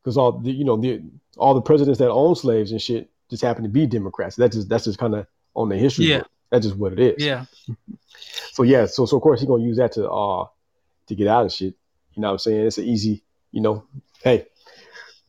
because 0.02 0.16
all 0.16 0.32
the 0.32 0.50
you 0.50 0.64
know 0.64 0.76
the 0.76 1.02
all 1.36 1.54
the 1.54 1.62
presidents 1.62 1.98
that 1.98 2.10
own 2.10 2.34
slaves 2.34 2.72
and 2.72 2.80
shit 2.80 3.10
just 3.28 3.42
happen 3.42 3.62
to 3.62 3.68
be 3.68 3.86
Democrats. 3.86 4.36
That's 4.36 4.56
just 4.56 4.68
that's 4.68 4.84
just 4.84 4.98
kind 4.98 5.14
of 5.14 5.26
on 5.54 5.68
the 5.68 5.76
history. 5.76 6.06
Yeah. 6.06 6.18
book. 6.18 6.30
That's 6.50 6.66
just 6.66 6.76
what 6.76 6.92
it 6.92 7.00
is. 7.00 7.24
Yeah. 7.24 7.44
So 8.52 8.64
yeah, 8.64 8.86
so 8.86 9.06
so 9.06 9.16
of 9.16 9.22
course 9.22 9.40
he's 9.40 9.48
gonna 9.48 9.62
use 9.62 9.78
that 9.78 9.92
to 9.92 10.10
uh 10.10 10.44
to 11.06 11.14
get 11.14 11.28
out 11.28 11.46
of 11.46 11.52
shit. 11.52 11.74
You 12.12 12.22
know 12.22 12.28
what 12.28 12.32
I'm 12.32 12.38
saying? 12.38 12.66
It's 12.66 12.78
an 12.78 12.84
easy, 12.84 13.22
you 13.52 13.60
know, 13.60 13.84
hey, 14.22 14.46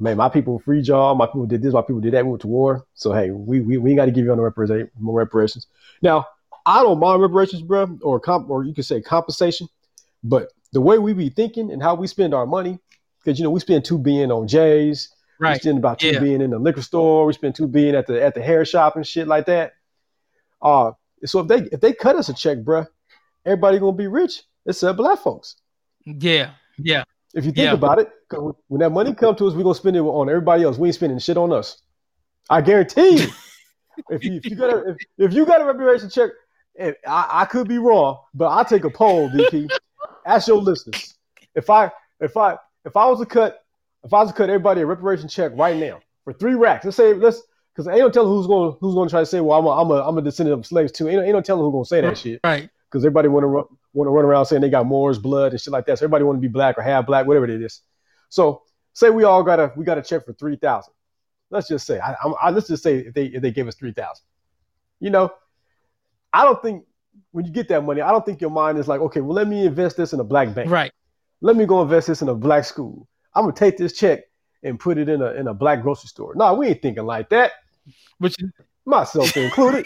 man, 0.02 0.18
my 0.18 0.28
people 0.30 0.60
freed 0.60 0.88
y'all, 0.88 1.16
my 1.16 1.26
people 1.28 1.46
did 1.46 1.62
this, 1.62 1.74
my 1.74 1.82
people 1.82 2.02
did 2.02 2.14
that, 2.14 2.26
we 2.26 2.32
went 2.32 2.42
to 2.42 2.48
war. 2.48 2.86
So 2.96 3.14
hey, 3.14 3.32
we 3.32 3.62
we, 3.62 3.78
we 3.78 3.96
gotta 3.96 4.12
give 4.12 4.26
you 4.26 4.36
no 4.36 4.42
represent 4.42 4.90
more 5.00 5.18
reparations. 5.18 5.68
Now, 6.02 6.26
I 6.66 6.82
don't 6.84 7.00
mind 7.00 7.22
reparations, 7.22 7.62
bro, 7.62 7.98
or 8.02 8.20
comp 8.20 8.50
or 8.50 8.64
you 8.66 8.74
could 8.74 8.86
say 8.86 9.02
compensation, 9.02 9.68
but 10.24 10.50
the 10.74 10.82
way 10.82 10.98
we 10.98 11.14
be 11.14 11.30
thinking 11.30 11.72
and 11.72 11.82
how 11.82 11.96
we 11.96 12.08
spend 12.08 12.34
our 12.34 12.46
money, 12.46 12.80
because 13.24 13.40
you 13.40 13.44
know, 13.44 13.50
we 13.52 13.60
spend 13.60 13.86
two 13.86 13.98
billion 13.98 14.32
on 14.32 14.48
J's, 14.48 15.14
right. 15.40 15.54
we 15.56 15.60
spend 15.60 15.78
about 15.78 16.00
two 16.00 16.08
Yeah. 16.08 16.20
billion 16.20 16.42
in 16.42 16.52
the 16.52 16.60
liquor 16.60 16.82
store, 16.82 17.26
we 17.26 17.34
spend 17.34 17.56
two 17.56 17.68
billion 17.68 17.96
at 17.96 18.08
the 18.08 18.22
at 18.22 18.34
the 18.34 18.42
hair 18.42 18.66
shop 18.66 18.96
and 18.96 19.06
shit 19.06 19.28
like 19.28 19.46
that. 19.46 19.74
Uh 20.62 20.92
so 21.26 21.40
if 21.42 21.48
they 21.48 21.58
if 21.72 21.80
they 21.80 21.94
cut 21.94 22.16
us 22.16 22.30
a 22.30 22.34
check, 22.34 22.60
bruh, 22.60 22.88
everybody 23.46 23.78
gonna 23.80 23.96
be 23.98 24.08
rich 24.08 24.44
except 24.66 24.98
black 24.98 25.20
folks. 25.20 25.58
Yeah. 26.06 26.52
Yeah. 26.78 27.04
If 27.34 27.46
you 27.46 27.52
think 27.52 27.66
Yeah. 27.66 27.74
about 27.74 28.00
it, 28.00 28.10
'cause 28.32 28.56
when 28.68 28.80
that 28.80 28.90
money 28.92 29.14
come 29.14 29.36
to 29.36 29.48
us, 29.48 29.54
we're 29.54 29.64
gonna 29.64 29.76
spend 29.76 29.96
it 29.96 30.02
on 30.02 30.30
everybody 30.30 30.64
else. 30.64 30.78
We 30.78 30.88
ain't 30.88 30.96
spending 30.96 31.20
shit 31.20 31.38
on 31.38 31.52
us. 31.54 31.82
I 32.50 32.62
guarantee 32.62 33.22
you. 33.22 33.28
if 34.10 34.24
you 34.24 34.34
if 34.36 34.46
you 34.46 34.56
got 34.56 34.74
a 34.74 34.90
if, 34.92 34.98
if 35.18 35.34
you 35.34 35.46
got 35.46 35.62
a 35.62 35.66
reparation 35.66 36.10
check, 36.10 36.32
and 36.80 36.96
I, 37.06 37.28
I 37.42 37.46
could 37.46 37.68
be 37.68 37.78
wrong, 37.78 38.20
but 38.34 38.46
I'll 38.48 38.66
take 38.66 38.84
a 38.86 38.90
poll, 38.90 39.30
DP. 39.30 39.70
Ask 40.26 40.48
your 40.48 40.58
listeners. 40.62 41.16
If 41.56 41.70
I 41.70 41.92
if 42.20 42.38
I 42.38 42.58
if 42.86 42.96
I 42.96 43.06
was 43.08 43.20
to 43.20 43.26
cut 43.26 43.64
if 44.04 44.14
I 44.14 44.20
was 44.22 44.30
to 44.30 44.36
cut 44.36 44.50
everybody 44.50 44.82
a 44.82 44.86
reparation 44.86 45.28
check 45.30 45.52
right 45.56 45.78
now 45.78 46.00
for 46.24 46.34
three 46.34 46.56
racks, 46.56 46.86
let's 46.86 46.98
say 46.98 47.14
let's 47.14 47.42
because 47.76 47.88
ain't 47.88 48.00
no 48.00 48.10
telling 48.10 48.30
who's 48.30 48.48
going 48.48 48.76
who's 48.82 48.96
going 48.96 49.08
to 49.08 49.12
try 49.12 49.20
to 49.22 49.26
say, 49.26 49.40
well, 49.42 49.60
I'm 49.60 49.66
a, 49.66 49.70
I'm 49.70 49.92
a 49.92 50.08
I'm 50.10 50.18
a 50.18 50.22
descendant 50.22 50.60
of 50.60 50.66
slaves 50.66 50.92
too. 50.92 51.08
Ain't, 51.08 51.18
no- 51.18 51.24
ain't 51.24 51.34
no 51.34 51.42
telling 51.42 51.64
who's 51.64 51.72
going 51.72 51.84
to 51.84 51.88
say 51.90 52.02
that 52.02 52.18
shit 52.18 52.40
Right. 52.44 52.70
because 52.90 53.04
everybody 53.06 53.28
want 53.28 53.44
to 53.44 53.48
run, 53.48 53.64
want 53.94 54.08
to 54.08 54.12
run 54.12 54.26
around 54.26 54.46
saying 54.46 54.62
they 54.62 54.70
got 54.70 54.86
Moors 54.86 55.18
blood 55.20 55.52
and 55.52 55.62
shit 55.62 55.72
like 55.72 55.86
that. 55.86 56.00
So 56.00 56.06
everybody 56.06 56.24
want 56.24 56.38
to 56.38 56.42
be 56.42 56.48
black 56.48 56.78
or 56.78 56.82
half 56.82 57.06
black, 57.06 57.28
whatever 57.28 57.46
it 57.46 57.62
is. 57.62 57.82
So 58.32 58.64
say 58.94 59.10
we 59.10 59.26
all 59.26 59.44
got 59.44 59.60
a 59.60 59.72
we 59.76 59.86
got 59.86 60.00
a 60.00 60.02
check 60.02 60.26
for 60.26 60.34
three 60.34 60.56
thousand. 60.56 60.94
Let's 61.52 61.68
just 61.68 61.86
say 61.86 62.00
I, 62.00 62.16
I 62.42 62.50
let's 62.50 62.68
just 62.68 62.82
say 62.82 62.98
if 62.98 63.14
they 63.14 63.26
if 63.26 63.42
they 63.42 63.52
gave 63.52 63.68
us 63.68 63.76
three 63.76 63.92
thousand. 63.92 64.26
You 65.00 65.10
know, 65.10 65.32
I 66.32 66.46
don't 66.46 66.62
think 66.62 66.86
when 67.32 67.46
you 67.46 67.52
get 67.52 67.68
that 67.68 67.84
money, 67.84 68.02
I 68.02 68.12
don't 68.12 68.26
think 68.26 68.40
your 68.40 68.50
mind 68.50 68.78
is 68.78 68.88
like, 68.88 69.02
okay, 69.02 69.20
well 69.22 69.36
let 69.36 69.48
me 69.48 69.66
invest 69.66 69.98
this 69.98 70.14
in 70.14 70.20
a 70.20 70.24
black 70.24 70.56
bank. 70.56 70.72
Right. 70.72 70.92
Let 71.42 71.58
me 71.58 71.66
go 71.66 71.82
invest 71.82 72.08
this 72.08 72.22
in 72.22 72.30
a 72.30 72.36
black 72.36 72.64
school. 72.64 73.08
I'm 73.36 73.44
gonna 73.44 73.54
take 73.54 73.78
this 73.78 73.94
check 73.94 74.22
and 74.64 74.80
put 74.80 74.98
it 74.98 75.10
in 75.10 75.22
a 75.22 75.32
in 75.34 75.48
a 75.48 75.54
black 75.54 75.82
grocery 75.82 76.08
store. 76.08 76.34
No, 76.36 76.54
we 76.54 76.68
ain't 76.68 76.82
thinking 76.82 77.06
like 77.06 77.30
that. 77.30 77.52
But 78.20 78.40
you, 78.40 78.50
Myself 78.86 79.36
included. 79.38 79.86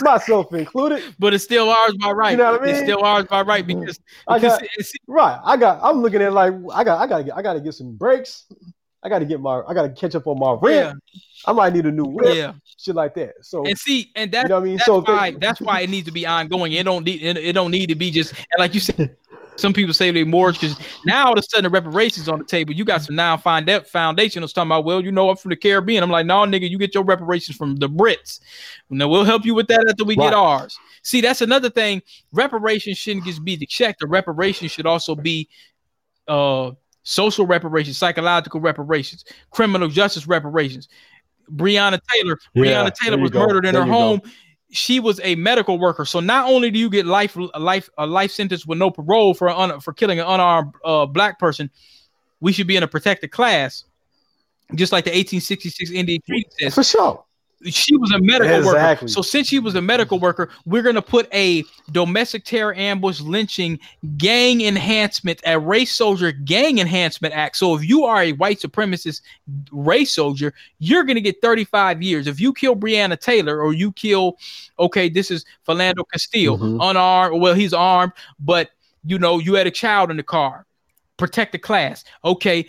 Myself 0.00 0.52
included. 0.52 1.02
but 1.18 1.32
it's 1.32 1.44
still 1.44 1.70
ours 1.70 1.94
by 2.00 2.10
right. 2.10 2.32
You 2.32 2.36
know 2.36 2.52
what 2.52 2.62
I 2.62 2.66
mean? 2.66 2.74
It's 2.74 2.84
still 2.84 3.02
ours 3.02 3.24
by 3.24 3.42
right 3.42 3.66
mm-hmm. 3.66 3.80
because, 3.80 3.98
I 4.28 4.38
because 4.38 4.58
got 4.58 4.68
it's, 4.76 4.92
Right. 5.06 5.40
I 5.42 5.56
got. 5.56 5.80
I'm 5.82 6.02
looking 6.02 6.20
at 6.22 6.32
like 6.32 6.52
I 6.72 6.84
got. 6.84 7.00
I 7.00 7.06
got 7.06 7.18
to 7.18 7.24
get. 7.24 7.36
I 7.36 7.42
got 7.42 7.54
to 7.54 7.60
get 7.60 7.74
some 7.74 7.96
breaks. 7.96 8.44
I 9.02 9.08
got 9.08 9.20
to 9.20 9.24
get 9.24 9.40
my. 9.40 9.62
I 9.66 9.72
got 9.72 9.82
to 9.82 9.88
catch 9.90 10.14
up 10.14 10.26
on 10.26 10.38
my 10.38 10.56
rent. 10.60 10.98
I 11.46 11.52
might 11.52 11.72
need 11.72 11.86
a 11.86 11.92
new 11.92 12.04
whip. 12.04 12.34
yeah. 12.34 12.52
Shit 12.76 12.94
like 12.94 13.14
that. 13.14 13.34
So 13.42 13.64
And 13.64 13.78
see, 13.78 14.10
and 14.16 14.32
you 14.32 14.42
know 14.48 14.56
what 14.56 14.62
I 14.62 14.64
mean. 14.64 14.76
that's 14.76 14.86
So 14.86 14.98
if 14.98 15.06
they- 15.06 15.38
that's 15.38 15.60
why 15.60 15.80
it 15.80 15.90
needs 15.90 16.06
to 16.06 16.12
be 16.12 16.26
ongoing. 16.26 16.72
It 16.72 16.84
don't 16.84 17.04
need 17.04 17.22
it, 17.22 17.36
it 17.36 17.52
don't 17.52 17.70
need 17.70 17.88
to 17.88 17.94
be 17.94 18.10
just 18.10 18.32
and 18.32 18.58
like 18.58 18.74
you 18.74 18.80
said. 18.80 19.16
Some 19.58 19.72
people 19.72 19.94
say 19.94 20.10
they 20.10 20.24
mortgage 20.24 20.60
because 20.60 20.78
now 21.04 21.26
all 21.26 21.32
of 21.32 21.38
a 21.38 21.42
sudden 21.42 21.64
the 21.64 21.70
reparations 21.70 22.28
on 22.28 22.38
the 22.38 22.44
table. 22.44 22.74
You 22.74 22.84
got 22.84 23.02
some 23.02 23.14
now 23.16 23.36
find 23.36 23.66
that 23.68 23.90
foundationals 23.90 24.52
talking 24.54 24.68
about. 24.68 24.84
Well, 24.84 25.02
you 25.02 25.10
know, 25.12 25.30
I'm 25.30 25.36
from 25.36 25.48
the 25.50 25.56
Caribbean. 25.56 26.02
I'm 26.02 26.10
like, 26.10 26.26
no, 26.26 26.40
nigga, 26.42 26.68
you 26.68 26.78
get 26.78 26.94
your 26.94 27.04
reparations 27.04 27.56
from 27.56 27.76
the 27.76 27.88
Brits. 27.88 28.40
Now 28.90 29.08
we'll 29.08 29.24
help 29.24 29.44
you 29.44 29.54
with 29.54 29.66
that 29.68 29.84
after 29.88 30.04
we 30.04 30.16
Right. 30.16 30.26
get 30.26 30.34
ours. 30.34 30.78
See, 31.02 31.20
that's 31.20 31.40
another 31.40 31.70
thing. 31.70 32.02
Reparations 32.32 32.98
shouldn't 32.98 33.24
just 33.26 33.44
be 33.44 33.56
the 33.56 33.66
check. 33.66 33.98
The 33.98 34.06
reparations 34.06 34.72
should 34.72 34.86
also 34.86 35.14
be 35.14 35.48
uh 36.28 36.72
social 37.02 37.46
reparations, 37.46 37.96
psychological 37.98 38.60
reparations, 38.60 39.24
criminal 39.50 39.88
justice 39.88 40.26
reparations. 40.26 40.88
Breonna 41.54 42.00
Taylor, 42.12 42.38
Yeah, 42.54 42.84
Breonna 42.84 42.94
Taylor 42.94 43.18
was 43.18 43.30
go. 43.30 43.46
murdered 43.46 43.64
in 43.66 43.72
There 43.74 43.84
her 43.84 43.92
home. 43.92 44.18
go. 44.18 44.30
She 44.76 45.00
was 45.00 45.20
a 45.24 45.34
medical 45.36 45.78
worker, 45.78 46.04
so 46.04 46.20
not 46.20 46.48
only 46.48 46.70
do 46.70 46.78
you 46.78 46.90
get 46.90 47.06
life, 47.06 47.36
a 47.36 47.58
life, 47.58 47.88
a 47.96 48.06
life 48.06 48.30
sentence 48.30 48.66
with 48.66 48.78
no 48.78 48.90
parole 48.90 49.34
for 49.34 49.48
un, 49.48 49.80
for 49.80 49.92
killing 49.92 50.20
an 50.20 50.26
unarmed 50.26 50.74
uh, 50.84 51.06
black 51.06 51.38
person, 51.38 51.70
we 52.40 52.52
should 52.52 52.66
be 52.66 52.76
in 52.76 52.82
a 52.82 52.88
protected 52.88 53.30
class, 53.32 53.84
just 54.74 54.92
like 54.92 55.04
the 55.04 55.10
1866 55.10 55.90
Indian 55.90 56.20
Treaty 56.26 56.48
says 56.58 56.74
for 56.74 56.84
sure. 56.84 57.25
She 57.68 57.96
was 57.96 58.10
a 58.12 58.18
medical 58.20 58.64
worker. 58.64 59.08
So 59.08 59.22
since 59.22 59.48
she 59.48 59.58
was 59.58 59.74
a 59.74 59.80
medical 59.80 60.18
worker, 60.18 60.50
we're 60.64 60.82
gonna 60.82 61.02
put 61.02 61.28
a 61.32 61.64
domestic 61.92 62.44
terror 62.44 62.74
ambush 62.76 63.20
lynching 63.20 63.78
gang 64.16 64.60
enhancement, 64.62 65.40
a 65.46 65.58
race 65.58 65.94
soldier 65.94 66.32
gang 66.32 66.78
enhancement 66.78 67.34
act. 67.34 67.56
So 67.56 67.74
if 67.74 67.84
you 67.84 68.04
are 68.04 68.22
a 68.22 68.32
white 68.32 68.60
supremacist 68.60 69.22
race 69.72 70.14
soldier, 70.14 70.54
you're 70.78 71.04
gonna 71.04 71.20
get 71.20 71.40
35 71.42 72.02
years. 72.02 72.26
If 72.26 72.40
you 72.40 72.52
kill 72.52 72.76
Breonna 72.76 73.18
Taylor 73.18 73.60
or 73.60 73.72
you 73.72 73.92
kill, 73.92 74.38
okay, 74.78 75.08
this 75.08 75.30
is 75.30 75.44
Philando 75.66 76.04
Castile, 76.12 76.58
Mhm. 76.58 76.78
unarmed. 76.90 77.40
Well, 77.40 77.54
he's 77.54 77.72
armed, 77.72 78.12
but 78.38 78.70
you 79.04 79.18
know 79.18 79.38
you 79.38 79.54
had 79.54 79.66
a 79.66 79.70
child 79.70 80.10
in 80.10 80.16
the 80.16 80.22
car. 80.22 80.66
Protect 81.16 81.52
the 81.52 81.58
class. 81.58 82.04
Okay, 82.24 82.66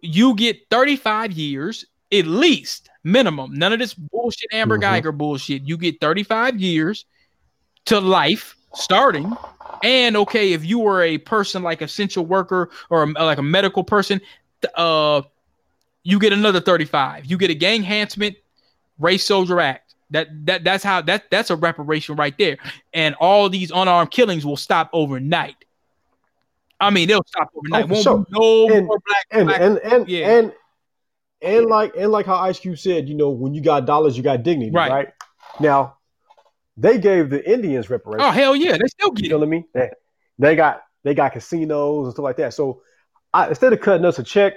you 0.00 0.34
get 0.34 0.68
35 0.70 1.32
years 1.32 1.84
at 2.12 2.26
least 2.26 2.90
minimum. 3.04 3.54
None 3.54 3.72
of 3.72 3.78
this 3.78 3.94
bullshit 3.94 4.52
Amber 4.52 4.78
Mhm. 4.78 4.82
Geiger 4.82 5.12
bullshit. 5.12 5.62
You 5.62 5.76
get 5.76 6.00
35 6.00 6.60
years 6.60 7.04
to 7.86 8.00
life 8.00 8.56
starting. 8.74 9.36
And 9.82 10.16
okay, 10.16 10.52
if 10.52 10.64
you 10.64 10.78
were 10.78 11.02
a 11.02 11.18
person 11.18 11.62
like 11.62 11.82
essential 11.82 12.24
worker 12.24 12.70
or 12.90 13.02
a- 13.04 13.06
like 13.24 13.38
a 13.38 13.42
medical 13.42 13.82
person, 13.84 14.20
uh, 14.76 15.22
you 16.04 16.18
get 16.18 16.32
another 16.32 16.60
35. 16.60 17.26
You 17.26 17.36
get 17.36 17.50
a 17.50 17.54
gang 17.54 17.76
enhancement 17.80 18.36
race 18.98 19.26
soldier 19.26 19.60
act. 19.60 19.94
That 20.10 20.28
that 20.46 20.62
that's 20.64 20.84
how 20.84 21.00
that 21.02 21.30
that's 21.30 21.50
a 21.50 21.56
reparation 21.56 22.16
right 22.16 22.36
there. 22.38 22.58
And 22.92 23.14
all 23.16 23.48
these 23.48 23.70
unarmed 23.74 24.10
killings 24.10 24.44
will 24.44 24.56
stop 24.58 24.90
overnight. 24.92 25.56
I 26.80 26.90
mean, 26.90 27.08
they'll 27.08 27.24
stop 27.26 27.48
overnight. 27.56 27.84
Oh, 27.84 27.88
Won't 27.88 28.02
sure. 28.04 28.26
no 28.30 28.68
And- 28.76 28.86
more 28.86 29.00
black, 29.06 29.26
And 29.30 29.46
black 29.48 29.60
and 29.60 29.78
and 29.78 30.08
yeah. 30.08 30.38
and 30.38 30.52
and 31.42 31.66
like 31.66 31.94
and 31.96 32.10
like 32.12 32.26
how 32.26 32.36
Ice 32.36 32.58
Cube 32.58 32.78
said, 32.78 33.08
you 33.08 33.14
know, 33.14 33.30
when 33.30 33.54
you 33.54 33.60
got 33.60 33.86
dollars, 33.86 34.16
you 34.16 34.22
got 34.22 34.42
dignity, 34.42 34.70
Right. 34.72 34.90
right? 34.90 35.08
Now, 35.60 35.96
they 36.76 36.98
gave 36.98 37.30
the 37.30 37.50
Indians 37.50 37.90
reparations. 37.90 38.24
Oh 38.28 38.30
hell 38.30 38.56
yeah, 38.56 38.78
they 38.78 38.86
still 38.86 39.08
You 39.10 39.22
get 39.22 39.30
know 39.30 39.38
what 39.38 39.46
I 39.46 39.50
mean? 39.50 39.64
They, 39.74 39.90
they 40.38 40.56
got 40.56 40.82
they 41.04 41.14
got 41.14 41.32
casinos 41.32 42.06
and 42.06 42.12
stuff 42.14 42.22
like 42.22 42.36
that. 42.36 42.54
So 42.54 42.82
I, 43.34 43.48
instead 43.48 43.72
of 43.72 43.80
cutting 43.80 44.04
us 44.04 44.18
a 44.18 44.22
check, 44.22 44.54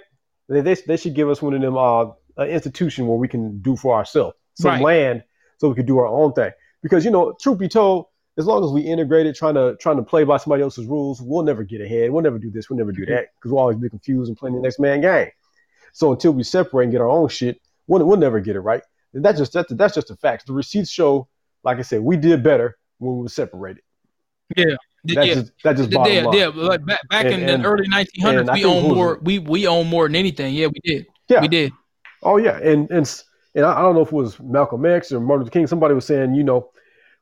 they, 0.48 0.62
they, 0.62 0.76
they 0.76 0.98
should 0.98 1.16
give 1.16 1.30
us 1.30 1.42
one 1.42 1.54
of 1.54 1.62
them 1.62 1.78
uh 1.78 2.06
an 2.38 2.50
institution 2.50 3.08
where 3.08 3.18
we 3.18 3.28
can 3.28 3.60
do 3.60 3.76
for 3.76 3.96
ourselves 3.96 4.36
some 4.56 4.72
Right. 4.72 4.82
land 4.82 5.24
so 5.58 5.70
we 5.70 5.76
can 5.76 5.86
do 5.86 5.98
our 6.00 6.08
own 6.08 6.34
thing. 6.34 6.52
Because 6.84 7.04
you 7.06 7.12
know, 7.12 7.34
truth 7.42 7.58
be 7.58 7.68
told, 7.68 8.06
as 8.38 8.46
long 8.46 8.64
as 8.64 8.72
we 8.72 8.82
integrated 8.82 9.36
trying 9.36 9.56
to 9.56 9.76
trying 9.80 9.98
to 9.98 10.04
play 10.04 10.24
by 10.24 10.38
somebody 10.38 10.62
else's 10.62 10.86
rules, 10.86 11.22
we'll 11.22 11.44
never 11.44 11.64
get 11.64 11.82
ahead. 11.82 12.12
We'll 12.12 12.24
never 12.24 12.38
do 12.38 12.52
this. 12.52 12.70
We'll 12.70 12.78
never 12.78 12.92
do 12.92 13.06
that 13.08 13.28
because 13.36 13.52
we'll 13.52 13.62
always 13.62 13.78
be 13.78 13.90
confused 13.90 14.30
and 14.30 14.38
playing 14.38 14.56
the 14.56 14.62
next 14.62 14.80
man 14.80 15.02
game. 15.02 15.30
So 15.96 16.12
until 16.12 16.34
we 16.34 16.44
separate 16.44 16.84
and 16.84 16.92
get 16.92 17.00
our 17.00 17.08
own 17.08 17.30
shit, 17.30 17.62
we'll, 17.88 18.06
we'll 18.06 18.18
never 18.18 18.42
get 18.42 18.58
it 18.58 18.60
right. 18.60 18.84
And 19.14 19.24
that's 19.24 19.38
just 19.38 19.54
that's, 19.54 19.74
that's 19.76 19.96
just 19.96 20.12
a 20.12 20.18
fact. 20.18 20.46
The 20.46 20.52
receipts 20.52 20.90
show, 20.90 21.30
like 21.64 21.78
I 21.78 21.84
said, 21.84 22.02
we 22.02 22.18
did 22.18 22.44
better 22.44 22.78
when 22.98 23.16
we 23.16 23.22
were 23.24 23.30
separated. 23.30 23.82
That's 24.58 24.78
yeah. 25.06 25.24
just 25.36 25.52
that's 25.64 25.78
just 25.80 25.92
The- 25.92 25.96
bottom 25.96 26.14
yeah, 26.14 26.24
line. 26.26 26.38
yeah, 26.38 26.48
like 26.54 26.86
back, 26.86 27.00
back 27.10 27.26
And- 27.28 27.36
in 27.44 27.50
and- 27.50 27.64
the 27.64 27.68
early 27.70 27.88
1900s, 27.88 28.54
we 28.54 28.66
own 28.66 28.94
more. 28.94 29.20
We 29.22 29.40
we 29.40 29.68
own 29.68 29.88
more 29.88 30.08
than 30.08 30.18
anything. 30.18 30.54
Yeah, 30.54 30.68
we 30.68 30.80
did. 30.84 31.06
Yeah. 31.30 31.40
We 31.42 31.48
did. 31.48 31.72
Oh 32.24 32.36
yeah, 32.38 32.58
and 32.58 32.92
and 32.92 33.24
and 33.56 33.66
I 33.66 33.80
I 33.80 33.82
don't 33.82 33.96
know 33.96 34.02
if 34.02 34.10
it 34.10 34.14
was 34.14 34.38
Malcolm 34.42 34.86
X 34.86 35.14
or 35.14 35.22
Martin 35.22 35.44
Luther 35.46 35.52
King. 35.52 35.68
Somebody 35.68 35.94
was 35.94 36.06
saying, 36.06 36.36
you 36.36 36.44
know, 36.44 36.72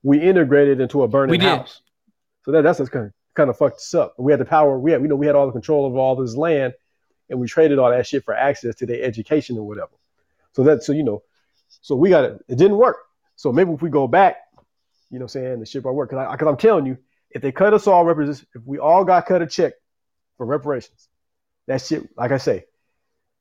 we 0.01 0.19
integrated 0.19 0.79
into 0.81 1.03
a 1.03 1.07
burning 1.07 1.29
We 1.31 1.37
did. 1.37 1.49
house. 1.49 1.81
So 2.43 2.51
that 2.53 2.63
that's 2.63 2.79
kind 2.89 3.05
of 3.05 3.11
kind 3.35 3.49
of 3.51 3.57
fucked 3.57 3.75
us 3.77 3.93
up. 3.93 4.15
We 4.17 4.31
had 4.33 4.39
the 4.41 4.45
power. 4.45 4.79
We 4.79 4.91
had 4.91 5.01
you 5.03 5.07
know 5.09 5.15
we 5.15 5.27
had 5.27 5.35
all 5.35 5.45
the 5.45 5.51
control 5.53 5.85
of 5.85 5.95
all 5.95 6.15
this 6.15 6.35
land, 6.35 6.73
and 7.29 7.39
we 7.39 7.47
traded 7.47 7.79
all 7.79 7.89
that 7.89 8.07
shit 8.07 8.23
for 8.23 8.33
access 8.33 8.75
to 8.75 8.85
their 8.85 9.03
education 9.03 9.57
or 9.57 9.67
whatever. 9.67 9.91
So 10.53 10.63
that 10.63 10.83
so 10.83 10.93
you 10.93 11.03
know, 11.03 11.23
so 11.67 11.95
we 11.95 12.09
got 12.09 12.25
it. 12.25 12.45
It 12.47 12.57
didn't 12.57 12.77
work. 12.77 12.97
So 13.35 13.51
maybe 13.51 13.71
if 13.71 13.81
we 13.81 13.89
go 13.89 14.07
back, 14.07 14.37
you 15.09 15.19
know, 15.19 15.27
saying 15.27 15.59
the 15.59 15.65
shit 15.65 15.83
might 15.83 15.91
work. 15.91 16.09
Because 16.09 16.31
because 16.31 16.47
I'm 16.47 16.57
telling 16.57 16.85
you, 16.85 16.97
if 17.31 17.41
they 17.41 17.51
cut 17.51 17.73
us 17.73 17.87
all 17.87 18.05
reparations, 18.05 18.45
if 18.55 18.61
we 18.65 18.79
all 18.79 19.03
got 19.03 19.25
cut 19.25 19.41
a 19.41 19.47
check 19.47 19.73
for 20.37 20.45
reparations, 20.45 21.07
that 21.67 21.81
shit, 21.81 22.09
like 22.17 22.31
I 22.31 22.37
say, 22.37 22.65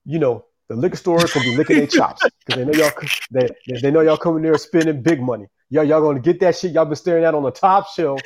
you 0.04 0.18
know, 0.18 0.44
the 0.68 0.76
liquor 0.76 0.96
stores 0.96 1.32
gonna 1.32 1.44
be 1.44 1.56
licking 1.56 1.76
their 1.76 1.86
chops 1.86 2.22
because 2.46 2.64
they 2.64 2.64
know 2.64 2.78
y'all 2.78 3.09
they 3.30 3.48
they 3.80 3.90
know 3.90 4.00
y'all 4.00 4.16
coming 4.16 4.42
there 4.42 4.56
spending 4.59 5.02
big 5.02 5.20
money. 5.20 5.46
Y'all 5.70 5.84
y'all 5.84 6.00
gonna 6.00 6.20
get 6.20 6.40
that 6.40 6.56
shit 6.56 6.72
y'all 6.72 6.84
been 6.84 6.96
staring 6.96 7.24
at 7.24 7.34
on 7.34 7.42
the 7.42 7.50
top 7.50 7.88
shelf 7.88 8.20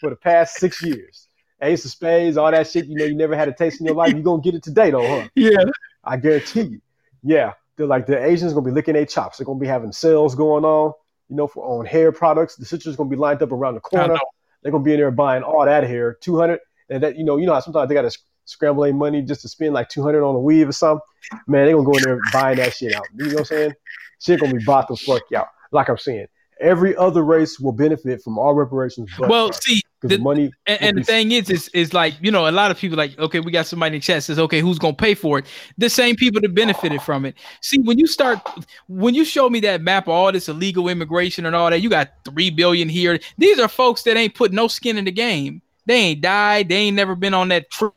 for 0.00 0.10
the 0.10 0.16
past 0.16 0.56
six 0.56 0.82
years. 0.82 1.28
Ace 1.62 1.84
of 1.84 1.90
Spades, 1.90 2.36
all 2.36 2.50
that 2.50 2.66
shit. 2.68 2.86
You 2.86 2.96
know 2.96 3.04
you 3.04 3.14
never 3.14 3.36
had 3.36 3.48
a 3.48 3.52
taste 3.52 3.80
in 3.80 3.86
your 3.86 3.94
life. 3.94 4.12
You're 4.12 4.22
gonna 4.22 4.42
get 4.42 4.54
it 4.54 4.62
today 4.62 4.90
though, 4.90 5.06
huh? 5.06 5.28
Yeah. 5.34 5.64
I 6.04 6.16
guarantee 6.16 6.62
you. 6.62 6.80
Yeah, 7.22 7.52
they're 7.76 7.86
like 7.86 8.06
the 8.06 8.22
Asians 8.22 8.52
gonna 8.52 8.64
be 8.64 8.72
licking 8.72 8.94
their 8.94 9.06
chops. 9.06 9.38
They're 9.38 9.44
gonna 9.44 9.58
be 9.58 9.66
having 9.66 9.92
sales 9.92 10.34
going 10.34 10.64
on. 10.64 10.92
You 11.28 11.36
know, 11.36 11.46
for 11.46 11.64
on 11.64 11.86
hair 11.86 12.10
products. 12.10 12.56
The 12.56 12.64
sisters 12.64 12.96
gonna 12.96 13.10
be 13.10 13.16
lined 13.16 13.42
up 13.42 13.52
around 13.52 13.74
the 13.74 13.80
corner. 13.80 14.16
They're 14.62 14.72
gonna 14.72 14.84
be 14.84 14.92
in 14.92 14.98
there 14.98 15.10
buying 15.10 15.42
all 15.42 15.64
that 15.64 15.84
hair, 15.84 16.14
two 16.20 16.38
hundred, 16.38 16.60
and 16.88 17.02
that 17.02 17.16
you 17.16 17.24
know, 17.24 17.36
you 17.36 17.46
know 17.46 17.54
how 17.54 17.60
sometimes 17.60 17.88
they 17.88 17.94
gotta 17.94 18.10
scramble 18.46 18.82
their 18.82 18.92
money 18.92 19.22
just 19.22 19.42
to 19.42 19.48
spend 19.48 19.74
like 19.74 19.88
two 19.88 20.02
hundred 20.02 20.24
on 20.24 20.34
a 20.34 20.40
weave 20.40 20.68
or 20.68 20.72
something. 20.72 21.00
Man, 21.46 21.66
they 21.66 21.72
gonna 21.72 21.84
go 21.84 21.92
in 21.92 22.02
there 22.02 22.18
buying 22.32 22.56
that 22.56 22.74
shit 22.74 22.94
out. 22.94 23.06
You 23.14 23.26
know 23.26 23.32
what 23.32 23.38
I'm 23.40 23.44
saying? 23.44 23.74
Shit 24.18 24.40
gonna 24.40 24.54
be 24.54 24.64
bought 24.64 24.88
the 24.88 24.96
fuck 24.96 25.22
out. 25.34 25.48
Like 25.72 25.88
I'm 25.88 25.98
saying, 25.98 26.26
every 26.60 26.96
other 26.96 27.22
race 27.22 27.60
will 27.60 27.72
benefit 27.72 28.22
from 28.22 28.38
all 28.38 28.54
reparations. 28.54 29.10
Well, 29.18 29.52
see, 29.52 29.82
because 30.00 30.18
money. 30.20 30.50
And, 30.66 30.82
and 30.82 30.98
the 30.98 31.04
thing 31.04 31.32
is, 31.32 31.50
is, 31.50 31.68
is 31.68 31.92
like 31.92 32.14
you 32.20 32.30
know, 32.30 32.48
a 32.48 32.50
lot 32.50 32.70
of 32.70 32.78
people 32.78 32.96
like, 32.96 33.18
okay, 33.18 33.40
we 33.40 33.52
got 33.52 33.66
somebody 33.66 33.96
in 33.96 34.00
the 34.00 34.04
chat 34.04 34.22
says, 34.22 34.38
okay, 34.38 34.60
who's 34.60 34.78
gonna 34.78 34.94
pay 34.94 35.14
for 35.14 35.38
it? 35.38 35.46
The 35.78 35.90
same 35.90 36.16
people 36.16 36.40
that 36.40 36.54
benefited 36.54 37.02
from 37.02 37.24
it. 37.24 37.36
See, 37.60 37.78
when 37.78 37.98
you 37.98 38.06
start, 38.06 38.40
when 38.88 39.14
you 39.14 39.24
show 39.24 39.50
me 39.50 39.60
that 39.60 39.82
map 39.82 40.04
of 40.04 40.14
all 40.14 40.32
this 40.32 40.48
illegal 40.48 40.88
immigration 40.88 41.46
and 41.46 41.54
all 41.54 41.70
that, 41.70 41.80
you 41.80 41.90
got 41.90 42.10
three 42.24 42.50
billion 42.50 42.88
here. 42.88 43.18
These 43.38 43.58
are 43.58 43.68
folks 43.68 44.02
that 44.04 44.16
ain't 44.16 44.34
put 44.34 44.52
no 44.52 44.68
skin 44.68 44.96
in 44.96 45.04
the 45.04 45.12
game. 45.12 45.62
They 45.86 45.96
ain't 45.96 46.20
died. 46.20 46.68
They 46.68 46.76
ain't 46.76 46.96
never 46.96 47.14
been 47.14 47.34
on 47.34 47.48
that 47.48 47.70
tree. 47.70 47.90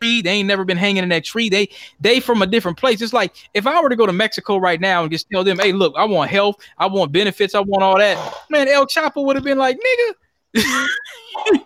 They 0.00 0.30
ain't 0.30 0.48
never 0.48 0.64
been 0.64 0.78
hanging 0.78 1.02
in 1.02 1.10
that 1.10 1.24
tree. 1.24 1.50
They 1.50 1.68
they 2.00 2.20
from 2.20 2.40
a 2.40 2.46
different 2.46 2.78
place. 2.78 3.02
It's 3.02 3.12
like 3.12 3.34
if 3.52 3.66
I 3.66 3.82
were 3.82 3.90
to 3.90 3.96
go 3.96 4.06
to 4.06 4.12
Mexico 4.14 4.56
right 4.56 4.80
now 4.80 5.02
and 5.02 5.12
just 5.12 5.28
tell 5.30 5.44
them, 5.44 5.58
hey, 5.58 5.72
look, 5.72 5.92
I 5.96 6.04
want 6.04 6.30
health, 6.30 6.56
I 6.78 6.86
want 6.86 7.12
benefits, 7.12 7.54
I 7.54 7.60
want 7.60 7.82
all 7.82 7.98
that. 7.98 8.16
Man, 8.48 8.66
El 8.66 8.86
Chapo 8.86 9.24
would 9.26 9.36
have 9.36 9.44
been 9.44 9.58
like, 9.58 9.76
nigga. 9.76 10.14
you 10.54 10.62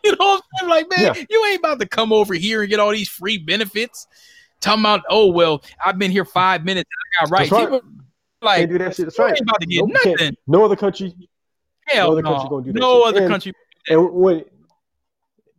know 0.05 0.16
what 0.19 0.43
I'm 0.62 0.69
saying? 0.69 0.70
Like, 0.70 0.86
man, 0.90 1.15
Yeah. 1.15 1.24
you 1.31 1.44
ain't 1.47 1.59
about 1.59 1.81
to 1.81 1.86
come 1.89 2.12
over 2.12 2.35
here 2.35 2.61
and 2.62 2.70
get 2.70 2.81
all 2.81 2.90
these 2.93 3.09
free 3.09 3.39
benefits. 3.39 4.06
Talking 4.61 4.82
about, 4.82 5.02
oh 5.11 5.27
well, 5.31 5.62
I've 5.85 5.98
been 5.98 6.11
here 6.11 6.24
five 6.24 6.65
minutes 6.65 6.89
and 6.90 7.20
I 7.20 7.24
got 7.31 7.39
rights. 7.39 7.51
Right. 7.52 7.61
People 7.65 7.81
like 8.43 8.59
Can't 8.59 8.70
do 8.70 8.78
that 8.78 8.94
shit. 8.97 9.06
That's 9.06 9.19
right. 9.19 9.31
ain't 9.32 9.40
about 9.40 9.61
to 9.61 9.66
get 9.66 9.85
Nope, 9.86 9.90
nothing. 10.05 10.36
No 10.47 10.65
other 10.65 10.77
country 10.77 11.15
Hell 11.86 12.09
no 12.09 12.12
other 12.12 12.23
no. 12.23 12.31
country 12.31 12.48
gonna 12.48 12.65
do 12.65 12.73
that 12.73 12.78
no 12.81 12.98
shit. 13.01 13.09
other 13.09 13.20
And- 13.23 13.28
country. 13.31 13.52
And 13.89 14.12
when, 14.15 14.44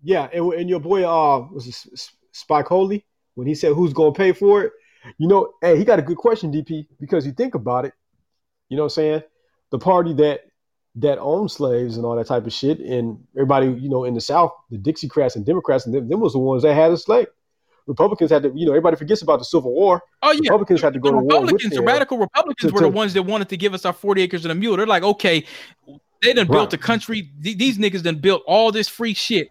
yeah, 0.01 0.27
and, 0.33 0.51
and 0.53 0.67
your 0.69 0.79
boy, 0.79 1.03
uh, 1.03 1.47
was 1.51 1.67
it 1.67 2.09
Spike 2.31 2.65
Holy 2.67 3.05
when 3.35 3.45
he 3.47 3.53
said 3.53 3.73
who's 3.73 3.93
gonna 3.93 4.11
pay 4.13 4.31
for 4.31 4.63
it? 4.63 4.73
You 5.19 5.27
know, 5.27 5.53
hey, 5.61 5.77
he 5.77 5.83
got 5.85 5.99
a 5.99 6.01
good 6.01 6.17
question, 6.17 6.51
DP, 6.51 6.87
because 6.99 7.27
you 7.27 7.31
think 7.31 7.53
about 7.53 7.85
it. 7.85 7.93
You 8.69 8.77
know 8.77 8.83
what 8.83 8.93
I'm 8.93 8.95
saying? 8.95 9.23
The 9.69 9.77
party 9.77 10.13
that 10.15 10.41
that 10.97 11.17
owned 11.19 11.51
slaves 11.51 11.97
and 11.97 12.05
all 12.05 12.15
that 12.15 12.27
type 12.27 12.45
of 12.45 12.53
shit, 12.53 12.79
and 12.79 13.17
everybody, 13.35 13.67
you 13.67 13.89
know, 13.89 14.05
in 14.05 14.13
the 14.13 14.21
South, 14.21 14.51
the 14.69 14.77
Dixiecrats 14.77 15.35
and 15.35 15.45
Democrats, 15.45 15.85
and 15.85 15.93
them, 15.93 16.07
them 16.07 16.19
was 16.21 16.33
the 16.33 16.39
ones 16.39 16.63
that 16.63 16.73
had 16.73 16.91
a 16.91 16.97
slave. 16.97 17.27
Republicans 17.87 18.31
had 18.31 18.41
to, 18.43 18.51
you 18.55 18.65
know, 18.65 18.71
everybody 18.71 18.95
forgets 18.95 19.21
about 19.21 19.37
the 19.39 19.45
Civil 19.45 19.71
War. 19.73 20.01
Oh 20.23 20.31
yeah. 20.31 20.39
Republicans 20.43 20.81
had 20.81 20.93
to 20.93 20.99
go 20.99 21.09
the 21.09 21.17
to 21.17 21.17
war 21.17 21.25
with 21.41 21.51
Republicans, 21.51 21.73
the 21.75 21.81
radical 21.83 22.17
Republicans 22.17 22.71
to- 22.71 22.73
were 22.73 22.81
the 22.81 22.89
to- 22.89 22.95
ones 22.95 23.13
that 23.13 23.23
wanted 23.23 23.49
to 23.49 23.57
give 23.57 23.73
us 23.75 23.85
our 23.85 23.93
40 23.93 24.21
acres 24.23 24.43
and 24.45 24.51
a 24.51 24.55
mule. 24.55 24.75
They're 24.77 24.87
like, 24.87 25.03
okay, 25.03 25.45
they 26.23 26.33
done 26.33 26.47
built 26.47 26.57
Right. 26.59 26.69
the 26.71 26.77
country. 26.79 27.29
Th- 27.43 27.57
These 27.57 27.77
niggas 27.77 28.01
done 28.01 28.15
built 28.19 28.41
all 28.47 28.71
this 28.71 28.87
free 28.87 29.13
shit. 29.13 29.49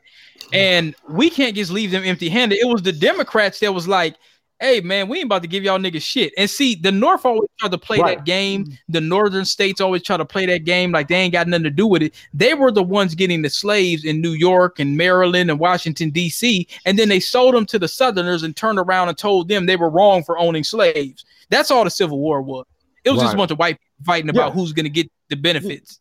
And 0.53 0.95
we 1.09 1.31
can't 1.31 1.55
just 1.55 1.71
leave 1.71 1.91
them 1.93 2.03
empty 2.05 2.29
handed. 2.29 2.59
It 2.59 2.67
was 2.67 2.83
the 2.83 2.93
Democrats 2.93 3.61
that 3.61 3.73
was 3.73 3.87
like, 3.87 4.17
hey 4.65 4.81
man, 4.81 5.09
we 5.09 5.19
ain't 5.19 5.27
about 5.27 5.43
to 5.43 5.49
give 5.49 5.63
y'all 5.63 5.79
niggas 5.79 6.01
shit. 6.03 6.33
And 6.39 6.49
see, 6.49 6.75
the 6.75 6.91
North 6.91 7.27
always 7.27 7.51
tried 7.59 7.73
to 7.73 7.79
play 7.79 7.99
Right. 7.99 8.17
that 8.19 8.25
game. 8.25 8.65
Mm. 8.65 8.79
The 8.89 9.01
northern 9.03 9.45
states 9.45 9.79
always 9.81 10.03
try 10.03 10.17
to 10.17 10.25
play 10.25 10.47
that 10.47 10.65
game 10.65 10.91
like 10.91 11.09
they 11.09 11.17
ain't 11.17 11.33
got 11.35 11.47
nothing 11.49 11.65
to 11.65 11.71
do 11.71 11.87
with 11.87 12.03
it. 12.03 12.15
They 12.33 12.55
were 12.55 12.73
the 12.73 12.83
ones 12.83 13.15
getting 13.15 13.43
the 13.43 13.51
slaves 13.51 14.05
in 14.07 14.23
New 14.23 14.33
York 14.33 14.81
and 14.81 14.97
Maryland 14.97 15.51
and 15.51 15.61
Washington, 15.61 16.09
D.C. 16.11 16.67
And 16.87 16.99
then 16.99 17.11
they 17.11 17.21
sold 17.21 17.55
them 17.55 17.67
to 17.67 17.79
the 17.79 17.89
Southerners 17.89 18.43
and 18.43 18.57
turned 18.57 18.79
around 18.79 19.11
and 19.11 19.19
told 19.19 19.49
them 19.49 19.67
they 19.67 19.77
were 19.77 19.91
wrong 19.91 20.25
for 20.25 20.39
owning 20.39 20.65
slaves. 20.65 21.27
That's 21.51 21.71
all 21.71 21.85
the 21.85 21.91
Civil 21.91 22.19
War 22.19 22.41
was. 22.41 22.65
It 23.05 23.11
was 23.11 23.21
just 23.21 23.35
a 23.35 23.37
bunch 23.37 23.51
of 23.51 23.59
white 23.59 23.75
people 23.79 24.05
fighting 24.07 24.31
about 24.31 24.49
Yeah. 24.49 24.55
who's 24.55 24.73
going 24.73 24.85
to 24.85 24.91
get 24.91 25.11
the 25.29 25.37
benefits. 25.37 26.01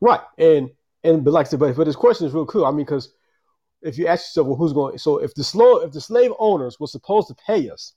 Right. 0.00 0.20
And 0.38 0.70
and 1.04 1.24
but 1.24 1.32
like 1.32 1.46
I 1.46 1.50
said, 1.50 1.60
but, 1.60 1.76
but 1.76 1.84
this 1.84 1.94
question 1.96 2.26
is 2.26 2.32
real 2.34 2.46
cool. 2.46 2.66
I 2.66 2.70
mean, 2.70 2.84
because 2.84 3.12
if 3.84 3.98
you 3.98 4.06
ask 4.06 4.24
yourself, 4.24 4.46
well, 4.48 4.56
who's 4.56 4.72
going? 4.72 4.98
So 4.98 5.18
if 5.18 5.34
the 5.34 5.44
slow, 5.44 5.78
if 5.78 5.92
the 5.92 6.00
slave 6.00 6.32
owners 6.38 6.80
were 6.80 6.86
supposed 6.86 7.28
to 7.28 7.34
pay 7.34 7.70
us, 7.70 7.94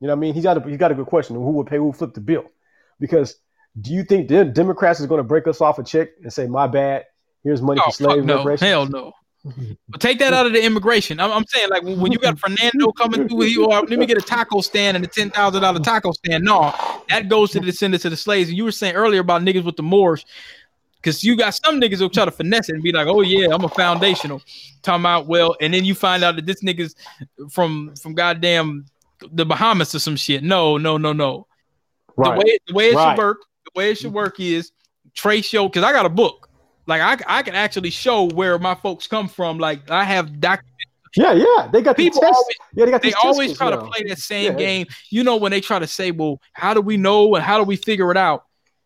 you 0.00 0.06
know, 0.06 0.12
what 0.14 0.18
I 0.18 0.20
mean, 0.20 0.34
he's 0.34 0.44
got 0.44 0.64
a 0.64 0.70
he 0.70 0.76
got 0.76 0.92
a 0.92 0.94
good 0.94 1.06
question. 1.06 1.36
Who 1.36 1.50
would 1.52 1.66
pay? 1.66 1.76
Who 1.76 1.86
would 1.86 1.96
flip 1.96 2.14
the 2.14 2.20
bill? 2.20 2.44
Because 3.00 3.36
do 3.80 3.92
you 3.92 4.04
think 4.04 4.28
the 4.28 4.44
Democrats 4.44 5.00
is 5.00 5.06
going 5.06 5.18
to 5.18 5.24
break 5.24 5.46
us 5.46 5.60
off 5.60 5.78
a 5.78 5.84
check 5.84 6.10
and 6.22 6.32
say, 6.32 6.46
"My 6.46 6.66
bad, 6.66 7.04
here's 7.42 7.60
money 7.60 7.80
Oh, 7.82 7.90
for 7.90 7.96
slave 7.96 8.24
no. 8.24 8.36
reparations"? 8.38 8.68
Hell 8.68 8.86
no. 8.86 9.12
But 9.90 10.00
take 10.00 10.20
that 10.20 10.32
out 10.32 10.46
of 10.46 10.54
the 10.54 10.64
immigration. 10.64 11.20
I'm, 11.20 11.30
I'm 11.30 11.44
saying, 11.46 11.68
like, 11.68 11.82
when 11.82 12.10
you 12.10 12.18
got 12.18 12.38
Fernando 12.38 12.92
coming 12.92 13.28
through 13.28 13.36
with 13.36 13.50
you, 13.50 13.66
or 13.66 13.82
let 13.82 13.98
me 13.98 14.06
get 14.06 14.16
a 14.16 14.22
taco 14.22 14.62
stand 14.62 14.96
and 14.96 15.04
a 15.04 15.08
ten 15.08 15.28
thousand 15.28 15.60
dollar 15.60 15.80
taco 15.80 16.12
stand. 16.12 16.44
No, 16.44 16.74
that 17.10 17.28
goes 17.28 17.50
to 17.50 17.60
the 17.60 17.66
descendants 17.66 18.06
of 18.06 18.10
the 18.10 18.16
slaves. 18.16 18.48
And 18.48 18.56
you 18.56 18.64
were 18.64 18.72
saying 18.72 18.94
earlier 18.94 19.20
about 19.20 19.42
niggas 19.42 19.64
with 19.64 19.76
the 19.76 19.82
Moors, 19.82 20.24
because 21.04 21.22
you 21.22 21.36
got 21.36 21.54
some 21.54 21.78
niggas 21.80 21.98
who 21.98 22.08
try 22.08 22.24
to 22.24 22.30
finesse 22.30 22.70
it 22.70 22.74
and 22.74 22.82
be 22.82 22.90
like, 22.92 23.06
"Oh 23.06 23.20
yeah, 23.20 23.48
I'm 23.52 23.62
a 23.64 23.68
foundational." 23.68 24.40
Talking 24.82 25.02
about 25.02 25.26
well, 25.26 25.54
and 25.60 25.74
then 25.74 25.84
you 25.84 25.94
find 25.94 26.24
out 26.24 26.36
that 26.36 26.46
this 26.46 26.62
niggas 26.62 26.94
from 27.50 27.94
from 27.96 28.14
goddamn 28.14 28.86
the 29.32 29.44
Bahamas 29.44 29.94
or 29.94 29.98
some 29.98 30.16
shit. 30.16 30.42
No, 30.42 30.78
no, 30.78 30.96
no, 30.96 31.12
no. 31.12 31.46
Right. 32.16 32.32
The 32.32 32.38
way 32.44 32.58
the 32.68 32.74
way 32.74 32.90
it 32.90 32.94
Right. 32.96 33.14
should 33.16 33.22
work, 33.22 33.38
the 33.66 33.70
way 33.78 33.90
it 33.90 33.98
should 33.98 34.12
work 34.12 34.40
is 34.40 34.72
trace 35.14 35.52
your 35.52 35.68
because 35.68 35.84
I 35.84 35.92
got 35.92 36.06
a 36.06 36.10
book. 36.10 36.48
Like 36.86 37.00
I, 37.02 37.38
I 37.38 37.42
can 37.42 37.54
actually 37.54 37.90
show 37.90 38.24
where 38.30 38.58
my 38.58 38.74
folks 38.74 39.06
come 39.06 39.28
from. 39.28 39.58
Like 39.58 39.90
I 39.90 40.04
have 40.04 40.40
doc 40.40 40.64
yeah, 41.16 41.32
yeah. 41.32 41.68
They 41.72 41.80
got 41.80 41.96
people 41.96 42.20
the 42.20 42.26
test. 42.26 42.36
always 42.36 42.56
yeah, 42.74 42.84
they 42.86 42.90
got 42.90 43.02
they 43.02 43.12
always 43.22 43.56
try 43.56 43.70
to 43.70 43.78
play 43.78 44.04
that 44.08 44.18
same 44.18 44.52
Yeah. 44.52 44.58
game. 44.58 44.86
You 45.10 45.22
know 45.22 45.36
when 45.36 45.52
they 45.52 45.60
try 45.60 45.78
to 45.78 45.86
say, 45.86 46.10
"Well, 46.10 46.40
how 46.54 46.74
do 46.74 46.80
we 46.80 46.96
know 46.96 47.34
and 47.36 47.44
how 47.44 47.56
do 47.58 47.64
we 47.64 47.76
figure 47.76 48.10
it 48.10 48.16
out?" 48.16 48.44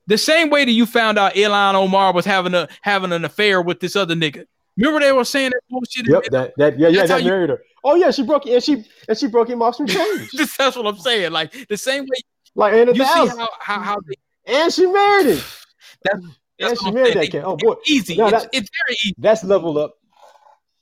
The 0.09 0.17
same 0.17 0.49
way 0.49 0.65
that 0.65 0.73
you 0.73 0.87
found 0.87 1.19
out 1.19 1.35
Ilhan 1.35 1.75
Omar 1.75 2.15
was 2.15 2.25
having 2.25 2.55
a 2.55 2.67
having 2.81 3.13
an 3.13 3.27
affair 3.27 3.61
with 3.61 3.81
this 3.81 3.95
other 3.95 4.15
nigga. 4.15 4.47
Remember 4.79 5.01
they 5.01 5.13
were 5.13 5.25
saying 5.25 5.51
that 5.51 5.61
bullshit. 5.69 6.09
Yep, 6.09 6.25
that 6.31 6.55
that 6.57 6.79
yeah, 6.79 6.89
yeah, 6.89 7.01
That's 7.01 7.11
that 7.11 7.23
you- 7.23 7.31
married 7.31 7.51
her. 7.51 7.63
Oh 7.85 7.95
yeah, 7.95 8.11
she 8.11 8.23
broke 8.23 8.47
and 8.47 8.63
she 8.63 8.85
and 9.07 9.19
she 9.19 9.27
broke 9.29 9.51
him 9.51 9.61
off 9.61 9.77
some 9.77 9.87
change. 9.87 10.31
That's 10.59 10.77
what 10.77 10.87
I'm 10.87 10.99
saying. 10.99 11.31
Like 11.31 11.69
the 11.69 11.77
same 11.77 12.05
way 12.05 12.17
like 12.55 12.73
and 12.73 12.97
you 12.97 13.05
see 13.05 13.27
how 13.29 13.49
how, 13.61 13.81
how 13.81 13.97
they, 14.07 14.15
and 14.53 14.73
she 14.73 14.87
married 14.87 15.27
him. 15.27 15.45
that's 16.05 16.25
And 16.59 16.79
she 16.79 16.91
married 16.91 17.15
that 17.15 17.31
cat. 17.31 17.45
Oh 17.45 17.57
boy, 17.57 17.75
It's 17.83 17.91
easy. 17.91 18.17
No, 18.17 18.29
it's, 18.29 18.47
it's 18.53 18.71
very 18.87 18.97
easy. 19.05 19.15
That's 19.19 19.45
level 19.45 19.79
up. 19.79 19.95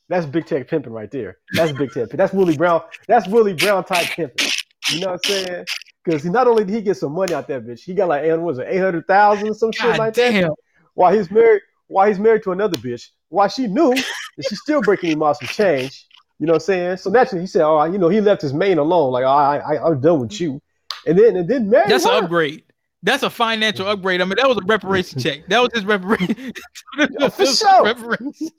That's 0.08 0.24
big 0.24 0.46
tech 0.46 0.68
pimping 0.68 0.92
right 0.92 1.10
there. 1.10 1.38
That's 1.52 1.72
big 1.72 1.90
tech. 1.90 2.10
That's 2.10 2.32
Willie 2.32 2.56
Brown. 2.56 2.82
That's 3.08 3.26
Willie 3.26 3.54
Brown 3.54 3.84
type 3.84 4.06
pimping. 4.06 4.48
You 4.90 5.00
know 5.00 5.12
what 5.12 5.26
I'm 5.26 5.46
saying? 5.46 5.64
Because 6.06 6.24
not 6.24 6.46
only 6.46 6.64
did 6.64 6.72
he 6.72 6.80
get 6.82 6.96
some 6.96 7.12
money 7.12 7.34
out 7.34 7.48
that 7.48 7.66
bitch, 7.66 7.80
he 7.80 7.92
got 7.92 8.08
like 8.08 8.22
what 8.30 8.40
was 8.40 8.58
it 8.58 8.68
eight 8.70 8.78
hundred 8.78 9.08
thousand 9.08 9.52
some 9.54 9.72
shit 9.72 9.82
God 9.82 9.98
like 9.98 10.14
that. 10.14 10.30
damn. 10.30 10.52
While 10.94 11.12
he's 11.12 11.30
married, 11.32 11.62
while 11.88 12.06
he's 12.06 12.20
married 12.20 12.44
to 12.44 12.52
another 12.52 12.78
bitch, 12.78 13.08
while 13.28 13.48
she 13.48 13.66
knew 13.66 13.92
that 13.92 14.46
she's 14.48 14.60
still 14.60 14.80
breaking 14.82 15.10
him 15.10 15.22
off 15.24 15.38
some 15.38 15.48
change. 15.48 16.06
You 16.38 16.46
know 16.46 16.52
what 16.52 16.62
I'm 16.62 16.66
saying? 16.66 16.96
So 16.98 17.10
naturally 17.10 17.40
he 17.40 17.48
said, 17.48 17.64
"Oh, 17.64 17.82
you 17.84 17.98
know," 17.98 18.08
he 18.08 18.20
left 18.20 18.40
his 18.40 18.54
main 18.54 18.78
alone. 18.78 19.10
Like, 19.10 19.24
oh, 19.24 19.28
I, 19.28 19.56
I, 19.56 19.84
I'm 19.84 20.00
done 20.00 20.20
with 20.20 20.40
you. 20.40 20.62
And 21.06 21.18
then 21.18 21.36
and 21.36 21.48
then 21.48 21.70
married 21.70 21.90
That's 21.90 22.04
an 22.04 22.22
upgrade. 22.22 22.62
That's 23.02 23.24
a 23.24 23.30
financial 23.30 23.88
upgrade. 23.88 24.20
I 24.20 24.24
mean, 24.24 24.36
that 24.36 24.48
was 24.48 24.58
a 24.58 24.64
reparation 24.64 25.20
check. 25.20 25.48
That 25.48 25.60
was 25.60 25.70
his 25.74 25.84
reparation. 25.84 26.52
for 27.30 27.46
sure. 27.46 27.84
reparation. 27.84 28.32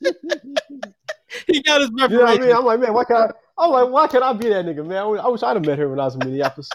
he 1.48 1.62
got 1.62 1.82
his 1.82 1.90
You 1.90 2.08
know 2.10 2.20
what 2.20 2.30
I 2.30 2.38
mean? 2.38 2.56
I'm 2.56 2.66
like, 2.66 2.80
man, 2.80 2.94
why 2.94 3.06
can't 3.06 3.32
I? 3.32 3.64
I'm 3.64 3.72
like, 3.72 3.90
why 3.90 4.08
can't 4.08 4.24
I 4.24 4.34
be 4.34 4.50
that 4.50 4.66
nigga, 4.66 4.86
man? 4.86 5.20
I 5.20 5.28
wish 5.28 5.44
I'd 5.44 5.56
have 5.56 5.66
met 5.66 5.80
her 5.80 5.90
when 5.90 6.00
I 6.00 6.06
was 6.06 6.16
in 6.16 6.20
Minneapolis. 6.20 6.70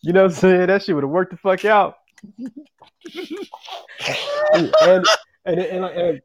You 0.00 0.12
know 0.12 0.22
what 0.22 0.32
I'm 0.32 0.36
saying? 0.36 0.66
That 0.68 0.82
shit 0.82 0.94
would 0.94 1.04
have 1.04 1.10
worked 1.10 1.32
the 1.32 1.36
fuck 1.36 1.64
out. 1.64 1.96
and, 4.52 4.72
and, 4.82 5.04
and 5.44 5.84
and 5.84 6.20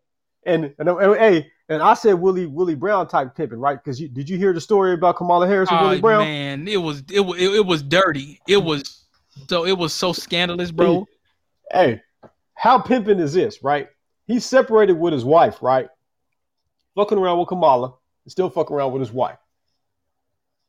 And 0.45 0.73
and, 0.77 1.17
hey, 1.17 1.51
and 1.69 1.81
I 1.81 1.93
said 1.93 2.13
Willie 2.13 2.45
Willie 2.45 2.75
Brown 2.75 3.07
type 3.07 3.35
pimping, 3.35 3.59
right? 3.59 3.81
Because 3.81 3.99
you 3.99 4.09
did 4.09 4.29
you 4.29 4.37
hear 4.37 4.53
the 4.53 4.61
story 4.61 4.93
about 4.93 5.17
Kamala 5.17 5.47
Harris 5.47 5.69
and 5.69 5.79
Oh 5.79 5.83
Willie 5.83 6.01
Brown? 6.01 6.23
man, 6.23 6.67
it 6.67 6.77
was 6.77 7.03
it 7.11 7.21
was 7.21 7.39
it, 7.41 7.65
was 7.65 7.81
dirty. 7.81 8.39
It 8.47 8.57
was 8.57 9.05
so 9.47 9.65
it 9.65 9.77
was 9.77 9.93
so 9.93 10.13
scandalous, 10.13 10.71
bro. 10.71 11.07
Hey, 11.71 12.01
how 12.55 12.79
pimping 12.79 13.19
is 13.19 13.33
this, 13.33 13.63
right? 13.63 13.87
He's 14.27 14.45
separated 14.45 14.93
with 14.93 15.13
his 15.13 15.25
wife, 15.25 15.61
right? 15.61 15.87
Fucking 16.95 17.17
around 17.17 17.39
with 17.39 17.47
Kamala, 17.47 17.93
and 18.25 18.31
still 18.31 18.49
fucking 18.49 18.75
around 18.75 18.91
with 18.91 19.01
his 19.01 19.11
wife. 19.11 19.39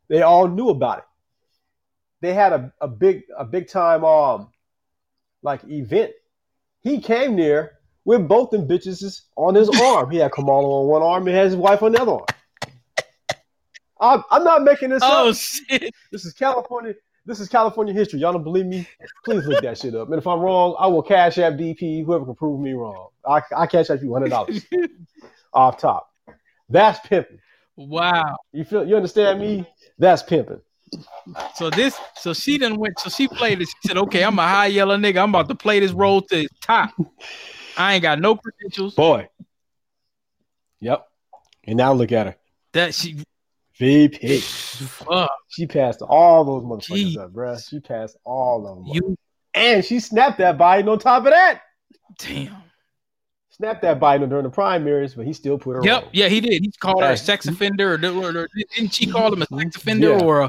They 0.09 0.23
all 0.23 0.49
knew 0.49 0.69
about 0.71 0.99
it. 0.99 1.05
They 2.25 2.33
had 2.33 2.53
a, 2.55 2.73
a 2.81 2.89
big 2.89 3.25
a 3.37 3.45
big 3.45 3.69
time 3.69 4.03
um 4.05 4.49
like 5.43 5.61
event. 5.65 6.13
He 6.81 7.01
came 7.01 7.37
there 7.37 7.73
with 8.07 8.27
both 8.27 8.51
them 8.51 8.67
bitches 8.67 9.21
on 9.37 9.55
his 9.55 9.69
arm. 9.81 10.11
He 10.11 10.19
had 10.19 10.33
Kamala 10.33 10.67
on 10.83 10.89
one 10.89 11.03
arm, 11.03 11.27
he 11.27 11.35
had 11.35 11.45
his 11.45 11.57
wife 11.57 11.83
on 11.83 11.93
the 11.93 12.01
other 12.01 12.13
arm. 12.13 12.25
I'm, 14.01 14.23
I'm 14.31 14.45
not 14.45 14.65
making 14.65 14.91
this 14.91 15.03
Oh 15.05 15.29
up. 15.29 15.37
shit! 15.37 15.95
This 16.11 16.25
is 16.25 16.33
California. 16.33 16.95
This 17.27 17.41
is 17.41 17.49
California 17.49 17.93
history. 17.93 18.21
Y'all 18.21 18.33
don't 18.33 18.43
believe 18.45 18.67
me? 18.67 18.87
Please 19.25 19.47
look 19.47 19.61
that 19.63 19.79
shit 19.79 19.95
up. 19.95 20.09
And 20.09 20.19
if 20.19 20.27
I'm 20.27 20.41
wrong, 20.41 20.77
I 20.79 20.87
will 20.87 21.03
cash 21.03 21.39
at 21.39 21.57
BP. 21.59 22.05
Whoever 22.05 22.25
can 22.25 22.35
prove 22.35 22.61
me 22.61 22.73
wrong, 22.73 23.09
I, 23.27 23.41
I 23.57 23.67
cash 23.67 23.89
at 23.91 24.03
you 24.03 24.13
hundred 24.13 24.31
dollars 24.31 24.65
off 25.53 25.79
top. 25.79 26.11
That's 26.69 27.07
pimping. 27.07 27.39
Wow. 27.77 28.37
You 28.53 28.65
feel? 28.65 28.87
You 28.87 28.97
understand 28.97 29.41
me? 29.41 29.67
That's 29.99 30.23
pimping. 30.23 30.61
So 31.55 31.71
this, 31.71 31.99
so 32.17 32.33
she 32.35 32.59
done 32.59 32.77
went. 32.77 32.99
So 32.99 33.09
she 33.11 33.29
played 33.29 33.61
it. 33.61 33.67
She 33.69 33.89
said, 33.89 33.97
"Okay, 33.97 34.23
I'm 34.23 34.39
a 34.39 34.47
high 34.47 34.67
yellow 34.67 34.97
nigga. 34.97 35.23
I'm 35.23 35.31
about 35.31 35.49
to 35.49 35.55
play 35.55 35.81
this 35.81 35.93
role 35.93 36.21
to 36.23 36.37
the 36.37 36.49
top. 36.61 36.91
I 37.77 37.95
ain't 37.95 38.03
got 38.03 38.21
no 38.21 38.37
credentials. 38.37 38.95
Boy. 38.95 39.29
Yep. 40.81 41.07
And 41.67 41.77
now 41.79 41.93
look 41.93 42.13
at 42.13 42.27
her. 42.27 42.37
That 42.73 42.95
she, 42.95 43.25
VP. 43.79 44.41
fuck 44.41 45.31
She 45.49 45.67
passed 45.67 46.03
all 46.03 46.45
those 46.45 46.63
motherfuckers 46.63 47.13
Gee. 47.13 47.19
up, 47.19 47.33
bruh. 47.33 47.69
She 47.69 47.81
passed 47.81 48.17
all 48.25 48.67
of 48.67 48.85
them. 48.85 48.95
you, 48.95 49.17
And 49.55 49.85
she 49.85 49.99
snapped 50.01 50.39
that 50.39 50.59
Biden 50.59 50.89
on 50.91 50.99
top 50.99 51.25
of 51.25 51.31
that. 51.33 51.63
damn. 52.19 52.55
Snapped 53.57 53.83
that 53.83 54.01
Biden 54.01 54.29
during 54.29 54.43
the 54.43 54.51
primaries, 54.51 55.15
but 55.15 55.25
he 55.25 55.33
still 55.33 55.57
put 55.59 55.77
her 55.77 55.85
Yep, 55.85 56.03
on. 56.05 56.09
yeah, 56.13 56.29
he 56.29 56.41
did. 56.41 56.63
He 56.63 56.73
called 56.81 57.03
her 57.03 57.13
a 57.13 57.17
sex 57.17 57.47
offender, 57.47 57.95
or, 57.95 58.05
or, 58.05 58.37
or 58.37 58.49
didn't 58.77 58.93
she 58.93 59.07
call 59.07 59.33
him 59.33 59.43
a 59.43 59.47
sex 59.47 59.77
offender, 59.77 60.09
Yeah. 60.11 60.25
or 60.25 60.41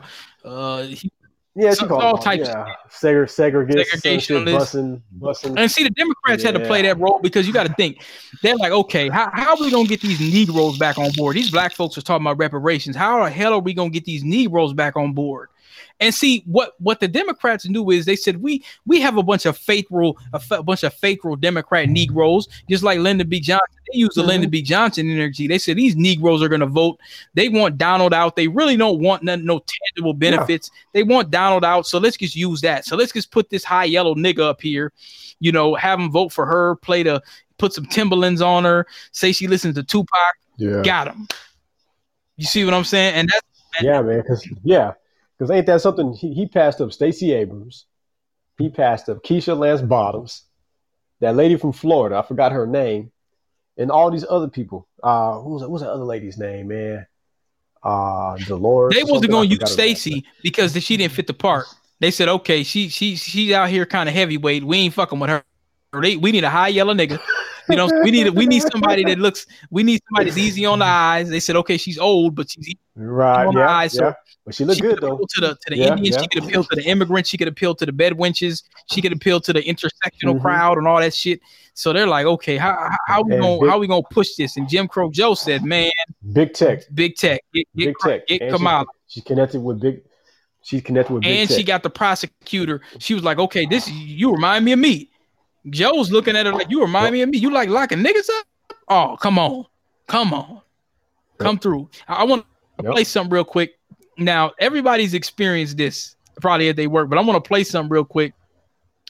a, 0.43 0.47
uh, 0.47 0.83
he, 0.87 1.11
Yeah, 1.55 1.75
she 1.75 1.85
called 1.85 2.01
all 2.03 2.17
him, 2.17 2.23
types 2.23 2.47
yeah. 2.49 2.65
Segre- 2.89 3.29
segregation, 3.29 3.99
Segregationist. 3.99 4.45
busing, 4.47 5.01
busing. 5.19 5.53
And 5.59 5.69
see, 5.69 5.83
the 5.83 5.91
Democrats 5.91 6.41
had 6.41 6.55
to 6.55 6.61
play 6.65 6.81
that 6.81 6.99
role 6.99 7.19
because 7.21 7.45
you 7.45 7.53
got 7.53 7.67
to 7.67 7.73
think 7.75 8.03
they're 8.41 8.55
like, 8.55 8.71
okay, 8.71 9.07
how, 9.09 9.29
how 9.31 9.51
are 9.51 9.61
we 9.61 9.69
gonna 9.69 9.87
get 9.87 10.01
these 10.01 10.19
Negroes 10.19 10.79
back 10.79 10.97
on 10.97 11.11
board? 11.15 11.35
These 11.35 11.51
black 11.51 11.73
folks 11.73 11.97
are 11.99 12.01
talking 12.01 12.25
about 12.25 12.39
reparations. 12.39 12.95
How 12.95 13.23
the 13.23 13.29
hell 13.29 13.53
are 13.53 13.59
we 13.59 13.75
gonna 13.75 13.91
get 13.91 14.05
these 14.05 14.23
Negroes 14.23 14.73
back 14.73 14.97
on 14.97 15.13
board? 15.13 15.49
And 16.01 16.13
see 16.13 16.43
what 16.45 16.73
what 16.79 16.99
the 16.99 17.07
Democrats 17.07 17.65
knew 17.67 17.89
is 17.89 18.05
they 18.05 18.17
said 18.17 18.41
we 18.41 18.63
we 18.85 18.99
have 18.99 19.15
a 19.15 19.23
bunch 19.23 19.45
of 19.45 19.57
faithful 19.57 20.17
a, 20.33 20.35
f- 20.35 20.51
a 20.51 20.61
bunch 20.61 20.83
of 20.83 20.93
faithful 20.93 21.37
Democrat 21.37 21.87
Negroes, 21.87 22.49
just 22.69 22.83
like 22.83 22.99
Lyndon 22.99 23.29
B. 23.29 23.39
Johnson. 23.39 23.77
They 23.91 23.99
use 23.99 24.13
the 24.13 24.21
Mhm. 24.23 24.27
Lyndon 24.27 24.49
B. 24.49 24.61
Johnson 24.61 25.09
energy. 25.09 25.47
They 25.47 25.57
said 25.57 25.77
these 25.77 25.95
Negroes 25.95 26.41
are 26.41 26.49
gonna 26.49 26.65
vote. 26.65 26.99
They 27.33 27.47
want 27.47 27.77
Donald 27.77 28.13
out. 28.13 28.35
They 28.35 28.49
really 28.49 28.75
don't 28.75 28.99
want 28.99 29.23
none, 29.23 29.45
no 29.45 29.61
tangible 29.95 30.13
benefits. 30.13 30.69
They 30.91 31.03
want 31.03 31.31
Donald 31.31 31.63
out. 31.63 31.87
So 31.87 31.97
let's 31.97 32.17
just 32.17 32.35
use 32.35 32.59
that. 32.61 32.83
So 32.83 32.97
let's 32.97 33.13
just 33.13 33.31
put 33.31 33.49
this 33.49 33.63
high 33.63 33.85
yellow 33.85 34.15
nigga 34.15 34.39
up 34.39 34.61
here 34.61 34.91
you 35.41 35.51
know, 35.51 35.75
have 35.75 35.99
them 35.99 36.09
vote 36.09 36.31
for 36.31 36.45
her, 36.45 36.75
play 36.77 37.03
the 37.03 37.21
put 37.57 37.73
some 37.73 37.85
Timberlands 37.85 38.41
on 38.41 38.63
her, 38.63 38.87
say 39.11 39.33
she 39.33 39.47
listens 39.47 39.75
to 39.75 39.83
Tupac, 39.83 40.07
Yeah, 40.57 40.81
got 40.81 41.07
him. 41.07 41.27
You 42.37 42.45
see 42.45 42.63
what 42.65 42.73
I'm 42.73 42.85
saying? 42.85 43.15
And 43.15 43.29
that's 43.29 43.45
yeah, 43.81 44.01
man. 44.01 44.21
Because 44.21 44.47
yeah, 44.63 44.93
because 45.37 45.51
ain't 45.51 45.65
that 45.67 45.81
something? 45.81 46.13
He, 46.13 46.33
he 46.33 46.47
passed 46.47 46.81
up 46.81 46.93
Stacey 46.93 47.33
Abrams. 47.33 47.85
He 48.57 48.69
passed 48.69 49.09
up 49.09 49.23
Keisha 49.23 49.57
Lance 49.57 49.81
Bottoms, 49.81 50.43
that 51.19 51.35
lady 51.35 51.57
from 51.57 51.73
Florida. 51.73 52.17
I 52.17 52.21
forgot 52.21 52.53
her 52.53 52.65
name, 52.65 53.11
and 53.77 53.91
all 53.91 54.11
these 54.11 54.25
other 54.29 54.47
people. 54.47 54.87
Uh, 55.03 55.39
who 55.39 55.51
was 55.51 55.61
what 55.61 55.71
was 55.71 55.81
that 55.81 55.91
other 55.91 56.05
lady's 56.05 56.37
name, 56.37 56.69
man? 56.69 57.05
Uh, 57.83 58.37
Dolores. 58.47 58.95
they 58.95 59.03
wasn't 59.03 59.31
gonna 59.31 59.47
use 59.47 59.57
forgot 59.57 59.69
her 59.69 59.75
name. 59.75 59.95
Stacy 59.95 60.25
because 60.41 60.73
she 60.83 60.97
didn't 60.97 61.13
fit 61.13 61.27
the 61.27 61.33
part. 61.33 61.65
They 61.99 62.11
said, 62.11 62.27
okay, 62.27 62.63
she 62.63 62.89
she 62.89 63.15
she's 63.15 63.51
out 63.51 63.69
here 63.69 63.85
kind 63.85 64.09
of 64.09 64.15
heavyweight. 64.15 64.63
We 64.63 64.77
ain't 64.77 64.93
fucking 64.93 65.19
with 65.19 65.29
her. 65.29 65.43
We 65.93 66.17
need 66.17 66.43
a 66.43 66.49
high 66.49 66.69
yellow 66.69 66.93
nigga. 66.93 67.19
You 67.69 67.75
know, 67.77 67.89
we 68.03 68.11
need 68.11 68.29
we 68.29 68.45
need 68.45 68.61
somebody 68.71 69.03
that 69.05 69.17
looks. 69.19 69.45
We 69.71 69.83
need 69.83 70.01
somebody 70.09 70.29
that's 70.29 70.37
easy 70.37 70.65
on 70.65 70.79
the 70.79 70.85
eyes. 70.85 71.29
They 71.29 71.39
said, 71.39 71.55
okay, 71.57 71.77
she's 71.77 71.97
old, 71.97 72.35
but 72.35 72.49
she's 72.49 72.67
easy 72.67 72.79
Right. 72.95 73.45
on 73.45 73.55
the 73.55 73.61
Yeah. 73.61 73.69
eyes. 73.69 73.93
So 73.93 74.05
yeah. 74.05 74.13
But 74.45 74.53
she 74.55 74.63
looked 74.65 74.77
she 74.77 74.81
good 74.83 74.95
could 74.99 75.03
though. 75.03 75.13
appeal 75.15 75.27
to 75.27 75.41
the 75.41 75.47
to 75.55 75.69
the 75.69 75.77
Yeah, 75.77 75.91
Indians. 75.91 76.15
yeah. 76.15 76.21
She 76.21 76.27
could 76.27 76.43
appeal 76.43 76.63
to 76.63 76.75
the 76.75 76.83
immigrants. 76.83 77.29
She 77.29 77.37
could 77.37 77.47
appeal 77.47 77.73
to 77.75 77.85
the 77.85 77.91
bedwenches. 77.91 78.63
She 78.91 79.01
could 79.01 79.11
appeal 79.13 79.39
to 79.41 79.51
the 79.53 79.61
intersectional 79.63 80.35
Mhm. 80.37 80.41
crowd 80.41 80.77
and 80.77 80.87
all 80.87 80.99
that 80.99 81.13
shit. 81.13 81.39
So 81.73 81.91
they're 81.91 82.07
like, 82.07 82.25
okay, 82.25 82.55
how 82.57 82.71
how, 82.73 82.89
how 83.07 83.21
we 83.23 83.33
And 83.33 83.41
gonna 83.41 83.59
big- 83.61 83.69
how 83.69 83.79
we 83.79 83.87
gonna 83.87 84.01
push 84.11 84.35
this? 84.35 84.55
And 84.57 84.69
Jim 84.69 84.87
Crow 84.87 85.09
Joe 85.09 85.33
said, 85.33 85.63
man, 85.63 85.89
Big 86.31 86.53
tech. 86.53 86.83
big 86.93 87.15
tech, 87.15 87.41
get 87.53 87.67
get, 87.75 87.85
Big 87.87 87.95
tech. 88.01 88.27
get 88.27 88.49
Kamala. 88.51 88.85
She, 89.07 89.15
she's 89.15 89.23
connected 89.23 89.59
with 89.61 89.79
big. 89.81 90.01
She's 90.63 90.81
connected 90.81 91.13
with 91.13 91.23
big 91.23 91.31
And 91.39 91.49
tech. 91.49 91.57
she 91.57 91.63
got 91.63 91.83
the 91.83 91.89
prosecutor. 91.89 92.81
She 92.99 93.13
was 93.13 93.23
like, 93.23 93.39
okay, 93.39 93.65
this 93.65 93.89
you 93.89 94.31
remind 94.31 94.63
me 94.65 94.71
of 94.73 94.79
me. 94.79 95.09
Joe's 95.69 96.11
looking 96.11 96.35
at 96.35 96.45
her 96.45 96.53
like, 96.53 96.69
you 96.69 96.81
remind 96.81 97.13
me 97.13 97.21
of 97.21 97.29
me. 97.29 97.37
You 97.37 97.51
like 97.51 97.69
locking 97.69 97.99
niggas 97.99 98.29
up? 98.39 98.45
Oh, 98.87 99.17
come 99.19 99.39
on, 99.39 99.65
come 100.07 100.33
on, 100.33 100.61
come 101.39 101.57
through. 101.57 101.89
I, 102.07 102.15
I 102.15 102.23
want 102.23 102.43
to 102.43 102.83
Yep. 102.83 102.91
play 102.91 103.03
something 103.05 103.31
real 103.33 103.45
quick. 103.45 103.79
Now, 104.17 104.51
everybody's 104.59 105.13
experienced 105.13 105.77
this 105.77 106.15
probably 106.41 106.67
at 106.69 106.75
they 106.75 106.87
work, 106.87 107.09
but 107.09 107.17
I 107.17 107.21
want 107.21 107.41
to 107.41 107.47
play 107.47 107.63
something 107.63 107.89
real 107.89 108.03
quick. 108.03 108.33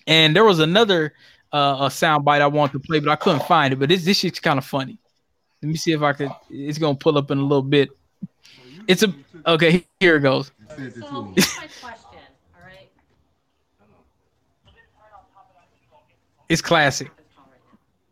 And 0.07 0.35
there 0.35 0.43
was 0.43 0.59
another 0.59 1.13
uh, 1.51 1.77
a 1.81 1.91
sound 1.91 2.23
bite 2.25 2.41
I 2.41 2.47
wanted 2.47 2.73
to 2.73 2.79
play, 2.79 2.99
but 2.99 3.09
I 3.09 3.15
couldn't 3.15 3.41
find 3.43 3.73
it. 3.73 3.77
But 3.77 3.89
this 3.89 4.05
this 4.05 4.19
shit's 4.19 4.39
kind 4.39 4.59
of 4.59 4.65
funny. 4.65 4.99
Let 5.63 5.69
me 5.69 5.75
see 5.77 5.93
if 5.93 6.03
I 6.03 6.13
could. 6.13 6.29
It's 6.49 6.77
gonna 6.77 6.95
pull 6.95 7.17
up 7.17 7.31
in 7.31 7.39
a 7.39 7.41
little 7.41 7.63
bit. 7.63 7.89
It's 8.87 9.01
a 9.01 9.13
okay. 9.47 9.83
Here 9.99 10.17
it 10.17 10.21
goes. 10.21 10.51
Sent 10.75 10.81
it 10.81 10.93
to 10.95 11.01
So 11.01 11.07
him. 11.07 11.33
here's 11.33 11.57
my 11.57 11.67
question, 11.81 12.19
all 12.55 12.61
right? 12.63 12.91
It's 16.49 16.61
classic. 16.61 17.11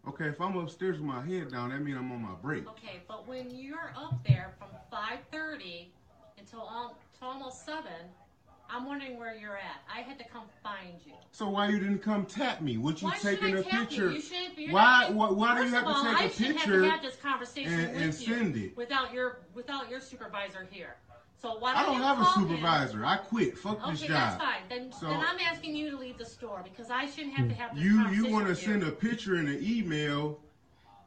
Okay, 0.07 0.25
if 0.25 0.41
I'm 0.41 0.57
upstairs 0.57 0.97
with 0.97 1.05
my 1.07 1.25
head 1.25 1.51
down, 1.51 1.69
that 1.69 1.79
means 1.81 1.97
I'm 1.97 2.11
on 2.11 2.21
my 2.21 2.33
break. 2.41 2.67
Okay, 2.67 3.01
but 3.07 3.25
when 3.27 3.49
you're 3.51 3.93
up 3.95 4.19
there 4.27 4.53
from 4.59 4.67
five 4.91 5.19
thirty 5.31 5.91
until 6.37 6.59
al- 6.61 6.97
till 7.17 7.29
almost 7.29 7.65
seven, 7.65 8.09
I'm 8.69 8.85
wondering 8.85 9.17
where 9.17 9.33
you're 9.33 9.55
at. 9.55 9.81
I 9.93 10.01
had 10.01 10.17
to 10.19 10.25
come 10.27 10.43
find 10.61 10.95
you. 11.05 11.13
So 11.31 11.47
why 11.49 11.69
you 11.69 11.79
didn't 11.79 11.99
come 11.99 12.25
tap 12.25 12.59
me? 12.59 12.77
Would 12.77 13.01
you 13.01 13.07
Why 13.07 13.15
should 13.17 13.39
taking 13.39 13.55
I 13.55 13.59
a 13.59 13.63
tap 13.63 13.79
picture? 13.87 14.09
you? 14.09 14.15
You 14.15 14.21
shouldn't 14.21 14.55
be. 14.57 14.63
you're 14.63 14.73
Why- 14.73 15.03
not- 15.03 15.13
why- 15.13 15.31
why 15.31 15.55
do 15.57 15.63
you 15.63 15.69
First 15.71 15.75
have 15.75 15.83
of 15.87 15.89
to 15.89 15.95
all, 15.97 16.03
take 16.03 16.13
a 16.13 16.23
I 16.23 16.27
shouldn't 16.29 16.57
picture 16.57 16.73
have 16.73 16.83
to 16.83 16.89
have 16.91 17.01
this 17.01 17.15
conversation 17.21 17.73
and- 17.73 17.93
with 17.93 18.01
and 18.01 18.05
you 18.05 18.35
send 18.35 18.55
it? 18.57 18.75
without 18.77 19.13
your 19.13 19.37
without 19.53 19.89
your 19.89 20.01
supervisor 20.01 20.67
here. 20.69 20.97
So 21.43 21.57
why 21.59 21.71
I 21.73 21.83
don't 21.83 21.85
don't 21.87 21.95
you 21.97 22.03
have 22.03 22.19
a 22.21 22.23
call 22.23 22.43
him? 22.43 22.49
supervisor. 22.49 23.05
I 23.05 23.17
quit. 23.17 23.57
Fuck 23.57 23.85
this 23.87 23.99
Okay, 23.99 24.07
job. 24.07 24.39
that's 24.39 24.41
fine. 24.41 24.61
Then, 24.69 24.91
So- 24.93 25.07
then 25.09 25.19
I'm 25.19 25.39
asking 25.45 25.75
you 25.75 25.91
to 25.91 25.97
leave 25.97 26.17
the 26.17 26.25
store 26.25 26.61
because 26.63 26.89
I 26.89 27.05
shouldn't 27.05 27.33
have 27.33 27.49
to 27.49 27.53
hmm. 27.53 27.59
have 27.61 27.75
this 27.75 27.83
You 27.83 27.95
conversation 27.97 28.25
you 28.25 28.31
want 28.31 28.45
to 28.45 28.49
with 28.51 28.61
you. 28.65 28.71
send 28.71 28.83
a 28.83 28.91
picture 28.91 29.35
in 29.35 29.47
an 29.49 29.59
email, 29.61 30.39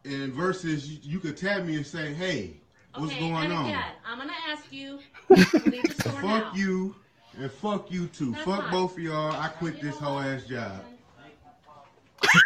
and 0.04 0.34
versus 0.34 0.90
you, 0.90 0.98
you 1.02 1.20
could 1.20 1.38
tag 1.38 1.64
me 1.64 1.76
and 1.76 1.86
say, 1.86 2.12
"Hey, 2.12 2.60
what's 2.96 3.12
okay, 3.12 3.20
going 3.20 3.44
and 3.44 3.52
on?" 3.54 3.64
again, 3.64 3.82
I'm 4.06 4.18
gonna 4.18 4.32
ask 4.50 4.70
you 4.70 4.98
to 5.28 5.70
leave 5.70 5.82
the 5.84 5.94
store 6.02 6.20
now. 6.20 6.40
Fuck 6.42 6.56
you 6.56 6.94
and 7.38 7.50
fuck 7.50 7.90
you 7.90 8.06
too. 8.08 8.32
That's 8.32 8.44
fuck 8.44 8.60
fine. 8.60 8.70
both 8.70 8.92
of 8.92 8.98
y'all. 8.98 9.32
I 9.32 9.48
quit 9.48 9.76
You 9.76 9.84
this 9.84 9.96
whole 9.98 10.18
ass 10.20 10.44
job. 10.44 10.84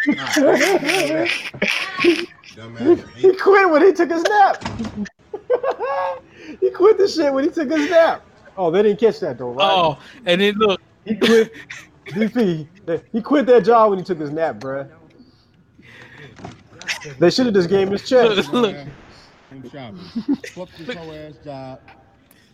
Then- 0.07 0.17
Dumbass. 2.55 3.09
He 3.15 3.35
quit 3.37 3.69
when 3.71 3.83
he 3.83 3.93
took 3.93 4.11
his 4.11 4.23
nap. 4.23 4.63
He 6.61 6.71
quit 6.71 6.99
the 6.99 7.09
shit 7.09 7.33
when 7.33 7.45
he 7.45 7.51
took 7.51 7.71
his 7.71 7.91
nap. 7.91 8.23
Oh, 8.57 8.71
they 8.71 8.83
didn't 8.83 9.01
catch 9.01 9.21
that 9.21 9.39
though, 9.39 9.53
right? 9.53 9.71
Oh, 9.71 9.99
and 10.27 10.41
then 10.41 10.55
look, 10.57 10.81
He 11.05 11.17
quit. 11.17 11.53
DP. 12.07 12.67
He 13.13 13.23
quit 13.23 13.47
that 13.47 13.65
job 13.65 13.91
when 13.91 13.99
he 13.99 14.05
took 14.05 14.19
his 14.19 14.31
nap, 14.31 14.57
bruh. 14.57 14.89
They 17.19 17.31
should 17.31 17.47
have 17.47 17.55
just 17.55 17.69
gave 17.69 17.87
him 17.87 17.93
his 17.93 18.09
check. 18.09 18.29
look, 18.29 18.53
look. 18.53 18.77
I'm 19.51 19.71
shopping. 19.71 19.99
Fuck 20.55 20.69
this 20.77 20.97
whole 20.97 21.13
ass 21.13 21.35
job. 21.45 21.81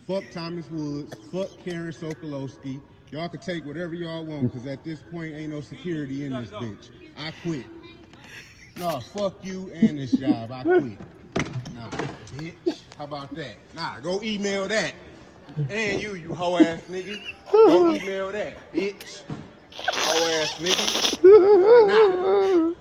Fuck 0.07 0.23
Thomas 0.31 0.69
Woods. 0.69 1.13
Fuck 1.31 1.49
Karen 1.63 1.91
Sokolowski. 1.91 2.79
Y'all 3.11 3.29
can 3.29 3.39
take 3.39 3.65
whatever 3.65 3.93
y'all 3.93 4.25
want, 4.25 4.51
cause 4.51 4.65
at 4.67 4.83
this 4.83 5.01
point 5.11 5.33
ain't 5.33 5.51
no 5.51 5.61
security 5.61 6.25
in 6.25 6.33
this 6.33 6.49
bitch. 6.51 6.89
I 7.17 7.31
quit. 7.41 7.65
No, 8.77 8.99
fuck 8.99 9.43
you 9.43 9.71
and 9.73 9.97
this 9.97 10.11
job. 10.11 10.51
I 10.51 10.63
quit. 10.63 10.97
Nah, 11.77 11.89
bitch. 11.89 12.81
How 12.97 13.05
about 13.05 13.33
that? 13.35 13.55
Nah, 13.75 13.99
go 13.99 14.21
email 14.23 14.67
that. 14.67 14.93
And 15.69 16.01
you, 16.01 16.15
you 16.15 16.33
hoe 16.33 16.57
ass 16.57 16.81
nigga. 16.89 17.21
Go 17.51 17.93
email 17.95 18.31
that, 18.31 18.73
bitch. 18.73 19.21
Hoe 19.75 20.41
ass 20.41 20.53
nigga. 20.59 22.75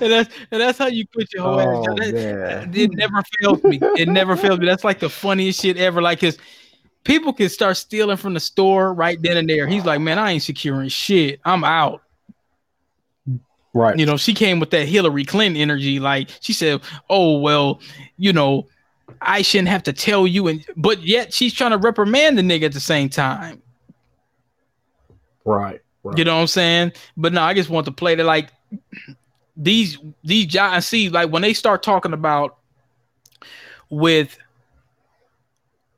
and 0.00 0.12
that's 0.12 0.34
and 0.50 0.60
that's 0.60 0.78
how 0.78 0.86
you 0.86 1.06
put 1.06 1.32
your 1.32 1.42
whole 1.42 1.60
Oh, 1.60 1.84
ass. 1.84 1.98
That- 1.98 2.14
man. 2.14 2.74
It 2.74 2.90
never 2.94 3.22
fails 3.40 3.62
me. 3.64 3.80
It 3.96 4.08
never 4.08 4.36
fails 4.36 4.58
me. 4.58 4.66
That's 4.66 4.84
like 4.84 5.00
the 5.00 5.10
funniest 5.10 5.60
shit 5.60 5.76
ever. 5.76 6.00
Like 6.02 6.20
his 6.20 6.38
people 7.04 7.32
can 7.32 7.48
start 7.48 7.76
stealing 7.76 8.16
from 8.16 8.34
the 8.34 8.40
store 8.40 8.92
right 8.94 9.20
then 9.20 9.36
and 9.36 9.48
there. 9.48 9.66
He's 9.66 9.84
like, 9.84 10.00
man, 10.00 10.18
I 10.18 10.32
ain't 10.32 10.42
securing 10.42 10.88
shit. 10.88 11.40
I'm 11.44 11.64
out. 11.64 12.02
Right. 13.76 13.98
You 13.98 14.06
know, 14.06 14.16
she 14.16 14.32
came 14.32 14.58
with 14.58 14.70
that 14.70 14.88
Hillary 14.88 15.26
Clinton 15.26 15.60
energy. 15.60 16.00
Like 16.00 16.30
she 16.40 16.54
said, 16.54 16.80
"Oh 17.10 17.38
well, 17.40 17.78
you 18.16 18.32
know, 18.32 18.66
I 19.20 19.42
shouldn't 19.42 19.68
have 19.68 19.82
to 19.82 19.92
tell 19.92 20.26
you." 20.26 20.48
And 20.48 20.64
but 20.78 21.06
yet 21.06 21.34
she's 21.34 21.52
trying 21.52 21.72
to 21.72 21.76
reprimand 21.76 22.38
the 22.38 22.42
nigga 22.42 22.62
at 22.62 22.72
the 22.72 22.80
same 22.80 23.10
time. 23.10 23.60
Right. 25.44 25.82
Right. 26.02 26.16
You 26.16 26.24
know 26.24 26.36
what 26.36 26.40
I'm 26.40 26.46
saying? 26.46 26.92
But 27.18 27.34
no, 27.34 27.42
I 27.42 27.52
just 27.52 27.68
want 27.68 27.84
to 27.84 27.92
play 27.92 28.14
that 28.14 28.24
like 28.24 28.48
these 29.58 29.98
these 30.24 30.46
giants 30.46 30.86
see 30.86 31.10
like 31.10 31.30
when 31.30 31.42
they 31.42 31.52
start 31.52 31.82
talking 31.82 32.14
about 32.14 32.56
with 33.90 34.38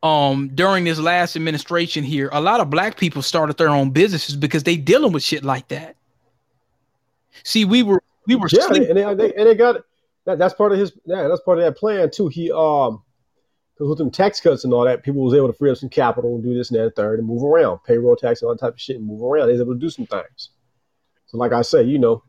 um 0.03 0.51
during 0.53 0.83
this 0.83 0.99
last 0.99 1.37
administration 1.37 2.03
here, 2.03 2.29
a 2.33 2.41
lot 2.41 2.59
of 2.59 2.71
black 2.71 2.99
people 2.99 3.23
started 3.23 3.57
their 3.57 3.69
own 3.69 3.91
businesses 3.91 4.35
because 4.35 4.65
they 4.65 4.77
dealing 4.77 5.13
with 5.13 5.23
shit 5.23 5.45
like 5.45 5.69
that. 5.69 5.95
See, 7.45 7.65
we 7.65 7.83
were 7.83 8.03
we 8.27 8.37
were 8.37 8.49
yeah, 8.51 8.67
sleep- 8.67 8.89
and 8.89 8.97
they, 8.97 9.03
and 9.03 9.19
they 9.19 9.35
and 9.35 9.47
they 9.47 9.55
got 9.55 9.83
that. 10.27 10.39
That's 10.39 10.55
part 10.55 10.73
of 10.73 10.79
his. 10.79 10.93
Yeah, 11.05 11.29
that's 11.29 11.41
part 11.43 11.59
of 11.59 11.65
that 11.65 11.77
plan 11.77 12.11
too. 12.11 12.29
He 12.29 12.51
um, 12.53 13.03
because 13.79 13.91
with 13.91 13.99
them 13.99 14.11
tax 14.11 14.41
cuts 14.41 14.65
and 14.65 14.73
all 14.73 14.85
that, 14.85 15.05
people 15.05 15.23
was 15.23 15.35
able 15.35 15.47
to 15.47 15.53
free 15.53 15.71
up 15.71 15.77
some 15.77 15.89
capital 15.89 16.35
and 16.35 16.43
do 16.43 16.53
this 16.53 16.71
and 16.71 16.79
that 16.79 16.85
and 16.85 16.95
third 16.97 17.21
and 17.21 17.29
move 17.29 17.45
around, 17.45 17.79
payroll 17.85 18.17
tax 18.17 18.43
and 18.43 18.49
all 18.49 18.55
that 18.55 18.61
type 18.61 18.75
of 18.75 18.81
shit 18.81 18.97
and 18.97 19.07
move 19.07 19.23
around. 19.23 19.47
They 19.47 19.53
was 19.53 19.61
able 19.61 19.75
to 19.75 19.79
do 19.79 19.89
some 19.89 20.07
things. 20.07 20.51
So, 21.27 21.39
like 21.39 21.53
I 21.53 21.63
say, 21.63 21.85
you 21.85 21.99
know, 21.99 22.25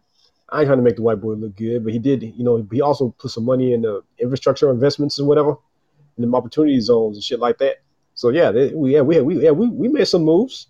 I 0.49 0.59
ain't 0.59 0.67
trying 0.67 0.77
to 0.77 0.83
make 0.83 0.95
the 0.95 1.01
white 1.01 1.19
boy 1.19 1.33
look 1.33 1.55
good, 1.55 1.83
but 1.83 1.91
he 1.91 1.97
did. 1.97 2.21
You 2.21 2.43
know, 2.43 2.67
he 2.71 2.81
also 2.81 3.15
put 3.17 3.31
some 3.31 3.45
money 3.45 3.73
in 3.73 3.81
the 3.81 4.03
infrastructure 4.19 4.69
investments 4.69 5.17
and 5.17 5.27
whatever, 5.27 5.55
in 6.17 6.21
them 6.21 6.35
opportunity 6.35 6.79
zones 6.81 7.17
and 7.17 7.23
shit 7.23 7.39
like 7.39 7.57
that. 7.57 7.77
So 8.13 8.29
yeah, 8.29 8.51
they, 8.51 8.73
we 8.73 8.93
yeah 8.93 9.01
we 9.01 9.15
had, 9.15 9.25
we 9.25 9.43
yeah 9.43 9.51
we, 9.51 9.69
we 9.69 9.87
made 9.87 10.07
some 10.07 10.23
moves. 10.23 10.67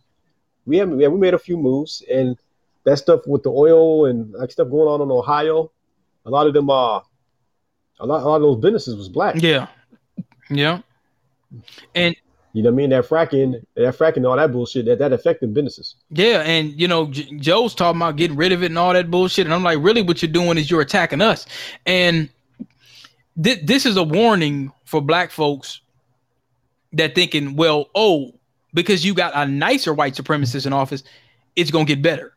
We 0.66 0.78
have 0.78 0.90
yeah 1.00 1.10
we 1.10 1.20
made 1.20 1.34
a 1.34 1.40
few 1.40 1.58
moves 1.58 2.04
and 2.10 2.38
that 2.90 2.98
stuff 2.98 3.22
with 3.28 3.44
the 3.44 3.50
oil 3.52 4.06
and 4.06 4.32
like 4.34 4.52
stuff 4.52 4.70
going 4.70 4.88
on 4.88 5.02
in 5.02 5.12
Ohio, 5.12 5.72
a 6.26 6.30
lot 6.30 6.48
of 6.48 6.54
them 6.54 6.70
uh 6.70 7.00
a 8.02 8.06
lot, 8.06 8.24
a 8.24 8.26
lot 8.26 8.36
of 8.38 8.42
those 8.42 8.58
businesses 8.62 8.96
was 8.96 9.10
black. 9.10 9.36
yeah. 9.42 9.68
Yeah. 10.50 10.82
And 11.96 12.16
You 12.54 12.64
know 12.64 12.70
what 12.70 12.74
I 12.74 12.78
mean? 12.78 12.90
That 12.92 13.06
fracking, 13.08 13.62
that 13.76 13.98
fracking, 13.98 14.28
all 14.28 14.36
that 14.38 14.52
bullshit 14.52 14.86
that 14.86 15.00
that 15.00 15.14
affected 15.14 15.54
businesses. 15.54 15.96
Yeah, 16.10 16.42
and 16.42 16.80
you 16.80 16.88
know, 16.88 17.08
J- 17.08 17.38
Joe's 17.38 17.76
talking 17.76 18.00
about 18.02 18.16
getting 18.16 18.38
rid 18.38 18.52
of 18.52 18.64
it 18.64 18.68
and 18.68 18.78
all 18.78 18.94
that 18.94 19.12
bullshit, 19.12 19.46
and 19.46 19.54
I'm 19.54 19.64
like, 19.64 19.80
really, 19.82 20.02
what 20.02 20.22
you're 20.22 20.32
doing 20.32 20.58
is 20.58 20.70
you're 20.72 20.82
attacking 20.82 21.22
us, 21.22 21.46
and 21.86 22.30
thi- 23.42 23.62
this 23.64 23.86
is 23.86 23.98
a 23.98 24.04
warning 24.04 24.72
for 24.86 25.02
black 25.02 25.30
folks 25.32 25.82
that 26.94 27.14
thinking, 27.16 27.56
well, 27.56 27.90
oh, 27.94 28.32
because 28.74 29.06
you 29.06 29.14
got 29.14 29.34
a 29.36 29.46
nicer 29.46 29.94
white 29.94 30.14
supremacist 30.16 30.66
in 30.66 30.74
office, 30.74 31.04
it's 31.56 31.70
gonna 31.72 31.86
get 31.86 32.02
better. 32.02 32.34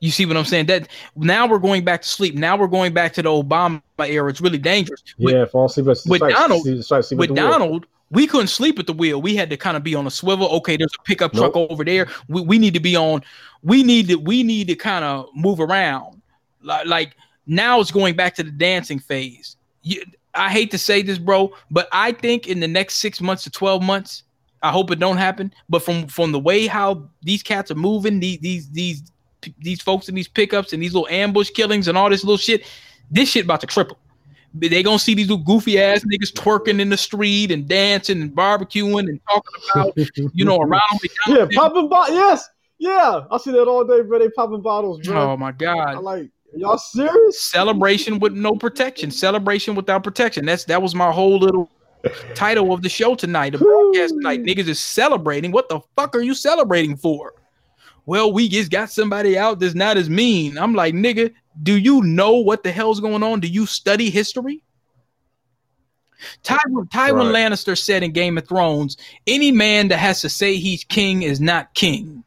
You 0.00 0.10
see 0.10 0.26
what 0.26 0.36
I'm 0.36 0.44
saying? 0.44 0.66
That 0.66 0.88
now 1.16 1.46
we're 1.46 1.58
going 1.58 1.84
back 1.84 2.02
to 2.02 2.08
sleep. 2.08 2.34
Now 2.34 2.56
we're 2.56 2.66
going 2.66 2.92
back 2.92 3.14
to 3.14 3.22
the 3.22 3.30
Obama 3.30 3.80
era. 4.00 4.28
It's 4.28 4.40
really 4.40 4.58
dangerous. 4.58 5.02
With- 5.18 5.34
yeah, 5.34 5.46
fall 5.46 5.66
asleep 5.66 5.84
at 5.86 5.88
with 6.06 6.18
strike- 6.18 6.34
Donald- 6.34 6.66
with 6.66 7.12
wheel. 7.18 7.34
Donald, 7.34 7.86
we 8.10 8.26
couldn't 8.26 8.48
sleep 8.48 8.78
at 8.78 8.86
the 8.86 8.92
wheel. 8.92 9.22
We 9.22 9.34
had 9.36 9.48
to 9.50 9.56
kind 9.56 9.76
of 9.76 9.82
be 9.82 9.94
on 9.94 10.06
a 10.06 10.10
swivel. 10.10 10.48
Okay, 10.58 10.76
there's 10.76 10.92
a 10.98 11.02
pickup 11.04 11.32
Nope. 11.34 11.52
truck 11.54 11.70
over 11.70 11.82
there. 11.84 12.08
We, 12.28 12.42
we 12.42 12.58
need 12.58 12.74
to 12.74 12.80
be 12.80 12.94
on. 12.94 13.22
We 13.62 13.82
need 13.82 14.08
to 14.08 14.16
we 14.16 14.42
need 14.42 14.68
to 14.68 14.76
kind 14.76 15.04
of 15.04 15.28
move 15.34 15.60
around. 15.60 16.20
Like, 16.62 16.86
like 16.86 17.16
now 17.46 17.80
it's 17.80 17.90
going 17.90 18.14
back 18.16 18.34
to 18.36 18.42
the 18.42 18.50
dancing 18.50 18.98
phase. 18.98 19.56
You, 19.82 20.02
I 20.34 20.50
hate 20.50 20.70
to 20.72 20.78
say 20.78 21.00
this, 21.00 21.18
bro, 21.18 21.54
but 21.70 21.88
I 21.92 22.12
think 22.12 22.46
in 22.46 22.60
the 22.60 22.68
next 22.68 22.96
six 22.96 23.20
months 23.22 23.44
to 23.44 23.50
twelve 23.50 23.82
months, 23.82 24.24
I 24.62 24.70
hope 24.70 24.90
it 24.90 24.98
don't 24.98 25.16
happen. 25.16 25.52
But 25.70 25.82
from 25.82 26.06
from 26.06 26.32
the 26.32 26.38
way 26.38 26.66
how 26.66 27.08
these 27.22 27.42
cats 27.42 27.70
are 27.70 27.76
moving, 27.76 28.20
these 28.20 28.38
these 28.40 28.70
these 28.70 29.02
these 29.58 29.80
folks 29.80 30.08
in 30.08 30.14
these 30.14 30.28
pickups 30.28 30.72
and 30.72 30.82
these 30.82 30.94
little 30.94 31.08
ambush 31.08 31.50
killings 31.50 31.88
and 31.88 31.96
all 31.96 32.10
this 32.10 32.24
little 32.24 32.38
shit, 32.38 32.64
this 33.10 33.28
shit 33.28 33.44
about 33.44 33.60
to 33.60 33.66
triple 33.66 33.98
they 34.58 34.82
gonna 34.82 34.98
see 34.98 35.14
these 35.14 35.28
little 35.28 35.44
goofy 35.44 35.80
ass 35.80 36.04
niggas 36.04 36.32
twerking 36.32 36.80
in 36.80 36.88
the 36.88 36.96
street 36.96 37.50
and 37.50 37.68
dancing 37.68 38.22
and 38.22 38.32
barbecuing 38.32 39.08
and 39.08 39.20
talking 39.28 39.62
about 39.72 40.34
you 40.34 40.44
know 40.44 40.58
around 40.58 40.82
yeah, 41.26 41.46
popping 41.54 41.88
bottles. 41.88 42.16
Yes, 42.16 42.48
yeah, 42.78 43.22
I 43.30 43.38
see 43.38 43.52
that 43.52 43.66
all 43.66 43.84
day, 43.84 44.02
bro. 44.02 44.18
They 44.18 44.30
popping 44.30 44.62
bottles, 44.62 45.00
bro. 45.00 45.32
Oh 45.32 45.36
my 45.36 45.48
I 45.48 45.52
god. 45.52 46.02
like, 46.02 46.30
y'all 46.54 46.78
serious? 46.78 47.40
Celebration 47.40 48.18
with 48.18 48.32
no 48.32 48.54
protection. 48.54 49.10
Celebration 49.10 49.74
without 49.74 50.02
protection. 50.02 50.46
That's 50.46 50.64
that 50.64 50.80
was 50.80 50.94
my 50.94 51.10
whole 51.10 51.38
little 51.38 51.70
title 52.34 52.72
of 52.72 52.82
the 52.82 52.88
show 52.88 53.14
tonight. 53.14 53.50
The 53.50 53.58
broadcast 53.58 54.14
tonight. 54.14 54.42
Niggas 54.42 54.68
is 54.68 54.80
celebrating. 54.80 55.52
What 55.52 55.68
the 55.68 55.80
fuck 55.96 56.14
are 56.14 56.22
you 56.22 56.34
celebrating 56.34 56.96
for? 56.96 57.34
Well, 58.06 58.32
we 58.32 58.48
just 58.48 58.70
got 58.70 58.90
somebody 58.90 59.36
out 59.36 59.58
that's 59.58 59.74
not 59.74 59.96
as 59.96 60.08
mean. 60.08 60.56
I'm 60.56 60.74
like, 60.74 60.94
nigga, 60.94 61.34
do 61.62 61.76
you 61.76 62.02
know 62.02 62.36
what 62.36 62.62
the 62.62 62.70
hell's 62.70 63.00
going 63.00 63.24
on? 63.24 63.40
Do 63.40 63.48
you 63.48 63.66
study 63.66 64.10
history? 64.10 64.62
Tywin, 66.44 66.88
Tywin 66.88 67.32
Right. 67.32 67.50
Lannister 67.50 67.76
said 67.76 68.02
in 68.02 68.12
Game 68.12 68.38
of 68.38 68.48
Thrones, 68.48 68.96
any 69.26 69.50
man 69.52 69.88
that 69.88 69.98
has 69.98 70.20
to 70.22 70.28
say 70.28 70.56
he's 70.56 70.84
king 70.84 71.22
is 71.22 71.40
not 71.40 71.74
king. 71.74 72.22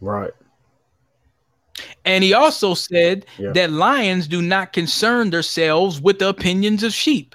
Right. 0.00 0.32
And 2.04 2.22
he 2.22 2.34
also 2.34 2.74
said 2.74 3.26
Yeah. 3.38 3.52
that 3.52 3.70
lions 3.70 4.26
do 4.26 4.42
not 4.42 4.72
concern 4.72 5.30
themselves 5.30 6.00
with 6.00 6.18
the 6.18 6.28
opinions 6.28 6.82
of 6.82 6.92
sheep. 6.92 7.34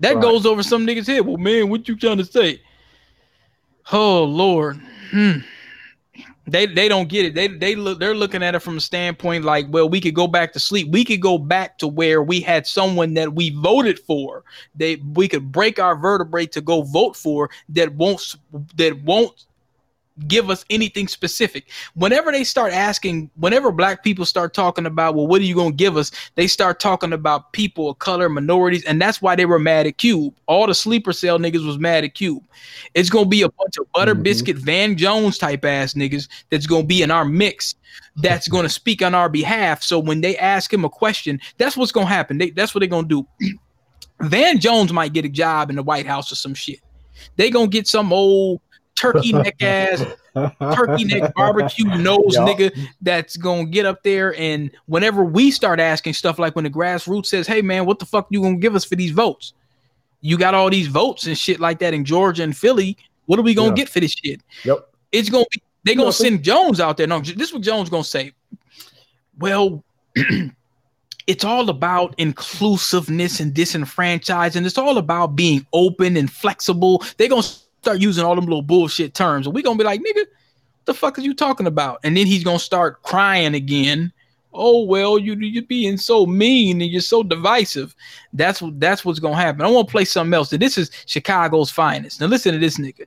That 0.00 0.16
Right. 0.16 0.22
goes 0.22 0.46
over 0.46 0.62
some 0.62 0.86
niggas' 0.86 1.06
head. 1.06 1.26
Well, 1.26 1.38
man, 1.38 1.70
what 1.70 1.88
you 1.88 1.96
trying 1.96 2.18
to 2.18 2.24
say? 2.24 2.60
Oh 3.92 4.24
Lord. 4.24 4.80
Hmm. 5.10 5.38
They 6.48 6.66
they 6.66 6.88
don't 6.88 7.08
get 7.08 7.24
it. 7.24 7.34
They 7.34 7.48
they 7.48 7.74
look 7.74 7.98
they're 7.98 8.14
looking 8.14 8.42
at 8.42 8.54
it 8.54 8.60
from 8.60 8.76
a 8.76 8.80
standpoint 8.80 9.44
like, 9.44 9.66
well, 9.70 9.88
we 9.88 10.00
could 10.00 10.14
go 10.14 10.28
back 10.28 10.52
to 10.52 10.60
sleep. 10.60 10.88
We 10.92 11.04
could 11.04 11.20
go 11.20 11.38
back 11.38 11.78
to 11.78 11.88
where 11.88 12.22
we 12.22 12.40
had 12.40 12.66
someone 12.66 13.14
that 13.14 13.34
we 13.34 13.50
voted 13.50 13.98
for. 13.98 14.44
They 14.74 14.96
we 15.14 15.26
could 15.26 15.50
break 15.50 15.80
our 15.80 15.96
vertebrae 15.96 16.46
to 16.46 16.60
go 16.60 16.82
vote 16.82 17.16
for 17.16 17.50
that 17.70 17.94
won't 17.94 18.36
that 18.76 19.02
won't 19.02 19.45
give 20.28 20.48
us 20.50 20.64
anything 20.70 21.08
specific. 21.08 21.68
Whenever 21.94 22.32
they 22.32 22.44
start 22.44 22.72
asking, 22.72 23.30
whenever 23.36 23.70
black 23.70 24.02
people 24.02 24.24
start 24.24 24.54
talking 24.54 24.86
about, 24.86 25.14
well, 25.14 25.26
what 25.26 25.40
are 25.40 25.44
you 25.44 25.54
going 25.54 25.72
to 25.72 25.76
give 25.76 25.96
us? 25.96 26.10
They 26.36 26.46
start 26.46 26.80
talking 26.80 27.12
about 27.12 27.52
people 27.52 27.90
of 27.90 27.98
color, 27.98 28.28
minorities, 28.28 28.84
and 28.84 29.00
that's 29.00 29.20
why 29.20 29.36
they 29.36 29.46
were 29.46 29.58
mad 29.58 29.86
at 29.86 29.98
Cube. 29.98 30.34
All 30.46 30.66
the 30.66 30.74
sleeper 30.74 31.12
cell 31.12 31.38
niggas 31.38 31.66
was 31.66 31.78
mad 31.78 32.04
at 32.04 32.14
Cube. 32.14 32.42
It's 32.94 33.10
going 33.10 33.26
to 33.26 33.28
be 33.28 33.42
a 33.42 33.48
bunch 33.50 33.76
of 33.78 33.90
butter 33.92 34.14
Mhm. 34.14 34.22
biscuit 34.22 34.56
Van 34.56 34.96
Jones 34.96 35.38
type 35.38 35.64
ass 35.64 35.94
niggas 35.94 36.28
that's 36.50 36.66
going 36.66 36.82
to 36.82 36.88
be 36.88 37.02
in 37.02 37.10
our 37.10 37.24
mix. 37.24 37.74
That's 38.16 38.48
going 38.48 38.64
to 38.64 38.68
speak 38.70 39.02
on 39.02 39.14
our 39.14 39.28
behalf. 39.28 39.82
So 39.82 39.98
when 39.98 40.20
they 40.22 40.36
ask 40.38 40.72
him 40.72 40.84
a 40.84 40.90
question, 40.90 41.40
that's 41.58 41.76
what's 41.76 41.92
going 41.92 42.06
to 42.06 42.12
happen. 42.12 42.38
They, 42.38 42.50
that's 42.50 42.74
what 42.74 42.80
they're 42.80 42.88
going 42.88 43.08
to 43.08 43.24
do. 43.40 43.58
Van 44.22 44.58
Jones 44.58 44.92
might 44.92 45.12
get 45.12 45.26
a 45.26 45.28
job 45.28 45.68
in 45.68 45.76
the 45.76 45.82
White 45.82 46.06
House 46.06 46.32
or 46.32 46.36
some 46.36 46.54
shit. 46.54 46.80
They 47.36 47.50
gonna 47.50 47.68
get 47.68 47.86
some 47.86 48.12
old 48.12 48.60
turkey 48.96 49.32
neck 49.32 49.60
ass 49.62 50.04
turkey 50.74 51.04
neck 51.04 51.34
barbecue 51.36 51.84
nose 51.84 52.34
Yeah. 52.34 52.40
nigga 52.46 52.88
that's 53.02 53.36
gonna 53.36 53.66
get 53.66 53.84
up 53.86 54.02
there 54.02 54.34
and 54.36 54.70
whenever 54.86 55.24
we 55.24 55.50
start 55.50 55.80
asking 55.80 56.14
stuff 56.14 56.38
like 56.38 56.54
when 56.56 56.64
the 56.64 56.70
grassroots 56.70 57.26
says, 57.26 57.46
Hey 57.46 57.62
man, 57.62 57.84
what 57.86 57.98
the 57.98 58.06
fuck 58.06 58.26
you 58.30 58.40
gonna 58.42 58.56
give 58.56 58.74
us 58.74 58.84
for 58.84 58.96
these 58.96 59.10
votes? 59.12 59.52
You 60.22 60.38
got 60.38 60.54
all 60.54 60.70
these 60.70 60.86
votes 60.88 61.26
and 61.26 61.36
shit 61.36 61.60
like 61.60 61.78
that 61.80 61.94
in 61.94 62.04
Georgia 62.04 62.42
and 62.42 62.56
Philly. 62.56 62.96
What 63.26 63.38
are 63.38 63.42
we 63.42 63.54
gonna 63.54 63.68
Yeah. 63.68 63.74
get 63.74 63.88
for 63.88 64.00
this 64.00 64.12
shit? 64.12 64.40
Yep. 64.64 64.88
It's 65.12 65.28
gonna 65.28 65.44
be 65.50 65.62
they 65.84 65.94
gonna 65.94 66.12
send 66.12 66.42
Jones 66.42 66.80
out 66.80 66.96
there. 66.96 67.06
No, 67.06 67.20
this 67.20 67.48
is 67.48 67.52
what 67.52 67.62
Jones 67.62 67.88
gonna 67.90 68.02
say. 68.02 68.32
Well, 69.38 69.84
it's 71.26 71.44
all 71.44 71.68
about 71.68 72.14
inclusiveness 72.18 73.40
and 73.40 73.52
disenfranchising. 73.54 74.64
It's 74.64 74.78
all 74.78 74.98
about 74.98 75.36
being 75.36 75.66
open 75.72 76.16
and 76.16 76.30
flexible. 76.30 77.04
They're 77.18 77.28
gonna 77.28 77.42
start 77.86 78.00
using 78.00 78.24
all 78.24 78.34
them 78.34 78.46
little 78.46 78.62
bullshit 78.62 79.14
terms, 79.14 79.46
and 79.46 79.54
we're 79.54 79.62
gonna 79.62 79.78
be 79.78 79.84
like, 79.84 80.00
nigga, 80.00 80.16
what 80.16 80.86
the 80.86 80.94
fuck 80.94 81.18
are 81.18 81.22
you 81.22 81.34
talking 81.34 81.68
about? 81.68 82.00
And 82.02 82.16
then 82.16 82.26
he's 82.26 82.42
gonna 82.42 82.58
start 82.58 83.02
crying 83.04 83.54
again. 83.54 84.12
Oh 84.52 84.84
well, 84.84 85.18
you 85.18 85.34
you're 85.34 85.62
being 85.62 85.96
so 85.96 86.26
mean 86.26 86.80
and 86.80 86.90
you're 86.90 87.00
so 87.00 87.22
divisive. 87.22 87.94
That's 88.32 88.60
what 88.60 88.80
that's 88.80 89.04
what's 89.04 89.20
gonna 89.20 89.36
happen. 89.36 89.62
I 89.62 89.68
want 89.68 89.86
to 89.86 89.92
play 89.92 90.04
something 90.04 90.34
else. 90.34 90.52
And 90.52 90.60
this 90.60 90.76
is 90.76 90.90
Chicago's 91.06 91.70
finest. 91.70 92.20
Now 92.20 92.26
listen 92.26 92.54
to 92.54 92.58
this 92.58 92.78
nigga. 92.78 93.06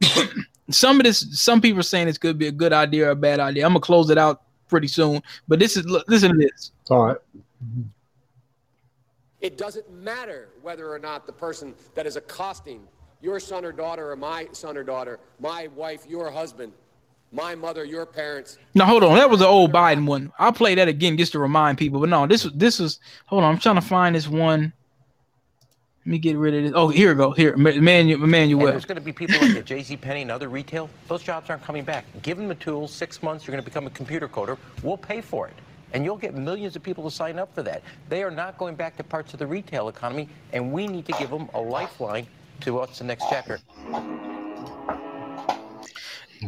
some 0.70 1.00
of 1.00 1.04
this, 1.04 1.26
some 1.32 1.60
people 1.60 1.80
are 1.80 1.82
saying 1.82 2.06
this 2.06 2.18
could 2.18 2.38
be 2.38 2.46
a 2.46 2.52
good 2.52 2.72
idea 2.72 3.08
or 3.08 3.10
a 3.10 3.16
bad 3.16 3.40
idea. 3.40 3.66
I'm 3.66 3.72
gonna 3.72 3.80
close 3.80 4.10
it 4.10 4.18
out 4.18 4.42
pretty 4.68 4.88
soon. 4.88 5.22
But 5.48 5.58
this 5.58 5.76
is 5.76 5.86
look, 5.86 6.04
listen 6.06 6.30
to 6.30 6.36
this. 6.36 6.70
All 6.88 7.06
right. 7.06 7.16
It 9.40 9.56
doesn't 9.56 9.90
matter 9.90 10.50
whether 10.62 10.92
or 10.92 10.98
not 11.00 11.26
the 11.26 11.32
person 11.32 11.74
that 11.94 12.06
is 12.06 12.16
accosting 12.16 12.86
your 13.20 13.40
son 13.40 13.64
or 13.64 13.72
daughter 13.72 14.10
or 14.10 14.16
my 14.16 14.48
son 14.52 14.76
or 14.76 14.84
daughter, 14.84 15.18
my 15.40 15.68
wife, 15.68 16.06
your 16.08 16.30
husband, 16.30 16.72
my 17.32 17.54
mother, 17.54 17.84
your 17.84 18.06
parents. 18.06 18.58
Now 18.74 18.86
hold 18.86 19.04
on, 19.04 19.16
that 19.16 19.28
was 19.28 19.40
the 19.40 19.46
old 19.46 19.72
Biden 19.72 20.06
one. 20.06 20.32
I'll 20.38 20.52
play 20.52 20.74
that 20.76 20.88
again 20.88 21.16
just 21.16 21.32
to 21.32 21.38
remind 21.38 21.78
people. 21.78 22.00
But 22.00 22.08
no, 22.08 22.26
this 22.26 22.44
was 22.44 22.52
this 22.54 22.78
was. 22.78 23.00
Hold 23.26 23.44
on, 23.44 23.54
I'm 23.54 23.60
trying 23.60 23.76
to 23.76 23.80
find 23.80 24.14
this 24.14 24.28
one. 24.28 24.72
Let 26.04 26.12
me 26.12 26.18
get 26.18 26.38
rid 26.38 26.54
of 26.54 26.62
this. 26.62 26.72
Oh, 26.74 26.88
here 26.88 27.10
we 27.10 27.16
go. 27.16 27.32
Here, 27.32 27.52
Emanuel. 27.52 28.14
And 28.14 28.24
Emanuel. 28.24 28.66
there's 28.68 28.86
going 28.86 28.96
to 28.96 29.02
be 29.02 29.12
people 29.12 29.38
like 29.42 29.56
at 29.56 29.66
J.C. 29.66 29.94
Penney 29.98 30.22
and 30.22 30.30
other 30.30 30.48
retail. 30.48 30.88
Those 31.06 31.22
jobs 31.22 31.50
aren't 31.50 31.62
coming 31.62 31.84
back. 31.84 32.06
Give 32.22 32.38
them 32.38 32.48
the 32.48 32.54
tools. 32.54 32.94
Six 32.94 33.22
months, 33.22 33.46
you're 33.46 33.52
going 33.52 33.62
to 33.62 33.68
become 33.68 33.86
a 33.86 33.90
computer 33.90 34.26
coder. 34.26 34.56
We'll 34.82 34.96
pay 34.96 35.20
for 35.20 35.48
it, 35.48 35.54
and 35.92 36.06
you'll 36.06 36.16
get 36.16 36.34
millions 36.34 36.76
of 36.76 36.82
people 36.82 37.04
to 37.04 37.14
sign 37.14 37.38
up 37.38 37.54
for 37.54 37.62
that. 37.64 37.82
They 38.08 38.22
are 38.22 38.30
not 38.30 38.56
going 38.56 38.74
back 38.74 38.96
to 38.96 39.04
parts 39.04 39.34
of 39.34 39.38
the 39.38 39.46
retail 39.46 39.88
economy, 39.88 40.30
and 40.54 40.72
we 40.72 40.86
need 40.86 41.04
to 41.04 41.12
give 41.18 41.28
them 41.28 41.46
a 41.52 41.60
lifeline 41.60 42.26
to 42.62 42.72
what's 42.74 42.98
the 42.98 43.04
next 43.04 43.28
chapter. 43.28 43.60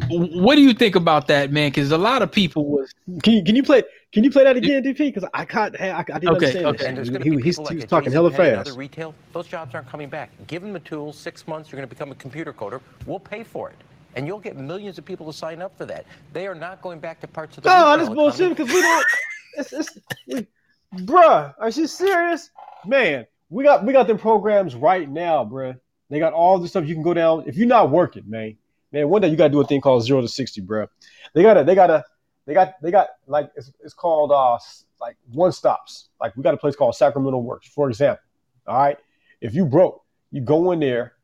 What 0.08 0.56
do 0.56 0.62
you 0.62 0.74
think 0.74 0.96
about 0.96 1.28
that, 1.28 1.52
man? 1.52 1.70
Because 1.70 1.92
a 1.92 1.98
lot 1.98 2.22
of 2.22 2.32
people 2.32 2.66
was 2.66 2.94
Can 3.22 3.34
you 3.34 3.44
can 3.44 3.56
you 3.56 3.62
play 3.62 3.82
can 4.12 4.24
you 4.24 4.30
play 4.30 4.44
that 4.44 4.56
again, 4.56 4.82
DP? 4.82 4.98
Because 4.98 5.28
I 5.34 5.44
can't 5.44 5.80
I, 5.80 6.00
I 6.00 6.18
didn't 6.18 6.34
Okay, 6.34 6.34
understand 6.34 6.66
okay. 6.66 6.86
And 6.86 6.96
there's 6.96 7.10
that. 7.10 7.20
going 7.20 7.22
He, 7.22 7.30
to 7.30 7.36
be 7.36 7.42
he's, 7.42 7.58
like 7.58 7.76
was 7.76 7.84
at 7.84 7.90
talking 7.90 8.12
hella 8.12 8.30
fast. 8.32 8.70
other 8.70 8.74
retail. 8.74 9.14
Those 9.32 9.46
jobs 9.48 9.74
aren't 9.74 9.88
coming 9.88 10.08
back. 10.08 10.30
Give 10.46 10.62
them 10.62 10.72
the 10.72 10.80
tools. 10.80 11.18
Six 11.18 11.46
months, 11.48 11.70
you're 11.70 11.78
going 11.78 11.88
to 11.88 11.94
become 11.94 12.12
a 12.12 12.16
computer 12.16 12.52
coder. 12.52 12.80
We'll 13.06 13.20
pay 13.20 13.44
for 13.44 13.70
it. 13.70 13.76
And 14.16 14.26
you'll 14.26 14.40
get 14.40 14.56
millions 14.56 14.98
of 14.98 15.04
people 15.04 15.26
to 15.26 15.32
sign 15.36 15.62
up 15.62 15.76
for 15.78 15.86
that. 15.86 16.06
They 16.32 16.46
are 16.46 16.54
not 16.54 16.82
going 16.82 17.00
back 17.00 17.20
to 17.22 17.28
parts 17.28 17.56
of 17.58 17.64
the 17.64 17.70
No, 17.70 17.70
retail 17.70 17.98
this 17.98 18.08
bullshit 18.08 18.50
because 18.50 18.72
we 18.72 18.82
don't. 18.82 19.06
It's, 19.54 19.72
it's, 19.72 19.98
we, 20.26 20.46
bruh, 20.94 21.54
are 21.58 21.68
you 21.70 21.86
serious? 21.86 22.50
Man, 22.84 23.26
we 23.50 23.64
got 23.64 23.84
we 23.84 23.92
got 23.92 24.06
them 24.06 24.18
programs 24.18 24.74
right 24.74 25.08
now, 25.08 25.44
bruh. 25.44 25.78
They 26.10 26.18
got 26.18 26.32
all 26.32 26.58
the 26.58 26.68
stuff 26.68 26.86
you 26.86 26.94
can 26.94 27.02
go 27.02 27.14
down 27.14 27.44
if 27.46 27.56
you're 27.56 27.68
not 27.68 27.90
working, 27.90 28.24
man. 28.26 28.56
Man, 28.92 29.08
one 29.08 29.22
day 29.22 29.28
you 29.28 29.36
gotta 29.36 29.50
do 29.50 29.60
a 29.60 29.64
thing 29.64 29.80
called 29.80 30.02
zero 30.04 30.20
to 30.20 30.28
sixty, 30.28 30.60
bro. 30.60 30.88
They 31.34 31.42
gotta, 31.42 31.64
they 31.64 31.74
gotta, 31.74 32.04
they 32.46 32.54
got, 32.54 32.74
they 32.82 32.90
got 32.90 33.08
like 33.26 33.50
it's, 33.54 33.72
it's 33.80 33.94
called 33.94 34.32
uh 34.32 34.58
like 35.00 35.16
one 35.32 35.52
stops. 35.52 36.08
Like 36.20 36.36
we 36.36 36.42
got 36.42 36.54
a 36.54 36.56
place 36.56 36.74
called 36.74 36.96
Sacramento 36.96 37.38
Works, 37.38 37.68
for 37.68 37.88
example. 37.88 38.22
All 38.66 38.76
right, 38.76 38.98
if 39.40 39.54
you 39.54 39.64
broke, 39.64 40.02
you 40.32 40.40
go 40.40 40.72
in 40.72 40.80
there, 40.80 41.14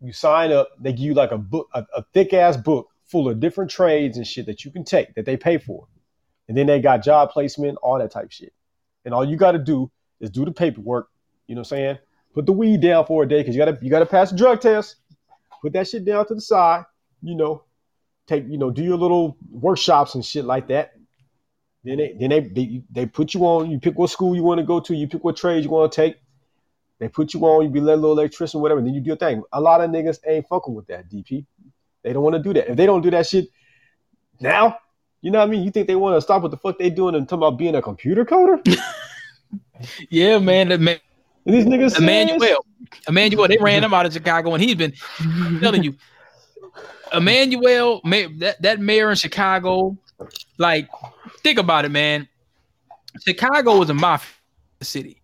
you 0.00 0.12
sign 0.12 0.52
up. 0.52 0.70
They 0.80 0.92
give 0.92 1.00
you 1.00 1.14
like 1.14 1.32
a 1.32 1.38
book, 1.38 1.68
a, 1.74 1.84
a 1.94 2.02
thick 2.14 2.32
ass 2.32 2.56
book 2.56 2.88
full 3.04 3.28
of 3.28 3.38
different 3.40 3.70
trades 3.70 4.16
and 4.16 4.26
shit 4.26 4.46
that 4.46 4.64
you 4.64 4.70
can 4.70 4.84
take 4.84 5.14
that 5.14 5.26
they 5.26 5.36
pay 5.36 5.58
for. 5.58 5.86
And 6.48 6.56
then 6.56 6.66
they 6.66 6.80
got 6.80 7.02
job 7.02 7.30
placement, 7.30 7.78
all 7.82 7.98
that 7.98 8.10
type 8.10 8.32
shit. 8.32 8.52
And 9.04 9.14
all 9.14 9.24
you 9.24 9.36
got 9.36 9.52
to 9.52 9.58
do 9.58 9.90
is 10.20 10.30
do 10.30 10.44
the 10.44 10.52
paperwork. 10.52 11.08
You 11.46 11.54
know 11.54 11.60
what 11.60 11.72
I'm 11.72 11.76
saying? 11.76 11.98
Put 12.34 12.46
the 12.46 12.52
weed 12.52 12.80
down 12.80 13.06
for 13.06 13.22
a 13.22 13.28
day 13.28 13.40
because 13.40 13.54
you 13.54 13.64
gotta 13.64 13.78
you 13.80 13.90
gotta 13.90 14.06
pass 14.06 14.30
the 14.30 14.36
drug 14.36 14.60
test. 14.60 14.96
Put 15.62 15.72
that 15.74 15.88
shit 15.88 16.04
down 16.04 16.26
to 16.26 16.34
the 16.34 16.40
side. 16.40 16.84
You 17.22 17.36
know, 17.36 17.62
take 18.26 18.44
you 18.48 18.58
know 18.58 18.70
do 18.70 18.82
your 18.82 18.98
little 18.98 19.36
workshops 19.50 20.16
and 20.16 20.24
shit 20.24 20.44
like 20.44 20.66
that. 20.68 20.94
Then 21.84 21.98
they 21.98 22.16
then 22.18 22.30
they 22.30 22.40
they, 22.40 22.82
they 22.90 23.06
put 23.06 23.34
you 23.34 23.42
on. 23.44 23.70
You 23.70 23.78
pick 23.78 23.96
what 23.96 24.10
school 24.10 24.34
you 24.34 24.42
want 24.42 24.58
to 24.58 24.66
go 24.66 24.80
to. 24.80 24.94
You 24.94 25.06
pick 25.06 25.22
what 25.22 25.36
trade 25.36 25.62
you 25.62 25.70
want 25.70 25.92
to 25.92 25.96
take. 25.96 26.16
They 26.98 27.08
put 27.08 27.34
you 27.34 27.40
on. 27.42 27.64
You 27.64 27.70
be 27.70 27.78
a 27.78 27.82
little 27.82 28.12
electrician, 28.12 28.60
whatever. 28.60 28.80
Then 28.80 28.94
you 28.94 29.00
do 29.00 29.08
your 29.08 29.16
thing. 29.16 29.44
A 29.52 29.60
lot 29.60 29.80
of 29.80 29.90
niggas 29.90 30.18
ain't 30.26 30.48
fucking 30.48 30.74
with 30.74 30.88
that. 30.88 31.08
DP. 31.08 31.46
They 32.02 32.12
don't 32.12 32.22
want 32.22 32.34
to 32.34 32.42
do 32.42 32.52
that. 32.54 32.68
If 32.68 32.76
they 32.76 32.86
don't 32.86 33.00
do 33.00 33.10
that 33.12 33.26
shit 33.26 33.48
now, 34.40 34.78
you 35.20 35.30
know 35.30 35.38
what 35.38 35.48
I 35.48 35.50
mean? 35.50 35.62
You 35.62 35.70
think 35.70 35.86
they 35.86 35.94
want 35.94 36.16
to 36.16 36.20
stop 36.20 36.42
what 36.42 36.50
the 36.50 36.56
fuck 36.56 36.78
they 36.78 36.90
doing 36.90 37.14
and 37.14 37.28
talk 37.28 37.38
about 37.38 37.58
being 37.58 37.76
a 37.76 37.82
computer 37.82 38.24
coder? 38.24 38.60
yeah, 40.10 40.38
man. 40.38 40.82
Man 40.82 40.98
these 41.44 41.64
niggas 41.64 41.92
serious? 41.92 41.98
Emanuel. 41.98 42.66
Emanuel, 43.08 43.48
they 43.48 43.58
ran 43.58 43.84
him 43.84 43.92
out 43.92 44.06
of 44.06 44.12
Chicago, 44.12 44.54
and 44.54 44.62
he's 44.62 44.74
been 44.74 44.92
telling 45.60 45.82
you, 45.82 45.94
Emanuel, 47.12 48.00
ma- 48.04 48.28
that 48.38 48.60
that 48.62 48.80
mayor 48.80 49.10
in 49.10 49.16
Chicago, 49.16 49.96
like, 50.58 50.88
think 51.42 51.58
about 51.58 51.84
it, 51.84 51.90
man. 51.90 52.28
Chicago 53.24 53.82
is 53.82 53.90
a 53.90 53.94
mafia 53.94 54.28
city. 54.82 55.20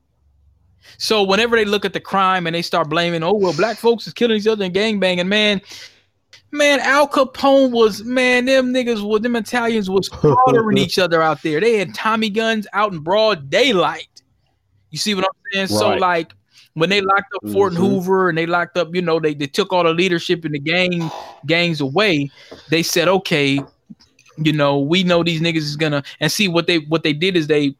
So 0.99 1.23
whenever 1.23 1.57
they 1.57 1.65
look 1.65 1.85
at 1.85 1.93
the 1.93 2.01
crime 2.01 2.47
and 2.47 2.55
they 2.55 2.63
start 2.63 2.89
blaming, 2.89 3.23
oh 3.23 3.35
well, 3.35 3.55
black 3.55 3.79
folks 3.79 4.07
is 4.07 4.13
killing 4.13 4.37
each 4.37 4.47
other 4.47 4.65
and 4.65 4.75
gangbanging, 4.75 5.27
man. 5.27 5.61
Man, 6.53 6.81
Al 6.81 7.09
Capone 7.09 7.71
was 7.71 8.03
man. 8.03 8.45
Them 8.45 8.75
niggas 8.75 9.03
was 9.03 9.21
them 9.23 9.37
Italians 9.37 9.89
was 9.89 10.07
slaughtering 10.21 10.79
each 10.79 10.99
other 10.99 11.23
out 11.23 11.43
there. 11.43 11.61
They 11.61 11.79
had 11.79 11.95
Tommy 11.95 12.29
guns 12.29 12.67
out 12.73 12.93
in 12.93 12.99
broad 13.01 13.51
daylight. 13.51 14.23
You 14.91 14.99
see 14.99 15.15
what 15.15 15.25
I'm 15.25 15.31
saying? 15.53 15.67
So 15.69 15.89
like 16.01 16.33
when 16.75 16.89
they 16.91 17.01
locked 17.01 17.33
up 17.35 17.51
Fort 17.53 17.73
Mhm. 17.73 17.77
Hoover 17.77 18.29
and 18.29 18.39
they 18.39 18.47
locked 18.47 18.77
up, 18.79 18.95
you 18.95 19.03
know, 19.03 19.19
they, 19.21 19.35
they 19.35 19.47
took 19.47 19.73
all 19.73 19.83
the 19.85 19.93
leadership 19.93 20.45
in 20.45 20.53
the 20.53 20.59
gang 20.59 21.11
gangs 21.47 21.81
away. 21.81 22.31
They 22.71 22.83
said, 22.83 23.09
okay, 23.09 23.61
you 24.37 24.53
know, 24.53 24.79
we 24.79 25.03
know 25.03 25.23
these 25.23 25.41
niggas 25.41 25.57
is 25.59 25.77
gonna 25.77 26.03
and 26.21 26.31
see 26.31 26.49
what 26.49 26.67
they 26.67 26.79
what 26.79 27.03
they 27.03 27.13
did 27.13 27.37
is 27.37 27.47
they 27.47 27.75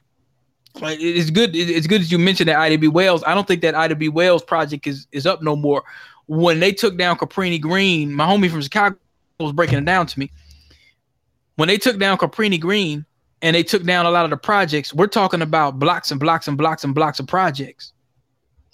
like 0.81 0.99
it's 1.01 1.31
good. 1.31 1.55
it- 1.57 1.71
It's 1.71 1.87
good 1.87 2.01
as 2.01 2.13
you 2.13 2.19
mentioned 2.19 2.49
that 2.49 2.57
Ida 2.59 2.79
B. 2.79 2.89
Wells. 2.89 3.23
I 3.27 3.35
don't 3.35 3.47
think 3.47 3.63
that 3.63 3.75
Ida 3.75 3.97
B. 3.97 4.09
Wells 4.09 4.43
project 4.43 4.87
is 4.87 5.07
is 5.13 5.27
up 5.27 5.43
no 5.43 5.57
more. 5.57 5.83
When 6.27 6.61
they 6.61 6.71
took 6.73 6.97
down 6.97 7.17
Cabrini 7.17 7.61
Green, 7.61 8.13
my 8.13 8.25
homie 8.27 8.51
from 8.51 8.61
Chicago 8.63 8.97
was 9.41 9.53
breaking 9.53 9.79
it 9.79 9.85
down 9.85 10.07
to 10.07 10.19
me. 10.19 10.31
When 11.57 11.67
they 11.69 11.77
took 11.79 11.99
down 11.99 12.19
Cabrini 12.19 12.61
Green 12.61 13.05
and 13.43 13.57
they 13.57 13.63
took 13.63 13.83
down 13.85 14.07
a 14.07 14.11
lot 14.11 14.25
of 14.25 14.31
the 14.31 14.37
projects, 14.37 14.93
we're 14.93 15.07
talking 15.07 15.43
about 15.43 15.79
blocks 15.79 16.11
and 16.11 16.21
blocks 16.21 16.49
and 16.49 16.59
blocks 16.59 16.85
and 16.85 16.95
blocks 16.95 17.21
of 17.21 17.27
projects. 17.27 17.93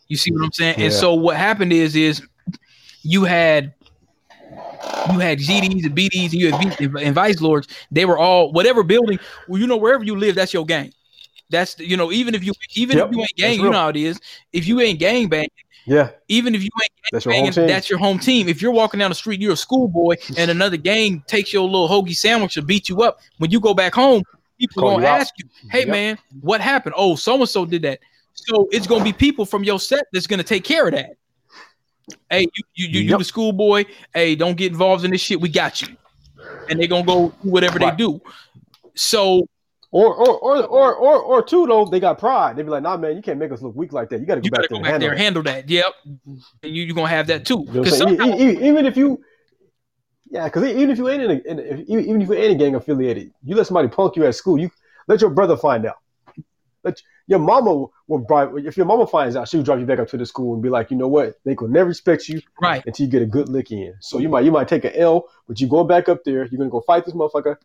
You 0.09 0.17
see 0.17 0.31
what 0.33 0.45
I'm 0.45 0.53
saying? 0.53 0.77
And 0.78 0.93
so 0.93 1.15
what 1.15 1.36
happened 1.36 1.73
is 1.73 1.97
is 1.97 2.23
you 3.03 3.25
had 3.25 3.75
you 5.12 5.19
had 5.19 5.39
GDs 5.39 5.85
and 5.85 5.97
BDs 5.97 6.33
and 6.33 6.35
you 6.35 6.53
had 6.53 6.78
V- 6.78 7.05
and 7.05 7.15
Vice 7.15 7.41
Lords. 7.41 7.69
They 7.91 8.05
were 8.05 8.19
all 8.19 8.53
whatever 8.53 8.83
building. 8.83 9.19
Well, 9.49 9.61
you 9.61 9.67
know 9.67 9.77
wherever 9.77 10.05
you 10.05 10.17
live, 10.17 10.35
that's 10.35 10.53
your 10.53 10.65
gang. 10.65 10.93
That's 11.51 11.78
you 11.78 11.97
know 11.97 12.12
even 12.12 12.35
if 12.35 12.45
you 12.45 12.53
even 12.75 12.99
Yep, 12.99 13.09
if 13.09 13.12
you 13.12 13.20
ain't 13.20 13.36
gang, 13.36 13.61
you 13.61 13.70
know 13.70 13.78
how 13.78 13.89
it 13.89 13.97
is. 13.97 14.20
If 14.53 14.67
you 14.67 14.81
ain't 14.81 14.99
gang 14.99 15.28
bang, 15.28 15.49
Yeah, 15.86 16.11
even 16.28 16.55
if 16.55 16.62
you 16.62 16.70
ain't 16.83 16.93
that's 17.12 17.25
your 17.25 17.35
banging, 17.35 17.53
that's 17.69 17.89
your 17.89 17.99
home 17.99 18.19
team. 18.19 18.49
If 18.49 18.61
you're 18.61 18.73
walking 18.73 18.99
down 18.99 19.11
the 19.11 19.15
street, 19.15 19.41
you're 19.41 19.53
a 19.53 19.57
schoolboy, 19.57 20.17
and 20.36 20.51
another 20.51 20.77
gang 20.77 21.23
takes 21.27 21.53
your 21.53 21.65
little 21.65 21.89
hoagie 21.89 22.17
sandwich 22.17 22.55
to 22.55 22.62
beat 22.62 22.89
you 22.89 23.03
up. 23.03 23.20
When 23.39 23.51
you 23.51 23.61
go 23.61 23.75
back 23.75 23.95
home, 23.95 24.23
people 24.59 24.83
Call 24.83 24.97
gonna 24.97 25.07
ask 25.07 25.35
you, 25.39 25.47
"Hey 25.70 25.81
Yep. 25.81 25.89
man, 25.89 26.18
what 26.41 26.60
happened? 26.60 26.94
Oh, 26.97 27.17
so 27.17 27.36
and 27.41 27.49
so 27.49 27.65
did 27.65 27.83
that." 27.83 28.01
So 28.35 28.68
it's 28.70 28.86
gonna 28.86 29.05
be 29.05 29.12
people 29.12 29.44
from 29.47 29.65
your 29.65 29.81
set 29.81 30.05
that's 30.12 30.26
gonna 30.26 30.43
take 30.43 30.65
care 30.65 30.86
of 30.86 30.93
that. 30.94 31.17
Hey, 32.31 32.43
you 32.43 32.65
you 32.75 32.89
you, 32.89 33.01
you 33.01 33.18
the 33.18 33.25
schoolboy. 33.25 33.85
Hey, 34.15 34.35
don't 34.35 34.57
get 34.57 34.73
involved 34.73 35.05
in 35.05 35.10
this 35.10 35.20
shit. 35.20 35.41
We 35.41 35.49
got 35.49 35.81
you, 35.83 35.89
and 36.68 36.78
they're 36.81 36.89
gonna 36.89 37.05
go 37.05 37.28
do 37.43 37.51
whatever 37.51 37.78
Right. 37.78 37.97
they 37.97 38.05
do. 38.05 38.20
So 38.94 39.49
Or 39.91 40.15
or 40.15 40.39
or 40.39 40.65
or 40.67 40.94
or 40.94 41.23
or 41.23 41.43
two 41.43 41.67
though, 41.67 41.85
they 41.85 42.01
got 42.01 42.18
pride. 42.18 42.57
They 42.57 42.62
be 42.62 42.70
like, 42.70 42.83
nah, 42.83 42.97
man, 42.97 43.17
you 43.17 43.23
can't 43.23 43.39
make 43.39 43.52
us 43.52 43.62
look 43.62 43.75
weak 43.76 43.93
like 43.93 44.10
that. 44.10 44.20
You 44.20 44.26
got 44.26 44.36
to 44.36 44.41
go 44.41 44.44
you 44.47 44.51
back 44.51 44.68
gotta 44.68 44.68
there 44.68 44.78
go 44.78 44.83
back 44.83 45.01
there 45.01 45.10
handle 45.10 45.10
and 45.10 45.18
that. 45.18 45.23
handle 45.23 45.43
that. 45.43 45.70
Yep, 45.70 45.93
and 46.62 46.76
you 46.76 46.83
you 46.85 46.94
gonna 46.94 47.09
have 47.09 47.26
that 47.28 47.47
too. 47.47 47.65
You 47.68 47.73
know 47.73 47.81
what 47.81 47.85
Because 47.85 48.01
even 48.62 48.86
if 48.86 48.97
you, 48.97 49.23
yeah, 50.31 50.45
because 50.45 50.65
even 50.65 50.91
if 50.91 50.99
you 50.99 51.09
ain't 51.09 51.23
in, 51.23 51.31
a, 51.31 51.35
in 51.35 51.59
a, 51.59 51.63
if, 51.63 51.81
even 51.89 52.23
if 52.23 52.29
you 52.29 52.35
ain't 52.35 52.59
gang 52.59 52.75
affiliated, 52.75 53.33
you 53.45 53.55
let 53.55 53.67
somebody 53.67 53.89
punk 53.89 54.17
you 54.17 54.27
at 54.27 54.35
school. 54.35 54.59
You 54.59 54.71
let 55.07 55.21
your 55.21 55.31
brother 55.31 55.57
find 55.57 55.87
out. 55.87 55.97
Let 56.83 57.03
your 57.27 57.39
mama 57.39 57.87
will 58.07 58.19
bribe. 58.19 58.57
If 58.59 58.77
your 58.77 58.87
mama 58.87 59.07
finds 59.07 59.37
out, 59.37 59.49
she'll 59.49 59.63
drive 59.63 59.81
you 59.81 59.87
back 59.87 59.99
up 59.99 60.09
to 60.09 60.17
the 60.17 60.27
school 60.27 60.55
and 60.55 60.63
be 60.63 60.69
like, 60.69 60.91
you 60.91 60.97
know 60.97 61.09
what? 61.09 61.35
They 61.45 61.55
could 61.55 61.71
never 61.71 61.89
respect 61.89 62.29
you 62.29 62.41
right. 62.61 62.83
until 62.87 63.07
you 63.07 63.11
get 63.11 63.23
a 63.23 63.27
good 63.27 63.49
lick 63.49 63.73
in. 63.73 63.95
So 64.01 64.19
you 64.19 64.29
might 64.29 64.45
you 64.45 64.53
might 64.53 64.69
take 64.69 64.85
an 64.85 64.93
L, 64.95 65.29
but 65.47 65.61
you 65.61 65.69
going 65.69 65.89
back 65.89 66.09
up 66.09 66.25
there. 66.25 66.47
You're 66.47 66.59
gonna 66.59 66.71
go 66.71 66.81
fight 66.81 67.05
this 67.05 67.15
motherfucker. 67.15 67.57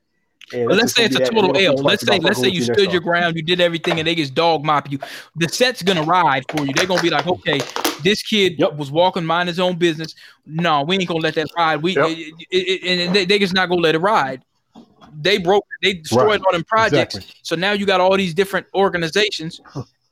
But 0.51 0.75
let's 0.75 0.93
say 0.93 1.05
it's 1.05 1.15
a 1.15 1.19
that, 1.19 1.31
total 1.31 1.55
L. 1.57 1.75
Let's 1.75 2.05
say 2.05 2.19
let's 2.19 2.39
say 2.41 2.49
you 2.49 2.61
stood 2.63 2.91
your 2.91 3.01
time. 3.01 3.03
ground, 3.03 3.35
you 3.37 3.41
did 3.41 3.61
everything, 3.61 3.99
and 3.99 4.07
they 4.07 4.15
just 4.15 4.33
dog 4.33 4.65
mop 4.65 4.91
you. 4.91 4.99
The 5.37 5.47
set's 5.47 5.81
gonna 5.81 6.03
ride 6.03 6.43
for 6.49 6.65
you. 6.65 6.73
They're 6.75 6.85
gonna 6.85 7.01
be 7.01 7.09
like, 7.09 7.25
okay, 7.27 7.59
this 8.03 8.21
kid 8.21 8.55
Yep. 8.59 8.75
was 8.75 8.91
walking, 8.91 9.23
mind 9.25 9.47
his 9.47 9.59
own 9.59 9.77
business. 9.77 10.13
No, 10.45 10.83
we 10.83 10.95
ain't 10.95 11.07
gonna 11.07 11.19
let 11.21 11.35
that 11.35 11.47
ride. 11.57 11.81
We 11.81 11.95
Yep. 11.95 12.09
it- 12.09 12.33
it- 12.51 12.55
it- 12.83 12.99
and 13.07 13.15
they, 13.15 13.25
they 13.25 13.39
just 13.39 13.53
not 13.53 13.69
gonna 13.69 13.81
let 13.81 13.95
it 13.95 13.99
ride. 13.99 14.43
They 15.21 15.37
broke, 15.37 15.65
they 15.81 15.93
destroyed 15.93 16.27
Right. 16.27 16.41
all 16.45 16.51
them 16.51 16.63
projects. 16.65 17.15
Exactly. 17.15 17.35
So 17.43 17.55
now 17.55 17.71
you 17.73 17.85
got 17.85 18.01
all 18.01 18.15
these 18.17 18.33
different 18.33 18.67
organizations, 18.73 19.61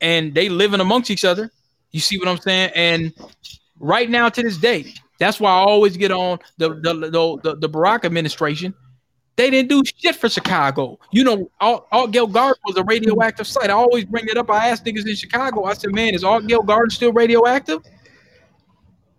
and 0.00 0.34
they 0.34 0.48
living 0.48 0.80
amongst 0.80 1.10
each 1.10 1.24
other. 1.24 1.50
You 1.92 2.00
see 2.00 2.18
what 2.18 2.28
I'm 2.28 2.38
saying? 2.38 2.70
And 2.74 3.12
right 3.78 4.08
now 4.08 4.28
to 4.28 4.42
this 4.42 4.56
day, 4.56 4.94
that's 5.18 5.38
why 5.40 5.50
I 5.50 5.56
always 5.64 5.96
get 5.96 6.12
on 6.12 6.38
the 6.58 6.70
the 6.70 6.94
the, 6.94 7.38
the, 7.42 7.56
the 7.56 7.68
Barack 7.68 8.04
administration. 8.04 8.72
They 9.36 9.48
didn't 9.48 9.68
do 9.70 9.82
shit 9.84 10.16
for 10.16 10.28
Chicago. 10.28 10.98
You 11.12 11.24
know, 11.24 11.50
Alt, 11.60 11.88
Altgeld 11.90 12.32
Garden 12.32 12.60
was 12.66 12.76
a 12.76 12.84
radioactive 12.84 13.46
site. 13.46 13.70
I 13.70 13.74
always 13.74 14.04
bring 14.04 14.26
it 14.28 14.36
up. 14.36 14.50
I 14.50 14.68
asked 14.68 14.84
niggas 14.84 15.08
in 15.08 15.14
Chicago. 15.16 15.64
I 15.64 15.72
said, 15.74 15.94
"Man, 15.94 16.14
is 16.14 16.22
Altgeld 16.24 16.66
Garden 16.66 16.90
still 16.90 17.12
radioactive?" 17.12 17.80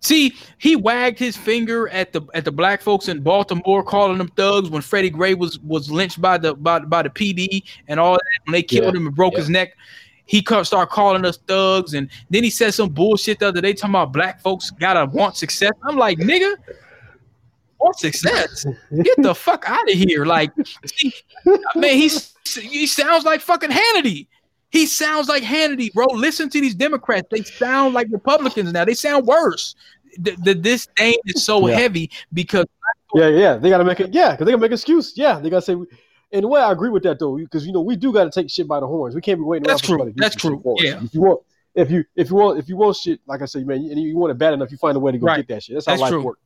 See, 0.03 0.33
he 0.57 0.75
wagged 0.75 1.19
his 1.19 1.37
finger 1.37 1.87
at 1.89 2.11
the 2.11 2.21
at 2.33 2.43
the 2.43 2.51
black 2.51 2.81
folks 2.81 3.07
in 3.07 3.21
Baltimore, 3.21 3.83
calling 3.83 4.17
them 4.17 4.29
thugs 4.35 4.69
when 4.69 4.81
Freddie 4.81 5.11
Gray 5.11 5.35
was 5.35 5.59
was 5.59 5.91
lynched 5.91 6.19
by 6.19 6.37
the 6.39 6.55
by, 6.55 6.79
by 6.79 7.03
the 7.03 7.09
PD 7.09 7.63
and 7.87 7.99
all 7.99 8.13
that. 8.13 8.21
When 8.45 8.53
they 8.53 8.63
killed 8.63 8.93
Yeah. 8.93 8.99
him 8.99 9.07
and 9.07 9.15
broke 9.15 9.35
his 9.37 9.49
neck, 9.49 9.73
he 10.25 10.41
started 10.41 10.87
calling 10.91 11.23
us 11.23 11.37
thugs, 11.47 11.93
and 11.93 12.09
then 12.31 12.43
he 12.43 12.49
said 12.49 12.73
some 12.73 12.89
bullshit 12.89 13.39
the 13.39 13.47
other 13.49 13.61
day 13.61 13.73
talking 13.73 13.91
about 13.91 14.11
black 14.11 14.41
folks 14.41 14.71
gotta 14.71 15.05
want 15.05 15.35
success. 15.37 15.71
I'm 15.83 15.97
like, 15.97 16.17
nigga, 16.17 16.55
or 17.81 17.93
success. 17.93 18.65
Get 19.03 19.17
the 19.21 19.35
fuck 19.35 19.63
out 19.67 19.89
of 19.89 19.95
here. 19.97 20.25
Like, 20.25 20.51
see, 20.85 21.13
man, 21.75 21.95
he's 21.95 22.33
he 22.59 22.85
sounds 22.87 23.25
like 23.25 23.41
fucking 23.41 23.69
Hannity. 23.71 24.27
He 24.69 24.85
sounds 24.85 25.27
like 25.27 25.43
Hannity, 25.43 25.91
bro. 25.93 26.05
Listen 26.07 26.49
to 26.49 26.61
these 26.61 26.75
Democrats. 26.75 27.27
They 27.29 27.43
sound 27.43 27.93
like 27.93 28.07
Republicans 28.09 28.71
now. 28.71 28.85
They 28.85 28.93
sound 28.93 29.25
worse. 29.27 29.75
The, 30.17 30.35
the 30.43 30.55
disdain 30.55 31.15
is 31.25 31.43
so 31.43 31.67
Yeah. 31.67 31.75
heavy 31.75 32.11
because 32.33 32.65
Yeah, 33.13 33.27
yeah, 33.29 33.55
they 33.57 33.69
gotta 33.69 33.83
make 33.83 33.99
it. 33.99 34.13
Yeah, 34.13 34.31
because 34.31 34.45
they 34.45 34.51
gotta 34.51 34.61
make 34.61 34.71
an 34.71 34.75
excuse. 34.75 35.13
Yeah, 35.17 35.39
they 35.39 35.49
gotta 35.49 35.61
say. 35.65 35.75
In 36.31 36.45
a 36.45 36.47
way, 36.47 36.61
I 36.61 36.71
agree 36.71 36.89
with 36.89 37.03
that 37.03 37.19
though, 37.19 37.35
because 37.37 37.65
you 37.65 37.73
know 37.73 37.81
we 37.81 37.97
do 37.97 38.13
gotta 38.13 38.29
take 38.31 38.49
shit 38.49 38.67
by 38.67 38.79
the 38.79 38.87
horns. 38.87 39.13
We 39.15 39.21
can't 39.21 39.39
be 39.39 39.43
waiting. 39.43 39.67
around 39.67 39.73
That's 39.77 39.87
for 39.87 39.97
true. 39.97 40.05
to 40.05 40.13
That's 40.15 40.35
true. 40.35 40.61
Yeah. 40.79 41.03
If 41.03 41.13
you 41.13 41.21
want, 41.21 41.41
if 41.75 41.91
you 41.91 42.05
if 42.15 42.29
you 42.29 42.35
want 42.37 42.59
if 42.59 42.69
you 42.69 42.77
want 42.77 42.95
shit, 42.95 43.19
like 43.25 43.41
I 43.41 43.45
said, 43.45 43.65
man, 43.67 43.77
and 43.79 43.99
you 43.99 44.17
want 44.17 44.31
it 44.31 44.37
bad 44.37 44.53
enough, 44.53 44.71
you 44.71 44.77
find 44.77 44.95
a 44.95 44.99
way 44.99 45.11
to 45.11 45.17
go 45.17 45.25
Right. 45.27 45.37
get 45.45 45.53
that 45.55 45.63
shit. 45.63 45.75
That's 45.75 45.85
how 45.85 45.91
That's 45.93 46.01
life 46.03 46.11
true. 46.11 46.23
works. 46.23 46.39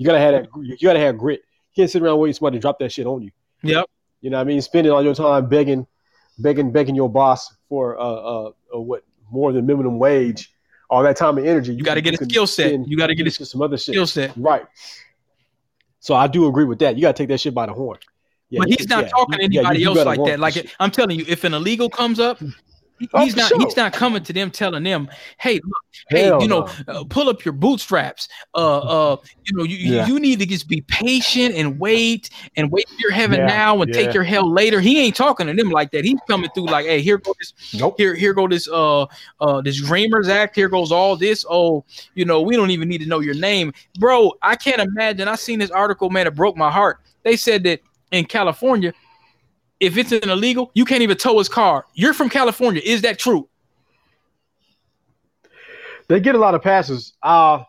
You 0.00 0.06
gotta 0.06 0.18
have 0.18 0.32
that. 0.32 0.48
You 0.56 0.78
gotta 0.82 0.98
have 0.98 1.18
grit. 1.18 1.42
You 1.74 1.82
can't 1.82 1.90
sit 1.90 2.00
around 2.00 2.18
waiting 2.20 2.32
for 2.32 2.38
somebody 2.38 2.56
to 2.56 2.60
drop 2.62 2.78
that 2.78 2.90
shit 2.90 3.06
on 3.06 3.20
you. 3.20 3.30
Yep. 3.62 3.84
You 4.22 4.30
know 4.30 4.38
what 4.38 4.40
I 4.40 4.44
mean? 4.44 4.62
Spending 4.62 4.90
all 4.90 5.04
your 5.04 5.14
time 5.14 5.46
begging, 5.46 5.86
begging, 6.38 6.72
begging 6.72 6.94
your 6.94 7.10
boss 7.10 7.54
for 7.68 8.00
uh 8.00 8.02
uh, 8.02 8.50
uh 8.74 8.80
what 8.80 9.04
more 9.30 9.52
than 9.52 9.66
minimum 9.66 9.98
wage, 9.98 10.54
all 10.88 11.02
that 11.02 11.16
time 11.18 11.36
and 11.36 11.46
energy. 11.46 11.74
you 11.74 11.82
got 11.84 11.96
to 11.96 12.00
get 12.00 12.18
a 12.18 12.24
skill 12.24 12.46
set. 12.46 12.88
You 12.88 12.96
got 12.96 13.08
to 13.08 13.14
get 13.14 13.26
a 13.26 13.44
some 13.44 13.60
other 13.60 13.76
shit. 13.76 13.92
skill 13.94 14.06
set. 14.06 14.32
Right. 14.38 14.64
So 15.98 16.14
I 16.14 16.28
do 16.28 16.48
agree 16.48 16.64
with 16.64 16.78
that. 16.78 16.96
You 16.96 17.02
got 17.02 17.14
to 17.14 17.22
take 17.22 17.28
that 17.28 17.38
shit 17.40 17.52
by 17.52 17.66
the 17.66 17.74
horn. 17.74 17.98
Yeah, 18.48 18.60
but 18.60 18.70
you- 18.70 18.76
he's 18.78 18.88
not 18.88 19.04
yeah, 19.04 19.10
talking 19.10 19.38
to 19.38 19.44
you- 19.44 19.48
yeah, 19.52 19.60
anybody 19.60 19.80
you- 19.80 19.90
you 19.92 19.98
else 19.98 20.06
like 20.06 20.24
that. 20.24 20.40
Like 20.40 20.54
this 20.54 20.72
I'm 20.80 20.90
telling 20.90 21.18
you, 21.18 21.26
if 21.28 21.44
an 21.44 21.52
illegal 21.52 21.90
comes 21.90 22.18
up, 22.18 22.40
Oh, 23.14 23.24
he's 23.24 23.34
not 23.36 23.48
sure. 23.48 23.58
he's 23.60 23.76
not 23.76 23.92
coming 23.92 24.22
to 24.24 24.32
them 24.32 24.50
telling 24.50 24.82
them, 24.82 25.08
hey, 25.38 25.54
look, 25.54 25.82
hey, 26.10 26.24
Hell 26.24 26.42
you 26.42 26.48
know, 26.48 26.68
no. 26.86 26.94
uh, 27.00 27.04
pull 27.04 27.28
up 27.28 27.44
your 27.44 27.52
bootstraps. 27.52 28.28
Uh, 28.54 28.78
uh, 29.12 29.16
you 29.46 29.56
know, 29.56 29.64
you, 29.64 29.76
you- 29.76 29.94
Yeah. 29.94 30.06
you 30.06 30.20
need 30.20 30.38
to 30.40 30.46
just 30.46 30.68
be 30.68 30.82
patient 30.82 31.54
and 31.54 31.78
wait 31.80 32.30
and 32.56 32.70
wait 32.70 32.88
for 32.88 32.96
your 32.98 33.10
heaven 33.12 33.40
Yeah, 33.40 33.46
now 33.46 33.80
and 33.82 33.94
yeah. 33.94 34.02
take 34.04 34.14
your 34.14 34.22
hell 34.22 34.50
later. 34.50 34.80
He 34.80 35.00
ain't 35.00 35.16
talking 35.16 35.46
to 35.46 35.52
them 35.54 35.70
like 35.70 35.90
that. 35.92 36.04
He's 36.04 36.18
coming 36.28 36.50
through 36.54 36.66
like, 36.66 36.86
hey, 36.86 37.00
here 37.00 37.18
goes 37.18 37.34
this, 37.38 37.80
Nope. 37.80 37.94
here 37.96 38.14
here 38.14 38.34
go 38.34 38.46
this 38.46 38.68
uh 38.68 39.06
uh 39.40 39.60
this 39.62 39.80
Dreamers 39.80 40.28
Act. 40.28 40.54
Here 40.54 40.68
goes 40.68 40.92
all 40.92 41.16
this. 41.16 41.44
Oh, 41.48 41.84
you 42.14 42.24
know, 42.24 42.40
we 42.42 42.54
don't 42.56 42.70
even 42.70 42.88
need 42.88 43.00
to 43.00 43.06
know 43.08 43.20
your 43.20 43.34
name, 43.34 43.72
bro. 43.98 44.32
I 44.42 44.56
can't 44.56 44.80
imagine. 44.80 45.26
I 45.28 45.36
seen 45.36 45.58
this 45.58 45.70
article, 45.70 46.10
man. 46.10 46.26
It 46.26 46.34
broke 46.34 46.56
my 46.56 46.70
heart. 46.70 47.00
They 47.22 47.36
said 47.36 47.62
that 47.64 47.80
in 48.12 48.24
California, 48.24 48.92
if 49.80 49.96
it's 49.96 50.12
an 50.12 50.28
illegal, 50.28 50.70
you 50.74 50.84
can't 50.84 51.02
even 51.02 51.16
tow 51.16 51.38
his 51.38 51.48
car. 51.48 51.86
You're 51.94 52.14
from 52.14 52.28
California. 52.28 52.82
Is 52.84 53.02
that 53.02 53.18
true? 53.18 53.48
They 56.08 56.20
get 56.20 56.34
a 56.34 56.38
lot 56.38 56.54
of 56.54 56.62
passes. 56.62 57.14
Uh 57.22 57.64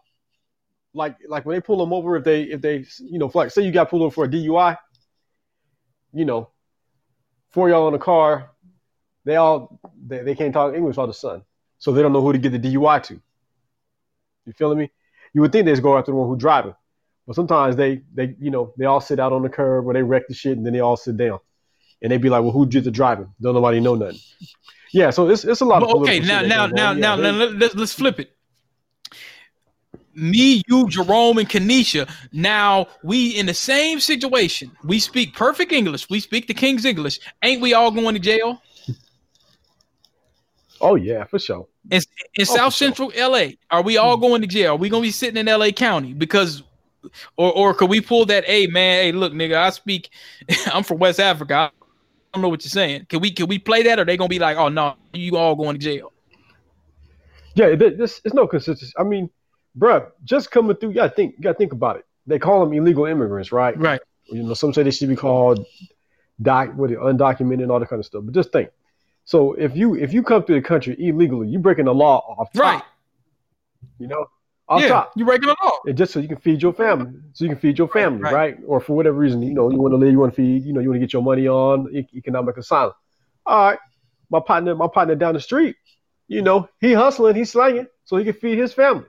like 0.93 1.15
like 1.27 1.45
when 1.45 1.55
they 1.55 1.61
pull 1.61 1.77
them 1.77 1.93
over, 1.93 2.17
if 2.17 2.23
they 2.23 2.43
if 2.43 2.61
they 2.61 2.85
you 2.99 3.17
know 3.17 3.31
like 3.33 3.51
say 3.51 3.61
you 3.61 3.71
got 3.71 3.89
pulled 3.89 4.01
over 4.01 4.13
for 4.13 4.25
a 4.25 4.27
DUI, 4.27 4.77
you 6.13 6.25
know, 6.25 6.49
four 7.51 7.69
y'all 7.69 7.87
in 7.87 7.93
the 7.93 7.99
car, 7.99 8.51
they 9.25 9.35
all 9.35 9.79
they, 10.05 10.19
they 10.23 10.35
can't 10.35 10.53
talk 10.53 10.73
English 10.73 10.97
all 10.97 11.05
of 11.05 11.09
a 11.09 11.13
sudden, 11.13 11.43
so 11.77 11.91
they 11.91 12.01
don't 12.01 12.13
know 12.13 12.21
who 12.21 12.33
to 12.33 12.39
get 12.39 12.51
the 12.51 12.59
DUI 12.59 13.01
to. 13.03 13.21
You 14.45 14.53
feeling 14.53 14.79
me? 14.79 14.91
You 15.33 15.41
would 15.41 15.51
think 15.51 15.65
they'd 15.65 15.81
go 15.81 15.97
after 15.97 16.11
the 16.11 16.17
one 16.17 16.27
who's 16.27 16.39
driving, 16.39 16.75
but 17.25 17.35
sometimes 17.35 17.75
they 17.75 18.01
they 18.13 18.35
you 18.39 18.51
know 18.51 18.73
they 18.77 18.85
all 18.85 19.01
sit 19.01 19.19
out 19.19 19.31
on 19.31 19.43
the 19.43 19.49
curb 19.49 19.87
or 19.87 19.93
they 19.93 20.03
wreck 20.03 20.27
the 20.27 20.33
shit 20.33 20.57
and 20.57 20.65
then 20.65 20.73
they 20.73 20.81
all 20.81 20.97
sit 20.97 21.15
down, 21.15 21.39
and 22.01 22.11
they'd 22.11 22.21
be 22.21 22.29
like, 22.29 22.41
well, 22.41 22.51
who 22.51 22.65
did 22.65 22.83
the 22.83 22.91
driving? 22.91 23.33
Don't 23.41 23.53
nobody 23.53 23.79
know 23.79 23.95
nothing. 23.95 24.19
Yeah, 24.91 25.09
so 25.09 25.29
it's 25.29 25.45
it's 25.45 25.61
a 25.61 25.65
lot 25.65 25.83
of 25.83 25.89
okay, 26.01 26.19
now 26.19 26.41
now 26.41 26.67
now 26.67 26.93
now, 26.93 27.15
Yeah, 27.15 27.31
now 27.31 27.31
let, 27.45 27.75
us 27.75 27.93
flip 27.93 28.19
it. 28.19 28.35
Me, 30.13 30.61
you, 30.67 30.89
Jerome, 30.89 31.37
and 31.37 31.47
Kanisha. 31.47 32.09
Now 32.33 32.87
we 33.01 33.29
in 33.29 33.45
the 33.45 33.53
same 33.53 34.01
situation. 34.01 34.69
We 34.83 34.99
speak 34.99 35.33
perfect 35.33 35.71
English. 35.71 36.09
We 36.09 36.19
speak 36.19 36.47
the 36.47 36.53
King's 36.53 36.83
English. 36.83 37.21
Ain't 37.41 37.61
we 37.61 37.73
all 37.73 37.91
going 37.91 38.15
to 38.15 38.19
jail? 38.19 38.61
Oh 40.81 40.95
yeah, 40.95 41.23
for 41.23 41.39
sure. 41.39 41.67
In, 41.89 42.01
in 42.35 42.41
Oh, 42.41 42.43
South 42.43 42.73
for 42.73 42.77
sure. 42.77 43.11
Central 43.11 43.11
LA, 43.15 43.51
are 43.69 43.83
we 43.83 43.95
all 43.97 44.17
going 44.17 44.41
to 44.41 44.47
jail? 44.47 44.73
Are 44.73 44.75
we 44.75 44.89
gonna 44.89 45.03
be 45.03 45.11
sitting 45.11 45.37
in 45.37 45.45
LA 45.45 45.69
County? 45.69 46.13
Because 46.13 46.63
or 47.37 47.53
or 47.53 47.73
could 47.73 47.89
we 47.89 48.01
pull 48.01 48.25
that, 48.25 48.43
hey 48.45 48.67
man, 48.67 49.03
hey, 49.03 49.11
look, 49.13 49.31
nigga, 49.31 49.55
I 49.55 49.69
speak 49.69 50.09
I'm 50.73 50.83
from 50.83 50.99
West 50.99 51.19
Africa. 51.21 51.71
I 52.33 52.37
don't 52.37 52.43
know 52.43 52.49
what 52.49 52.63
you're 52.63 52.69
saying. 52.69 53.07
Can 53.09 53.19
we 53.19 53.31
can 53.31 53.47
we 53.47 53.59
play 53.59 53.83
that 53.83 53.99
or 53.99 54.05
they 54.05 54.15
gonna 54.15 54.29
be 54.29 54.39
like, 54.39 54.57
oh 54.57 54.69
no, 54.69 54.95
you 55.13 55.35
all 55.35 55.55
going 55.55 55.77
to 55.77 55.79
jail? 55.79 56.13
Yeah, 57.55 57.75
th- 57.75 57.97
this 57.97 58.21
it's 58.23 58.33
no 58.33 58.47
consistency. 58.47 58.93
I 58.97 59.03
mean, 59.03 59.29
bruh, 59.77 60.09
just 60.23 60.49
coming 60.49 60.75
through, 60.77 60.89
you 60.89 60.95
gotta 60.95 61.13
think, 61.13 61.35
you 61.37 61.43
gotta 61.43 61.57
think 61.57 61.73
about 61.73 61.97
it. 61.97 62.05
They 62.25 62.39
call 62.39 62.61
them 62.61 62.73
illegal 62.73 63.05
immigrants, 63.05 63.51
right? 63.51 63.77
Right. 63.77 63.99
You 64.25 64.43
know, 64.43 64.53
some 64.53 64.73
say 64.73 64.83
they 64.83 64.91
should 64.91 65.09
be 65.09 65.15
called 65.17 65.65
doc, 66.41 66.71
what 66.75 66.89
undocumented, 66.91 67.63
and 67.63 67.71
all 67.71 67.79
that 67.79 67.89
kind 67.89 67.99
of 67.99 68.05
stuff. 68.05 68.23
But 68.23 68.33
just 68.33 68.53
think. 68.53 68.69
So 69.25 69.53
if 69.53 69.75
you 69.75 69.95
if 69.95 70.13
you 70.13 70.23
come 70.23 70.43
through 70.43 70.61
the 70.61 70.67
country 70.67 70.95
illegally, 70.97 71.49
you 71.49 71.59
breaking 71.59 71.85
the 71.85 71.93
law 71.93 72.19
off 72.37 72.53
top. 72.53 72.61
Right. 72.61 72.83
You 73.99 74.07
know, 74.07 74.25
off 74.71 74.81
yeah, 74.81 74.87
top. 74.87 75.11
you're 75.15 75.27
breaking 75.27 75.49
the 75.49 75.55
law. 75.63 75.79
And 75.85 75.97
just 75.97 76.13
so 76.13 76.19
you 76.19 76.27
can 76.27 76.37
feed 76.37 76.61
your 76.61 76.73
family, 76.73 77.11
so 77.33 77.43
you 77.45 77.49
can 77.51 77.59
feed 77.59 77.77
your 77.77 77.87
family, 77.87 78.21
right. 78.21 78.33
right? 78.33 78.57
Or 78.65 78.79
for 78.79 78.95
whatever 78.95 79.17
reason, 79.17 79.41
you 79.43 79.53
know, 79.53 79.69
you 79.69 79.77
want 79.77 79.91
to 79.93 79.97
live, 79.97 80.11
you 80.11 80.19
want 80.19 80.33
to 80.33 80.35
feed, 80.35 80.63
you 80.63 80.73
know, 80.73 80.79
you 80.79 80.89
want 80.89 81.01
to 81.01 81.05
get 81.05 81.13
your 81.13 81.21
money 81.21 81.47
on 81.47 81.93
economic 82.15 82.57
asylum. 82.57 82.93
All 83.45 83.65
right, 83.71 83.79
my 84.29 84.39
partner, 84.39 84.73
my 84.75 84.87
partner 84.87 85.15
down 85.15 85.33
the 85.33 85.39
street, 85.39 85.75
you 86.27 86.41
know, 86.41 86.69
he 86.79 86.93
hustling, 86.93 87.35
he's 87.35 87.51
slanging, 87.51 87.87
so 88.05 88.17
he 88.17 88.23
can 88.23 88.33
feed 88.33 88.57
his 88.57 88.73
family. 88.73 89.05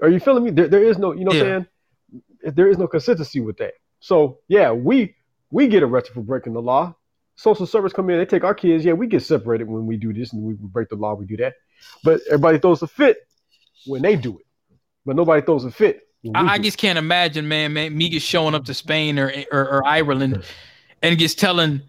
Are 0.00 0.08
you 0.08 0.20
feeling 0.20 0.44
me? 0.44 0.50
There, 0.50 0.68
there 0.68 0.84
is 0.84 0.98
no, 0.98 1.12
you 1.12 1.24
know, 1.24 1.30
what 1.30 1.36
Yeah. 1.36 1.42
I'm 1.42 1.48
saying 1.48 1.66
there 2.44 2.68
is 2.68 2.78
no 2.78 2.86
consistency 2.86 3.40
with 3.40 3.56
that. 3.58 3.74
So 4.00 4.38
yeah, 4.48 4.72
we 4.72 5.14
we 5.50 5.68
get 5.68 5.82
arrested 5.82 6.14
for 6.14 6.22
breaking 6.22 6.54
the 6.54 6.62
law. 6.62 6.94
Social 7.36 7.66
service 7.66 7.92
come 7.92 8.10
in, 8.10 8.18
they 8.18 8.26
take 8.26 8.44
our 8.44 8.54
kids. 8.54 8.84
Yeah, 8.84 8.92
we 8.92 9.06
get 9.06 9.22
separated 9.22 9.68
when 9.68 9.86
we 9.86 9.96
do 9.96 10.12
this 10.12 10.32
and 10.32 10.42
we 10.42 10.54
break 10.54 10.88
the 10.88 10.96
law. 10.96 11.14
We 11.14 11.26
do 11.26 11.36
that, 11.38 11.54
but 12.04 12.20
everybody 12.26 12.58
throws 12.58 12.82
a 12.82 12.86
fit 12.86 13.18
when 13.84 14.02
they 14.02 14.16
do 14.16 14.38
it, 14.38 14.46
but 15.04 15.16
nobody 15.16 15.44
throws 15.44 15.64
a 15.64 15.70
fit. 15.70 16.02
I, 16.34 16.54
I 16.54 16.58
just 16.58 16.78
can't 16.78 16.98
imagine, 16.98 17.48
man, 17.48 17.72
man, 17.72 17.96
me 17.96 18.08
just 18.08 18.26
showing 18.26 18.54
up 18.54 18.64
to 18.66 18.74
Spain 18.74 19.18
or 19.18 19.32
or, 19.50 19.68
or 19.68 19.86
Ireland 19.86 20.44
and 21.02 21.18
just 21.18 21.38
telling, 21.38 21.82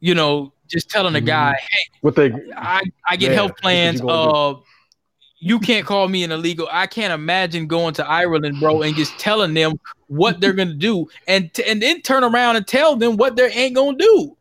you 0.00 0.14
know, 0.14 0.52
just 0.68 0.90
telling 0.90 1.14
a 1.14 1.20
guy, 1.20 1.52
hey, 1.52 1.98
what 2.02 2.16
they 2.16 2.32
I, 2.56 2.82
I 3.08 3.16
get 3.16 3.30
Yeah, 3.30 3.34
health 3.34 3.56
plans. 3.56 4.02
Uh, 4.02 4.54
you 5.38 5.58
can't 5.58 5.86
call 5.86 6.08
me 6.08 6.24
an 6.24 6.32
illegal. 6.32 6.68
I 6.70 6.86
can't 6.86 7.12
imagine 7.12 7.66
going 7.66 7.94
to 7.94 8.06
Ireland, 8.06 8.60
bro, 8.60 8.82
and 8.82 8.96
just 8.96 9.18
telling 9.18 9.54
them 9.54 9.78
what 10.08 10.40
they're 10.40 10.52
gonna 10.52 10.74
do, 10.74 11.06
and 11.26 11.52
t- 11.52 11.64
and 11.64 11.82
then 11.82 12.02
turn 12.02 12.24
around 12.24 12.56
and 12.56 12.66
tell 12.66 12.96
them 12.96 13.16
what 13.16 13.36
they 13.36 13.50
ain't 13.50 13.74
gonna 13.74 13.96
do. 13.96 14.36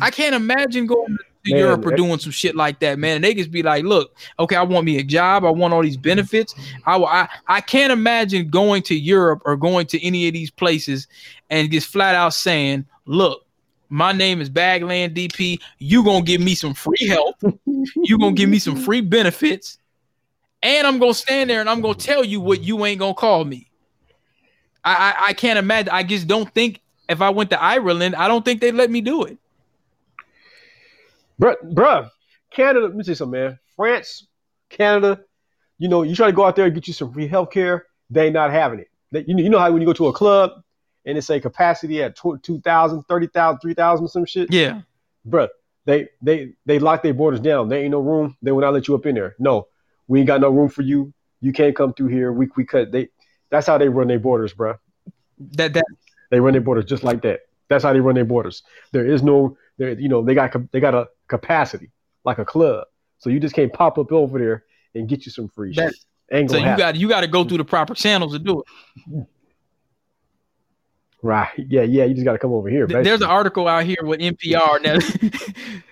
I 0.00 0.10
can't 0.10 0.34
imagine 0.34 0.86
going 0.86 1.16
to 1.16 1.24
Man, 1.50 1.60
Europe 1.60 1.86
or 1.86 1.96
doing 1.96 2.18
some 2.18 2.32
shit 2.32 2.54
like 2.54 2.80
that, 2.80 2.98
man. 2.98 3.16
And 3.16 3.24
they 3.24 3.34
just 3.34 3.50
be 3.50 3.62
like, 3.62 3.84
"Look, 3.84 4.14
okay, 4.38 4.56
I 4.56 4.62
want 4.62 4.84
me 4.84 4.98
a 4.98 5.02
job. 5.02 5.44
I 5.44 5.50
want 5.50 5.74
all 5.74 5.82
these 5.82 5.96
benefits. 5.96 6.54
I, 6.86 6.96
I 6.96 7.28
I 7.46 7.60
can't 7.60 7.92
imagine 7.92 8.48
going 8.48 8.82
to 8.84 8.94
Europe 8.94 9.42
or 9.44 9.56
going 9.56 9.86
to 9.88 10.04
any 10.04 10.26
of 10.28 10.34
these 10.34 10.50
places 10.50 11.08
and 11.50 11.70
just 11.70 11.88
flat 11.88 12.14
out 12.14 12.34
saying, 12.34 12.86
"Look, 13.06 13.46
my 13.88 14.12
name 14.12 14.40
is 14.40 14.50
Bagland 14.50 15.14
DP. 15.14 15.60
You 15.78 16.04
gonna 16.04 16.24
give 16.24 16.40
me 16.40 16.54
some 16.54 16.74
free 16.74 17.06
help. 17.06 17.36
You 17.64 18.18
gonna 18.18 18.32
give 18.32 18.48
me 18.48 18.58
some 18.58 18.76
free 18.84 19.00
benefits, 19.00 19.78
and 20.62 20.86
I'm 20.86 20.98
gonna 20.98 21.14
stand 21.14 21.50
there 21.50 21.60
and 21.60 21.70
I'm 21.70 21.80
gonna 21.80 21.94
tell 21.94 22.24
you 22.24 22.40
what 22.40 22.62
you 22.62 22.84
ain't 22.84 23.00
gonna 23.00 23.14
call 23.14 23.44
me. 23.44 23.70
I 24.84 24.94
I, 24.94 25.28
I 25.28 25.32
can't 25.32 25.58
imagine. 25.58 25.90
I 25.92 26.02
just 26.02 26.26
don't 26.26 26.52
think 26.54 26.80
if 27.08 27.22
I 27.22 27.30
went 27.30 27.50
to 27.50 27.62
Ireland, 27.62 28.14
I 28.14 28.28
don't 28.28 28.44
think 28.44 28.60
they'd 28.60 28.72
let 28.72 28.90
me 28.90 29.00
do 29.00 29.24
it. 29.24 29.38
Bruh, 31.40 31.56
bruh, 31.72 32.10
Canada, 32.50 32.86
let 32.86 32.94
me 32.94 33.04
say 33.04 33.14
something, 33.14 33.40
man. 33.40 33.58
France, 33.76 34.26
Canada, 34.70 35.20
you 35.78 35.88
know, 35.88 36.02
you 36.02 36.14
try 36.14 36.26
to 36.26 36.32
go 36.32 36.44
out 36.44 36.56
there 36.56 36.66
and 36.66 36.74
get 36.74 36.88
you 36.88 36.92
some 36.94 37.12
free 37.12 37.28
health 37.28 37.50
care, 37.50 37.86
they 38.10 38.30
not 38.30 38.50
having 38.50 38.80
it. 38.80 38.88
They, 39.12 39.24
you, 39.26 39.34
know, 39.34 39.42
you 39.42 39.48
know 39.48 39.58
how 39.58 39.70
when 39.70 39.80
you 39.80 39.86
go 39.86 39.92
to 39.92 40.08
a 40.08 40.12
club 40.12 40.50
and 41.04 41.16
it's 41.16 41.30
a 41.30 41.40
capacity 41.40 42.02
at 42.02 42.16
tw- 42.16 42.42
2,000, 42.42 43.02
30,000, 43.04 43.60
3,000, 43.60 44.08
some 44.08 44.24
shit? 44.26 44.52
Yeah, 44.52 44.82
Bruh, 45.28 45.48
they, 45.84 46.08
they, 46.20 46.54
they 46.66 46.78
lock 46.78 47.02
their 47.02 47.14
borders 47.14 47.40
down. 47.40 47.68
There 47.68 47.80
ain't 47.80 47.92
no 47.92 48.00
room. 48.00 48.36
They 48.42 48.52
will 48.52 48.60
not 48.60 48.74
let 48.74 48.88
you 48.88 48.94
up 48.94 49.06
in 49.06 49.14
there. 49.14 49.36
No, 49.38 49.68
we 50.08 50.20
ain't 50.20 50.26
got 50.26 50.40
no 50.40 50.50
room 50.50 50.68
for 50.68 50.82
you. 50.82 51.12
You 51.40 51.52
can't 51.52 51.76
come 51.76 51.94
through 51.94 52.08
here. 52.08 52.32
We, 52.32 52.48
we 52.56 52.64
cut. 52.64 52.90
They, 52.90 53.08
that's 53.50 53.66
how 53.66 53.78
they 53.78 53.88
run 53.88 54.08
their 54.08 54.18
borders, 54.18 54.52
bruh. 54.52 54.78
that 55.52 55.72
that 55.74 55.84
They 56.30 56.40
run 56.40 56.52
their 56.52 56.62
borders 56.62 56.84
just 56.84 57.04
like 57.04 57.22
that. 57.22 57.40
That's 57.68 57.84
how 57.84 57.92
they 57.92 58.00
run 58.00 58.14
their 58.16 58.24
borders. 58.24 58.62
There 58.92 59.06
is 59.06 59.22
no, 59.22 59.56
there, 59.76 59.90
you 59.92 60.08
know, 60.08 60.22
they 60.22 60.34
got 60.34 60.52
they 60.72 60.80
got 60.80 60.94
a 60.94 61.06
capacity 61.28 61.90
like 62.24 62.38
a 62.38 62.44
club, 62.44 62.86
so 63.18 63.30
you 63.30 63.38
just 63.40 63.54
can't 63.54 63.72
pop 63.72 63.98
up 63.98 64.12
over 64.12 64.38
there 64.38 64.64
and 64.94 65.08
get 65.08 65.24
you 65.26 65.32
some 65.32 65.48
free 65.48 65.72
That- 65.74 65.94
shit. 65.94 66.50
So 66.50 66.58
you 66.58 66.64
got 66.76 66.94
you 66.96 67.08
got 67.08 67.22
to 67.22 67.26
go 67.26 67.42
through 67.42 67.56
the 67.56 67.64
proper 67.64 67.94
channels 67.94 68.32
to 68.34 68.38
do 68.38 68.60
it. 68.60 69.26
right? 71.22 71.48
Yeah, 71.56 71.82
yeah. 71.82 72.04
You 72.04 72.14
just 72.14 72.24
got 72.24 72.32
to 72.32 72.38
come 72.38 72.52
over 72.52 72.68
here. 72.68 72.86
Th- 72.86 73.02
There's 73.02 73.22
an 73.22 73.28
article 73.28 73.66
out 73.66 73.84
here 73.84 73.96
with 74.02 74.20
NPR 74.20 74.82
now. 74.82 74.98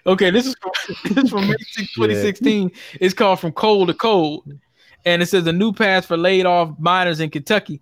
okay, 0.13 0.31
this 0.31 0.47
is 0.47 0.55
from, 0.61 0.73
this 1.15 1.25
is 1.25 1.31
from 1.31 1.49
May 1.49 1.57
6, 1.59 1.95
2016. 1.95 2.71
It's 3.01 3.15
called 3.15 3.41
From 3.41 3.53
Coal 3.53 3.87
to 3.87 3.95
Code. 3.95 4.61
And 5.05 5.23
it 5.23 5.27
says 5.27 5.47
a 5.47 5.53
new 5.53 5.73
path 5.73 6.07
for 6.07 6.17
laid 6.17 6.47
off 6.47 6.75
miners 6.79 7.21
in 7.21 7.31
Kentucky. 7.31 7.81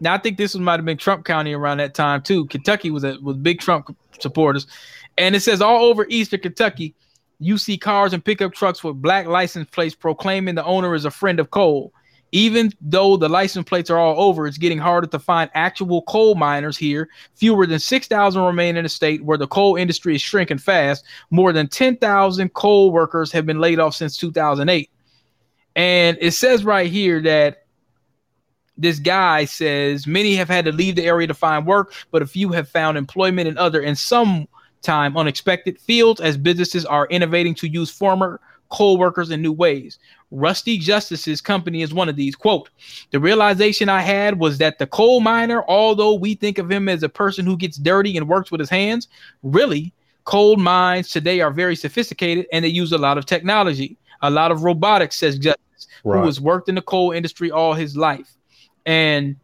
Now 0.00 0.14
I 0.14 0.18
think 0.18 0.36
this 0.36 0.54
might 0.54 0.76
have 0.76 0.84
been 0.84 0.98
Trump 0.98 1.24
County 1.24 1.54
around 1.54 1.78
that 1.78 1.94
time 1.94 2.22
too. 2.22 2.46
Kentucky 2.46 2.90
was 2.90 3.02
a, 3.02 3.18
was 3.20 3.36
big 3.36 3.60
Trump 3.60 3.96
supporters, 4.20 4.66
and 5.18 5.34
it 5.34 5.40
says 5.40 5.60
all 5.60 5.84
over 5.84 6.06
Eastern 6.08 6.40
Kentucky, 6.40 6.94
you 7.38 7.58
see 7.58 7.76
cars 7.76 8.12
and 8.12 8.24
pickup 8.24 8.54
trucks 8.54 8.82
with 8.82 9.00
black 9.02 9.26
license 9.26 9.68
plates 9.70 9.94
proclaiming 9.94 10.54
the 10.54 10.64
owner 10.64 10.94
is 10.94 11.04
a 11.04 11.10
friend 11.10 11.40
of 11.40 11.50
coal. 11.50 11.92
Even 12.32 12.72
though 12.80 13.16
the 13.16 13.28
license 13.28 13.68
plates 13.68 13.88
are 13.88 13.98
all 13.98 14.20
over, 14.20 14.46
it's 14.46 14.58
getting 14.58 14.78
harder 14.78 15.06
to 15.06 15.18
find 15.18 15.48
actual 15.54 16.02
coal 16.02 16.34
miners 16.34 16.76
here. 16.76 17.08
Fewer 17.34 17.66
than 17.66 17.78
6,000 17.78 18.42
remain 18.42 18.76
in 18.76 18.82
the 18.82 18.88
state 18.88 19.24
where 19.24 19.38
the 19.38 19.46
coal 19.46 19.76
industry 19.76 20.14
is 20.14 20.22
shrinking 20.22 20.58
fast. 20.58 21.04
More 21.30 21.52
than 21.52 21.68
10,000 21.68 22.52
coal 22.54 22.90
workers 22.90 23.30
have 23.32 23.46
been 23.46 23.60
laid 23.60 23.78
off 23.78 23.94
since 23.94 24.16
2008. 24.16 24.90
And 25.76 26.18
it 26.20 26.32
says 26.32 26.64
right 26.64 26.90
here 26.90 27.22
that 27.22 27.66
this 28.76 28.98
guy 28.98 29.44
says 29.44 30.06
many 30.06 30.34
have 30.34 30.48
had 30.48 30.64
to 30.64 30.72
leave 30.72 30.96
the 30.96 31.04
area 31.04 31.26
to 31.28 31.34
find 31.34 31.66
work, 31.66 31.94
but 32.10 32.22
a 32.22 32.26
few 32.26 32.50
have 32.50 32.68
found 32.68 32.98
employment 32.98 33.48
in 33.48 33.56
other 33.56 33.80
and 33.82 33.96
some 33.96 34.48
time 34.86 35.16
unexpected 35.16 35.78
fields 35.78 36.20
as 36.20 36.36
businesses 36.36 36.86
are 36.86 37.06
innovating 37.08 37.54
to 37.56 37.68
use 37.68 37.90
former 37.90 38.40
coal 38.70 38.96
workers 38.96 39.30
in 39.30 39.42
new 39.42 39.52
ways. 39.52 39.98
Rusty 40.30 40.78
Justice's 40.78 41.40
company 41.40 41.82
is 41.82 41.94
one 41.94 42.08
of 42.08 42.16
these. 42.16 42.34
Quote, 42.34 42.70
the 43.10 43.20
realization 43.20 43.88
I 43.88 44.00
had 44.00 44.38
was 44.38 44.58
that 44.58 44.78
the 44.78 44.86
coal 44.86 45.20
miner, 45.20 45.62
although 45.68 46.14
we 46.14 46.34
think 46.34 46.58
of 46.58 46.70
him 46.70 46.88
as 46.88 47.02
a 47.02 47.08
person 47.08 47.46
who 47.46 47.56
gets 47.56 47.76
dirty 47.76 48.16
and 48.16 48.28
works 48.28 48.50
with 48.50 48.60
his 48.60 48.70
hands, 48.70 49.08
really, 49.42 49.92
coal 50.24 50.56
mines 50.56 51.10
today 51.10 51.40
are 51.40 51.52
very 51.52 51.76
sophisticated 51.76 52.46
and 52.52 52.64
they 52.64 52.68
use 52.68 52.92
a 52.92 52.98
lot 52.98 53.18
of 53.18 53.26
technology, 53.26 53.96
a 54.22 54.30
lot 54.30 54.50
of 54.50 54.64
robotics, 54.64 55.16
says 55.16 55.38
Justice, 55.38 55.60
Right. 56.04 56.20
who 56.20 56.26
has 56.26 56.40
worked 56.40 56.68
in 56.68 56.74
the 56.74 56.82
coal 56.82 57.12
industry 57.12 57.50
all 57.50 57.74
his 57.74 57.96
life. 57.96 58.36
And 58.84 59.36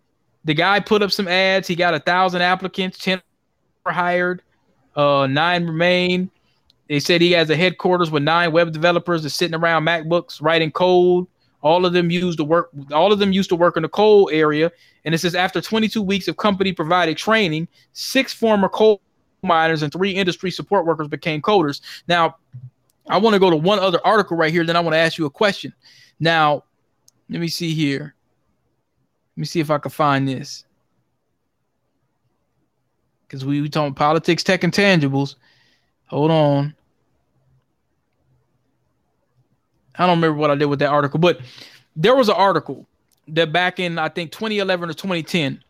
the 0.44 0.54
guy 0.54 0.80
put 0.80 1.02
up 1.02 1.12
some 1.12 1.28
ads. 1.28 1.68
He 1.68 1.76
got 1.76 1.94
a 1.94 2.00
thousand 2.00 2.42
applicants, 2.42 2.98
10 2.98 3.20
were 3.84 3.92
hired, 3.92 4.42
uh, 4.96 5.26
nine 5.26 5.66
remain. 5.66 6.30
They 6.88 7.00
said 7.00 7.20
he 7.20 7.32
has 7.32 7.48
a 7.50 7.56
headquarters 7.56 8.10
with 8.10 8.22
nine 8.22 8.52
web 8.52 8.72
developers 8.72 9.22
that's 9.22 9.34
sitting 9.34 9.54
around 9.54 9.84
MacBooks 9.84 10.42
writing 10.42 10.70
code. 10.70 11.26
All 11.62 11.86
of 11.86 11.92
them 11.92 12.10
used 12.10 12.38
to 12.38 12.44
work. 12.44 12.70
All 12.92 13.12
of 13.12 13.18
them 13.18 13.32
used 13.32 13.48
to 13.50 13.56
work 13.56 13.76
in 13.76 13.82
the 13.82 13.88
coal 13.88 14.28
area. 14.32 14.70
And 15.04 15.14
it 15.14 15.18
says 15.18 15.34
after 15.34 15.60
22 15.60 16.02
weeks 16.02 16.28
of 16.28 16.36
company 16.36 16.72
provided 16.72 17.16
training, 17.16 17.68
six 17.92 18.32
former 18.32 18.68
coal 18.68 19.00
miners 19.42 19.82
and 19.82 19.92
three 19.92 20.10
industry 20.10 20.50
support 20.50 20.86
workers 20.86 21.08
became 21.08 21.40
coders. 21.40 21.80
Now, 22.08 22.36
I 23.08 23.18
want 23.18 23.34
to 23.34 23.40
go 23.40 23.50
to 23.50 23.56
one 23.56 23.78
other 23.78 24.00
article 24.04 24.36
right 24.36 24.52
here. 24.52 24.64
Then 24.64 24.76
I 24.76 24.80
want 24.80 24.94
to 24.94 24.98
ask 24.98 25.18
you 25.18 25.26
a 25.26 25.30
question. 25.30 25.72
Now, 26.20 26.64
let 27.28 27.40
me 27.40 27.48
see 27.48 27.74
here. 27.74 28.14
Let 29.36 29.40
me 29.40 29.46
see 29.46 29.60
if 29.60 29.70
I 29.70 29.78
can 29.78 29.90
find 29.90 30.28
this. 30.28 30.64
Because 33.32 33.46
we, 33.46 33.62
we 33.62 33.70
talking 33.70 33.94
politics, 33.94 34.42
tech, 34.42 34.62
and 34.62 34.74
tangibles. 34.74 35.36
Hold 36.08 36.30
on. 36.30 36.74
I 39.96 40.06
don't 40.06 40.18
remember 40.18 40.36
what 40.36 40.50
I 40.50 40.54
did 40.54 40.66
with 40.66 40.80
that 40.80 40.90
article, 40.90 41.18
but 41.18 41.40
there 41.96 42.14
was 42.14 42.28
an 42.28 42.34
article 42.34 42.86
that 43.28 43.50
back 43.50 43.80
in 43.80 43.98
I 43.98 44.10
think 44.10 44.32
2011 44.32 44.90
or 44.90 44.92
2010, 44.92 45.64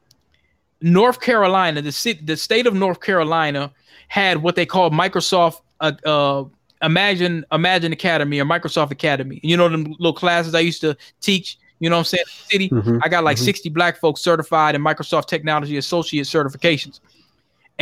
North 0.81 1.21
Carolina, 1.21 1.83
the 1.83 1.93
city, 1.93 2.21
the 2.25 2.37
state 2.37 2.67
of 2.67 2.75
North 2.75 3.01
Carolina 3.01 3.71
had 4.09 4.43
what 4.43 4.57
they 4.57 4.67
called 4.67 4.93
Microsoft 4.93 5.61
uh, 5.81 5.93
uh 6.05 6.45
Imagine 6.83 7.45
Imagine 7.53 7.93
Academy 7.93 8.41
or 8.41 8.45
Microsoft 8.45 8.91
Academy. 8.91 9.39
You 9.45 9.57
know 9.57 9.69
them 9.69 9.95
little 10.01 10.13
classes 10.13 10.53
I 10.53 10.61
used 10.61 10.81
to 10.81 10.97
teach. 11.21 11.59
You 11.79 11.91
know 11.91 11.97
what 11.97 12.01
I'm 12.01 12.05
saying? 12.07 12.25
in 12.27 12.39
the 12.39 12.51
City. 12.51 12.69
Mhm, 12.71 13.01
I 13.05 13.09
got 13.09 13.23
like 13.23 13.37
mhm. 13.37 13.45
60 13.45 13.69
black 13.69 14.01
folks 14.01 14.21
certified 14.21 14.75
in 14.75 14.83
Microsoft 14.83 15.27
Technology 15.27 15.77
Associate 15.77 16.25
certifications, 16.27 16.99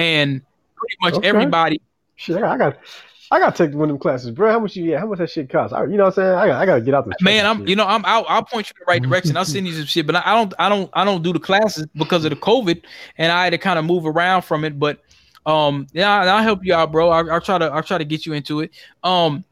and 0.01 0.43
pretty 0.77 0.97
much 1.03 1.15
Okay. 1.15 1.29
everybody 1.29 1.81
Shit, 2.17 2.37
I 2.37 2.59
got, 2.59 2.77
I 3.31 3.39
got, 3.39 3.57
to 3.57 3.67
take 3.67 3.75
one 3.75 3.85
of 3.85 3.95
them 3.95 3.99
classes, 3.99 4.31
bro. 4.31 4.53
How 4.53 4.59
much 4.59 4.77
you? 4.77 4.85
Yeah, 4.85 4.99
how 4.99 5.07
much 5.07 5.21
that 5.21 5.31
shit 5.31 5.49
cost? 5.49 5.73
I, 5.73 5.85
you 5.85 5.97
know 5.97 6.05
what 6.05 6.09
I'm 6.09 6.13
saying? 6.13 6.35
I 6.35 6.47
got, 6.49 6.61
I 6.61 6.67
got 6.67 6.75
to 6.75 6.81
get 6.83 6.93
out 6.93 7.07
the 7.07 7.15
man 7.23 7.47
i'm 7.47 7.67
you 7.67 7.75
know 7.75 7.87
i'm 7.87 8.05
I'll, 8.05 8.27
I'll 8.29 8.45
point 8.45 8.69
you 8.69 8.75
in 8.79 8.85
the 8.87 8.93
right 8.93 9.03
direction 9.03 9.37
i'll 9.37 9.45
send 9.45 9.67
you 9.67 9.73
some 9.73 9.87
shit 9.87 10.07
but 10.07 10.17
I, 10.17 10.23
I 10.27 10.35
don't 10.35 10.55
i 10.59 10.69
don't 10.69 10.91
i 10.93 11.05
don't 11.05 11.23
do 11.23 11.33
the 11.33 11.39
classes 11.39 11.87
because 11.95 12.25
of 12.25 12.31
the 12.31 12.37
covid 12.37 12.85
and 13.17 13.33
i 13.33 13.45
had 13.45 13.51
to 13.51 13.59
kind 13.59 13.79
of 13.79 13.85
move 13.85 14.05
around 14.05 14.43
from 14.43 14.65
it 14.65 14.79
but 14.79 15.01
um 15.47 15.87
yeah 15.93 16.11
I- 16.11 16.27
i'll 16.27 16.43
help 16.43 16.61
you 16.63 16.75
out 16.75 16.93
bro 16.93 17.09
I'll, 17.09 17.31
I'll 17.31 17.41
try 17.41 17.59
to 17.59 17.67
i'll 17.67 17.83
try 17.83 17.99
to 17.99 18.05
get 18.05 18.27
you 18.27 18.35
into 18.35 18.61
it 18.61 18.71
um 19.03 19.45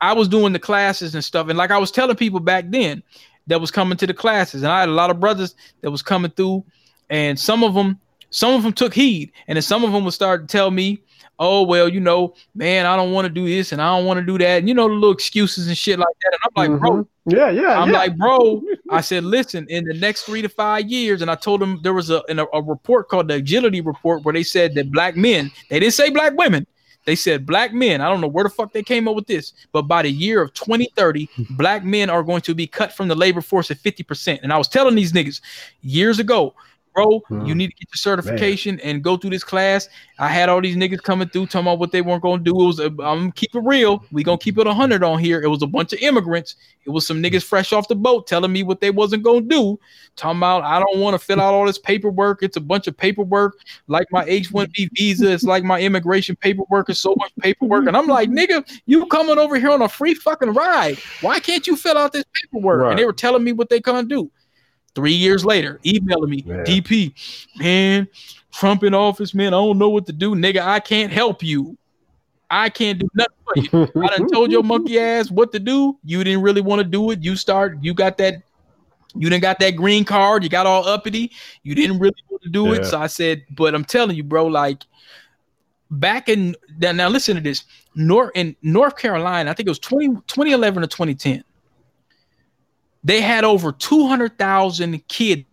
i 0.00 0.12
was 0.12 0.28
doing 0.28 0.52
the 0.52 0.58
classes 0.58 1.14
and 1.14 1.24
stuff 1.24 1.48
and 1.48 1.56
like 1.56 1.70
i 1.70 1.78
was 1.78 1.90
telling 1.90 2.16
people 2.16 2.40
back 2.40 2.66
then 2.68 3.02
that 3.46 3.60
was 3.60 3.70
coming 3.70 3.96
to 3.98 4.06
the 4.06 4.14
classes 4.14 4.62
and 4.62 4.70
i 4.70 4.80
had 4.80 4.88
a 4.88 4.92
lot 4.92 5.10
of 5.10 5.18
brothers 5.18 5.54
that 5.80 5.90
was 5.90 6.02
coming 6.02 6.30
through 6.30 6.64
and 7.08 7.38
some 7.38 7.64
of 7.64 7.74
them 7.74 7.98
some 8.30 8.54
of 8.54 8.62
them 8.62 8.72
took 8.72 8.94
heed 8.94 9.32
and 9.48 9.56
then 9.56 9.62
some 9.62 9.84
of 9.84 9.92
them 9.92 10.04
would 10.04 10.14
start 10.14 10.48
to 10.48 10.52
tell 10.52 10.70
me 10.70 11.02
oh 11.38 11.62
well 11.62 11.88
you 11.88 12.00
know 12.00 12.34
man 12.54 12.86
i 12.86 12.96
don't 12.96 13.12
want 13.12 13.26
to 13.26 13.32
do 13.32 13.46
this 13.48 13.72
and 13.72 13.80
i 13.82 13.96
don't 13.96 14.06
want 14.06 14.18
to 14.18 14.24
do 14.24 14.38
that 14.38 14.58
and 14.58 14.68
you 14.68 14.74
know 14.74 14.88
the 14.88 14.94
little 14.94 15.12
excuses 15.12 15.68
and 15.68 15.76
shit 15.76 15.98
like 15.98 16.08
that 16.22 16.32
and 16.32 16.40
i'm 16.44 16.72
like 16.72 16.80
bro 16.80 17.06
Mhm. 17.28 17.36
yeah, 17.36 17.50
yeah. 17.50 17.78
I'm 17.80 17.90
yeah. 17.90 17.98
like, 17.98 18.16
bro, 18.16 18.62
I 18.90 19.02
said, 19.02 19.24
listen, 19.24 19.66
in 19.68 19.84
the 19.84 19.92
next 19.94 20.22
three 20.22 20.40
to 20.40 20.48
five 20.48 20.88
years, 20.90 21.20
and 21.20 21.30
I 21.30 21.34
told 21.34 21.60
them 21.60 21.78
there 21.82 21.92
was 21.92 22.08
a, 22.10 22.22
in 22.28 22.38
a, 22.38 22.46
a 22.54 22.62
report 22.62 23.08
called 23.08 23.28
the 23.28 23.34
Agility 23.34 23.82
Report 23.82 24.24
where 24.24 24.32
they 24.32 24.42
said 24.42 24.74
that 24.74 24.90
black 24.90 25.16
men, 25.16 25.50
they 25.68 25.78
didn't 25.78 25.92
say 25.92 26.08
black 26.08 26.32
women, 26.36 26.66
they 27.04 27.14
said 27.14 27.44
black 27.46 27.72
men. 27.74 28.00
I 28.00 28.08
don't 28.08 28.22
know 28.22 28.26
where 28.26 28.44
the 28.44 28.50
fuck 28.50 28.72
they 28.72 28.82
came 28.82 29.06
up 29.06 29.14
with 29.14 29.26
this, 29.26 29.52
but 29.70 29.82
by 29.82 30.02
the 30.02 30.10
year 30.10 30.40
of 30.42 30.54
2030, 30.54 31.28
black 31.50 31.84
men 31.84 32.08
are 32.08 32.22
going 32.22 32.40
to 32.42 32.54
be 32.54 32.66
cut 32.66 32.92
from 32.92 33.08
the 33.08 33.14
labor 33.14 33.42
force 33.42 33.70
at 33.70 33.76
50%. 33.76 34.40
And 34.42 34.52
I 34.52 34.58
was 34.58 34.66
telling 34.68 34.94
these 34.94 35.12
niggas 35.12 35.40
years 35.82 36.18
ago, 36.18 36.54
bro, 36.94 37.22
you 37.30 37.36
Mhm. 37.36 37.56
need 37.56 37.66
to 37.68 37.74
get 37.76 37.88
your 37.90 37.96
certification 37.96 38.80
and 38.80 39.02
go 39.02 39.16
through 39.16 39.30
this 39.30 39.44
class. 39.44 39.88
I 40.18 40.28
had 40.28 40.48
all 40.48 40.60
these 40.60 40.76
niggas 40.76 41.02
coming 41.02 41.28
through 41.28 41.46
talking 41.46 41.60
about 41.66 41.78
what 41.78 41.92
they 41.92 42.02
weren't 42.02 42.22
going 42.22 42.44
to 42.44 42.44
do. 42.44 42.60
It 42.60 42.66
was, 42.66 42.80
a, 42.80 42.92
I'm 43.02 43.32
keep 43.32 43.54
it 43.54 43.62
real. 43.64 44.04
We 44.12 44.22
gonna 44.22 44.38
keep 44.38 44.58
it 44.58 44.66
100 44.66 45.02
on 45.02 45.18
here. 45.18 45.40
It 45.40 45.48
was 45.48 45.62
a 45.62 45.66
bunch 45.66 45.92
of 45.92 46.00
immigrants. 46.00 46.56
It 46.84 46.90
was 46.90 47.06
some 47.06 47.22
niggas 47.22 47.42
fresh 47.44 47.72
off 47.72 47.88
the 47.88 47.94
boat 47.94 48.26
telling 48.26 48.52
me 48.52 48.62
what 48.62 48.80
they 48.80 48.90
wasn't 48.90 49.22
gonna 49.22 49.42
do. 49.42 49.78
Talking 50.16 50.38
about 50.38 50.64
I 50.64 50.78
don't 50.78 50.98
want 50.98 51.14
to 51.14 51.18
fill 51.18 51.40
out 51.40 51.54
all 51.54 51.66
this 51.66 51.78
paperwork. 51.78 52.42
It's 52.42 52.56
a 52.56 52.60
bunch 52.60 52.86
of 52.86 52.96
paperwork. 52.96 53.58
Like 53.86 54.06
my 54.10 54.24
H-1B 54.24 54.90
visa, 54.94 55.30
it's 55.30 55.44
like 55.44 55.62
my 55.64 55.80
immigration 55.80 56.36
paperwork. 56.36 56.90
It's 56.90 57.00
so 57.00 57.14
much 57.18 57.32
paperwork. 57.40 57.86
And 57.86 57.96
I'm 57.96 58.06
like, 58.06 58.30
nigga, 58.30 58.66
you 58.86 59.06
coming 59.06 59.38
over 59.38 59.56
here 59.56 59.70
on 59.70 59.82
a 59.82 59.88
free 59.88 60.14
fucking 60.14 60.52
ride. 60.52 60.98
Why 61.20 61.38
can't 61.38 61.66
you 61.66 61.76
fill 61.76 61.98
out 61.98 62.12
this 62.12 62.24
paperwork? 62.32 62.80
Right. 62.80 62.90
And 62.90 62.98
they 62.98 63.04
were 63.04 63.12
telling 63.12 63.44
me 63.44 63.52
what 63.52 63.68
they 63.68 63.80
gonna 63.80 64.06
do. 64.06 64.30
Three 64.94 65.12
years 65.12 65.44
later, 65.44 65.80
emailing 65.86 66.30
me, 66.30 66.44
Yeah. 66.46 66.64
DP, 66.64 67.14
man, 67.58 68.08
Trump 68.52 68.82
in 68.82 68.94
office, 68.94 69.34
man. 69.34 69.48
I 69.48 69.58
don't 69.58 69.78
know 69.78 69.88
what 69.88 70.06
to 70.06 70.12
do, 70.12 70.34
nigga. 70.34 70.60
I 70.60 70.80
can't 70.80 71.12
help 71.12 71.42
you. 71.42 71.76
I 72.50 72.68
can't 72.68 72.98
do 72.98 73.08
nothing 73.14 73.36
for 73.70 73.88
you. 73.94 74.02
I 74.02 74.16
done 74.16 74.28
told 74.28 74.50
your 74.50 74.64
monkey 74.64 74.98
ass 74.98 75.30
what 75.30 75.52
to 75.52 75.60
do. 75.60 75.96
You 76.04 76.24
didn't 76.24 76.42
really 76.42 76.60
want 76.60 76.80
to 76.80 76.84
do 76.84 77.12
it. 77.12 77.22
You 77.22 77.36
start, 77.36 77.78
you 77.80 77.94
got 77.94 78.18
that, 78.18 78.42
you 79.14 79.30
didn't 79.30 79.42
got 79.42 79.60
that 79.60 79.76
green 79.76 80.04
card. 80.04 80.42
You 80.42 80.48
got 80.48 80.66
all 80.66 80.86
uppity. 80.86 81.30
You 81.62 81.76
didn't 81.76 82.00
really 82.00 82.22
want 82.28 82.42
to 82.42 82.48
do 82.48 82.72
it. 82.72 82.84
So 82.86 82.98
I 82.98 83.06
said, 83.06 83.44
but 83.50 83.74
I'm 83.74 83.84
telling 83.84 84.16
you, 84.16 84.24
bro, 84.24 84.46
like 84.46 84.84
back 85.92 86.28
in 86.28 86.56
now, 86.78 86.92
now 86.92 87.08
listen 87.08 87.36
to 87.36 87.40
this. 87.40 87.64
North 87.94 88.30
in 88.34 88.56
North 88.62 88.96
Carolina, 88.96 89.50
I 89.50 89.54
think 89.54 89.66
it 89.66 89.70
was 89.70 89.78
20, 89.78 90.08
2011 90.26 90.82
or 90.82 90.86
2010. 90.86 91.44
They 93.02 93.20
had 93.20 93.44
over 93.44 93.72
200,000 93.72 95.06
kids 95.08 95.44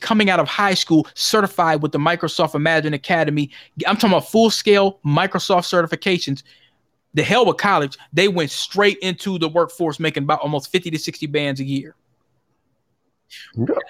coming 0.00 0.30
out 0.30 0.40
of 0.40 0.48
high 0.48 0.74
school 0.74 1.06
certified 1.14 1.82
with 1.82 1.92
the 1.92 1.98
Microsoft 1.98 2.54
Imagine 2.54 2.94
Academy. 2.94 3.50
I'm 3.86 3.96
talking 3.96 4.10
about 4.10 4.30
full 4.30 4.50
scale 4.50 4.98
Microsoft 5.04 5.68
certifications. 5.68 6.42
The 7.14 7.22
hell 7.22 7.44
with 7.44 7.58
college, 7.58 7.98
they 8.12 8.28
went 8.28 8.50
straight 8.50 8.98
into 8.98 9.38
the 9.38 9.48
workforce 9.48 10.00
making 10.00 10.22
about 10.22 10.40
almost 10.40 10.70
50 10.72 10.90
to 10.90 10.98
60 10.98 11.26
bands 11.26 11.60
a 11.60 11.64
year. 11.64 11.94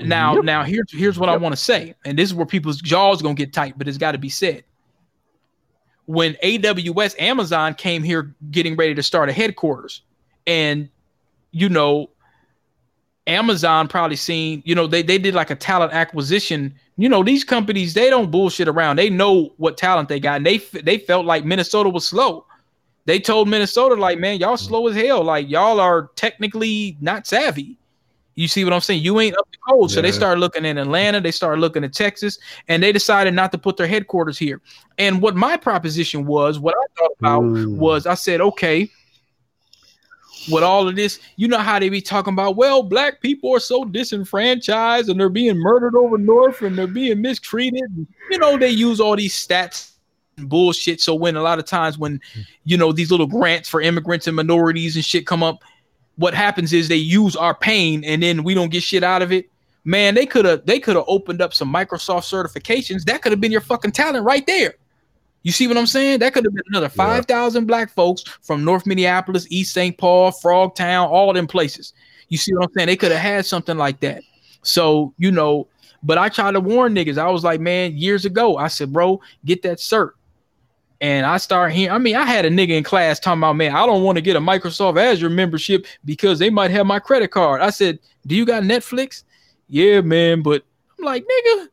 Now, 0.01 0.35
Yep. 0.35 0.45
now 0.45 0.62
here's 0.65 0.93
here's 0.93 1.19
what 1.19 1.29
I 1.31 1.37
want 1.37 1.55
to 1.55 1.61
say, 1.61 1.95
and 2.05 2.19
this 2.19 2.29
is 2.29 2.35
where 2.35 2.45
people's 2.47 2.81
jaws 2.81 3.23
gonna 3.23 3.35
get 3.35 3.53
tight, 3.53 3.79
but 3.79 3.89
it's 3.89 3.97
got 3.99 4.12
to 4.12 4.19
be 4.19 4.29
said. 4.29 4.65
When 6.07 6.35
AWS 6.43 7.15
Amazon 7.19 7.75
came 7.75 8.03
here 8.03 8.35
getting 8.51 8.77
ready 8.77 8.95
to 8.95 9.03
start 9.03 9.29
a 9.29 9.33
headquarters, 9.33 10.03
and 10.47 10.89
you 11.53 11.69
know, 11.69 12.11
Amazon 13.26 13.86
probably 13.86 14.16
seen, 14.16 14.62
you 14.65 14.74
know, 14.74 14.86
they 14.86 15.02
they 15.02 15.18
did 15.18 15.34
like 15.34 15.50
a 15.50 15.55
talent 15.57 15.92
acquisition. 15.92 16.74
You 16.97 17.08
know, 17.08 17.23
these 17.23 17.44
companies 17.44 17.94
they 17.94 18.10
don't 18.10 18.31
bullshit 18.31 18.68
around. 18.68 18.97
They 18.97 19.10
know 19.10 19.52
what 19.57 19.76
talent 19.76 20.08
they 20.08 20.20
got, 20.20 20.39
and 20.39 20.47
they 20.47 20.58
they 20.58 20.99
felt 20.99 21.26
like 21.26 21.44
Minnesota 21.44 21.89
was 21.89 22.07
slow. 22.07 22.47
They 23.07 23.18
told 23.18 23.49
Minnesota 23.49 23.94
like, 23.94 24.18
man, 24.18 24.39
y'all 24.39 24.57
slow 24.57 24.86
as 24.89 24.97
hell. 24.97 25.23
Like 25.24 25.49
y'all 25.49 25.81
are 25.81 26.10
technically 26.16 26.97
not 27.00 27.26
savvy. 27.26 27.78
You 28.36 28.49
see 28.49 28.65
what 28.65 28.73
I'm 28.73 28.81
saying? 28.81 29.02
You 29.02 29.20
ain't 29.20 29.36
up 29.36 29.50
to 29.50 29.58
code. 29.68 29.90
So 29.90 30.00
they 30.00 30.08
Yeah. 30.08 30.15
started 30.15 30.40
looking 30.40 30.65
in 30.65 30.78
Atlanta, 30.78 31.20
they 31.20 31.31
started 31.31 31.60
looking 31.60 31.84
at 31.84 31.92
Texas, 31.92 32.39
and 32.68 32.82
they 32.82 32.92
decided 32.92 33.34
not 33.34 33.52
to 33.52 33.58
put 33.58 33.76
their 33.76 33.86
headquarters 33.86 34.39
here. 34.39 34.62
And 34.99 35.20
what 35.20 35.36
my 35.36 35.57
proposition 35.57 36.24
was, 36.26 36.58
what 36.58 36.74
I 36.74 36.86
thought 36.99 37.12
about 37.20 37.42
Mm. 37.42 37.76
was 37.76 38.07
I 38.07 38.15
said, 38.15 38.40
okay, 38.40 38.90
with 40.49 40.62
all 40.62 40.89
of 40.89 40.97
this, 40.97 41.19
you 41.36 41.49
know 41.49 41.59
how 41.59 41.78
they 41.78 41.89
be 41.89 42.01
talking 42.01 42.33
about, 42.33 42.57
well, 42.57 42.83
black 42.83 43.20
people 43.20 43.55
are 43.55 43.60
so 43.60 43.85
disenfranchised 43.85 45.09
and 45.09 45.20
they're 45.20 45.28
being 45.28 45.59
murdered 45.59 45.94
over 45.94 46.17
north 46.17 46.62
and 46.62 46.77
they're 46.77 46.86
being 46.86 47.20
mistreated. 47.20 48.07
You 48.31 48.39
know, 48.39 48.57
they 48.57 48.70
use 48.70 49.01
all 49.01 49.17
these 49.17 49.35
stats 49.35 49.93
and 50.36 50.49
bullshit. 50.49 51.01
So 51.01 51.15
when 51.15 51.36
a 51.36 51.43
lot 51.43 51.59
of 51.59 51.67
times 51.67 51.99
when 51.99 52.20
you 52.65 52.77
know 52.77 52.93
these 52.93 53.10
little 53.10 53.27
grants 53.27 53.69
for 53.69 53.81
immigrants 53.81 54.27
and 54.27 54.36
minorities 54.36 54.97
and 54.97 55.05
shit 55.05 55.27
come 55.27 55.43
up, 55.43 55.62
what 56.17 56.35
happens 56.35 56.73
is 56.73 56.89
they 56.89 56.97
use 56.97 57.36
our 57.36 57.55
pain 57.55 58.05
and 58.05 58.23
then 58.23 58.43
we 58.43 58.55
don't 58.55 58.70
get 58.70 58.83
shit 58.83 59.02
out 59.02 59.23
of 59.23 59.33
it. 59.33 59.49
Man, 59.85 60.15
they 60.15 60.27
could 60.27 60.44
have 60.44 60.67
they 60.67 60.78
could 60.78 60.97
have 60.97 61.07
opened 61.07 61.41
up 61.41 61.55
some 61.55 61.73
Microsoft 61.73 62.28
certifications. 62.31 63.05
That 63.05 63.23
could 63.23 63.33
have 63.33 63.41
been 63.41 63.52
your 63.52 63.60
fucking 63.60 63.93
talent 63.93 64.25
right 64.25 64.47
there. 64.47 64.75
You 65.43 65.52
see 65.52 65.67
what 65.67 65.78
I'm 65.78 65.86
saying? 65.86 66.19
That 66.19 66.35
could 66.35 66.44
have 66.44 66.55
been 66.55 66.65
another 66.69 66.89
5,000 66.89 67.67
black 67.67 67.91
folks 67.91 68.25
from 68.43 68.65
North 68.65 68.86
Minneapolis, 68.86 69.47
East 69.51 69.73
St. 69.73 69.97
Paul, 69.97 70.33
Frogtown, 70.33 71.09
all 71.09 71.33
them 71.33 71.47
places. 71.47 71.94
You 72.28 72.39
see 72.39 72.52
what 72.55 72.65
I'm 72.65 72.73
saying? 72.77 72.86
They 72.86 72.97
could 72.97 73.10
have 73.10 73.20
had 73.20 73.47
something 73.47 73.78
like 73.78 74.01
that. 74.01 74.23
So, 74.62 75.15
you 75.17 75.31
know, 75.31 75.67
but 76.02 76.19
I 76.19 76.28
tried 76.28 76.52
to 76.52 76.60
warn 76.60 76.94
niggas. 76.94 77.19
I 77.19 77.31
was 77.31 77.44
like, 77.44 77.60
man, 77.60 77.97
years 77.97 78.25
ago, 78.25 78.57
I 78.57 78.69
said, 78.69 78.93
bro, 78.93 79.20
get 79.44 79.62
that 79.62 79.78
cert. 79.78 80.10
And 81.02 81.25
I 81.25 81.39
start 81.39 81.73
hearing, 81.73 81.93
I 81.93 81.99
mean, 81.99 82.17
I 82.17 82.27
had 82.27 82.44
a 82.44 82.51
nigga 82.51 82.77
in 82.77 82.85
class 82.85 83.19
talking 83.19 83.41
about, 83.41 83.57
man, 83.57 83.75
I 83.75 83.86
don't 83.86 84.02
want 84.02 84.17
to 84.17 84.23
get 84.23 84.36
a 84.36 84.41
Microsoft 84.41 85.01
Azure 85.01 85.31
membership 85.31 85.86
because 86.05 86.39
they 86.39 86.51
might 86.51 86.70
have 86.70 86.86
my 86.86 86.99
credit 86.99 87.28
card. 87.28 87.62
I 87.62 87.70
said, 87.70 87.99
do 88.27 88.36
you 88.36 88.44
got 88.44 88.62
Netflix? 88.65 89.25
Yeah, 89.69 90.02
man. 90.02 90.43
But 90.43 90.62
I'm 90.99 91.05
like, 91.07 91.25
nigga, 91.25 91.69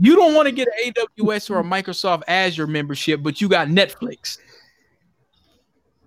you 0.00 0.16
don't 0.16 0.34
want 0.34 0.46
to 0.46 0.52
get 0.52 0.66
an 0.68 0.92
AWS 1.18 1.50
or 1.50 1.60
a 1.60 1.62
Microsoft 1.62 2.22
Azure 2.26 2.66
membership, 2.66 3.22
but 3.22 3.40
you 3.40 3.48
got 3.48 3.68
Netflix. 3.68 4.38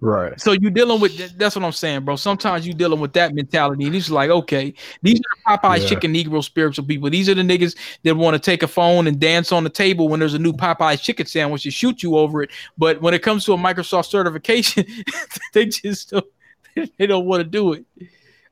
Right. 0.02 0.38
So 0.42 0.52
you're 0.52 0.72
dealing 0.72 1.00
with 1.00 1.38
that's 1.38 1.56
what 1.56 1.64
I'm 1.64 1.72
saying, 1.72 2.04
bro. 2.04 2.18
Sometimes 2.18 2.68
you're 2.68 2.76
dealing 2.76 3.00
with 3.00 3.14
that 3.14 3.34
mentality, 3.34 3.86
and 3.86 3.96
it's 3.96 4.10
like, 4.10 4.30
okay, 4.30 4.74
these 5.02 5.20
are 5.20 5.24
the 5.56 5.58
Popeye 5.68 5.80
Yeah. 5.80 5.88
chicken 5.88 6.14
Negro 6.14 6.44
spiritual 6.44 6.86
people. 6.86 7.10
These 7.10 7.30
are 7.30 7.34
the 7.36 7.42
niggas 7.42 7.78
that 8.04 8.16
want 8.18 8.34
to 8.34 8.40
take 8.40 8.64
a 8.64 8.68
phone 8.68 9.08
and 9.08 9.18
dance 9.18 9.54
on 9.54 9.64
the 9.64 9.70
table 9.70 10.10
when 10.10 10.20
there's 10.20 10.34
a 10.34 10.40
new 10.40 10.52
Popeye 10.52 11.00
chicken 11.02 11.26
sandwich 11.26 11.64
to 11.64 11.72
shoot 11.72 12.04
you 12.04 12.18
over 12.18 12.44
it. 12.44 12.50
But 12.78 13.02
when 13.02 13.14
it 13.14 13.22
comes 13.22 13.46
to 13.46 13.54
a 13.54 13.58
Microsoft 13.58 14.08
certification, 14.08 14.86
they 15.54 15.68
just 15.68 16.10
don't, 16.10 16.26
they 16.98 17.08
don't 17.08 17.26
want 17.26 17.40
to 17.42 17.50
do 17.50 17.72
it. 17.72 17.86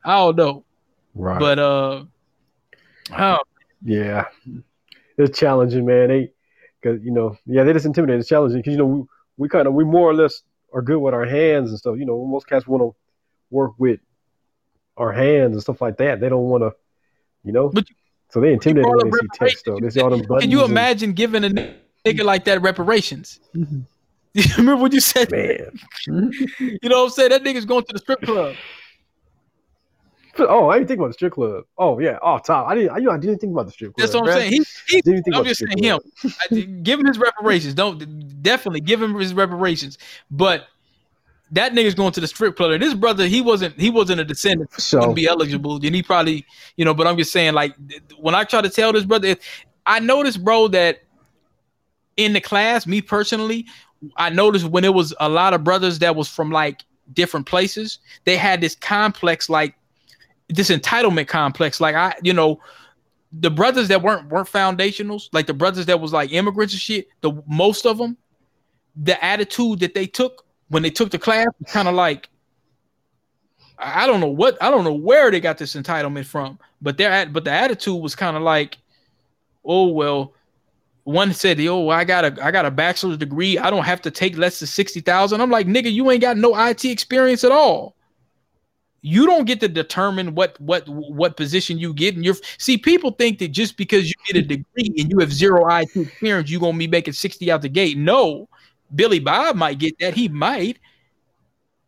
I 0.06 0.16
don't 0.20 0.38
know, 0.38 0.64
Right. 1.16 1.38
but 1.40 1.60
uh, 1.60 2.06
oh, 3.20 3.38
Yeah, 3.84 4.26
it's 5.18 5.38
challenging, 5.38 5.86
man. 5.86 6.10
They, 6.10 6.32
because 6.82 7.04
you 7.04 7.12
know, 7.12 7.38
yeah, 7.46 7.64
they 7.64 7.74
just 7.74 7.86
intimidate. 7.86 8.20
It's 8.20 8.30
challenging 8.30 8.60
because 8.60 8.72
you 8.72 8.78
know 8.78 8.86
we, 8.86 9.04
we 9.38 9.50
kind 9.50 9.68
of 9.68 9.74
we 9.74 9.84
more 9.84 10.10
or 10.10 10.14
less 10.14 10.42
are 10.74 10.82
good 10.82 11.00
with 11.00 11.14
our 11.14 11.26
hands 11.26 11.70
and 11.70 11.78
stuff. 11.80 11.98
You 11.98 12.06
know, 12.06 12.26
most 12.26 12.48
cats 12.48 12.68
want 12.68 12.82
to 12.82 12.96
work 13.50 13.74
with 13.78 14.00
our 14.98 15.12
hands 15.12 15.54
and 15.54 15.62
stuff 15.62 15.82
like 15.82 15.98
that. 15.98 16.20
They 16.20 16.30
don't 16.30 16.44
want 16.44 16.64
to, 16.64 16.72
you 17.44 17.52
know. 17.52 17.70
But 17.70 17.86
so 18.30 18.40
they 18.40 18.54
intimidate 18.54 18.86
when 18.88 19.10
they 19.10 19.18
see 19.18 19.28
text 19.34 19.60
stuff. 19.60 19.80
They 19.82 19.90
see 19.90 20.02
all 20.02 20.10
them 20.10 20.22
buttons. 20.22 20.42
can 20.42 20.52
you 20.52 20.62
and- 20.62 20.72
imagine 20.72 21.14
giving 21.14 21.44
a 21.44 21.50
nigga 22.06 22.24
like 22.24 22.46
that 22.46 22.62
reparations? 22.62 23.40
Mm-hmm. 23.56 23.82
You 24.34 24.44
remember 24.60 24.82
what 24.84 24.94
you 24.94 25.02
said? 25.02 25.30
man? 25.30 25.78
You 26.08 26.78
know 26.84 27.00
what 27.00 27.04
I'm 27.04 27.10
saying? 27.10 27.32
That 27.32 27.44
nigga's 27.44 27.66
going 27.66 27.84
to 27.84 27.92
the 27.92 28.00
strip 28.00 28.22
club. 28.22 28.56
Oh, 30.40 30.70
I 30.70 30.78
didn't 30.78 30.88
think 30.88 31.00
about 31.00 31.08
the 31.08 31.14
strip 31.14 31.34
club. 31.34 31.66
Oh 31.78 32.00
yeah. 32.00 32.18
Oh, 32.22 32.40
Tom, 32.40 32.68
I 32.68 32.76
didn't. 32.76 32.92
I, 32.92 33.14
I 33.14 33.18
didn't 33.18 33.40
think 33.40 33.52
about 33.52 33.66
the 33.66 33.72
strip 33.72 33.94
club. 33.94 34.02
That's 34.02 34.16
what 34.16 34.30
I'm 34.30 34.40
saying. 34.40 34.52
He, 34.52 34.64
he, 34.88 35.02
Didn't 35.02 35.24
think 35.24 35.36
I'm 35.36 35.46
just 35.46 35.60
saying 35.60 35.78
strip 35.78 35.84
him. 35.84 36.34
I- 36.52 36.82
give 36.84 37.00
him 37.00 37.06
his 37.06 37.18
reparations. 37.18 37.74
Don't 37.74 38.42
definitely 38.42 38.82
give 38.82 39.02
him 39.02 39.16
his 39.16 39.34
reparations. 39.34 39.98
But 40.30 40.68
that 41.52 41.74
nigga's 41.74 41.96
going 41.96 42.14
to 42.14 42.22
the 42.22 42.28
strip 42.28 42.56
club. 42.56 42.72
And 42.72 42.82
this 42.82 42.94
brother, 42.94 43.28
he 43.28 43.42
wasn't 43.42 43.80
he 43.80 43.90
wasn't 43.90 44.22
a 44.22 44.26
descendant. 44.26 44.72
So 44.80 45.00
Wouldn't 45.00 45.16
be 45.16 45.28
eligible. 45.28 45.76
And 45.76 45.94
he 45.96 46.02
probably, 46.02 46.46
you 46.78 46.86
know, 46.86 46.94
but 46.94 47.08
I'm 47.08 47.18
just 47.18 47.32
saying, 47.32 47.54
like, 47.54 47.76
when 48.20 48.36
I 48.36 48.44
try 48.44 48.62
to 48.62 48.70
tell 48.70 48.94
this 48.94 49.04
brother, 49.04 49.36
I 49.86 50.00
noticed, 50.00 50.44
bro, 50.44 50.70
that 50.70 51.02
in 52.18 52.34
the 52.34 52.42
class, 52.42 52.88
me 52.88 53.02
personally, 53.02 53.66
I 54.16 54.30
noticed 54.30 54.66
when 54.66 54.86
it 54.86 54.94
was 54.94 55.14
a 55.20 55.30
lot 55.30 55.54
of 55.54 55.64
brothers 55.64 56.00
that 56.00 56.16
was 56.16 56.28
from 56.28 56.52
like 56.52 56.84
different 57.14 57.46
places, 57.46 58.00
they 58.26 58.38
had 58.38 58.62
this 58.62 58.76
complex, 58.76 59.50
like 59.50 59.76
this 60.52 60.70
entitlement 60.70 61.28
complex. 61.28 61.82
Like 61.82 61.96
I, 61.96 62.16
you 62.22 62.34
know, 62.34 62.60
the 63.32 63.50
brothers 63.50 63.88
that 63.88 64.02
weren't 64.02 64.30
weren't 64.30 64.48
foundationals, 64.48 65.30
like 65.32 65.48
the 65.48 65.54
brothers 65.54 65.86
that 65.88 66.00
was 66.00 66.14
like 66.14 66.32
immigrants 66.32 66.74
and 66.74 66.82
shit, 66.82 67.08
the 67.22 67.42
most 67.48 67.86
of 67.86 67.98
them, 67.98 68.18
the 68.96 69.24
attitude 69.24 69.80
that 69.80 69.94
they 69.94 70.06
took 70.06 70.46
when 70.70 70.84
they 70.84 70.90
took 70.90 71.12
the 71.12 71.20
class 71.20 71.48
was 71.60 71.72
kind 71.72 71.88
of 71.88 71.96
like 71.96 72.30
I 73.78 74.06
don't 74.06 74.20
know 74.20 74.28
what 74.28 74.62
I 74.62 74.70
don't 74.70 74.84
know 74.84 74.94
where 74.94 75.32
they 75.32 75.40
got 75.40 75.58
this 75.58 75.76
entitlement 75.76 76.26
from, 76.26 76.60
but 76.82 76.98
their 76.98 77.12
at 77.12 77.34
but 77.34 77.46
the 77.46 77.52
attitude 77.52 78.02
was 78.02 78.16
kind 78.16 78.36
of 78.36 78.44
like, 78.44 78.78
oh 79.66 79.88
well, 79.88 80.34
one 81.04 81.34
said, 81.34 81.60
"Yo, 81.60 81.90
I 81.90 82.04
got 82.04 82.26
a 82.26 82.46
I 82.46 82.52
got 82.52 82.66
a 82.66 82.72
bachelor's 82.72 83.18
degree. 83.18 83.58
I 83.58 83.70
don't 83.70 83.86
have 83.86 84.02
to 84.02 84.12
take 84.12 84.38
less 84.38 84.60
than 84.60 84.68
sixty 84.68 85.00
thousand. 85.00 85.42
I'm 85.42 85.50
like, 85.50 85.68
nigga, 85.68 85.92
you 85.92 86.12
ain't 86.12 86.22
got 86.22 86.38
no 86.38 86.56
IT 86.56 86.86
experience 86.86 87.44
at 87.44 87.52
all. 87.52 87.96
You 89.04 89.26
don't 89.26 89.46
get 89.46 89.60
to 89.62 89.68
determine 89.68 90.36
what 90.36 90.60
what 90.62 90.88
what 90.88 91.36
position 91.36 91.80
you 91.80 91.94
get. 91.94 92.16
And 92.16 92.24
you're 92.24 92.36
see, 92.60 92.78
people 92.78 93.12
think 93.12 93.40
that 93.40 93.48
just 93.50 93.76
because 93.76 94.08
you 94.08 94.14
get 94.28 94.36
a 94.36 94.42
degree 94.44 94.94
and 94.98 95.12
you 95.12 95.18
have 95.20 95.34
zero 95.34 95.68
IT 95.70 95.90
experience, 95.96 96.52
you're 96.52 96.62
gonna 96.62 96.78
be 96.78 96.88
making 96.88 97.14
sixty 97.14 97.52
out 97.52 97.62
the 97.64 97.70
gate. 97.70 97.98
No, 97.98 98.48
Billy 98.94 99.20
Bob 99.20 99.56
might 99.56 99.80
get 99.80 99.98
that. 100.00 100.14
He 100.14 100.28
might. 100.28 100.78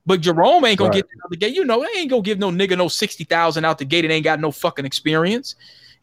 But 0.06 0.22
Jerome 0.22 0.66
ain't 0.66 0.80
gonna 0.80 0.90
Right. 0.90 0.95
get 0.98 1.06
that 1.08 1.24
out 1.25 1.30
the 1.30 1.38
gate. 1.38 1.53
You 1.56 1.64
know, 1.64 1.82
they 1.82 2.00
ain't 2.00 2.09
gonna 2.09 2.24
give 2.24 2.40
no 2.40 2.50
nigga 2.50 2.77
no 2.77 2.88
sixty 2.88 3.24
thousand 3.24 3.64
out 3.64 3.77
the 3.77 3.85
gate 3.85 4.03
and 4.06 4.11
ain't 4.11 4.24
got 4.24 4.40
no 4.40 4.51
fucking 4.51 4.85
experience. 4.85 5.56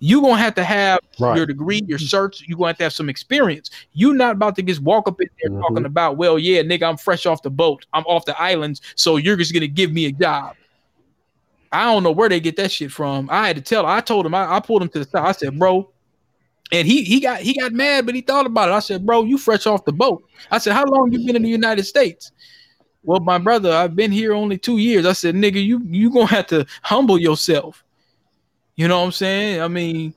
you're 0.02 0.22
gonna 0.22 0.38
have 0.38 0.54
to 0.54 0.64
have 0.64 0.98
Right. 1.18 1.36
your 1.36 1.44
degree, 1.44 1.82
your 1.86 1.98
certs. 1.98 2.40
you're 2.46 2.56
gonna 2.56 2.68
have 2.68 2.78
to 2.78 2.84
have 2.84 2.92
some 2.94 3.10
experience. 3.10 3.68
you're 3.92 4.14
not 4.14 4.32
about 4.36 4.56
to 4.56 4.62
just 4.62 4.80
walk 4.80 5.06
up 5.06 5.20
in 5.20 5.28
there 5.42 5.50
Mhm. 5.50 5.60
talking 5.60 5.84
about, 5.84 6.16
well, 6.16 6.38
yeah, 6.38 6.62
nigga, 6.62 6.88
I'm 6.88 6.96
fresh 6.96 7.26
off 7.26 7.42
the 7.42 7.50
boat. 7.50 7.84
I'm 7.92 8.04
off 8.06 8.24
the 8.24 8.40
islands, 8.40 8.80
so 8.94 9.18
you're 9.18 9.36
just 9.36 9.52
gonna 9.52 9.66
give 9.66 9.92
me 9.92 10.06
a 10.06 10.12
job. 10.12 10.56
I 11.72 11.84
don't 11.84 12.02
know 12.02 12.10
where 12.10 12.28
they 12.28 12.40
get 12.40 12.56
that 12.56 12.72
shit 12.72 12.90
from. 12.90 13.28
I 13.30 13.46
had 13.46 13.56
to 13.56 13.62
tell. 13.62 13.86
I 13.86 14.00
told 14.00 14.26
him. 14.26 14.34
I, 14.34 14.56
I 14.56 14.60
pulled 14.60 14.82
him 14.82 14.88
to 14.90 14.98
the 14.98 15.04
side. 15.04 15.24
I 15.24 15.32
said, 15.32 15.58
bro. 15.58 15.88
And 16.72 16.86
he 16.86 17.02
he 17.02 17.20
got 17.20 17.40
he 17.40 17.54
got 17.58 17.72
mad, 17.72 18.06
but 18.06 18.14
he 18.14 18.20
thought 18.20 18.46
about 18.46 18.68
it. 18.68 18.72
I 18.72 18.78
said, 18.80 19.04
bro, 19.04 19.24
you 19.24 19.38
fresh 19.38 19.66
off 19.66 19.84
the 19.84 19.92
boat. 19.92 20.24
I 20.50 20.58
said, 20.58 20.72
how 20.72 20.84
long 20.84 21.12
you 21.12 21.24
been 21.26 21.36
in 21.36 21.42
the 21.42 21.48
United 21.48 21.84
States? 21.84 22.32
Well, 23.02 23.20
my 23.20 23.38
brother, 23.38 23.72
I've 23.72 23.96
been 23.96 24.12
here 24.12 24.32
only 24.34 24.58
two 24.58 24.78
years. 24.78 25.06
I 25.06 25.12
said, 25.12 25.34
nigga, 25.34 25.64
you 25.64 25.80
you 25.84 26.12
gonna 26.12 26.26
have 26.26 26.46
to 26.48 26.66
humble 26.82 27.18
yourself. 27.18 27.82
You 28.76 28.88
know 28.88 29.00
what 29.00 29.06
I'm 29.06 29.12
saying? 29.12 29.62
I 29.62 29.68
mean, 29.68 30.14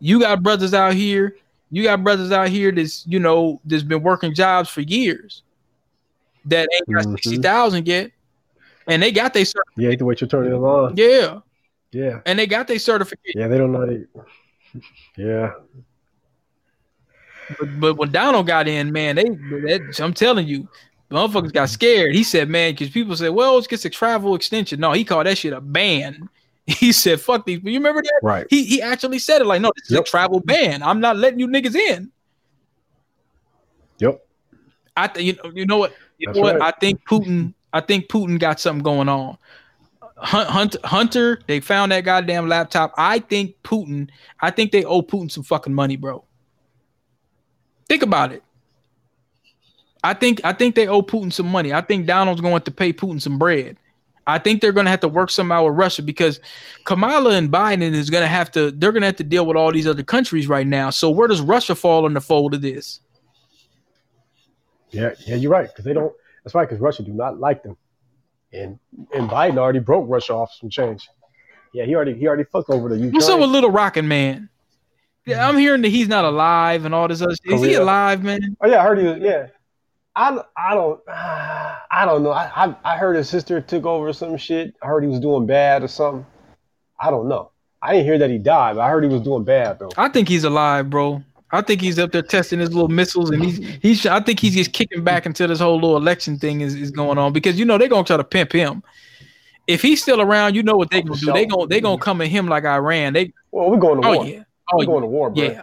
you 0.00 0.20
got 0.20 0.42
brothers 0.42 0.74
out 0.74 0.94
here. 0.94 1.36
You 1.70 1.84
got 1.84 2.02
brothers 2.02 2.32
out 2.32 2.48
here 2.48 2.72
that's 2.72 3.06
you 3.06 3.18
know 3.18 3.60
that's 3.64 3.82
been 3.82 4.02
working 4.02 4.34
jobs 4.34 4.68
for 4.68 4.80
years 4.80 5.42
that 6.46 6.68
ain't 6.74 6.96
got 6.96 7.04
Mhm. 7.06 7.12
sixty 7.12 7.36
thousand 7.38 7.86
yet, 7.86 8.10
and 8.88 9.02
they 9.02 9.12
got 9.12 9.34
their 9.34 9.44
cert- 9.44 9.60
You 9.76 9.88
hate 9.88 9.98
to 10.00 10.04
wait 10.04 10.20
your 10.20 10.28
turn 10.28 10.46
in 10.46 10.60
line. 10.60 10.94
yeah, 10.96 11.40
Yeah. 11.92 12.20
and 12.26 12.38
they 12.38 12.46
got 12.46 12.66
their 12.68 12.78
certification. 12.78 13.40
Yeah. 13.40 13.48
They 13.48 13.58
don't 13.58 13.72
know. 13.72 13.86
To, 13.86 14.06
yeah. 15.16 15.52
But, 17.58 17.80
but 17.80 17.94
when 17.96 18.10
Donald 18.12 18.46
got 18.46 18.68
in, 18.68 18.92
man, 18.92 19.16
they 19.16 19.24
that, 19.24 20.00
I'm 20.02 20.14
telling 20.14 20.46
you, 20.46 20.68
motherfuckers 21.10 21.52
got 21.52 21.68
scared. 21.68 22.14
He 22.14 22.24
said, 22.24 22.48
man, 22.48 22.72
because 22.72 22.90
people 22.90 23.14
said, 23.16 23.30
well, 23.30 23.58
it's 23.58 23.66
just 23.66 23.84
a 23.84 23.90
travel 23.90 24.34
extension. 24.34 24.80
No, 24.80 24.92
he 24.92 25.04
called 25.04 25.26
that 25.26 25.38
shit 25.38 25.52
a 25.52 25.60
ban. 25.60 26.28
He 26.64 26.92
said, 26.92 27.20
fuck 27.20 27.44
these. 27.44 27.58
You 27.64 27.72
remember 27.72 28.02
that? 28.02 28.20
Right. 28.22 28.46
He 28.48 28.64
he 28.64 28.80
actually 28.80 29.18
said 29.18 29.40
it 29.40 29.46
like, 29.46 29.60
no, 29.60 29.72
this 29.74 29.86
is 29.86 29.94
Yep. 29.96 30.02
a 30.02 30.06
travel 30.06 30.38
ban. 30.40 30.80
I'm 30.84 31.00
not 31.00 31.16
letting 31.16 31.40
you 31.40 31.48
niggas 31.48 31.74
in. 31.74 32.12
Yep. 33.98 34.24
I 34.96 35.08
think 35.08 35.26
you 35.26 35.32
know, 35.42 35.50
you 35.56 35.66
know 35.66 35.78
what? 35.78 35.92
You 36.18 36.32
know 36.32 36.40
what? 36.40 36.60
right. 36.60 36.72
I 36.72 36.78
think 36.78 37.00
Putin. 37.04 37.52
I 37.72 37.80
think 37.80 38.08
Putin 38.08 38.38
got 38.38 38.60
something 38.60 38.82
going 38.82 39.08
on. 39.08 39.38
Hunt, 40.16 40.48
Hunt, 40.48 40.76
Hunter, 40.84 41.40
they 41.46 41.58
found 41.60 41.90
that 41.90 42.02
goddamn 42.02 42.48
laptop. 42.48 42.94
I 42.96 43.18
think 43.18 43.56
Putin. 43.64 44.08
I 44.40 44.50
think 44.50 44.70
they 44.70 44.84
owe 44.84 45.02
Putin 45.02 45.30
some 45.30 45.42
fucking 45.42 45.74
money, 45.74 45.96
bro. 45.96 46.24
Think 47.88 48.02
about 48.02 48.32
it. 48.32 48.42
I 50.04 50.14
think 50.14 50.40
I 50.44 50.52
think 50.52 50.74
they 50.74 50.86
owe 50.86 51.02
Putin 51.02 51.32
some 51.32 51.46
money. 51.46 51.72
I 51.72 51.80
think 51.80 52.06
Donald's 52.06 52.40
going 52.40 52.62
to 52.62 52.70
pay 52.70 52.92
Putin 52.92 53.20
some 53.20 53.38
bread. 53.38 53.76
I 54.26 54.38
think 54.38 54.60
they're 54.60 54.72
going 54.72 54.86
to 54.86 54.90
have 54.90 55.00
to 55.00 55.08
work 55.08 55.30
somehow 55.30 55.66
with 55.66 55.74
Russia 55.74 56.02
because 56.02 56.38
Kamala 56.84 57.34
and 57.34 57.50
Biden 57.50 57.92
is 57.92 58.08
going 58.08 58.22
to 58.22 58.28
have 58.28 58.50
to. 58.52 58.70
They're 58.70 58.92
going 58.92 59.02
to 59.02 59.06
have 59.06 59.16
to 59.16 59.24
deal 59.24 59.46
with 59.46 59.56
all 59.56 59.72
these 59.72 59.86
other 59.86 60.04
countries 60.04 60.48
right 60.48 60.66
now. 60.66 60.90
So 60.90 61.10
where 61.10 61.26
does 61.26 61.40
Russia 61.40 61.74
fall 61.74 62.06
in 62.06 62.14
the 62.14 62.20
fold 62.20 62.54
of 62.54 62.62
this? 62.62 63.00
Yeah. 64.90 65.10
Yeah. 65.26 65.36
You're 65.36 65.50
right. 65.50 65.68
Because 65.68 65.84
they 65.84 65.92
don't. 65.92 66.12
That's 66.44 66.54
right. 66.54 66.68
Because 66.68 66.80
Russia 66.80 67.02
do 67.02 67.12
not 67.12 67.38
like 67.38 67.62
them. 67.62 67.76
And 68.52 68.78
and 69.14 69.30
Biden 69.30 69.58
already 69.58 69.78
broke 69.78 70.06
Russia 70.08 70.34
off 70.34 70.52
some 70.60 70.70
change. 70.70 71.08
Yeah. 71.72 71.84
He 71.84 71.94
already 71.94 72.14
he 72.14 72.26
already 72.26 72.44
fucked 72.44 72.70
over 72.70 72.88
the 72.88 72.96
Ukraine. 72.96 73.12
What's 73.14 73.28
up 73.28 73.40
with 73.40 73.50
Little 73.50 73.70
Rocket 73.70 74.02
Man? 74.02 74.48
Yeah, 75.24 75.48
I'm 75.48 75.56
hearing 75.56 75.82
that 75.82 75.88
he's 75.88 76.08
not 76.08 76.24
alive 76.24 76.84
and 76.84 76.94
all 76.94 77.06
this 77.06 77.22
other 77.22 77.36
shit. 77.36 77.54
Is 77.54 77.62
he 77.62 77.74
alive, 77.74 78.24
man? 78.24 78.56
Oh 78.60 78.68
yeah, 78.68 78.80
I 78.80 78.82
heard 78.82 78.98
he 78.98 79.04
was. 79.04 79.18
Yeah, 79.20 79.46
I 80.16 80.42
I 80.56 80.74
don't. 80.74 81.00
I 81.08 81.78
I 81.92 82.04
don't 82.06 82.22
know. 82.22 82.30
I, 82.30 82.50
I 82.56 82.74
I 82.84 82.96
heard 82.96 83.16
his 83.16 83.28
sister 83.28 83.60
took 83.60 83.84
over 83.84 84.12
some 84.12 84.36
shit. 84.36 84.74
I 84.82 84.86
heard 84.86 85.04
he 85.04 85.08
was 85.08 85.20
doing 85.20 85.46
bad 85.46 85.82
or 85.82 85.88
something. 85.88 86.26
I 86.98 87.10
don't 87.10 87.28
know. 87.28 87.50
I 87.80 87.92
didn't 87.92 88.06
hear 88.06 88.18
that 88.18 88.30
he 88.30 88.38
died, 88.38 88.76
but 88.76 88.82
I 88.82 88.90
heard 88.90 89.04
he 89.04 89.10
was 89.10 89.22
doing 89.22 89.44
bad 89.44 89.78
though. 89.78 89.90
I 89.96 90.08
think 90.08 90.28
he's 90.28 90.44
alive, 90.44 90.90
bro. 90.90 91.22
I 91.52 91.60
think 91.60 91.82
he's 91.82 91.98
up 91.98 92.12
there 92.12 92.22
testing 92.22 92.60
his 92.60 92.72
little 92.72 92.88
missiles, 92.88 93.30
and 93.30 93.44
he's 93.44 93.58
he's. 93.82 94.06
I 94.06 94.20
think 94.20 94.40
he's 94.40 94.54
just 94.54 94.72
kicking 94.72 95.04
back 95.04 95.26
until 95.26 95.48
this 95.48 95.60
whole 95.60 95.74
little 95.74 95.98
election 95.98 96.38
thing 96.38 96.62
is, 96.62 96.74
is 96.74 96.90
going 96.90 97.18
on 97.18 97.34
because 97.34 97.58
you 97.58 97.66
know 97.66 97.76
they're 97.76 97.88
gonna 97.88 98.04
try 98.04 98.16
to 98.16 98.24
pimp 98.24 98.52
him. 98.52 98.82
If 99.66 99.82
he's 99.82 100.02
still 100.02 100.20
around, 100.22 100.54
you 100.54 100.62
know 100.62 100.76
what 100.76 100.90
they're 100.90 101.02
gonna 101.02 101.20
do. 101.20 101.32
They 101.32 101.44
gonna 101.44 101.66
they 101.66 101.80
gonna 101.80 102.00
come 102.00 102.22
at 102.22 102.28
him 102.28 102.48
like 102.48 102.64
Iran. 102.64 103.12
They 103.12 103.32
Well, 103.50 103.70
we're 103.70 103.76
going 103.76 104.00
to 104.00 104.08
oh 104.08 104.14
war. 104.16 104.26
yeah 104.26 104.42
oh 104.72 104.78
we're 104.78 104.86
going 104.86 105.02
to 105.02 105.06
war, 105.06 105.30
bro. 105.30 105.44
yeah 105.44 105.62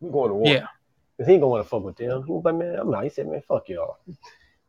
We're 0.00 0.12
going 0.12 0.28
to 0.28 0.34
war. 0.34 0.46
yeah. 0.46 0.66
Cause 1.18 1.26
he 1.26 1.34
ain't 1.34 1.42
gonna 1.42 1.50
want 1.50 1.64
to 1.64 1.68
fuck 1.68 1.84
with 1.84 1.96
them. 1.96 2.24
He 2.24 2.32
was 2.32 2.44
like, 2.44 2.54
man, 2.54 2.76
I'm 2.78 2.90
not. 2.90 3.04
He 3.04 3.10
said, 3.10 3.28
man, 3.28 3.42
fuck 3.46 3.68
y'all. 3.68 3.98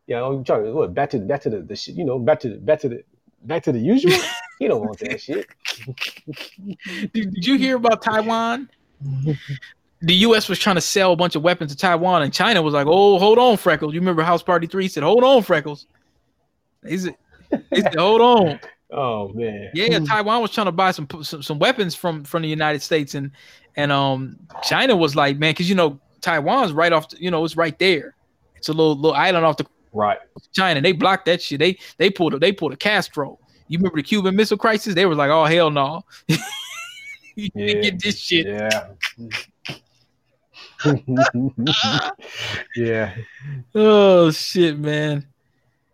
Yeah, 0.07 0.23
I'm 0.23 0.43
trying 0.43 0.63
to 0.65 0.71
what 0.71 0.93
back 0.93 1.11
to 1.11 1.19
back 1.19 1.41
to 1.41 1.49
the, 1.49 1.61
the 1.61 1.75
shit, 1.75 1.95
you 1.95 2.05
know, 2.05 2.19
back 2.19 2.39
to 2.41 2.49
the 2.49 2.57
back 2.57 2.79
to 2.81 2.89
the 2.89 3.03
back 3.43 3.63
to 3.63 3.71
the 3.71 3.79
usual. 3.79 4.13
he 4.59 4.67
don't 4.67 4.81
want 4.81 4.99
that 4.99 5.21
shit. 5.21 5.47
Did, 7.13 7.33
did 7.33 7.45
you 7.45 7.57
hear 7.57 7.77
about 7.77 8.01
Taiwan? 8.01 8.69
The 10.01 10.13
U.S. 10.15 10.49
was 10.49 10.59
trying 10.59 10.75
to 10.75 10.81
sell 10.81 11.13
a 11.13 11.15
bunch 11.15 11.35
of 11.35 11.41
weapons 11.41 11.71
to 11.71 11.77
Taiwan, 11.77 12.21
and 12.21 12.33
China 12.33 12.61
was 12.61 12.73
like, 12.73 12.85
"Oh, 12.87 13.17
hold 13.17 13.37
on, 13.39 13.57
Freckles." 13.57 13.93
You 13.93 13.99
remember 13.99 14.21
House 14.23 14.43
Party 14.43 14.67
Three 14.67 14.87
said, 14.87 15.03
"Hold 15.03 15.23
on, 15.23 15.41
Freckles." 15.41 15.87
He 16.85 16.97
said, 16.97 17.15
he 17.71 17.81
said 17.81 17.95
"Hold 17.95 18.21
on." 18.21 18.59
Oh 18.91 19.29
man. 19.33 19.71
Yeah, 19.73 19.97
Taiwan 19.99 20.41
was 20.43 20.51
trying 20.51 20.67
to 20.67 20.71
buy 20.71 20.91
some, 20.91 21.07
some 21.23 21.41
some 21.41 21.57
weapons 21.59 21.95
from 21.95 22.23
from 22.23 22.43
the 22.43 22.47
United 22.47 22.83
States, 22.83 23.15
and 23.15 23.31
and 23.75 23.91
um 23.91 24.37
China 24.63 24.95
was 24.95 25.15
like, 25.15 25.37
man, 25.39 25.51
because 25.51 25.67
you 25.67 25.75
know 25.75 25.99
Taiwan's 26.21 26.71
right 26.71 26.93
off, 26.93 27.09
the, 27.09 27.17
you 27.21 27.31
know, 27.31 27.43
it's 27.43 27.57
right 27.57 27.77
there. 27.79 28.15
It's 28.55 28.69
a 28.69 28.73
little 28.73 28.95
little 28.95 29.15
island 29.15 29.43
off 29.43 29.57
the 29.57 29.65
Right. 29.91 30.19
China. 30.53 30.81
They 30.81 30.91
blocked 30.91 31.25
that 31.25 31.41
shit. 31.41 31.59
They 31.59 31.79
they 31.97 32.11
pulled 32.11 32.35
a, 32.35 32.39
they 32.39 32.51
pulled 32.51 32.73
a 32.73 32.77
Castro. 32.77 33.39
You 33.67 33.79
remember 33.79 33.97
the 33.97 34.03
Cuban 34.03 34.35
Missile 34.35 34.55
Crisis? 34.57 34.93
They 34.93 35.07
were 35.07 35.15
like, 35.15 35.31
oh 35.31 35.45
hell 35.45 35.71
no, 35.71 36.05
you 36.27 36.37
Yeah. 37.35 37.49
didn't 37.65 37.81
get 37.81 38.01
this 38.03 38.19
shit. 38.19 38.45
Yeah. 38.45 38.89
yeah. 42.75 43.15
Oh 43.73 44.31
shit, 44.31 44.77
man. 44.77 45.27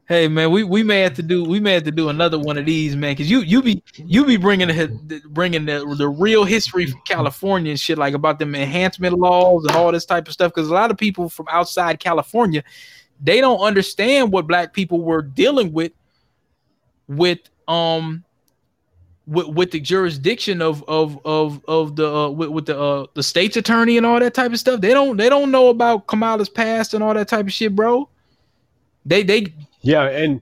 Hey 0.08 0.28
man, 0.28 0.52
we, 0.52 0.64
we 0.64 0.84
may 0.84 1.00
have 1.02 1.14
to 1.14 1.24
do 1.24 1.46
we 1.46 1.62
may 1.62 1.74
have 1.74 1.84
to 1.84 1.92
do 1.92 2.10
another 2.10 2.38
one 2.38 2.58
of 2.58 2.66
these, 2.66 2.96
man, 2.98 3.14
because 3.14 3.32
you 3.32 3.42
you 3.42 3.62
be 3.62 3.82
you 3.96 4.26
be 4.26 4.36
bringing 4.36 4.68
the 4.68 5.22
bringing 5.30 5.66
the 5.66 5.86
the 5.98 6.10
real 6.10 6.44
history 6.44 6.86
from 6.86 7.00
California 7.08 7.72
and 7.72 7.80
shit 7.80 7.98
like 7.98 8.14
about 8.14 8.38
them 8.38 8.54
enhancement 8.54 9.18
laws 9.18 9.64
and 9.66 9.76
all 9.76 9.92
this 9.92 10.06
type 10.06 10.28
of 10.28 10.34
stuff. 10.34 10.54
Because 10.54 10.70
a 10.70 10.74
lot 10.74 10.92
of 10.92 10.98
people 10.98 11.30
from 11.30 11.48
outside 11.50 12.00
California, 12.00 12.62
they 13.22 13.40
don't 13.40 13.60
understand 13.60 14.34
what 14.34 14.48
black 14.48 14.74
people 14.74 15.02
were 15.02 15.22
dealing 15.22 15.72
with 15.72 15.94
with 17.08 17.40
um 17.70 18.26
with, 19.28 19.48
with 19.48 19.72
the 19.72 19.80
jurisdiction 19.80 20.62
of 20.62 20.84
of 20.88 21.20
of 21.26 21.64
of 21.68 21.96
the 21.96 22.14
uh, 22.14 22.30
with, 22.30 22.50
with 22.50 22.66
the 22.66 22.80
uh, 22.80 23.06
the 23.14 23.24
state's 23.24 23.58
attorney 23.58 23.98
and 23.98 24.06
all 24.06 24.20
that 24.20 24.34
type 24.34 24.52
of 24.52 24.60
stuff. 24.60 24.82
They 24.82 24.94
don't 24.94 25.18
they 25.18 25.30
don't 25.30 25.52
know 25.52 25.70
about 25.70 26.08
Kamala's 26.08 26.50
past 26.50 26.94
and 26.94 27.04
all 27.04 27.14
that 27.14 27.28
type 27.28 27.46
of 27.46 27.54
shit, 27.54 27.76
bro. 27.76 28.10
They 29.06 29.24
they 29.24 29.54
Yeah, 29.82 30.04
and 30.04 30.42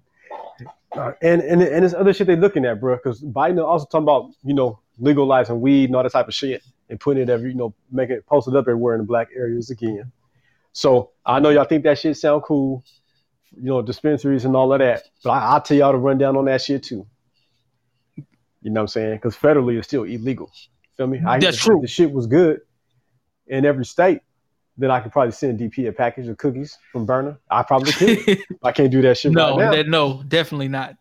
uh, 0.93 1.11
and 1.21 1.41
and 1.41 1.61
and 1.61 1.83
there's 1.83 1.93
other 1.93 2.13
shit 2.13 2.27
they 2.27 2.35
looking 2.35 2.65
at, 2.65 2.79
bro. 2.79 2.95
Because 2.95 3.21
Biden 3.21 3.63
also 3.63 3.85
talking 3.85 4.03
about 4.03 4.31
you 4.43 4.53
know 4.53 4.79
legalizing 4.97 5.61
weed 5.61 5.85
and 5.85 5.95
all 5.95 6.03
that 6.03 6.11
type 6.11 6.27
of 6.27 6.33
shit 6.33 6.63
and 6.89 6.99
putting 6.99 7.23
it 7.23 7.29
every 7.29 7.51
you 7.51 7.57
know 7.57 7.73
making 7.91 8.17
it 8.17 8.25
posted 8.25 8.55
up 8.55 8.63
everywhere 8.63 8.95
in 8.95 9.01
the 9.01 9.07
black 9.07 9.29
areas 9.35 9.69
again. 9.69 10.11
So 10.71 11.11
I 11.25 11.39
know 11.39 11.49
y'all 11.49 11.65
think 11.65 11.83
that 11.83 11.97
shit 11.97 12.15
sound 12.17 12.43
cool, 12.43 12.83
you 13.55 13.63
know, 13.63 13.81
dispensaries 13.81 14.45
and 14.45 14.55
all 14.55 14.71
of 14.71 14.79
that. 14.79 15.03
But 15.23 15.31
I, 15.31 15.39
I'll 15.53 15.61
tell 15.61 15.77
y'all 15.77 15.91
to 15.91 15.97
run 15.97 16.17
down 16.17 16.37
on 16.37 16.45
that 16.45 16.61
shit 16.61 16.83
too. 16.83 17.05
You 18.61 18.71
know 18.71 18.81
what 18.81 18.83
I'm 18.83 18.87
saying? 18.89 19.15
Because 19.15 19.35
federally 19.35 19.77
it's 19.77 19.87
still 19.87 20.03
illegal. 20.03 20.51
Feel 20.97 21.07
me? 21.07 21.21
I, 21.25 21.39
That's 21.39 21.57
true. 21.57 21.79
The 21.81 21.87
shit 21.87 22.11
was 22.11 22.27
good 22.27 22.61
in 23.47 23.65
every 23.65 23.85
state. 23.85 24.21
Then 24.77 24.91
I 24.91 24.99
could 25.01 25.11
probably 25.11 25.31
send 25.31 25.59
DP 25.59 25.87
a 25.87 25.91
package 25.91 26.27
of 26.27 26.37
cookies 26.37 26.77
from 26.91 27.05
Berner. 27.05 27.37
I 27.49 27.63
probably 27.63 27.91
could. 27.91 28.43
I 28.63 28.71
can't 28.71 28.91
do 28.91 29.01
that 29.01 29.17
shit 29.17 29.31
no 29.31 29.57
right 29.57 29.65
now. 29.65 29.71
that, 29.71 29.87
no 29.87 30.23
definitely 30.23 30.69
not. 30.69 30.95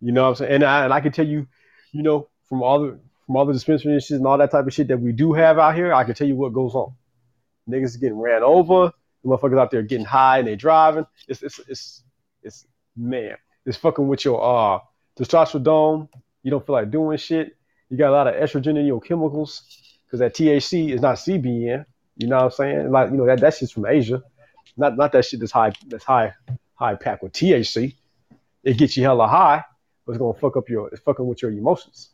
You 0.00 0.12
know 0.12 0.22
what 0.22 0.28
I'm 0.28 0.34
saying? 0.36 0.52
And 0.52 0.64
I 0.64 0.84
and 0.84 0.92
I 0.92 1.00
can 1.00 1.12
tell 1.12 1.26
you, 1.26 1.46
you 1.92 2.02
know, 2.02 2.28
from 2.48 2.62
all 2.62 2.80
the 2.80 2.98
from 3.26 3.36
all 3.36 3.46
the 3.46 3.52
dispensary 3.52 3.92
and 3.92 4.02
and 4.10 4.26
all 4.26 4.38
that 4.38 4.50
type 4.50 4.66
of 4.66 4.72
shit 4.72 4.88
that 4.88 5.00
we 5.00 5.12
do 5.12 5.32
have 5.32 5.58
out 5.58 5.74
here, 5.74 5.92
I 5.92 6.04
can 6.04 6.14
tell 6.14 6.26
you 6.26 6.36
what 6.36 6.52
goes 6.52 6.74
on. 6.74 6.92
Niggas 7.68 8.00
getting 8.00 8.18
ran 8.18 8.42
over, 8.42 8.92
the 9.22 9.28
motherfuckers 9.28 9.58
out 9.58 9.70
there 9.70 9.82
getting 9.82 10.04
high 10.04 10.38
and 10.38 10.48
they 10.48 10.56
driving. 10.56 11.06
It's 11.28 11.42
it's 11.42 11.60
it's 11.68 12.04
it's 12.42 12.66
man, 12.96 13.36
it's 13.64 13.76
fucking 13.76 14.06
with 14.06 14.24
your 14.24 14.42
uh 14.42 14.80
testosterone. 15.18 16.08
You 16.42 16.50
don't 16.50 16.64
feel 16.64 16.74
like 16.74 16.90
doing 16.90 17.18
shit. 17.18 17.56
You 17.88 17.96
got 17.96 18.10
a 18.10 18.12
lot 18.12 18.26
of 18.26 18.34
estrogen 18.34 18.78
in 18.78 18.86
your 18.86 19.00
chemicals 19.00 19.62
because 20.06 20.20
that 20.20 20.34
THC 20.34 20.92
is 20.92 21.00
not 21.00 21.16
CBN. 21.16 21.84
You 22.16 22.26
know 22.26 22.36
what 22.36 22.44
I'm 22.44 22.50
saying? 22.50 22.90
Like 22.90 23.10
you 23.10 23.16
know 23.16 23.26
that 23.26 23.40
that 23.40 23.54
shit's 23.54 23.72
from 23.72 23.86
Asia, 23.86 24.22
not 24.76 24.96
not 24.96 25.12
that 25.12 25.24
shit 25.24 25.40
that's 25.40 25.52
high 25.52 25.72
that's 25.88 26.04
high 26.04 26.34
high 26.74 26.94
packed 26.94 27.22
with 27.22 27.32
THC. 27.32 27.94
It 28.64 28.76
gets 28.76 28.96
you 28.96 29.02
hella 29.02 29.26
high, 29.26 29.64
but 30.06 30.12
it's 30.12 30.18
gonna 30.18 30.38
fuck 30.38 30.56
up 30.56 30.68
your 30.68 30.88
it's 30.88 31.00
fucking 31.00 31.26
with 31.26 31.42
your 31.42 31.50
emotions, 31.50 32.10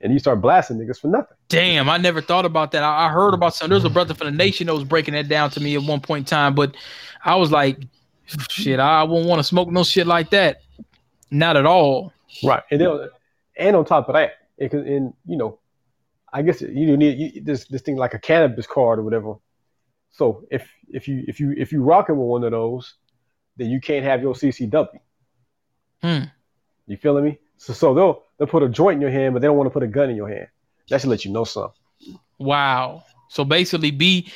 and 0.00 0.12
you 0.12 0.18
start 0.18 0.40
blasting 0.40 0.78
niggas 0.78 1.00
for 1.00 1.08
nothing. 1.08 1.36
Damn, 1.48 1.88
I 1.88 1.96
never 1.98 2.20
thought 2.20 2.44
about 2.44 2.72
that. 2.72 2.82
I, 2.82 3.06
I 3.06 3.08
heard 3.10 3.34
about 3.34 3.54
some. 3.54 3.70
There's 3.70 3.84
a 3.84 3.90
brother 3.90 4.14
from 4.14 4.26
the 4.26 4.36
nation 4.36 4.66
that 4.66 4.74
was 4.74 4.84
breaking 4.84 5.14
that 5.14 5.28
down 5.28 5.50
to 5.50 5.60
me 5.60 5.74
at 5.76 5.82
one 5.82 6.00
point 6.00 6.26
in 6.26 6.30
time, 6.30 6.54
but 6.54 6.76
I 7.24 7.36
was 7.36 7.50
like, 7.50 7.78
shit, 8.48 8.80
I 8.80 9.04
wouldn't 9.04 9.28
want 9.28 9.38
to 9.38 9.44
smoke 9.44 9.70
no 9.70 9.84
shit 9.84 10.06
like 10.06 10.30
that. 10.30 10.62
Not 11.30 11.56
at 11.56 11.66
all. 11.66 12.12
Right, 12.42 12.62
and 12.70 12.80
then 12.80 13.08
and 13.56 13.76
on 13.76 13.84
top 13.84 14.08
of 14.08 14.14
that, 14.14 14.32
it 14.58 14.70
can 14.70 14.86
and 14.86 15.14
you 15.26 15.36
know, 15.36 15.58
I 16.32 16.42
guess 16.42 16.60
you 16.60 16.96
need 16.96 17.18
you, 17.18 17.42
this 17.42 17.66
this 17.66 17.82
thing 17.82 17.96
like 17.96 18.14
a 18.14 18.18
cannabis 18.18 18.66
card 18.66 18.98
or 18.98 19.02
whatever. 19.02 19.34
So 20.10 20.44
if 20.50 20.68
if 20.88 21.08
you 21.08 21.24
if 21.28 21.40
you 21.40 21.54
if 21.56 21.72
you 21.72 21.82
rocking 21.82 22.16
with 22.16 22.26
one 22.26 22.44
of 22.44 22.52
those, 22.52 22.94
then 23.56 23.68
you 23.70 23.80
can't 23.80 24.04
have 24.04 24.22
your 24.22 24.34
CCW. 24.34 24.88
Hmm. 26.02 26.24
You 26.86 26.96
feeling 26.96 27.24
me? 27.24 27.38
So 27.58 27.72
so 27.72 27.94
they'll 27.94 28.22
they'll 28.38 28.48
put 28.48 28.62
a 28.62 28.68
joint 28.68 28.96
in 28.96 29.00
your 29.00 29.10
hand, 29.10 29.34
but 29.34 29.40
they 29.40 29.46
don't 29.48 29.56
want 29.56 29.66
to 29.66 29.72
put 29.72 29.82
a 29.82 29.86
gun 29.88 30.10
in 30.10 30.16
your 30.16 30.28
hand. 30.28 30.48
That 30.88 31.00
should 31.00 31.10
let 31.10 31.24
you 31.24 31.32
know 31.32 31.44
something. 31.44 31.72
Wow. 32.38 33.04
So 33.28 33.44
basically, 33.44 33.90
be 33.90 34.30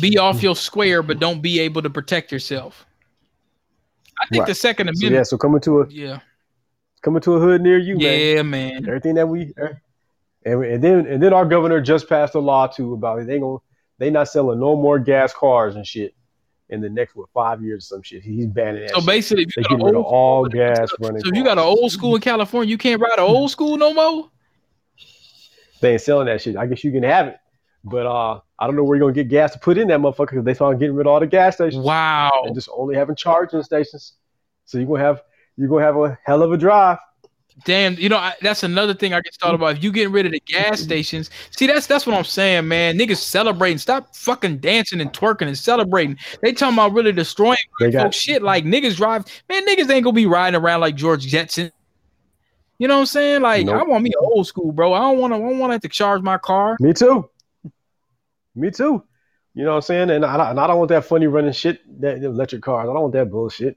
be 0.00 0.16
off 0.18 0.42
your 0.42 0.54
square, 0.54 1.02
but 1.02 1.18
don't 1.18 1.42
be 1.42 1.58
able 1.60 1.82
to 1.82 1.90
protect 1.90 2.30
yourself. 2.30 2.86
I 4.20 4.26
think 4.28 4.42
Right. 4.42 4.48
the 4.48 4.54
Second 4.54 4.86
So 4.88 4.92
yeah, 5.00 5.06
Amendment. 5.08 5.26
so 5.28 5.38
coming 5.38 5.60
to 5.62 5.80
a 5.80 5.88
Yeah. 5.88 6.20
Coming 7.02 7.20
to 7.22 7.34
a 7.34 7.40
hood 7.40 7.62
near 7.62 7.78
you, 7.78 7.96
man. 7.98 8.20
Yeah, 8.36 8.42
man. 8.42 8.86
everything 8.88 9.14
that 9.14 9.26
we 9.28 9.52
and, 10.44 10.64
and 10.64 10.82
then 10.84 11.06
and 11.06 11.22
then 11.22 11.32
our 11.32 11.44
governor 11.44 11.80
just 11.80 12.08
passed 12.08 12.34
a 12.34 12.38
law 12.40 12.66
too 12.66 12.92
about 12.94 13.20
it. 13.20 13.26
They 13.26 13.38
going 13.38 13.58
they 13.98 14.10
not 14.10 14.28
selling 14.28 14.60
no 14.60 14.76
more 14.76 14.98
gas 14.98 15.32
cars 15.32 15.76
and 15.76 15.86
shit 15.86 16.14
in 16.70 16.80
the 16.80 16.88
next 16.88 17.16
what 17.16 17.28
five 17.34 17.62
years 17.62 17.84
or 17.84 17.96
some 17.96 18.02
shit. 18.02 18.22
He's 18.22 18.46
banning 18.46 18.82
that. 18.82 18.90
So 18.90 19.00
shit. 19.00 19.06
basically, 19.06 19.42
if 19.44 19.54
they 19.54 19.62
you 19.62 19.64
got 19.64 19.70
getting 19.70 19.80
an 19.80 19.86
rid 19.86 19.94
of 20.00 20.04
old, 20.04 20.14
all 20.14 20.44
gas 20.46 20.90
running. 21.00 21.22
so 21.22 21.28
if 21.30 21.34
you 21.36 21.42
got 21.44 21.58
an 21.58 21.64
old 21.64 21.90
school 21.90 22.14
in 22.14 22.20
California, 22.20 22.70
you 22.70 22.78
can't 22.78 23.00
ride 23.00 23.18
an 23.18 23.24
old 23.24 23.50
school 23.50 23.76
no 23.76 23.92
more. 23.94 24.30
they 25.80 25.92
ain't 25.92 26.00
selling 26.02 26.26
that 26.26 26.40
shit. 26.42 26.56
I 26.56 26.66
guess 26.66 26.84
you 26.84 26.92
can 26.92 27.02
have 27.02 27.28
it, 27.28 27.36
but 27.84 28.06
uh, 28.06 28.40
I 28.58 28.66
don't 28.66 28.76
know 28.76 28.84
where 28.84 28.96
you're 28.98 29.06
gonna 29.10 29.14
get 29.14 29.28
gas 29.28 29.52
to 29.52 29.58
put 29.58 29.78
in 29.78 29.88
that 29.88 30.00
motherfucker 30.00 30.30
because 30.30 30.44
they 30.44 30.54
started 30.54 30.78
getting 30.80 30.94
rid 30.96 31.06
of 31.06 31.12
all 31.12 31.20
the 31.20 31.26
gas 31.26 31.54
stations 31.54 31.84
Wow. 31.84 32.30
and 32.44 32.54
just 32.54 32.68
only 32.76 32.96
having 32.96 33.16
charging 33.16 33.62
stations. 33.62 34.14
So 34.64 34.78
you're 34.78 34.86
gonna 34.86 35.00
have 35.00 35.22
you're 35.58 35.68
gonna 35.68 35.84
have 35.84 35.96
a 35.96 36.18
hell 36.24 36.42
of 36.42 36.52
a 36.52 36.56
drive. 36.56 36.96
Damn, 37.64 37.94
you 37.94 38.08
know 38.08 38.16
I, 38.18 38.34
that's 38.40 38.62
another 38.62 38.94
thing 38.94 39.12
I 39.12 39.20
just 39.20 39.40
thought 39.40 39.54
about. 39.54 39.76
If 39.78 39.82
you 39.84 39.90
getting 39.90 40.12
rid 40.12 40.26
of 40.26 40.32
the 40.32 40.40
gas 40.46 40.80
stations, 40.88 41.28
see 41.50 41.66
that's 41.66 41.86
that's 41.88 42.06
what 42.06 42.16
I'm 42.16 42.22
saying, 42.24 42.68
man. 42.68 42.96
Niggas 42.96 43.16
celebrating, 43.16 43.78
stop 43.78 44.14
fucking 44.14 44.58
dancing 44.58 45.00
and 45.00 45.12
twerking 45.12 45.48
and 45.48 45.58
celebrating. 45.58 46.16
They 46.40 46.52
talking 46.52 46.76
about 46.76 46.92
really 46.92 47.10
destroying 47.12 47.58
They 47.80 47.90
got 47.90 48.14
shit. 48.14 48.42
Like 48.42 48.64
niggas 48.64 48.96
drive, 48.96 49.24
man. 49.48 49.66
Niggas 49.66 49.90
ain't 49.90 50.04
gonna 50.04 50.12
be 50.12 50.26
riding 50.26 50.58
around 50.58 50.80
like 50.80 50.94
George 50.94 51.26
Jetson. 51.26 51.72
You 52.78 52.86
know 52.86 52.94
what 52.94 53.00
I'm 53.00 53.06
saying? 53.06 53.42
Like 53.42 53.66
I 53.68 53.82
want 53.82 54.04
me 54.04 54.12
old 54.20 54.46
school, 54.46 54.70
bro. 54.70 54.92
I 54.92 55.00
don't 55.00 55.18
want 55.18 55.32
to. 55.32 55.36
I 55.36 55.40
don't 55.40 55.58
want 55.58 55.70
to 55.70 55.74
have 55.74 55.82
to 55.82 55.88
charge 55.88 56.22
my 56.22 56.38
car. 56.38 56.76
Me 56.78 56.92
too. 56.92 57.28
Me 58.54 58.70
too. 58.70 59.02
You 59.54 59.64
know 59.64 59.70
what 59.70 59.76
I'm 59.76 59.82
saying? 59.82 60.10
And 60.10 60.24
I, 60.24 60.36
don't- 60.36 60.46
and 60.50 60.60
I 60.60 60.68
don't 60.68 60.78
want 60.78 60.90
that 60.90 61.04
funny 61.04 61.26
running 61.26 61.50
shit, 61.52 61.80
that 62.00 62.22
electric 62.22 62.62
cars. 62.62 62.88
I 62.88 62.92
don't 62.92 63.02
want 63.02 63.14
that 63.14 63.30
bullshit. 63.30 63.76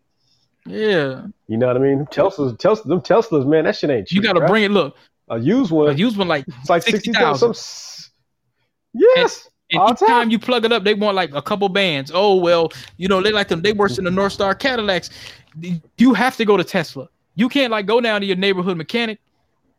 Yeah, 0.66 1.24
You 1.48 1.58
know 1.58 1.68
what 1.68 1.76
I 1.76 1.80
mean? 1.80 2.06
Teslas, 2.12 2.56
Teslas, 2.58 2.84
them 2.84 3.02
Teslas, 3.02 3.48
man, 3.48 3.64
that 3.66 3.76
shit 3.76 3.90
ain't 3.90 4.08
cheap. 4.08 4.16
you 4.16 4.22
got 4.22 4.34
to 4.34 4.42
bruh. 4.42 4.48
bring 4.48 4.64
it. 4.64 4.72
Look, 4.72 4.96
a 5.30 5.40
used 5.40 5.72
one. 5.72 5.90
a 5.90 5.94
used 5.94 6.18
one 6.18 6.28
like 6.28 6.46
It's 6.48 6.70
like 6.70 6.84
sixty 6.84 7.12
60,000. 7.14 7.56
Yes. 8.94 9.50
And 9.72 9.82
all 9.82 9.94
each 9.94 10.00
time. 10.00 10.08
time 10.08 10.30
you 10.30 10.38
plug 10.38 10.66
it 10.66 10.72
up, 10.72 10.84
they 10.84 10.94
want 10.94 11.16
like 11.16 11.34
a 11.34 11.42
couple 11.42 11.68
bands. 11.70 12.12
Oh 12.14 12.36
well, 12.36 12.72
you 12.98 13.08
know 13.08 13.22
they 13.22 13.32
like 13.32 13.48
them. 13.48 13.62
They 13.62 13.72
worse 13.74 13.96
than 13.96 14.06
the 14.06 14.12
North 14.12 14.34
Star 14.34 14.54
Cadillacs. 14.54 15.10
You 15.98 16.14
have 16.14 16.36
to 16.38 16.46
go 16.46 16.58
to 16.58 16.64
Tesla. 16.64 17.08
You 17.36 17.48
can't 17.50 17.72
like 17.72 17.86
go 17.86 18.02
down 18.02 18.22
to 18.22 18.28
your 18.28 18.36
neighborhood 18.36 18.78
mechanic. 18.78 19.20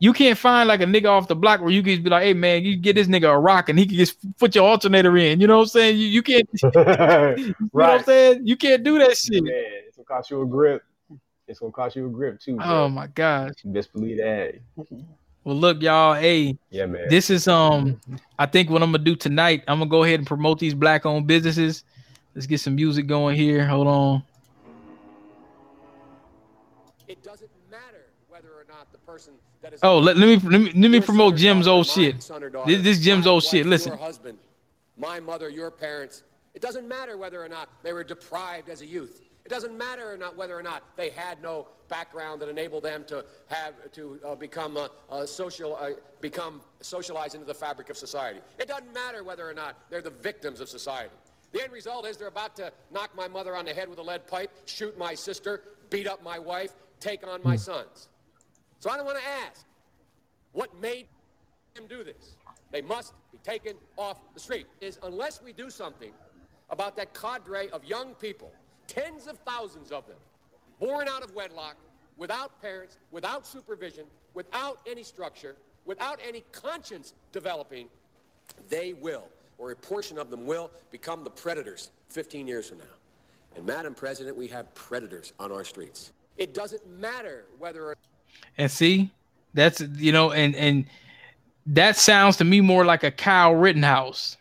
You 0.03 0.13
can't 0.13 0.37
find 0.37 0.67
like 0.67 0.81
a 0.81 0.85
nigga 0.85 1.09
off 1.09 1.29
the 1.29 1.37
block 1.37 1.61
where 1.61 1.71
you 1.71 1.81
can 1.81 2.03
be 2.03 2.11
like, 2.11 2.25
hey 2.25 2.35
man, 2.35 2.65
you 2.65 2.75
get 2.77 2.97
this 2.97 3.07
nigga 3.07 3.33
a 3.33 3.39
rock 3.39 3.69
and 3.69 3.79
he 3.79 3.87
can 3.87 3.97
just 3.97 4.17
put 4.37 4.53
your 4.53 4.69
alternator 4.69 5.17
in. 5.17 5.41
You 5.41 5.47
know 5.47 5.59
what 5.59 5.63
I'm 5.63 5.69
saying? 5.69 5.97
You, 5.97 6.07
you 6.09 6.23
can't. 6.25 6.49
You 7.39 7.55
know 7.55 7.55
what 7.71 7.91
I'm 7.91 8.03
saying? 8.03 8.45
You 8.45 8.57
can't 8.57 8.83
do 8.83 8.99
that 8.99 9.17
shit. 9.17 9.45
Man, 9.45 9.53
it's 9.87 9.97
gonna 9.97 10.05
cost 10.07 10.29
you 10.33 10.43
a 10.43 10.47
grip. 10.47 10.83
It's 11.47 11.61
gonna 11.61 11.71
cost 11.71 11.95
you 11.95 12.09
a 12.09 12.11
grip 12.11 12.41
too. 12.41 12.59
Oh 12.61 12.89
my 12.89 13.07
gosh. 13.07 13.53
Best 13.65 13.93
believe 13.93 14.17
that. 14.17 14.57
Well, 15.45 15.55
look, 15.55 15.81
y'all. 15.81 16.15
Hey, 16.15 16.59
Yeah, 16.71 16.87
man. 16.87 17.07
this 17.09 17.31
is 17.31 17.47
um. 17.47 18.01
I 18.41 18.47
think 18.47 18.71
what 18.71 18.83
I'm 18.83 18.91
gonna 18.91 19.05
do 19.05 19.15
tonight. 19.15 19.63
I'm 19.69 19.79
gonna 19.79 19.89
go 19.89 20.03
ahead 20.03 20.19
and 20.19 20.27
promote 20.27 20.59
these 20.59 20.75
black-owned 20.75 21.29
businesses. 21.29 21.85
Let's 22.35 22.49
get 22.49 22.59
some 22.59 22.75
music 22.75 23.07
going 23.07 23.37
here. 23.37 23.65
Hold 23.69 23.87
on. 23.87 24.25
It 27.07 27.23
doesn't 27.23 27.51
matter 27.71 28.07
whether 28.29 28.49
or 28.49 28.65
not 28.69 28.91
the 28.91 28.99
person 28.99 29.35
that 29.35 29.39
is. 29.39 29.52
Oh, 29.83 29.99
let, 29.99 30.17
let 30.17 30.27
me 30.27 30.51
let 30.51 30.61
me 30.61 30.73
let 30.73 30.91
me 30.91 31.01
promote 31.01 31.37
Jim's 31.37 31.67
old 31.67 31.87
shit. 31.87 32.23
son 32.23 32.43
or 32.43 32.51
daughter, 32.51 32.71
This, 32.71 32.83
this 32.83 33.01
Jim's 33.01 33.27
old 33.27 33.45
shit. 33.45 33.67
Listen. 33.67 33.93
Your 33.93 33.99
husband, 33.99 34.39
my 34.97 35.21
mother, 35.21 35.49
your 35.49 35.71
parents. 35.71 36.23
It 36.55 36.61
doesn't 36.61 36.87
matter 36.87 37.17
whether 37.17 37.43
or 37.43 37.49
not 37.49 37.69
they 37.83 37.93
were 37.93 38.05
deprived 38.05 38.69
as 38.69 38.83
a 38.83 38.87
youth. 38.87 39.23
It 39.45 39.49
doesn't 39.49 39.77
matter 39.77 40.13
or 40.13 40.17
not 40.17 40.37
whether 40.37 40.57
or 40.57 40.63
not 40.63 40.85
they 40.97 41.11
had 41.11 41.43
no 41.43 41.67
background 41.89 42.41
that 42.43 42.49
enabled 42.49 42.85
them 42.85 43.05
to 43.09 43.25
have 43.49 43.75
to 43.93 44.21
uh, 44.25 44.35
become 44.35 44.77
uh, 44.77 44.89
uh, 45.11 45.27
social, 45.27 45.77
uh, 45.77 45.91
become 46.21 46.61
socialized 46.81 47.35
into 47.35 47.47
the 47.47 47.55
fabric 47.55 47.91
of 47.91 47.97
society. 47.97 48.41
It 48.59 48.69
doesn't 48.69 48.93
matter 48.95 49.25
whether 49.25 49.49
or 49.49 49.55
not 49.55 49.77
they're 49.91 50.03
the 50.03 50.11
victims 50.11 50.61
of 50.61 50.69
society. 50.69 51.15
The 51.53 51.63
end 51.63 51.73
result 51.73 52.07
is 52.07 52.17
they're 52.17 52.29
about 52.29 52.55
to 52.57 52.73
knock 52.93 53.11
my 53.17 53.29
mother 53.29 53.57
on 53.57 53.65
the 53.65 53.75
head 53.75 53.89
with 53.89 53.99
a 53.99 54.03
lead 54.03 54.27
pipe, 54.27 54.51
shoot 54.65 54.97
my 54.97 55.15
sister, 55.15 55.63
beat 55.91 56.07
up 56.07 56.23
my 56.23 56.39
wife, 56.39 56.73
take 57.01 57.27
on 57.27 57.41
my 57.43 57.57
sons. 57.57 58.09
So 58.83 58.91
I 58.91 58.97
don't 58.97 59.07
want 59.07 59.19
to 59.19 59.25
ask 59.47 59.65
what 60.51 60.69
made 60.81 61.07
them 61.77 61.87
do 61.87 62.03
this. 62.03 62.35
They 62.73 62.83
must 62.83 63.15
be 63.31 63.39
taken 63.45 63.75
off 63.97 64.19
the 64.35 64.41
street. 64.41 64.67
Is 64.81 64.99
unless 65.05 65.41
we 65.41 65.53
do 65.53 65.71
something 65.71 66.11
about 66.69 66.97
that 66.97 67.15
cadre 67.15 67.71
of 67.71 67.85
young 67.85 68.15
people, 68.15 68.51
tens 68.89 69.29
of 69.29 69.39
thousands 69.47 69.93
of 69.93 70.05
them, 70.09 70.17
born 70.81 71.07
out 71.07 71.23
of 71.23 71.33
wedlock, 71.33 71.77
without 72.17 72.61
parents, 72.61 72.99
without 73.13 73.47
supervision, 73.47 74.05
without 74.35 74.81
any 74.85 75.05
structure, 75.05 75.55
without 75.85 76.19
any 76.27 76.43
conscience 76.51 77.15
developing, 77.31 77.87
they 78.69 78.95
will, 78.95 79.29
or 79.59 79.71
a 79.71 79.77
portion 79.77 80.19
of 80.19 80.29
them 80.29 80.45
will, 80.45 80.73
become 80.91 81.23
the 81.23 81.31
predators 81.31 81.93
15 82.09 82.49
years 82.49 82.69
from 82.69 82.79
now. 82.79 82.85
And 83.55 83.65
Madam 83.65 83.95
President, 83.95 84.37
we 84.37 84.49
have 84.49 84.75
predators 84.75 85.35
on 85.39 85.53
our 85.53 85.63
streets. 85.63 86.11
It 86.37 86.53
doesn't 86.53 86.85
matter 86.99 87.45
whether 87.61 87.95
And 88.59 88.71
see, 88.71 89.11
that's 89.55 89.81
you 89.81 90.13
know, 90.13 90.33
and 90.33 90.55
and 90.55 90.85
that 91.67 91.97
sounds 91.97 92.37
to 92.39 92.45
me 92.45 92.61
more 92.61 92.85
like 92.85 93.03
a 93.03 93.11
Kyle 93.11 93.55
Rittenhouse. 93.55 94.37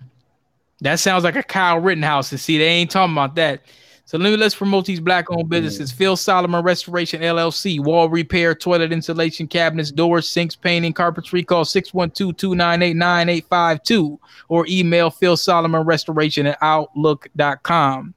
That 0.82 1.00
sounds 1.00 1.24
like 1.24 1.36
a 1.36 1.44
Kyle 1.44 1.80
Rittenhouse. 1.80 2.32
And 2.32 2.40
see, 2.40 2.58
they 2.58 2.66
ain't 2.66 2.90
talking 2.92 3.14
about 3.14 3.36
that. 3.36 3.62
So 4.06 4.18
let 4.18 4.32
me 4.32 4.36
let's 4.36 4.56
promote 4.56 4.86
these 4.86 5.00
black-owned 5.00 5.44
mm-hmm. 5.44 5.50
businesses. 5.50 5.92
Phil 5.92 6.18
Solomon 6.18 6.66
Restoration 6.66 7.22
LLC, 7.22 7.80
wall 7.80 8.10
repair, 8.10 8.54
toilet 8.54 8.92
insulation, 8.92 9.48
cabinets, 9.48 9.90
doors, 9.90 10.28
sinks, 10.28 10.54
painting, 10.54 10.92
carpentry. 10.92 11.44
Call 11.44 11.64
612-298-9852 11.64 14.20
or 14.50 14.66
email 14.68 15.10
Phil 15.12 15.38
Solomon 15.38 15.84
Restoration 15.84 16.48
at 16.48 16.58
outlook.com. 16.62 18.14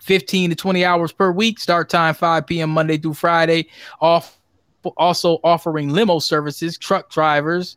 15 0.00 0.50
to 0.50 0.56
20 0.56 0.84
hours 0.84 1.12
per 1.12 1.32
week. 1.32 1.58
Start 1.58 1.88
time 1.88 2.12
5 2.12 2.46
p.m. 2.46 2.68
Monday 2.68 2.98
through 2.98 3.14
Friday. 3.14 3.68
Off 4.00 4.37
also 4.96 5.38
offering 5.44 5.90
limo 5.90 6.18
services, 6.18 6.78
truck 6.78 7.10
drivers. 7.10 7.76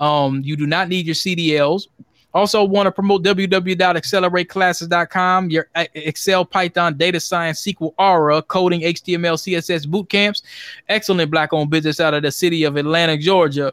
Um, 0.00 0.40
you 0.44 0.56
do 0.56 0.66
not 0.66 0.88
need 0.88 1.06
your 1.06 1.14
CDLs. 1.14 1.88
Also, 2.34 2.64
want 2.64 2.86
to 2.86 2.92
promote 2.92 3.22
www.accelerateclasses.com, 3.22 5.50
your 5.50 5.68
Excel, 5.74 6.46
Python, 6.46 6.96
data 6.96 7.20
science, 7.20 7.62
SQL, 7.62 7.92
Aura, 7.98 8.40
coding, 8.40 8.80
HTML, 8.80 9.36
CSS 9.36 9.86
boot 9.86 10.08
camps. 10.08 10.42
Excellent 10.88 11.30
black 11.30 11.52
owned 11.52 11.68
business 11.68 12.00
out 12.00 12.14
of 12.14 12.22
the 12.22 12.32
city 12.32 12.64
of 12.64 12.78
Atlanta, 12.78 13.18
Georgia. 13.18 13.70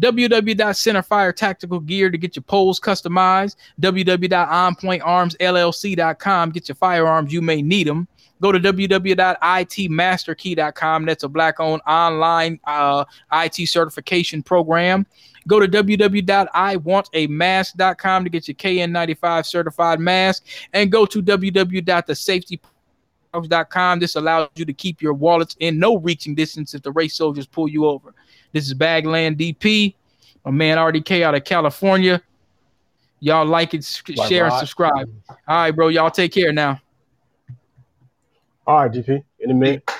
www.centerfire 0.00 1.34
tactical 1.34 1.80
gear 1.80 2.10
to 2.10 2.18
get 2.18 2.36
your 2.36 2.42
poles 2.42 2.78
customized. 2.78 3.56
www.onpointarmsllc.com. 3.80 6.50
Get 6.50 6.68
your 6.68 6.76
firearms, 6.76 7.32
you 7.32 7.40
may 7.40 7.62
need 7.62 7.86
them. 7.86 8.06
Go 8.42 8.52
to 8.52 8.58
www.itmasterkey.com. 8.58 11.06
That's 11.06 11.22
a 11.22 11.28
black 11.28 11.60
owned 11.60 11.80
online 11.86 12.58
uh, 12.64 13.04
IT 13.32 13.68
certification 13.68 14.42
program. 14.42 15.06
Go 15.46 15.60
to 15.60 15.68
www.iwantamask.com 15.68 18.24
to 18.24 18.30
get 18.30 18.48
your 18.48 18.56
KN95 18.56 19.46
certified 19.46 20.00
mask. 20.00 20.44
And 20.72 20.90
go 20.90 21.06
to 21.06 21.22
www.thesafetypouch.com. 21.22 24.00
This 24.00 24.16
allows 24.16 24.48
you 24.56 24.64
to 24.64 24.72
keep 24.72 25.00
your 25.00 25.14
wallets 25.14 25.54
in 25.60 25.78
no 25.78 25.98
reaching 25.98 26.34
distance 26.34 26.74
if 26.74 26.82
the 26.82 26.90
race 26.90 27.14
soldiers 27.14 27.46
pull 27.46 27.68
you 27.68 27.86
over. 27.86 28.12
This 28.50 28.66
is 28.66 28.74
Bagland 28.74 29.36
DP, 29.36 29.94
my 30.44 30.50
man 30.50 30.78
RDK 30.78 31.22
out 31.22 31.36
of 31.36 31.44
California. 31.44 32.20
Y'all 33.20 33.46
like 33.46 33.72
it, 33.72 33.84
sh- 33.84 34.02
share, 34.26 34.46
and 34.46 34.54
subscribe. 34.54 35.08
All 35.28 35.36
right, 35.46 35.70
bro. 35.70 35.86
Y'all 35.88 36.10
take 36.10 36.32
care 36.32 36.52
now. 36.52 36.80
All 38.66 38.76
right, 38.76 38.92
DP. 38.92 39.24
In 39.40 39.50
a 39.50 39.54
minute. 39.54 39.90